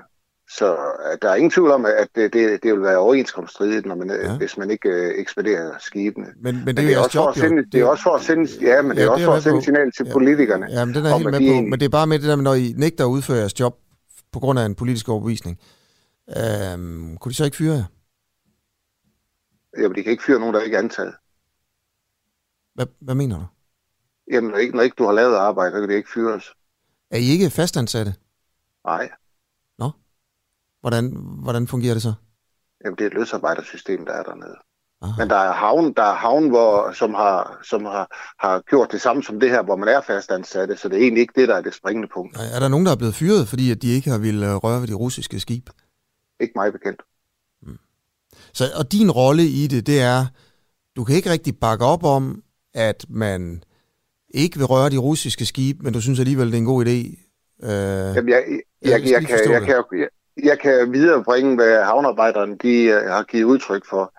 så 0.50 0.72
øh, 0.74 1.18
der 1.22 1.30
er 1.30 1.34
ingen 1.34 1.50
tvivl 1.50 1.70
om, 1.70 1.86
at 1.86 2.08
det, 2.14 2.32
det, 2.32 2.62
det 2.62 2.72
vil 2.72 2.82
være 2.82 2.96
overenskomststridigt, 2.96 3.86
når 3.86 3.94
man, 3.94 4.10
ja. 4.10 4.36
hvis 4.36 4.56
man 4.56 4.70
ikke 4.70 4.88
øh, 4.88 5.18
ekspederer 5.18 5.72
skibene. 5.78 6.26
Men, 6.26 6.54
men 6.54 6.54
det, 6.54 6.64
men 6.64 6.76
det 6.76 6.94
er, 6.94 6.98
også 6.98 7.18
for 7.18 7.28
at 7.28 7.36
sende, 7.36 7.62
det, 7.62 7.72
det 7.72 7.80
er 7.80 7.84
også 7.84 8.02
for 8.02 8.14
at 8.14 8.22
sende, 8.22 8.50
ja, 8.60 8.82
men 8.82 8.96
ja, 8.96 9.02
det 9.02 9.08
er 9.08 9.12
også 9.12 9.24
for 9.24 9.32
at 9.32 9.42
sende 9.42 9.62
signal 9.62 9.92
til 9.92 10.06
ja. 10.06 10.12
politikerne. 10.12 10.66
Ja, 10.70 10.84
men 10.84 10.94
den 10.94 11.06
er 11.06 11.16
helt 11.16 11.30
med 11.30 11.62
på, 11.62 11.68
men 11.68 11.80
det 11.80 11.82
er 11.82 11.88
bare 11.88 12.06
med 12.06 12.18
det 12.18 12.28
der, 12.28 12.36
når 12.36 12.54
I 12.54 12.74
nægter 12.76 13.04
at 13.04 13.08
udføre 13.08 13.38
jeres 13.38 13.60
job 13.60 13.78
på 14.32 14.40
grund 14.40 14.58
af 14.58 14.64
en 14.64 14.74
politisk 14.74 15.08
overbevisning. 15.08 15.58
Øhm, 16.28 17.16
kunne 17.16 17.30
de 17.30 17.36
så 17.36 17.44
ikke 17.44 17.56
fyre 17.56 17.74
jer? 17.74 17.84
Jamen, 19.78 19.96
de 19.96 20.02
kan 20.02 20.12
ikke 20.12 20.24
fyre 20.24 20.40
nogen, 20.40 20.54
der 20.54 20.60
ikke 20.60 20.76
er 20.76 20.82
antaget. 20.82 21.14
Hvad, 22.74 22.86
hvad 23.00 23.14
mener 23.14 23.38
du? 23.38 23.46
Jamen, 24.32 24.50
når 24.50 24.58
ikke, 24.58 24.76
når 24.76 24.82
ikke 24.82 24.94
du 24.98 25.04
har 25.04 25.12
lavet 25.12 25.36
arbejde, 25.36 25.72
så 25.72 25.80
kan 25.80 25.88
det 25.88 25.96
ikke 25.96 26.10
fyres. 26.14 26.44
Er 27.10 27.18
I 27.18 27.26
ikke 27.26 27.50
fastansatte? 27.50 28.14
Nej. 28.84 29.10
Nå. 29.78 29.90
Hvordan, 30.80 31.16
hvordan 31.42 31.68
fungerer 31.68 31.94
det 31.94 32.02
så? 32.02 32.14
Jamen, 32.84 32.96
det 32.98 33.04
er 33.04 33.08
et 33.08 33.14
løsarbejdersystem, 33.14 34.06
der 34.06 34.12
er 34.12 34.22
dernede. 34.22 34.56
Aha. 35.02 35.12
Men 35.18 35.30
der 35.30 35.36
er 35.36 35.52
havn, 35.52 35.92
der 35.94 36.02
er 36.02 36.14
havn 36.14 36.48
hvor, 36.48 36.92
som, 36.92 37.14
har, 37.14 37.60
som 37.62 37.84
har, 37.84 38.34
har 38.38 38.60
gjort 38.60 38.92
det 38.92 39.00
samme 39.00 39.22
som 39.22 39.40
det 39.40 39.50
her, 39.50 39.62
hvor 39.62 39.76
man 39.76 39.88
er 39.88 40.00
fastansatte, 40.00 40.76
så 40.76 40.88
det 40.88 40.96
er 40.96 41.02
egentlig 41.02 41.20
ikke 41.20 41.40
det, 41.40 41.48
der 41.48 41.54
er 41.54 41.60
det 41.60 41.74
springende 41.74 42.08
punkt. 42.14 42.36
Er 42.36 42.60
der 42.60 42.68
nogen, 42.68 42.86
der 42.86 42.92
er 42.92 42.96
blevet 42.96 43.14
fyret, 43.14 43.48
fordi 43.48 43.70
at 43.70 43.82
de 43.82 43.88
ikke 43.88 44.10
har 44.10 44.18
ville 44.18 44.54
røre 44.54 44.80
ved 44.80 44.88
de 44.88 44.94
russiske 44.94 45.40
skib? 45.40 45.70
Ikke 46.40 46.52
mig 46.56 46.72
bekendt. 46.72 47.02
Så, 48.54 48.64
og 48.74 48.92
din 48.92 49.10
rolle 49.10 49.42
i 49.42 49.66
det, 49.66 49.86
det 49.86 50.00
er, 50.00 50.26
du 50.96 51.04
kan 51.04 51.16
ikke 51.16 51.30
rigtig 51.30 51.58
bakke 51.60 51.84
op 51.84 52.04
om, 52.04 52.42
at 52.74 53.06
man 53.08 53.64
ikke 54.34 54.58
vil 54.58 54.66
røre 54.66 54.90
de 54.90 54.96
russiske 54.96 55.46
skibe, 55.46 55.78
men 55.82 55.92
du 55.92 56.00
synes 56.00 56.18
alligevel, 56.18 56.46
det 56.46 56.54
er 56.54 56.58
en 56.58 56.64
god 56.64 56.84
idé? 56.84 56.90
Øh, 57.62 57.70
Jamen, 58.16 58.28
jeg, 58.28 58.44
jeg, 58.82 58.90
jeg, 58.90 59.10
jeg, 59.10 59.26
kan, 59.26 59.52
jeg, 59.52 59.62
kan, 59.62 59.84
jeg, 59.98 60.08
jeg 60.42 60.58
kan 60.58 60.92
viderebringe, 60.92 61.54
hvad 61.54 61.84
havnearbejderne 61.84 62.56
de, 62.62 62.88
uh, 62.88 63.10
har 63.10 63.22
givet 63.22 63.44
udtryk 63.44 63.82
for. 63.90 64.12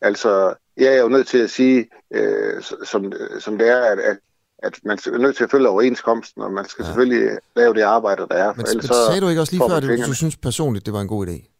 Altså, 0.00 0.54
jeg 0.76 0.96
er 0.96 1.00
jo 1.00 1.08
nødt 1.08 1.26
til 1.26 1.38
at 1.38 1.50
sige, 1.50 1.86
øh, 2.14 2.62
som, 2.84 3.12
som 3.40 3.58
det 3.58 3.68
er, 3.68 3.80
at, 3.92 3.98
at 3.98 4.16
at 4.62 4.78
man 4.84 4.98
er 5.06 5.18
nødt 5.18 5.36
til 5.36 5.44
at 5.44 5.50
følge 5.50 5.68
overenskomsten, 5.68 6.42
og 6.42 6.52
man 6.52 6.68
skal 6.68 6.82
ja. 6.82 6.86
selvfølgelig 6.86 7.38
lave 7.56 7.74
det 7.74 7.82
arbejde, 7.82 8.26
der 8.30 8.34
er. 8.34 8.52
Men, 8.56 8.66
men 8.74 8.82
sagde 8.82 9.20
du 9.20 9.28
ikke 9.28 9.40
også 9.40 9.52
lige 9.52 9.62
før, 9.70 9.76
at 9.76 10.08
du 10.08 10.14
synes 10.14 10.36
personligt, 10.36 10.86
det 10.86 10.94
var 10.94 11.00
en 11.00 11.08
god 11.08 11.26
idé? 11.26 11.51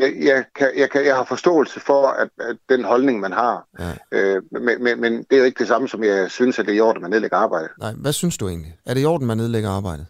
Jeg, 0.00 0.14
jeg, 0.20 0.44
kan, 0.54 0.70
jeg, 0.76 0.90
kan, 0.90 1.04
jeg 1.06 1.16
har 1.16 1.24
forståelse 1.24 1.80
for, 1.80 2.06
at, 2.06 2.28
at 2.40 2.56
den 2.68 2.84
holdning, 2.84 3.20
man 3.20 3.32
har. 3.32 3.66
Ja. 3.78 3.92
Øh, 4.12 4.42
men, 4.52 4.82
men, 4.84 5.00
men 5.00 5.12
det 5.12 5.32
er 5.32 5.38
jo 5.38 5.44
ikke 5.44 5.58
det 5.58 5.68
samme, 5.68 5.88
som 5.88 6.04
jeg 6.04 6.30
synes, 6.30 6.58
at 6.58 6.66
det 6.66 6.72
er 6.72 6.76
i 6.76 6.80
orden, 6.80 6.96
at 6.96 7.02
man 7.02 7.10
nedlægger 7.10 7.36
arbejde. 7.36 7.68
Nej, 7.78 7.92
hvad 7.92 8.12
synes 8.12 8.38
du 8.38 8.48
egentlig? 8.48 8.76
Er 8.86 8.94
det 8.94 9.02
i 9.02 9.04
orden, 9.04 9.26
man 9.26 9.36
nedlægger 9.36 9.70
arbejde? 9.70 10.06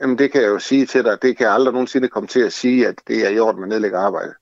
Jamen, 0.00 0.18
det 0.18 0.32
kan 0.32 0.42
jeg 0.42 0.48
jo 0.48 0.58
sige 0.58 0.86
til 0.86 1.04
dig. 1.04 1.18
Det 1.22 1.36
kan 1.36 1.46
jeg 1.46 1.54
aldrig 1.54 1.72
nogensinde 1.72 2.08
komme 2.08 2.26
til 2.26 2.40
at 2.40 2.52
sige, 2.52 2.88
at 2.88 2.94
det 3.08 3.26
er 3.26 3.30
i 3.30 3.38
orden, 3.38 3.60
man 3.60 3.68
nedlægger 3.68 3.98
arbejde. 3.98 4.34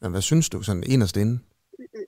Men 0.00 0.10
hvad 0.10 0.20
synes 0.20 0.48
du 0.48 0.62
sådan 0.62 0.82
inderst 0.86 1.16
inde? 1.16 1.38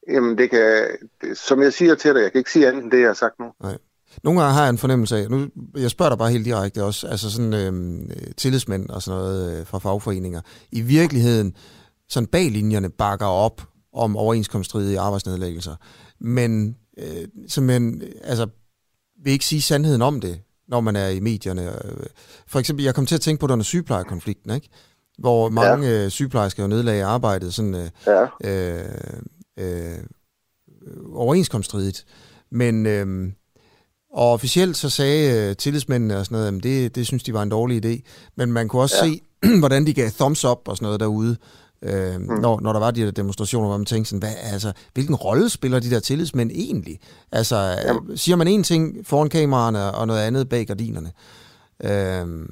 Jamen, 0.09 0.39
det 0.39 0.51
kan, 0.51 0.87
som 1.35 1.62
jeg 1.62 1.72
siger 1.72 1.95
til 1.95 2.14
dig, 2.14 2.22
jeg 2.22 2.33
kan 2.33 2.39
ikke 2.39 2.53
sige 2.53 2.68
andet 2.68 2.83
end 2.83 2.91
det, 2.91 3.01
jeg 3.01 3.09
har 3.09 3.14
sagt 3.14 3.39
nu. 3.39 3.53
Nej. 3.62 3.78
Nogle 4.25 4.41
gange 4.41 4.55
har 4.55 4.63
jeg 4.63 4.71
en 4.71 4.79
fornemmelse 4.79 5.17
af, 5.17 5.31
nu, 5.31 5.47
jeg 5.77 5.91
spørger 5.91 6.11
dig 6.11 6.19
bare 6.19 6.31
helt 6.31 6.45
direkte 6.45 6.85
også, 6.85 7.07
altså 7.07 7.31
sådan 7.31 7.55
øh, 7.55 8.01
tillidsmænd 8.37 8.91
og 8.91 9.03
sådan 9.03 9.21
noget 9.21 9.61
øh, 9.61 9.67
fra 9.67 9.79
fagforeninger, 9.79 10.41
i 10.73 10.81
virkeligheden 10.81 11.55
sådan 12.09 12.27
bag 12.27 12.51
linjerne 12.51 12.91
bakker 12.91 13.27
op 13.27 13.63
om 13.93 14.17
overenskomststridige 14.17 15.01
arbejdsnedlæggelser, 15.01 15.77
men 16.21 16.77
øh, 16.99 17.29
simpelthen, 17.49 18.03
altså, 18.23 18.47
vil 19.25 19.33
ikke 19.33 19.45
sige 19.45 19.63
sandheden 19.63 20.03
om 20.03 20.21
det, 20.21 20.41
når 20.69 20.81
man 20.81 20.97
er 20.97 21.09
i 21.09 21.21
medierne. 21.21 21.73
For 22.47 22.59
eksempel, 22.59 22.85
jeg 22.85 22.95
kom 22.95 23.07
til 23.07 23.15
at 23.15 23.21
tænke 23.21 23.41
på 23.41 23.47
det 23.47 23.53
under 23.53 23.65
sygeplejerkonflikten, 23.65 24.55
ikke? 24.55 24.69
hvor 25.21 25.49
mange 25.49 25.89
ja. 25.89 26.05
Øh, 26.05 26.11
sygeplejersker 26.11 26.63
jo 26.63 26.69
nedlagde 26.69 27.05
arbejdet 27.05 27.55
sådan 27.55 27.75
øh, 27.75 27.91
ja. 28.07 28.27
øh, 28.45 28.85
øh, 29.59 29.99
overenskomststridigt. 31.13 32.05
Men 32.51 32.87
øh, 32.87 33.33
og 34.12 34.32
officielt 34.32 34.76
så 34.76 34.91
sagde 34.91 35.49
øh, 35.50 35.57
tillidsmændene 35.57 36.18
og 36.18 36.24
sådan 36.24 36.38
noget, 36.38 36.57
at 36.57 36.62
det, 36.62 36.95
det 36.95 37.07
synes 37.07 37.22
de 37.22 37.34
var 37.34 37.42
en 37.42 37.49
dårlig 37.49 37.84
idé. 37.84 38.03
Men 38.37 38.53
man 38.53 38.68
kunne 38.68 38.82
også 38.82 38.96
ja. 39.04 39.11
se, 39.11 39.20
hvordan 39.61 39.87
de 39.87 39.95
gav 39.95 40.11
thumbs 40.11 40.45
up 40.45 40.68
og 40.68 40.76
sådan 40.76 40.87
noget 40.87 41.00
derude, 41.00 41.37
øh, 41.82 42.20
mm. 42.20 42.41
når, 42.41 42.61
når 42.61 42.72
der 42.72 42.80
var 42.80 42.91
de 42.91 43.04
der 43.04 43.11
demonstrationer, 43.11 43.68
hvor 43.68 43.76
man 43.76 43.87
tænkte 43.87 44.08
sådan, 44.11 44.20
hvad, 44.20 44.53
altså, 44.53 44.72
hvilken 44.95 45.14
rolle 45.14 45.49
spiller 45.49 45.80
de 45.80 45.91
der 45.91 46.00
tillidsmænd 46.00 46.50
egentlig? 46.54 47.00
Altså, 47.32 47.57
Jamen. 47.57 48.16
siger 48.16 48.37
man 48.37 48.49
en 48.49 48.62
ting 48.62 49.07
foran 49.07 49.28
kameraerne 49.28 49.95
og 49.95 50.07
noget 50.07 50.20
andet 50.20 50.49
bag 50.49 50.66
gardinerne? 50.66 51.12
Øh, 51.84 52.46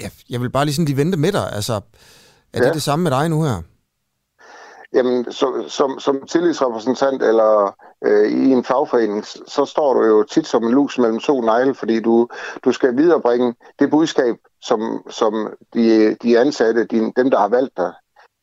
ja, 0.00 0.08
jeg 0.30 0.40
vil 0.40 0.50
bare 0.50 0.64
lige 0.64 0.74
sådan 0.74 0.86
de 0.86 0.96
vente 0.96 1.18
med 1.18 1.32
dig. 1.32 1.52
Altså, 1.52 1.72
er 1.72 1.80
ja. 2.54 2.64
det 2.64 2.74
det 2.74 2.82
samme 2.82 3.02
med 3.02 3.10
dig 3.10 3.28
nu 3.28 3.42
her? 3.42 3.62
Jamen, 4.94 5.32
så, 5.32 5.64
som, 5.68 6.00
som 6.00 6.26
tillidsrepræsentant 6.28 7.22
eller 7.22 7.76
øh, 8.04 8.32
i 8.32 8.52
en 8.52 8.64
fagforening, 8.64 9.24
så 9.26 9.64
står 9.64 9.94
du 9.94 10.06
jo 10.06 10.22
tit 10.22 10.46
som 10.46 10.64
en 10.64 10.70
lus 10.70 10.98
mellem 10.98 11.18
to 11.18 11.40
negle, 11.40 11.74
fordi 11.74 12.00
du, 12.00 12.28
du 12.64 12.72
skal 12.72 12.96
viderebringe 12.96 13.54
det 13.78 13.90
budskab, 13.90 14.36
som, 14.62 15.02
som 15.10 15.48
de, 15.74 16.16
de 16.22 16.38
ansatte, 16.38 16.84
de, 16.84 17.12
dem 17.16 17.30
der 17.30 17.38
har 17.38 17.48
valgt 17.48 17.76
dig, 17.76 17.92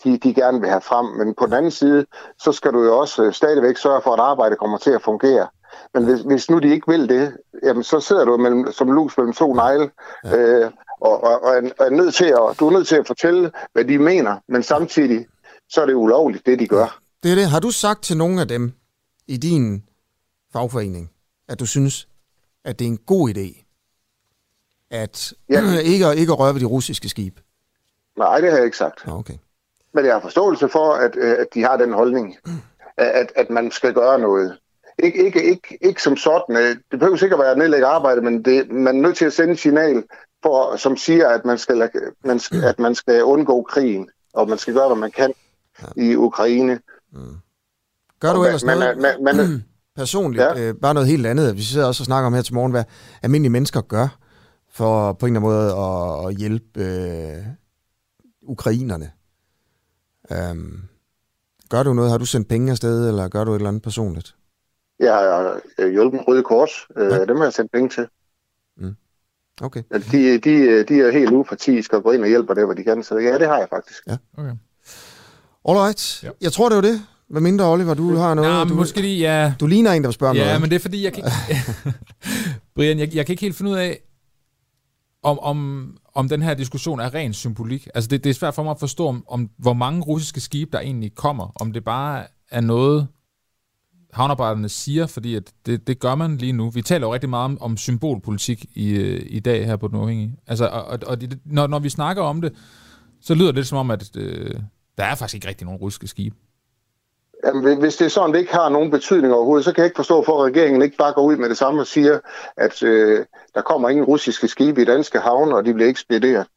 de, 0.03 0.17
de 0.17 0.33
gerne 0.33 0.59
vil 0.59 0.69
have 0.69 0.81
frem. 0.81 1.05
Men 1.05 1.35
på 1.39 1.45
den 1.45 1.53
anden 1.53 1.71
side, 1.71 2.05
så 2.39 2.51
skal 2.51 2.73
du 2.73 2.83
jo 2.83 2.97
også 2.97 3.23
øh, 3.23 3.33
stadigvæk 3.33 3.77
sørge 3.77 4.01
for, 4.01 4.13
at 4.13 4.19
arbejdet 4.19 4.57
kommer 4.57 4.77
til 4.77 4.91
at 4.91 5.01
fungere. 5.01 5.47
Men 5.93 6.05
hvis, 6.05 6.21
hvis 6.21 6.49
nu 6.49 6.59
de 6.59 6.69
ikke 6.69 6.87
vil 6.87 7.09
det, 7.09 7.37
jamen, 7.63 7.83
så 7.83 7.99
sidder 7.99 8.25
du 8.25 8.37
mellem, 8.37 8.71
som 8.71 8.91
lus 8.91 9.17
mellem 9.17 9.33
to 9.33 9.53
negle, 9.53 9.89
ja. 10.25 10.37
øh, 10.37 10.71
og, 11.01 11.23
og, 11.23 11.43
og, 11.43 11.55
er, 11.55 11.69
er 11.79 11.89
nødt 11.89 12.13
til 12.13 12.25
at, 12.25 12.59
du 12.59 12.67
er 12.67 12.71
nødt 12.71 12.87
til 12.87 12.95
at 12.95 13.07
fortælle, 13.07 13.51
hvad 13.73 13.85
de 13.85 13.97
mener, 13.97 14.35
men 14.47 14.63
samtidig 14.63 15.25
så 15.69 15.81
er 15.81 15.85
det 15.85 15.93
ulovligt, 15.93 16.45
det 16.45 16.59
de 16.59 16.67
gør. 16.67 16.99
Det 17.23 17.31
er 17.31 17.35
det. 17.35 17.45
Har 17.45 17.59
du 17.59 17.71
sagt 17.71 18.03
til 18.03 18.17
nogen 18.17 18.39
af 18.39 18.47
dem 18.47 18.73
i 19.29 19.37
din 19.37 19.83
fagforening, 20.53 21.11
at 21.47 21.59
du 21.59 21.65
synes, 21.65 22.07
at 22.63 22.79
det 22.79 22.85
er 22.85 22.89
en 22.89 22.97
god 22.97 23.29
idé, 23.29 23.65
at 24.91 25.33
ja. 25.49 25.61
ikke, 25.93 26.15
ikke 26.15 26.31
at 26.31 26.39
røre 26.39 26.53
ved 26.53 26.61
de 26.61 26.65
russiske 26.65 27.09
skib? 27.09 27.39
Nej, 28.17 28.41
det 28.41 28.49
har 28.49 28.57
jeg 28.57 28.65
ikke 28.65 28.77
sagt. 28.77 29.07
Okay. 29.07 29.33
Men 29.93 30.05
jeg 30.05 30.13
har 30.13 30.21
forståelse 30.21 30.69
for, 30.69 30.93
at, 30.93 31.15
øh, 31.15 31.35
at 31.39 31.47
de 31.53 31.61
har 31.61 31.77
den 31.77 31.93
holdning, 31.93 32.37
at, 32.97 33.31
at 33.35 33.49
man 33.49 33.71
skal 33.71 33.93
gøre 33.93 34.19
noget. 34.19 34.57
Ikke, 35.03 35.25
ikke, 35.25 35.43
ikke, 35.43 35.77
ikke 35.81 36.03
som 36.03 36.17
sådan. 36.17 36.57
Øh, 36.57 36.75
det 36.91 36.99
behøver 36.99 37.17
sikkert 37.17 37.39
være 37.39 37.51
at 37.51 37.57
nedlægge 37.57 37.85
arbejde, 37.85 38.21
men 38.21 38.45
det, 38.45 38.71
man 38.71 38.97
er 38.97 39.01
nødt 39.01 39.17
til 39.17 39.25
at 39.25 39.33
sende 39.33 39.53
et 39.53 39.59
signal, 39.59 40.03
for, 40.43 40.75
som 40.75 40.97
siger, 40.97 41.29
at 41.29 41.45
man, 41.45 41.57
skal, 41.57 41.89
man 42.23 42.39
skal, 42.39 42.63
at 42.63 42.79
man 42.79 42.95
skal 42.95 43.23
undgå 43.23 43.63
krigen, 43.63 44.09
og 44.33 44.49
man 44.49 44.57
skal 44.57 44.73
gøre, 44.73 44.87
hvad 44.87 44.97
man 44.97 45.11
kan 45.11 45.33
ja. 45.81 46.03
i 46.03 46.15
Ukraine. 46.15 46.79
Mm. 47.11 47.37
Gør 48.19 48.33
du 48.33 48.43
ellers 48.43 48.63
noget 48.63 48.97
man, 48.97 49.23
man, 49.23 49.37
man, 49.37 49.63
personligt? 49.95 50.43
Ja. 50.43 50.69
Øh, 50.69 50.75
bare 50.75 50.93
noget 50.93 51.09
helt 51.09 51.25
andet. 51.25 51.57
Vi 51.57 51.61
sidder 51.61 51.87
også 51.87 52.01
og 52.01 52.05
snakker 52.05 52.27
om 52.27 52.33
her 52.33 52.41
til 52.41 52.53
morgen, 52.53 52.71
hvad 52.71 52.83
almindelige 53.23 53.51
mennesker 53.51 53.81
gør 53.81 54.17
for 54.71 55.13
på 55.13 55.25
en 55.25 55.35
eller 55.35 55.39
anden 55.39 55.51
måde 55.51 55.71
at, 55.71 56.27
at 56.27 56.35
hjælpe 56.37 56.83
øh, 56.83 57.43
ukrainerne. 58.41 59.11
Um, 60.51 60.83
gør 61.69 61.83
du 61.83 61.93
noget? 61.93 62.11
Har 62.11 62.17
du 62.17 62.25
sendt 62.25 62.47
penge 62.47 62.71
afsted, 62.71 63.07
eller 63.07 63.27
gør 63.27 63.43
du 63.43 63.51
et 63.51 63.55
eller 63.55 63.67
andet 63.67 63.83
personligt? 63.83 64.35
Jeg 64.99 65.13
har 65.13 65.87
hjulpet 65.89 66.21
Røde 66.27 66.43
Kors. 66.43 66.87
Øh, 66.97 67.11
ja. 67.11 67.25
Dem 67.25 67.37
har 67.37 67.43
jeg 67.43 67.53
sendt 67.53 67.71
penge 67.71 67.89
til. 67.89 68.07
Mm. 68.77 68.95
Okay. 69.61 69.83
De, 69.91 70.37
de, 70.37 70.83
de 70.83 71.01
er 71.01 71.11
helt 71.11 71.31
upartiske 71.31 71.97
og 71.97 72.03
går 72.03 72.13
ind 72.13 72.21
og 72.21 72.27
hjælper 72.27 72.53
det, 72.53 72.65
hvor 72.65 72.73
de 72.73 72.83
kan. 72.83 73.03
Så 73.03 73.17
ja, 73.17 73.37
det 73.37 73.47
har 73.47 73.57
jeg 73.57 73.67
faktisk. 73.69 74.07
Ja. 74.07 74.17
Okay. 74.37 74.53
Alright. 75.65 76.23
Ja. 76.23 76.29
Jeg 76.41 76.51
tror, 76.51 76.69
det 76.69 76.75
var 76.75 76.81
det. 76.81 77.01
Hvad 77.29 77.41
mindre, 77.41 77.65
Oliver, 77.65 77.93
du 77.93 78.15
har 78.15 78.33
noget? 78.33 78.51
Nej, 78.51 78.63
du, 78.63 78.73
måske 78.73 79.01
lige, 79.01 79.19
ja. 79.19 79.53
Du 79.59 79.67
ligner 79.67 79.91
en, 79.91 80.03
der 80.03 80.11
spørger 80.11 80.33
ja, 80.33 80.39
noget. 80.39 80.53
Ja, 80.53 80.59
men 80.59 80.69
det 80.69 80.75
er 80.75 80.79
fordi, 80.79 81.03
jeg 81.03 81.13
kan 81.13 81.23
ikke... 81.25 81.93
Brian, 82.75 82.99
jeg, 82.99 83.15
jeg 83.15 83.25
kan 83.25 83.33
ikke 83.33 83.41
helt 83.41 83.55
finde 83.55 83.71
ud 83.71 83.75
af, 83.75 83.99
om, 85.23 85.39
om, 85.39 85.97
om 86.15 86.29
den 86.29 86.41
her 86.41 86.53
diskussion 86.53 86.99
er 86.99 87.13
ren 87.13 87.33
symbolik. 87.33 87.87
Altså, 87.95 88.07
det, 88.07 88.23
det 88.23 88.29
er 88.29 88.33
svært 88.33 88.55
for 88.55 88.63
mig 88.63 88.71
at 88.71 88.79
forstå, 88.79 89.07
om, 89.07 89.23
om 89.27 89.49
hvor 89.57 89.73
mange 89.73 90.01
russiske 90.01 90.39
skibe, 90.39 90.71
der 90.71 90.79
egentlig 90.79 91.15
kommer. 91.15 91.51
Om 91.55 91.73
det 91.73 91.83
bare 91.83 92.25
er 92.51 92.61
noget, 92.61 93.07
havnearbejderne 94.13 94.69
siger, 94.69 95.07
fordi 95.07 95.35
at 95.35 95.53
det, 95.65 95.87
det 95.87 95.99
gør 95.99 96.15
man 96.15 96.37
lige 96.37 96.51
nu. 96.51 96.69
Vi 96.69 96.81
taler 96.81 97.07
jo 97.07 97.13
rigtig 97.13 97.29
meget 97.29 97.45
om, 97.45 97.61
om 97.61 97.77
symbolpolitik 97.77 98.65
i, 98.75 98.89
øh, 98.89 99.25
i 99.29 99.39
dag 99.39 99.65
her 99.65 99.75
på 99.75 99.87
Den 99.87 99.95
Uafhængige. 99.95 100.35
Altså, 100.47 100.67
og, 100.67 100.85
og, 100.85 100.99
og 101.07 101.21
det, 101.21 101.39
når, 101.45 101.67
når 101.67 101.79
vi 101.79 101.89
snakker 101.89 102.23
om 102.23 102.41
det, 102.41 102.53
så 103.21 103.35
lyder 103.35 103.51
det 103.51 103.67
som 103.67 103.77
om, 103.77 103.91
at 103.91 104.17
øh, 104.17 104.59
der 104.97 105.03
er 105.03 105.15
faktisk 105.15 105.35
ikke 105.35 105.47
rigtig 105.47 105.65
nogen 105.65 105.79
russiske 105.79 106.07
skibe. 106.07 106.35
Jamen, 107.45 107.79
hvis 107.79 107.95
det 107.95 108.05
er 108.05 108.09
sådan, 108.09 108.33
det 108.33 108.39
ikke 108.39 108.53
har 108.53 108.69
nogen 108.69 108.91
betydning 108.91 109.33
overhovedet, 109.33 109.65
så 109.65 109.71
kan 109.71 109.81
jeg 109.81 109.85
ikke 109.85 109.95
forstå, 109.95 110.23
for 110.23 110.43
at 110.43 110.51
regeringen 110.51 110.81
ikke 110.81 110.97
bare 110.97 111.13
går 111.13 111.21
ud 111.21 111.35
med 111.35 111.49
det 111.49 111.57
samme 111.57 111.81
og 111.81 111.87
siger, 111.87 112.19
at 112.57 112.83
øh, 112.83 113.25
der 113.55 113.61
kommer 113.61 113.89
ingen 113.89 114.05
russiske 114.05 114.47
skibe 114.47 114.81
i 114.81 114.85
danske 114.85 115.19
havne, 115.19 115.55
og 115.55 115.65
de 115.65 115.73
bliver 115.73 115.89
ekspederet. 115.89 116.47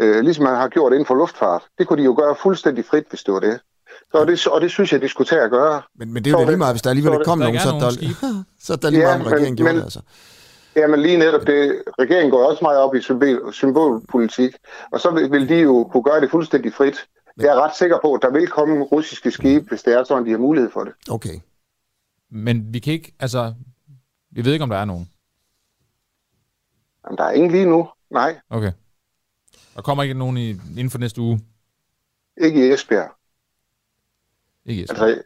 Øh, 0.00 0.20
ligesom 0.20 0.44
man 0.44 0.56
har 0.56 0.68
gjort 0.68 0.92
inden 0.92 1.06
for 1.06 1.14
luftfart. 1.14 1.62
Det 1.78 1.86
kunne 1.86 1.98
de 1.98 2.04
jo 2.04 2.14
gøre 2.18 2.34
fuldstændig 2.42 2.84
frit, 2.84 3.04
hvis 3.10 3.22
det 3.22 3.34
var 3.34 3.40
det. 3.40 3.60
Så 4.12 4.24
det, 4.24 4.46
og 4.46 4.60
det 4.60 4.70
synes 4.70 4.92
jeg, 4.92 5.02
de 5.02 5.08
skulle 5.08 5.28
tage 5.28 5.42
at 5.42 5.50
gøre. 5.50 5.82
Men, 5.98 6.12
men 6.12 6.24
det 6.24 6.30
er 6.30 6.34
jo 6.34 6.38
det 6.38 6.46
lige 6.46 6.56
meget, 6.56 6.74
hvis 6.74 6.82
der 6.82 6.90
alligevel 6.90 7.12
ikke 7.12 7.24
kom 7.24 7.38
nogen, 7.38 7.58
så, 7.58 7.68
der, 7.68 7.90
så 8.64 8.72
er 8.72 8.76
der 8.76 8.90
lige 8.90 9.10
ja, 9.10 9.18
meget, 9.18 9.32
regeringen 9.32 9.50
men, 9.50 9.56
gjorde 9.56 9.72
men, 9.72 9.76
det. 9.76 9.84
Altså. 9.84 10.00
Ja, 10.76 10.86
men 10.86 11.02
lige 11.02 11.16
netop 11.16 11.46
det. 11.46 11.82
Regeringen 11.98 12.30
går 12.30 12.50
også 12.50 12.58
meget 12.62 12.78
op 12.78 12.94
i 12.94 13.00
symbol, 13.00 13.52
symbolpolitik, 13.52 14.56
og 14.92 15.00
så 15.00 15.10
vil, 15.10 15.32
vil 15.32 15.48
de 15.48 15.54
jo 15.54 15.88
kunne 15.92 16.02
gøre 16.02 16.20
det 16.20 16.30
fuldstændig 16.30 16.74
frit. 16.74 17.06
Men, 17.40 17.46
jeg 17.46 17.56
er 17.56 17.60
ret 17.60 17.76
sikker 17.76 17.98
på, 18.02 18.14
at 18.14 18.22
der 18.22 18.30
vil 18.30 18.48
komme 18.48 18.84
russiske 18.84 19.30
skibe, 19.30 19.68
hvis 19.68 19.82
det 19.82 19.94
er 19.94 20.04
sådan, 20.04 20.26
de 20.26 20.30
har 20.30 20.38
mulighed 20.38 20.70
for 20.70 20.84
det. 20.84 20.92
Okay. 21.10 21.40
Men 22.28 22.74
vi 22.74 22.78
kan 22.78 22.92
ikke, 22.92 23.14
altså, 23.18 23.54
vi 24.30 24.44
ved 24.44 24.52
ikke, 24.52 24.62
om 24.62 24.68
der 24.68 24.76
er 24.76 24.84
nogen. 24.84 25.10
Jamen, 27.04 27.18
der 27.18 27.24
er 27.24 27.30
ingen 27.30 27.50
lige 27.50 27.66
nu, 27.66 27.88
nej. 28.10 28.40
Okay. 28.50 28.72
Der 29.74 29.82
kommer 29.82 30.02
ikke 30.02 30.14
nogen 30.14 30.36
i, 30.36 30.50
inden 30.50 30.90
for 30.90 30.98
næste 30.98 31.20
uge? 31.20 31.40
Ikke 32.40 32.68
i 32.68 32.72
Esbjerg. 32.72 33.10
Ikke 34.64 34.80
altså, 34.90 35.22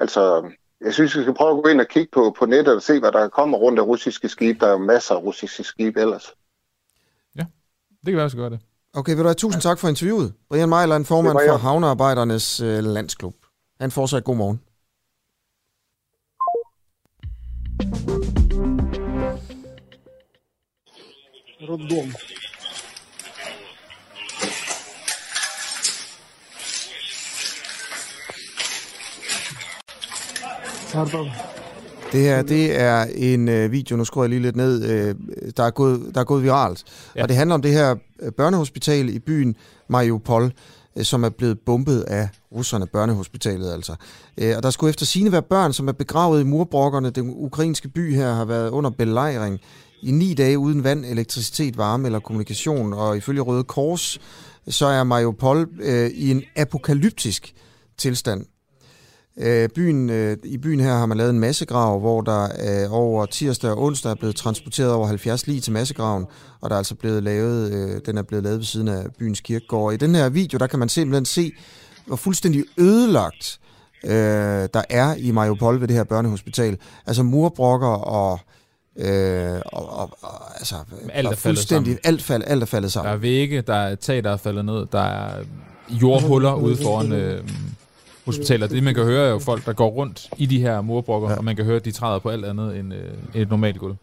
altså, 0.00 0.50
jeg 0.80 0.94
synes, 0.94 1.16
vi 1.16 1.22
skal 1.22 1.34
prøve 1.34 1.56
at 1.56 1.64
gå 1.64 1.68
ind 1.70 1.80
og 1.80 1.88
kigge 1.88 2.10
på, 2.12 2.34
på 2.38 2.46
nettet 2.46 2.74
og 2.74 2.82
se, 2.82 3.00
hvad 3.00 3.12
der 3.12 3.28
kommer 3.28 3.58
rundt 3.58 3.78
af 3.78 3.82
russiske 3.82 4.28
skibe. 4.28 4.58
Der 4.58 4.66
er 4.66 4.72
jo 4.72 4.78
masser 4.78 5.14
af 5.14 5.22
russiske 5.22 5.64
skibe 5.64 6.00
ellers. 6.00 6.34
Ja, 7.36 7.44
det 8.04 8.06
kan 8.06 8.16
være, 8.16 8.24
vi 8.24 8.30
skal 8.30 8.40
gøre 8.40 8.50
det. 8.50 8.60
Okay, 8.93 9.11
vil 9.11 9.23
du 9.23 9.27
have 9.27 9.35
tusind 9.35 9.61
tak 9.61 9.79
for 9.79 9.87
interviewet. 9.87 10.33
Brian 10.49 10.69
Mejland, 10.69 11.05
formand 11.05 11.37
for 11.49 11.57
Havnearbejdernes 11.57 12.59
øh, 12.59 12.83
Landsklub. 12.83 13.35
Han 13.81 13.91
fortsat 13.91 14.23
god 14.23 14.35
morgen. 14.35 14.61
Роддом. 21.69 22.13
Det 32.12 32.20
her, 32.20 32.42
det 32.42 32.80
er 32.80 33.06
en 33.14 33.48
øh, 33.48 33.72
video, 33.72 33.96
nu 33.96 34.04
skruer 34.04 34.24
jeg 34.24 34.30
lige 34.30 34.42
lidt 34.42 34.56
ned, 34.56 34.84
øh, 34.84 35.14
der, 35.56 35.64
er 35.64 35.70
gået, 35.70 36.10
der 36.14 36.20
er 36.20 36.24
gået 36.24 36.42
viralt. 36.42 36.84
Ja. 37.16 37.22
Og 37.22 37.28
det 37.28 37.36
handler 37.36 37.54
om 37.54 37.62
det 37.62 37.72
her 37.72 37.96
øh, 38.22 38.32
børnehospital 38.32 39.08
i 39.08 39.18
byen 39.18 39.56
Mariupol, 39.88 40.52
øh, 40.96 41.04
som 41.04 41.24
er 41.24 41.28
blevet 41.28 41.58
bombet 41.66 42.00
af 42.00 42.28
russerne, 42.52 42.86
børnehospitalet 42.86 43.72
altså. 43.72 43.94
Øh, 44.38 44.56
og 44.56 44.62
der 44.62 44.70
skulle 44.70 44.90
efter 44.90 45.06
sine 45.06 45.32
være 45.32 45.42
børn, 45.42 45.72
som 45.72 45.88
er 45.88 45.92
begravet 45.92 46.40
i 46.40 46.44
murbrokkerne. 46.44 47.10
Den 47.10 47.32
ukrainske 47.36 47.88
by 47.88 48.14
her 48.14 48.32
har 48.32 48.44
været 48.44 48.70
under 48.70 48.90
belejring 48.90 49.60
i 50.02 50.10
ni 50.10 50.34
dage 50.34 50.58
uden 50.58 50.84
vand, 50.84 51.04
elektricitet, 51.04 51.78
varme 51.78 52.08
eller 52.08 52.20
kommunikation. 52.20 52.92
Og 52.92 53.16
ifølge 53.16 53.40
Røde 53.40 53.64
Kors, 53.64 54.20
så 54.68 54.86
er 54.86 55.04
Mariupol 55.04 55.68
øh, 55.80 56.10
i 56.10 56.30
en 56.30 56.42
apokalyptisk 56.56 57.54
tilstand. 57.98 58.46
Øh, 59.42 59.68
byen, 59.68 60.10
øh, 60.10 60.36
I 60.44 60.58
byen 60.58 60.80
her 60.80 60.92
har 60.92 61.06
man 61.06 61.18
lavet 61.18 61.30
en 61.30 61.40
massegrav, 61.40 62.00
hvor 62.00 62.20
der 62.20 62.44
øh, 62.44 62.92
over 62.92 63.26
tirsdag 63.26 63.70
og 63.70 63.82
onsdag 63.82 64.10
er 64.10 64.14
blevet 64.14 64.36
transporteret 64.36 64.92
over 64.92 65.06
70 65.06 65.46
lig 65.46 65.62
til 65.62 65.72
massegraven, 65.72 66.26
og 66.60 66.70
der 66.70 66.76
er 66.76 66.78
altså 66.78 66.94
blevet 66.94 67.22
lavet, 67.22 67.72
øh, 67.72 68.00
den 68.06 68.18
er 68.18 68.22
blevet 68.22 68.44
lavet 68.44 68.58
ved 68.58 68.64
siden 68.64 68.88
af 68.88 69.04
byens 69.18 69.40
kirkegård. 69.40 69.94
I 69.94 69.96
den 69.96 70.14
her 70.14 70.28
video, 70.28 70.58
der 70.58 70.66
kan 70.66 70.78
man 70.78 70.88
simpelthen 70.88 71.24
se, 71.24 71.52
hvor 72.06 72.16
fuldstændig 72.16 72.64
ødelagt 72.78 73.60
øh, 74.04 74.10
der 74.74 74.82
er 74.90 75.14
i 75.14 75.30
Mariupol 75.30 75.80
ved 75.80 75.88
det 75.88 75.96
her 75.96 76.04
børnehospital. 76.04 76.78
Altså 77.06 77.22
murbrokker 77.22 77.88
og 77.88 78.40
Øh, 78.96 79.60
og, 79.66 79.92
og, 79.92 80.10
og, 80.22 80.58
altså, 80.58 80.74
alt 81.12 81.28
er 81.28 81.34
fuldstændig, 81.34 81.98
alt, 82.04 82.22
fald, 82.22 82.42
alt 82.46 82.62
er 82.62 82.66
faldet 82.66 82.92
sammen. 82.92 83.08
Der 83.08 83.16
er 83.16 83.20
vægge, 83.20 83.60
der 83.60 83.74
er 83.74 83.94
tag, 83.94 84.24
der 84.24 84.30
er 84.30 84.36
faldet 84.36 84.64
ned, 84.64 84.86
der 84.92 85.00
er 85.00 85.44
jordhuller 85.90 86.54
ude 86.54 86.76
foran 86.76 87.12
øh, 87.12 87.44
hospitaler. 88.30 88.66
Det 88.66 88.82
man 88.82 88.94
kan 88.94 89.04
høre 89.04 89.26
er 89.26 89.30
jo 89.30 89.38
folk, 89.38 89.66
der 89.66 89.72
går 89.72 89.88
rundt 89.88 90.28
i 90.36 90.46
de 90.46 90.60
her 90.60 90.80
murbrokker, 90.80 91.30
ja. 91.30 91.36
og 91.36 91.44
man 91.44 91.56
kan 91.56 91.64
høre, 91.64 91.76
at 91.76 91.84
de 91.84 91.92
træder 91.92 92.18
på 92.18 92.28
alt 92.28 92.44
andet 92.44 92.78
end 92.78 92.94
øh, 92.94 93.14
et 93.34 93.50
normalt 93.50 93.78
gulv. 93.78 93.96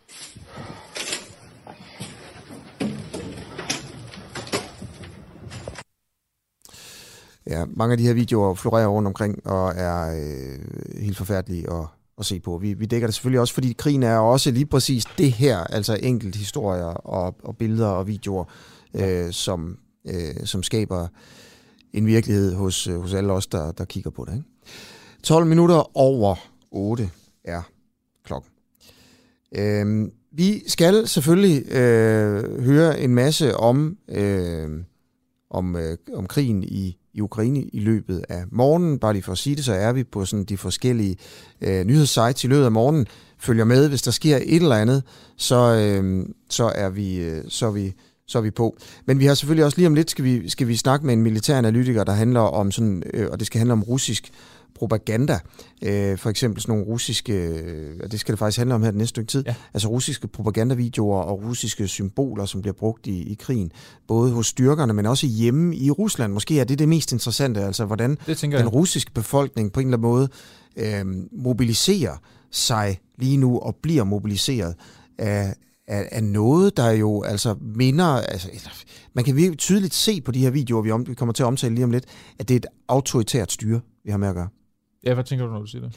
Ja, 7.50 7.66
mange 7.66 7.92
af 7.92 7.98
de 7.98 8.04
her 8.04 8.14
videoer 8.14 8.54
florerer 8.54 8.88
rundt 8.88 9.08
omkring 9.08 9.48
og 9.48 9.74
er 9.76 10.12
øh, 10.12 11.02
helt 11.02 11.18
forfærdelige 11.18 11.74
at, 11.74 11.86
at 12.20 12.26
se 12.26 12.40
på. 12.40 12.58
Vi, 12.58 12.74
vi 12.74 12.86
dækker 12.86 13.08
det 13.08 13.16
selvfølgelig 13.16 13.40
også, 13.40 13.54
fordi 13.54 13.74
krigen 13.74 14.04
er 14.04 14.18
også 14.18 14.52
lige 14.52 14.66
præcis 14.66 15.06
det 15.18 15.32
her, 15.32 15.58
altså 15.58 16.00
enkelt 16.04 16.36
historier 16.36 16.86
og, 16.86 17.36
og 17.44 17.58
billeder 17.58 17.88
og 17.88 18.08
videoer, 18.08 18.44
øh, 18.94 19.32
som, 19.32 19.78
øh, 20.08 20.46
som 20.46 20.64
skaber 20.64 21.08
en 21.94 22.06
virkelighed 22.06 22.54
hos, 22.54 22.88
øh, 22.88 23.02
hos 23.02 23.14
alle 23.14 23.34
os, 23.34 23.48
der, 23.48 23.72
der 23.72 23.86
kigger 23.86 24.10
på 24.10 24.26
det. 24.26 24.34
Ikke? 24.34 24.46
12 25.24 25.46
minutter 25.46 25.98
over 25.98 26.36
8 26.72 27.10
er 27.44 27.62
klokken. 28.24 28.52
Øhm, 29.56 30.12
vi 30.32 30.64
skal 30.68 31.08
selvfølgelig 31.08 31.72
øh, 31.72 32.64
høre 32.64 33.00
en 33.00 33.16
masse 33.16 33.58
om, 33.58 33.98
øh, 34.10 34.70
om, 35.50 35.76
øh, 35.76 35.98
om 36.14 36.28
krigen 36.28 36.64
i, 36.64 36.98
i 37.14 37.22
Ukraine 37.22 37.64
i 37.64 37.80
løbet 37.80 38.26
af 38.30 38.44
morgenen. 38.52 39.00
Bare 39.00 39.14
lige 39.14 39.24
for 39.24 39.32
at 39.32 39.38
sige 39.38 39.56
det, 39.56 39.66
så 39.66 39.74
er 39.74 39.94
vi 39.94 40.04
på 40.04 40.26
sådan 40.26 40.46
de 40.46 40.58
forskellige 40.58 41.18
øh, 41.62 41.86
nyhedssites 41.86 42.44
i 42.44 42.48
løbet 42.48 42.66
af 42.66 42.72
morgenen. 42.72 43.08
Følger 43.40 43.66
med, 43.66 43.90
hvis 43.90 44.02
der 44.02 44.12
sker 44.12 44.38
et 44.38 44.62
eller 44.62 44.76
andet, 44.76 45.04
så, 45.38 45.56
øh, 45.56 46.26
så, 46.50 46.72
er, 46.76 46.90
vi, 46.90 47.20
øh, 47.20 47.44
så 47.48 47.68
er 47.68 47.72
vi 47.72 47.94
så 48.28 48.38
er 48.38 48.42
vi 48.42 48.52
på. 48.52 48.78
Men 49.06 49.20
vi 49.20 49.26
har 49.26 49.34
selvfølgelig 49.34 49.66
også 49.66 49.78
lige 49.78 49.88
om 49.88 49.96
lidt, 49.96 50.12
skal 50.12 50.26
vi, 50.26 50.50
skal 50.50 50.68
vi 50.68 50.76
snakke 50.76 51.06
med 51.06 51.14
en 51.14 51.22
militær 51.22 51.58
analytiker, 51.58 52.04
der 52.04 52.14
handler 52.14 52.40
om 52.40 52.72
sådan, 52.72 53.04
øh, 53.14 53.28
og 53.32 53.40
det 53.40 53.48
skal 53.48 53.58
handle 53.58 53.74
om 53.74 53.84
russisk 53.84 54.32
propaganda. 54.76 55.40
Øh, 55.82 56.18
for 56.18 56.30
eksempel 56.30 56.62
sådan 56.62 56.76
nogle 56.76 56.92
russiske, 56.92 57.34
øh, 57.34 58.00
og 58.04 58.12
det 58.12 58.20
skal 58.20 58.32
det 58.32 58.40
faktisk 58.40 58.58
handle 58.58 58.76
om 58.76 58.84
her 58.84 58.92
det 58.92 58.98
næste 58.98 59.10
stykke 59.10 59.28
tid, 59.28 59.44
ja. 59.48 59.56
altså 59.74 59.88
russiske 59.88 60.28
propagandavideoer 60.28 61.22
og 61.22 61.44
russiske 61.44 61.88
symboler, 61.88 62.46
som 62.46 62.62
bliver 62.62 62.74
brugt 62.74 63.08
i, 63.08 63.32
i 63.32 63.34
krigen, 63.40 63.72
både 64.08 64.32
hos 64.32 64.48
styrkerne, 64.48 64.94
men 64.94 65.06
også 65.06 65.28
hjemme 65.28 65.76
i 65.76 65.92
Rusland. 65.92 66.34
Måske 66.34 66.60
er 66.60 66.64
det 66.64 66.80
det 66.80 66.90
mest 66.90 67.12
interessante, 67.12 67.62
altså 67.62 67.86
hvordan 67.86 68.18
den 68.42 68.52
jeg. 68.52 68.74
russiske 68.74 69.12
befolkning 69.12 69.72
på 69.72 69.80
en 69.80 69.88
eller 69.88 69.98
anden 69.98 70.12
måde 70.12 70.30
øh, 70.78 71.06
mobiliserer 71.44 72.22
sig 72.52 73.00
lige 73.18 73.38
nu 73.38 73.60
og 73.60 73.76
bliver 73.76 74.04
mobiliseret 74.04 74.76
af, 75.18 75.54
af, 75.88 76.10
af 76.12 76.24
noget, 76.24 76.78
der 76.78 76.92
jo 76.92 77.24
altså 77.24 77.56
minder, 77.62 78.06
altså, 78.06 78.50
man 79.14 79.26
kan 79.26 79.36
virkelig 79.36 79.58
tydeligt 79.58 79.94
se 79.94 80.22
på 80.22 80.32
de 80.32 80.40
her 80.40 80.50
videoer, 80.50 80.82
vi, 80.82 80.92
om, 80.92 81.08
vi 81.08 81.14
kommer 81.14 81.34
til 81.34 81.44
at 81.44 81.48
omtale 81.48 81.76
lige 81.76 81.86
om 81.86 81.92
lidt, 81.92 82.06
at 82.40 82.48
det 82.48 82.54
er 82.54 82.58
et 82.58 82.66
autoritært 82.88 83.52
styre, 83.52 83.80
vi 84.04 84.12
har 84.12 84.18
med 84.18 84.28
at 84.28 84.36
gøre. 84.36 84.48
Ja, 85.04 85.14
hvad 85.14 85.24
tænker 85.24 85.46
du, 85.46 85.52
når 85.52 85.60
du 85.60 85.66
siger 85.66 85.82
det? 85.82 85.96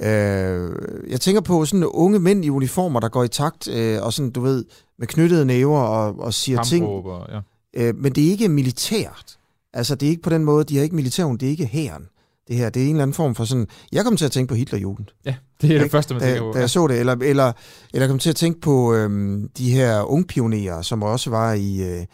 Øh, 0.00 1.10
jeg 1.10 1.20
tænker 1.20 1.40
på 1.40 1.64
sådan 1.64 1.84
unge 1.84 2.18
mænd 2.18 2.44
i 2.44 2.50
uniformer, 2.50 3.00
der 3.00 3.08
går 3.08 3.24
i 3.24 3.28
takt, 3.28 3.68
øh, 3.68 4.02
og 4.02 4.12
sådan, 4.12 4.30
du 4.30 4.40
ved, 4.40 4.64
med 4.98 5.06
knyttede 5.06 5.44
næver 5.44 5.80
og, 5.80 6.18
og 6.18 6.34
siger 6.34 6.62
ting. 6.62 6.86
ja. 7.32 7.40
øh, 7.74 7.96
men 7.96 8.12
det 8.12 8.26
er 8.26 8.30
ikke 8.30 8.48
militært. 8.48 9.38
Altså, 9.72 9.94
det 9.94 10.06
er 10.06 10.10
ikke 10.10 10.22
på 10.22 10.30
den 10.30 10.44
måde, 10.44 10.64
de 10.64 10.76
har 10.76 10.82
ikke 10.82 10.96
militæren, 10.96 11.36
det 11.36 11.46
er 11.46 11.50
ikke 11.50 11.66
hæren. 11.66 12.08
Det 12.48 12.56
her, 12.56 12.70
det 12.70 12.82
er 12.82 12.86
en 12.86 12.90
eller 12.90 13.02
anden 13.02 13.14
form 13.14 13.34
for 13.34 13.44
sådan... 13.44 13.66
Jeg 13.92 14.04
kom 14.04 14.16
til 14.16 14.24
at 14.24 14.30
tænke 14.30 14.48
på 14.48 14.54
Hitlerjugend. 14.54 15.06
Ja, 15.24 15.34
det 15.60 15.70
er 15.70 15.74
det 15.74 15.84
ikke? 15.84 15.92
første, 15.92 16.14
man 16.14 16.22
tænker 16.22 16.40
på. 16.40 16.52
Da 16.54 16.58
jeg 16.58 16.70
så 16.70 16.86
det, 16.86 17.00
eller, 17.00 17.16
eller, 17.22 17.52
eller 17.94 18.08
kom 18.08 18.18
til 18.18 18.30
at 18.30 18.36
tænke 18.36 18.60
på 18.60 18.94
øhm, 18.94 19.48
de 19.58 19.70
her 19.70 20.02
ungpionerer, 20.02 20.82
som 20.82 21.02
også 21.02 21.30
var 21.30 21.52
i, 21.52 21.82
øh, 21.82 22.04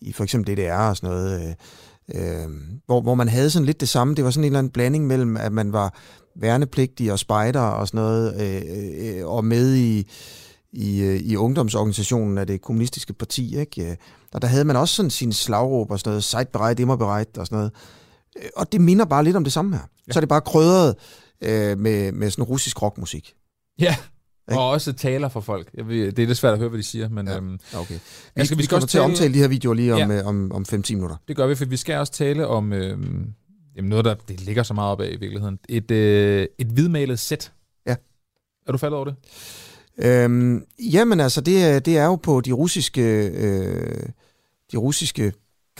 i 0.00 0.12
for 0.12 0.24
eksempel 0.24 0.56
DDR 0.56 0.72
og 0.72 0.96
sådan 0.96 1.10
noget, 1.10 1.40
øh, 1.40 1.54
øh, 2.14 2.48
hvor, 2.86 3.00
hvor 3.00 3.14
man 3.14 3.28
havde 3.28 3.50
sådan 3.50 3.66
lidt 3.66 3.80
det 3.80 3.88
samme. 3.88 4.14
Det 4.14 4.24
var 4.24 4.30
sådan 4.30 4.44
en 4.44 4.46
eller 4.46 4.58
anden 4.58 4.72
blanding 4.72 5.06
mellem, 5.06 5.36
at 5.36 5.52
man 5.52 5.72
var 5.72 5.94
værnepligtig 6.36 7.12
og 7.12 7.18
spejder 7.18 7.60
og 7.60 7.88
sådan 7.88 8.00
noget, 8.00 8.40
øh, 8.40 9.18
øh, 9.18 9.26
og 9.26 9.44
med 9.44 9.74
i, 9.74 10.06
i, 10.72 11.00
øh, 11.00 11.20
i 11.20 11.36
ungdomsorganisationen 11.36 12.38
af 12.38 12.46
det 12.46 12.62
kommunistiske 12.62 13.12
parti. 13.12 13.58
Ikke? 13.58 13.96
Og 14.32 14.42
der 14.42 14.48
havde 14.48 14.64
man 14.64 14.76
også 14.76 14.94
sådan 14.94 15.10
sine 15.10 15.32
slagråb 15.32 15.90
og 15.90 15.98
sådan 15.98 16.10
noget, 16.10 16.24
sejt 16.24 16.48
bereit, 16.48 16.80
immer 16.80 16.96
bereit 16.96 17.38
og 17.38 17.46
sådan 17.46 17.56
noget. 17.56 17.72
Øh, 18.38 18.48
og 18.56 18.72
det 18.72 18.80
minder 18.80 19.04
bare 19.04 19.24
lidt 19.24 19.36
om 19.36 19.44
det 19.44 19.52
samme 19.52 19.76
her. 19.76 19.82
Ja. 20.06 20.12
Så 20.12 20.18
er 20.18 20.20
det 20.20 20.28
bare 20.28 20.40
krydret 20.40 20.94
øh, 21.42 21.78
med, 21.78 22.12
med 22.12 22.30
sådan 22.30 22.44
russisk 22.44 22.82
rockmusik. 22.82 23.34
Ja? 23.78 23.96
Og 24.48 24.70
også 24.70 24.92
taler 24.92 25.28
for 25.28 25.40
folk. 25.40 25.70
Jeg 25.74 25.88
ved, 25.88 26.12
det 26.12 26.22
er 26.22 26.26
lidt 26.26 26.38
svært 26.38 26.52
at 26.52 26.58
høre, 26.58 26.68
hvad 26.68 26.78
de 26.78 26.84
siger, 26.84 27.08
men... 27.08 27.28
Ja, 27.28 27.36
øhm, 27.36 27.58
okay. 27.76 27.98
Vi, 28.36 28.44
skal, 28.44 28.56
vi, 28.56 28.60
vi 28.60 28.64
skal 28.64 28.74
også 28.74 28.88
til 28.88 28.98
at 28.98 29.04
omtale 29.04 29.34
de 29.34 29.38
her 29.38 29.48
videoer 29.48 29.74
lige 29.74 29.94
om, 29.94 30.10
ja. 30.10 30.18
Øh, 30.18 30.26
om, 30.26 30.52
om 30.52 30.64
5-10 30.72 30.94
minutter. 30.94 31.16
Det 31.28 31.36
gør 31.36 31.46
vi, 31.46 31.54
for 31.54 31.64
vi 31.64 31.76
skal 31.76 31.98
også 31.98 32.12
tale 32.12 32.46
om 32.46 32.72
øhm, 32.72 33.34
jamen 33.76 33.88
noget, 33.88 34.04
der 34.04 34.14
det 34.14 34.40
ligger 34.40 34.62
så 34.62 34.74
meget 34.74 34.92
op 34.92 35.00
af 35.00 35.08
i 35.08 35.16
virkeligheden. 35.16 35.58
Et, 35.68 35.90
øh, 35.90 36.46
et 36.58 36.66
hvidmalet 36.66 37.18
sæt. 37.18 37.52
Ja. 37.86 37.96
Er 38.66 38.72
du 38.72 38.78
faldet 38.78 38.96
over 38.96 39.04
det? 39.04 39.14
Øhm, 39.98 40.64
jamen 40.92 41.20
altså, 41.20 41.40
det 41.40 41.64
er, 41.64 41.78
det 41.78 41.98
er 41.98 42.04
jo 42.04 42.16
på 42.16 42.40
de 42.40 42.52
russiske, 42.52 43.28
øh, 43.28 44.06
de 44.72 44.76
russiske 44.76 45.32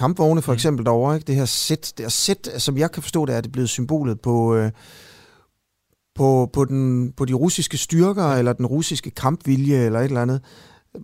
kampvogne 0.03 0.43
for 0.43 0.53
mm. 0.53 0.55
eksempel 0.55 0.85
derovre. 0.87 1.15
Ikke? 1.15 1.27
Det 1.27 1.35
her 1.35 1.45
sæt, 1.45 1.93
det 1.97 2.05
her 2.05 2.11
sæt, 2.11 2.49
som 2.59 2.79
jeg 2.79 2.91
kan 2.93 3.03
forstå, 3.03 3.27
det 3.27 3.35
er 3.35 3.41
det 3.41 3.53
blevet 3.53 3.69
symbolet 3.69 4.21
på... 4.21 4.55
Øh, 4.57 4.71
på, 6.15 6.51
på, 6.53 6.65
den, 6.65 7.13
på 7.13 7.25
de 7.25 7.33
russiske 7.33 7.77
styrker, 7.77 8.25
eller 8.25 8.53
den 8.53 8.67
russiske 8.67 9.11
kampvilje, 9.11 9.77
eller 9.87 10.01
et 10.01 10.05
eller 10.05 10.23
andet. 10.23 10.41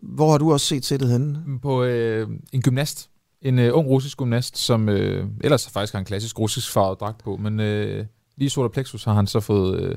Hvor 0.02 0.30
har 0.30 0.38
du 0.38 0.52
også 0.52 0.66
set 0.66 0.84
sættet 0.84 1.08
henne? 1.08 1.58
På 1.62 1.84
øh, 1.84 2.28
en 2.52 2.62
gymnast. 2.62 3.10
En 3.42 3.58
øh, 3.58 3.70
ung 3.74 3.88
russisk 3.88 4.18
gymnast, 4.18 4.58
som 4.58 4.88
øh, 4.88 5.26
ellers 5.44 5.70
faktisk 5.70 5.92
har 5.92 5.98
en 5.98 6.04
klassisk 6.04 6.38
russisk 6.38 6.72
farvet 6.72 7.00
dragt 7.00 7.24
på, 7.24 7.36
men 7.36 7.60
øh, 7.60 8.06
lige 8.36 8.50
Solar 8.50 8.68
Plexus 8.68 9.04
har 9.04 9.14
han 9.14 9.26
så 9.26 9.40
fået 9.40 9.80
øh, 9.80 9.96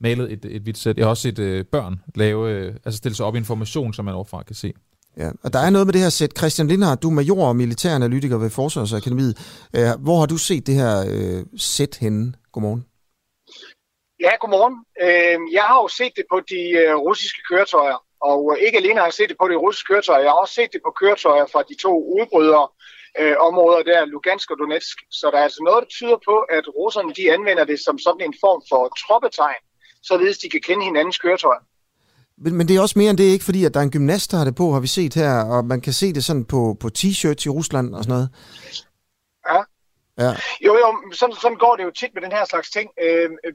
malet 0.00 0.32
et, 0.32 0.44
et 0.44 0.62
hvidt 0.62 0.78
sæt. 0.78 0.96
Jeg 0.96 1.04
har 1.04 1.10
også 1.10 1.22
set 1.22 1.38
øh, 1.38 1.64
børn 1.64 2.00
lave, 2.14 2.50
øh, 2.50 2.74
altså 2.84 2.98
stille 2.98 3.16
sig 3.16 3.26
op 3.26 3.34
i 3.34 3.38
information, 3.38 3.92
som 3.92 4.04
man 4.04 4.14
overfra 4.14 4.42
kan 4.42 4.56
se. 4.56 4.72
Ja, 5.16 5.30
og 5.44 5.52
der 5.52 5.58
er 5.58 5.70
noget 5.70 5.86
med 5.86 5.92
det 5.92 6.00
her 6.00 6.08
sæt. 6.08 6.38
Christian 6.38 6.68
Lindhardt, 6.68 7.02
du 7.02 7.08
er 7.08 7.14
major 7.14 7.48
og 7.48 7.56
militæranalytiker 7.56 8.38
ved 8.38 8.50
Forsvarsakademiet. 8.50 9.34
Øh, 9.76 9.90
hvor 10.04 10.18
har 10.18 10.26
du 10.26 10.38
set 10.38 10.66
det 10.66 10.74
her 10.74 10.94
øh, 11.12 11.46
sæt 11.56 11.96
henne? 12.00 12.32
Godmorgen. 12.52 12.84
Ja, 14.20 14.32
godmorgen. 14.40 14.76
Øhm, 15.06 15.44
jeg 15.58 15.64
har 15.70 15.78
jo 15.82 15.88
set 15.88 16.12
det 16.16 16.26
på 16.32 16.38
de 16.52 16.62
øh, 16.82 16.94
russiske 17.06 17.40
køretøjer, 17.50 17.98
og 18.30 18.40
øh, 18.52 18.64
ikke 18.66 18.78
alene 18.78 18.98
har 19.00 19.06
jeg 19.06 19.18
set 19.20 19.28
det 19.28 19.38
på 19.42 19.48
de 19.48 19.56
russiske 19.64 19.86
køretøjer, 19.90 20.22
jeg 20.22 20.30
har 20.30 20.40
også 20.44 20.54
set 20.54 20.70
det 20.74 20.80
på 20.86 20.92
køretøjer 21.00 21.46
fra 21.52 21.62
de 21.70 21.76
to 21.84 21.92
udbrydere 22.16 22.66
øh, 23.20 23.36
områder 23.48 23.82
der, 23.90 24.04
Lugansk 24.04 24.50
og 24.50 24.56
Donetsk. 24.58 24.96
Så 25.18 25.24
der 25.32 25.38
er 25.38 25.46
altså 25.48 25.62
noget, 25.68 25.82
der 25.84 25.90
tyder 25.98 26.18
på, 26.28 26.36
at 26.56 26.64
russerne 26.78 27.12
de 27.18 27.32
anvender 27.34 27.64
det 27.64 27.78
som 27.86 27.96
sådan 28.06 28.26
en 28.28 28.34
form 28.44 28.60
for 28.70 28.82
troppetegn, 29.02 29.62
således 30.02 30.38
de 30.38 30.48
kan 30.54 30.62
kende 30.68 30.84
hinandens 30.84 31.18
køretøjer. 31.24 31.62
Men, 32.40 32.54
men 32.54 32.68
det 32.68 32.76
er 32.76 32.80
også 32.80 32.98
mere 32.98 33.10
end 33.10 33.18
det, 33.18 33.24
ikke 33.24 33.44
fordi 33.44 33.64
at 33.64 33.74
der 33.74 33.80
er 33.80 33.84
en 33.84 33.90
gymnast, 33.90 34.30
der 34.30 34.36
har 34.36 34.44
det 34.44 34.54
på, 34.54 34.72
har 34.72 34.80
vi 34.80 34.86
set 34.86 35.14
her, 35.14 35.32
og 35.32 35.64
man 35.64 35.80
kan 35.80 35.92
se 35.92 36.12
det 36.12 36.24
sådan 36.24 36.44
på, 36.44 36.76
på 36.80 36.90
t-shirts 36.98 37.46
i 37.46 37.48
Rusland 37.48 37.94
og 37.94 38.04
sådan 38.04 38.12
noget. 38.12 38.28
Ja. 39.48 39.60
Ja. 40.20 40.32
Jo, 40.66 40.72
jo, 40.78 41.12
sådan, 41.12 41.36
sådan 41.36 41.58
går 41.58 41.76
det 41.76 41.84
jo 41.84 41.90
tit 41.90 42.14
med 42.14 42.22
den 42.22 42.32
her 42.32 42.44
slags 42.44 42.70
ting. 42.70 42.90
Øhm, 43.02 43.36
øh, 43.44 43.52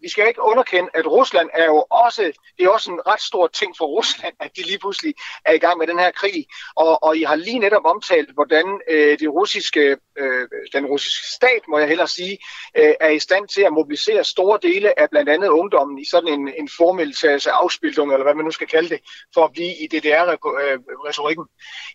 vi 0.00 0.08
skal 0.08 0.28
ikke 0.28 0.42
underkende, 0.42 0.90
at 0.94 1.06
Rusland 1.06 1.48
er 1.54 1.64
jo 1.64 1.84
også, 1.90 2.22
det 2.58 2.64
er 2.64 2.68
også 2.68 2.90
en 2.92 3.00
ret 3.06 3.20
stor 3.20 3.46
ting 3.46 3.76
for 3.78 3.86
Rusland, 3.86 4.34
at 4.40 4.50
de 4.56 4.62
lige 4.62 4.78
pludselig 4.78 5.14
er 5.44 5.52
i 5.52 5.58
gang 5.58 5.78
med 5.78 5.86
den 5.86 5.98
her 5.98 6.10
krig. 6.10 6.46
Og, 6.76 7.02
og 7.02 7.16
I 7.16 7.22
har 7.22 7.34
lige 7.34 7.58
netop 7.58 7.84
omtalt, 7.84 8.30
hvordan 8.34 8.80
øh, 8.90 9.18
det 9.18 9.28
russiske, 9.28 9.96
øh, 10.18 10.48
den 10.72 10.86
russiske 10.86 11.26
stat, 11.26 11.62
må 11.68 11.78
jeg 11.78 11.88
hellere 11.88 12.08
sige, 12.08 12.38
øh, 12.78 12.94
er 13.00 13.08
i 13.08 13.18
stand 13.18 13.48
til 13.48 13.62
at 13.62 13.72
mobilisere 13.72 14.24
store 14.24 14.58
dele 14.62 14.98
af 14.98 15.10
blandt 15.10 15.30
andet 15.30 15.48
ungdommen 15.48 15.98
i 15.98 16.04
sådan 16.04 16.28
en, 16.28 16.48
en 16.58 16.68
formilitærs 16.76 17.46
afspildung, 17.46 18.12
eller 18.12 18.24
hvad 18.24 18.34
man 18.34 18.44
nu 18.44 18.50
skal 18.50 18.66
kalde 18.66 18.88
det, 18.88 19.00
for 19.34 19.44
at 19.44 19.52
blive 19.52 19.74
i 19.82 19.86
DDR-retorikken. 19.92 21.46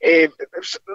Øh, 0.06 0.24
øh 0.24 0.30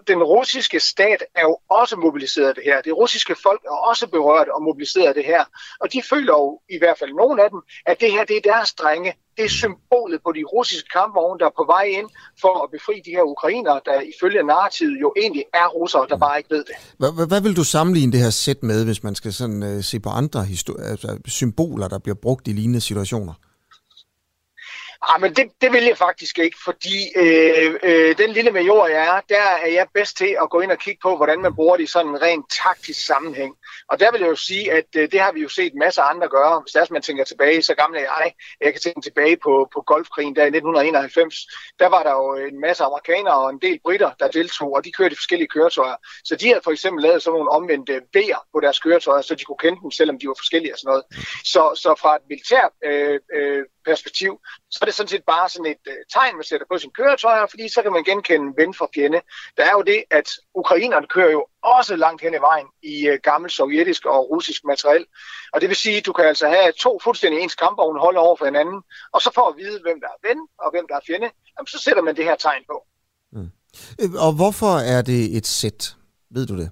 den 0.07 0.23
russiske 0.23 0.81
stat 0.81 1.25
er 1.35 1.43
jo 1.43 1.59
også 1.71 1.97
mobiliseret 1.97 2.57
det 2.57 2.65
her. 2.65 2.81
Det 2.83 2.97
russiske 2.97 3.14
folk 3.47 3.63
er 3.71 3.77
også 3.91 4.07
berørt 4.07 4.49
og 4.49 4.63
mobiliseret 4.63 5.09
af 5.09 5.15
det 5.15 5.25
her. 5.25 5.45
Og 5.83 5.93
de 5.93 6.03
føler 6.11 6.35
jo, 6.41 6.61
i 6.77 6.79
hvert 6.79 6.99
fald 6.99 7.13
nogle 7.23 7.43
af 7.45 7.49
dem, 7.51 7.61
at 7.87 7.97
det 8.01 8.11
her 8.13 8.25
det 8.25 8.37
er 8.37 8.45
deres 8.53 8.73
drenge. 8.73 9.13
Det 9.37 9.45
er 9.45 9.49
symbolet 9.49 10.21
på 10.27 10.33
de 10.39 10.45
russiske 10.55 10.89
kampvogne, 10.89 11.39
der 11.41 11.47
er 11.47 11.57
på 11.61 11.67
vej 11.75 11.85
ind 11.99 12.09
for 12.43 12.55
at 12.65 12.71
befri 12.77 12.95
de 13.07 13.11
her 13.11 13.23
ukrainere, 13.35 13.81
der 13.85 13.97
ifølge 14.13 14.43
narrativet 14.43 14.97
jo 15.01 15.13
egentlig 15.23 15.45
er 15.55 15.69
russere, 15.79 16.07
der 16.09 16.19
bare 16.19 16.39
ikke 16.39 16.51
ved 16.51 16.65
det. 16.71 16.77
Hvad, 16.99 17.27
hvad 17.27 17.41
vil 17.41 17.57
du 17.57 17.65
sammenligne 17.65 18.13
det 18.13 18.21
her 18.21 18.31
sæt 18.31 18.63
med, 18.63 18.85
hvis 18.85 19.03
man 19.03 19.15
skal 19.15 19.33
sådan, 19.33 19.63
øh, 19.63 19.85
se 19.85 20.01
på 20.01 20.09
andre 20.09 20.41
altså, 20.91 21.19
symboler, 21.27 21.89
der 21.89 21.99
bliver 21.99 22.19
brugt 22.23 22.49
i 22.49 22.53
lignende 22.53 22.81
situationer? 22.81 23.35
Ah, 25.09 25.21
men 25.21 25.35
det, 25.35 25.53
det 25.61 25.73
vil 25.73 25.85
jeg 25.85 25.99
faktisk 25.99 26.39
ikke, 26.39 26.57
fordi 26.65 26.97
øh, 27.17 27.75
øh, 27.83 28.19
den 28.19 28.31
lille 28.31 28.51
major, 28.51 28.87
jeg 28.87 29.07
er, 29.07 29.21
der 29.29 29.47
er 29.65 29.69
jeg 29.69 29.87
bedst 29.95 30.17
til 30.17 30.37
at 30.43 30.51
gå 30.51 30.61
ind 30.61 30.73
og 30.73 30.79
kigge 30.79 31.01
på, 31.03 31.17
hvordan 31.17 31.41
man 31.43 31.55
bruger 31.55 31.77
det 31.77 31.85
i 31.85 31.87
sådan 31.87 32.09
en 32.09 32.23
rent 32.23 32.47
taktisk 32.65 33.07
sammenhæng. 33.07 33.55
Og 33.89 34.01
der 34.01 34.13
vil 34.13 34.21
jeg 34.21 34.29
jo 34.29 34.37
sige, 34.37 34.73
at 34.73 34.85
øh, 34.97 35.13
det 35.13 35.21
har 35.21 35.33
vi 35.33 35.41
jo 35.41 35.49
set 35.49 35.75
masser 35.75 36.03
af 36.03 36.11
andre 36.11 36.29
gøre. 36.29 36.61
Hvis 36.61 36.73
der 36.73 36.87
man 36.91 37.03
tænker 37.03 37.25
tilbage, 37.25 37.63
så 37.63 37.75
gamle 37.75 37.99
er 37.99 38.03
jeg. 38.03 38.33
Jeg 38.61 38.73
kan 38.73 38.81
tænke 38.81 39.01
tilbage 39.01 39.37
på, 39.37 39.69
på 39.75 39.81
golfkrigen 39.87 40.37
der 40.37 40.43
i 40.43 40.47
1991. 40.47 41.35
Der 41.79 41.89
var 41.89 42.03
der 42.03 42.11
jo 42.11 42.47
en 42.49 42.61
masse 42.61 42.85
amerikanere 42.85 43.39
og 43.45 43.51
en 43.51 43.59
del 43.63 43.81
britter, 43.85 44.11
der 44.21 44.29
deltog, 44.29 44.73
og 44.73 44.85
de 44.85 44.93
kørte 44.93 45.17
forskellige 45.17 45.49
køretøjer. 45.49 45.97
Så 46.25 46.37
de 46.37 46.47
havde 46.49 46.61
for 46.65 46.71
eksempel 46.71 47.03
lavet 47.03 47.23
sådan 47.23 47.35
nogle 47.35 47.51
omvendte 47.51 48.01
V'er 48.17 48.49
på 48.53 48.61
deres 48.61 48.81
køretøjer, 48.81 49.23
så 49.23 49.35
de 49.35 49.45
kunne 49.45 49.63
kende 49.65 49.81
dem, 49.83 49.91
selvom 49.91 50.19
de 50.19 50.29
var 50.29 50.35
forskellige 50.39 50.75
og 50.75 50.79
sådan 50.79 50.89
noget. 50.91 51.05
Så, 51.45 51.63
så 51.83 51.95
fra 52.03 52.17
et 52.17 52.23
militær 52.29 52.65
øh, 52.85 53.21
øh, 53.35 53.65
perspektiv, 53.85 54.41
så 54.71 54.79
er 54.83 54.87
det 54.87 54.95
sådan 54.95 55.09
set 55.09 55.25
bare 55.27 55.49
sådan 55.49 55.67
et 55.67 55.85
øh, 55.89 56.01
tegn, 56.13 56.37
man 56.37 56.45
sætter 56.45 56.67
på 56.73 56.79
sin 56.79 56.91
køretøjer, 56.91 57.47
fordi 57.47 57.69
så 57.69 57.83
kan 57.83 57.93
man 57.93 58.05
genkende 58.05 58.53
ven 58.57 58.75
for 58.75 58.91
fjende. 58.95 59.21
Der 59.57 59.65
er 59.65 59.73
jo 59.73 59.83
det, 59.83 60.05
at 60.11 60.29
ukrainerne 60.55 61.07
kører 61.07 61.31
jo 61.31 61.47
også 61.63 61.97
langt 61.97 62.23
hen 62.23 62.35
i 62.35 62.43
vejen 62.49 62.67
i 62.83 63.07
øh, 63.09 63.19
gammel 63.23 63.51
sovjetisk 63.51 64.07
og 64.07 64.31
russisk 64.31 64.65
materiel. 64.65 65.05
Og 65.53 65.61
det 65.61 65.69
vil 65.69 65.77
sige, 65.77 65.97
at 65.97 66.07
du 66.07 66.13
kan 66.13 66.25
altså 66.25 66.47
have 66.49 66.73
to 66.73 67.01
fuldstændig 67.05 67.41
ens 67.41 67.55
kampvogne 67.55 68.01
holde 68.01 68.19
over 68.19 68.37
for 68.37 68.45
hinanden, 68.45 68.83
og 69.13 69.21
så 69.23 69.31
for 69.35 69.49
at 69.49 69.57
vide, 69.57 69.81
hvem 69.83 70.01
der 70.01 70.09
er 70.17 70.29
ven 70.29 70.39
og 70.59 70.71
hvem 70.71 70.87
der 70.89 70.97
er 70.97 71.05
fjende, 71.07 71.29
jamen, 71.55 71.67
så 71.67 71.79
sætter 71.79 72.03
man 72.03 72.17
det 72.17 72.25
her 72.25 72.37
tegn 72.37 72.63
på. 72.73 72.77
Mm. 73.33 73.51
Øh, 74.01 74.11
og 74.27 74.33
hvorfor 74.33 74.75
er 74.95 75.03
det 75.03 75.37
et 75.37 75.47
sæt? 75.47 75.97
Ved 76.31 76.47
du 76.47 76.57
det? 76.57 76.71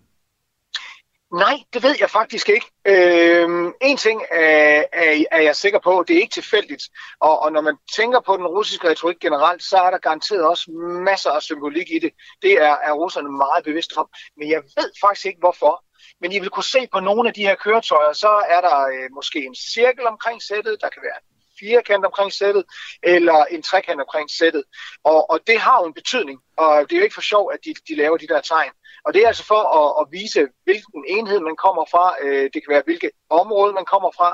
Nej, 1.33 1.57
det 1.73 1.83
ved 1.83 1.97
jeg 2.01 2.11
faktisk 2.11 2.49
ikke. 2.49 2.67
Øhm, 2.87 3.73
en 3.81 3.97
ting 3.97 4.23
er, 4.31 4.85
er, 4.93 5.25
er 5.31 5.41
jeg 5.41 5.57
sikker 5.57 5.79
på, 5.79 6.05
det 6.09 6.17
er 6.17 6.21
ikke 6.21 6.35
tilfældigt. 6.35 6.83
Og, 7.21 7.43
og 7.43 7.53
når 7.53 7.61
man 7.61 7.77
tænker 7.97 8.21
på 8.21 8.37
den 8.37 8.47
russiske 8.47 8.89
retorik 8.91 9.19
generelt, 9.21 9.63
så 9.63 9.77
er 9.77 9.91
der 9.91 9.99
garanteret 9.99 10.45
også 10.47 10.71
masser 11.05 11.31
af 11.31 11.43
symbolik 11.43 11.91
i 11.91 11.99
det. 11.99 12.13
Det 12.43 12.53
er, 12.53 12.77
er 12.83 12.93
russerne 12.93 13.29
meget 13.29 13.65
bevidste 13.65 13.97
om. 13.97 14.09
Men 14.37 14.51
jeg 14.51 14.63
ved 14.77 14.91
faktisk 15.05 15.27
ikke 15.27 15.39
hvorfor. 15.41 15.85
Men 16.21 16.33
I 16.33 16.39
vil 16.39 16.51
kunne 16.51 16.73
se 16.77 16.89
på 16.93 17.01
nogle 17.01 17.29
af 17.29 17.35
de 17.35 17.43
her 17.43 17.55
køretøjer, 17.55 18.13
så 18.13 18.29
er 18.29 18.61
der 18.61 18.79
øh, 18.95 19.09
måske 19.15 19.39
en 19.45 19.55
cirkel 19.55 20.07
omkring 20.07 20.43
sættet, 20.43 20.77
der 20.81 20.89
kan 20.89 21.03
være 21.03 21.21
firkant 21.61 22.05
omkring 22.05 22.33
sættet, 22.33 22.65
eller 23.03 23.45
en 23.45 23.63
trekant 23.63 24.01
omkring 24.01 24.31
sættet. 24.31 24.65
Og, 25.05 25.31
og 25.31 25.41
det 25.47 25.59
har 25.59 25.81
jo 25.81 25.87
en 25.87 25.95
betydning, 25.95 26.39
og 26.57 26.91
det 26.91 26.93
er 26.93 27.01
jo 27.01 27.05
ikke 27.05 27.15
for 27.15 27.31
sjov, 27.33 27.51
at 27.55 27.59
de, 27.65 27.75
de 27.89 27.95
laver 27.97 28.17
de 28.17 28.27
der 28.27 28.41
tegn. 28.41 28.73
Og 29.07 29.15
det 29.15 29.21
er 29.23 29.29
altså 29.33 29.47
for 29.53 29.63
at, 29.81 29.89
at 30.01 30.05
vise, 30.19 30.41
hvilken 30.65 31.03
enhed 31.15 31.41
man 31.49 31.57
kommer 31.65 31.85
fra. 31.93 32.05
Øh, 32.25 32.45
det 32.53 32.59
kan 32.63 32.71
være, 32.75 32.83
hvilket 32.85 33.11
område 33.41 33.73
man 33.79 33.87
kommer 33.93 34.11
fra. 34.19 34.31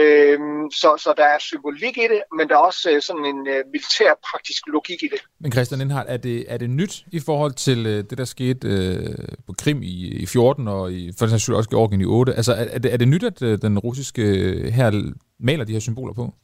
Øh, 0.00 0.38
så, 0.80 0.88
så 1.04 1.10
der 1.20 1.26
er 1.34 1.38
symbolik 1.38 1.96
i 2.04 2.06
det, 2.12 2.22
men 2.36 2.48
der 2.48 2.54
er 2.54 2.64
også 2.70 2.90
øh, 2.92 3.02
sådan 3.02 3.24
en 3.32 3.40
øh, 3.54 3.60
militær 3.74 4.10
praktisk 4.30 4.62
logik 4.74 5.00
i 5.06 5.08
det. 5.14 5.20
Men 5.42 5.52
Christian 5.52 5.80
Indhardt, 5.80 6.08
er 6.10 6.16
det, 6.16 6.36
er 6.52 6.56
det 6.56 6.70
nyt 6.70 6.94
i 7.12 7.20
forhold 7.28 7.52
til 7.52 7.86
øh, 7.86 8.04
det, 8.10 8.18
der 8.18 8.24
skete 8.24 8.68
øh, 8.68 9.28
på 9.46 9.52
Krim 9.60 9.82
i, 9.82 9.96
i 10.24 10.26
14 10.26 10.68
og 10.68 10.92
i, 10.92 11.12
for 11.18 11.24
eksempel 11.24 11.54
også 11.58 11.70
Georgien 11.70 12.00
i 12.00 12.04
8? 12.04 12.34
Altså 12.34 12.52
er, 12.52 12.66
er, 12.74 12.78
det, 12.78 12.92
er 12.92 12.96
det 12.96 13.08
nyt, 13.08 13.24
at 13.24 13.42
øh, 13.42 13.58
den 13.62 13.78
russiske 13.78 14.22
øh, 14.22 14.64
her 14.72 15.12
maler 15.40 15.64
de 15.64 15.72
her 15.72 15.80
symboler 15.80 16.14
på? 16.14 16.34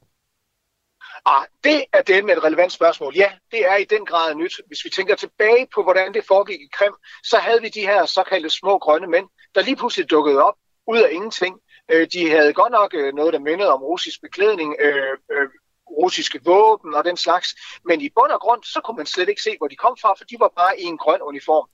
Ah, 1.26 1.46
det 1.64 1.84
er 1.92 2.02
det 2.02 2.24
med 2.24 2.36
et 2.36 2.44
relevant 2.44 2.72
spørgsmål. 2.72 3.14
Ja, 3.16 3.32
det 3.50 3.66
er 3.66 3.76
i 3.76 3.84
den 3.84 4.06
grad 4.06 4.34
nyt. 4.34 4.60
Hvis 4.66 4.84
vi 4.84 4.90
tænker 4.90 5.14
tilbage 5.14 5.66
på, 5.74 5.82
hvordan 5.82 6.14
det 6.14 6.24
foregik 6.24 6.60
i 6.60 6.68
Krim, 6.72 6.94
så 7.24 7.36
havde 7.36 7.60
vi 7.60 7.68
de 7.68 7.80
her 7.80 8.06
såkaldte 8.06 8.50
små 8.50 8.78
grønne 8.78 9.06
mænd, 9.06 9.28
der 9.54 9.62
lige 9.62 9.76
pludselig 9.76 10.10
dukkede 10.10 10.42
op 10.42 10.54
ud 10.86 10.98
af 10.98 11.08
ingenting. 11.12 11.60
Øh, 11.90 12.06
de 12.12 12.30
havde 12.30 12.52
godt 12.52 12.72
nok 12.72 12.94
øh, 12.94 13.14
noget, 13.14 13.32
der 13.32 13.38
mindede 13.38 13.72
om 13.72 13.82
russisk 13.82 14.20
beklædning, 14.22 14.76
øh, 14.80 15.16
russiske 16.02 16.40
våben 16.44 16.94
og 16.94 17.05
den 17.05 17.16
slags. 17.16 17.48
Men 17.89 18.01
i 18.01 18.09
bund 18.16 18.32
og 18.36 18.40
grund, 18.40 18.62
så 18.74 18.81
kunne 18.85 18.97
man 18.97 19.06
slet 19.06 19.28
ikke 19.28 19.43
se, 19.43 19.52
hvor 19.59 19.68
de 19.68 19.77
kom 19.77 19.97
fra, 20.02 20.10
for 20.18 20.24
de 20.31 20.36
var 20.44 20.52
bare 20.56 20.81
i 20.81 20.85
en 20.93 20.98
grøn 20.98 21.23
uniform. 21.23 21.66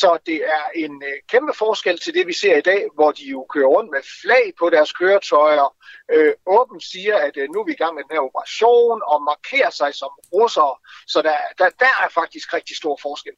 Så 0.00 0.18
det 0.26 0.38
er 0.56 0.64
en 0.84 0.94
øh, 1.08 1.16
kæmpe 1.32 1.52
forskel 1.62 1.98
til 1.98 2.14
det, 2.14 2.26
vi 2.26 2.32
ser 2.42 2.56
i 2.58 2.66
dag, 2.70 2.80
hvor 2.94 3.10
de 3.18 3.24
jo 3.34 3.46
kører 3.54 3.70
rundt 3.76 3.90
med 3.90 4.02
flag 4.22 4.44
på 4.58 4.70
deres 4.74 4.92
køretøjer, 4.92 5.68
øh, 6.14 6.32
åbent 6.46 6.82
siger, 6.92 7.16
at 7.26 7.34
øh, 7.40 7.46
nu 7.52 7.56
er 7.60 7.66
vi 7.66 7.72
i 7.72 7.82
gang 7.82 7.94
med 7.94 8.02
den 8.04 8.14
her 8.16 8.24
operation, 8.28 8.98
og 9.12 9.18
markerer 9.32 9.70
sig 9.80 9.90
som 9.94 10.12
russere. 10.36 10.74
Så 11.12 11.18
der, 11.22 11.36
der, 11.58 11.68
der 11.84 11.94
er 12.04 12.08
faktisk 12.20 12.54
rigtig 12.54 12.76
stor 12.76 12.98
forskel. 13.02 13.36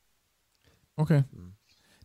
Okay. 1.03 1.23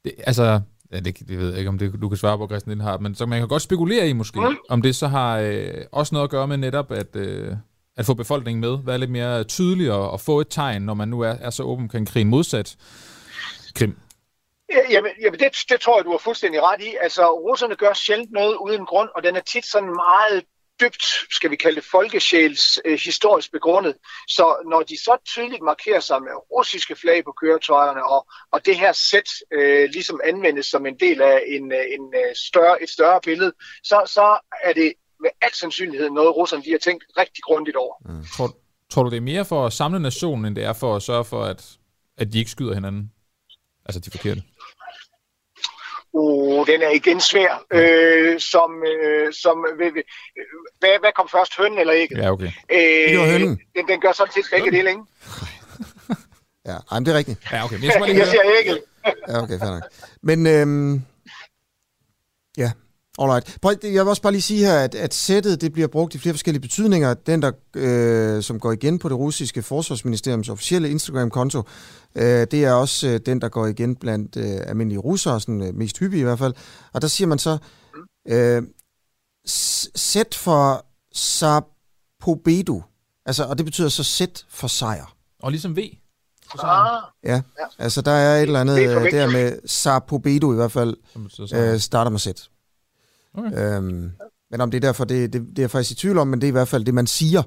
Det, 0.03 0.13
altså, 0.29 0.61
Ja, 0.91 0.99
det, 0.99 1.19
det 1.27 1.37
ved 1.37 1.49
jeg 1.49 1.57
ikke, 1.57 1.69
om 1.69 1.77
det, 1.77 2.01
du 2.01 2.09
kan 2.09 2.17
svare 2.17 2.37
på, 2.37 2.47
Christian 2.47 2.69
Lindhardt, 2.69 3.01
men 3.01 3.15
så 3.15 3.25
man 3.25 3.39
kan 3.39 3.47
godt 3.47 3.61
spekulere 3.61 4.09
i 4.09 4.13
måske, 4.13 4.39
mm. 4.39 4.57
om 4.69 4.81
det 4.81 4.95
så 4.95 5.07
har 5.07 5.39
øh, 5.39 5.85
også 5.91 6.15
noget 6.15 6.23
at 6.23 6.29
gøre 6.29 6.47
med 6.47 6.57
netop, 6.57 6.91
at, 6.91 7.15
øh, 7.15 7.55
at 7.97 8.05
få 8.05 8.13
befolkningen 8.13 8.61
med, 8.61 8.77
være 8.85 8.97
lidt 8.97 9.11
mere 9.11 9.43
tydelig 9.43 9.91
og, 9.91 10.11
og 10.11 10.21
få 10.21 10.41
et 10.41 10.47
tegn, 10.49 10.81
når 10.81 10.93
man 10.93 11.07
nu 11.07 11.21
er, 11.21 11.35
er 11.41 11.49
så 11.49 11.63
åben 11.63 11.85
omkring 11.85 12.07
krigen 12.07 12.27
modsat 12.27 12.77
Krim? 13.75 13.97
Jamen, 14.89 15.11
jamen 15.21 15.39
det, 15.39 15.57
det 15.69 15.79
tror 15.81 15.97
jeg, 15.97 16.05
du 16.05 16.11
har 16.11 16.17
fuldstændig 16.17 16.61
ret 16.61 16.81
i. 16.81 16.95
Altså, 17.01 17.29
russerne 17.29 17.75
gør 17.75 17.93
sjældent 17.93 18.31
noget 18.31 18.55
uden 18.55 18.85
grund, 18.85 19.09
og 19.15 19.23
den 19.23 19.35
er 19.35 19.39
tit 19.39 19.65
sådan 19.65 19.89
meget 19.89 20.43
dybt, 20.81 21.05
skal 21.29 21.51
vi 21.51 21.55
kalde 21.55 21.75
det, 21.75 21.83
folkesjæls 21.83 22.79
øh, 22.85 22.99
historisk 22.99 23.51
begrundet. 23.51 23.95
Så 24.27 24.55
når 24.69 24.81
de 24.81 24.97
så 24.97 25.17
tydeligt 25.25 25.61
markerer 25.61 25.99
sig 25.99 26.21
med 26.21 26.31
russiske 26.51 26.95
flag 26.95 27.23
på 27.23 27.31
køretøjerne, 27.31 28.05
og, 28.05 28.27
og 28.51 28.65
det 28.65 28.75
her 28.77 28.91
sæt 28.91 29.29
øh, 29.53 29.89
ligesom 29.89 30.19
anvendes 30.23 30.65
som 30.65 30.85
en 30.85 30.99
del 30.99 31.21
af 31.21 31.43
en, 31.47 31.71
øh, 31.71 31.85
en 31.95 32.13
øh, 32.15 32.35
større, 32.35 32.83
et 32.83 32.89
større 32.89 33.19
billede, 33.23 33.53
så, 33.83 34.01
så 34.05 34.39
er 34.63 34.73
det 34.73 34.93
med 35.19 35.29
al 35.41 35.53
sandsynlighed 35.53 36.09
noget, 36.09 36.35
russerne 36.35 36.63
de 36.63 36.71
har 36.71 36.77
tænkt 36.77 37.03
rigtig 37.17 37.43
grundigt 37.43 37.77
over. 37.77 37.95
Mm. 38.05 38.25
Tror, 38.37 38.55
tror 38.89 39.03
du, 39.03 39.09
det 39.09 39.17
er 39.17 39.21
mere 39.21 39.45
for 39.45 39.65
at 39.65 39.73
samle 39.73 39.99
nationen, 39.99 40.45
end 40.45 40.55
det 40.55 40.63
er 40.63 40.73
for 40.73 40.95
at 40.95 41.01
sørge 41.01 41.25
for, 41.25 41.43
at, 41.43 41.77
at 42.17 42.33
de 42.33 42.39
ikke 42.39 42.51
skyder 42.51 42.73
hinanden? 42.73 43.11
Altså 43.85 43.99
de 43.99 44.11
forkerte? 44.11 44.43
Uh, 46.13 46.67
den 46.67 46.81
er 46.81 46.89
igen 46.89 47.21
svær. 47.21 47.65
Øh, 47.73 48.39
som, 48.39 48.83
øh, 48.83 49.33
som, 49.33 49.65
øh, 49.71 49.91
hvad, 50.79 50.99
hvad 50.99 51.11
kom 51.15 51.29
først, 51.29 51.57
hønnen 51.57 51.79
eller 51.79 51.93
ikke? 51.93 52.17
Ja, 52.17 52.31
okay. 52.31 52.51
Øh, 52.71 53.09
det 53.09 53.19
var 53.19 53.31
hønnen. 53.31 53.59
Den, 53.75 53.87
den 53.87 54.01
gør 54.01 54.11
sådan 54.11 54.33
set 54.33 54.45
begge 54.51 54.71
dele, 54.71 54.89
ikke? 54.89 55.01
ja, 56.69 56.77
ej, 56.91 56.99
men 56.99 57.05
det 57.05 57.13
er 57.13 57.17
rigtigt. 57.17 57.39
Ja, 57.51 57.65
okay. 57.65 57.75
Men 57.75 57.83
jeg, 57.83 57.93
jeg, 58.07 58.17
jeg 58.17 58.27
siger 58.27 58.43
ikke. 58.59 58.81
ja, 59.27 59.43
okay, 59.43 59.59
fair 59.59 59.69
nok. 59.69 59.83
Men, 60.21 60.47
øhm, 60.47 61.01
ja, 62.57 62.71
Alright. 63.19 63.57
Prøv, 63.61 63.73
jeg 63.83 63.91
vil 63.91 64.07
også 64.07 64.21
bare 64.21 64.31
lige 64.31 64.41
sige 64.41 64.65
her, 64.65 64.79
at, 64.79 64.95
at 64.95 65.13
sættet 65.13 65.61
det 65.61 65.73
bliver 65.73 65.87
brugt 65.87 66.15
i 66.15 66.17
flere 66.17 66.33
forskellige 66.33 66.61
betydninger. 66.61 67.13
Den, 67.13 67.41
der, 67.41 67.51
øh, 67.75 68.43
som 68.43 68.59
går 68.59 68.71
igen 68.71 68.99
på 68.99 69.09
det 69.09 69.17
russiske 69.17 69.61
forsvarsministeriums 69.61 70.49
officielle 70.49 70.89
Instagram-konto, 70.89 71.63
øh, 72.15 72.47
det 72.51 72.53
er 72.53 72.71
også 72.71 73.07
øh, 73.07 73.19
den, 73.25 73.41
der 73.41 73.49
går 73.49 73.65
igen 73.65 73.95
blandt 73.95 74.37
øh, 74.37 74.61
almindelige 74.67 74.99
russere, 74.99 75.39
sådan, 75.39 75.61
øh, 75.61 75.75
mest 75.75 75.99
hyppige 75.99 76.19
i 76.19 76.23
hvert 76.23 76.39
fald. 76.39 76.53
Og 76.93 77.01
der 77.01 77.07
siger 77.07 77.27
man 77.27 77.39
så, 77.39 77.57
øh, 78.27 78.63
sæt 79.95 80.35
for 80.35 80.85
Sapobedu. 81.13 82.83
Altså, 83.25 83.43
og 83.43 83.57
det 83.57 83.65
betyder 83.65 83.89
så 83.89 84.03
sæt 84.03 84.45
for 84.49 84.67
sejr. 84.67 85.15
Og 85.39 85.51
ligesom 85.51 85.77
V. 85.77 85.79
Ah, 86.59 87.01
ja. 87.23 87.33
ja, 87.33 87.41
altså 87.79 88.01
der 88.01 88.11
er 88.11 88.37
et 88.37 88.41
eller 88.41 88.61
andet 88.61 88.79
øh, 88.79 89.11
der 89.11 89.31
med 89.31 89.59
Sapobedu 89.65 90.53
i 90.53 90.55
hvert 90.55 90.71
fald, 90.71 90.95
øh, 91.53 91.79
starter 91.79 92.11
med 92.11 92.19
sæt. 92.19 92.49
Okay. 93.37 93.77
Øhm, 93.77 94.11
men 94.51 94.61
om 94.61 94.71
det 94.71 94.77
er 94.77 94.87
derfor, 94.87 95.05
det, 95.05 95.33
det, 95.33 95.41
det 95.41 95.59
er 95.59 95.63
jeg 95.63 95.71
faktisk 95.71 95.91
i 95.91 95.95
tvivl 95.95 96.17
om, 96.17 96.27
men 96.27 96.41
det 96.41 96.47
er 96.47 96.51
i 96.51 96.51
hvert 96.51 96.67
fald 96.67 96.85
det, 96.85 96.93
man 96.93 97.07
siger. 97.07 97.43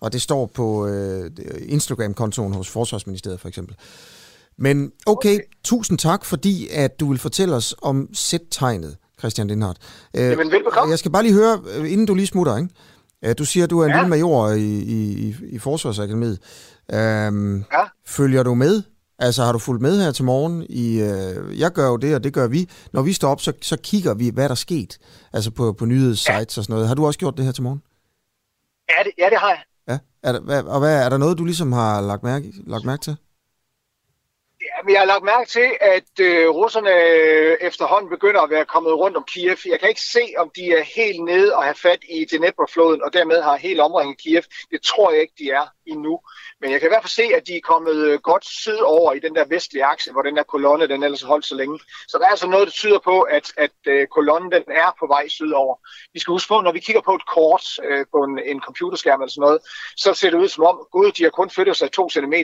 Og 0.00 0.12
det 0.12 0.22
står 0.22 0.50
på 0.54 0.86
øh, 0.86 1.30
Instagram-kontoen 1.66 2.54
hos 2.54 2.68
Forsvarsministeriet 2.68 3.40
for 3.40 3.48
eksempel. 3.48 3.76
Men 4.58 4.92
okay, 5.06 5.34
okay, 5.34 5.40
tusind 5.64 5.98
tak, 5.98 6.24
fordi 6.24 6.68
at 6.68 7.00
du 7.00 7.08
vil 7.08 7.18
fortælle 7.18 7.54
os 7.54 7.74
om 7.82 8.08
sættegnet, 8.12 8.96
Christian 9.18 9.46
Lindhardt. 9.46 9.78
Øh, 10.16 10.22
Jamen, 10.22 10.50
velbekomme. 10.50 10.90
Jeg 10.90 10.98
skal 10.98 11.10
bare 11.10 11.22
lige 11.22 11.34
høre, 11.34 11.62
øh, 11.76 11.92
inden 11.92 12.06
du 12.06 12.14
lige 12.14 12.26
smutter, 12.26 12.56
ikke? 12.56 12.68
Øh, 13.24 13.34
du 13.38 13.44
siger, 13.44 13.64
at 13.64 13.70
du 13.70 13.78
er 13.80 13.84
en 13.84 13.90
ja. 13.90 13.96
lille 13.96 14.08
major 14.08 14.48
i, 14.48 14.60
i, 14.62 15.28
i, 15.28 15.34
i 15.48 15.58
Forsvarsakademiet. 15.58 16.38
Øhm, 16.92 17.56
ja. 17.56 17.84
Følger 18.06 18.42
du 18.42 18.54
med 18.54 18.82
Altså 19.18 19.42
har 19.42 19.52
du 19.52 19.58
fulgt 19.58 19.82
med 19.82 20.04
her 20.04 20.12
til 20.12 20.24
morgen? 20.24 20.66
I, 20.68 21.00
øh, 21.00 21.60
jeg 21.60 21.70
gør 21.72 21.88
jo 21.88 21.96
det, 21.96 22.14
og 22.14 22.24
det 22.24 22.34
gør 22.34 22.48
vi. 22.48 22.68
Når 22.92 23.02
vi 23.02 23.12
står 23.12 23.28
op, 23.28 23.40
så, 23.40 23.52
så 23.62 23.76
kigger 23.82 24.14
vi, 24.14 24.30
hvad 24.34 24.44
der 24.44 24.50
er 24.50 24.54
sket. 24.54 24.98
Altså 25.32 25.50
på, 25.50 25.72
på 25.72 25.84
nyhedssites 25.84 26.28
ja. 26.28 26.60
og 26.60 26.64
sådan 26.64 26.72
noget. 26.72 26.88
Har 26.88 26.94
du 26.94 27.06
også 27.06 27.18
gjort 27.18 27.36
det 27.36 27.44
her 27.44 27.52
til 27.52 27.62
morgen? 27.62 27.82
Ja, 28.90 29.04
det, 29.04 29.12
ja, 29.18 29.30
det 29.30 29.38
har 29.38 29.48
jeg. 29.48 29.62
Ja, 29.88 29.98
er 30.22 30.32
der, 30.32 30.40
hvad, 30.40 30.62
og 30.62 30.80
hvad, 30.80 31.04
er 31.04 31.08
der 31.08 31.16
noget, 31.16 31.38
du 31.38 31.44
ligesom 31.44 31.72
har 31.72 32.00
lagt 32.00 32.22
mærke, 32.22 32.52
lagt 32.66 32.84
mærke 32.84 33.02
til? 33.02 33.16
Jamen, 34.76 34.92
jeg 34.92 35.00
har 35.00 35.06
lagt 35.06 35.24
mærke 35.24 35.50
til, 35.50 35.68
at 35.80 36.12
øh, 36.20 36.48
russerne 36.48 36.94
øh, 37.20 37.56
efterhånden 37.68 38.10
begynder 38.10 38.40
at 38.40 38.50
være 38.50 38.64
kommet 38.64 38.92
rundt 38.92 39.16
om 39.16 39.24
Kiev. 39.32 39.56
Jeg 39.66 39.80
kan 39.80 39.88
ikke 39.88 40.10
se, 40.16 40.24
om 40.38 40.50
de 40.56 40.64
er 40.78 40.84
helt 40.96 41.24
nede 41.24 41.56
og 41.56 41.62
har 41.64 41.78
fat 41.86 42.02
i 42.08 42.24
Dnepr-floden, 42.24 43.02
og 43.02 43.12
dermed 43.12 43.42
har 43.42 43.56
helt 43.56 43.80
omringet 43.80 44.18
Kiev. 44.18 44.42
Det 44.70 44.80
tror 44.82 45.10
jeg 45.10 45.20
ikke, 45.20 45.34
de 45.38 45.50
er 45.50 45.66
endnu. 45.86 46.20
Men 46.64 46.72
jeg 46.72 46.80
kan 46.80 46.88
i 46.88 46.92
hvert 46.94 47.02
fald 47.02 47.20
se, 47.22 47.26
at 47.38 47.46
de 47.46 47.56
er 47.56 47.60
kommet 47.72 47.96
øh, 47.96 48.20
godt 48.20 48.44
sydover 48.46 49.12
i 49.12 49.18
den 49.18 49.34
der 49.34 49.44
vestlige 49.44 49.84
akse, 49.84 50.12
hvor 50.12 50.22
den 50.22 50.36
der 50.36 50.42
kolonne 50.42 50.86
den 50.88 51.02
ellers 51.02 51.22
har 51.22 51.28
holdt 51.28 51.46
så 51.46 51.54
længe. 51.54 51.80
Så 52.08 52.18
der 52.18 52.24
er 52.24 52.30
altså 52.30 52.46
noget, 52.46 52.66
der 52.66 52.72
tyder 52.72 52.98
på, 52.98 53.20
at, 53.20 53.46
at 53.56 53.76
øh, 53.86 54.06
kolonnen 54.06 54.52
den 54.52 54.64
er 54.68 54.96
på 55.00 55.06
vej 55.06 55.28
sydover. 55.28 55.74
Vi 56.12 56.18
skal 56.20 56.32
huske 56.32 56.48
på, 56.48 56.60
når 56.60 56.72
vi 56.72 56.80
kigger 56.80 57.02
på 57.02 57.14
et 57.14 57.26
kort 57.34 57.64
øh, 57.88 58.06
på 58.12 58.18
en, 58.26 58.38
en 58.50 58.60
computerskærm 58.60 59.20
eller 59.20 59.30
sådan 59.32 59.46
noget, 59.48 59.60
så 59.96 60.14
ser 60.14 60.30
det 60.30 60.38
ud 60.38 60.48
som 60.48 60.64
om, 60.64 60.76
gud, 60.92 61.12
de 61.12 61.22
har 61.22 61.30
kun 61.30 61.50
flyttet 61.50 61.76
sig 61.76 61.92
2 61.92 62.10
cm, 62.10 62.34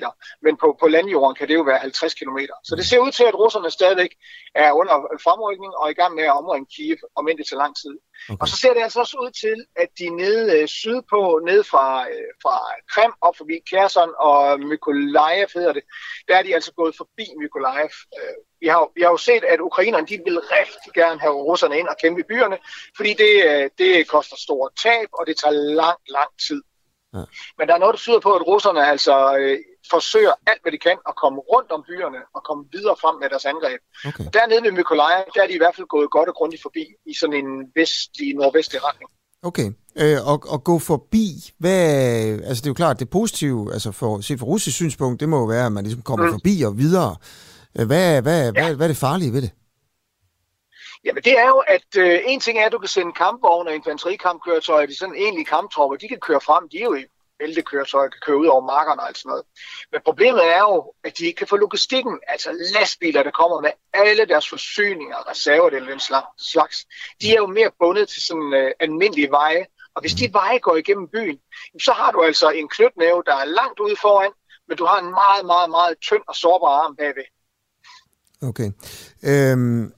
men 0.43 0.57
på, 0.57 0.77
på 0.81 0.87
landjorden 0.89 1.35
kan 1.39 1.49
det 1.49 1.55
jo 1.55 1.63
være 1.63 1.79
50 1.79 2.15
km. 2.15 2.39
Så 2.65 2.77
det 2.77 2.87
ser 2.87 2.99
ud 2.99 3.13
til, 3.13 3.25
at 3.25 3.35
russerne 3.35 3.71
stadigvæk 3.71 4.13
er 4.55 4.73
under 4.73 4.97
fremrykning 5.25 5.73
og 5.77 5.91
i 5.91 5.95
gang 5.95 6.15
med 6.15 6.25
at 6.25 6.37
omringe 6.41 6.67
Kiev, 6.75 6.97
om 7.17 7.29
end 7.29 7.39
det 7.39 7.47
tager 7.47 7.63
lang 7.65 7.77
tid. 7.83 7.95
Okay. 8.29 8.41
Og 8.41 8.49
så 8.49 8.57
ser 8.57 8.75
det 8.75 8.83
altså 8.83 9.01
også 9.01 9.17
ud 9.25 9.31
til, 9.31 9.67
at 9.77 9.89
de 9.99 10.09
nede 10.09 10.61
øh, 10.61 10.69
sydpå, 10.69 11.41
ned 11.45 11.65
fra, 11.65 12.09
øh, 12.09 12.31
fra 12.43 12.57
Krim 12.93 13.13
op 13.21 13.37
forbi 13.37 13.57
Kherson 13.71 14.11
og 14.19 14.61
Mykolaiv 14.61 15.47
hedder 15.55 15.73
det, 15.73 15.83
der 16.29 16.37
er 16.37 16.43
de 16.43 16.55
altså 16.55 16.73
gået 16.73 16.97
forbi 16.97 17.27
Mykolaiv. 17.41 17.91
Øh, 18.19 18.37
vi 18.61 18.67
har, 18.67 18.91
vi 18.95 19.03
har 19.03 19.11
jo 19.11 19.17
set, 19.17 19.45
at 19.45 19.61
ukrainerne 19.61 20.07
de 20.07 20.21
vil 20.25 20.41
rigtig 20.41 20.93
gerne 20.95 21.21
have 21.21 21.33
russerne 21.33 21.79
ind 21.79 21.89
og 21.89 21.97
kæmpe 22.03 22.21
i 22.21 22.25
byerne, 22.29 22.59
fordi 22.97 23.15
det, 23.15 23.33
det 23.79 24.09
koster 24.09 24.37
store 24.37 24.71
tab, 24.83 25.09
og 25.13 25.27
det 25.27 25.37
tager 25.37 25.53
lang, 25.53 25.99
lang 26.09 26.31
tid. 26.47 26.63
Ja. 27.15 27.23
Men 27.59 27.69
der 27.69 27.75
er 27.75 27.79
noget, 27.79 27.93
der 27.93 27.99
tyder 27.99 28.21
på, 28.21 28.35
at 28.35 28.47
russerne 28.47 28.87
altså 28.87 29.37
øh, 29.37 29.59
forsøger 29.91 30.35
alt, 30.47 30.63
hvad 30.63 30.73
de 30.73 30.79
kan 30.79 30.99
at 31.09 31.15
komme 31.23 31.39
rundt 31.53 31.71
om 31.77 31.85
byerne 31.89 32.21
og 32.35 32.41
komme 32.49 32.65
videre 32.73 32.97
frem 33.03 33.17
med 33.21 33.29
deres 33.33 33.47
angreb. 33.53 33.81
Okay. 34.09 34.25
Dernede 34.35 34.63
ved 34.63 34.73
Mykolaiv, 34.73 35.25
der 35.35 35.43
er 35.43 35.47
de 35.47 35.55
i 35.59 35.63
hvert 35.63 35.77
fald 35.77 35.87
gået 35.87 36.11
godt 36.11 36.29
og 36.29 36.35
grundigt 36.35 36.63
forbi 36.63 36.85
i 37.07 37.15
sådan 37.21 37.37
en 37.43 37.51
vestlig, 37.75 38.35
nordvestlig 38.35 38.81
retning. 38.89 39.11
Okay, 39.43 39.69
øh, 40.03 40.19
og, 40.31 40.39
og 40.49 40.65
gå 40.65 40.79
forbi, 40.79 41.27
hvad, 41.59 41.81
altså 42.49 42.61
det 42.63 42.67
er 42.67 42.71
jo 42.71 42.75
klart, 42.83 43.01
det 43.01 43.11
positive, 43.11 43.73
altså 43.73 43.93
for, 43.93 44.21
set 44.21 44.39
fra 44.39 44.47
russisk 44.47 44.77
synspunkt, 44.77 45.21
det 45.21 45.29
må 45.29 45.39
jo 45.39 45.45
være, 45.45 45.67
at 45.67 45.73
man 45.73 45.85
ligesom 45.85 46.03
kommer 46.03 46.27
mm. 46.27 46.33
forbi 46.33 46.63
og 46.63 46.79
videre. 46.79 47.17
Hvad, 47.73 48.23
hvad, 48.23 48.45
ja. 48.45 48.51
hvad, 48.53 48.75
hvad 48.77 48.87
er 48.87 48.89
det 48.89 48.97
farlige 48.97 49.33
ved 49.33 49.43
det? 49.43 49.51
Jamen 51.05 51.23
det 51.23 51.39
er 51.39 51.49
jo, 51.49 51.59
at 51.59 51.91
øh, 51.99 52.21
en 52.27 52.41
ting 52.41 52.59
er, 52.59 52.67
at 52.67 52.73
du 52.73 52.79
kan 52.79 52.89
sende 52.89 53.13
kampvogne 53.13 53.71
og 53.71 53.75
infanterikampkøretøjer, 53.75 54.87
de 54.87 54.99
sådan 54.99 55.15
egentlige 55.15 55.45
kamptropper, 55.45 55.97
de 55.97 56.09
kan 56.09 56.21
køre 56.21 56.41
frem, 56.41 56.69
de 56.69 56.79
er 56.79 56.85
jo 56.85 56.95
i 57.41 57.55
kan 57.55 58.21
køre 58.27 58.39
ud 58.39 58.47
over 58.47 58.67
markerne 58.67 59.03
og 59.03 59.09
sådan 59.15 59.31
noget. 59.31 59.45
Men 59.93 60.01
problemet 60.05 60.47
er 60.47 60.59
jo, 60.59 60.93
at 61.05 61.19
de 61.19 61.27
ikke 61.27 61.39
kan 61.39 61.47
få 61.47 61.57
logistikken, 61.57 62.19
altså 62.29 62.51
lastbiler, 62.75 63.23
der 63.23 63.31
kommer 63.31 63.61
med 63.61 63.71
alle 63.95 64.25
deres 64.25 64.49
forsyninger, 64.49 65.31
reserver 65.31 65.71
eller 65.71 65.91
den 65.91 66.01
slags, 66.39 66.87
de 67.21 67.33
er 67.33 67.37
jo 67.37 67.47
mere 67.47 67.71
bundet 67.79 68.09
til 68.09 68.23
sådan 68.23 68.53
øh, 68.55 68.71
almindelige 68.81 69.31
veje. 69.31 69.67
Og 69.95 70.01
hvis 70.01 70.15
de 70.15 70.33
veje 70.33 70.59
går 70.59 70.77
igennem 70.77 71.09
byen, 71.09 71.39
så 71.83 71.93
har 71.93 72.11
du 72.13 72.23
altså 72.23 72.51
en 72.51 72.69
knytnæve, 72.69 73.23
der 73.27 73.37
er 73.37 73.45
langt 73.45 73.81
ude 73.81 73.97
foran, 73.97 74.33
men 74.69 74.77
du 74.77 74.85
har 74.85 74.99
en 75.01 75.11
meget, 75.11 75.47
meget, 75.47 75.71
meget 75.71 75.99
tynd 76.01 76.23
og 76.29 76.35
sårbar 76.37 76.73
arm 76.83 76.97
bagved. 76.97 77.29
Okay. 78.43 78.71
Øhm, 79.31 79.93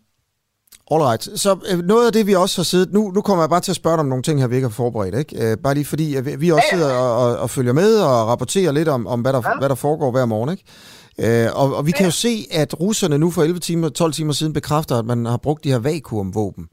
Alright, 0.92 1.28
så 1.40 1.56
øh, 1.72 1.78
noget 1.78 2.06
af 2.06 2.12
det, 2.12 2.26
vi 2.26 2.34
også 2.34 2.58
har 2.58 2.64
siddet... 2.64 2.92
Nu, 2.92 3.10
nu 3.10 3.20
kommer 3.20 3.42
jeg 3.42 3.50
bare 3.50 3.60
til 3.60 3.72
at 3.72 3.76
spørge 3.76 3.96
dig 3.96 4.00
om 4.00 4.06
nogle 4.06 4.22
ting 4.22 4.40
her, 4.40 4.46
vi 4.46 4.54
ikke 4.54 4.68
har 4.68 4.72
forberedt, 4.72 5.14
ikke? 5.14 5.50
Øh, 5.50 5.56
bare 5.56 5.74
lige 5.74 5.84
fordi, 5.84 6.14
at 6.14 6.40
vi 6.40 6.50
også 6.50 6.66
sidder 6.72 6.94
og, 6.94 7.16
og, 7.16 7.36
og 7.36 7.50
følger 7.50 7.72
med 7.72 7.98
og 7.98 8.28
rapporterer 8.28 8.72
lidt 8.72 8.88
om, 8.88 9.06
om 9.06 9.20
hvad, 9.20 9.32
der, 9.32 9.42
ja. 9.44 9.58
hvad 9.58 9.68
der 9.68 9.74
foregår 9.74 10.10
hver 10.10 10.24
morgen, 10.24 10.50
ikke? 10.50 11.44
Øh, 11.44 11.50
og, 11.54 11.76
og 11.76 11.86
vi 11.86 11.90
kan 11.90 12.04
jo 12.04 12.10
se, 12.10 12.46
at 12.50 12.80
russerne 12.80 13.18
nu 13.18 13.30
for 13.30 13.42
11 13.42 13.60
timer, 13.60 13.88
12 13.88 14.12
timer 14.12 14.32
siden 14.32 14.52
bekræfter, 14.52 14.98
at 14.98 15.04
man 15.04 15.26
har 15.26 15.36
brugt 15.36 15.64
de 15.64 15.70
her 15.70 15.78
vakuumvåben. 15.78 16.66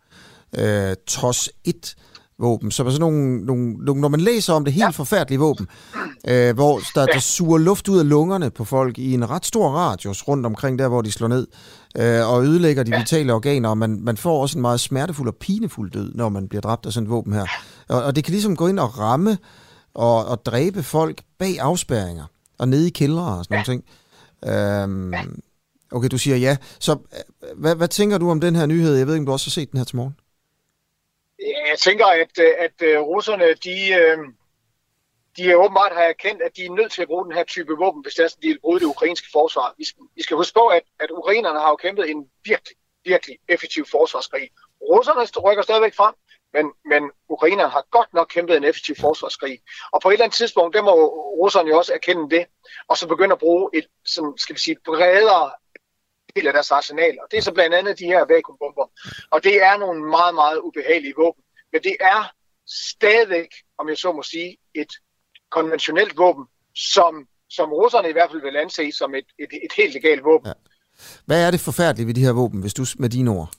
Øh, 0.58 0.96
TOS 1.08 1.50
1 1.66 1.96
våben, 2.40 2.72
som 2.72 2.88
er 2.88 2.92
sådan 2.92 3.00
nogle, 3.00 3.46
nogle, 3.46 3.74
nogle, 3.74 4.02
når 4.02 4.08
man 4.08 4.20
læser 4.20 4.54
om 4.54 4.66
det, 4.66 4.74
helt 4.74 4.84
ja. 4.84 4.90
forfærdelige 4.90 5.40
våben, 5.40 5.68
øh, 6.28 6.56
hvor 6.56 6.80
der, 6.96 7.06
der 7.06 7.20
suger 7.20 7.58
luft 7.58 7.88
ud 7.88 8.00
af 8.00 8.10
lungerne 8.10 8.50
på 8.50 8.66
folk 8.66 8.98
i 8.98 9.14
en 9.14 9.30
ret 9.30 9.46
stor 9.46 9.70
radius 9.70 10.28
rundt 10.28 10.46
omkring 10.46 10.80
der, 10.80 10.88
hvor 10.88 11.02
de 11.02 11.12
slår 11.12 11.28
ned, 11.28 11.48
øh, 11.98 12.30
og 12.30 12.44
ødelægger 12.44 12.84
de 12.84 12.92
ja. 12.92 13.00
vitale 13.00 13.34
organer, 13.34 13.70
og 13.70 13.78
man, 13.78 14.00
man 14.02 14.18
får 14.18 14.42
også 14.42 14.58
en 14.58 14.62
meget 14.62 14.80
smertefuld 14.80 15.28
og 15.28 15.36
pinefuld 15.36 15.92
død, 15.92 16.14
når 16.16 16.30
man 16.30 16.50
bliver 16.50 16.62
dræbt 16.62 16.86
af 16.86 16.94
sådan 16.94 17.08
et 17.08 17.10
våben 17.10 17.34
her. 17.34 17.46
Og, 17.90 18.04
og 18.04 18.16
det 18.16 18.24
kan 18.24 18.32
ligesom 18.32 18.56
gå 18.56 18.68
ind 18.68 18.80
og 18.80 19.00
ramme 19.00 19.38
og, 19.94 20.26
og 20.26 20.46
dræbe 20.46 20.84
folk 20.84 21.22
bag 21.40 21.60
afspærringer, 21.60 22.26
og 22.58 22.68
nede 22.68 22.88
i 22.88 22.90
kældre 22.90 23.38
og 23.38 23.46
sådan 23.46 23.58
ja. 23.58 23.64
nogle 23.64 23.66
ting. 23.66 23.84
Øhm, 24.46 25.42
okay, 25.92 26.08
du 26.12 26.18
siger 26.18 26.38
ja. 26.38 26.58
Så 26.80 26.92
øh, 26.92 27.60
hvad, 27.60 27.76
hvad 27.76 27.88
tænker 27.88 28.18
du 28.18 28.32
om 28.32 28.42
den 28.42 28.56
her 28.56 28.66
nyhed? 28.66 28.96
Jeg 28.96 29.08
ved 29.08 29.14
ikke, 29.14 29.22
om 29.22 29.26
du 29.26 29.32
også 29.32 29.48
har 29.48 29.52
set 29.52 29.72
den 29.72 29.78
her 29.78 29.86
til 29.86 29.96
morgen? 29.96 30.16
Jeg 31.40 31.80
tænker, 31.80 32.06
at, 32.06 32.40
øh, 32.40 32.52
at, 32.60 32.88
øh, 32.88 33.00
russerne, 33.00 33.46
de, 33.64 33.94
øh, 33.94 34.18
de 35.40 35.52
er 35.52 35.56
åbenbart 35.56 35.94
har 35.94 36.04
erkendt, 36.04 36.42
at 36.42 36.56
de 36.56 36.66
er 36.66 36.72
nødt 36.72 36.92
til 36.92 37.02
at 37.02 37.08
bruge 37.08 37.26
den 37.26 37.34
her 37.34 37.44
type 37.44 37.74
våben, 37.84 38.02
hvis 38.02 38.14
det 38.14 38.24
er, 38.24 38.30
de 38.42 38.48
vil 38.48 38.60
bryde 38.60 38.80
det 38.80 38.86
ukrainske 38.86 39.28
forsvar. 39.32 39.76
Vi 39.78 39.86
skal, 39.86 40.04
vi 40.16 40.24
skal 40.24 40.38
huske 40.38 40.54
på, 40.54 40.68
at, 40.68 40.84
at 41.00 41.12
ukrainerne 41.12 41.60
har 41.60 41.70
jo 41.70 41.76
kæmpet 41.76 42.10
en 42.10 42.30
virkelig, 42.44 42.78
virkelig 43.04 43.38
effektiv 43.48 43.86
forsvarskrig. 43.86 44.50
Russerne 44.82 45.42
rykker 45.46 45.64
stadigvæk 45.64 45.96
frem, 45.96 46.14
men, 46.54 46.66
men 46.92 47.12
ukrainerne 47.30 47.70
har 47.70 47.86
godt 47.92 48.14
nok 48.14 48.28
kæmpet 48.28 48.58
en 48.58 48.64
effektiv 48.64 48.96
forsvarskrig. 48.96 49.60
Og 49.92 50.02
på 50.02 50.10
et 50.10 50.14
eller 50.14 50.26
andet 50.26 50.38
tidspunkt, 50.38 50.76
der 50.76 50.82
må 50.82 50.94
russerne 51.42 51.70
jo 51.70 51.78
også 51.78 51.94
erkende 51.94 52.36
det, 52.36 52.46
og 52.88 52.98
så 52.98 53.08
begynde 53.08 53.34
at 53.34 53.40
bruge 53.40 53.70
et, 53.74 53.88
som 54.06 54.38
skal 54.38 54.56
vi 54.56 54.60
sige, 54.60 54.78
bredere 54.86 55.52
del 56.36 56.48
af 56.48 56.54
deres 56.54 56.72
arsenaler. 56.72 57.22
Det 57.32 57.38
er 57.38 57.42
så 57.42 57.54
blandt 57.54 57.76
andet 57.76 58.00
de 58.00 58.06
her 58.06 58.26
vakuumbomber. 58.26 58.86
Og 59.32 59.44
det 59.44 59.64
er 59.64 59.78
nogle 59.78 60.10
meget, 60.10 60.36
meget 60.36 60.58
ubehagelige 60.58 61.14
våben. 61.18 61.44
Men 61.72 61.84
det 61.84 61.96
er 62.00 62.24
stadigvæk, 62.68 63.52
om 63.78 63.90
jeg 63.90 63.98
så 63.98 64.12
må 64.12 64.24
sige, 64.24 64.58
et 64.74 64.92
konventionelt 65.52 66.18
våben, 66.18 66.46
som, 66.76 67.28
som 67.50 67.74
russerne 67.74 68.10
i 68.10 68.12
hvert 68.12 68.30
fald 68.32 68.42
vil 68.42 68.58
anse 68.58 68.92
som 68.92 69.16
et, 69.16 69.26
et, 69.40 69.52
et 69.66 69.74
helt 69.78 69.94
legalt 69.94 70.24
våben. 70.24 70.48
Ja. 70.48 70.54
Hvad 71.26 71.48
er 71.48 71.52
det 71.52 71.60
forfærdelige 71.60 72.08
ved 72.08 72.14
de 72.14 72.26
her 72.26 72.32
våben, 72.32 72.62
hvis 72.62 72.74
du 72.74 72.86
med 72.98 73.10
dine 73.10 73.32
ord? 73.32 73.50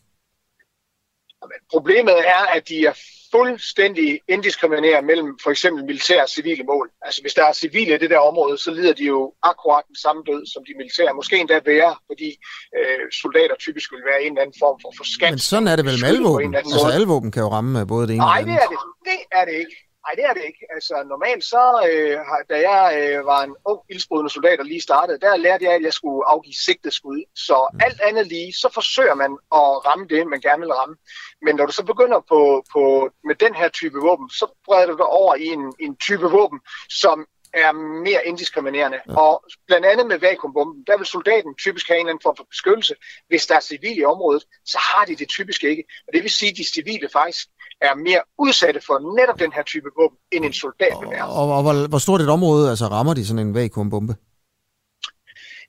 Problemet 1.71 2.19
er, 2.37 2.43
at 2.57 2.69
de 2.69 2.87
er 2.87 2.93
fuldstændig 3.35 4.21
indiskriminerede 4.29 5.07
mellem 5.07 5.39
for 5.43 5.51
eksempel 5.51 5.85
militære 5.85 6.23
og 6.23 6.29
civile 6.29 6.65
mål. 6.65 6.91
Altså 7.03 7.21
hvis 7.23 7.35
der 7.35 7.45
er 7.45 7.53
civile 7.53 7.95
i 7.95 7.99
det 7.99 8.11
der 8.11 8.19
område, 8.19 8.59
så 8.59 8.71
lider 8.71 8.93
de 8.93 9.05
jo 9.05 9.35
akkurat 9.43 9.85
den 9.89 9.97
samme 10.05 10.23
død 10.27 10.43
som 10.53 10.63
de 10.69 10.73
militære. 10.77 11.15
Måske 11.15 11.37
endda 11.37 11.61
værre, 11.67 11.95
fordi 12.11 12.31
øh, 12.79 13.05
soldater 13.23 13.57
typisk 13.59 13.93
vil 13.93 14.03
være 14.11 14.21
en 14.23 14.33
eller 14.33 14.43
anden 14.43 14.57
form 14.65 14.77
for 14.83 14.93
forskat. 14.97 15.31
Men 15.31 15.39
sådan 15.39 15.69
er 15.69 15.77
det 15.77 15.85
vel 15.85 15.97
med 16.01 16.09
alle 16.09 16.23
våben? 16.29 16.55
Altså 16.55 16.91
alle 16.97 17.07
våben 17.07 17.31
kan 17.35 17.43
jo 17.43 17.49
ramme 17.49 17.87
både 17.87 18.07
det 18.07 18.15
ene 18.15 18.25
Nej, 18.25 18.41
og 18.41 18.47
det 18.47 18.55
Nej, 18.55 18.57
det 18.57 18.65
er 18.65 18.71
det. 18.75 18.81
Det 19.11 19.21
er 19.39 19.45
det 19.45 19.55
ikke. 19.65 19.77
Nej, 20.05 20.15
det 20.17 20.25
er 20.25 20.33
det 20.33 20.45
ikke. 20.51 20.67
Altså 20.75 20.95
normalt 21.09 21.45
så, 21.45 21.65
øh, 21.91 22.19
da 22.51 22.71
jeg 22.71 22.85
øh, 23.01 23.27
var 23.27 23.43
en 23.43 23.57
ung 23.65 23.81
ildsprudende 23.89 24.31
soldat 24.31 24.61
og 24.61 24.67
lige 24.67 24.81
startede, 24.81 25.21
der 25.21 25.37
lærte 25.37 25.65
jeg, 25.65 25.75
at 25.75 25.83
jeg 25.83 25.93
skulle 25.93 26.29
afgive 26.29 26.55
sigtet 26.55 26.93
skud. 26.93 27.25
Så 27.35 27.69
mm. 27.73 27.81
alt 27.83 28.01
andet 28.01 28.27
lige, 28.27 28.53
så 28.53 28.69
forsøger 28.75 29.15
man 29.15 29.33
at 29.33 29.87
ramme 29.87 30.07
det, 30.09 30.27
man 30.27 30.41
gerne 30.41 30.61
vil 30.61 30.73
ramme. 30.73 30.97
Men 31.43 31.57
når 31.57 31.67
du 31.67 31.73
så 31.73 31.85
begynder 31.85 32.21
på, 32.29 32.65
på 32.73 33.11
med 33.25 33.35
den 33.35 33.55
her 33.55 33.69
type 33.69 33.99
våben, 33.99 34.31
så 34.31 34.47
breder 34.65 34.87
du 34.87 34.97
dig 34.97 35.07
over 35.07 35.35
i 35.35 35.47
en, 35.47 35.75
en 35.81 35.97
type 35.97 36.27
våben, 36.27 36.61
som 36.91 37.27
er 37.55 37.73
mere 38.05 38.27
indiskriminerende. 38.27 39.01
Ja. 39.09 39.17
Og 39.17 39.45
blandt 39.67 39.87
andet 39.87 40.07
med 40.07 40.19
vakuumbomben, 40.19 40.85
der 40.87 40.97
vil 40.97 41.07
soldaten 41.07 41.55
typisk 41.55 41.89
have 41.89 41.97
en 41.97 42.07
eller 42.07 42.13
anden 42.13 42.23
form 42.23 42.37
for 42.37 42.45
beskyttelse. 42.45 42.95
Hvis 43.29 43.47
der 43.47 43.55
er 43.57 43.61
civile 43.61 44.01
i 44.01 44.05
området, 44.05 44.45
så 44.65 44.79
har 44.79 45.05
de 45.05 45.17
det 45.17 45.29
typisk 45.29 45.65
ikke. 45.65 45.85
Og 46.07 46.13
det 46.13 46.23
vil 46.23 46.31
sige, 46.31 46.51
at 46.51 46.57
de 46.57 46.65
civile 46.65 47.09
faktisk 47.09 47.49
er 47.83 47.95
mere 47.95 48.23
udsatte 48.39 48.81
for 48.87 49.17
netop 49.19 49.39
den 49.39 49.53
her 49.53 49.63
type 49.63 49.89
våben, 49.99 50.19
end 50.33 50.45
en 50.45 50.53
soldat 50.53 50.95
vil 51.01 51.11
være. 51.11 51.25
Og, 51.25 51.49
og, 51.49 51.57
og 51.57 51.63
hvor, 51.63 51.89
hvor 51.89 51.99
stort 51.99 52.21
et 52.21 52.29
område 52.29 52.71
altså, 52.71 52.87
rammer 52.87 53.15
de 53.15 53.27
sådan 53.27 53.47
en 53.47 53.55
vakuumbombe? 53.55 54.15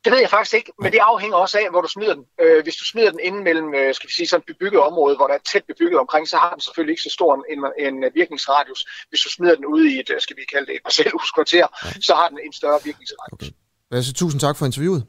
Det 0.04 0.12
ved 0.12 0.20
jeg 0.20 0.30
faktisk 0.30 0.54
ikke, 0.54 0.72
men 0.82 0.92
det 0.92 1.00
afhænger 1.12 1.38
også 1.38 1.58
af, 1.58 1.68
hvor 1.72 1.82
du 1.82 1.88
smider 1.88 2.14
den. 2.14 2.26
Øh, 2.42 2.64
hvis 2.64 2.76
du 2.76 2.86
smider 2.86 3.12
den 3.12 3.20
inden 3.24 3.44
mellem, 3.44 3.74
øh, 3.74 3.94
skal 3.94 4.08
vi 4.10 4.14
sige, 4.14 4.28
sådan 4.28 4.42
et 4.42 4.46
bebygget 4.52 4.82
område, 4.82 5.16
hvor 5.16 5.28
der 5.28 5.34
er 5.34 5.44
tæt 5.52 5.64
bebygget 5.68 6.00
omkring, 6.00 6.28
så 6.28 6.38
har 6.38 6.52
den 6.52 6.62
selvfølgelig 6.62 6.94
ikke 6.94 7.02
så 7.02 7.14
stor 7.18 7.30
en, 7.36 7.44
en, 7.54 8.04
en 8.04 8.12
virkningsradius. 8.16 8.82
Hvis 9.10 9.22
du 9.22 9.30
smider 9.30 9.56
den 9.56 9.66
ude 9.66 9.86
i 9.92 10.00
et, 10.00 10.10
øh, 10.14 10.22
skal 10.22 10.36
vi 10.38 10.42
kalde 10.54 10.66
det 10.68 10.76
et 10.76 10.84
parcelhuskvarter, 10.84 11.68
så 12.08 12.14
har 12.16 12.28
den 12.30 12.40
en 12.46 12.54
større 12.54 12.80
virkningsradius. 12.84 13.34
Okay. 13.34 13.52
Altså, 13.92 14.14
tusind 14.14 14.40
tak 14.42 14.58
for 14.58 14.66
interviewet. 14.66 15.04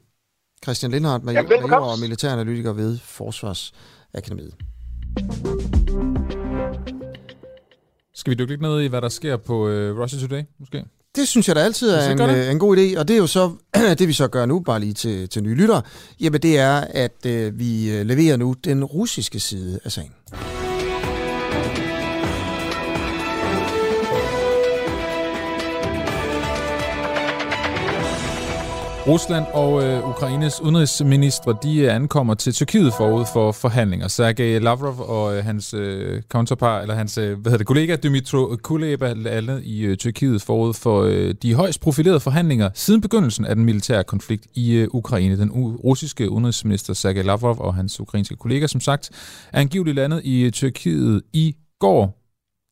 Christian 0.65 0.91
Lindhardt, 0.91 1.25
major, 1.25 1.43
major 1.43 1.93
og 1.93 1.99
militæranalytiker 1.99 2.73
ved 2.73 2.99
Forsvarsakademiet. 2.99 4.55
Skal 8.15 8.31
vi 8.31 8.35
dykke 8.35 8.53
lidt 8.53 8.61
ned 8.61 8.81
i, 8.81 8.87
hvad 8.87 9.01
der 9.01 9.09
sker 9.09 9.37
på 9.37 9.69
uh, 9.69 10.01
Russia 10.01 10.21
Today, 10.21 10.43
måske? 10.59 10.85
Det 11.17 11.29
synes 11.29 11.49
jeg 11.49 11.57
da 11.57 11.61
altid 11.61 11.91
er 11.91 12.11
en, 12.11 12.21
øh, 12.21 12.51
en 12.51 12.59
god 12.59 12.77
idé, 12.77 12.99
og 12.99 13.09
det 13.09 13.15
er 13.15 13.19
jo 13.19 13.27
så 13.27 13.53
det, 13.99 14.09
vi 14.09 14.13
så 14.13 14.29
gør 14.29 14.47
nu, 14.47 14.61
bare 14.61 14.81
lige 14.81 14.93
til, 14.93 15.29
til 15.29 15.43
nye 15.43 15.55
lyttere. 15.55 15.83
Jamen 16.21 16.41
det 16.43 16.59
er, 16.59 16.81
at 16.81 17.27
øh, 17.27 17.59
vi 17.59 17.91
øh, 17.91 18.07
leverer 18.07 18.37
nu 18.37 18.53
den 18.65 18.85
russiske 18.85 19.41
side 19.41 19.81
af 19.85 19.93
sagen. 19.93 20.13
Rusland 29.07 29.45
og 29.53 29.85
øh, 29.85 30.09
Ukraines 30.09 30.61
udenrigsministre 30.61 31.57
de 31.63 31.79
øh, 31.79 31.95
ankommer 31.95 32.35
til 32.35 32.53
Tyrkiet 32.53 32.93
forud 32.97 33.25
for 33.33 33.53
forhandlinger. 33.53 34.09
Sergej 34.09 34.59
Lavrov 34.59 35.09
og 35.09 35.37
øh, 35.37 35.45
hans 35.45 35.75
øh, 35.75 36.23
counterpart, 36.23 36.83
eller 36.83 36.95
hans 36.95 37.19
øh, 37.19 37.25
hvad 37.25 37.51
hedder 37.51 37.59
det, 37.59 37.67
kollega 37.67 37.97
Dmytro 37.97 38.57
Kuleba 38.63 39.13
landet 39.13 39.63
i 39.65 39.83
øh, 39.83 39.97
Tyrkiet 39.97 40.43
forud 40.43 40.75
for 40.75 41.03
øh, 41.03 41.35
de 41.43 41.55
højst 41.55 41.81
profilerede 41.81 42.21
forhandlinger 42.21 42.71
siden 42.75 43.01
begyndelsen 43.01 43.45
af 43.45 43.57
den 43.57 43.65
militære 43.65 44.05
konflikt 44.05 44.47
i 44.55 44.75
øh, 44.75 44.89
Ukraine. 44.91 45.39
Den 45.39 45.51
u- 45.51 45.81
russiske 45.85 46.31
udenrigsminister 46.31 46.95
Sergej 46.95 47.23
Lavrov 47.23 47.57
og 47.61 47.75
hans 47.75 48.01
ukrainske 48.01 48.37
kollega, 48.37 48.67
som 48.67 48.81
sagt, 48.81 49.11
er 49.53 49.61
angiveligt 49.61 49.95
landet 49.95 50.21
i 50.25 50.43
øh, 50.43 50.53
Tyrkiet 50.53 51.23
i 51.33 51.57
går 51.81 52.22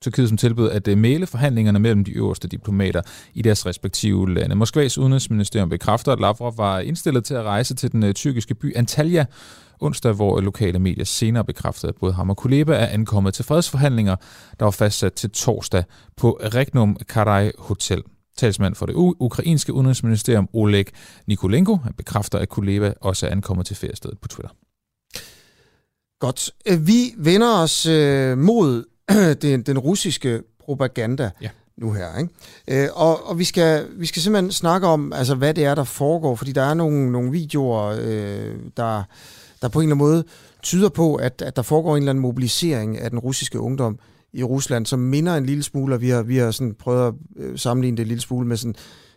Tyrkiet, 0.03 0.29
som 0.29 0.37
tilbød 0.37 0.71
at 0.71 0.89
øh, 0.89 0.99
male 0.99 1.27
forhandlingerne 1.27 1.79
mellem 1.79 2.05
de 2.05 2.13
øverste 2.13 2.49
diplomater 2.49 3.03
i 3.35 3.43
deres 3.43 3.67
respektive 3.67 4.35
lande. 4.35 4.55
Moskvas 4.55 4.99
udenrigsministerium 4.99 5.69
bekræfter, 5.69 6.13
at 6.13 6.21
Lavrov 6.21 6.55
var 6.57 6.79
indstillet 6.79 7.25
til 7.25 7.35
at 7.35 7.43
rejse 7.43 7.75
til 7.75 7.93
den 7.93 8.03
øh, 8.03 8.15
tyrkiske 8.15 8.55
by 8.55 8.77
Antalya 8.77 9.25
onsdag, 9.81 10.13
hvor 10.13 10.39
øh, 10.39 10.45
lokale 10.45 10.79
medier 10.79 11.05
senere 11.05 11.45
bekræftede, 11.45 11.89
at 11.89 11.97
både 12.01 12.13
ham 12.13 12.31
og 12.31 12.37
Kuleba 12.37 12.73
er 12.73 12.87
ankommet 12.87 13.35
til 13.35 13.45
fredsforhandlinger, 13.45 14.17
der 14.59 14.65
var 14.65 14.71
fastsat 14.71 15.13
til 15.13 15.31
torsdag 15.31 15.85
på 16.17 16.41
Regnum 16.43 16.97
Karai 17.09 17.51
Hotel. 17.59 18.03
Talsmand 18.37 18.75
for 18.75 18.87
det 18.87 18.95
ukrainske 18.97 19.73
udenrigsministerium 19.73 20.49
Oleg 20.53 20.87
Nikolenko 21.27 21.79
bekræfter, 21.97 22.39
at 22.39 22.49
Kuleba 22.49 22.93
også 23.01 23.27
er 23.27 23.31
ankommet 23.31 23.67
til 23.67 23.77
feriestedet 23.77 24.19
på 24.19 24.29
Twitter. 24.29 24.51
Godt. 26.21 26.51
Vi 26.87 27.15
vender 27.17 27.63
os 27.63 27.87
øh, 27.87 28.39
mod 28.39 28.85
den, 29.43 29.63
den 29.63 29.79
russiske 29.79 30.43
propaganda 30.65 31.31
ja. 31.43 31.49
nu 31.77 31.93
her. 31.93 32.19
Ikke? 32.19 32.85
Øh, 32.85 32.89
og 32.95 33.29
og 33.29 33.39
vi, 33.39 33.45
skal, 33.45 33.87
vi 33.97 34.07
skal 34.07 34.23
simpelthen 34.23 34.53
snakke 34.53 34.87
om, 34.87 35.13
altså, 35.13 35.35
hvad 35.35 35.55
det 35.55 35.65
er, 35.65 35.75
der 35.75 35.85
foregår, 35.85 36.35
fordi 36.35 36.53
der 36.53 36.63
er 36.63 36.75
nogle, 36.75 37.13
nogle 37.13 37.31
videoer, 37.31 37.99
øh, 38.01 38.57
der, 38.77 39.03
der 39.63 39.69
på 39.69 39.81
en 39.81 39.85
eller 39.85 39.95
anden 39.95 40.09
måde 40.09 40.25
tyder 40.63 40.89
på, 40.89 41.15
at, 41.15 41.43
at 41.43 41.57
der 41.57 41.63
foregår 41.63 41.97
en 41.97 42.03
eller 42.03 42.11
anden 42.11 42.23
mobilisering 42.23 42.99
af 42.99 43.11
den 43.11 43.19
russiske 43.19 43.61
ungdom 43.61 43.99
i 44.33 44.43
Rusland, 44.43 44.87
som 44.87 44.99
minder 44.99 45.37
en 45.37 45.47
lille 45.47 45.63
smule, 45.63 45.95
og 45.95 46.01
vi 46.01 46.09
har, 46.09 46.23
vi 46.23 46.37
har 46.37 46.51
sådan 46.51 46.75
prøvet 46.75 47.07
at 47.07 47.15
øh, 47.37 47.59
sammenligne 47.59 47.97
det 47.97 48.03
en 48.03 48.09
lille 48.09 48.21
smule 48.21 48.47
med 48.47 48.57
sådan, 48.57 48.75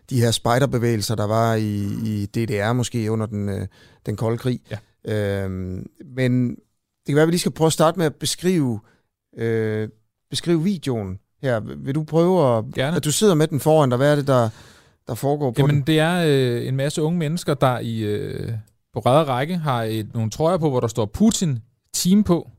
de 0.10 0.22
her 0.22 0.32
spejderbevægelser, 0.32 1.16
der 1.16 1.28
var 1.28 1.56
i, 1.56 1.84
i 2.04 2.26
DDR 2.26 2.74
måske 2.74 3.12
under 3.12 3.26
den, 3.26 3.50
øh, 3.50 3.68
den 4.06 4.16
kolde 4.16 4.38
krig. 4.38 4.62
Ja. 4.72 4.78
Øhm, 5.44 5.86
men 6.16 6.50
det 6.50 7.08
kan 7.08 7.16
være, 7.16 7.24
at 7.24 7.28
vi 7.28 7.32
lige 7.32 7.40
skal 7.40 7.52
prøve 7.52 7.68
at 7.68 7.74
starte 7.74 7.98
med 7.98 8.06
at 8.06 8.16
beskrive 8.16 8.80
øh, 9.38 9.90
beskrive 10.30 10.64
videoen 10.64 11.20
her. 11.42 11.60
Vil 11.60 11.96
du 11.96 12.04
prøve 12.04 12.58
at... 12.58 12.66
Gerne. 12.76 12.98
At 12.98 13.06
du 13.06 13.12
sidder 13.12 13.36
med 13.36 13.48
den 13.48 13.60
foran 13.60 13.90
dig. 13.90 13.98
Hvad 13.98 14.12
er 14.12 14.16
det, 14.16 14.28
der, 14.28 14.50
der 15.08 15.16
foregår 15.16 15.52
på 15.52 15.56
Jamen, 15.58 15.76
den? 15.76 15.84
det 15.88 16.00
er 16.00 16.24
øh, 16.28 16.68
en 16.68 16.76
masse 16.76 17.02
unge 17.02 17.20
mennesker, 17.20 17.54
der 17.54 17.80
i 17.80 18.00
øh, 18.00 18.52
på 18.94 19.00
ræde 19.00 19.24
række 19.24 19.58
har 19.58 19.84
et, 19.84 20.14
nogle 20.14 20.30
trøjer 20.30 20.58
på, 20.58 20.70
hvor 20.70 20.80
der 20.80 20.88
står 20.88 21.06
Putin 21.06 21.60
Team 21.94 22.24
på. 22.24 22.50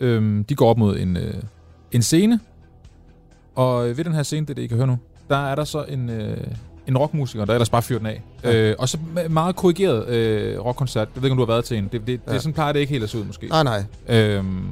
Øhm, 0.00 0.44
de 0.44 0.54
går 0.54 0.70
op 0.70 0.78
mod 0.78 0.98
en, 0.98 1.16
øh, 1.16 1.34
en 1.92 2.02
scene. 2.02 2.40
Og 3.54 3.84
ved 3.96 4.04
den 4.04 4.14
her 4.14 4.22
scene, 4.22 4.46
det, 4.46 4.56
det 4.56 4.62
I 4.62 4.66
kan 4.66 4.76
høre 4.76 4.86
nu, 4.86 4.98
der 5.28 5.50
er 5.50 5.54
der 5.54 5.64
så 5.64 5.84
en, 5.84 6.10
øh, 6.10 6.36
en 6.86 6.98
rockmusiker, 6.98 7.44
der 7.44 7.52
ellers 7.52 7.70
bare 7.70 7.82
fyrer 7.82 7.98
den 7.98 8.06
af. 8.06 8.22
Ja. 8.44 8.70
Øh, 8.70 8.76
og 8.78 8.88
så 8.88 8.98
meget 9.30 9.56
korrigeret 9.56 10.08
øh, 10.08 10.64
rockkoncert. 10.64 11.08
Jeg 11.14 11.22
ved 11.22 11.28
ikke, 11.28 11.32
om 11.32 11.36
du 11.36 11.44
har 11.44 11.52
været 11.52 11.64
til 11.64 11.76
en. 11.76 11.88
Det, 11.92 12.06
det, 12.06 12.20
ja. 12.26 12.32
det 12.32 12.42
sådan 12.42 12.54
plejer 12.54 12.72
det 12.72 12.80
ikke 12.80 12.90
helt 12.90 13.04
at 13.04 13.10
se 13.10 13.18
ud, 13.18 13.24
måske. 13.24 13.46
Nej, 13.46 13.62
nej. 13.62 13.84
Øhm, 14.08 14.68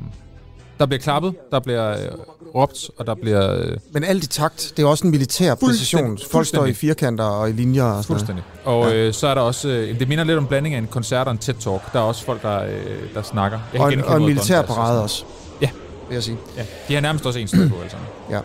der 0.80 0.86
bliver 0.86 1.00
klappet, 1.00 1.34
der 1.50 1.60
bliver 1.60 1.90
øh, 1.90 2.08
råbt, 2.54 2.90
og 2.98 3.06
der 3.06 3.14
bliver... 3.14 3.56
Øh, 3.56 3.76
Men 3.92 4.04
alt 4.04 4.24
i 4.24 4.26
takt, 4.26 4.72
det 4.76 4.82
er 4.82 4.86
også 4.86 5.04
en 5.04 5.10
militær 5.10 5.54
præcision. 5.54 6.18
Folk 6.30 6.46
står 6.46 6.66
i 6.66 6.72
firkanter 6.72 7.24
og 7.24 7.50
i 7.50 7.52
linjer. 7.52 7.84
Og 7.84 8.04
sådan 8.04 8.16
Fuldstændig. 8.16 8.44
Og 8.64 8.94
øh, 8.94 9.14
så 9.14 9.26
er 9.26 9.34
der 9.34 9.40
også... 9.40 9.68
Øh, 9.68 9.98
det 9.98 10.08
minder 10.08 10.24
lidt 10.24 10.38
om 10.38 10.46
blanding 10.46 10.74
af 10.74 10.78
en 10.78 10.86
koncert 10.86 11.26
og 11.26 11.32
en 11.32 11.38
TED-talk. 11.38 11.92
Der 11.92 11.98
er 11.98 12.02
også 12.02 12.24
folk, 12.24 12.42
der, 12.42 12.62
øh, 12.62 12.70
der 13.14 13.22
snakker. 13.22 13.58
Jeg 13.72 13.80
og, 13.80 13.92
en, 13.92 14.04
og 14.04 14.16
en 14.16 14.26
militær 14.26 14.62
parade 14.62 15.02
også. 15.02 15.24
Ja. 15.60 15.70
Vil 16.08 16.14
jeg 16.14 16.22
sige. 16.22 16.36
Ja, 16.56 16.64
de 16.88 16.94
har 16.94 17.00
nærmest 17.00 17.26
også 17.26 17.38
en 17.38 17.48
sted 17.48 17.70
på, 17.70 17.74
altså. 17.82 17.96
Ja. 18.30 18.40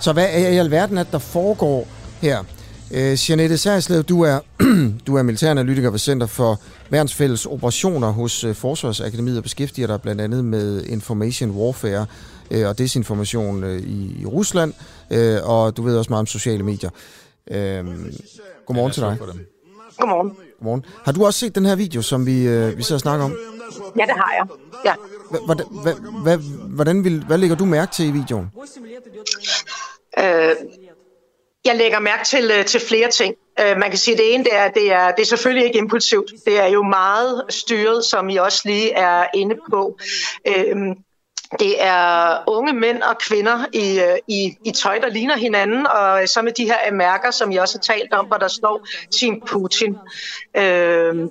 Så 0.00 0.12
hvad 0.12 0.26
er 0.30 0.48
i 0.48 0.56
alverden, 0.56 0.98
at 0.98 1.06
der 1.12 1.18
foregår 1.18 1.88
her? 2.20 2.44
Øh, 2.90 3.30
Jeanette 3.30 3.58
Særslev, 3.58 4.02
du 4.02 4.22
er, 4.22 4.38
du 5.06 5.16
er 5.16 5.22
militæranalytiker 5.22 5.90
ved 5.90 5.98
Center 5.98 6.26
for 6.26 6.60
Værnsfælles 6.90 7.46
Operationer 7.46 8.10
hos 8.10 8.44
øh, 8.44 8.54
Forsvarsakademiet 8.54 9.36
og 9.36 9.42
beskæftiger 9.42 9.86
dig 9.86 10.02
blandt 10.02 10.20
andet 10.20 10.44
med 10.44 10.84
information 10.84 11.50
warfare 11.50 12.06
øh, 12.50 12.68
og 12.68 12.78
desinformation 12.78 13.64
øh, 13.64 13.80
i, 13.80 14.20
i 14.22 14.26
Rusland, 14.26 14.72
øh, 15.10 15.38
og 15.42 15.76
du 15.76 15.82
ved 15.82 15.98
også 15.98 16.10
meget 16.10 16.20
om 16.20 16.26
sociale 16.26 16.62
medier. 16.62 16.90
Øh, 17.50 17.86
godmorgen 18.66 18.92
til 18.92 19.02
dig. 19.02 19.16
Godmorgen. 19.98 20.32
Godmorgen. 20.58 20.84
Har 21.04 21.12
du 21.12 21.26
også 21.26 21.38
set 21.38 21.54
den 21.54 21.66
her 21.66 21.76
video, 21.76 22.02
som 22.02 22.26
vi, 22.26 22.48
øh, 22.48 22.76
vi 22.76 22.82
sidder 22.82 22.96
og 22.96 23.00
snakker 23.00 23.24
om? 23.24 23.36
Ja, 23.98 24.02
det 24.02 24.14
har 24.16 24.32
jeg. 24.38 24.46
Ja. 24.84 24.94
Hvordan, 25.44 25.66
hvad, 25.82 25.94
hvad, 26.22 26.38
hvordan 26.68 27.04
vil, 27.04 27.24
hvad 27.26 27.38
lægger 27.38 27.56
du 27.56 27.64
mærke 27.64 27.92
til 27.92 28.06
i 28.06 28.10
videoen? 28.10 28.50
Øh, 30.18 30.56
jeg 31.64 31.76
lægger 31.76 31.98
mærke 31.98 32.24
til, 32.24 32.50
øh, 32.58 32.64
til 32.64 32.80
flere 32.80 33.10
ting. 33.10 33.34
Øh, 33.60 33.76
man 33.76 33.90
kan 33.90 33.98
sige, 33.98 34.14
at 34.14 34.18
det 34.18 34.34
ene 34.34 34.44
det 34.44 34.54
er, 34.54 34.68
det 34.68 34.92
er, 34.92 35.10
det 35.10 35.22
er 35.22 35.26
selvfølgelig 35.26 35.66
ikke 35.66 35.78
impulsivt. 35.78 36.32
Det 36.46 36.60
er 36.60 36.66
jo 36.66 36.82
meget 36.82 37.44
styret, 37.48 38.04
som 38.04 38.28
I 38.28 38.36
også 38.36 38.62
lige 38.64 38.92
er 38.92 39.26
inde 39.34 39.56
på. 39.70 39.98
Uh, 40.48 40.96
det 41.60 41.82
er 41.82 42.38
unge 42.46 42.72
mænd 42.72 43.02
og 43.02 43.18
kvinder 43.18 43.64
i, 43.72 44.00
øh, 44.00 44.18
i, 44.28 44.56
i 44.64 44.70
tøj, 44.70 44.98
der 44.98 45.08
ligner 45.08 45.36
hinanden, 45.36 45.86
og 45.86 46.28
så 46.28 46.42
med 46.42 46.52
de 46.52 46.64
her 46.64 46.92
mærker, 46.92 47.30
som 47.30 47.52
jeg 47.52 47.60
også 47.60 47.78
har 47.78 47.94
talt 47.94 48.12
om, 48.12 48.26
hvor 48.26 48.36
der 48.36 48.48
står 48.48 48.86
Team 49.20 49.40
Putin. 49.46 49.96
Uh, 50.58 51.30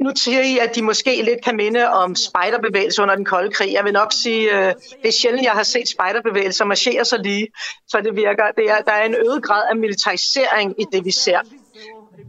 nu 0.00 0.10
siger 0.16 0.40
I, 0.40 0.58
at 0.58 0.74
de 0.74 0.82
måske 0.82 1.22
lidt 1.22 1.44
kan 1.44 1.56
minde 1.56 1.88
om 1.88 2.14
spejderbevægelser 2.14 3.02
under 3.02 3.14
den 3.14 3.24
kolde 3.24 3.52
krig. 3.52 3.72
Jeg 3.72 3.84
vil 3.84 3.92
nok 3.92 4.12
sige, 4.12 4.58
øh, 4.58 4.74
det 5.02 5.08
er 5.08 5.12
sjældent, 5.12 5.44
jeg 5.44 5.52
har 5.52 5.62
set 5.62 5.88
spejderbevægelser 5.88 6.64
marchere 6.64 7.04
så 7.04 7.16
lige, 7.16 7.46
så 7.88 8.00
det 8.00 8.16
virker. 8.16 8.44
Det 8.56 8.70
er, 8.70 8.80
der 8.80 8.92
er 8.92 9.04
en 9.04 9.14
øget 9.14 9.42
grad 9.42 9.62
af 9.70 9.76
militarisering 9.76 10.80
i 10.80 10.84
det, 10.92 11.04
vi 11.04 11.10
ser. 11.10 11.38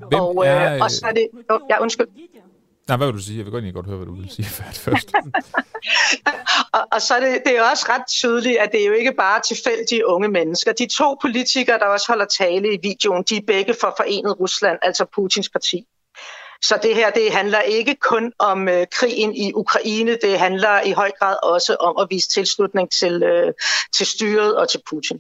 Hvem 0.10 0.22
og, 0.22 0.46
er, 0.46 0.76
øh, 0.76 0.82
og 0.82 0.92
så 0.92 1.06
er 1.08 1.12
det... 1.12 1.28
Oh, 1.50 1.60
ja, 1.70 1.82
undskyld. 1.82 2.08
Nej, 2.88 2.98
hvad 2.98 3.08
vil 3.08 3.16
du 3.16 3.22
sige? 3.22 3.38
Jeg 3.38 3.46
vil 3.46 3.52
godt, 3.52 3.74
godt 3.74 3.86
høre, 3.86 3.98
hvad 3.98 4.06
du 4.06 4.16
vil 4.16 4.30
sige 4.30 4.46
først. 4.86 5.12
og, 6.78 6.88
og 6.92 7.02
så 7.02 7.14
er 7.14 7.20
det, 7.20 7.42
det 7.46 7.58
er 7.58 7.64
også 7.72 7.86
ret 7.90 8.08
tydeligt, 8.08 8.58
at 8.58 8.72
det 8.72 8.82
er 8.82 8.88
jo 8.88 8.94
ikke 8.94 9.14
bare 9.18 9.42
tilfældige 9.42 10.08
unge 10.08 10.28
mennesker. 10.28 10.74
De 10.74 10.88
to 10.88 11.18
politikere, 11.22 11.80
der 11.80 11.86
også 11.86 12.06
holder 12.08 12.26
tale 12.26 12.74
i 12.74 12.78
videoen, 12.84 13.24
de 13.24 13.38
er 13.38 13.42
begge 13.48 13.76
for 13.82 13.94
Forenet 13.98 14.40
Rusland, 14.40 14.78
altså 14.82 15.06
Putins 15.16 15.50
parti. 15.50 15.86
Så 16.62 16.80
det 16.84 16.96
her 16.96 17.12
det 17.12 17.32
handler 17.32 17.62
ikke 17.62 17.96
kun 17.96 18.34
om 18.40 18.68
øh, 18.68 18.88
krigen 18.92 19.36
i 19.36 19.54
Ukraine, 19.54 20.18
det 20.22 20.40
handler 20.40 20.82
i 20.82 20.92
høj 20.92 21.12
grad 21.20 21.36
også 21.44 21.76
om 21.76 21.98
at 22.02 22.08
vise 22.10 22.30
tilslutning 22.30 22.92
til, 22.92 23.24
øh, 23.24 23.54
til 23.94 24.06
styret 24.06 24.58
og 24.58 24.70
til 24.70 24.82
Putin. 24.90 25.18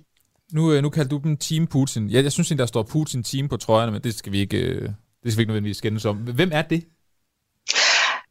Nu, 0.54 0.74
øh, 0.74 0.82
nu 0.82 0.90
kalder 0.90 1.10
du 1.10 1.22
dem 1.24 1.38
Team 1.38 1.68
Putin. 1.68 2.10
Jeg, 2.10 2.24
jeg 2.24 2.32
synes 2.32 2.50
der 2.50 2.66
står 2.66 2.84
Putin 2.84 3.24
Team 3.24 3.50
på 3.50 3.58
trøjerne, 3.58 3.92
men 3.92 4.02
det 4.02 4.16
skal 4.16 4.32
vi 4.32 4.40
ikke, 4.40 4.58
øh, 4.58 4.82
det 5.24 5.32
skal 5.32 5.38
vi 5.38 5.42
ikke 5.42 5.50
nødvendigvis 5.50 5.78
skændes 5.78 6.06
om. 6.06 6.18
Hvem 6.18 6.50
er 6.54 6.62
det? 6.62 6.84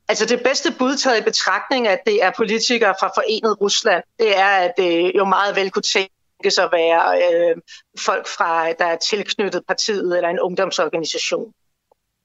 Altså 0.09 0.27
det 0.27 0.41
bedste 0.45 0.75
bud 0.79 0.97
taget 0.97 1.21
i 1.21 1.25
betragtning, 1.25 1.89
at 1.89 1.99
det 2.07 2.23
er 2.23 2.31
politikere 2.37 2.95
fra 3.01 3.07
Forenet 3.07 3.61
Rusland, 3.61 4.03
det 4.19 4.39
er, 4.39 4.49
at 4.49 4.73
det 4.77 5.13
jo 5.17 5.25
meget 5.25 5.57
vel 5.57 5.71
kunne 5.71 5.83
tænkes 5.83 6.59
at 6.59 6.69
være 6.73 7.23
øh, 7.23 7.57
folk, 7.99 8.27
fra, 8.27 8.73
der 8.73 8.85
er 8.85 8.97
tilknyttet 8.97 9.63
partiet 9.67 10.17
eller 10.17 10.29
en 10.29 10.41
ungdomsorganisation. 10.41 11.53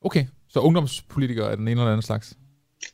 Okay, 0.01 0.25
så 0.53 0.59
ungdomspolitikere 0.59 1.51
er 1.51 1.55
den 1.55 1.67
ene 1.67 1.81
eller 1.81 1.91
anden 1.91 2.01
slags? 2.01 2.33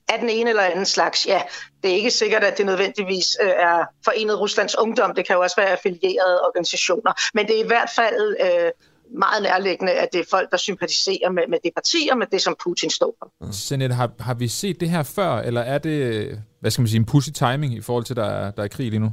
Af 0.10 0.20
den 0.20 0.30
ene 0.30 0.50
eller 0.50 0.64
anden 0.64 0.86
slags, 0.86 1.28
ja. 1.28 1.42
Det 1.84 1.92
er 1.92 1.96
ikke 1.96 2.12
sikkert, 2.12 2.44
at 2.44 2.58
det 2.58 2.66
nødvendigvis 2.66 3.38
øh, 3.44 3.50
er 3.50 3.86
Forenet 4.06 4.40
Ruslands 4.40 4.78
Ungdom. 4.78 5.16
Det 5.16 5.28
kan 5.28 5.36
jo 5.36 5.42
også 5.42 5.56
være 5.56 5.70
affilierede 5.70 6.42
organisationer. 6.48 7.12
Men 7.34 7.48
det 7.48 7.60
er 7.60 7.64
i 7.64 7.68
hvert 7.68 7.90
fald 7.96 8.36
øh, 8.42 8.72
meget 9.20 9.44
nærliggende, 9.44 9.92
at 9.92 10.10
det 10.14 10.20
er 10.20 10.26
folk, 10.30 10.52
der 10.52 10.58
sympatiserer 10.58 11.32
med, 11.32 11.44
med 11.50 11.58
det 11.64 11.72
parti 11.76 12.10
og 12.12 12.18
med 12.18 12.28
det, 12.32 12.42
som 12.42 12.56
Putin 12.64 12.90
står 12.90 13.16
for. 13.20 13.52
Senet, 13.52 13.96
har, 13.96 14.12
har 14.20 14.34
vi 14.34 14.48
set 14.48 14.80
det 14.80 14.90
her 14.90 15.04
før, 15.04 15.32
eller 15.32 15.62
er 15.62 15.78
det, 15.78 16.42
hvad 16.60 16.72
skal 16.72 16.82
man 16.82 16.88
sige, 16.88 17.00
en 17.00 17.06
pussy 17.06 17.30
timing 17.30 17.74
i 17.74 17.82
forhold 17.82 18.04
til, 18.04 18.16
der 18.16 18.26
er, 18.26 18.52
der 18.52 18.64
er 18.64 18.68
krig 18.68 18.90
lige 18.90 19.00
nu? 19.00 19.12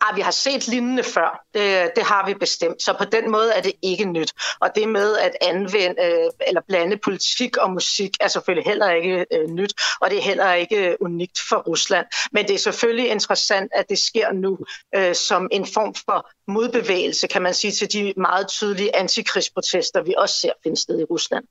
Ah, 0.00 0.16
vi 0.16 0.20
har 0.20 0.30
set 0.30 0.68
lignende 0.68 1.02
før. 1.02 1.44
Det, 1.54 1.90
det 1.96 2.04
har 2.04 2.26
vi 2.26 2.34
bestemt. 2.34 2.82
Så 2.82 2.94
på 2.98 3.04
den 3.04 3.30
måde 3.30 3.52
er 3.52 3.60
det 3.60 3.72
ikke 3.82 4.04
nyt. 4.04 4.32
Og 4.60 4.68
det 4.74 4.88
med 4.88 5.16
at 5.16 5.36
anvende 5.40 6.02
øh, 6.02 6.30
eller 6.46 6.60
blande 6.68 6.96
politik 6.96 7.56
og 7.56 7.70
musik 7.70 8.16
er 8.20 8.28
selvfølgelig 8.28 8.66
heller 8.66 8.90
ikke 8.90 9.26
øh, 9.32 9.48
nyt, 9.48 9.74
og 10.00 10.10
det 10.10 10.18
er 10.18 10.22
heller 10.22 10.52
ikke 10.52 10.88
øh, 10.88 10.96
unikt 11.00 11.40
for 11.48 11.56
Rusland. 11.56 12.06
Men 12.32 12.46
det 12.46 12.54
er 12.54 12.58
selvfølgelig 12.58 13.08
interessant, 13.08 13.72
at 13.74 13.88
det 13.88 13.98
sker 13.98 14.32
nu 14.32 14.58
øh, 14.94 15.14
som 15.14 15.48
en 15.52 15.66
form 15.66 15.94
for 15.94 16.30
modbevægelse, 16.48 17.26
kan 17.26 17.42
man 17.42 17.54
sige, 17.54 17.72
til 17.72 17.92
de 17.92 18.14
meget 18.16 18.48
tydelige 18.48 18.96
antikrigsprotester, 18.96 20.02
vi 20.02 20.14
også 20.18 20.40
ser 20.40 20.52
finde 20.62 20.76
sted 20.76 21.00
i 21.00 21.04
Rusland. 21.04 21.44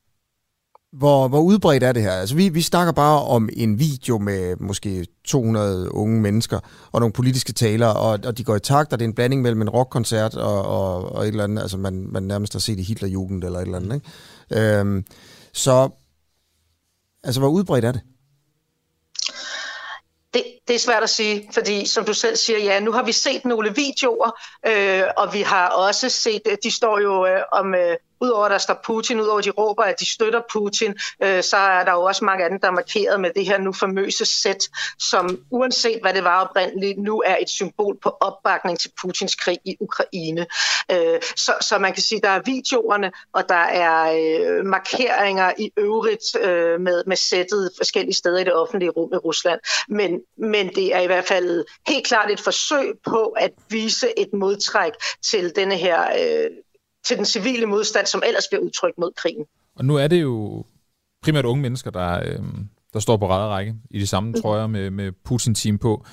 Hvor, 0.92 1.28
hvor 1.28 1.42
udbredt 1.42 1.84
er 1.84 1.92
det 1.92 2.04
her? 2.04 2.12
Altså, 2.12 2.36
vi, 2.36 2.50
vi 2.50 2.62
snakker 2.62 2.94
bare 2.94 3.24
om 3.24 3.50
en 3.54 3.80
video 3.80 4.18
med 4.18 4.56
måske 4.56 5.08
200 5.24 5.92
unge 5.92 6.22
mennesker 6.22 6.60
og 6.92 7.00
nogle 7.00 7.14
politiske 7.14 7.54
talere, 7.54 7.94
og, 7.94 8.20
og 8.26 8.38
de 8.38 8.44
går 8.44 8.56
i 8.56 8.60
takt, 8.60 8.94
og 8.94 9.00
det 9.00 9.06
er 9.06 9.10
en 9.10 9.16
blanding 9.16 9.42
mellem 9.42 9.62
en 9.62 9.70
rockkoncert 9.70 10.36
og, 10.36 10.66
og, 10.66 11.12
og 11.12 11.24
et 11.24 11.28
eller 11.28 11.44
andet, 11.44 11.62
altså 11.62 11.78
man, 11.78 12.08
man 12.12 12.24
nærmest 12.24 12.54
har 12.54 12.60
set 12.60 12.80
i 12.80 12.84
Hitlerjugend 12.84 13.44
eller 13.44 13.60
et 13.60 13.66
eller 13.66 13.78
andet. 13.78 13.96
Ikke? 13.96 14.80
Øhm, 14.80 15.06
så, 15.54 15.90
altså, 17.24 17.40
hvor 17.40 17.50
udbredt 17.50 17.86
er 17.86 17.92
det? 17.92 18.02
Det, 20.34 20.44
det 20.70 20.76
er 20.76 20.80
svært 20.80 21.04
at 21.04 21.10
sige, 21.10 21.50
fordi 21.54 21.86
som 21.86 22.06
du 22.06 22.14
selv 22.14 22.36
siger, 22.36 22.60
ja, 22.60 22.80
nu 22.80 22.92
har 22.92 23.04
vi 23.04 23.12
set 23.12 23.46
nogle 23.46 23.76
videoer, 23.76 24.32
øh, 24.68 25.04
og 25.18 25.34
vi 25.34 25.42
har 25.42 25.68
også 25.68 26.10
set, 26.10 26.42
øh, 26.46 26.58
de 26.64 26.72
står 26.72 27.00
jo 27.00 27.26
øh, 27.26 27.42
om 27.52 27.76
øh, 27.76 27.96
Udover 28.22 28.46
at 28.46 28.52
der 28.52 28.58
står 28.58 28.80
Putin, 28.84 29.22
udover 29.22 29.42
de 29.42 29.50
råber, 29.50 29.84
at 29.84 30.00
de 30.00 30.06
støtter 30.06 30.42
Putin, 30.52 30.96
øh, 31.24 31.44
så 31.44 31.58
er 31.58 31.84
der 31.84 31.92
jo 31.92 32.02
også 32.02 32.26
mange 32.26 32.46
andre, 32.46 32.58
der 32.62 32.68
er 32.68 32.72
markeret 32.72 33.20
med 33.20 33.30
det 33.36 33.46
her 33.46 33.58
nu 33.58 33.74
famøse 33.74 34.26
sæt, 34.26 34.70
som 35.00 35.40
uanset 35.52 36.00
hvad 36.02 36.14
det 36.14 36.24
var 36.24 36.46
oprindeligt, 36.46 36.98
nu 36.98 37.24
er 37.26 37.38
et 37.42 37.50
symbol 37.50 37.98
på 38.04 38.10
opbakning 38.22 38.80
til 38.80 38.92
Putins 39.02 39.36
krig 39.36 39.58
i 39.66 39.78
Ukraine. 39.80 40.46
Øh, 40.92 41.22
så, 41.36 41.54
så 41.62 41.78
man 41.80 41.94
kan 41.94 42.04
sige, 42.04 42.22
der 42.22 42.30
er 42.30 42.42
videoerne, 42.46 43.12
og 43.34 43.50
der 43.50 43.56
er 43.56 44.12
øh, 44.12 44.66
markeringer 44.66 45.54
i 45.58 45.72
øvrigt 45.78 46.36
øh, 46.42 46.82
med, 46.82 47.04
med 47.08 47.16
sættet 47.16 47.72
forskellige 47.78 48.16
steder 48.16 48.40
i 48.40 48.44
det 48.44 48.54
offentlige 48.54 48.90
rum 48.90 49.10
i 49.14 49.18
Rusland. 49.18 49.60
Men, 49.90 50.22
men 50.38 50.59
det 50.68 50.96
er 50.96 51.00
i 51.00 51.06
hvert 51.06 51.26
fald 51.26 51.66
helt 51.88 52.06
klart 52.08 52.32
et 52.32 52.40
forsøg 52.40 52.94
på 53.08 53.26
at 53.26 53.52
vise 53.70 54.08
et 54.18 54.30
modtræk 54.34 54.92
til 55.22 55.52
denne 55.56 55.78
her 55.78 56.02
øh, 56.02 56.52
til 57.06 57.18
den 57.18 57.26
civile 57.26 57.66
modstand, 57.66 58.06
som 58.06 58.24
ellers 58.28 58.48
bliver 58.52 58.62
udtrykt 58.62 58.98
mod 58.98 59.12
krigen. 59.16 59.46
Og 59.76 59.86
nu 59.86 59.96
er 59.96 60.08
det 60.08 60.22
jo 60.22 60.66
primært 61.22 61.46
unge 61.46 61.62
mennesker, 61.62 61.92
der, 61.92 62.20
øh, 62.20 62.40
der 62.94 63.00
står 63.00 63.18
på 63.18 63.28
række 63.28 63.76
i 63.90 64.00
de 64.00 64.08
samme 64.08 64.32
mm. 64.32 64.42
trøjer 64.42 64.68
med, 64.68 64.90
med 64.90 65.12
Putin-team 65.26 65.78
på. 65.78 66.06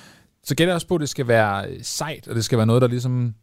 Så 0.43 0.55
jeg 0.67 0.75
også 0.75 0.87
på, 0.87 0.95
at 0.95 1.01
det 1.01 1.09
skal 1.09 1.27
være 1.27 1.83
sejt, 1.83 2.27
og 2.27 2.35
det 2.35 2.45
skal 2.45 2.57
være 2.57 2.67
noget, 2.67 2.81
der 2.81 2.87
ligesom 2.87 3.35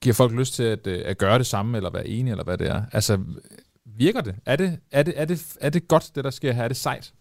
giver 0.00 0.14
folk 0.14 0.32
lyst 0.32 0.54
til 0.54 0.62
at, 0.62 0.86
øh, 0.86 1.02
at 1.04 1.18
gøre 1.18 1.38
det 1.38 1.46
samme, 1.46 1.76
eller 1.76 1.90
være 1.90 2.06
enige, 2.06 2.30
eller 2.30 2.44
hvad 2.44 2.58
det 2.58 2.68
er. 2.68 2.82
Altså, 2.92 3.18
virker 3.86 4.20
det? 4.20 4.34
Er 4.46 4.56
det, 4.56 4.78
er 4.90 5.02
det, 5.02 5.14
er 5.16 5.24
det, 5.24 5.56
er 5.60 5.70
det 5.70 5.88
godt, 5.88 6.10
det 6.14 6.24
der 6.24 6.30
sker 6.30 6.52
her? 6.52 6.64
Er 6.64 6.68
det 6.68 6.76
sejt? 6.76 7.12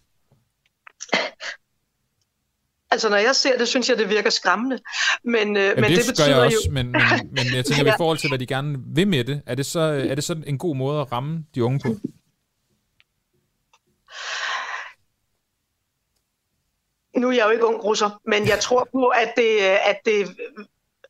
Altså, 2.91 3.09
når 3.09 3.18
jeg 3.18 3.35
ser 3.35 3.57
det, 3.57 3.68
synes 3.68 3.89
jeg, 3.89 3.97
det 3.97 4.09
virker 4.09 4.30
skræmmende. 4.30 4.80
Men, 5.23 5.57
øh, 5.57 5.63
Jamen, 5.63 5.81
men 5.81 5.91
det, 5.91 5.97
det 5.97 6.05
betyder 6.07 6.27
jeg 6.27 6.45
også, 6.45 6.57
jo... 6.65 6.72
Men, 6.72 6.91
men, 6.91 7.01
men 7.31 7.45
jeg 7.55 7.65
tænker, 7.65 7.85
ja. 7.89 7.93
i 7.93 7.97
forhold 7.97 8.18
til, 8.18 8.30
hvad 8.30 8.39
de 8.39 8.45
gerne 8.45 8.77
vil 8.95 9.07
med 9.07 9.23
det, 9.23 9.41
er 9.45 9.55
det, 9.55 9.65
så, 9.65 9.80
er 9.80 10.15
det 10.15 10.23
så 10.23 10.35
en 10.47 10.57
god 10.57 10.76
måde 10.76 11.01
at 11.01 11.11
ramme 11.11 11.45
de 11.55 11.63
unge 11.63 11.80
på? 11.80 11.95
Nu 17.15 17.27
er 17.27 17.31
jeg 17.31 17.45
jo 17.45 17.49
ikke 17.49 17.65
ung 17.65 17.84
russer, 17.84 18.19
men 18.26 18.47
jeg 18.47 18.59
tror 18.59 18.88
på, 18.91 19.07
at 19.07 19.34
det, 19.38 19.59
at 19.61 19.99
det, 20.05 20.27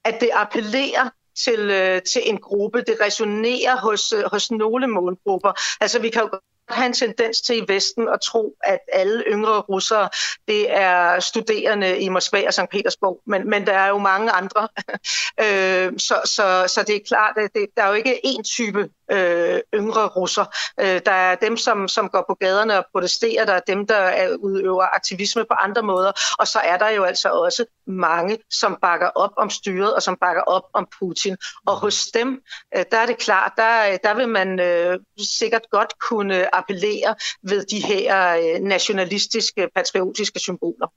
at 0.04 0.18
det 0.22 0.30
appellerer 0.34 1.10
til, 1.44 1.60
øh, 1.60 2.02
til 2.02 2.22
en 2.26 2.38
gruppe. 2.38 2.78
Det 2.88 2.98
resonerer 3.02 3.78
hos, 3.78 4.14
hos 4.32 4.52
nogle 4.52 4.88
målgrupper. 4.88 5.52
Altså, 5.82 6.00
vi 6.00 6.10
kan 6.10 6.22
jo 6.22 6.30
have 6.74 6.86
en 6.86 6.94
tendens 6.94 7.42
til 7.42 7.58
i 7.58 7.66
Vesten 7.68 8.08
at 8.08 8.22
tro, 8.22 8.56
at 8.64 8.80
alle 8.94 9.24
yngre 9.28 9.60
russere, 9.60 10.10
det 10.48 10.78
er 10.78 11.20
studerende 11.20 12.00
i 12.00 12.10
Moskva 12.10 12.48
og 12.48 12.54
St. 12.54 12.70
Petersborg, 12.72 13.22
men, 13.26 13.50
men 13.50 13.66
der 13.68 13.74
er 13.74 13.88
jo 13.88 13.98
mange 13.98 14.32
andre. 14.32 14.68
øh, 15.44 15.94
så, 15.98 16.22
så, 16.26 16.66
så 16.68 16.84
det 16.88 16.96
er 16.96 17.00
klart, 17.08 17.38
at 17.38 17.50
det, 17.54 17.66
der 17.78 17.84
er 17.84 17.88
jo 17.88 17.94
ikke 17.94 18.22
én 18.26 18.44
type 18.44 18.90
øh, 19.12 19.62
yngre 19.74 20.08
russer. 20.08 20.46
Øh, 20.80 21.02
der 21.06 21.12
er 21.12 21.36
dem, 21.36 21.58
som, 21.58 21.88
som 21.88 22.10
går 22.10 22.24
på 22.30 22.34
gaderne 22.34 22.78
og 22.78 22.86
protesterer, 22.92 23.46
der 23.46 23.54
er 23.54 23.60
dem, 23.68 23.88
der 23.88 23.96
er, 23.96 24.36
udøver 24.36 24.96
aktivisme 24.96 25.44
på 25.44 25.54
andre 25.54 25.82
måder, 25.82 26.12
og 26.40 26.48
så 26.48 26.60
er 26.60 26.78
der 26.78 26.90
jo 26.90 27.04
altså 27.04 27.30
også 27.30 27.66
mange, 27.88 28.38
som 28.50 28.78
bakker 28.82 29.08
op 29.08 29.32
om 29.38 29.50
styret 29.50 29.96
og 29.96 30.02
som 30.02 30.18
bakker 30.22 30.42
op 30.42 30.64
om 30.74 30.88
Putin. 31.00 31.38
Og 31.66 31.76
hos 31.76 32.06
dem, 32.06 32.42
øh, 32.78 32.86
der 32.92 32.98
er 32.98 33.06
det 33.06 33.18
klart, 33.18 33.52
der, 33.58 33.98
der 34.04 34.14
vil 34.14 34.30
man 34.30 34.60
øh, 34.60 35.00
sikkert 35.18 35.70
godt 35.72 35.94
kunne 36.10 36.56
appellere 36.56 37.16
ved 37.44 37.66
de 37.66 37.80
her 37.80 38.38
øh, 38.38 38.62
nationalistiske, 38.62 39.70
patriotiske 39.76 40.40
symboler. 40.40 40.88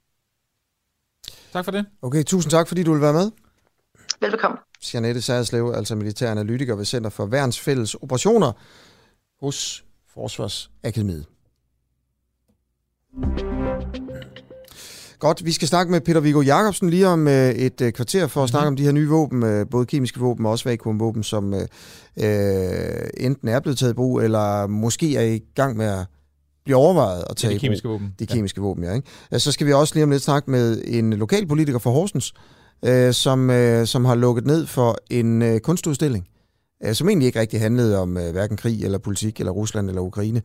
Tak 1.53 1.65
for 1.65 1.71
det. 1.71 1.85
Okay, 2.01 2.23
tusind 2.23 2.51
tak, 2.51 2.67
fordi 2.67 2.83
du 2.83 2.93
vil 2.93 3.01
være 3.01 3.13
med. 3.13 3.31
Velbekomme. 4.21 4.57
Janette 4.93 5.21
Særslev, 5.21 5.73
altså 5.75 5.95
militær 5.95 6.31
analytiker 6.31 6.75
ved 6.75 6.85
Center 6.85 7.09
for 7.09 7.25
Værns 7.25 7.59
Fælles 7.59 7.95
Operationer 7.95 8.51
hos 9.41 9.85
Forsvarsakademiet. 10.13 11.25
Godt, 15.19 15.45
vi 15.45 15.51
skal 15.51 15.67
snakke 15.67 15.91
med 15.91 16.01
Peter 16.01 16.19
Viggo 16.19 16.41
Jacobsen 16.41 16.89
lige 16.89 17.07
om 17.07 17.27
øh, 17.27 17.49
et 17.49 17.81
øh, 17.81 17.93
kvarter 17.93 18.27
for 18.27 18.43
at 18.43 18.49
snakke 18.49 18.67
om 18.67 18.75
de 18.75 18.83
her 18.83 18.91
nye 18.91 19.07
våben, 19.07 19.43
øh, 19.43 19.65
både 19.71 19.85
kemiske 19.85 20.19
våben 20.19 20.45
og 20.45 20.51
også 20.51 20.69
vakuumvåben, 20.69 21.23
som 21.23 21.53
øh, 21.53 21.61
øh, 22.17 23.07
enten 23.17 23.47
er 23.47 23.59
blevet 23.59 23.77
taget 23.77 23.91
i 23.91 23.95
brug, 23.95 24.21
eller 24.21 24.67
måske 24.67 25.15
er 25.15 25.21
i 25.21 25.39
gang 25.55 25.77
med 25.77 25.85
at 25.85 26.05
blive 26.65 26.77
overvejet 26.77 27.23
at 27.29 27.35
tage 27.35 27.51
de 27.51 27.55
i 27.55 27.59
kemiske 27.59 27.87
brug. 27.87 27.93
våben. 27.93 28.13
De 28.19 28.27
kemiske 28.27 28.61
ja. 28.61 28.65
våben, 28.65 28.83
ja. 28.83 28.93
Ikke? 28.93 29.39
Så 29.39 29.51
skal 29.51 29.67
vi 29.67 29.73
også 29.73 29.95
lige 29.95 30.03
om 30.03 30.11
lidt 30.11 30.23
snakke 30.23 30.51
med 30.51 30.81
en 30.85 31.13
lokalpolitiker 31.13 31.79
fra 31.79 31.89
Horsens, 31.89 32.33
øh, 32.85 33.13
som, 33.13 33.49
øh, 33.49 33.87
som 33.87 34.05
har 34.05 34.15
lukket 34.15 34.45
ned 34.47 34.65
for 34.65 34.97
en 35.09 35.41
øh, 35.41 35.59
kunstudstilling, 35.59 36.27
øh, 36.85 36.93
som 36.95 37.09
egentlig 37.09 37.25
ikke 37.27 37.39
rigtig 37.39 37.59
handlede 37.59 37.97
om 37.99 38.17
øh, 38.17 38.31
hverken 38.31 38.57
krig 38.57 38.83
eller 38.83 38.97
politik 38.97 39.39
eller 39.39 39.51
Rusland 39.51 39.89
eller 39.89 40.01
Ukraine. 40.01 40.41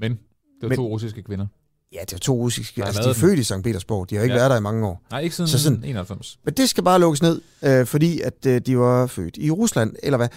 Men 0.00 0.10
det 0.12 0.18
var 0.62 0.68
Men- 0.68 0.76
to 0.76 0.86
russiske 0.88 1.22
kvinder. 1.22 1.46
Ja, 1.92 1.98
det 2.00 2.12
var 2.12 2.18
to 2.18 2.34
russiske. 2.34 2.84
Altså, 2.84 3.02
de 3.02 3.08
er 3.08 3.12
født 3.14 3.38
i 3.38 3.42
St. 3.42 3.52
Petersborg. 3.64 4.10
De 4.10 4.14
har 4.16 4.22
ikke 4.22 4.34
Ja. 4.34 4.38
været 4.40 4.50
der 4.50 4.56
i 4.56 4.60
mange 4.60 4.86
år. 4.86 5.02
Nej, 5.10 5.20
ikke 5.20 5.36
siden 5.36 5.48
Så 5.48 5.58
sådan- 5.62 5.84
91. 5.84 6.38
Men 6.44 6.54
det 6.54 6.68
skal 6.70 6.84
bare 6.84 7.00
lukkes 7.00 7.22
ned, 7.22 7.40
øh, 7.64 7.86
fordi 7.86 8.20
at 8.20 8.46
øh, 8.46 8.60
de 8.66 8.78
var 8.78 9.06
født 9.06 9.36
i 9.36 9.50
Rusland, 9.50 9.96
eller 10.02 10.16
hvad? 10.16 10.28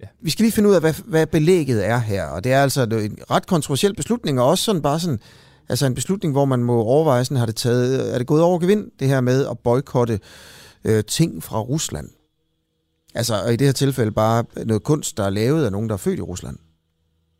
Ja. 0.00 0.06
Vi 0.22 0.30
skal 0.30 0.42
lige 0.42 0.52
finde 0.52 0.68
ud 0.68 0.74
af, 0.74 0.80
hvad, 0.80 0.94
hvad 1.04 1.26
belægget 1.26 1.86
er 1.88 1.98
her, 1.98 2.24
og 2.26 2.44
det 2.44 2.52
er 2.52 2.62
altså 2.62 2.82
en 2.82 3.18
ret 3.30 3.46
kontroversiel 3.46 3.94
beslutning, 3.94 4.40
og 4.40 4.46
også 4.48 4.64
sådan 4.64 4.82
bare 4.82 5.00
sådan, 5.00 5.18
altså 5.68 5.86
en 5.86 5.94
beslutning, 5.94 6.32
hvor 6.32 6.44
man 6.44 6.62
må 6.64 6.80
overveje, 6.82 7.24
sådan, 7.24 7.36
har 7.36 7.46
det 7.46 7.56
taget, 7.56 8.14
er 8.14 8.18
det 8.18 8.26
gået 8.26 8.42
over 8.42 8.58
gevind, 8.58 8.86
det 9.00 9.08
her 9.08 9.20
med 9.20 9.46
at 9.46 9.58
boykotte 9.58 10.14
øh, 10.14 10.18
ting 11.06 11.42
fra 11.42 11.60
Rusland? 11.60 12.10
Altså, 13.14 13.42
og 13.44 13.52
i 13.52 13.56
det 13.56 13.66
her 13.66 13.72
tilfælde 13.72 14.12
bare 14.12 14.44
noget 14.66 14.82
kunst, 14.82 15.16
der 15.16 15.24
er 15.24 15.30
lavet 15.30 15.64
af 15.64 15.72
nogen, 15.72 15.88
der 15.88 15.94
er 15.94 15.98
født 15.98 16.18
i 16.18 16.22
Rusland. 16.22 16.58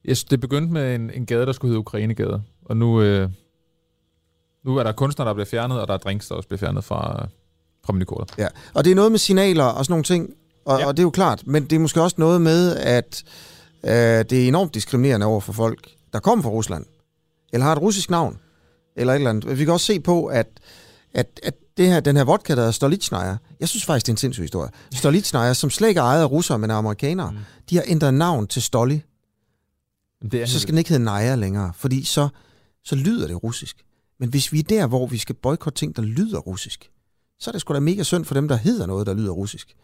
Yes, 0.08 0.24
det 0.24 0.40
begyndte 0.40 0.72
med 0.72 0.94
en, 0.94 1.10
en 1.10 1.26
gade, 1.26 1.46
der 1.46 1.52
skulle 1.52 1.70
hedde 1.70 1.78
Ukrainegade. 1.78 2.42
Og 2.64 2.76
nu, 2.76 3.02
øh, 3.02 3.30
nu 4.64 4.76
er 4.76 4.82
der 4.82 4.92
kunstnere, 4.92 5.28
der 5.28 5.34
bliver 5.34 5.46
fjernet, 5.46 5.80
og 5.80 5.88
der 5.88 5.94
er 5.94 5.98
drinks, 5.98 6.28
der 6.28 6.34
også 6.34 6.48
bliver 6.48 6.58
fjernet 6.58 6.84
fra, 6.84 7.28
fra 7.84 7.92
menukortet. 7.92 8.38
Ja, 8.38 8.48
og 8.74 8.84
det 8.84 8.90
er 8.90 8.94
noget 8.94 9.10
med 9.10 9.18
signaler 9.18 9.64
og 9.64 9.84
sådan 9.84 9.92
nogle 9.92 10.04
ting, 10.04 10.34
og. 10.64 10.78
Ja. 10.78 10.86
og 10.86 10.96
det 10.96 11.02
er 11.02 11.06
jo 11.06 11.10
klart, 11.10 11.46
men 11.46 11.64
det 11.64 11.76
er 11.76 11.80
måske 11.80 12.02
også 12.02 12.16
noget 12.18 12.40
med, 12.40 12.76
at 12.76 13.24
øh, 13.84 13.90
det 13.90 14.32
er 14.32 14.48
enormt 14.48 14.74
diskriminerende 14.74 15.26
over 15.26 15.40
for 15.40 15.52
folk, 15.52 15.88
der 16.12 16.20
kommer 16.20 16.42
fra 16.42 16.50
Rusland, 16.50 16.84
eller 17.52 17.64
har 17.64 17.72
et 17.72 17.82
russisk 17.82 18.10
navn, 18.10 18.38
eller 18.96 19.12
et 19.12 19.16
eller 19.16 19.30
andet. 19.30 19.58
Vi 19.58 19.64
kan 19.64 19.72
også 19.72 19.86
se 19.86 20.00
på, 20.00 20.26
at, 20.26 20.48
at, 21.14 21.40
at 21.42 21.54
det 21.76 21.86
her, 21.88 22.00
den 22.00 22.16
her 22.16 22.24
vodka, 22.24 22.52
der 22.54 22.60
hedder 22.60 22.72
Stolitsnaya, 22.72 23.36
jeg 23.60 23.68
synes 23.68 23.84
faktisk, 23.84 24.06
det 24.06 24.12
er 24.12 24.14
en 24.14 24.16
sindssyg 24.16 24.42
historie. 24.42 24.70
Stolitsnaya, 24.94 25.54
som 25.54 25.70
slet 25.70 25.88
ikke 25.88 25.98
er 25.98 26.04
ejet 26.04 26.20
af 26.20 26.30
russere, 26.30 26.58
men 26.58 26.70
af 26.70 26.74
amerikanere, 26.74 27.30
mm. 27.32 27.38
de 27.70 27.76
har 27.76 27.84
ændret 27.86 28.14
navn 28.14 28.46
til 28.46 28.62
Stoli, 28.62 29.02
Det 30.22 30.42
er 30.42 30.46
så 30.46 30.60
skal 30.60 30.72
den 30.72 30.78
ikke 30.78 30.90
hedde 30.90 31.04
Naja 31.04 31.34
længere, 31.34 31.72
fordi 31.74 32.04
så, 32.04 32.28
så 32.84 32.94
lyder 32.94 33.26
det 33.26 33.42
russisk. 33.42 33.84
Men 34.20 34.28
hvis 34.28 34.52
vi 34.52 34.58
er 34.58 34.62
der, 34.62 34.86
hvor 34.86 35.06
vi 35.06 35.18
skal 35.18 35.34
boykotte 35.34 35.78
ting, 35.78 35.96
der 35.96 36.02
lyder 36.02 36.38
russisk, 36.38 36.90
så 37.38 37.50
er 37.50 37.52
det 37.52 37.60
sgu 37.60 37.74
da 37.74 37.80
mega 37.80 38.02
synd 38.02 38.24
for 38.24 38.34
dem, 38.34 38.48
der 38.48 38.56
hedder 38.56 38.86
noget, 38.86 39.06
der 39.06 39.14
lyder 39.14 39.32
russisk. 39.32 39.74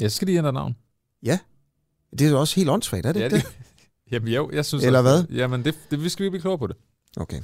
Ja, 0.00 0.08
så 0.08 0.16
skal 0.16 0.28
de 0.28 0.34
ændre 0.34 0.52
navn. 0.52 0.76
Det 2.18 2.26
er 2.26 2.30
jo 2.30 2.40
også 2.40 2.56
helt 2.56 2.70
åndssvagt, 2.70 3.06
er 3.06 3.12
det 3.12 3.20
Ja, 3.20 3.24
ikke 3.24 3.36
det? 3.36 3.44
det, 3.44 3.52
jamen 4.12 4.28
jo, 4.28 4.50
jeg 4.52 4.64
synes 4.64 4.84
Eller 4.84 4.98
også, 4.98 5.26
Jamen, 5.30 5.64
det, 5.64 5.74
det, 5.90 6.04
vi 6.04 6.08
skal 6.08 6.24
vi 6.24 6.30
blive 6.30 6.40
klogere 6.40 6.58
på 6.58 6.66
det. 6.66 6.76
Okay. 7.20 7.36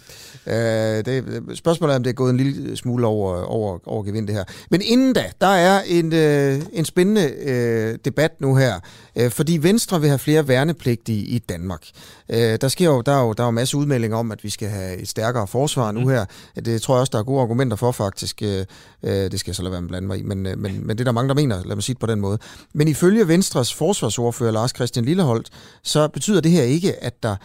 Øh, 0.46 1.04
det, 1.04 1.42
spørgsmålet 1.54 1.92
er, 1.92 1.96
om 1.96 2.02
det 2.02 2.10
er 2.10 2.14
gået 2.14 2.30
en 2.30 2.36
lille 2.36 2.76
smule 2.76 3.06
over, 3.06 3.42
over, 3.42 3.78
over 3.84 4.02
gevind 4.02 4.26
det 4.26 4.34
her. 4.34 4.44
Men 4.70 4.82
inden 4.84 5.12
da, 5.12 5.24
der 5.40 5.46
er 5.46 5.82
en, 5.86 6.12
øh, 6.12 6.62
en 6.72 6.84
spændende 6.84 7.32
øh, 7.44 7.98
debat 8.04 8.40
nu 8.40 8.56
her, 8.56 8.80
øh, 9.16 9.30
fordi 9.30 9.58
Venstre 9.62 10.00
vil 10.00 10.08
have 10.08 10.18
flere 10.18 10.48
værnepligtige 10.48 11.24
i 11.24 11.38
Danmark. 11.38 11.86
Øh, 12.28 12.58
der, 12.60 12.68
sker 12.68 12.86
jo, 12.86 13.00
der, 13.00 13.12
er 13.12 13.22
jo, 13.22 13.32
der 13.32 13.42
er 13.42 13.46
jo 13.46 13.50
masser 13.50 13.78
udmeldinger 13.78 14.16
om, 14.16 14.32
at 14.32 14.44
vi 14.44 14.50
skal 14.50 14.68
have 14.68 14.96
et 14.96 15.08
stærkere 15.08 15.46
forsvar 15.46 15.92
nu 15.92 16.08
her. 16.08 16.24
Det 16.64 16.82
tror 16.82 16.94
jeg 16.94 17.00
også, 17.00 17.10
der 17.10 17.18
er 17.18 17.22
gode 17.22 17.40
argumenter 17.40 17.76
for 17.76 17.92
faktisk. 17.92 18.42
Øh, 18.42 18.64
øh, 19.02 19.12
det 19.12 19.40
skal 19.40 19.50
jeg 19.50 19.56
så 19.56 19.62
lade 19.62 19.72
være 19.72 19.80
med 19.80 19.88
blande 19.88 20.08
mig 20.08 20.18
i, 20.18 20.22
men, 20.22 20.46
øh, 20.46 20.58
men, 20.58 20.86
men 20.86 20.98
det 20.98 21.00
er 21.00 21.04
der 21.04 21.12
mange, 21.12 21.28
der 21.28 21.34
mener, 21.34 21.64
lad 21.64 21.76
mig 21.76 21.82
sige 21.82 21.94
det 21.94 22.00
på 22.00 22.06
den 22.06 22.20
måde. 22.20 22.38
Men 22.74 22.88
ifølge 22.88 23.28
Venstres 23.28 23.74
forsvarsordfører 23.74 24.52
Lars 24.52 24.70
Christian 24.70 25.04
Lilleholdt, 25.04 25.50
så 25.82 26.08
betyder 26.08 26.40
det 26.40 26.50
her 26.50 26.62
ikke, 26.62 27.04
at 27.04 27.22
der 27.22 27.36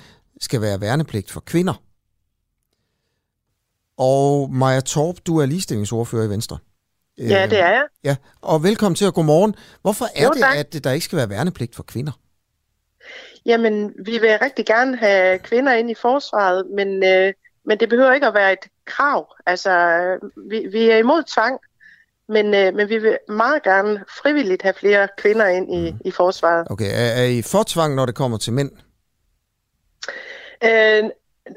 skal 0.42 0.62
være 0.62 0.82
værnepligt 0.82 1.32
for 1.32 1.40
kvinder. 1.40 1.74
Og 3.98 4.50
Maja 4.52 4.80
Torp, 4.80 5.16
du 5.28 5.38
er 5.38 5.46
ligestillingsordfører 5.46 6.26
i 6.26 6.30
Venstre. 6.30 6.58
Ja, 7.18 7.48
det 7.50 7.60
er 7.60 7.70
jeg. 7.70 7.84
Ja, 8.04 8.16
og 8.42 8.64
velkommen 8.64 8.96
til 8.96 9.06
at 9.06 9.14
godmorgen. 9.14 9.56
Hvorfor 9.82 10.06
er 10.16 10.24
Jo, 10.24 10.30
det, 10.30 10.42
tak. 10.42 10.58
at 10.58 10.84
der 10.84 10.92
ikke 10.92 11.06
skal 11.06 11.18
være 11.18 11.30
værnepligt 11.30 11.76
for 11.76 11.84
kvinder? 11.84 12.12
Jamen, 13.46 13.94
vi 14.06 14.12
vil 14.18 14.40
rigtig 14.42 14.66
gerne 14.66 14.98
have 14.98 15.40
kvinder 15.40 15.74
ind 15.74 15.92
i 15.92 15.96
forsvaret, 16.02 16.66
men, 16.76 17.04
øh, 17.04 17.34
men 17.66 17.80
det 17.80 17.90
behøver 17.90 18.14
ikke 18.14 18.28
at 18.28 18.34
være 18.34 18.54
et 18.54 18.60
krav. 18.86 19.34
Altså, 19.46 19.72
vi, 20.50 20.68
vi 20.72 20.90
er 20.90 20.98
imod 20.98 21.24
tvang, 21.24 21.60
men, 22.30 22.54
øh, 22.54 22.74
men 22.76 22.90
vi 22.90 22.98
vil 22.98 23.18
meget 23.30 23.64
gerne 23.64 24.04
frivilligt 24.22 24.62
have 24.62 24.74
flere 24.74 25.08
kvinder 25.18 25.48
ind 25.48 25.74
i, 25.76 25.94
i 26.06 26.12
forsvaret. 26.12 26.68
Okay, 26.70 26.90
er, 26.92 27.22
er 27.22 27.26
I 27.26 27.42
for 27.42 27.64
tvang, 27.68 27.96
når 27.96 28.06
det 28.06 28.16
kommer 28.16 28.38
til 28.38 28.54
mænd? 28.54 28.72
Øh, 30.64 31.04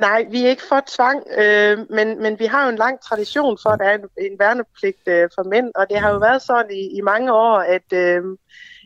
nej, 0.00 0.26
vi 0.30 0.44
er 0.44 0.48
ikke 0.48 0.62
for 0.68 0.82
tvang, 0.96 1.22
øh, 1.38 1.78
men, 1.90 2.22
men 2.22 2.38
vi 2.38 2.44
har 2.46 2.64
jo 2.64 2.70
en 2.70 2.76
lang 2.76 3.00
tradition 3.00 3.58
for, 3.62 3.70
at 3.70 3.78
der 3.78 3.84
er 3.84 3.94
en, 3.94 4.32
en 4.32 4.38
værnepligt 4.38 5.08
øh, 5.08 5.28
for 5.34 5.42
mænd, 5.48 5.70
og 5.74 5.86
det 5.90 5.98
har 5.98 6.10
jo 6.10 6.18
været 6.18 6.42
sådan 6.42 6.70
i, 6.72 6.96
i 6.98 7.00
mange 7.00 7.32
år, 7.32 7.58
at 7.58 7.92
øh, 7.92 8.22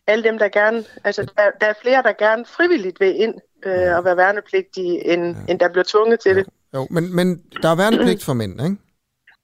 alle 0.07 0.25
dem, 0.25 0.39
der 0.39 0.49
gerne, 0.49 0.85
altså 1.05 1.23
der, 1.23 1.51
der 1.61 1.67
er 1.67 1.75
flere, 1.83 2.03
der 2.03 2.13
gerne 2.13 2.45
frivilligt 2.47 3.01
vil 3.01 3.21
ind 3.21 3.35
øh, 3.67 3.97
og 3.97 4.05
være 4.05 4.17
værnepligtige, 4.17 5.13
end, 5.13 5.37
end 5.49 5.59
der 5.61 5.69
bliver 5.69 5.85
tvunget 5.85 6.21
til 6.21 6.37
det. 6.37 6.47
Jo, 6.75 6.87
men, 6.91 7.17
men 7.17 7.43
der 7.63 7.69
er 7.69 7.75
værnepligt 7.77 8.25
for 8.25 8.33
mænd, 8.33 8.53
ikke? 8.63 8.77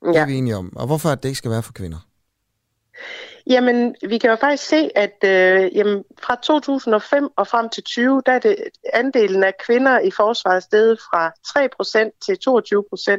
Det 0.05 0.17
er 0.17 0.21
Ja. 0.21 0.27
vi 0.27 0.35
enige 0.35 0.57
om. 0.57 0.77
Og 0.77 0.87
hvorfor 0.87 1.09
er 1.09 1.15
det 1.15 1.29
ikke 1.29 1.39
skal 1.39 1.51
være 1.51 1.63
for 1.63 1.73
kvinder? 1.73 1.99
Jamen, 3.47 3.95
vi 4.09 4.19
kan 4.19 4.31
jo 4.31 4.37
faktisk 4.37 4.69
se, 4.69 4.91
at 4.99 5.25
øh, 5.25 5.77
jamen, 5.77 6.05
fra 6.23 6.37
2005 6.43 7.29
og 7.37 7.47
frem 7.47 7.69
til 7.69 7.83
20, 7.85 8.23
der 8.27 8.33
er 8.33 8.39
det 8.39 8.57
andelen 8.93 9.45
af 9.45 9.55
kvinder 9.67 9.99
i 9.99 10.11
forsvaret 10.11 10.63
steget 10.63 10.99
fra 11.01 11.29
3% 11.29 12.19
til 12.27 12.39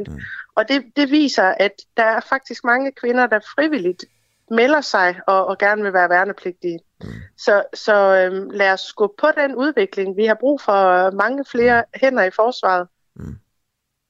22%. 0.07 0.13
Mm. 0.13 0.19
Og 0.55 0.67
det, 0.69 0.83
det 0.95 1.11
viser, 1.11 1.43
at 1.43 1.71
der 1.97 2.03
er 2.03 2.19
faktisk 2.29 2.63
mange 2.63 2.91
kvinder, 2.91 3.27
der 3.27 3.39
frivilligt 3.55 4.05
melder 4.51 4.81
sig 4.81 5.19
og, 5.27 5.45
og 5.45 5.57
gerne 5.57 5.83
vil 5.83 5.93
være 5.93 6.09
værnepligtige. 6.09 6.79
Mm. 7.03 7.09
Så, 7.37 7.63
så 7.73 7.95
øh, 8.15 8.51
lad 8.51 8.73
os 8.73 8.93
gå 8.93 9.13
på 9.19 9.27
den 9.37 9.55
udvikling. 9.55 10.17
Vi 10.17 10.25
har 10.25 10.37
brug 10.39 10.61
for 10.61 11.11
mange 11.11 11.45
flere 11.51 11.83
hænder 11.95 12.23
i 12.23 12.31
forsvaret. 12.35 12.87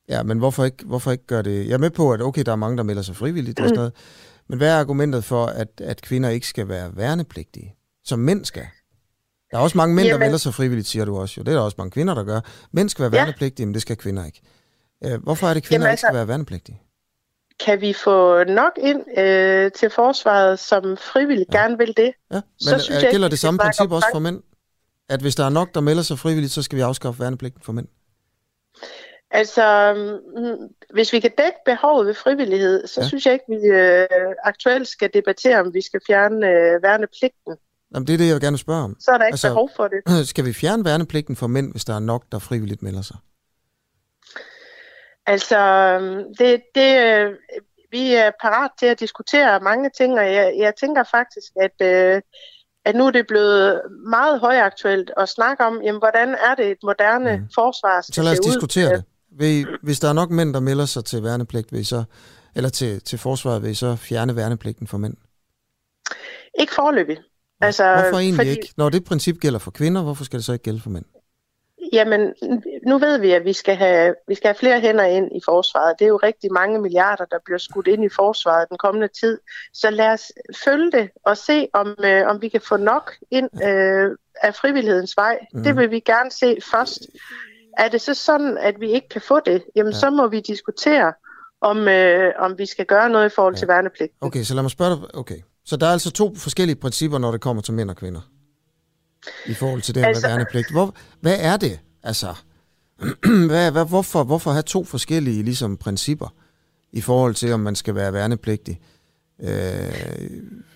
Ja, 0.09 0.23
men 0.23 0.37
hvorfor 0.37 0.63
ikke, 0.65 0.85
hvorfor 0.85 1.11
ikke 1.11 1.27
gøre 1.27 1.43
det? 1.43 1.67
Jeg 1.67 1.73
er 1.73 1.77
med 1.77 1.89
på, 1.89 2.13
at 2.13 2.21
okay, 2.21 2.43
der 2.45 2.51
er 2.51 2.55
mange, 2.55 2.77
der 2.77 2.83
melder 2.83 3.01
sig 3.01 3.15
frivilligt 3.15 3.59
og 3.59 3.67
sådan 3.67 3.77
noget. 3.83 3.93
Men 4.51 4.57
hvad 4.57 4.69
er 4.69 4.79
argumentet 4.79 5.23
for, 5.23 5.45
at, 5.45 5.67
at 5.81 6.01
kvinder 6.01 6.29
ikke 6.29 6.47
skal 6.47 6.67
være 6.67 6.97
værnepligtige, 6.97 7.75
som 8.03 8.19
mænd 8.19 8.45
skal? 8.45 8.65
Der 9.51 9.57
er 9.57 9.61
også 9.61 9.77
mange 9.77 9.95
mænd, 9.95 10.05
der 10.05 10.13
Jamen- 10.13 10.25
melder 10.25 10.37
sig 10.37 10.53
frivilligt, 10.53 10.87
siger 10.87 11.05
du 11.05 11.17
også. 11.17 11.33
Jo, 11.37 11.43
det 11.43 11.51
er 11.51 11.55
der 11.55 11.61
også 11.61 11.75
mange 11.77 11.91
kvinder, 11.91 12.13
der 12.13 12.23
gør. 12.23 12.39
Mænd 12.71 12.89
skal 12.89 13.03
være 13.03 13.11
Ja. 13.15 13.23
værnepligtige, 13.23 13.65
men 13.65 13.73
det 13.73 13.81
skal 13.81 13.97
kvinder 13.97 14.25
ikke. 14.25 14.41
Øh, 15.05 15.23
hvorfor 15.23 15.47
er 15.47 15.53
det, 15.53 15.63
kvinder 15.63 15.85
Jamen 15.85 15.93
ikke 15.93 15.99
skal 15.99 16.07
altså- 16.07 16.17
være 16.17 16.27
værnepligtige? 16.27 16.81
Kan 17.65 17.81
vi 17.81 17.93
få 17.93 18.43
nok 18.43 18.71
ind 18.77 19.19
øh, 19.19 19.71
til 19.71 19.89
forsvaret, 19.89 20.59
som 20.59 20.97
frivilligt 20.97 21.53
ja. 21.53 21.59
gerne 21.61 21.77
vil 21.77 21.93
det? 21.97 22.13
Ja, 22.31 22.41
Så 22.59 22.69
men 22.71 22.79
synes 22.79 22.89
øh, 22.89 22.93
jeg 22.93 23.01
ikke, 23.01 23.11
gælder 23.11 23.27
det 23.27 23.39
samme 23.39 23.57
princip 23.57 23.91
også 23.91 24.07
for 24.13 24.19
mænd? 24.19 24.41
At 25.09 25.21
hvis 25.21 25.35
der 25.35 25.45
er 25.45 25.49
nok, 25.49 25.73
der 25.73 25.81
melder 25.81 26.03
sig 26.03 26.19
frivilligt, 26.19 26.51
så 26.53 26.61
skal 26.61 26.75
vi 26.75 26.81
afskaffe 26.81 27.19
værnepligten 27.19 27.61
for 27.63 27.71
mænd? 27.73 27.87
Altså, 29.33 29.93
mm, 30.37 30.67
hvis 30.93 31.13
vi 31.13 31.19
kan 31.19 31.31
dække 31.37 31.57
behovet 31.65 32.07
ved 32.07 32.13
frivillighed, 32.13 32.87
så 32.87 33.01
Ja. 33.01 33.07
synes 33.07 33.25
jeg 33.25 33.33
ikke, 33.33 33.45
vi 33.47 33.67
øh, 33.67 34.07
aktuelt 34.43 34.87
skal 34.87 35.09
debattere, 35.13 35.59
om 35.59 35.73
vi 35.73 35.81
skal 35.81 35.99
fjerne 36.07 36.47
øh, 36.47 36.83
værnepligten. 36.83 37.53
Jamen, 37.93 38.07
det 38.07 38.13
er 38.13 38.17
det, 38.17 38.27
jeg 38.27 38.33
vil 38.33 38.41
gerne 38.41 38.57
spørge 38.57 38.83
om. 38.83 38.95
Så 38.99 39.11
er 39.11 39.17
der 39.17 39.25
ikke 39.25 39.33
Altså- 39.33 39.47
behov 39.47 39.69
for 39.75 39.87
det. 39.87 40.27
Skal 40.31 40.45
vi 40.45 40.53
fjerne 40.53 40.85
værnepligten 40.85 41.35
for 41.35 41.47
mænd, 41.47 41.71
hvis 41.71 41.85
der 41.85 41.95
er 41.95 41.99
nok, 41.99 42.23
der 42.31 42.39
frivilligt 42.39 42.81
melder 42.83 43.01
sig? 43.01 43.17
Altså, 45.25 45.59
mm, 46.01 46.35
det, 46.39 46.61
det, 46.75 46.91
øh, 47.07 47.35
vi 47.91 48.13
er 48.13 48.31
parat 48.41 48.71
til 48.79 48.85
at 48.85 48.99
diskutere 48.99 49.59
mange 49.59 49.89
ting, 49.97 50.19
og 50.19 50.25
jeg, 50.33 50.53
jeg 50.57 50.75
tænker 50.75 51.03
faktisk, 51.03 51.51
at, 51.61 51.87
øh, 51.87 52.21
at 52.85 52.95
nu 52.95 53.05
er 53.07 53.11
det 53.11 53.27
blevet 53.27 53.81
meget 54.09 54.39
højaktuelt 54.39 55.11
at 55.17 55.29
snakke 55.29 55.63
om, 55.65 55.81
jamen, 55.83 55.99
hvordan 55.99 56.29
er 56.29 56.55
det 56.55 56.67
et 56.71 56.77
moderne 56.83 57.37
mm. 57.37 57.43
forsvar 57.55 58.01
skal 58.01 58.13
Så 58.15 58.21
lad 58.23 58.31
os 58.31 58.37
se 58.37 58.41
ud? 58.47 58.51
diskutere 58.53 58.89
det. 58.89 59.03
Vil 59.31 59.67
hvis 59.83 59.99
der 59.99 60.09
er 60.09 60.13
nok 60.13 60.29
mænd, 60.29 60.53
der 60.53 60.59
melder 60.59 60.85
sig 60.85 61.05
til 61.05 61.23
værnepligt, 61.23 61.71
vil 61.71 61.79
I 61.79 61.83
så, 61.83 62.03
eller 62.55 62.69
til, 62.69 63.01
til 63.01 63.19
forsvaret, 63.19 63.63
vil 63.63 63.71
I 63.71 63.73
så 63.73 63.95
fjerne 63.95 64.35
værnepligten 64.35 64.87
for 64.87 64.97
mænd? 64.97 65.17
Ikke 66.59 66.73
forløbig. 66.73 67.17
Altså, 67.61 67.83
Hvorfor 67.83 68.19
egentlig 68.19 68.35
fordi, 68.35 68.49
ikke? 68.49 68.73
Når 68.77 68.89
det 68.89 69.03
princip 69.03 69.37
gælder 69.39 69.59
for 69.59 69.71
kvinder, 69.71 70.03
hvorfor 70.03 70.23
skal 70.23 70.37
det 70.37 70.45
så 70.45 70.53
ikke 70.53 70.63
gælde 70.63 70.81
for 70.81 70.89
mænd? 70.89 71.05
Jamen, 71.93 72.33
nu 72.87 72.97
ved 72.97 73.17
vi, 73.19 73.31
at 73.31 73.45
vi 73.45 73.53
skal, 73.53 73.75
have, 73.75 74.15
vi 74.27 74.35
skal 74.35 74.47
have 74.47 74.55
flere 74.55 74.79
hænder 74.79 75.03
ind 75.05 75.35
i 75.35 75.39
forsvaret. 75.45 75.95
Det 75.99 76.05
er 76.05 76.09
jo 76.09 76.17
rigtig 76.17 76.53
mange 76.53 76.81
milliarder, 76.81 77.25
der 77.25 77.37
bliver 77.45 77.57
skudt 77.57 77.87
ind 77.87 78.05
i 78.05 78.09
forsvaret 78.09 78.69
den 78.69 78.77
kommende 78.77 79.07
tid. 79.07 79.39
Så 79.73 79.89
lad 79.89 80.07
os 80.07 80.31
følge 80.63 80.91
det 80.91 81.09
og 81.25 81.37
se, 81.37 81.67
om, 81.73 81.95
øh, 82.03 82.27
om 82.27 82.41
vi 82.41 82.49
kan 82.49 82.61
få 82.61 82.77
nok 82.77 83.11
ind 83.31 83.49
øh, 83.63 84.17
af 84.41 84.55
frivillighedens 84.55 85.17
vej. 85.17 85.37
Mhm. 85.41 85.59
Mm. 85.59 85.63
Det 85.63 85.77
vil 85.77 85.91
vi 85.91 85.99
gerne 85.99 86.31
se 86.31 86.57
først. 86.71 86.99
Er 87.77 87.89
det 87.89 88.01
så 88.01 88.13
sådan, 88.13 88.57
at 88.57 88.75
vi 88.79 88.91
ikke 88.91 89.09
kan 89.09 89.21
få 89.21 89.39
det, 89.45 89.63
jamen 89.75 89.93
ja. 89.93 89.99
så 89.99 90.09
må 90.09 90.27
vi 90.27 90.39
diskutere, 90.39 91.13
om, 91.61 91.87
øh, 91.87 92.33
om 92.39 92.57
vi 92.57 92.65
skal 92.65 92.85
gøre 92.85 93.09
noget 93.09 93.25
i 93.25 93.35
forhold 93.35 93.53
ja. 93.53 93.59
til 93.59 93.67
værnepligt. 93.67 94.11
Okay, 94.21 94.43
så 94.43 94.53
lad 94.53 94.63
mig 94.63 94.71
spørge 94.71 94.95
dig. 94.95 95.15
Okay. 95.15 95.37
Så 95.65 95.77
der 95.77 95.87
er 95.87 95.91
altså 95.91 96.11
to 96.11 96.35
forskellige 96.35 96.75
principper, 96.75 97.17
når 97.17 97.31
det 97.31 97.41
kommer 97.41 97.61
til 97.61 97.73
mænd 97.73 97.89
og 97.89 97.95
kvinder? 97.95 98.21
I 99.45 99.53
forhold 99.53 99.81
til 99.81 99.95
det 99.95 100.05
altså, 100.05 100.27
med 100.27 100.35
værnepligt. 100.35 100.71
Hvor, 100.71 100.95
hvad 101.21 101.37
er 101.39 101.57
det? 101.57 101.79
Altså, 102.03 102.35
hvad, 103.49 103.71
hvad, 103.71 103.85
hvorfor, 103.85 104.23
hvorfor 104.23 104.51
have 104.51 104.63
to 104.63 104.83
forskellige 104.83 105.43
ligesom, 105.43 105.77
principper 105.77 106.33
i 106.91 107.01
forhold 107.01 107.35
til, 107.35 107.53
om 107.53 107.59
man 107.59 107.75
skal 107.75 107.95
være 107.95 108.13
værnepligtig 108.13 108.81
øh, 109.41 109.49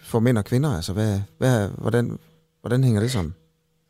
for 0.03 0.19
mænd 0.19 0.37
og 0.37 0.45
kvinder? 0.45 0.75
Altså, 0.75 0.93
hvad, 0.93 1.19
hvad, 1.37 1.69
hvordan, 1.69 2.19
hvordan 2.61 2.83
hænger 2.83 3.01
det 3.01 3.11
sammen? 3.11 3.35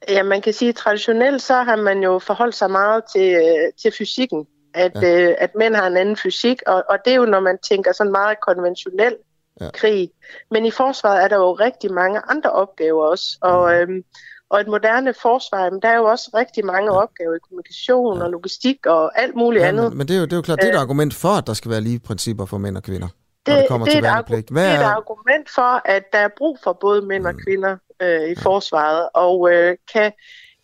Ja, 0.09 0.23
man 0.23 0.41
kan 0.41 0.53
sige, 0.53 0.69
at 0.69 0.75
traditionelt 0.75 1.41
så 1.41 1.53
har 1.53 1.75
man 1.75 2.03
jo 2.03 2.19
forholdt 2.19 2.55
sig 2.55 2.71
meget 2.71 3.03
til, 3.15 3.33
øh, 3.35 3.73
til 3.81 3.91
fysikken. 3.97 4.47
At, 4.73 4.91
ja. 5.01 5.29
øh, 5.29 5.35
at 5.37 5.55
mænd 5.55 5.75
har 5.75 5.87
en 5.87 5.97
anden 5.97 6.17
fysik, 6.17 6.61
og, 6.67 6.83
og 6.89 6.97
det 7.05 7.13
er 7.13 7.17
jo, 7.17 7.25
når 7.25 7.39
man 7.39 7.57
tænker 7.69 7.91
sådan 7.93 8.11
meget 8.11 8.37
konventionel 8.47 9.15
ja. 9.61 9.69
krig. 9.73 10.09
Men 10.51 10.65
i 10.65 10.71
forsvaret 10.71 11.23
er 11.23 11.27
der 11.27 11.35
jo 11.35 11.53
rigtig 11.53 11.93
mange 11.93 12.21
andre 12.29 12.49
opgaver 12.51 13.05
også, 13.05 13.37
og, 13.41 13.71
Mhm. 13.71 13.93
øhm, 13.93 14.03
og 14.49 14.61
et 14.61 14.67
moderne 14.67 15.13
forsvar, 15.13 15.63
jamen, 15.63 15.81
der 15.81 15.87
er 15.89 15.97
jo 15.97 16.03
også 16.03 16.31
rigtig 16.33 16.65
mange 16.65 16.93
ja. 16.93 17.01
opgaver 17.01 17.35
i 17.35 17.39
kommunikation 17.49 18.17
ja. 18.17 18.23
og 18.23 18.31
logistik 18.31 18.85
og 18.85 19.21
alt 19.21 19.35
muligt 19.35 19.61
Ja, 19.63 19.67
andet. 19.67 19.89
men, 19.89 19.97
men 19.97 20.07
det 20.07 20.15
er 20.15 20.19
jo, 20.19 20.25
det 20.25 20.31
er 20.33 20.37
jo 20.37 20.41
klart, 20.41 20.59
det 20.61 20.69
er 20.69 20.73
et 20.73 20.79
argument 20.79 21.13
for, 21.13 21.29
at 21.29 21.47
der 21.47 21.53
skal 21.53 21.71
være 21.71 21.81
lige 21.81 21.99
principper 21.99 22.45
for 22.45 22.57
mænd 22.57 22.77
og 22.77 22.83
kvinder, 22.83 23.07
når 23.47 23.53
det, 23.53 23.61
det 23.61 23.67
kommer 23.69 23.85
det, 23.85 23.91
til 23.91 24.03
er 24.03 24.09
et 24.09 24.13
værnepligt. 24.13 24.47
det 24.47 24.55
Hvad 24.55 24.75
er 24.75 24.79
et 24.79 24.83
argument 24.83 25.49
for, 25.49 25.81
at 25.87 26.03
der 26.13 26.19
er 26.19 26.29
brug 26.37 26.59
for 26.63 26.73
både 26.73 27.01
mænd 27.01 27.27
og 27.27 27.33
kvinder 27.47 27.77
øh, 28.01 28.29
i 28.29 28.35
forsvaret, 28.35 29.09
og 29.13 29.51
øh, 29.51 29.77
kan, 29.93 30.11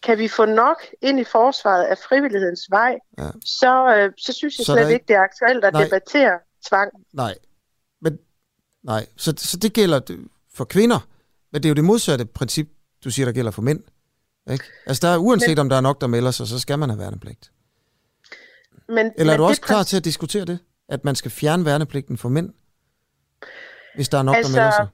kan 0.04 0.18
vi 0.18 0.28
få 0.28 0.46
nok 0.46 0.78
ind 1.02 1.20
i 1.20 1.24
forsvaret 1.24 1.84
af 1.84 1.98
frivillighedens 1.98 2.68
vej, 2.70 2.96
Ja. 3.18 3.30
så, 3.46 3.96
øh, 3.96 4.12
så 4.18 4.34
synes 4.34 4.58
jeg 4.60 4.66
Så 4.66 4.74
slet 4.74 4.90
ikke, 4.90 5.06
det 5.08 5.16
er 5.16 5.22
aktuelt 5.22 5.66
at 5.66 5.74
Nej. 5.74 5.84
debattere 5.84 6.40
tvang. 6.68 6.92
nej, 7.14 7.36
men, 8.02 8.20
nej. 8.84 9.06
Så, 9.18 9.34
så 9.38 9.58
det 9.58 9.74
gælder 9.74 10.00
for 10.56 10.66
kvinder, 10.66 11.08
men 11.52 11.64
det 11.64 11.70
er 11.70 11.72
jo 11.72 11.76
det 11.76 11.84
modsatte 11.84 12.26
princip, 12.26 12.68
du 13.04 13.10
siger, 13.12 13.26
der 13.26 13.34
gælder 13.34 13.52
for 13.52 13.62
mænd. 13.62 13.84
Ikke? 14.52 14.64
Altså, 14.86 15.08
der 15.08 15.14
er, 15.14 15.18
uanset 15.18 15.50
Men- 15.50 15.60
om 15.60 15.70
der 15.70 15.76
er 15.78 15.82
nok, 15.82 16.02
der 16.02 16.08
melder 16.08 16.32
sig, 16.32 16.48
så 16.48 16.60
skal 16.60 16.80
man 16.80 16.90
have 16.90 17.00
værnepligt. 17.00 17.52
Men, 18.88 18.98
Eller 18.98 19.12
er 19.18 19.26
men 19.26 19.38
du 19.38 19.44
det 19.44 19.50
også 19.50 19.62
klar 19.62 19.84
til 19.84 19.98
at 19.98 20.06
diskutere 20.06 20.46
det? 20.46 20.60
At 20.90 21.06
man 21.06 21.16
skal 21.16 21.32
fjerne 21.32 21.66
værnepligten 21.66 22.18
for 22.18 22.30
mænd? 22.30 22.54
Hvis 23.96 24.10
der 24.10 24.18
er 24.18 24.24
nok, 24.24 24.36
Altså, 24.36 24.52
der 24.52 24.58
melder 24.58 24.72
sig? 24.72 24.88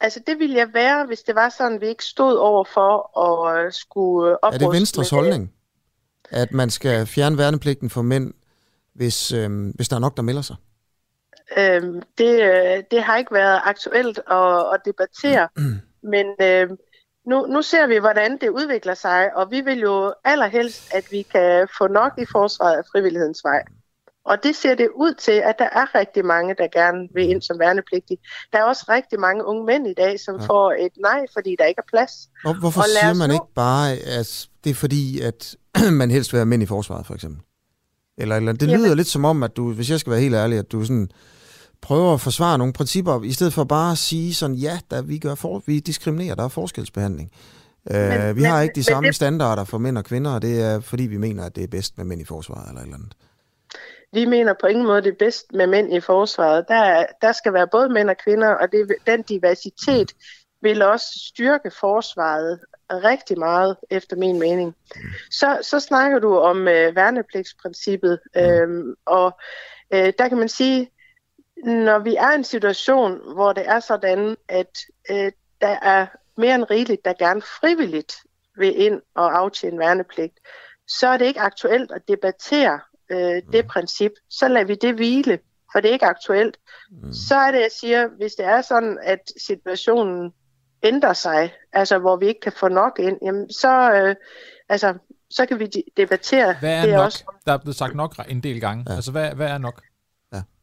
Altså 0.00 0.20
det 0.26 0.38
ville 0.38 0.56
jeg 0.56 0.68
være, 0.74 1.06
hvis 1.06 1.20
det 1.20 1.34
var 1.34 1.48
sådan, 1.48 1.74
at 1.74 1.80
vi 1.80 1.86
ikke 1.86 2.04
stod 2.04 2.36
over 2.36 2.64
for 2.64 3.18
at 3.18 3.64
øh, 3.64 3.72
skulle 3.72 4.30
øh, 4.30 4.32
Er 4.32 4.36
opruste. 4.42 4.64
det 4.64 4.72
Venstres 4.72 5.10
holdning? 5.10 5.52
At 6.30 6.52
man 6.52 6.70
skal 6.70 7.06
fjerne 7.06 7.38
værnepligten 7.38 7.90
for 7.90 8.02
mænd, 8.02 8.34
hvis, 8.94 9.32
øhm, 9.32 9.70
hvis 9.70 9.88
der 9.88 9.96
er 9.96 10.00
nok, 10.00 10.16
der 10.16 10.22
melder 10.22 10.42
sig? 10.42 10.56
Øhm, 11.58 12.02
det, 12.18 12.42
øh, 12.42 12.82
det 12.90 13.02
har 13.02 13.16
ikke 13.16 13.34
været 13.34 13.60
aktuelt 13.64 14.18
at, 14.30 14.74
at 14.74 14.80
debattere, 14.84 15.48
men 16.12 16.26
øh, 16.40 16.70
nu, 17.26 17.46
nu 17.46 17.62
ser 17.62 17.86
vi, 17.86 17.98
hvordan 17.98 18.38
det 18.40 18.48
udvikler 18.48 18.94
sig, 18.94 19.36
og 19.36 19.50
vi 19.50 19.60
vil 19.60 19.80
jo 19.80 20.14
allerhelst, 20.24 20.94
at 20.94 21.04
vi 21.10 21.22
kan 21.22 21.68
få 21.78 21.86
nok 21.86 22.12
i 22.18 22.24
forsvaret 22.32 22.76
af 22.76 22.82
frivillighedens 22.92 23.40
vej. 23.44 23.62
Og 24.28 24.36
det 24.42 24.56
ser 24.56 24.74
det 24.74 24.88
ud 24.94 25.14
til, 25.14 25.32
at 25.32 25.54
der 25.58 25.68
er 25.80 25.94
rigtig 26.00 26.24
mange, 26.24 26.54
der 26.58 26.68
gerne 26.80 27.08
vil 27.14 27.24
ind 27.30 27.42
som 27.42 27.58
værnepligtige. 27.58 28.18
Der 28.52 28.58
er 28.58 28.62
også 28.62 28.84
rigtig 28.88 29.20
mange 29.20 29.44
unge 29.46 29.64
mænd 29.66 29.86
i 29.86 29.94
dag, 29.94 30.20
som 30.20 30.34
Ja. 30.40 30.46
får 30.46 30.72
et 30.86 30.92
nej, 31.02 31.20
fordi 31.32 31.56
der 31.58 31.64
ikke 31.64 31.78
er 31.86 31.88
plads. 31.96 32.12
Hvor, 32.42 32.52
hvorfor 32.60 32.80
Og 32.80 32.86
siger 33.00 33.14
man 33.14 33.28
nu- 33.30 33.34
ikke 33.34 33.54
bare, 33.54 33.92
at 33.92 34.48
det 34.64 34.70
er 34.70 34.74
fordi, 34.74 35.20
at 35.20 35.56
man 36.00 36.10
helst 36.10 36.32
vil 36.32 36.38
have 36.38 36.46
mænd 36.46 36.62
i 36.62 36.66
forsvaret, 36.66 37.06
for 37.06 37.14
eksempel? 37.14 37.40
Eller, 38.18 38.36
eller 38.36 38.52
det 38.52 38.62
Jamen- 38.68 38.80
lyder 38.84 38.94
lidt 38.94 39.08
som 39.08 39.24
om, 39.24 39.42
at 39.42 39.56
du, 39.56 39.72
hvis 39.72 39.90
jeg 39.90 40.00
skal 40.00 40.10
være 40.10 40.20
helt 40.20 40.34
ærlig, 40.34 40.58
at 40.58 40.72
du 40.72 40.84
sådan 40.84 41.08
prøver 41.82 42.14
at 42.14 42.20
forsvare 42.20 42.58
nogle 42.58 42.72
principper, 42.72 43.22
i 43.22 43.32
stedet 43.32 43.52
for 43.52 43.64
bare 43.64 43.92
at 43.92 43.98
sige 43.98 44.34
sådan, 44.34 44.56
ja, 44.56 44.78
der, 44.90 45.02
vi, 45.02 45.18
gør 45.18 45.34
for, 45.34 45.62
vi 45.66 45.80
diskriminerer, 45.80 46.34
der 46.34 46.44
er 46.44 46.48
forskelsbehandling. 46.48 47.30
Men, 47.90 47.96
uh, 48.30 48.36
vi 48.36 48.40
men- 48.42 48.50
har 48.50 48.60
ikke 48.62 48.74
de 48.74 48.78
men 48.78 48.84
samme 48.84 49.06
det- 49.06 49.14
standarder 49.16 49.64
for 49.64 49.78
mænd 49.78 49.98
og 49.98 50.04
kvinder, 50.04 50.30
og 50.30 50.42
det 50.42 50.62
er 50.62 50.80
fordi, 50.80 51.02
vi 51.02 51.16
mener, 51.16 51.44
at 51.44 51.56
det 51.56 51.64
er 51.64 51.68
bedst 51.68 51.98
med 51.98 52.04
mænd 52.04 52.20
i 52.20 52.24
forsvaret 52.24 52.68
eller 52.68 52.80
et 52.80 52.84
eller 52.84 52.96
andet. 52.96 53.12
Vi 54.12 54.24
mener 54.24 54.52
på 54.60 54.66
ingen 54.66 54.86
måde 54.86 55.02
det 55.02 55.18
bedst 55.18 55.52
med 55.52 55.66
mænd 55.66 55.94
i 55.94 56.00
forsvaret. 56.00 56.64
Der, 56.68 56.74
er- 56.74 57.06
der 57.22 57.32
skal 57.32 57.52
være 57.52 57.68
både 57.68 57.88
mænd 57.88 58.10
og 58.10 58.16
kvinder, 58.16 58.48
og 58.48 58.72
det, 58.72 58.94
den 59.06 59.22
diversitet 59.22 60.12
vil 60.60 60.82
også 60.82 61.06
styrke 61.28 61.70
forsvaret 61.80 62.60
rigtig 62.92 63.38
meget, 63.38 63.76
efter 63.90 64.16
min 64.16 64.38
mening. 64.38 64.74
Så, 65.30 65.58
så 65.62 65.80
snakker 65.80 66.18
du 66.18 66.36
om 66.38 66.68
øh, 66.68 66.96
værnepligtsprincippet, 66.96 68.20
øhm, 68.36 68.94
og 69.06 69.38
øh, 69.94 70.12
der 70.18 70.28
kan 70.28 70.38
man 70.38 70.48
sige, 70.48 70.90
når 71.64 71.98
vi 71.98 72.14
er 72.16 72.32
i 72.32 72.34
en 72.34 72.44
situation, 72.44 73.34
hvor 73.34 73.52
det 73.52 73.68
er 73.68 73.80
sådan, 73.80 74.36
at 74.48 74.78
øh, 75.10 75.32
der 75.60 75.78
er 75.82 76.06
mere 76.36 76.54
end 76.54 76.70
rigeligt, 76.70 77.04
der 77.04 77.12
gerne 77.12 77.42
frivilligt 77.42 78.14
vil 78.56 78.80
ind 78.80 79.02
og 79.14 79.38
aftjene 79.38 79.78
værnepligt, 79.78 80.38
så 80.88 81.08
er 81.08 81.16
det 81.16 81.24
ikke 81.24 81.40
aktuelt 81.40 81.92
at 81.92 82.08
debattere 82.08 82.80
øh, 83.10 83.42
det 83.52 83.66
princip. 83.66 84.12
Så 84.30 84.48
lader 84.48 84.66
vi 84.66 84.74
det 84.74 84.94
hvile, 84.94 85.38
for 85.72 85.80
det 85.80 85.88
er 85.88 85.92
ikke 85.92 86.06
aktuelt. 86.06 86.56
Mm. 86.90 87.12
Så 87.12 87.34
er 87.34 87.50
det, 87.50 87.60
jeg 87.60 87.70
siger, 87.80 88.08
hvis 88.16 88.32
det 88.32 88.46
er 88.46 88.62
sådan, 88.62 88.98
at 89.02 89.32
situationen 89.46 90.32
ændrer 90.82 91.12
sig, 91.12 91.52
altså 91.72 91.98
hvor 91.98 92.16
vi 92.16 92.26
ikke 92.26 92.40
kan 92.40 92.52
få 92.52 92.68
nok 92.68 92.98
ind, 92.98 93.18
jamen 93.22 93.50
så, 93.50 93.92
øh, 93.92 94.14
altså, 94.68 94.94
så 95.30 95.46
kan 95.46 95.58
vi 95.58 95.66
de- 95.66 95.82
debattere 95.96 96.54
Hvad 96.60 96.78
er 96.78 96.82
det 96.82 96.94
nok? 96.94 97.04
også. 97.04 97.24
Der 97.46 97.52
er 97.52 97.58
blevet 97.58 97.76
sagt 97.76 97.94
nok 97.94 98.14
en 98.28 98.42
del 98.42 98.60
gange. 98.60 98.84
Ja. 98.88 98.94
Altså, 98.94 99.12
hvad, 99.12 99.34
hvad 99.34 99.46
er 99.46 99.58
nok? 99.58 99.82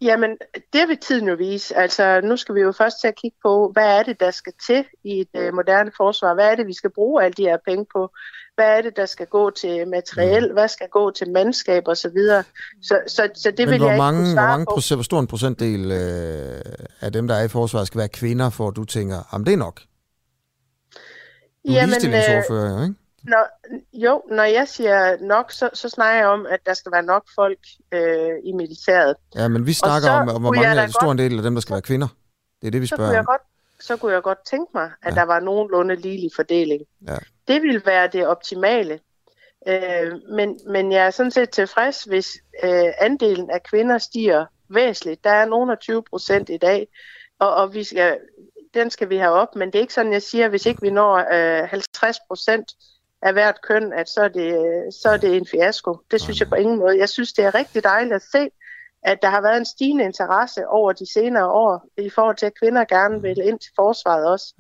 Jamen, 0.02 0.38
det 0.74 0.88
vil 0.88 0.98
tiden 0.98 1.28
jo 1.28 1.36
vise. 1.36 1.76
Altså, 1.76 2.22
nu 2.24 2.38
skal 2.38 2.56
vi 2.56 2.62
jo 2.62 2.72
først 2.72 3.02
til 3.02 3.08
at 3.08 3.16
kigge 3.16 3.38
på, 3.44 3.70
hvad 3.74 4.00
er 4.00 4.04
det, 4.04 4.20
der 4.20 4.32
skal 4.32 4.54
til 4.68 4.86
i 5.04 5.20
et 5.20 5.28
øh, 5.36 5.54
moderne 5.54 5.92
forsvar? 5.98 6.34
Hvad 6.34 6.52
er 6.52 6.56
det, 6.56 6.68
vi 6.68 6.74
skal 6.74 6.90
bruge 6.90 7.24
alle 7.24 7.34
de 7.34 7.44
her 7.44 7.58
penge 7.66 7.86
på? 7.94 8.10
Hvad 8.56 8.78
er 8.78 8.82
det, 8.82 8.96
der 8.96 9.06
skal 9.06 9.28
gå 9.28 9.50
til 9.50 9.88
materiel? 9.88 10.54
Hvad 10.54 10.68
skal 10.68 10.88
gå 10.90 11.12
til 11.12 11.32
mandskab 11.32 11.84
og 11.88 11.98
så 11.98 12.10
videre? 12.10 12.44
Så, 12.82 13.00
så, 13.08 13.30
så 13.36 13.52
det 13.52 13.60
Men 13.60 13.70
vil 13.70 13.78
hvor 13.78 13.88
jeg 13.88 13.96
ikke 13.96 14.04
mange, 14.04 14.24
hvor, 14.24 14.34
svare 14.34 14.48
mange 14.48 14.66
på. 14.66 14.74
procent, 14.74 14.98
hvor 14.98 15.04
stor 15.04 15.20
en 15.20 15.28
procentdel 15.28 15.92
øh, 15.92 16.62
af 17.02 17.12
dem, 17.12 17.28
der 17.28 17.36
er 17.36 17.44
i 17.44 17.48
forsvaret, 17.48 17.88
skal 17.88 18.00
være 18.00 18.08
kvinder, 18.08 18.50
for 18.50 18.70
du 18.70 18.86
tænker, 18.86 19.18
jamen 19.34 19.46
det 19.46 19.54
er 19.54 19.58
nok. 19.58 19.80
Du 19.80 21.72
er 21.72 21.74
Jamen, 21.74 21.90
ligestillingsordfører, 21.90 22.78
jo, 22.78 22.84
ikke? 22.84 22.96
Når, 23.24 23.48
jo, 23.94 24.22
når 24.30 24.44
jeg 24.44 24.68
siger 24.68 25.18
nok, 25.22 25.52
så, 25.52 25.70
så 25.74 25.90
snakker 25.90 26.20
jeg 26.20 26.28
om, 26.28 26.46
at 26.46 26.60
der 26.66 26.74
skal 26.74 26.92
være 26.92 27.04
nok 27.04 27.24
folk 27.36 27.60
øh, 27.92 28.30
i 28.44 28.52
militæret. 28.52 29.16
Ja, 29.36 29.48
men 29.48 29.66
vi 29.66 29.74
snakker 29.74 30.08
så 30.08 30.12
om, 30.12 30.30
om 30.30 30.42
hvor 30.42 30.52
mange 30.52 30.82
er 30.82 30.88
stor 30.88 31.12
en 31.12 31.18
del 31.18 31.38
af 31.38 31.44
dem, 31.44 31.54
der 31.54 31.62
skal 31.62 31.74
være 31.74 31.82
kvinder. 31.82 32.08
Det 32.62 32.68
er 32.68 32.72
det, 32.72 32.82
vi 32.82 32.88
så 32.88 32.96
spørger 32.96 33.10
kunne, 33.10 33.14
jeg 33.14 33.20
om. 33.20 33.26
godt, 33.26 33.42
så 33.80 33.98
kunne 33.98 34.14
jeg 34.14 34.22
godt 34.22 34.46
tænke 34.50 34.72
mig, 34.74 34.92
at 35.04 35.16
ja. 35.16 35.20
der 35.20 35.26
var 35.26 35.40
nogenlunde 35.40 35.96
ligelig 35.96 36.30
fordeling. 36.36 36.82
Ja. 37.08 37.18
Det 37.48 37.62
ville 37.62 37.82
være 37.86 38.08
det 38.08 38.28
optimale. 38.28 39.00
Øh, 39.68 40.14
men, 40.30 40.60
men 40.68 40.92
jeg 40.92 41.06
er 41.06 41.12
sådan 41.12 41.32
set 41.32 41.50
tilfreds, 41.50 42.04
hvis 42.04 42.38
øh, 42.64 42.92
andelen 43.00 43.50
af 43.50 43.64
kvinder 43.64 43.98
stiger 43.98 44.46
væsentligt. 44.70 45.24
Der 45.24 45.30
er 45.30 45.46
nogen 45.46 45.70
af 45.70 45.78
20 45.78 46.04
procent 46.04 46.50
i 46.50 46.58
dag, 46.58 46.88
og, 47.40 47.56
og 47.56 47.74
vi 47.74 47.84
skal, 47.84 48.20
den 48.74 48.90
skal 48.90 49.10
vi 49.10 49.18
have 49.18 49.32
op, 49.32 49.56
men 49.56 49.68
det 49.68 49.76
er 49.76 49.82
ikke 49.82 49.94
sådan, 49.94 50.14
jeg 50.14 50.22
siger, 50.22 50.50
hvis 50.50 50.66
ikke 50.66 50.82
vi 50.82 50.90
når 50.90 51.16
øh, 51.34 51.70
50 51.70 52.18
procent 52.28 52.72
af 53.22 53.34
hvert 53.34 53.62
køn, 53.62 53.94
at 53.94 54.10
så 54.10 54.22
er 54.22 54.28
det, 54.28 54.54
så 55.02 55.10
er 55.10 55.18
det 55.18 55.36
en 55.36 55.48
fiasko. 55.48 55.98
Det 56.12 56.22
synes 56.22 56.40
jeg 56.40 56.50
på 56.50 56.56
ingen 56.56 56.78
måde. 56.78 56.98
Jeg 56.98 57.10
synes, 57.10 57.34
det 57.34 57.46
er 57.46 57.56
rigtig 57.56 57.84
dejligt 57.84 58.16
at 58.16 58.22
se, 58.22 58.50
at 59.04 59.22
der 59.22 59.30
har 59.30 59.42
været 59.42 59.58
en 59.58 59.66
stigende 59.66 60.04
interesse 60.04 60.68
over 60.68 60.94
de 60.94 61.14
senere 61.14 61.48
år 61.52 61.86
i 61.98 62.10
forhold 62.10 62.36
til, 62.36 62.46
at 62.46 62.60
kvinder 62.60 62.86
gerne 62.86 63.22
vil 63.22 63.38
ind 63.44 63.60
til 63.60 63.72
forsvaret 63.76 64.28
også. 64.28 64.54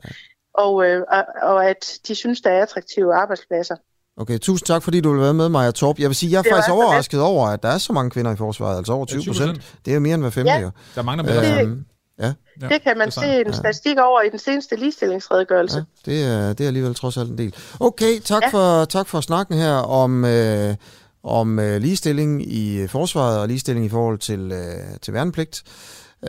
Og, 0.58 0.86
øh, 0.86 1.02
og, 1.12 1.24
og 1.42 1.70
at 1.70 2.00
de 2.08 2.16
synes, 2.16 2.42
der 2.42 2.50
er 2.50 2.62
attraktive 2.62 3.16
arbejdspladser. 3.16 3.76
Okay, 4.18 4.40
tusind 4.40 4.66
tak, 4.66 4.84
fordi 4.84 5.02
du 5.02 5.12
vil 5.12 5.22
være 5.22 5.34
med, 5.34 5.50
Maja 5.50 5.72
Torp. 5.72 6.00
Jeg 6.00 6.08
vil 6.10 6.16
sige, 6.16 6.32
jeg 6.32 6.38
er 6.38 6.42
Det 6.42 6.52
faktisk 6.52 6.72
overrasket 6.72 7.22
over, 7.22 7.48
at 7.48 7.64
der 7.64 7.70
er 7.70 7.78
så 7.78 7.94
mange 7.94 8.12
kvinder 8.12 8.34
i 8.34 8.36
forsvaret, 8.36 8.78
altså 8.78 8.94
over 8.94 9.06
20 9.06 9.24
procent. 9.28 9.78
Det 9.86 9.92
er 9.92 9.96
jo 9.96 10.02
mere 10.02 10.14
end 10.14 10.24
hver 10.24 10.30
femte, 10.30 10.52
Ja. 10.52 10.60
jo. 10.60 10.70
Der 10.96 11.02
er 11.02 11.06
mange, 11.06 11.24
der. 11.24 11.62
Øhm, 11.62 11.86
ja. 12.20 12.34
Ja, 12.62 12.68
det 12.68 12.82
kan 12.82 12.98
man 12.98 13.06
det 13.06 13.14
se 13.14 13.42
en 13.46 13.54
statistik 13.54 13.98
over 13.98 14.22
i 14.22 14.30
den 14.30 14.40
seneste 14.40 14.76
ligestillingsredegørelse. 14.76 15.86
Ja, 16.08 16.12
det, 16.12 16.24
er, 16.24 16.54
det 16.54 16.64
er 16.64 16.68
alligevel 16.68 16.96
trods 16.96 17.18
alt 17.18 17.30
en 17.30 17.38
del. 17.38 17.56
Okay, 17.80 18.20
tak, 18.20 18.42
ja. 18.44 18.50
for, 18.50 18.86
tak 18.86 19.08
for 19.08 19.22
snakken 19.22 19.58
her 19.58 19.74
om, 19.76 20.26
øh, 20.26 20.76
om 21.24 21.60
øh, 21.60 21.82
ligestilling 21.82 22.54
i 22.54 22.88
forsvaret 22.88 23.40
og 23.40 23.48
ligestilling 23.48 23.86
i 23.86 23.90
forhold 23.90 24.18
til, 24.20 24.52
øh, 24.52 25.00
til 25.02 25.14
værnepligt. 25.14 25.64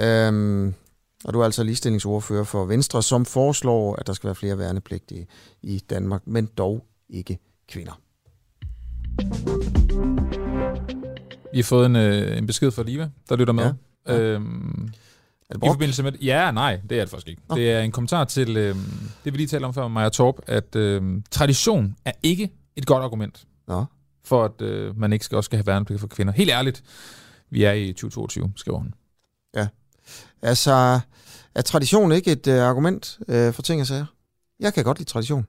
Øhm, 0.01 0.75
og 1.27 1.35
du 1.35 1.41
er 1.41 1.45
altså 1.45 1.63
ligestillingsordfører 1.65 2.45
for 2.45 2.65
Venstre, 2.65 3.03
som 3.03 3.25
foreslår, 3.25 3.97
at 3.97 4.07
der 4.07 4.13
skal 4.13 4.27
være 4.27 4.35
flere 4.35 4.59
værnepligtige 4.59 5.27
i 5.63 5.83
Danmark, 5.91 6.27
men 6.27 6.47
dog 6.47 6.87
ikke 7.09 7.39
kvinder. 7.69 8.01
Vi 11.53 11.59
har 11.59 11.65
fået 11.65 11.87
en, 11.87 11.97
øh, 11.97 12.39
en 12.39 12.47
besked 12.47 12.71
fra 12.71 12.83
Liva, 12.83 13.11
der 13.29 13.37
lytter 13.37 13.53
med. 13.53 13.65
Ja. 14.07 14.15
Ja. 14.15 14.21
Øhm, 14.21 14.89
er 15.51 15.55
det 15.55 15.63
I 15.63 15.67
forbindelse 15.67 16.03
med... 16.03 16.13
Ja, 16.13 16.51
nej, 16.51 16.81
det 16.91 16.99
er 16.99 17.03
det 17.03 17.11
faktisk 17.11 17.29
ikke. 17.29 17.43
Oh. 17.49 17.59
Det 17.59 17.73
er 17.73 17.81
en 17.81 17.93
kommentar 17.93 18.25
til 18.25 18.57
øh, 18.57 18.77
det, 19.25 19.33
vi 19.33 19.39
lige 19.39 19.47
talte 19.47 19.65
om 19.65 19.75
før, 19.75 19.89
Maja 19.89 20.09
Torp, 20.09 20.35
at 20.47 20.77
øh, 20.77 21.23
tradition 21.31 21.97
er 22.05 22.13
ikke 22.23 22.51
et 22.77 22.87
godt 22.87 23.03
argument 23.03 23.47
Nå. 23.69 23.85
for, 24.25 24.45
at 24.45 24.63
øh, 24.63 24.99
man 24.99 25.13
ikke 25.13 25.25
skal, 25.25 25.37
også 25.37 25.49
skal 25.49 25.57
have 25.57 25.67
værnepligt 25.67 26.01
for 26.01 26.09
kvinder. 26.09 26.33
Helt 26.33 26.51
ærligt, 26.51 26.83
vi 27.51 27.65
er 27.65 27.73
i 27.73 27.93
2022, 27.93 28.53
skriver 28.57 28.79
hun. 28.79 28.95
Altså, 30.43 31.01
er 31.55 31.63
tradition 31.63 32.13
ikke 32.13 32.33
et 32.33 32.47
øh, 32.47 32.63
argument 32.63 33.19
øh, 33.29 33.53
for 33.53 33.63
ting 33.63 33.81
og 33.81 33.87
sager? 33.87 34.07
Jeg 34.61 34.75
kan 34.75 34.85
godt 34.85 34.99
lide 34.99 35.09
tradition. 35.09 35.47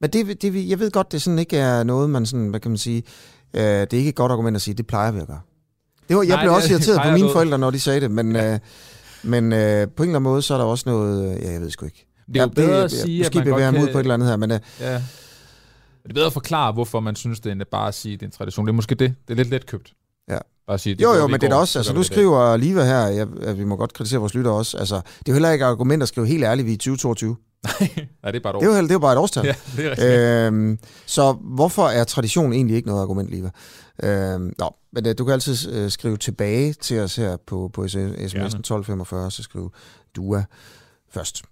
Men 0.00 0.10
det, 0.10 0.42
det, 0.42 0.68
jeg 0.68 0.78
ved 0.78 0.90
godt, 0.90 1.12
det 1.12 1.22
sådan 1.22 1.38
ikke 1.38 1.56
er 1.56 1.82
noget, 1.82 2.10
man 2.10 2.26
sådan, 2.26 2.48
hvad 2.48 2.60
kan 2.60 2.70
man 2.70 2.78
sige, 2.78 3.02
øh, 3.54 3.62
det 3.62 3.92
er 3.92 3.96
ikke 3.96 4.08
et 4.08 4.14
godt 4.14 4.32
argument 4.32 4.56
at 4.56 4.62
sige, 4.62 4.74
det 4.74 4.86
plejer 4.86 5.10
vi 5.12 5.20
at 5.20 5.26
gøre. 5.26 5.40
Det 6.08 6.16
var, 6.16 6.22
jeg 6.22 6.36
Nej, 6.36 6.44
blev 6.44 6.52
også 6.52 6.72
irriteret 6.72 7.00
på 7.04 7.10
mine 7.10 7.30
forældre, 7.32 7.58
når 7.58 7.70
de 7.70 7.80
sagde 7.80 8.00
det, 8.00 8.10
men, 8.10 8.36
ja. 8.36 8.54
øh, 8.54 8.58
men 9.22 9.52
øh, 9.52 9.88
på 9.88 10.02
en 10.02 10.08
eller 10.08 10.18
anden 10.18 10.22
måde, 10.22 10.42
så 10.42 10.54
er 10.54 10.58
der 10.58 10.64
også 10.64 10.84
noget, 10.88 11.38
ja, 11.42 11.52
jeg 11.52 11.60
ved 11.60 11.70
sgu 11.70 11.86
ikke. 11.86 12.06
Det 12.26 12.36
er 12.36 12.42
jo 12.42 12.48
bedre 12.48 12.78
det, 12.78 12.84
at 12.84 12.90
sige, 12.90 13.20
måske 13.20 13.38
at 13.38 13.46
man 13.46 13.60
godt 13.60 13.74
kan... 13.74 13.92
på 13.92 13.98
et 13.98 14.02
eller 14.02 14.14
andet 14.14 14.28
her, 14.28 14.36
men... 14.36 14.50
Øh, 14.50 14.60
ja. 14.80 14.94
Det 16.02 16.10
er 16.10 16.14
bedre 16.14 16.26
at 16.26 16.32
forklare, 16.32 16.72
hvorfor 16.72 17.00
man 17.00 17.16
synes 17.16 17.40
det, 17.40 17.52
end 17.52 17.62
bare 17.70 17.88
at 17.88 17.94
sige, 17.94 18.12
det 18.12 18.22
er 18.22 18.26
en 18.26 18.32
tradition. 18.32 18.66
Det 18.66 18.72
er 18.72 18.74
måske 18.74 18.94
det. 18.94 19.14
Det 19.28 19.34
er 19.34 19.36
lidt 19.36 19.50
let 19.50 19.66
købt. 19.66 19.92
Bare 20.66 20.78
sige, 20.78 20.94
det 20.94 21.02
jo, 21.02 21.12
jo, 21.12 21.26
men 21.26 21.40
det 21.40 21.52
er 21.52 21.56
også, 21.56 21.78
altså 21.78 21.92
du 21.92 22.02
skriver 22.02 22.56
Liva 22.56 22.84
her, 22.84 23.06
jeg, 23.06 23.28
at 23.42 23.58
vi 23.58 23.64
må 23.64 23.76
godt 23.76 23.92
kritisere 23.92 24.20
vores 24.20 24.34
lytter 24.34 24.50
også, 24.50 24.78
altså 24.78 24.94
det 24.94 25.02
er 25.02 25.22
jo 25.28 25.32
heller 25.32 25.50
ikke 25.50 25.64
argument 25.64 26.02
at 26.02 26.08
skrive 26.08 26.26
helt 26.26 26.44
ærligt, 26.44 26.66
vi 26.66 26.70
er 26.70 26.74
i 26.74 26.76
2022. 26.76 27.36
Nej, 28.22 28.30
det 28.30 28.36
er 28.36 28.40
bare 28.40 28.50
et 28.50 28.56
år. 28.56 28.60
Det 28.60 28.68
er 28.68 28.76
jo, 28.76 28.82
det 28.82 28.90
er 28.90 28.94
jo 28.94 28.98
bare 28.98 29.12
et 29.12 29.18
årstal. 29.18 29.44
Ja, 29.46 29.54
det 29.76 29.86
er 29.86 29.90
rigtigt. 29.90 30.10
Øhm, 30.10 30.78
så 31.06 31.32
hvorfor 31.32 31.88
er 31.88 32.04
tradition 32.04 32.52
egentlig 32.52 32.76
ikke 32.76 32.88
noget 32.88 33.02
argument, 33.02 33.30
Liva? 33.30 33.50
Øhm, 34.02 34.52
nå, 34.58 34.74
men 34.92 35.06
øh, 35.06 35.14
du 35.18 35.24
kan 35.24 35.32
altid 35.32 35.72
øh, 35.72 35.90
skrive 35.90 36.16
tilbage 36.16 36.72
til 36.72 37.00
os 37.00 37.16
her 37.16 37.36
på, 37.46 37.70
på 37.72 37.84
sms'en 37.84 38.58
1245, 38.58 39.30
så 39.30 39.42
skriv 39.42 39.72
DUA 40.16 40.42
først. 41.10 41.42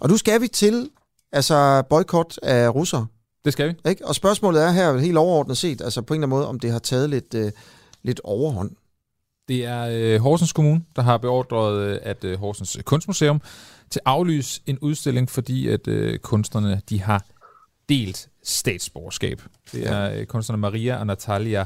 Og 0.00 0.08
nu 0.08 0.16
skal 0.16 0.40
vi 0.40 0.48
til 0.48 0.90
altså 1.32 1.82
boykot 1.90 2.38
af 2.42 2.74
russere. 2.74 3.06
Det 3.44 3.52
skal 3.52 3.68
vi. 3.68 3.90
Ikke? 3.90 4.06
Og 4.06 4.14
spørgsmålet 4.14 4.62
er 4.62 4.70
her 4.70 4.98
helt 4.98 5.16
overordnet 5.16 5.56
set, 5.56 5.80
altså 5.80 6.02
på 6.02 6.14
en 6.14 6.18
eller 6.18 6.26
anden 6.26 6.38
måde, 6.38 6.48
om 6.48 6.60
det 6.60 6.72
har 6.72 6.78
taget 6.78 7.10
lidt, 7.10 7.34
øh, 7.34 7.52
lidt 8.02 8.20
overhånd. 8.24 8.70
Det 9.48 9.64
er 9.64 9.88
øh, 9.92 10.20
Horsens 10.20 10.52
Kommune, 10.52 10.82
der 10.96 11.02
har 11.02 11.18
beordret, 11.18 11.80
øh, 11.80 11.98
at 12.02 12.24
øh, 12.24 12.38
Horsens 12.38 12.78
Kunstmuseum 12.84 13.40
til 13.90 14.00
aflys 14.04 14.62
en 14.66 14.78
udstilling, 14.78 15.30
fordi 15.30 15.68
at 15.68 15.88
øh, 15.88 16.18
kunstnerne 16.18 16.82
de 16.88 17.02
har 17.02 17.24
delt 17.88 18.28
statsborgerskab. 18.42 19.42
Det 19.72 19.86
er 19.86 20.12
øh, 20.12 20.26
kunstnerne 20.26 20.60
Maria 20.60 20.96
og 20.96 21.06
Natalia 21.06 21.64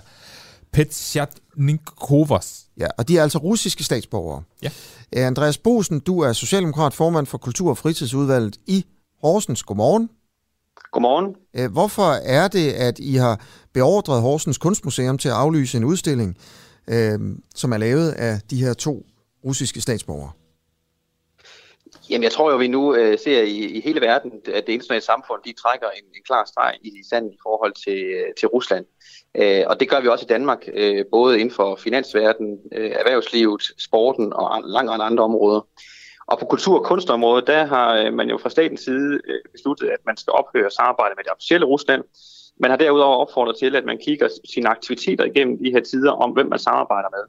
Petsjatnikovas. 0.73 2.67
Ja, 2.79 2.87
og 2.99 3.09
de 3.09 3.19
er 3.19 3.23
altså 3.23 3.39
russiske 3.39 3.85
statsborgere. 3.85 4.43
Ja. 4.63 4.71
Andreas 5.13 5.59
Bosen, 5.59 6.01
du 6.01 6.21
er 6.21 6.33
socialdemokrat 6.33 6.95
formand 6.95 7.27
for 7.27 7.39
Kultur- 7.39 7.71
og 7.71 7.79
Fritidsudvalget 7.79 8.57
i 8.67 8.87
Horsens. 9.23 9.63
Godmorgen. 9.63 10.11
Godmorgen. 10.93 11.37
Hvorfor 11.73 12.11
er 12.13 12.49
det, 12.49 12.73
at 12.73 12.99
I 12.99 13.15
har 13.15 13.41
beordret 13.73 14.23
Horsens 14.23 14.59
Kunstmuseum 14.59 15.19
til 15.19 15.29
at 15.29 15.35
aflyse 15.35 15.79
en 15.79 15.85
udstilling, 15.85 16.37
øh, 16.89 17.19
som 17.55 17.73
er 17.73 17.79
lavet 17.79 18.13
af 18.13 18.41
de 18.51 18.65
her 18.65 18.75
to 18.75 19.07
russiske 19.45 19.81
statsborgere? 19.81 20.31
Jamen, 22.11 22.23
jeg 22.23 22.33
tror 22.33 22.51
jo, 22.51 22.57
vi 22.57 22.69
nu 22.69 22.95
øh, 22.95 23.19
ser 23.19 23.43
i, 23.43 23.59
i 23.59 23.81
hele 23.81 24.01
verden, 24.01 24.33
at 24.33 24.67
det 24.67 24.73
internationale 24.73 25.05
samfund, 25.05 25.41
de 25.45 25.53
trækker 25.53 25.87
en, 25.87 26.05
en 26.17 26.23
klar 26.27 26.45
streg 26.45 26.75
i 26.83 26.91
sandet 27.11 27.33
i 27.33 27.39
forhold 27.43 27.73
til, 27.85 28.05
øh, 28.05 28.35
til 28.39 28.49
Rusland. 28.49 28.85
Øh, 29.35 29.65
og 29.67 29.81
det 29.81 29.91
gør 29.91 30.01
vi 30.01 30.09
også 30.09 30.25
i 30.25 30.33
Danmark, 30.35 30.69
øh, 30.75 31.05
både 31.13 31.41
inden 31.41 31.55
for 31.55 31.77
finansverdenen, 31.77 32.59
øh, 32.73 32.91
erhvervslivet, 32.91 33.63
sporten 33.79 34.33
og 34.33 34.63
lang 34.65 34.91
række 34.91 35.05
andre 35.05 35.25
områder. 35.25 35.61
Og 36.27 36.39
på 36.39 36.45
kultur- 36.45 36.79
og 36.79 36.85
kunstområdet, 36.85 37.47
der 37.47 37.65
har 37.65 37.97
øh, 37.97 38.13
man 38.13 38.31
jo 38.31 38.39
fra 38.39 38.51
statens 38.51 38.81
side 38.81 39.21
øh, 39.29 39.41
besluttet, 39.53 39.89
at 39.89 39.99
man 40.07 40.17
skal 40.17 40.33
ophøre 40.33 40.71
samarbejde 40.71 41.15
med 41.17 41.25
det 41.25 41.33
officielle 41.33 41.67
Rusland. 41.67 42.03
Man 42.61 42.71
har 42.71 42.79
derudover 42.79 43.17
opfordret 43.17 43.57
til, 43.59 43.77
at 43.77 43.85
man 43.85 43.99
kigger 43.99 44.29
sine 44.55 44.69
aktiviteter 44.69 45.25
igennem 45.25 45.59
de 45.59 45.71
her 45.71 45.81
tider 45.81 46.13
om, 46.13 46.31
hvem 46.31 46.49
man 46.49 46.59
samarbejder 46.59 47.09
med. 47.11 47.25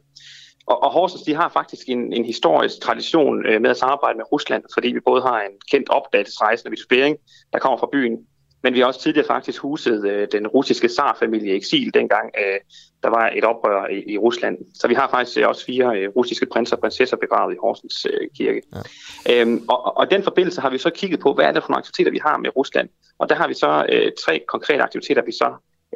Og, 0.66 0.84
og 0.84 0.92
Horsens 0.92 1.22
de 1.22 1.34
har 1.36 1.50
faktisk 1.50 1.90
en, 1.90 2.14
en 2.14 2.26
historisk 2.26 2.82
tradition 2.82 3.46
øh, 3.46 3.62
med 3.62 3.70
at 3.70 3.78
samarbejde 3.78 4.18
med 4.18 4.32
Rusland, 4.32 4.64
fordi 4.74 4.88
vi 4.92 5.00
både 5.00 5.22
har 5.22 5.42
en 5.42 5.56
kendt 5.72 5.90
opdagelsesrejsende 5.90 6.70
Vitus 6.70 6.88
Bering, 6.88 7.18
der 7.54 7.60
kommer 7.60 7.78
fra 7.78 7.90
byen, 7.92 8.18
men 8.64 8.74
vi 8.74 8.80
har 8.80 8.86
også 8.86 9.02
tidligere 9.02 9.28
faktisk 9.28 9.62
huset 9.62 10.06
øh, 10.06 10.28
den 10.32 10.48
russiske 10.48 10.90
zarfamilie 10.90 11.54
i 11.54 11.56
eksil, 11.56 11.94
dengang 11.94 12.32
øh, 12.38 12.60
der 13.04 13.10
var 13.10 13.32
et 13.36 13.44
oprør 13.44 13.88
i, 13.88 14.14
i 14.14 14.18
Rusland. 14.18 14.58
Så 14.74 14.88
vi 14.88 14.94
har 14.94 15.10
faktisk 15.10 15.38
øh, 15.38 15.48
også 15.48 15.66
fire 15.66 15.98
øh, 15.98 16.10
russiske 16.16 16.46
prinser 16.46 16.76
og 16.76 16.82
prinsesser 16.82 17.18
begravet 17.18 17.54
i 17.54 17.58
Horsens 17.62 18.08
øh, 18.10 18.28
kirke. 18.38 18.62
Ja. 18.76 19.42
Øhm, 19.42 19.66
og, 19.68 19.98
og 19.98 20.12
den 20.12 20.24
forbindelse 20.24 20.62
har 20.62 20.70
vi 20.70 20.78
så 20.78 20.90
kigget 20.90 21.20
på, 21.20 21.34
hvad 21.34 21.46
er 21.46 21.52
det 21.52 21.64
for 21.64 21.70
nogle 21.70 21.80
aktiviteter, 21.80 22.12
vi 22.12 22.20
har 22.26 22.38
med 22.38 22.50
Rusland. 22.56 22.90
Og 23.20 23.30
der 23.30 23.36
har 23.36 23.48
vi 23.48 23.54
så 23.54 23.86
øh, 23.90 24.12
tre 24.26 24.44
konkrete 24.48 24.84
aktiviteter, 24.84 25.22
vi 25.26 25.32
så 25.32 25.50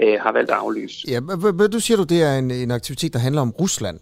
øh, 0.03 0.19
har 0.22 0.31
valgt 0.31 0.52
at 0.52 0.57
aflyse. 0.57 1.07
Ja, 1.07 1.19
men 1.19 1.72
du 1.72 1.80
siger 1.80 1.98
du, 1.98 2.03
det 2.03 2.23
er 2.23 2.38
en, 2.38 2.52
en 2.52 2.72
aktivitet, 2.72 3.14
der 3.14 3.19
handler 3.19 3.41
om 3.41 3.52
Rusland. 3.52 3.99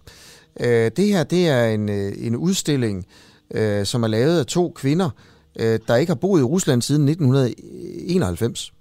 Øh, 0.60 0.92
det 0.98 1.08
her, 1.08 1.24
det 1.24 1.50
er 1.50 1.66
en, 1.66 1.90
øh, 1.90 2.28
en 2.28 2.36
udstilling, 2.36 3.08
øh, 3.54 3.86
som 3.86 4.04
er 4.04 4.08
lavet 4.08 4.40
af 4.40 4.46
to 4.46 4.74
kvinder, 4.76 5.10
øh, 5.60 5.80
der 5.88 5.96
ikke 5.96 6.10
har 6.10 6.16
boet 6.16 6.40
i 6.40 6.44
Rusland 6.44 6.82
siden 6.82 7.10
1991. 7.10 8.74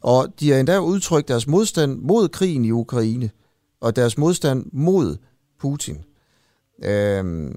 Og 0.00 0.28
de 0.40 0.50
har 0.50 0.58
endda 0.58 0.78
udtrykt 0.78 1.28
deres 1.28 1.46
modstand 1.46 1.98
mod 1.98 2.28
krigen 2.28 2.64
i 2.64 2.70
Ukraine, 2.70 3.30
og 3.80 3.96
deres 3.96 4.18
modstand 4.18 4.66
mod 4.72 5.16
Putin. 5.60 5.96
Øh, 6.84 7.50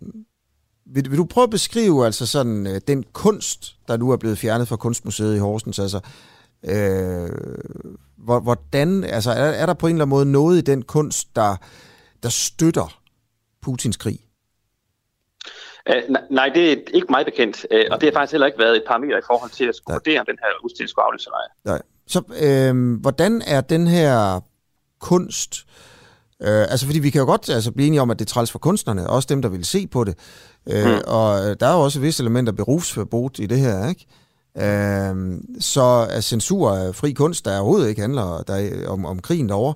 vil, 0.86 1.12
vil 1.12 1.18
du 1.18 1.26
prøve 1.26 1.44
at 1.44 1.50
beskrive 1.50 2.06
altså 2.06 2.26
sådan 2.26 2.68
øh, 2.68 2.82
den 2.88 3.04
kunst, 3.14 3.76
der 3.88 3.98
nu 3.98 4.12
er 4.12 4.18
blevet 4.18 4.38
fjernet 4.38 4.68
fra 4.68 4.76
Kunstmuseet 4.76 5.36
i 5.36 5.40
Horsens? 5.40 5.80
Altså, 5.80 6.00
øh, 6.64 7.30
hvordan, 8.18 9.04
altså 9.04 9.32
er, 9.32 9.46
er 9.46 9.66
der 9.66 9.74
på 9.74 9.88
en 9.88 9.96
eller 9.96 10.06
anden 10.06 10.16
måde 10.16 10.26
noget 10.26 10.58
i 10.58 10.62
den 10.62 10.82
kunst, 10.82 11.36
der, 11.36 11.56
der 12.24 12.30
støtter 12.30 13.02
Putins 13.62 13.98
krig? 13.98 14.20
Uh, 15.90 16.16
nej, 16.30 16.52
det 16.56 16.72
er 16.72 16.76
ikke 16.94 17.08
meget 17.10 17.26
bekendt, 17.26 17.66
uh, 17.72 17.80
og 17.92 18.02
det 18.02 18.10
har 18.10 18.20
faktisk 18.20 18.32
heller 18.32 18.48
ikke 18.48 18.60
været 18.60 18.76
et 18.76 18.84
parameter 18.88 19.18
i 19.18 19.26
forhold 19.28 19.52
til 19.52 19.66
at 19.66 19.76
skulle 19.76 19.94
vurdere, 19.96 20.20
om 20.20 20.26
den 20.26 20.38
her 20.42 20.48
udstilling 20.64 20.90
skulle 20.90 21.06
aflyse 21.06 21.28
eller 21.30 21.72
Nej. 21.72 21.82
Så 22.08 22.22
øh, 22.42 23.02
hvordan 23.02 23.42
er 23.48 23.62
den 23.62 23.88
her 23.88 24.40
kunst... 25.00 25.66
Øh, 26.42 26.62
altså, 26.62 26.86
fordi 26.86 27.00
vi 27.00 27.10
kan 27.10 27.20
jo 27.20 27.26
godt 27.26 27.50
altså, 27.50 27.72
blive 27.72 27.88
enige 27.88 28.02
om, 28.02 28.12
at 28.12 28.20
det 28.20 28.26
er 28.26 28.30
træls 28.30 28.52
for 28.52 28.60
kunstnerne, 28.60 29.10
også 29.10 29.28
dem, 29.30 29.42
der 29.42 29.50
vil 29.50 29.66
se 29.66 29.88
på 29.88 30.04
det. 30.04 30.18
Øh, 30.70 30.86
mm. 30.86 31.02
Og 31.08 31.60
der 31.60 31.68
er 31.68 31.74
jo 31.74 31.80
også 31.80 32.00
visse 32.00 32.24
elementer 32.24 32.54
berufsforbud 32.54 33.40
i 33.40 33.46
det 33.46 33.60
her, 33.60 33.90
ikke? 33.90 34.06
Øh, 34.58 35.42
så 35.60 36.08
er 36.10 36.22
censur 36.22 36.72
af 36.72 36.96
fri 36.96 37.12
kunst, 37.12 37.46
der 37.46 37.60
overhovedet 37.60 37.90
ikke 37.90 38.02
handler 38.02 38.44
der 38.48 38.88
om, 38.90 39.06
om 39.06 39.20
krigen 39.20 39.50
derovre. 39.50 39.74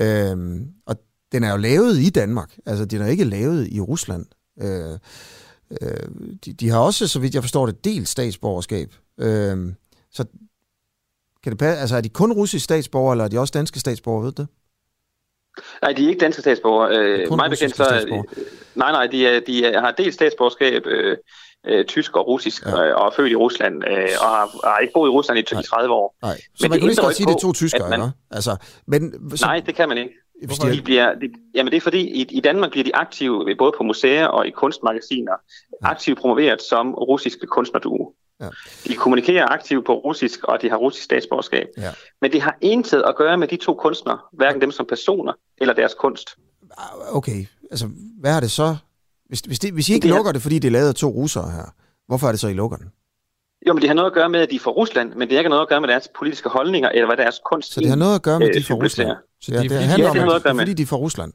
Øh, 0.00 0.60
og 0.86 0.96
den 1.32 1.44
er 1.44 1.50
jo 1.50 1.56
lavet 1.56 1.98
i 1.98 2.10
Danmark. 2.10 2.56
Altså, 2.66 2.84
den 2.84 3.02
er 3.02 3.06
ikke 3.06 3.24
lavet 3.24 3.68
i 3.70 3.80
Rusland. 3.80 4.26
Øh, 4.60 4.98
øh, 5.80 6.08
de, 6.44 6.52
de 6.52 6.68
har 6.68 6.78
også, 6.78 7.08
så 7.08 7.18
vidt 7.20 7.34
jeg 7.34 7.42
forstår 7.42 7.66
det, 7.66 7.84
delt 7.84 8.08
statsborgerskab. 8.08 8.94
Øh, 9.20 9.74
så 10.10 10.24
kan 11.42 11.52
det 11.52 11.58
passe, 11.58 11.80
altså 11.80 11.96
er 11.96 12.00
de 12.00 12.08
kun 12.08 12.32
russiske 12.32 12.64
statsborgere, 12.64 13.12
eller 13.12 13.24
er 13.24 13.28
de 13.28 13.38
også 13.38 13.52
danske 13.54 13.80
statsborgere, 13.80 14.24
ved 14.24 14.32
det? 14.32 14.48
Nej, 15.82 15.92
de 15.92 16.04
er 16.04 16.08
ikke 16.08 16.20
danske 16.20 16.42
statsborgere. 16.42 16.96
Øh, 16.96 17.36
mig 17.36 17.50
bekendt 17.50 17.76
så... 17.76 18.24
Nej, 18.74 18.92
nej, 18.92 19.06
de, 19.06 19.26
er, 19.26 19.40
de 19.40 19.64
er, 19.64 19.80
har 19.80 19.90
delt 19.90 20.14
statsborgerskab, 20.14 20.86
øh, 20.86 21.16
øh, 21.66 21.84
tysk 21.84 22.16
og 22.16 22.26
russisk, 22.26 22.66
ja. 22.66 22.84
øh, 22.84 22.96
og 22.96 23.06
er 23.06 23.10
født 23.16 23.32
i 23.32 23.36
Rusland, 23.36 23.84
øh, 23.84 24.08
og 24.20 24.28
har, 24.28 24.68
har 24.70 24.78
ikke 24.78 24.92
boet 24.94 25.08
i 25.08 25.10
Rusland 25.10 25.38
i, 25.38 25.42
i 25.42 25.62
30 25.62 25.94
år. 25.94 26.16
Nej, 26.22 26.36
så 26.36 26.42
men 26.60 26.70
man 26.70 26.80
kan 26.80 26.96
godt 26.96 27.16
sige, 27.16 27.24
at 27.24 27.28
det 27.28 27.34
er 27.34 27.40
to 27.40 27.52
tyskere, 27.52 27.90
man, 27.90 28.10
Altså, 28.30 28.56
men, 28.86 29.30
så, 29.36 29.46
nej, 29.46 29.62
det 29.66 29.74
kan 29.74 29.88
man 29.88 29.98
ikke. 29.98 30.12
Hvorfor? 30.46 30.68
De 30.68 30.82
bliver, 30.82 31.14
de, 31.14 31.28
jamen 31.54 31.70
det 31.70 31.76
er 31.76 31.80
fordi, 31.80 32.00
i, 32.00 32.22
i 32.30 32.40
Danmark 32.40 32.70
bliver 32.70 32.84
de 32.84 32.96
aktive, 32.96 33.54
både 33.58 33.72
på 33.78 33.82
museer 33.84 34.26
og 34.26 34.46
i 34.46 34.50
kunstmagasiner, 34.50 35.32
ja. 35.82 35.88
aktivt 35.90 36.18
promoveret 36.18 36.62
som 36.62 36.94
russiske 36.94 37.46
kunstnerduo. 37.46 38.14
Ja. 38.40 38.48
De 38.88 38.94
kommunikerer 38.94 39.46
aktivt 39.46 39.86
på 39.86 39.94
russisk, 39.94 40.44
og 40.44 40.62
de 40.62 40.70
har 40.70 40.76
russisk 40.76 41.04
statsborgerskab. 41.04 41.66
Ja. 41.78 41.90
Men 42.20 42.32
det 42.32 42.42
har 42.42 42.56
intet 42.60 43.02
at 43.08 43.16
gøre 43.16 43.38
med 43.38 43.48
de 43.48 43.56
to 43.56 43.74
kunstnere, 43.74 44.18
hverken 44.32 44.60
dem 44.60 44.70
som 44.70 44.86
personer 44.86 45.32
eller 45.58 45.74
deres 45.74 45.94
kunst. 45.94 46.36
Ah, 46.78 47.16
okay, 47.16 47.44
altså 47.70 47.88
hvad 48.20 48.32
har 48.32 48.40
det 48.40 48.50
så 48.50 48.76
Hvis, 49.28 49.40
hvis, 49.40 49.58
det, 49.58 49.72
hvis 49.72 49.88
I 49.88 49.94
ikke 49.94 50.04
Det 50.04 50.10
er- 50.10 50.16
lukker 50.16 50.32
det, 50.32 50.42
fordi 50.42 50.58
det 50.58 50.68
er 50.68 50.72
lavet 50.72 50.88
af 50.88 50.94
to 50.94 51.08
russere 51.08 51.50
her, 51.50 51.74
hvorfor 52.08 52.26
er 52.26 52.30
det 52.32 52.40
så, 52.40 52.48
I 52.48 52.52
lukker 52.52 52.76
den? 52.76 52.86
Jo, 53.68 53.72
men 53.72 53.80
det 53.80 53.88
har 53.88 53.94
noget 53.94 54.06
at 54.10 54.14
gøre 54.14 54.28
med, 54.28 54.40
at 54.40 54.50
de 54.50 54.56
er 54.56 54.60
fra 54.60 54.70
Rusland, 54.70 55.08
men 55.14 55.20
det 55.20 55.30
har 55.32 55.38
ikke 55.38 55.48
noget 55.50 55.62
at 55.62 55.68
gøre 55.68 55.80
med 55.80 55.88
deres 55.88 56.08
politiske 56.18 56.48
holdninger, 56.48 56.88
eller 56.88 57.06
hvad 57.06 57.16
deres 57.16 57.40
kunst 57.50 57.72
Så 57.72 57.80
det 57.80 57.88
har 57.88 57.96
noget 57.96 58.14
at 58.14 58.22
gøre 58.22 58.38
med, 58.38 58.48
at 58.48 58.54
de 58.54 58.58
er 58.58 58.62
fra 58.62 58.66
symboliserer. 58.66 59.06
Rusland? 59.06 59.18
Så 59.42 59.52
Ja, 59.52 59.58
det 59.58 59.64
er 59.64 59.68
det 59.68 59.70
fordi, 59.70 59.84
handler 59.84 60.06
Ja, 60.06 60.10
om, 60.10 60.34
at, 60.34 60.42
det 60.42 60.50
er, 60.50 60.54
fordi 60.54 60.74
de 60.74 60.82
er 60.82 60.86
fra 60.86 60.96
Rusland. 60.96 61.32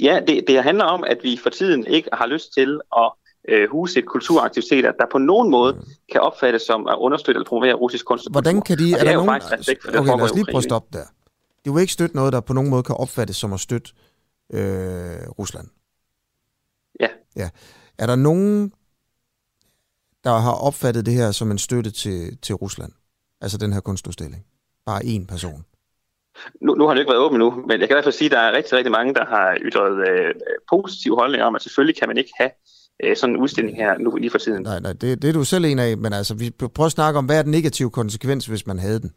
Ja, 0.00 0.20
det, 0.26 0.44
det 0.46 0.62
handler 0.62 0.84
om, 0.84 1.04
at 1.04 1.18
vi 1.22 1.38
for 1.42 1.50
tiden 1.50 1.86
ikke 1.86 2.08
har 2.12 2.26
lyst 2.26 2.52
til 2.54 2.80
at 2.96 3.12
øh, 3.48 3.70
huse 3.70 3.98
et 3.98 4.06
kulturaktiviteter, 4.06 4.92
der 4.92 5.06
på 5.12 5.18
nogen 5.18 5.50
måde 5.50 5.86
kan 6.12 6.20
opfattes 6.20 6.62
som 6.62 6.86
at 6.86 6.96
understøtte 6.98 7.38
eller 7.38 7.48
promovere 7.48 7.74
russisk 7.74 8.04
kunst. 8.06 8.28
Mm. 8.28 8.32
Hvordan 8.32 8.62
kan 8.62 8.78
de... 8.78 8.94
Og 8.94 9.00
Er 9.00 9.04
der 9.04 9.10
er 9.10 9.14
nogen, 9.14 9.28
faktisk 9.28 9.82
for 9.82 9.90
okay, 9.98 10.16
lad 10.16 10.20
os 10.20 10.34
lige 10.34 10.44
prøve 10.44 10.58
at 10.58 10.64
stoppe 10.64 10.98
der. 10.98 11.04
De 11.64 11.72
vil 11.72 11.80
ikke 11.80 11.92
støtte 11.92 12.16
noget, 12.16 12.32
der 12.32 12.40
på 12.40 12.52
nogen 12.52 12.70
måde 12.70 12.82
kan 12.82 12.94
opfattes 12.96 13.36
som 13.36 13.52
at 13.52 13.60
støtte 13.60 13.90
øh, 14.52 14.60
Rusland. 15.38 15.68
Ja. 17.00 17.08
ja. 17.36 17.48
Er 17.98 18.06
der 18.06 18.16
nogen, 18.16 18.72
der 20.24 20.38
har 20.38 20.52
opfattet 20.52 21.06
det 21.06 21.14
her 21.14 21.30
som 21.30 21.50
en 21.50 21.58
støtte 21.58 21.90
til, 21.90 22.38
til 22.38 22.54
Rusland? 22.54 22.92
Altså 23.40 23.58
den 23.58 23.72
her 23.72 23.80
kunstudstilling? 23.80 24.44
Bare 24.86 25.02
én 25.04 25.26
person. 25.26 25.64
Nu, 26.62 26.74
nu 26.74 26.86
har 26.86 26.94
det 26.94 27.00
ikke 27.00 27.10
været 27.12 27.22
åben 27.22 27.38
nu, 27.38 27.50
men 27.68 27.80
jeg 27.80 27.88
kan 27.88 27.94
i 27.94 27.96
hvert 27.96 28.04
fald 28.04 28.14
sige, 28.14 28.26
at 28.26 28.32
der 28.32 28.38
er 28.38 28.52
rigtig, 28.56 28.72
rigtig 28.78 28.90
mange, 28.92 29.14
der 29.14 29.24
har 29.24 29.56
ytret 29.62 30.08
øh, 30.08 30.34
positive 30.70 31.16
holdninger 31.16 31.46
om, 31.46 31.54
at 31.54 31.62
selvfølgelig 31.62 31.96
kan 31.98 32.08
man 32.08 32.16
ikke 32.16 32.30
have 32.40 32.50
øh, 33.04 33.16
sådan 33.16 33.34
en 33.34 33.40
udstilling 33.42 33.76
her 33.76 33.98
nu 33.98 34.16
lige 34.16 34.30
for 34.30 34.38
tiden. 34.38 34.62
Nej, 34.62 34.80
nej, 34.80 34.92
det, 34.92 35.22
det 35.22 35.28
er 35.28 35.32
du 35.32 35.44
selv 35.44 35.64
en 35.64 35.78
af, 35.78 35.98
men 35.98 36.12
altså, 36.12 36.34
vi 36.34 36.50
prøver 36.50 36.86
at 36.86 36.92
snakke 36.92 37.18
om, 37.18 37.24
hvad 37.24 37.38
er 37.38 37.42
den 37.42 37.50
negative 37.50 37.90
konsekvens, 37.90 38.46
hvis 38.46 38.66
man 38.66 38.78
havde 38.78 39.00
den? 39.00 39.12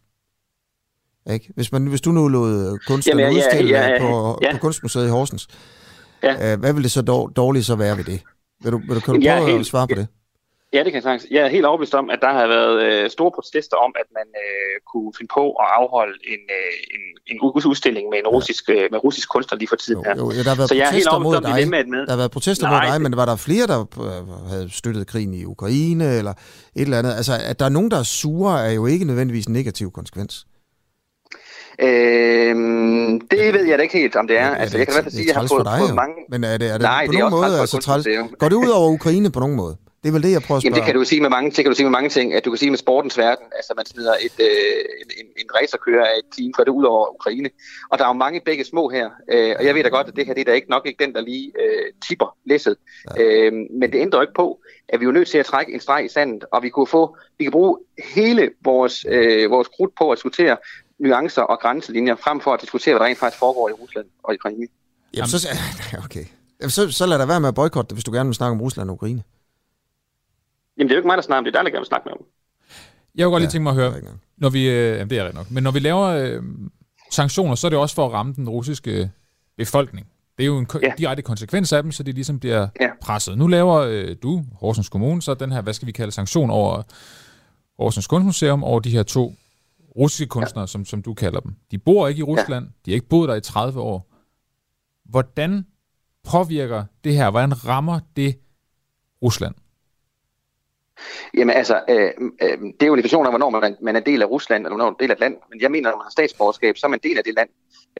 Ikke? 1.33 1.53
Hvis, 1.55 1.71
man, 1.71 1.87
hvis 1.87 2.01
du 2.01 2.11
nu 2.11 2.27
lod 2.27 2.77
kunstnerne 2.87 3.21
Jamen, 3.21 3.35
ja, 3.37 3.41
ja, 3.41 3.47
udstille 3.47 3.71
ja, 3.79 3.87
ja, 3.89 3.99
på, 4.01 4.39
ja. 4.41 4.51
på 4.51 4.57
Kunstmuseet 4.57 5.05
i 5.05 5.09
Horsens, 5.09 5.47
Ja. 6.23 6.53
øh, 6.53 6.59
hvad 6.59 6.73
vil 6.73 6.83
det 6.83 6.91
så 6.91 7.01
dår, 7.01 7.27
dårligt 7.27 7.65
så 7.65 7.75
være 7.75 7.97
ved 7.97 8.03
det? 8.03 8.21
Vil 8.63 8.71
du, 8.71 8.77
vil 8.77 8.95
du, 8.95 8.99
kan 8.99 9.13
du 9.13 9.21
prøve 9.21 9.31
at 9.31 9.45
helt- 9.51 9.67
svare 9.67 9.87
på 9.87 9.95
det? 9.95 10.07
Ja, 10.75 10.79
det 10.83 10.91
kan 10.91 10.97
jeg 10.99 11.03
sagtens. 11.03 11.25
Jeg 11.31 11.41
er 11.47 11.47
helt 11.47 11.65
overbevist 11.65 11.95
om, 12.01 12.09
at 12.09 12.19
der 12.21 12.31
har 12.37 12.47
været 12.47 12.75
øh, 12.87 13.09
store 13.09 13.31
protester 13.37 13.77
om, 13.85 13.91
at 14.01 14.07
man 14.17 14.27
øh, 14.43 14.73
kunne 14.91 15.11
finde 15.17 15.31
på 15.39 15.43
at 15.63 15.67
afholde 15.79 16.15
en, 16.33 16.41
øh, 16.57 16.95
en, 16.95 17.03
en 17.31 17.37
udstilling 17.71 18.05
med 18.09 18.17
en 18.23 18.27
russisk, 18.35 18.63
øh, 18.69 18.85
med 18.91 18.99
russisk 19.03 19.27
kunstner 19.29 19.57
lige 19.57 19.69
for 19.73 19.75
tiden 19.75 20.05
her. 20.05 20.13
Jo, 20.17 20.31
ja, 20.31 20.41
der 20.43 20.49
har 20.53 20.55
været 20.55 20.69
Så 20.69 20.75
jeg 20.75 20.87
er 20.87 20.95
helt 20.99 21.07
overbevist 21.07 21.37
om 21.37 21.43
dig. 21.43 21.89
med. 21.93 22.01
Der 22.07 22.13
har 22.15 22.21
været 22.23 22.31
protester 22.31 22.67
Nej, 22.67 22.73
mod 22.73 22.91
dig, 22.91 23.01
men 23.01 23.17
var 23.17 23.25
der 23.25 23.35
flere, 23.35 23.65
der 23.67 23.79
øh, 23.81 24.49
havde 24.51 24.69
støttet 24.79 25.07
krigen 25.07 25.33
i 25.33 25.45
Ukraine, 25.45 26.17
eller 26.19 26.31
et 26.31 26.81
eller 26.87 26.99
andet? 26.99 27.13
Altså, 27.19 27.33
at 27.49 27.59
der 27.59 27.65
er 27.65 27.73
nogen, 27.77 27.91
der 27.91 27.99
er 27.99 28.09
sure, 28.19 28.67
er 28.67 28.71
jo 28.71 28.85
ikke 28.85 29.05
nødvendigvis 29.05 29.45
en 29.45 29.53
negativ 29.53 29.91
konsekvens. 29.91 30.45
Øhm, 31.79 33.21
det 33.31 33.53
ved 33.53 33.65
jeg 33.69 33.77
da 33.77 33.83
ikke 33.83 33.97
helt, 33.97 34.15
om 34.15 34.27
det 34.27 34.37
er. 34.37 34.47
Ja, 34.47 34.55
altså, 34.55 34.77
jeg 34.77 34.87
kan 34.87 34.93
i 34.93 34.95
hvert 34.95 35.03
fald 35.03 35.13
sige, 35.13 35.23
at 35.23 35.27
jeg 35.27 35.41
har 35.41 35.47
fået, 35.47 35.65
dig, 35.65 35.79
fået 35.79 35.89
jo. 35.89 35.95
mange... 35.95 36.15
Men 36.29 36.43
er 36.43 36.57
det, 36.57 36.67
er 36.67 36.77
det 36.77 36.81
Nej, 36.81 37.05
på 37.05 37.11
det 37.11 37.19
nogen 37.19 37.31
måde 37.31 37.59
altså, 37.59 37.77
træls? 37.77 38.07
Går 38.39 38.49
det 38.49 38.55
ud 38.55 38.69
over 38.69 38.89
Ukraine 38.89 39.31
på 39.31 39.39
nogen 39.39 39.55
måde? 39.55 39.77
Det 40.05 40.09
er 40.11 40.13
vel 40.13 40.23
det, 40.23 40.31
jeg 40.31 40.41
prøver 40.41 40.57
at 40.57 40.61
spørge 40.61 40.75
Jamen, 40.75 40.75
det 40.75 40.85
kan 40.85 40.95
du 40.95 41.03
sige 41.03 41.21
med 41.21 41.29
mange, 41.29 41.51
det 41.51 41.55
kan 41.63 41.65
du 41.65 41.75
sige 41.75 41.85
med 41.85 41.91
mange 41.91 42.09
ting. 42.09 42.33
At 42.33 42.45
du 42.45 42.49
kan 42.51 42.57
sige 42.57 42.69
med 42.69 42.77
sportens 42.77 43.17
verden, 43.17 43.45
altså 43.55 43.73
man 43.77 43.85
smider 43.85 44.13
et, 44.13 44.37
øh, 44.39 44.47
en, 45.01 45.09
en, 45.19 45.25
en 45.41 45.47
racerkører 45.55 46.05
af 46.05 46.15
et 46.17 46.25
team, 46.37 46.51
går 46.51 46.63
det 46.63 46.71
ud 46.71 46.83
over 46.83 47.15
Ukraine. 47.15 47.49
Og 47.91 47.97
der 47.97 48.03
er 48.03 48.09
jo 48.09 48.13
mange 48.13 48.41
begge 48.45 48.65
små 48.65 48.89
her. 48.89 49.09
Øh, 49.31 49.55
og 49.59 49.65
jeg 49.65 49.75
ved 49.75 49.83
da 49.83 49.89
godt, 49.89 50.07
at 50.07 50.15
det 50.15 50.25
her 50.25 50.33
det 50.33 50.41
er 50.41 50.45
da 50.45 50.51
ikke 50.51 50.69
nok 50.69 50.83
ikke 50.85 51.05
den, 51.05 51.13
der 51.13 51.21
lige 51.21 51.51
øh, 51.63 51.85
tipper 52.07 52.37
læsset. 52.45 52.75
Ja. 53.17 53.23
Øh, 53.23 53.53
men 53.79 53.91
det 53.91 53.99
ændrer 53.99 54.19
jo 54.19 54.21
ikke 54.21 54.33
på, 54.33 54.59
at 54.89 54.99
vi 54.99 55.03
er 55.03 55.07
jo 55.07 55.11
nødt 55.11 55.27
til 55.27 55.37
at 55.37 55.45
trække 55.45 55.73
en 55.73 55.79
streg 55.79 56.05
i 56.05 56.09
sandet, 56.09 56.45
og 56.51 56.63
vi 56.63 56.69
kunne 56.69 56.87
få, 56.87 57.17
vi 57.37 57.43
kan 57.43 57.51
bruge 57.51 57.77
hele 58.15 58.49
vores, 58.63 59.05
øh, 59.09 59.51
vores 59.51 59.67
krudt 59.67 59.91
på 59.97 60.11
at 60.11 60.17
diskutere 60.17 60.57
nuancer 60.99 61.41
og 61.41 61.59
grænselinjer, 61.59 62.15
frem 62.15 62.39
for 62.41 62.53
at 62.53 62.61
diskutere, 62.61 62.93
hvad 62.93 62.99
der 62.99 63.05
rent 63.05 63.19
faktisk 63.19 63.39
foregår 63.39 63.69
i 63.69 63.71
Rusland 63.71 64.05
og 64.23 64.33
i 64.33 64.37
Ukraine. 64.37 64.67
Jamen, 65.13 65.27
så, 65.27 65.47
okay. 66.05 66.25
Jamen, 66.61 66.71
så, 66.71 66.91
så 66.91 67.05
lad 67.05 67.19
dig 67.19 67.27
være 67.27 67.39
med 67.39 67.49
at 67.49 67.55
boykotte 67.55 67.87
det, 67.89 67.95
hvis 67.95 68.03
du 68.03 68.11
gerne 68.11 68.27
vil 68.27 68.35
snakke 68.35 68.51
om 68.51 68.61
Rusland 68.61 68.89
og 68.89 68.93
Ukraine. 68.93 69.23
Jamen, 70.77 70.87
det 70.89 70.91
er 70.93 70.95
jo 70.95 70.99
ikke 70.99 71.07
mig, 71.07 71.17
der 71.17 71.23
snakker 71.23 71.37
om 71.39 71.43
det, 71.45 71.53
det 71.53 71.59
er 71.59 71.63
dig, 71.63 71.65
der 71.65 71.71
gerne 71.75 71.81
vil 71.81 71.87
snakke 71.87 72.05
med 72.05 72.13
om. 72.13 72.25
Jeg 73.15 73.23
kunne 73.25 73.31
godt 73.31 73.41
lige 73.41 73.47
Ja, 73.47 73.51
tænke 73.51 73.63
mig 73.63 73.71
at 73.71 73.93
det 73.93 74.03
høre, 74.03 74.17
når 74.37 74.49
vi, 74.49 74.69
øh, 74.69 74.97
jamen 74.97 75.09
det 75.09 75.17
er 75.17 75.21
rigtigt 75.23 75.35
nok, 75.37 75.51
men 75.51 75.63
når 75.63 75.71
vi 75.71 75.79
laver 75.79 76.01
øh, 76.07 76.43
sanktioner, 77.11 77.55
så 77.55 77.67
er 77.67 77.69
det 77.69 77.79
også 77.79 77.95
for 77.95 78.05
at 78.05 78.11
ramme 78.13 78.33
den 78.33 78.49
russiske 78.49 79.11
befolkning. 79.57 80.07
Det 80.37 80.43
er 80.43 80.47
jo 80.47 80.57
en 80.57 80.65
ko- 80.65 80.79
Ja. 80.83 80.93
direkte 80.97 81.23
konsekvens 81.23 81.73
af 81.73 81.83
dem, 81.83 81.91
så 81.91 82.03
de 82.03 82.11
ligesom 82.11 82.39
bliver 82.39 82.67
Ja. 82.81 82.89
presset. 83.01 83.37
Nu 83.37 83.47
laver 83.47 83.75
øh, 83.75 84.15
du, 84.23 84.43
Horsens 84.59 84.89
Kommune, 84.89 85.21
så 85.21 85.33
den 85.33 85.51
her, 85.51 85.61
hvad 85.61 85.73
skal 85.73 85.85
vi 85.85 85.91
kalde, 85.91 86.11
sanktion 86.11 86.49
over 86.49 86.83
Horsens 87.77 88.07
Kunstmuseum, 88.07 88.63
over 88.63 88.79
de 88.79 88.89
her 88.89 89.03
to 89.03 89.35
russiske 89.97 90.25
kunstnere, 90.29 90.61
ja. 90.63 90.67
som, 90.67 90.85
som 90.85 91.01
du 91.01 91.13
kalder 91.13 91.39
dem. 91.39 91.55
De 91.71 91.77
bor 91.77 92.07
ikke 92.07 92.19
i 92.19 92.23
Rusland, 92.23 92.65
ja. 92.65 92.71
de 92.85 92.91
har 92.91 92.95
ikke 92.95 93.07
boet 93.09 93.29
der 93.29 93.35
i 93.35 93.41
30 93.41 93.79
år. 93.81 94.07
Hvordan 95.09 95.65
påvirker 96.31 96.83
det 97.03 97.15
her, 97.15 97.29
hvordan 97.31 97.65
rammer 97.67 97.99
det 98.15 98.35
Rusland? 99.23 99.55
Jamen 101.37 101.55
altså, 101.55 101.81
øh, 101.89 102.11
øh, 102.41 102.57
det 102.77 102.83
er 102.83 102.87
jo 102.87 102.93
en 102.93 102.97
definition 102.97 103.25
af, 103.25 103.31
hvornår 103.31 103.49
man, 103.49 103.75
man 103.81 103.95
er 103.95 103.99
del 103.99 104.21
af 104.21 104.25
Rusland, 104.25 104.65
eller 104.65 104.75
hvornår 104.75 104.85
man 104.85 104.93
er 104.93 105.03
del 105.03 105.11
af 105.11 105.15
et 105.15 105.19
land. 105.19 105.35
Men 105.49 105.61
jeg 105.61 105.71
mener, 105.71 105.89
når 105.89 105.97
man 105.97 106.05
har 106.05 106.11
statsborgerskab, 106.11 106.77
så 106.77 106.87
er 106.87 106.89
man 106.89 106.99
del 107.03 107.17
af 107.17 107.23
det 107.23 107.33
land. 107.35 107.49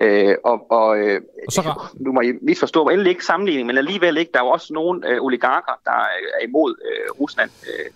Øh, 0.02 0.36
og 0.44 0.72
og 0.72 0.98
øh, 1.00 1.22
Og 1.48 1.54
så 1.54 1.62
nu 2.00 2.12
må 2.12 2.22
I 2.22 2.34
misforstå 2.42 2.84
mig 2.84 2.92
endelig 2.92 3.10
ikke 3.10 3.26
sammenligning, 3.26 3.68
men 3.68 3.78
alligevel 3.78 4.18
ikke. 4.18 4.32
Der 4.34 4.40
er 4.40 4.44
jo 4.44 4.50
også 4.50 4.74
nogle 4.74 5.10
øh, 5.10 5.22
oligarker, 5.22 5.72
der 5.86 5.92
er 5.92 6.48
imod 6.48 6.76
øh, 6.86 7.22
Rusland 7.22 7.52
øh, 7.68 7.92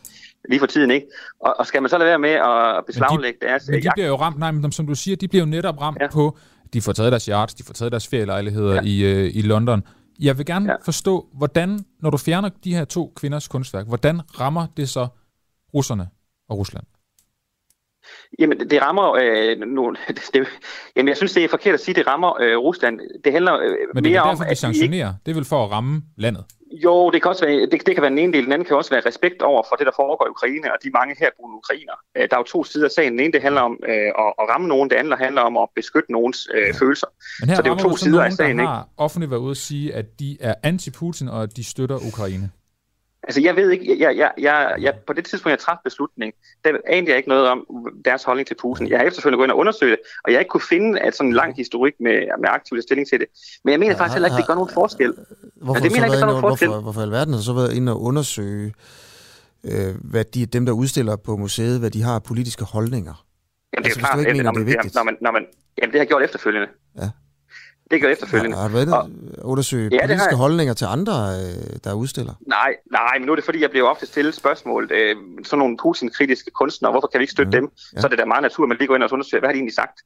lige 0.50 0.60
for 0.60 0.68
tiden, 0.68 0.92
ikke? 0.92 1.08
Og, 1.40 1.56
og 1.60 1.66
skal 1.66 1.82
man 1.82 1.90
så 1.90 1.98
lade 1.98 2.08
være 2.08 2.20
med 2.20 2.30
at 2.30 2.86
beslaglægge 2.86 3.40
deres 3.42 3.68
Men 3.68 3.76
øh, 3.76 3.84
de 3.84 3.90
bliver 3.94 4.08
jo 4.08 4.16
ramt, 4.16 4.40
nej, 4.40 4.52
men 4.52 4.72
som 4.72 4.88
du 4.88 4.96
siger, 4.96 5.16
de 5.18 5.28
bliver 5.28 5.46
jo 5.46 5.50
netop 5.50 5.82
ramt 5.82 5.98
ja. 6.02 6.08
På, 6.08 6.38
de 6.74 6.82
får 6.82 6.92
taget 6.92 7.12
deres 7.12 7.26
yachts, 7.26 7.54
de 7.54 7.64
får 7.64 7.74
taget 7.74 7.92
deres 7.92 8.08
ferielejligheder. 8.08 8.74
Ja. 8.74 8.82
i, 8.84 9.04
øh, 9.04 9.32
i 9.36 9.42
London. 9.42 9.84
Jeg 10.20 10.38
vil 10.38 10.46
gerne 10.46 10.72
ja. 10.72 10.76
Forstå, 10.86 11.30
hvordan, 11.34 11.86
når 12.00 12.10
du 12.10 12.18
fjerner 12.18 12.50
de 12.64 12.76
her 12.76 12.86
to 12.86 13.14
kvinders 13.16 13.48
kunstværk, 13.48 13.88
hvordan 13.88 14.22
rammer 14.40 14.68
det 14.78 14.90
så 14.90 15.08
russerne 15.74 16.10
og 16.50 16.58
Rusland? 16.58 16.86
Jamen, 18.40 18.60
det- 18.60 18.82
rammer... 18.82 19.16
Øh, 19.22 19.60
nu, 19.68 19.96
det, 20.34 20.48
jamen, 20.96 21.08
jeg 21.08 21.18
synes, 21.18 21.34
det 21.34 21.44
er 21.44 21.50
forkert 21.50 21.74
at 21.74 21.80
sige, 21.80 21.94
at 21.94 21.96
det 21.96 22.08
rammer 22.08 22.42
øh, 22.42 22.58
Rusland. 22.58 23.00
Det 23.24 23.32
handler 23.34 23.54
øh, 23.60 23.76
Men 23.96 24.04
det 24.04 24.12
mere 24.12 24.18
er 24.18 24.22
om, 24.22 24.28
derfor, 24.28 24.44
vi 24.44 24.46
at 24.46 24.50
vi 24.50 24.52
ikke 24.52 24.60
sanktionerer. 24.62 25.14
Det 25.26 25.32
er 25.32 25.36
vel 25.36 25.46
for 25.46 25.66
at 25.66 25.72
ramme 25.72 26.02
landet. 26.18 26.44
Jo, 26.84 27.10
det 27.12 27.22
kan 27.22 27.30
også 27.30 27.46
være, 27.46 27.56
det, 27.62 27.72
det 27.88 27.96
kan 27.96 28.02
være 28.02 28.10
den 28.10 28.18
ene 28.18 28.34
del. 28.34 28.44
Den 28.44 28.52
anden 28.52 28.66
kan 28.68 28.76
også 28.78 28.90
være 28.92 29.02
respekt 29.06 29.42
over 29.42 29.64
for 29.70 29.76
det, 29.76 29.86
der 29.86 29.92
foregår 29.96 30.26
i 30.26 30.30
Ukraine, 30.30 30.72
og 30.74 30.78
de 30.84 30.90
mange 30.94 31.16
herboende 31.20 31.56
ukrainer. 31.58 31.94
Øh, 32.18 32.28
Der 32.30 32.36
er 32.36 32.40
jo 32.40 32.44
to 32.44 32.64
sider 32.64 32.86
af 32.86 32.92
sagen. 32.92 33.12
Den 33.12 33.20
ene, 33.20 33.34
det 33.34 33.42
handler 33.42 33.62
om 33.62 33.80
øh, 33.88 33.96
at, 33.96 34.30
at 34.42 34.46
ramme 34.52 34.68
nogen. 34.68 34.90
Det 34.90 34.96
andet 34.96 35.18
handler 35.20 35.42
om 35.42 35.58
at 35.58 35.68
beskytte 35.76 36.12
nogens 36.12 36.48
øh, 36.54 36.74
følelser. 36.74 37.08
Men 37.40 37.50
her 37.50 37.56
Så 37.56 37.62
det 37.62 37.70
er 37.70 37.74
jo 37.74 37.80
to 37.90 37.98
sider 37.98 38.20
af 38.20 38.24
nogen, 38.24 38.36
sagen, 38.38 38.58
der 38.58 38.64
ikke? 38.64 38.72
har 38.72 38.88
offentligt 38.98 39.32
været 39.32 39.42
ude 39.42 39.52
at 39.52 39.58
sige, 39.58 39.96
at 39.96 40.06
de 40.20 40.38
er 40.42 40.54
anti-Putin, 40.68 41.30
og 41.32 41.44
at 41.44 41.58
de 41.58 41.64
støtter 41.64 41.98
Ukraine. 42.08 42.50
Altså, 43.24 43.42
jeg 43.42 43.56
ved 43.56 43.72
ikke, 43.72 44.00
jeg, 44.00 44.18
jeg, 44.18 44.32
jeg, 44.38 44.76
jeg, 44.82 44.94
på 45.08 45.14
det 45.14 45.26
tidspunkt, 45.26 45.52
jeg 45.52 45.60
træffede 45.60 45.84
beslutningen, 45.84 46.34
der 46.64 46.70
anede 46.88 47.10
jeg 47.10 47.18
ikke 47.18 47.30
noget 47.30 47.48
om 47.48 47.66
deres 48.06 48.24
holdning 48.24 48.48
til 48.48 48.56
Putin. 48.62 48.90
Jeg 48.90 49.00
har 49.00 49.06
efterfølgende 49.06 49.38
gået 49.38 49.46
ind 49.46 49.52
og 49.52 49.58
undersøgt 49.58 49.90
det, 49.92 50.00
og 50.24 50.32
jeg 50.32 50.38
har 50.38 50.40
ikke 50.40 50.50
kunne 50.50 50.68
finde 50.70 51.00
at 51.00 51.16
sådan 51.16 51.28
en 51.30 51.34
lang 51.36 51.56
historik 51.56 51.94
med, 52.00 52.18
med 52.42 52.50
aktiv 52.50 52.82
stilling 52.82 53.08
til 53.08 53.20
det. 53.20 53.28
Men 53.64 53.72
jeg 53.72 53.80
mener 53.80 53.98
faktisk 53.98 54.14
heller 54.16 54.28
ikke, 54.30 54.38
det 54.38 54.48
gør 54.48 54.54
nogen 54.54 54.70
forskel. 54.74 55.14
Hvorfor, 55.56 55.74
det 55.74 55.84
det 55.84 55.92
mener 55.92 56.06
ikke, 56.06 56.14
er 56.14 56.18
inde, 56.18 56.28
nogen 56.28 56.42
forskel. 56.42 56.68
hvorfor, 56.68 56.82
hvorfor 56.82 57.02
alverden 57.02 57.34
har 57.34 57.42
så 57.42 57.54
været 57.54 57.74
inde 57.74 57.92
og 57.92 58.02
undersøge, 58.02 58.74
øh, 59.64 59.96
hvad 60.04 60.24
de, 60.26 60.46
dem, 60.46 60.66
der 60.66 60.74
udstiller 60.74 61.16
på 61.16 61.38
museet, 61.38 61.80
hvad 61.80 61.90
de 61.92 62.02
har 62.02 62.20
politiske 62.20 62.64
holdninger? 62.66 63.26
Jamen, 63.74 63.86
Altså, 63.86 64.00
det 64.00 64.06
er 64.06 64.18
ikke 64.18 64.24
klart, 64.24 64.28
mener, 64.28 64.30
at- 64.30 64.36
det 64.36 64.40
er 64.40 64.44
når 64.44 64.54
man- 64.60 64.66
vigtigt. 64.66 64.96
Når 64.96 65.04
man, 65.04 65.18
når 65.22 65.32
man, 65.32 65.46
jamen, 65.78 65.92
det 65.92 65.98
har 66.00 66.04
jeg 66.04 66.08
gjort 66.08 66.24
efterfølgende. 66.24 66.68
Ja. 66.98 67.10
Det 67.92 68.00
gjort 68.02 68.12
efterfølgende. 68.12 68.56
Har, 68.56 68.62
har 68.62 68.70
du 68.70 68.74
været 68.76 68.94
Og- 68.94 69.10
undersøge 69.52 69.90
har 69.94 70.08
politiske 70.08 70.36
holdninger 70.36 70.74
til 70.74 70.86
andre, 70.86 71.14
øh, 71.14 71.76
der 71.84 71.94
udstiller? 71.94 72.34
Nej, 72.48 72.76
nej, 72.92 73.18
men 73.18 73.26
nu 73.26 73.32
er 73.32 73.36
det 73.36 73.46
fordi, 73.46 73.62
jeg 73.62 73.70
bliver 73.70 73.88
ofte 73.88 74.06
stillet 74.06 74.36
spørgsmål. 74.36 74.92
Øh, 74.92 75.16
sådan 75.44 75.60
nogle 75.60 75.78
Putin-kritiske 75.84 76.52
kunstnere, 76.52 76.92
hvorfor 76.92 77.08
kan 77.08 77.20
vi 77.20 77.24
ikke 77.24 77.32
støtte 77.32 77.60
Mhm. 77.60 77.68
dem? 77.68 77.78
Så 78.00 78.08
er 78.08 78.10
det 78.10 78.20
da 78.20 78.26
meget 78.26 78.42
naturligt, 78.42 78.68
at 78.68 78.70
man 78.70 78.78
lige 78.78 78.88
går 78.88 78.96
ind 78.96 79.04
og 79.04 79.10
undersøger, 79.14 79.40
hvad 79.42 79.48
har 79.50 79.54
de 79.54 79.58
egentlig 79.58 79.76
sagt? 79.76 79.98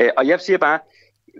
Øh, 0.00 0.10
og 0.18 0.26
jeg 0.26 0.40
siger 0.40 0.58
bare, 0.58 0.78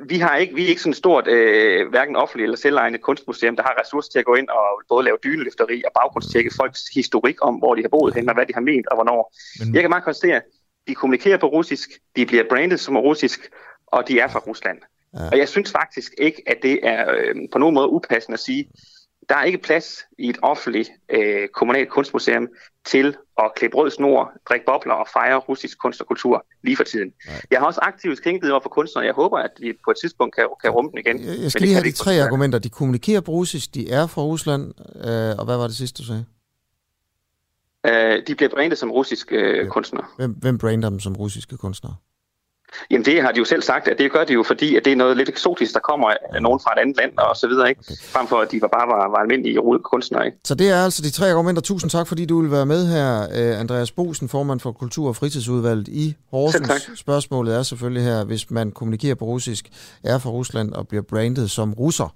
vi, 0.09 0.19
har 0.19 0.37
ikke, 0.37 0.55
vi 0.55 0.65
er 0.65 0.69
ikke 0.69 0.81
sådan 0.81 0.91
et 0.91 0.97
stort, 0.97 1.27
øh, 1.29 1.89
hverken 1.91 2.17
offentligt 2.17 2.45
eller 2.47 2.57
selvejende 2.57 2.99
kunstmuseum, 2.99 3.57
der 3.57 3.63
har 3.63 3.75
ressourcer 3.83 4.11
til 4.11 4.19
at 4.19 4.25
gå 4.25 4.35
ind 4.35 4.49
og 4.49 4.65
både 4.89 5.05
lave 5.05 5.17
dyneløfteri 5.25 5.83
og 5.87 5.93
baggrundstjekke 6.01 6.51
folks 6.61 6.81
historik 6.95 7.37
om, 7.43 7.55
hvor 7.55 7.75
de 7.75 7.83
har 7.83 7.89
boet 7.89 8.15
hen, 8.15 8.29
og 8.29 8.35
hvad 8.35 8.47
de 8.47 8.55
har 8.55 8.61
ment 8.61 8.87
og 8.91 8.97
hvornår. 8.97 9.33
Men, 9.59 9.75
Jeg 9.75 9.83
kan 9.83 9.91
meget 9.91 10.05
konstatere, 10.05 10.41
de 10.89 10.95
kommunikerer 10.95 11.39
på 11.39 11.47
russisk, 11.47 11.89
de 12.17 12.27
bliver 12.27 12.45
brandet 12.51 12.81
som 12.81 12.97
russisk, 12.97 13.41
og 13.87 14.09
de 14.09 14.19
er 14.21 14.29
fra 14.29 14.39
Rusland. 14.39 14.79
Ja. 15.15 15.29
Og 15.33 15.39
jeg 15.39 15.49
synes 15.49 15.71
faktisk 15.71 16.15
ikke, 16.19 16.43
at 16.47 16.57
det 16.63 16.81
er 16.83 17.13
øh, 17.13 17.35
på 17.53 17.59
nogen 17.59 17.75
måde 17.75 17.89
upassende 17.89 18.35
at 18.35 18.41
sige, 18.41 18.71
der 19.29 19.37
er 19.37 19.45
ikke 19.45 19.59
plads 19.59 20.03
i 20.19 20.29
et 20.29 20.39
offentligt 20.43 20.91
øh, 21.09 21.49
kommunalt 21.49 21.89
kunstmuseum 21.89 22.49
til 22.85 23.17
at 23.39 23.53
klippe 23.57 23.77
rød 23.77 23.91
snor, 23.91 24.33
drikke 24.49 24.67
bobler 24.67 24.95
og 24.95 25.07
fejre 25.13 25.39
russisk 25.39 25.79
kunst 25.79 26.01
og 26.01 26.07
kultur 26.07 26.47
lige 26.63 26.77
for 26.77 26.85
tiden. 26.85 27.13
Nej. 27.27 27.41
Jeg 27.51 27.59
har 27.59 27.67
også 27.67 27.81
aktivt 27.83 28.19
skænket 28.19 28.51
over 28.51 28.61
for 28.61 28.69
kunstnere. 28.69 29.05
Jeg 29.05 29.15
håber, 29.15 29.39
at 29.39 29.51
vi 29.61 29.73
på 29.85 29.91
et 29.91 29.97
tidspunkt 30.01 30.35
kan, 30.35 30.49
kan 30.63 30.71
rumme 30.71 30.91
den 30.91 30.99
igen. 30.99 31.21
Jeg, 31.21 31.43
jeg 31.43 31.51
skal 31.51 31.63
lige 31.63 31.75
have 31.75 31.85
de 31.85 31.93
tre 31.93 32.11
nuværende. 32.11 32.25
argumenter. 32.25 32.59
De 32.59 32.69
kommunikerer 32.69 33.21
på 33.21 33.33
russisk, 33.33 33.75
de 33.75 33.91
er 33.91 34.07
fra 34.07 34.23
Rusland, 34.23 34.63
øh, 34.97 35.39
og 35.39 35.45
hvad 35.45 35.57
var 35.57 35.67
det 35.67 35.77
sidste, 35.77 36.03
du 36.03 36.07
sagde? 36.07 36.25
Øh, 37.87 38.23
de 38.27 38.35
bliver 38.35 38.51
brandet 38.51 38.79
som 38.79 38.91
russiske 38.91 39.37
øh, 39.37 39.69
kunstnere. 39.69 40.07
Hvem, 40.17 40.31
hvem 40.31 40.59
brander 40.59 40.91
dem 40.91 41.01
som 41.01 41.17
russiske 41.17 41.57
kunstnere? 41.57 41.97
Jamen 42.91 43.05
det 43.05 43.23
har 43.23 43.33
de 43.33 43.39
jo 43.39 43.45
selv 43.45 43.63
sagt, 43.63 43.89
at 43.89 43.99
det 43.99 44.13
gør 44.13 44.25
de 44.25 44.33
jo, 44.33 44.43
fordi 44.43 44.77
at 44.77 44.85
det 44.85 44.93
er 44.93 44.97
noget 44.97 45.17
lidt 45.17 45.29
eksotisk, 45.29 45.75
der 45.75 45.81
kommer 45.81 46.11
af 46.35 46.43
nogen 46.43 46.61
fra 46.61 46.73
et 46.73 46.81
andet 46.81 46.97
land 46.97 47.19
og 47.19 47.37
så 47.37 47.49
videre, 47.49 47.69
ikke? 47.69 47.81
Okay. 47.81 47.95
Frem 48.03 48.27
for 48.27 48.37
at 48.37 48.53
de 48.53 48.61
bare 48.61 48.89
var, 48.89 49.09
var 49.09 49.17
almindelige 49.17 49.59
kunstnere. 49.85 50.27
Ikke? 50.27 50.39
Så 50.45 50.55
det 50.55 50.71
er 50.71 50.85
altså 50.85 51.03
de 51.03 51.11
tre 51.11 51.31
argumenter. 51.31 51.63
Tusind 51.63 51.91
tak, 51.91 52.07
fordi 52.07 52.25
du 52.25 52.41
vil 52.41 52.51
være 52.51 52.67
med 52.67 52.87
her, 52.87 53.23
øh, 53.23 53.61
Andreas 53.61 53.91
Bosen, 53.91 54.29
formand 54.29 54.61
for 54.61 54.73
Kultur- 54.73 55.09
og 55.09 55.17
Fritidsudvalget 55.17 55.89
i 55.89 56.15
Horsens. 56.31 56.91
Spørgsmålet 56.97 57.55
er 57.55 57.63
selvfølgelig 57.63 58.03
her, 58.03 58.25
hvis 58.25 58.51
man 58.51 58.73
kommunikerer 58.73 59.15
på 59.15 59.25
russisk, 59.25 59.69
er 60.05 60.19
fra 60.19 60.31
Rusland 60.31 60.73
og 60.73 60.89
bliver 60.89 61.03
brandet 61.03 61.51
som 61.51 61.73
russer, 61.73 62.15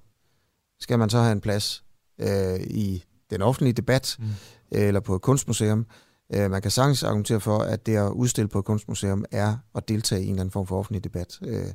skal 0.80 0.98
man 0.98 1.10
så 1.10 1.18
have 1.18 1.32
en 1.32 1.40
plads 1.40 1.82
øh, 2.20 2.60
i 2.60 3.04
den 3.30 3.42
offentlige 3.42 3.72
debat 3.72 4.16
mm. 4.18 4.26
eller 4.72 5.00
på 5.00 5.14
et 5.14 5.22
kunstmuseum? 5.22 5.86
Øh, 6.34 6.50
man 6.50 6.62
kan 6.62 6.70
sagtens 6.70 7.02
argumentere 7.02 7.40
for, 7.40 7.58
at 7.58 7.86
det 7.86 7.96
at 7.96 8.10
udstille 8.10 8.48
på 8.48 8.58
et 8.58 8.64
kunstmuseum 8.64 9.24
er 9.30 9.56
at 9.74 9.88
deltage 9.88 10.22
i 10.22 10.24
en 10.24 10.30
eller 10.30 10.40
anden 10.40 10.52
form 10.52 10.66
for 10.66 10.78
offentlig 10.78 11.04
debat. 11.04 11.38
Øh, 11.42 11.66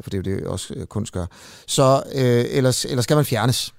for 0.00 0.10
det 0.10 0.26
er 0.26 0.32
jo 0.32 0.36
det, 0.36 0.46
også 0.46 0.74
øh, 0.74 0.86
kunst 0.86 1.12
gør. 1.12 1.26
Så 1.66 2.02
øh, 2.14 2.44
ellers, 2.48 2.84
ellers 2.84 3.04
skal 3.04 3.16
man 3.16 3.24
fjernes, 3.24 3.74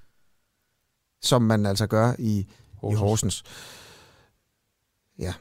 som 1.22 1.42
man 1.42 1.66
altså 1.66 1.88
gør 1.88 2.14
i 2.20 2.48
Horsens. 2.76 3.00
I 3.00 3.00
Horsens. 3.00 3.44
Ja. 5.20 5.34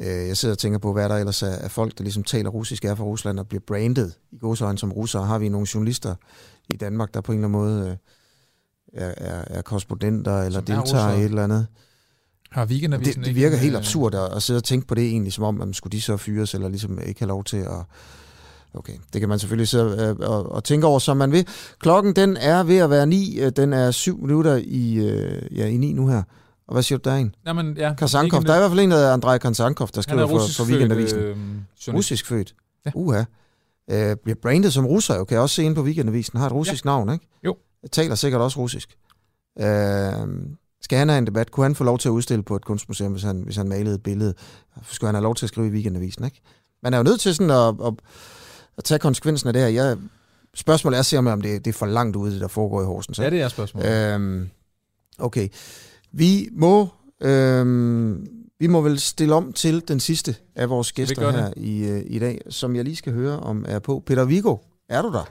Øh, 0.00 0.28
jeg 0.28 0.36
sidder 0.36 0.54
og 0.54 0.58
tænker 0.58 0.78
på, 0.78 0.92
hvad 0.92 1.08
der 1.08 1.16
ellers 1.16 1.42
er 1.42 1.56
af 1.56 1.70
folk, 1.70 1.98
der 1.98 2.04
ligesom 2.04 2.24
taler 2.24 2.50
russisk, 2.50 2.84
er 2.84 2.94
fra 2.94 3.04
Rusland 3.04 3.38
og 3.38 3.48
bliver 3.48 3.62
brandet 3.66 4.18
i 4.32 4.38
godsøjne 4.38 4.78
som 4.78 4.92
russere. 4.92 5.26
Har 5.26 5.38
vi 5.38 5.48
nogle 5.48 5.66
journalister 5.74 6.14
i 6.68 6.76
Danmark, 6.76 7.14
der 7.14 7.20
på 7.20 7.32
en 7.32 7.38
eller 7.38 7.48
anden 7.48 7.60
måde 7.60 7.90
øh, 7.90 7.96
er, 9.02 9.14
er, 9.16 9.44
er 9.46 9.62
korrespondenter 9.62 10.42
eller 10.42 10.58
som 10.58 10.64
deltager 10.64 11.10
i 11.10 11.18
et 11.18 11.24
eller 11.24 11.44
andet? 11.44 11.66
Har 12.50 12.66
weekendavisen 12.66 13.14
det, 13.14 13.26
det 13.26 13.34
virker 13.34 13.56
ikke, 13.56 13.64
helt 13.64 13.76
absurd 13.76 14.14
at, 14.14 14.36
at 14.36 14.42
sidde 14.42 14.58
og 14.58 14.64
tænke 14.64 14.86
på 14.86 14.94
det 14.94 15.04
egentlig, 15.04 15.32
som 15.32 15.44
om, 15.44 15.60
at 15.60 15.76
skulle 15.76 15.92
de 15.92 16.02
så 16.02 16.16
fyres, 16.16 16.54
eller 16.54 16.68
ligesom 16.68 16.98
ikke 17.06 17.20
have 17.20 17.28
lov 17.28 17.44
til 17.44 17.56
at... 17.56 17.84
Okay, 18.74 18.92
det 19.12 19.20
kan 19.20 19.28
man 19.28 19.38
selvfølgelig 19.38 19.68
sidde 19.68 20.10
og, 20.10 20.28
og, 20.28 20.52
og 20.52 20.64
tænke 20.64 20.86
over, 20.86 20.98
som 20.98 21.16
man 21.16 21.32
vil. 21.32 21.46
Klokken, 21.78 22.16
den 22.16 22.36
er 22.36 22.62
ved 22.62 22.78
at 22.78 22.90
være 22.90 23.06
ni. 23.06 23.40
Øh, 23.40 23.52
den 23.56 23.72
er 23.72 23.90
syv 23.90 24.20
minutter 24.20 24.60
i, 24.64 24.94
øh, 24.94 25.58
ja, 25.58 25.66
i 25.66 25.76
ni 25.76 25.92
nu 25.92 26.08
her. 26.08 26.22
Og 26.66 26.72
hvad 26.72 26.82
siger 26.82 26.98
du, 26.98 27.08
der 27.10 27.16
er 27.16 27.18
en? 27.18 27.34
Jamen, 27.46 27.76
ja. 27.76 27.94
Kasankov. 27.94 28.42
Der 28.42 28.52
er 28.52 28.56
i 28.56 28.58
hvert 28.58 28.70
fald 28.70 28.80
en, 28.80 28.90
der 28.90 28.96
hedder 28.96 29.12
Andrej 29.12 29.38
Kasankov, 29.38 29.88
der 29.94 30.00
skriver 30.00 30.26
for, 30.26 30.38
for 30.56 30.64
Weekendavisen. 30.64 31.18
Øh, 31.18 31.36
russisk 31.88 32.26
født. 32.26 32.54
Ja. 32.86 32.90
Uha. 32.94 33.24
Øh, 33.90 34.16
bliver 34.16 34.36
brandet 34.42 34.72
som 34.72 34.86
russer, 34.86 35.16
jo. 35.16 35.24
Kan 35.24 35.34
jeg 35.34 35.42
også 35.42 35.54
se 35.54 35.62
ind 35.62 35.74
på 35.74 35.82
Weekendavisen. 35.82 36.38
Har 36.38 36.46
et 36.46 36.52
russisk 36.52 36.84
ja. 36.84 36.88
navn, 36.88 37.12
ikke? 37.12 37.28
Jo. 37.44 37.56
Jeg 37.82 37.90
taler 37.90 38.14
sikkert 38.14 38.40
også 38.40 38.58
russisk. 38.58 38.96
Øh, 39.60 39.66
skal 40.86 40.98
han 40.98 41.08
have 41.08 41.18
en 41.18 41.26
debat? 41.26 41.50
Kunne 41.50 41.64
han 41.64 41.74
få 41.74 41.84
lov 41.84 41.98
til 41.98 42.08
at 42.08 42.12
udstille 42.12 42.42
på 42.42 42.56
et 42.56 42.64
kunstmuseum, 42.64 43.12
hvis 43.12 43.22
han, 43.22 43.40
hvis 43.40 43.56
han 43.56 43.68
malede 43.68 43.94
et 43.94 44.02
billede? 44.02 44.34
Skulle 44.82 45.08
han 45.08 45.14
have 45.14 45.22
lov 45.22 45.34
til 45.34 45.46
at 45.46 45.48
skrive 45.48 45.66
i 45.66 45.70
weekendavisen, 45.70 46.24
ikke? 46.24 46.40
Man 46.82 46.94
er 46.94 46.98
jo 46.98 47.04
nødt 47.04 47.20
til 47.20 47.34
sådan 47.34 47.50
at, 47.50 47.86
at, 47.86 47.94
at 48.78 48.84
tage 48.84 48.98
konsekvensen 48.98 49.46
af 49.48 49.52
det 49.52 49.62
her. 49.62 49.68
Jeg, 49.68 49.96
spørgsmålet 50.54 50.98
er, 50.98 51.02
ser 51.02 51.18
om 51.18 51.42
det, 51.42 51.64
det 51.64 51.70
er 51.70 51.78
for 51.78 51.86
langt 51.86 52.16
ude, 52.16 52.32
det 52.32 52.40
der 52.40 52.48
foregår 52.48 52.82
i 52.82 52.84
Horsens. 52.84 53.18
Ja, 53.18 53.30
det 53.30 53.40
er 53.40 53.48
spørgsmålet. 53.48 54.14
Øhm, 54.14 54.50
okay. 55.18 55.48
Vi 56.12 56.48
må, 56.52 56.88
øhm, 57.20 58.26
vi 58.58 58.66
må 58.66 58.80
vel 58.80 59.00
stille 59.00 59.34
om 59.34 59.52
til 59.52 59.88
den 59.88 60.00
sidste 60.00 60.36
af 60.54 60.70
vores 60.70 60.92
gæster 60.92 61.30
her 61.30 61.52
i, 61.56 61.78
øh, 61.78 62.02
i 62.06 62.18
dag, 62.18 62.40
som 62.50 62.76
jeg 62.76 62.84
lige 62.84 62.96
skal 62.96 63.12
høre 63.12 63.40
om 63.40 63.64
er 63.68 63.78
på. 63.78 64.02
Peter 64.06 64.24
Vigo, 64.24 64.56
er 64.88 65.02
du 65.02 65.12
der? 65.12 65.24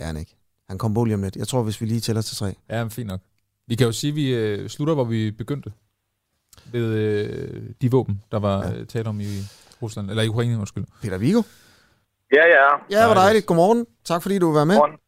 Ja, 0.00 0.06
han 0.06 0.16
ikke. 0.16 0.36
Han 0.68 0.78
kom 0.78 0.94
på 0.94 1.04
lige 1.04 1.14
om 1.14 1.22
lidt. 1.22 1.36
Jeg 1.36 1.48
tror, 1.48 1.62
hvis 1.62 1.80
vi 1.80 1.86
lige 1.86 2.00
tæller 2.00 2.22
til 2.22 2.36
tre. 2.36 2.54
Ja, 2.70 2.86
fint 2.88 3.06
nok. 3.06 3.20
Vi 3.68 3.74
kan 3.74 3.86
jo 3.86 3.92
sige, 3.92 4.10
at 4.10 4.16
vi 4.16 4.34
øh, 4.34 4.68
slutter, 4.68 4.94
hvor 4.94 5.04
vi 5.04 5.30
begyndte. 5.30 5.72
Ved 6.72 6.94
øh, 6.94 7.62
de 7.82 7.90
våben, 7.90 8.22
der 8.32 8.38
var 8.38 8.66
ja. 8.66 8.74
Øh, 8.74 8.86
talt 8.86 9.06
om 9.06 9.20
i 9.20 9.26
Rusland, 9.82 10.10
eller 10.10 10.22
i 10.22 10.28
Ukraine, 10.28 10.58
undskyld. 10.58 10.84
Peter 11.02 11.18
Vigo? 11.18 11.42
Ja, 12.32 12.44
ja. 12.46 13.00
Ja, 13.00 13.06
hvor 13.06 13.14
dejligt. 13.14 13.46
Godmorgen. 13.46 13.86
Tak 14.04 14.22
fordi 14.22 14.38
du 14.38 14.46
vil 14.46 14.54
være 14.56 14.66
med. 14.66 14.74
Godmorgen. 14.74 14.98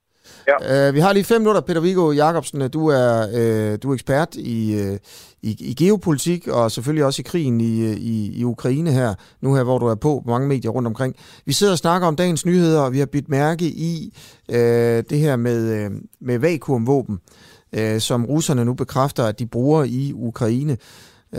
Ja. 0.48 0.88
Uh, 0.88 0.94
vi 0.94 1.00
har 1.00 1.12
lige 1.12 1.24
fem 1.24 1.40
minutter, 1.40 1.60
Peter 1.60 1.80
Viggo 1.80 2.12
Jacobsen. 2.12 2.70
Du 2.70 2.86
er, 2.86 3.26
uh, 3.26 3.78
du 3.82 3.90
er 3.90 3.94
ekspert 3.94 4.34
i, 4.34 4.74
uh, 4.74 4.96
i, 5.42 5.56
i 5.60 5.74
geopolitik 5.74 6.48
og 6.48 6.70
selvfølgelig 6.70 7.04
også 7.04 7.22
i 7.22 7.28
krigen 7.28 7.60
i, 7.60 7.92
i, 7.92 8.32
i 8.38 8.44
Ukraine 8.44 8.92
her, 8.92 9.14
nu 9.40 9.54
her, 9.54 9.64
hvor 9.64 9.78
du 9.78 9.86
er 9.86 9.94
på 9.94 10.22
mange 10.26 10.48
medier 10.48 10.70
rundt 10.70 10.86
omkring. 10.86 11.16
Vi 11.46 11.52
sidder 11.52 11.72
og 11.72 11.78
snakker 11.78 12.08
om 12.08 12.16
dagens 12.16 12.46
nyheder, 12.46 12.80
og 12.80 12.92
vi 12.92 12.98
har 12.98 13.06
bidt 13.06 13.28
mærke 13.28 13.64
i 13.64 14.14
uh, 14.48 14.54
det 15.10 15.18
her 15.18 15.36
med, 15.36 15.86
uh, 15.86 15.92
med 16.20 16.38
vakuumvåben, 16.38 17.14
uh, 17.14 17.39
som 17.98 18.24
russerne 18.24 18.64
nu 18.64 18.74
bekræfter, 18.74 19.24
at 19.24 19.38
de 19.38 19.46
bruger 19.46 19.84
i 19.84 20.12
Ukraine. 20.14 20.76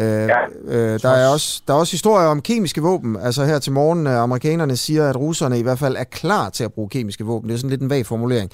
Øh, 0.01 0.27
ja. 0.33 0.41
øh, 0.75 0.95
der, 1.05 1.13
er 1.23 1.27
også, 1.35 1.49
der 1.65 1.71
er 1.73 1.79
også 1.83 1.93
historier 1.99 2.27
om 2.35 2.41
kemiske 2.49 2.81
våben. 2.89 3.11
Altså 3.27 3.41
her 3.51 3.59
til 3.59 3.73
morgen, 3.79 4.01
øh, 4.07 4.15
amerikanerne 4.27 4.75
siger, 4.85 5.03
at 5.09 5.19
russerne 5.25 5.59
i 5.59 5.65
hvert 5.67 5.81
fald 5.83 5.95
er 6.03 6.09
klar 6.21 6.45
til 6.57 6.63
at 6.67 6.73
bruge 6.75 6.89
kemiske 6.95 7.23
våben. 7.31 7.45
Det 7.47 7.53
er 7.53 7.61
sådan 7.61 7.73
lidt 7.75 7.85
en 7.87 7.93
vag 7.95 8.03
formulering. 8.11 8.49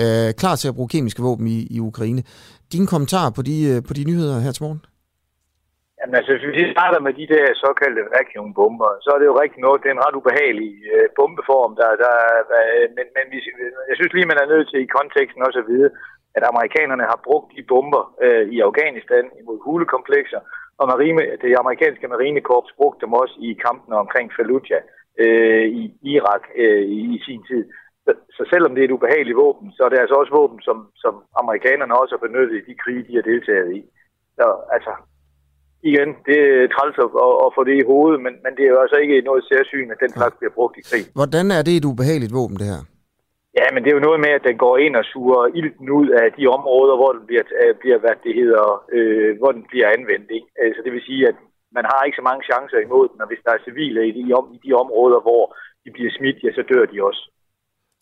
Øh, 0.00 0.28
klar 0.42 0.54
til 0.56 0.68
at 0.68 0.76
bruge 0.78 0.92
kemiske 0.94 1.22
våben 1.28 1.46
i, 1.56 1.58
i 1.76 1.78
Ukraine. 1.90 2.22
Din 2.74 2.86
kommentar 2.92 3.26
på 3.36 3.42
de, 3.48 3.56
øh, 3.70 3.78
på 3.88 3.92
de 3.98 4.04
nyheder 4.10 4.36
her 4.44 4.52
til 4.54 4.64
morgen? 4.66 4.82
Jamen 5.98 6.16
altså, 6.18 6.30
hvis 6.32 6.44
vi 6.58 6.74
starter 6.76 7.00
med 7.06 7.12
de 7.20 7.26
der 7.34 7.46
såkaldte 7.64 8.02
vacuumbomber, 8.16 8.90
så 9.04 9.08
er 9.14 9.18
det 9.20 9.30
jo 9.30 9.40
rigtig 9.42 9.60
noget, 9.62 9.82
det 9.82 9.88
er 9.88 9.96
en 9.96 10.06
ret 10.06 10.18
ubehagelig 10.20 10.72
øh, 10.94 11.06
bombeform. 11.18 11.72
Der, 11.80 11.90
der, 12.04 12.16
øh, 12.58 12.86
men 12.96 13.06
men 13.16 13.24
vi, 13.32 13.38
jeg 13.88 13.96
synes 13.96 14.12
lige, 14.14 14.30
man 14.32 14.42
er 14.42 14.52
nødt 14.52 14.68
til 14.68 14.80
i 14.82 14.94
konteksten 14.98 15.46
også 15.46 15.58
at 15.62 15.68
vide, 15.72 15.88
at 16.36 16.42
amerikanerne 16.52 17.06
har 17.12 17.20
brugt 17.28 17.48
de 17.56 17.62
bomber 17.72 18.02
øh, 18.24 18.44
i 18.54 18.60
Afghanistan 18.68 19.24
imod 19.40 19.58
hulekomplekser, 19.66 20.40
og 20.80 20.86
marine, 20.92 21.22
det 21.42 21.60
amerikanske 21.62 22.08
marinekorps 22.08 22.72
brugte 22.78 23.00
dem 23.04 23.12
også 23.22 23.36
i 23.48 23.50
kampene 23.66 23.96
omkring 24.04 24.26
Fallujah 24.36 24.82
øh, 25.22 25.66
i 25.80 25.82
Irak 26.14 26.44
øh, 26.62 26.82
i, 26.96 26.98
i 27.16 27.18
sin 27.26 27.42
tid. 27.50 27.64
Så, 28.04 28.12
så 28.36 28.42
selvom 28.52 28.72
det 28.74 28.80
er 28.80 28.88
et 28.88 28.96
ubehageligt 28.98 29.40
våben, 29.44 29.72
så 29.76 29.80
er 29.84 29.90
det 29.90 30.02
altså 30.02 30.14
også 30.20 30.32
våben, 30.40 30.60
som, 30.68 30.76
som 31.02 31.14
amerikanerne 31.42 31.98
også 32.00 32.12
har 32.14 32.26
benyttet 32.26 32.56
i 32.56 32.66
de 32.70 32.74
krige, 32.82 33.06
de 33.08 33.14
har 33.18 33.26
deltaget 33.32 33.70
i. 33.78 33.80
Så 34.38 34.46
altså, 34.76 34.92
igen, 35.90 36.08
det 36.28 36.38
er 36.62 36.68
træls 36.74 36.98
at, 37.04 37.10
at 37.44 37.50
få 37.56 37.62
det 37.68 37.76
i 37.82 37.88
hovedet, 37.92 38.18
men, 38.24 38.34
men 38.44 38.52
det 38.56 38.64
er 38.64 38.72
jo 38.74 38.80
altså 38.84 38.96
ikke 39.02 39.26
noget 39.30 39.42
særsyn, 39.48 39.90
at 39.94 40.02
den 40.04 40.12
slags 40.16 40.36
bliver 40.38 40.54
brugt 40.58 40.76
i 40.80 40.82
krig. 40.90 41.04
Hvordan 41.20 41.46
er 41.56 41.62
det 41.66 41.74
et 41.76 41.90
ubehageligt 41.92 42.36
våben, 42.38 42.56
det 42.60 42.68
her? 42.72 42.82
Ja, 43.58 43.66
men 43.72 43.80
det 43.82 43.90
er 43.90 43.98
jo 43.98 44.06
noget 44.08 44.20
med, 44.20 44.32
at 44.38 44.46
den 44.48 44.58
går 44.64 44.76
ind 44.84 44.94
og 45.00 45.04
suger 45.04 45.40
ilten 45.60 45.88
ud 46.00 46.08
af 46.22 46.28
de 46.38 46.44
områder, 46.56 46.94
hvor 46.96 47.12
den 47.16 47.24
bliver, 47.26 47.44
øh, 47.62 47.74
bliver 47.80 47.98
hvad 47.98 48.16
det 48.24 48.34
hedder, 48.40 48.64
øh, 48.96 49.38
hvor 49.38 49.52
den 49.56 49.64
bliver 49.70 49.88
anvendt. 49.96 50.28
Ikke? 50.36 50.48
Altså, 50.64 50.80
det 50.84 50.92
vil 50.92 51.06
sige, 51.08 51.28
at 51.30 51.36
man 51.76 51.84
har 51.90 52.00
ikke 52.02 52.20
så 52.20 52.26
mange 52.28 52.46
chancer 52.50 52.78
imod 52.78 53.06
den, 53.12 53.22
og 53.22 53.28
hvis 53.28 53.44
der 53.44 53.52
er 53.52 53.64
civile 53.68 54.08
i 54.08 54.12
de, 54.18 54.22
i 54.56 54.58
de 54.64 54.72
områder, 54.82 55.20
hvor 55.26 55.42
de 55.84 55.90
bliver 55.96 56.12
smidt, 56.18 56.38
ja, 56.44 56.50
så 56.52 56.62
dør 56.72 56.84
de 56.92 57.04
også. 57.08 57.22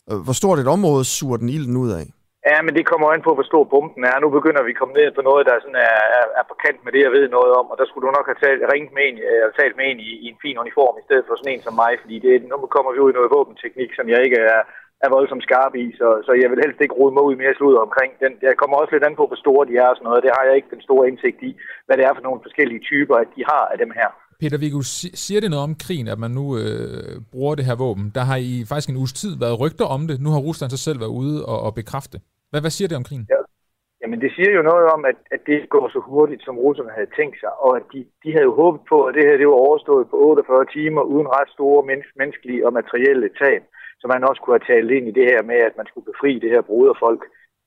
Øh, 0.09 0.19
hvor 0.25 0.35
stort 0.41 0.59
et 0.59 0.73
område 0.77 1.05
suger 1.05 1.37
den 1.37 1.49
ilten 1.57 1.77
ud 1.83 1.91
af? 1.99 2.05
Ja, 2.49 2.57
men 2.65 2.73
det 2.77 2.89
kommer 2.91 3.07
an 3.07 3.25
på, 3.27 3.31
hvor 3.35 3.47
stor 3.51 3.63
bomben 3.73 4.03
er. 4.11 4.17
Nu 4.19 4.29
begynder 4.37 4.63
vi 4.63 4.73
at 4.73 4.79
komme 4.79 4.97
ned 4.99 5.09
på 5.15 5.21
noget, 5.29 5.43
der 5.49 5.55
sådan 5.63 5.81
er, 5.89 5.99
er, 6.17 6.25
er 6.39 6.45
på 6.49 6.55
kant 6.63 6.81
med 6.83 6.91
det, 6.93 7.01
jeg 7.03 7.15
ved 7.17 7.25
noget 7.37 7.51
om. 7.59 7.65
Og 7.71 7.75
der 7.79 7.85
skulle 7.87 8.05
du 8.05 8.11
nok 8.11 8.27
have 8.29 8.41
talt, 8.45 8.61
ringt 8.73 8.91
med 8.97 9.03
en, 9.09 9.17
eller 9.41 9.53
talt 9.59 9.75
med 9.77 9.85
en 9.91 9.99
i, 10.09 10.11
i 10.23 10.27
en 10.33 10.39
fin 10.43 10.57
uniform, 10.63 10.95
i 10.97 11.05
stedet 11.07 11.25
for 11.27 11.35
sådan 11.35 11.53
en 11.53 11.65
som 11.65 11.75
mig. 11.83 11.93
Fordi 12.01 12.15
det, 12.25 12.33
nu 12.51 12.57
kommer 12.75 12.91
vi 12.91 12.99
ud 13.03 13.11
i 13.11 13.17
noget 13.17 13.35
våbenteknik, 13.37 13.91
som 13.95 14.05
jeg 14.13 14.19
ikke 14.25 14.39
er, 14.55 14.61
er 15.05 15.09
voldsomt 15.15 15.45
skarp 15.47 15.73
i, 15.83 15.85
så, 15.99 16.07
så 16.25 16.31
jeg 16.41 16.49
vil 16.49 16.63
helst 16.63 16.79
ikke 16.81 16.97
rode 16.99 17.13
mig 17.15 17.23
ud 17.27 17.35
mere 17.41 17.57
sludder 17.57 17.81
omkring 17.87 18.11
den. 18.23 18.33
Jeg 18.47 18.55
kommer 18.61 18.75
også 18.77 18.93
lidt 18.93 19.07
an 19.07 19.19
på, 19.19 19.25
hvor 19.27 19.39
store 19.45 19.63
de 19.69 19.73
er 19.83 19.89
og 19.91 19.95
sådan 19.95 20.07
noget. 20.09 20.25
Det 20.25 20.31
har 20.37 20.43
jeg 20.47 20.55
ikke 20.55 20.73
den 20.75 20.83
store 20.87 21.07
indsigt 21.09 21.39
i, 21.49 21.51
hvad 21.85 21.95
det 21.97 22.05
er 22.05 22.13
for 22.15 22.25
nogle 22.27 22.45
forskellige 22.45 22.81
typer, 22.89 23.15
at 23.23 23.29
de 23.35 23.41
har 23.51 23.63
af 23.73 23.77
dem 23.83 23.91
her. 23.99 24.09
Peter 24.41 24.59
Viggo, 24.63 24.81
siger 25.25 25.41
det 25.41 25.49
noget 25.49 25.67
om 25.69 25.75
krigen, 25.83 26.07
at 26.13 26.19
man 26.25 26.31
nu 26.39 26.45
øh, 26.61 27.15
bruger 27.33 27.55
det 27.55 27.65
her 27.69 27.75
våben? 27.83 28.05
Der 28.17 28.23
har 28.29 28.37
i 28.51 28.53
faktisk 28.69 28.89
en 28.89 29.01
uges 29.01 29.13
tid 29.21 29.33
været 29.43 29.59
rygter 29.63 29.87
om 29.95 30.01
det. 30.09 30.17
Nu 30.25 30.29
har 30.33 30.41
Rusland 30.47 30.69
så 30.71 30.79
selv 30.87 30.99
været 31.03 31.15
ude 31.21 31.37
og, 31.51 31.59
og 31.65 31.71
bekræfte. 31.81 32.17
Hvad, 32.51 32.61
hvad 32.63 32.73
siger 32.77 32.87
det 32.87 32.97
om 32.97 33.07
krigen? 33.09 33.27
Ja. 33.33 33.41
Jamen 34.01 34.19
det 34.23 34.31
siger 34.35 34.51
jo 34.57 34.63
noget 34.71 34.85
om, 34.95 35.01
at, 35.11 35.19
at 35.35 35.41
det 35.49 35.59
går 35.75 35.85
så 35.95 35.99
hurtigt, 36.09 36.41
som 36.47 36.55
russerne 36.65 36.91
havde 36.97 37.11
tænkt 37.19 37.37
sig, 37.43 37.51
og 37.65 37.71
at 37.79 37.85
de, 37.93 37.99
de 38.23 38.29
havde 38.33 38.49
jo 38.49 38.55
håbet 38.61 38.81
på, 38.91 38.97
at 39.07 39.15
det 39.15 39.23
her 39.27 39.37
det 39.41 39.47
var 39.47 39.61
overstået 39.67 40.05
på 40.11 40.15
48 40.17 40.65
timer 40.77 41.01
uden 41.13 41.27
ret 41.37 41.49
store 41.57 41.81
menneske, 41.89 42.13
menneskelige 42.21 42.65
og 42.67 42.71
materielle 42.79 43.29
tab 43.41 43.61
så 43.99 44.05
man 44.07 44.27
også 44.29 44.41
kunne 44.41 44.57
have 44.57 44.69
talt 44.71 44.91
ind 44.97 45.05
i 45.07 45.17
det 45.19 45.25
her 45.31 45.41
med, 45.51 45.59
at 45.69 45.77
man 45.79 45.87
skulle 45.87 46.09
befri 46.11 46.31
det 46.43 46.49
her 46.53 46.61
broderfolk 46.69 47.21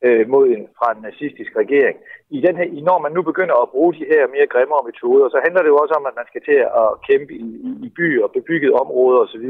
øh, 0.06 0.24
mod 0.34 0.44
en, 0.54 0.62
fra 0.78 0.88
en 0.94 1.02
nazistisk 1.08 1.50
regering. 1.62 1.96
I 2.36 2.38
den 2.46 2.54
her, 2.58 2.66
når 2.88 2.98
man 3.04 3.12
nu 3.16 3.22
begynder 3.30 3.56
at 3.58 3.72
bruge 3.74 3.92
de 3.98 4.04
her 4.12 4.22
mere 4.34 4.52
grimmere 4.54 4.86
metoder, 4.90 5.26
så 5.30 5.38
handler 5.44 5.60
det 5.62 5.70
jo 5.72 5.78
også 5.82 5.94
om, 5.98 6.04
at 6.10 6.18
man 6.20 6.26
skal 6.30 6.42
til 6.48 6.58
at 6.82 6.88
kæmpe 7.08 7.32
i, 7.46 7.48
i, 7.68 7.70
i 7.86 7.88
byer 7.98 8.22
og 8.26 8.34
bebyggede 8.38 8.78
områder 8.82 9.20
osv., 9.26 9.46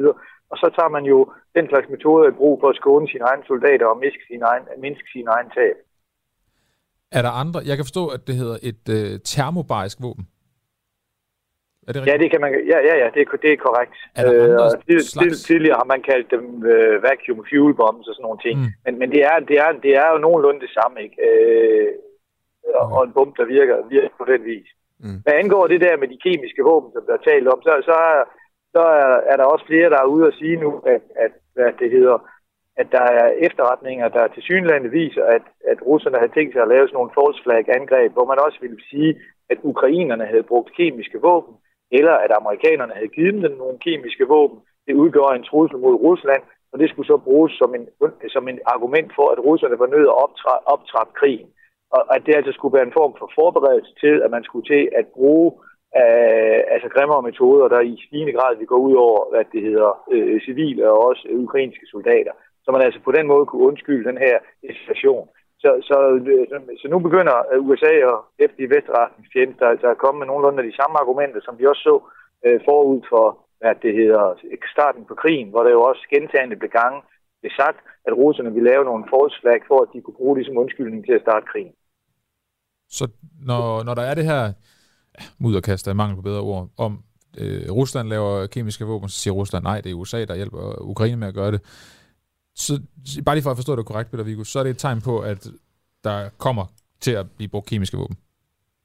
og 0.52 0.56
så 0.62 0.66
tager 0.76 0.92
man 0.96 1.04
jo 1.12 1.18
den 1.56 1.66
slags 1.68 1.88
metoder 1.94 2.24
i 2.28 2.38
brug 2.40 2.54
for 2.60 2.68
at 2.68 2.76
skåne 2.80 3.09
sine 3.09 3.24
egne 3.30 3.44
soldater 3.46 3.86
og 3.86 3.98
mindske 4.04 4.24
sin 4.30 4.42
egen, 4.50 4.64
mindske 4.84 5.09
sin 5.14 5.26
egen 5.34 5.50
tab. 5.56 5.76
Er 7.16 7.22
der 7.22 7.32
andre? 7.42 7.59
Jeg 7.68 7.76
kan 7.76 7.84
forstå, 7.88 8.04
at 8.16 8.26
det 8.26 8.34
hedder 8.34 8.59
et 8.70 8.84
øh, 8.96 9.20
termobarisk 9.32 9.98
våben. 10.06 10.24
Er 11.88 11.92
det 11.92 12.00
rigtigt? 12.00 12.12
Ja, 12.12 12.22
det 12.22 12.30
kan 12.32 12.40
man, 12.44 12.50
ja, 12.72 12.78
ja, 12.88 12.94
ja 13.02 13.09
det, 13.14 13.20
er, 13.22 13.36
det 13.44 13.52
er 13.52 13.64
korrekt. 13.66 13.94
Er 14.16 14.22
der 14.24 14.32
andre 14.32 14.78
øh, 14.78 14.84
tid, 14.88 15.00
slags? 15.00 15.42
Tidligere 15.48 15.80
har 15.82 15.88
man 15.94 16.02
kaldt 16.10 16.28
dem 16.34 16.44
øh, 16.72 17.02
vacuum 17.09 17.40
fuel 17.50 17.74
bombs 17.80 18.09
og 18.09 18.14
sådan 18.14 18.26
nogle 18.28 18.42
ting. 18.46 18.56
Mm. 18.59 18.70
Men, 18.84 18.92
men 19.00 19.09
det, 19.14 19.22
er, 19.30 19.36
det, 19.48 19.56
er, 19.64 19.70
det 19.86 19.92
er 20.02 20.09
jo 20.12 20.18
nogenlunde 20.26 20.60
det 20.60 20.72
samme, 20.78 20.96
ikke? 21.04 21.16
Øh, 21.28 21.88
okay. 22.74 22.94
Og 22.94 23.00
en 23.04 23.12
bombe, 23.16 23.34
der 23.40 23.46
virker, 23.56 23.76
virker 23.94 24.12
på 24.18 24.24
den 24.32 24.42
vis. 24.52 24.68
Mm. 25.02 25.18
Hvad 25.24 25.34
angår 25.42 25.64
det 25.66 25.80
der 25.86 25.96
med 25.96 26.09
de 26.09 26.22
kemiske 26.26 26.62
våben, 26.70 26.92
som 26.92 27.02
der 27.06 27.14
er 27.16 27.26
talt 27.30 27.48
om, 27.54 27.60
så, 27.66 27.72
så, 27.88 27.96
så 28.74 28.82
er, 29.00 29.10
er 29.32 29.36
der 29.36 29.46
også 29.52 29.64
flere, 29.66 29.90
der 29.90 29.98
er 30.00 30.12
ude 30.14 30.26
og 30.30 30.34
sige 30.40 30.56
nu, 30.64 30.70
at, 30.94 31.02
at 31.24 31.32
hvad 31.54 31.72
det 31.80 31.90
hedder, 31.90 32.18
at 32.76 32.88
der 32.92 33.04
er 33.22 33.28
efterretninger, 33.46 34.09
der 34.09 34.26
til 34.28 34.42
synlandet 34.42 34.92
viser, 34.92 35.24
at, 35.24 35.42
at 35.70 35.78
russerne 35.86 36.18
havde 36.18 36.32
tænkt 36.34 36.52
sig 36.52 36.62
at 36.62 36.68
lave 36.68 36.86
sådan 36.88 36.98
nogle 36.98 37.16
false 37.18 37.42
flag 37.42 37.64
angreb, 37.78 38.12
hvor 38.12 38.26
man 38.30 38.38
også 38.46 38.59
ville 38.60 38.80
sige, 38.90 39.20
at 39.50 39.59
ukrainerne 39.62 40.26
havde 40.26 40.42
brugt 40.42 40.76
kemiske 40.76 41.18
våben, 41.20 41.54
eller 41.98 42.14
at 42.24 42.32
amerikanerne 42.40 42.94
havde 42.98 43.14
givet 43.16 43.43
dem 43.43 43.55
nogle 43.62 43.78
kemiske 43.86 44.24
våben. 44.35 44.59
Det 44.86 44.94
udgør 44.94 45.28
en 45.35 45.48
trussel 45.51 45.78
mod 45.78 45.94
Rusland, 46.06 46.43
og 46.73 46.78
det 46.78 46.89
skulle 46.89 47.10
så 47.12 47.16
bruges 47.16 47.52
som 47.52 47.74
en, 47.74 47.85
som 48.28 48.48
en 48.48 48.59
argument 48.74 49.10
for, 49.19 49.27
at 49.35 49.44
russerne 49.48 49.78
var 49.78 49.86
nødt 49.86 50.05
til 50.06 50.14
at 50.14 50.23
optrappe, 50.24 50.64
optrappe 50.74 51.12
krigen. 51.20 51.48
Og 51.97 52.16
at 52.16 52.23
det 52.27 52.35
altså 52.36 52.52
skulle 52.52 52.77
være 52.77 52.86
en 52.86 52.98
form 53.01 53.14
for 53.19 53.31
forberedelse 53.40 53.93
til, 54.02 54.14
at 54.24 54.31
man 54.31 54.44
skulle 54.44 54.66
til 54.73 54.89
at 55.01 55.06
bruge 55.16 55.48
øh, 56.01 56.60
altså 56.74 56.89
grimmere 56.94 57.23
metoder, 57.28 57.66
der 57.69 57.81
i 57.81 57.94
stigende 58.06 58.36
grad 58.39 58.56
vil 58.56 58.73
gå 58.74 58.78
ud 58.89 58.94
over, 59.06 59.20
hvad 59.31 59.44
det 59.52 59.62
hedder, 59.69 59.90
øh, 60.12 60.40
civile 60.47 60.90
og 60.93 60.98
også 61.09 61.23
ukrainske 61.44 61.86
soldater. 61.94 62.35
Så 62.64 62.69
man 62.73 62.82
altså 62.82 63.01
på 63.05 63.12
den 63.12 63.27
måde 63.27 63.47
kunne 63.47 63.66
undskylde 63.70 64.09
den 64.10 64.19
her 64.27 64.36
situation. 64.81 65.28
Så, 65.62 65.70
så, 65.89 65.97
øh, 66.32 66.47
så 66.82 66.86
nu 66.93 66.98
begynder 67.09 67.36
øh, 67.52 67.66
USA 67.66 67.94
og 68.12 68.18
efter 68.44 68.59
de 68.62 68.72
vestretningstjenester 68.76 69.66
altså 69.72 69.86
at 69.90 70.02
komme 70.02 70.18
med 70.18 70.26
nogenlunde 70.26 70.62
af 70.62 70.68
de 70.70 70.78
samme 70.80 70.97
argumenter, 71.02 71.40
som 71.44 71.59
vi 71.59 71.64
også 71.66 71.84
så 71.89 71.97
øh, 72.47 72.59
forud 72.68 73.01
for, 73.12 73.26
hvad 73.60 73.74
det 73.84 73.93
hedder, 74.01 74.24
starten 74.74 75.02
på 75.10 75.14
krigen, 75.22 75.48
hvor 75.51 75.62
der 75.64 75.72
jo 75.76 75.82
også 75.90 76.02
gentagende 76.14 76.56
blev 76.60 76.72
gange 76.80 77.01
blev 77.40 77.52
sagt, 77.62 77.78
at 78.06 78.12
russerne 78.22 78.52
ville 78.55 78.70
lave 78.70 78.84
nogle 78.90 79.05
forslag 79.14 79.59
for, 79.68 79.78
at 79.84 79.89
de 79.93 80.01
kunne 80.01 80.18
bruge 80.20 80.36
det 80.36 80.47
som 80.47 80.56
undskyldning 80.62 81.05
til 81.05 81.14
at 81.18 81.24
starte 81.26 81.47
krigen. 81.52 81.74
Så 82.98 83.05
når, 83.51 83.82
når 83.86 83.94
der 83.94 84.05
er 84.10 84.14
det 84.14 84.24
her 84.24 84.43
ja, 85.16 85.22
mudderkast 85.43 85.89
af 85.89 85.94
mangel 85.94 86.16
på 86.16 86.22
bedre 86.22 86.40
ord, 86.40 86.68
om 86.86 86.93
øh, 87.40 87.66
Rusland 87.80 88.09
laver 88.09 88.47
kemiske 88.47 88.84
våben, 88.84 89.09
så 89.09 89.18
siger 89.20 89.34
Rusland, 89.34 89.64
nej, 89.64 89.80
det 89.80 89.90
er 89.90 90.01
USA, 90.02 90.24
der 90.24 90.34
hjælper 90.40 90.62
Ukraine 90.93 91.16
med 91.16 91.28
at 91.28 91.34
gøre 91.34 91.52
det. 91.55 91.60
Så 92.55 92.73
bare 93.24 93.35
lige 93.35 93.43
for 93.43 93.51
at 93.51 93.57
forstå 93.57 93.77
det 93.77 93.87
korrekt, 93.87 94.11
Peter 94.11 94.24
Viggo, 94.24 94.45
så 94.45 94.59
er 94.59 94.62
det 94.62 94.70
et 94.70 94.79
tegn 94.79 95.01
på, 95.01 95.20
at 95.20 95.47
der 96.05 96.29
kommer 96.39 96.65
til 97.01 97.12
at 97.20 97.27
blive 97.37 97.49
brugt 97.49 97.69
kemiske 97.69 97.97
våben. 97.97 98.16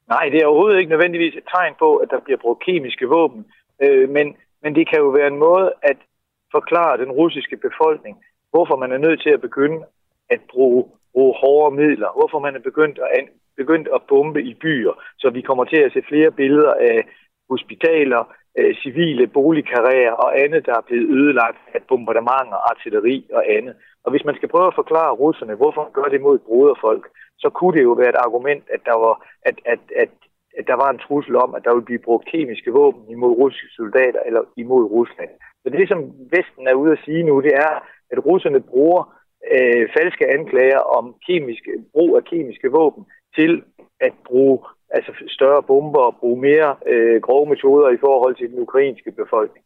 Nej, 0.08 0.24
det 0.32 0.38
er 0.40 0.46
overhovedet 0.46 0.78
ikke 0.78 0.90
nødvendigvis 0.90 1.34
et 1.34 1.48
tegn 1.56 1.74
på, 1.78 1.96
at 1.96 2.08
der 2.10 2.20
bliver 2.20 2.38
brugt 2.44 2.64
kemiske 2.64 3.06
våben. 3.06 3.46
Øh, 3.82 4.08
men, 4.08 4.26
men 4.62 4.74
det 4.74 4.88
kan 4.90 4.98
jo 4.98 5.08
være 5.08 5.26
en 5.26 5.38
måde 5.38 5.72
at 5.82 5.98
forklare 6.56 6.98
den 6.98 7.10
russiske 7.12 7.56
befolkning, 7.56 8.16
hvorfor 8.50 8.76
man 8.76 8.92
er 8.92 8.98
nødt 8.98 9.22
til 9.22 9.30
at 9.30 9.40
begynde 9.40 9.80
at 10.30 10.40
bruge, 10.50 10.84
bruge 11.12 11.34
hårde 11.40 11.76
midler, 11.76 12.10
hvorfor 12.18 12.38
man 12.38 12.54
er 12.54 12.60
begyndt 12.60 12.98
at, 12.98 13.24
begyndt 13.56 13.88
at 13.94 14.02
bombe 14.08 14.42
i 14.42 14.54
byer, 14.54 14.94
så 15.18 15.30
vi 15.30 15.40
kommer 15.40 15.64
til 15.64 15.76
at 15.76 15.92
se 15.92 16.02
flere 16.08 16.30
billeder 16.30 16.74
af 16.74 16.98
hospitaler, 17.50 18.22
øh, 18.58 18.74
civile 18.82 19.26
boligkarrierer 19.26 20.12
og 20.24 20.40
andet, 20.42 20.66
der 20.66 20.74
er 20.76 20.86
blevet 20.88 21.10
ødelagt 21.18 21.58
af 21.74 21.80
bombardementer, 21.88 22.58
artilleri 22.70 23.26
og 23.32 23.42
andet. 23.56 23.74
Og 24.04 24.10
hvis 24.10 24.24
man 24.24 24.36
skal 24.36 24.48
prøve 24.48 24.66
at 24.66 24.78
forklare 24.80 25.12
russerne, 25.22 25.54
hvorfor 25.54 25.82
man 25.82 25.92
gør 25.92 26.08
det 26.14 26.20
mod 26.20 26.38
broderfolk, 26.38 27.04
så 27.38 27.48
kunne 27.50 27.74
det 27.78 27.84
jo 27.84 27.92
være 27.92 28.08
et 28.08 28.24
argument, 28.26 28.64
at 28.74 28.80
der 28.84 28.96
var, 29.04 29.14
at, 29.42 29.56
at, 29.64 29.80
at, 30.02 30.10
at 30.58 30.66
der 30.66 30.76
var 30.82 30.90
en 30.90 30.98
trussel 31.06 31.36
om, 31.36 31.54
at 31.54 31.64
der 31.64 31.74
ville 31.74 31.90
blive 31.90 32.06
brugt 32.06 32.26
kemiske 32.32 32.70
våben 32.70 33.02
imod 33.10 33.32
russiske 33.42 33.68
soldater 33.76 34.20
eller 34.26 34.42
imod 34.56 34.84
Rusland. 34.84 35.30
Så 35.62 35.70
det, 35.70 35.88
som 35.88 36.00
Vesten 36.34 36.68
er 36.68 36.74
ude 36.74 36.92
at 36.92 37.02
sige 37.04 37.22
nu, 37.22 37.40
det 37.40 37.54
er, 37.54 37.72
at 38.12 38.26
russerne 38.26 38.60
bruger 38.60 39.02
øh, 39.54 39.88
falske 39.96 40.24
anklager 40.36 40.78
om 40.78 41.14
kemiske, 41.26 41.70
brug 41.92 42.16
af 42.16 42.24
kemiske 42.24 42.68
våben 42.70 43.04
til 43.36 43.62
at 44.00 44.12
bruge 44.26 44.58
altså 44.90 45.12
større 45.28 45.62
bomber 45.62 46.00
og 46.00 46.16
bruge 46.20 46.40
mere 46.40 46.76
øh, 46.86 47.20
grove 47.20 47.48
metoder 47.48 47.88
i 47.88 48.02
forhold 48.06 48.34
til 48.36 48.50
den 48.50 48.58
ukrainske 48.58 49.10
befolkning. 49.12 49.64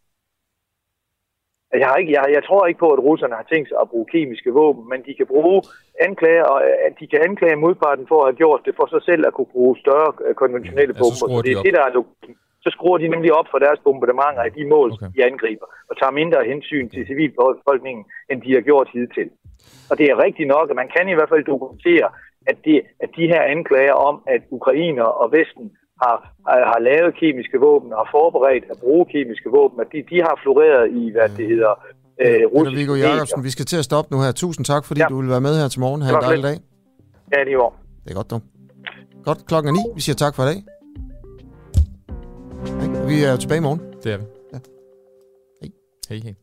Jeg, 1.83 1.89
har 1.89 1.97
ikke, 1.97 2.13
jeg, 2.13 2.25
jeg 2.37 2.45
tror 2.45 2.67
ikke 2.67 2.81
på, 2.85 2.91
at 2.91 3.05
russerne 3.09 3.35
har 3.35 3.47
tænkt 3.53 3.69
sig 3.69 3.79
at 3.81 3.91
bruge 3.91 4.07
kemiske 4.15 4.51
våben, 4.51 4.89
men 4.89 5.03
de 5.07 5.15
kan 5.15 5.27
bruge 5.27 5.63
anklager, 6.01 6.45
og 6.45 6.59
at 6.87 6.95
de 7.01 7.07
kan 7.07 7.21
anklage 7.29 7.57
modparten 7.57 8.07
for 8.09 8.19
at 8.21 8.29
have 8.29 8.41
gjort 8.43 8.61
det 8.67 8.75
for 8.77 8.87
sig 8.87 9.03
selv 9.03 9.27
at 9.27 9.35
kunne 9.35 9.53
bruge 9.57 9.79
større 9.85 10.13
øh, 10.27 10.35
konventionelle 10.35 10.95
ja, 10.97 11.01
bomber. 11.03 11.27
Så 11.29 11.43
det 11.45 11.53
er 11.53 11.63
det, 11.63 11.75
der 11.75 11.85
er 11.89 11.93
så 12.65 12.71
skruer 12.77 12.99
de 12.99 13.09
nemlig 13.15 13.33
op 13.41 13.49
for 13.51 13.59
deres 13.59 13.81
bombardementer 13.85 14.43
af 14.49 14.53
de 14.53 14.65
mål, 14.75 14.89
okay. 14.93 15.07
de 15.17 15.25
angriber, 15.31 15.67
og 15.91 15.95
tager 15.99 16.19
mindre 16.21 16.45
hensyn 16.53 16.89
til 16.89 17.07
civilbefolkningen, 17.07 18.05
end 18.31 18.43
de 18.43 18.55
har 18.55 18.61
gjort 18.61 18.89
hidtil. 18.95 19.31
Og 19.91 19.99
det 19.99 20.07
er 20.13 20.17
rigtigt 20.27 20.49
nok, 20.49 20.67
at 20.71 20.77
man 20.83 20.91
kan 20.97 21.09
i 21.09 21.15
hvert 21.15 21.29
fald 21.33 21.45
dokumentere, 21.53 22.09
at, 22.51 22.57
det, 22.65 22.77
at 23.05 23.11
de 23.17 23.25
her 23.33 23.43
anklager 23.55 23.97
om, 24.09 24.17
at 24.35 24.43
ukrainer 24.51 25.09
og 25.23 25.33
Vesten 25.37 25.67
har, 26.03 26.17
har 26.73 26.81
lavet 26.91 27.15
kemiske 27.21 27.59
våben 27.67 27.93
og 27.93 27.99
har 28.03 28.09
forberedt 28.11 28.65
at 28.71 28.79
bruge 28.85 29.05
kemiske 29.15 29.49
våben, 29.57 29.81
at 29.81 29.89
de, 29.93 29.99
de 30.11 30.19
har 30.27 30.37
floreret 30.43 30.85
i, 31.01 31.11
hvad 31.15 31.29
det 31.39 31.47
hedder, 31.53 31.73
øh, 32.25 32.45
russiske 32.55 32.77
Viggo 32.79 32.95
Jacobsen, 32.95 33.45
vi 33.45 33.51
skal 33.51 33.67
til 33.67 33.79
at 33.83 33.85
stoppe 33.85 34.09
nu 34.15 34.23
her. 34.23 34.33
Tusind 34.33 34.65
tak, 34.73 34.85
fordi 34.85 35.01
ja. 35.01 35.07
du 35.07 35.21
vil 35.21 35.31
være 35.31 35.41
med 35.41 35.55
her 35.61 35.69
til 35.69 35.81
morgen. 35.81 36.03
Ha' 36.03 36.11
en 36.15 36.23
dejlig 36.23 36.45
dag. 36.45 36.59
Ja, 37.33 37.45
det 37.45 37.53
er. 37.53 37.75
Det 38.05 38.11
er 38.11 38.15
godt, 38.15 38.31
du. 38.31 38.41
Godt, 39.25 39.47
klokken 39.47 39.69
er 39.69 39.73
ni. 39.73 39.85
Vi 39.95 40.01
siger 40.01 40.17
tak 40.17 40.35
for 40.37 40.43
i 40.43 40.47
dag. 40.47 40.59
Vi 43.09 43.25
er 43.25 43.37
tilbage 43.37 43.59
i 43.59 43.63
morgen. 43.63 43.81
Det 44.03 44.13
er 44.13 44.19
vi. 44.19 44.25
Ja. 44.53 44.59
Hej. 45.61 45.71
Hej, 46.09 46.19
hej. 46.25 46.35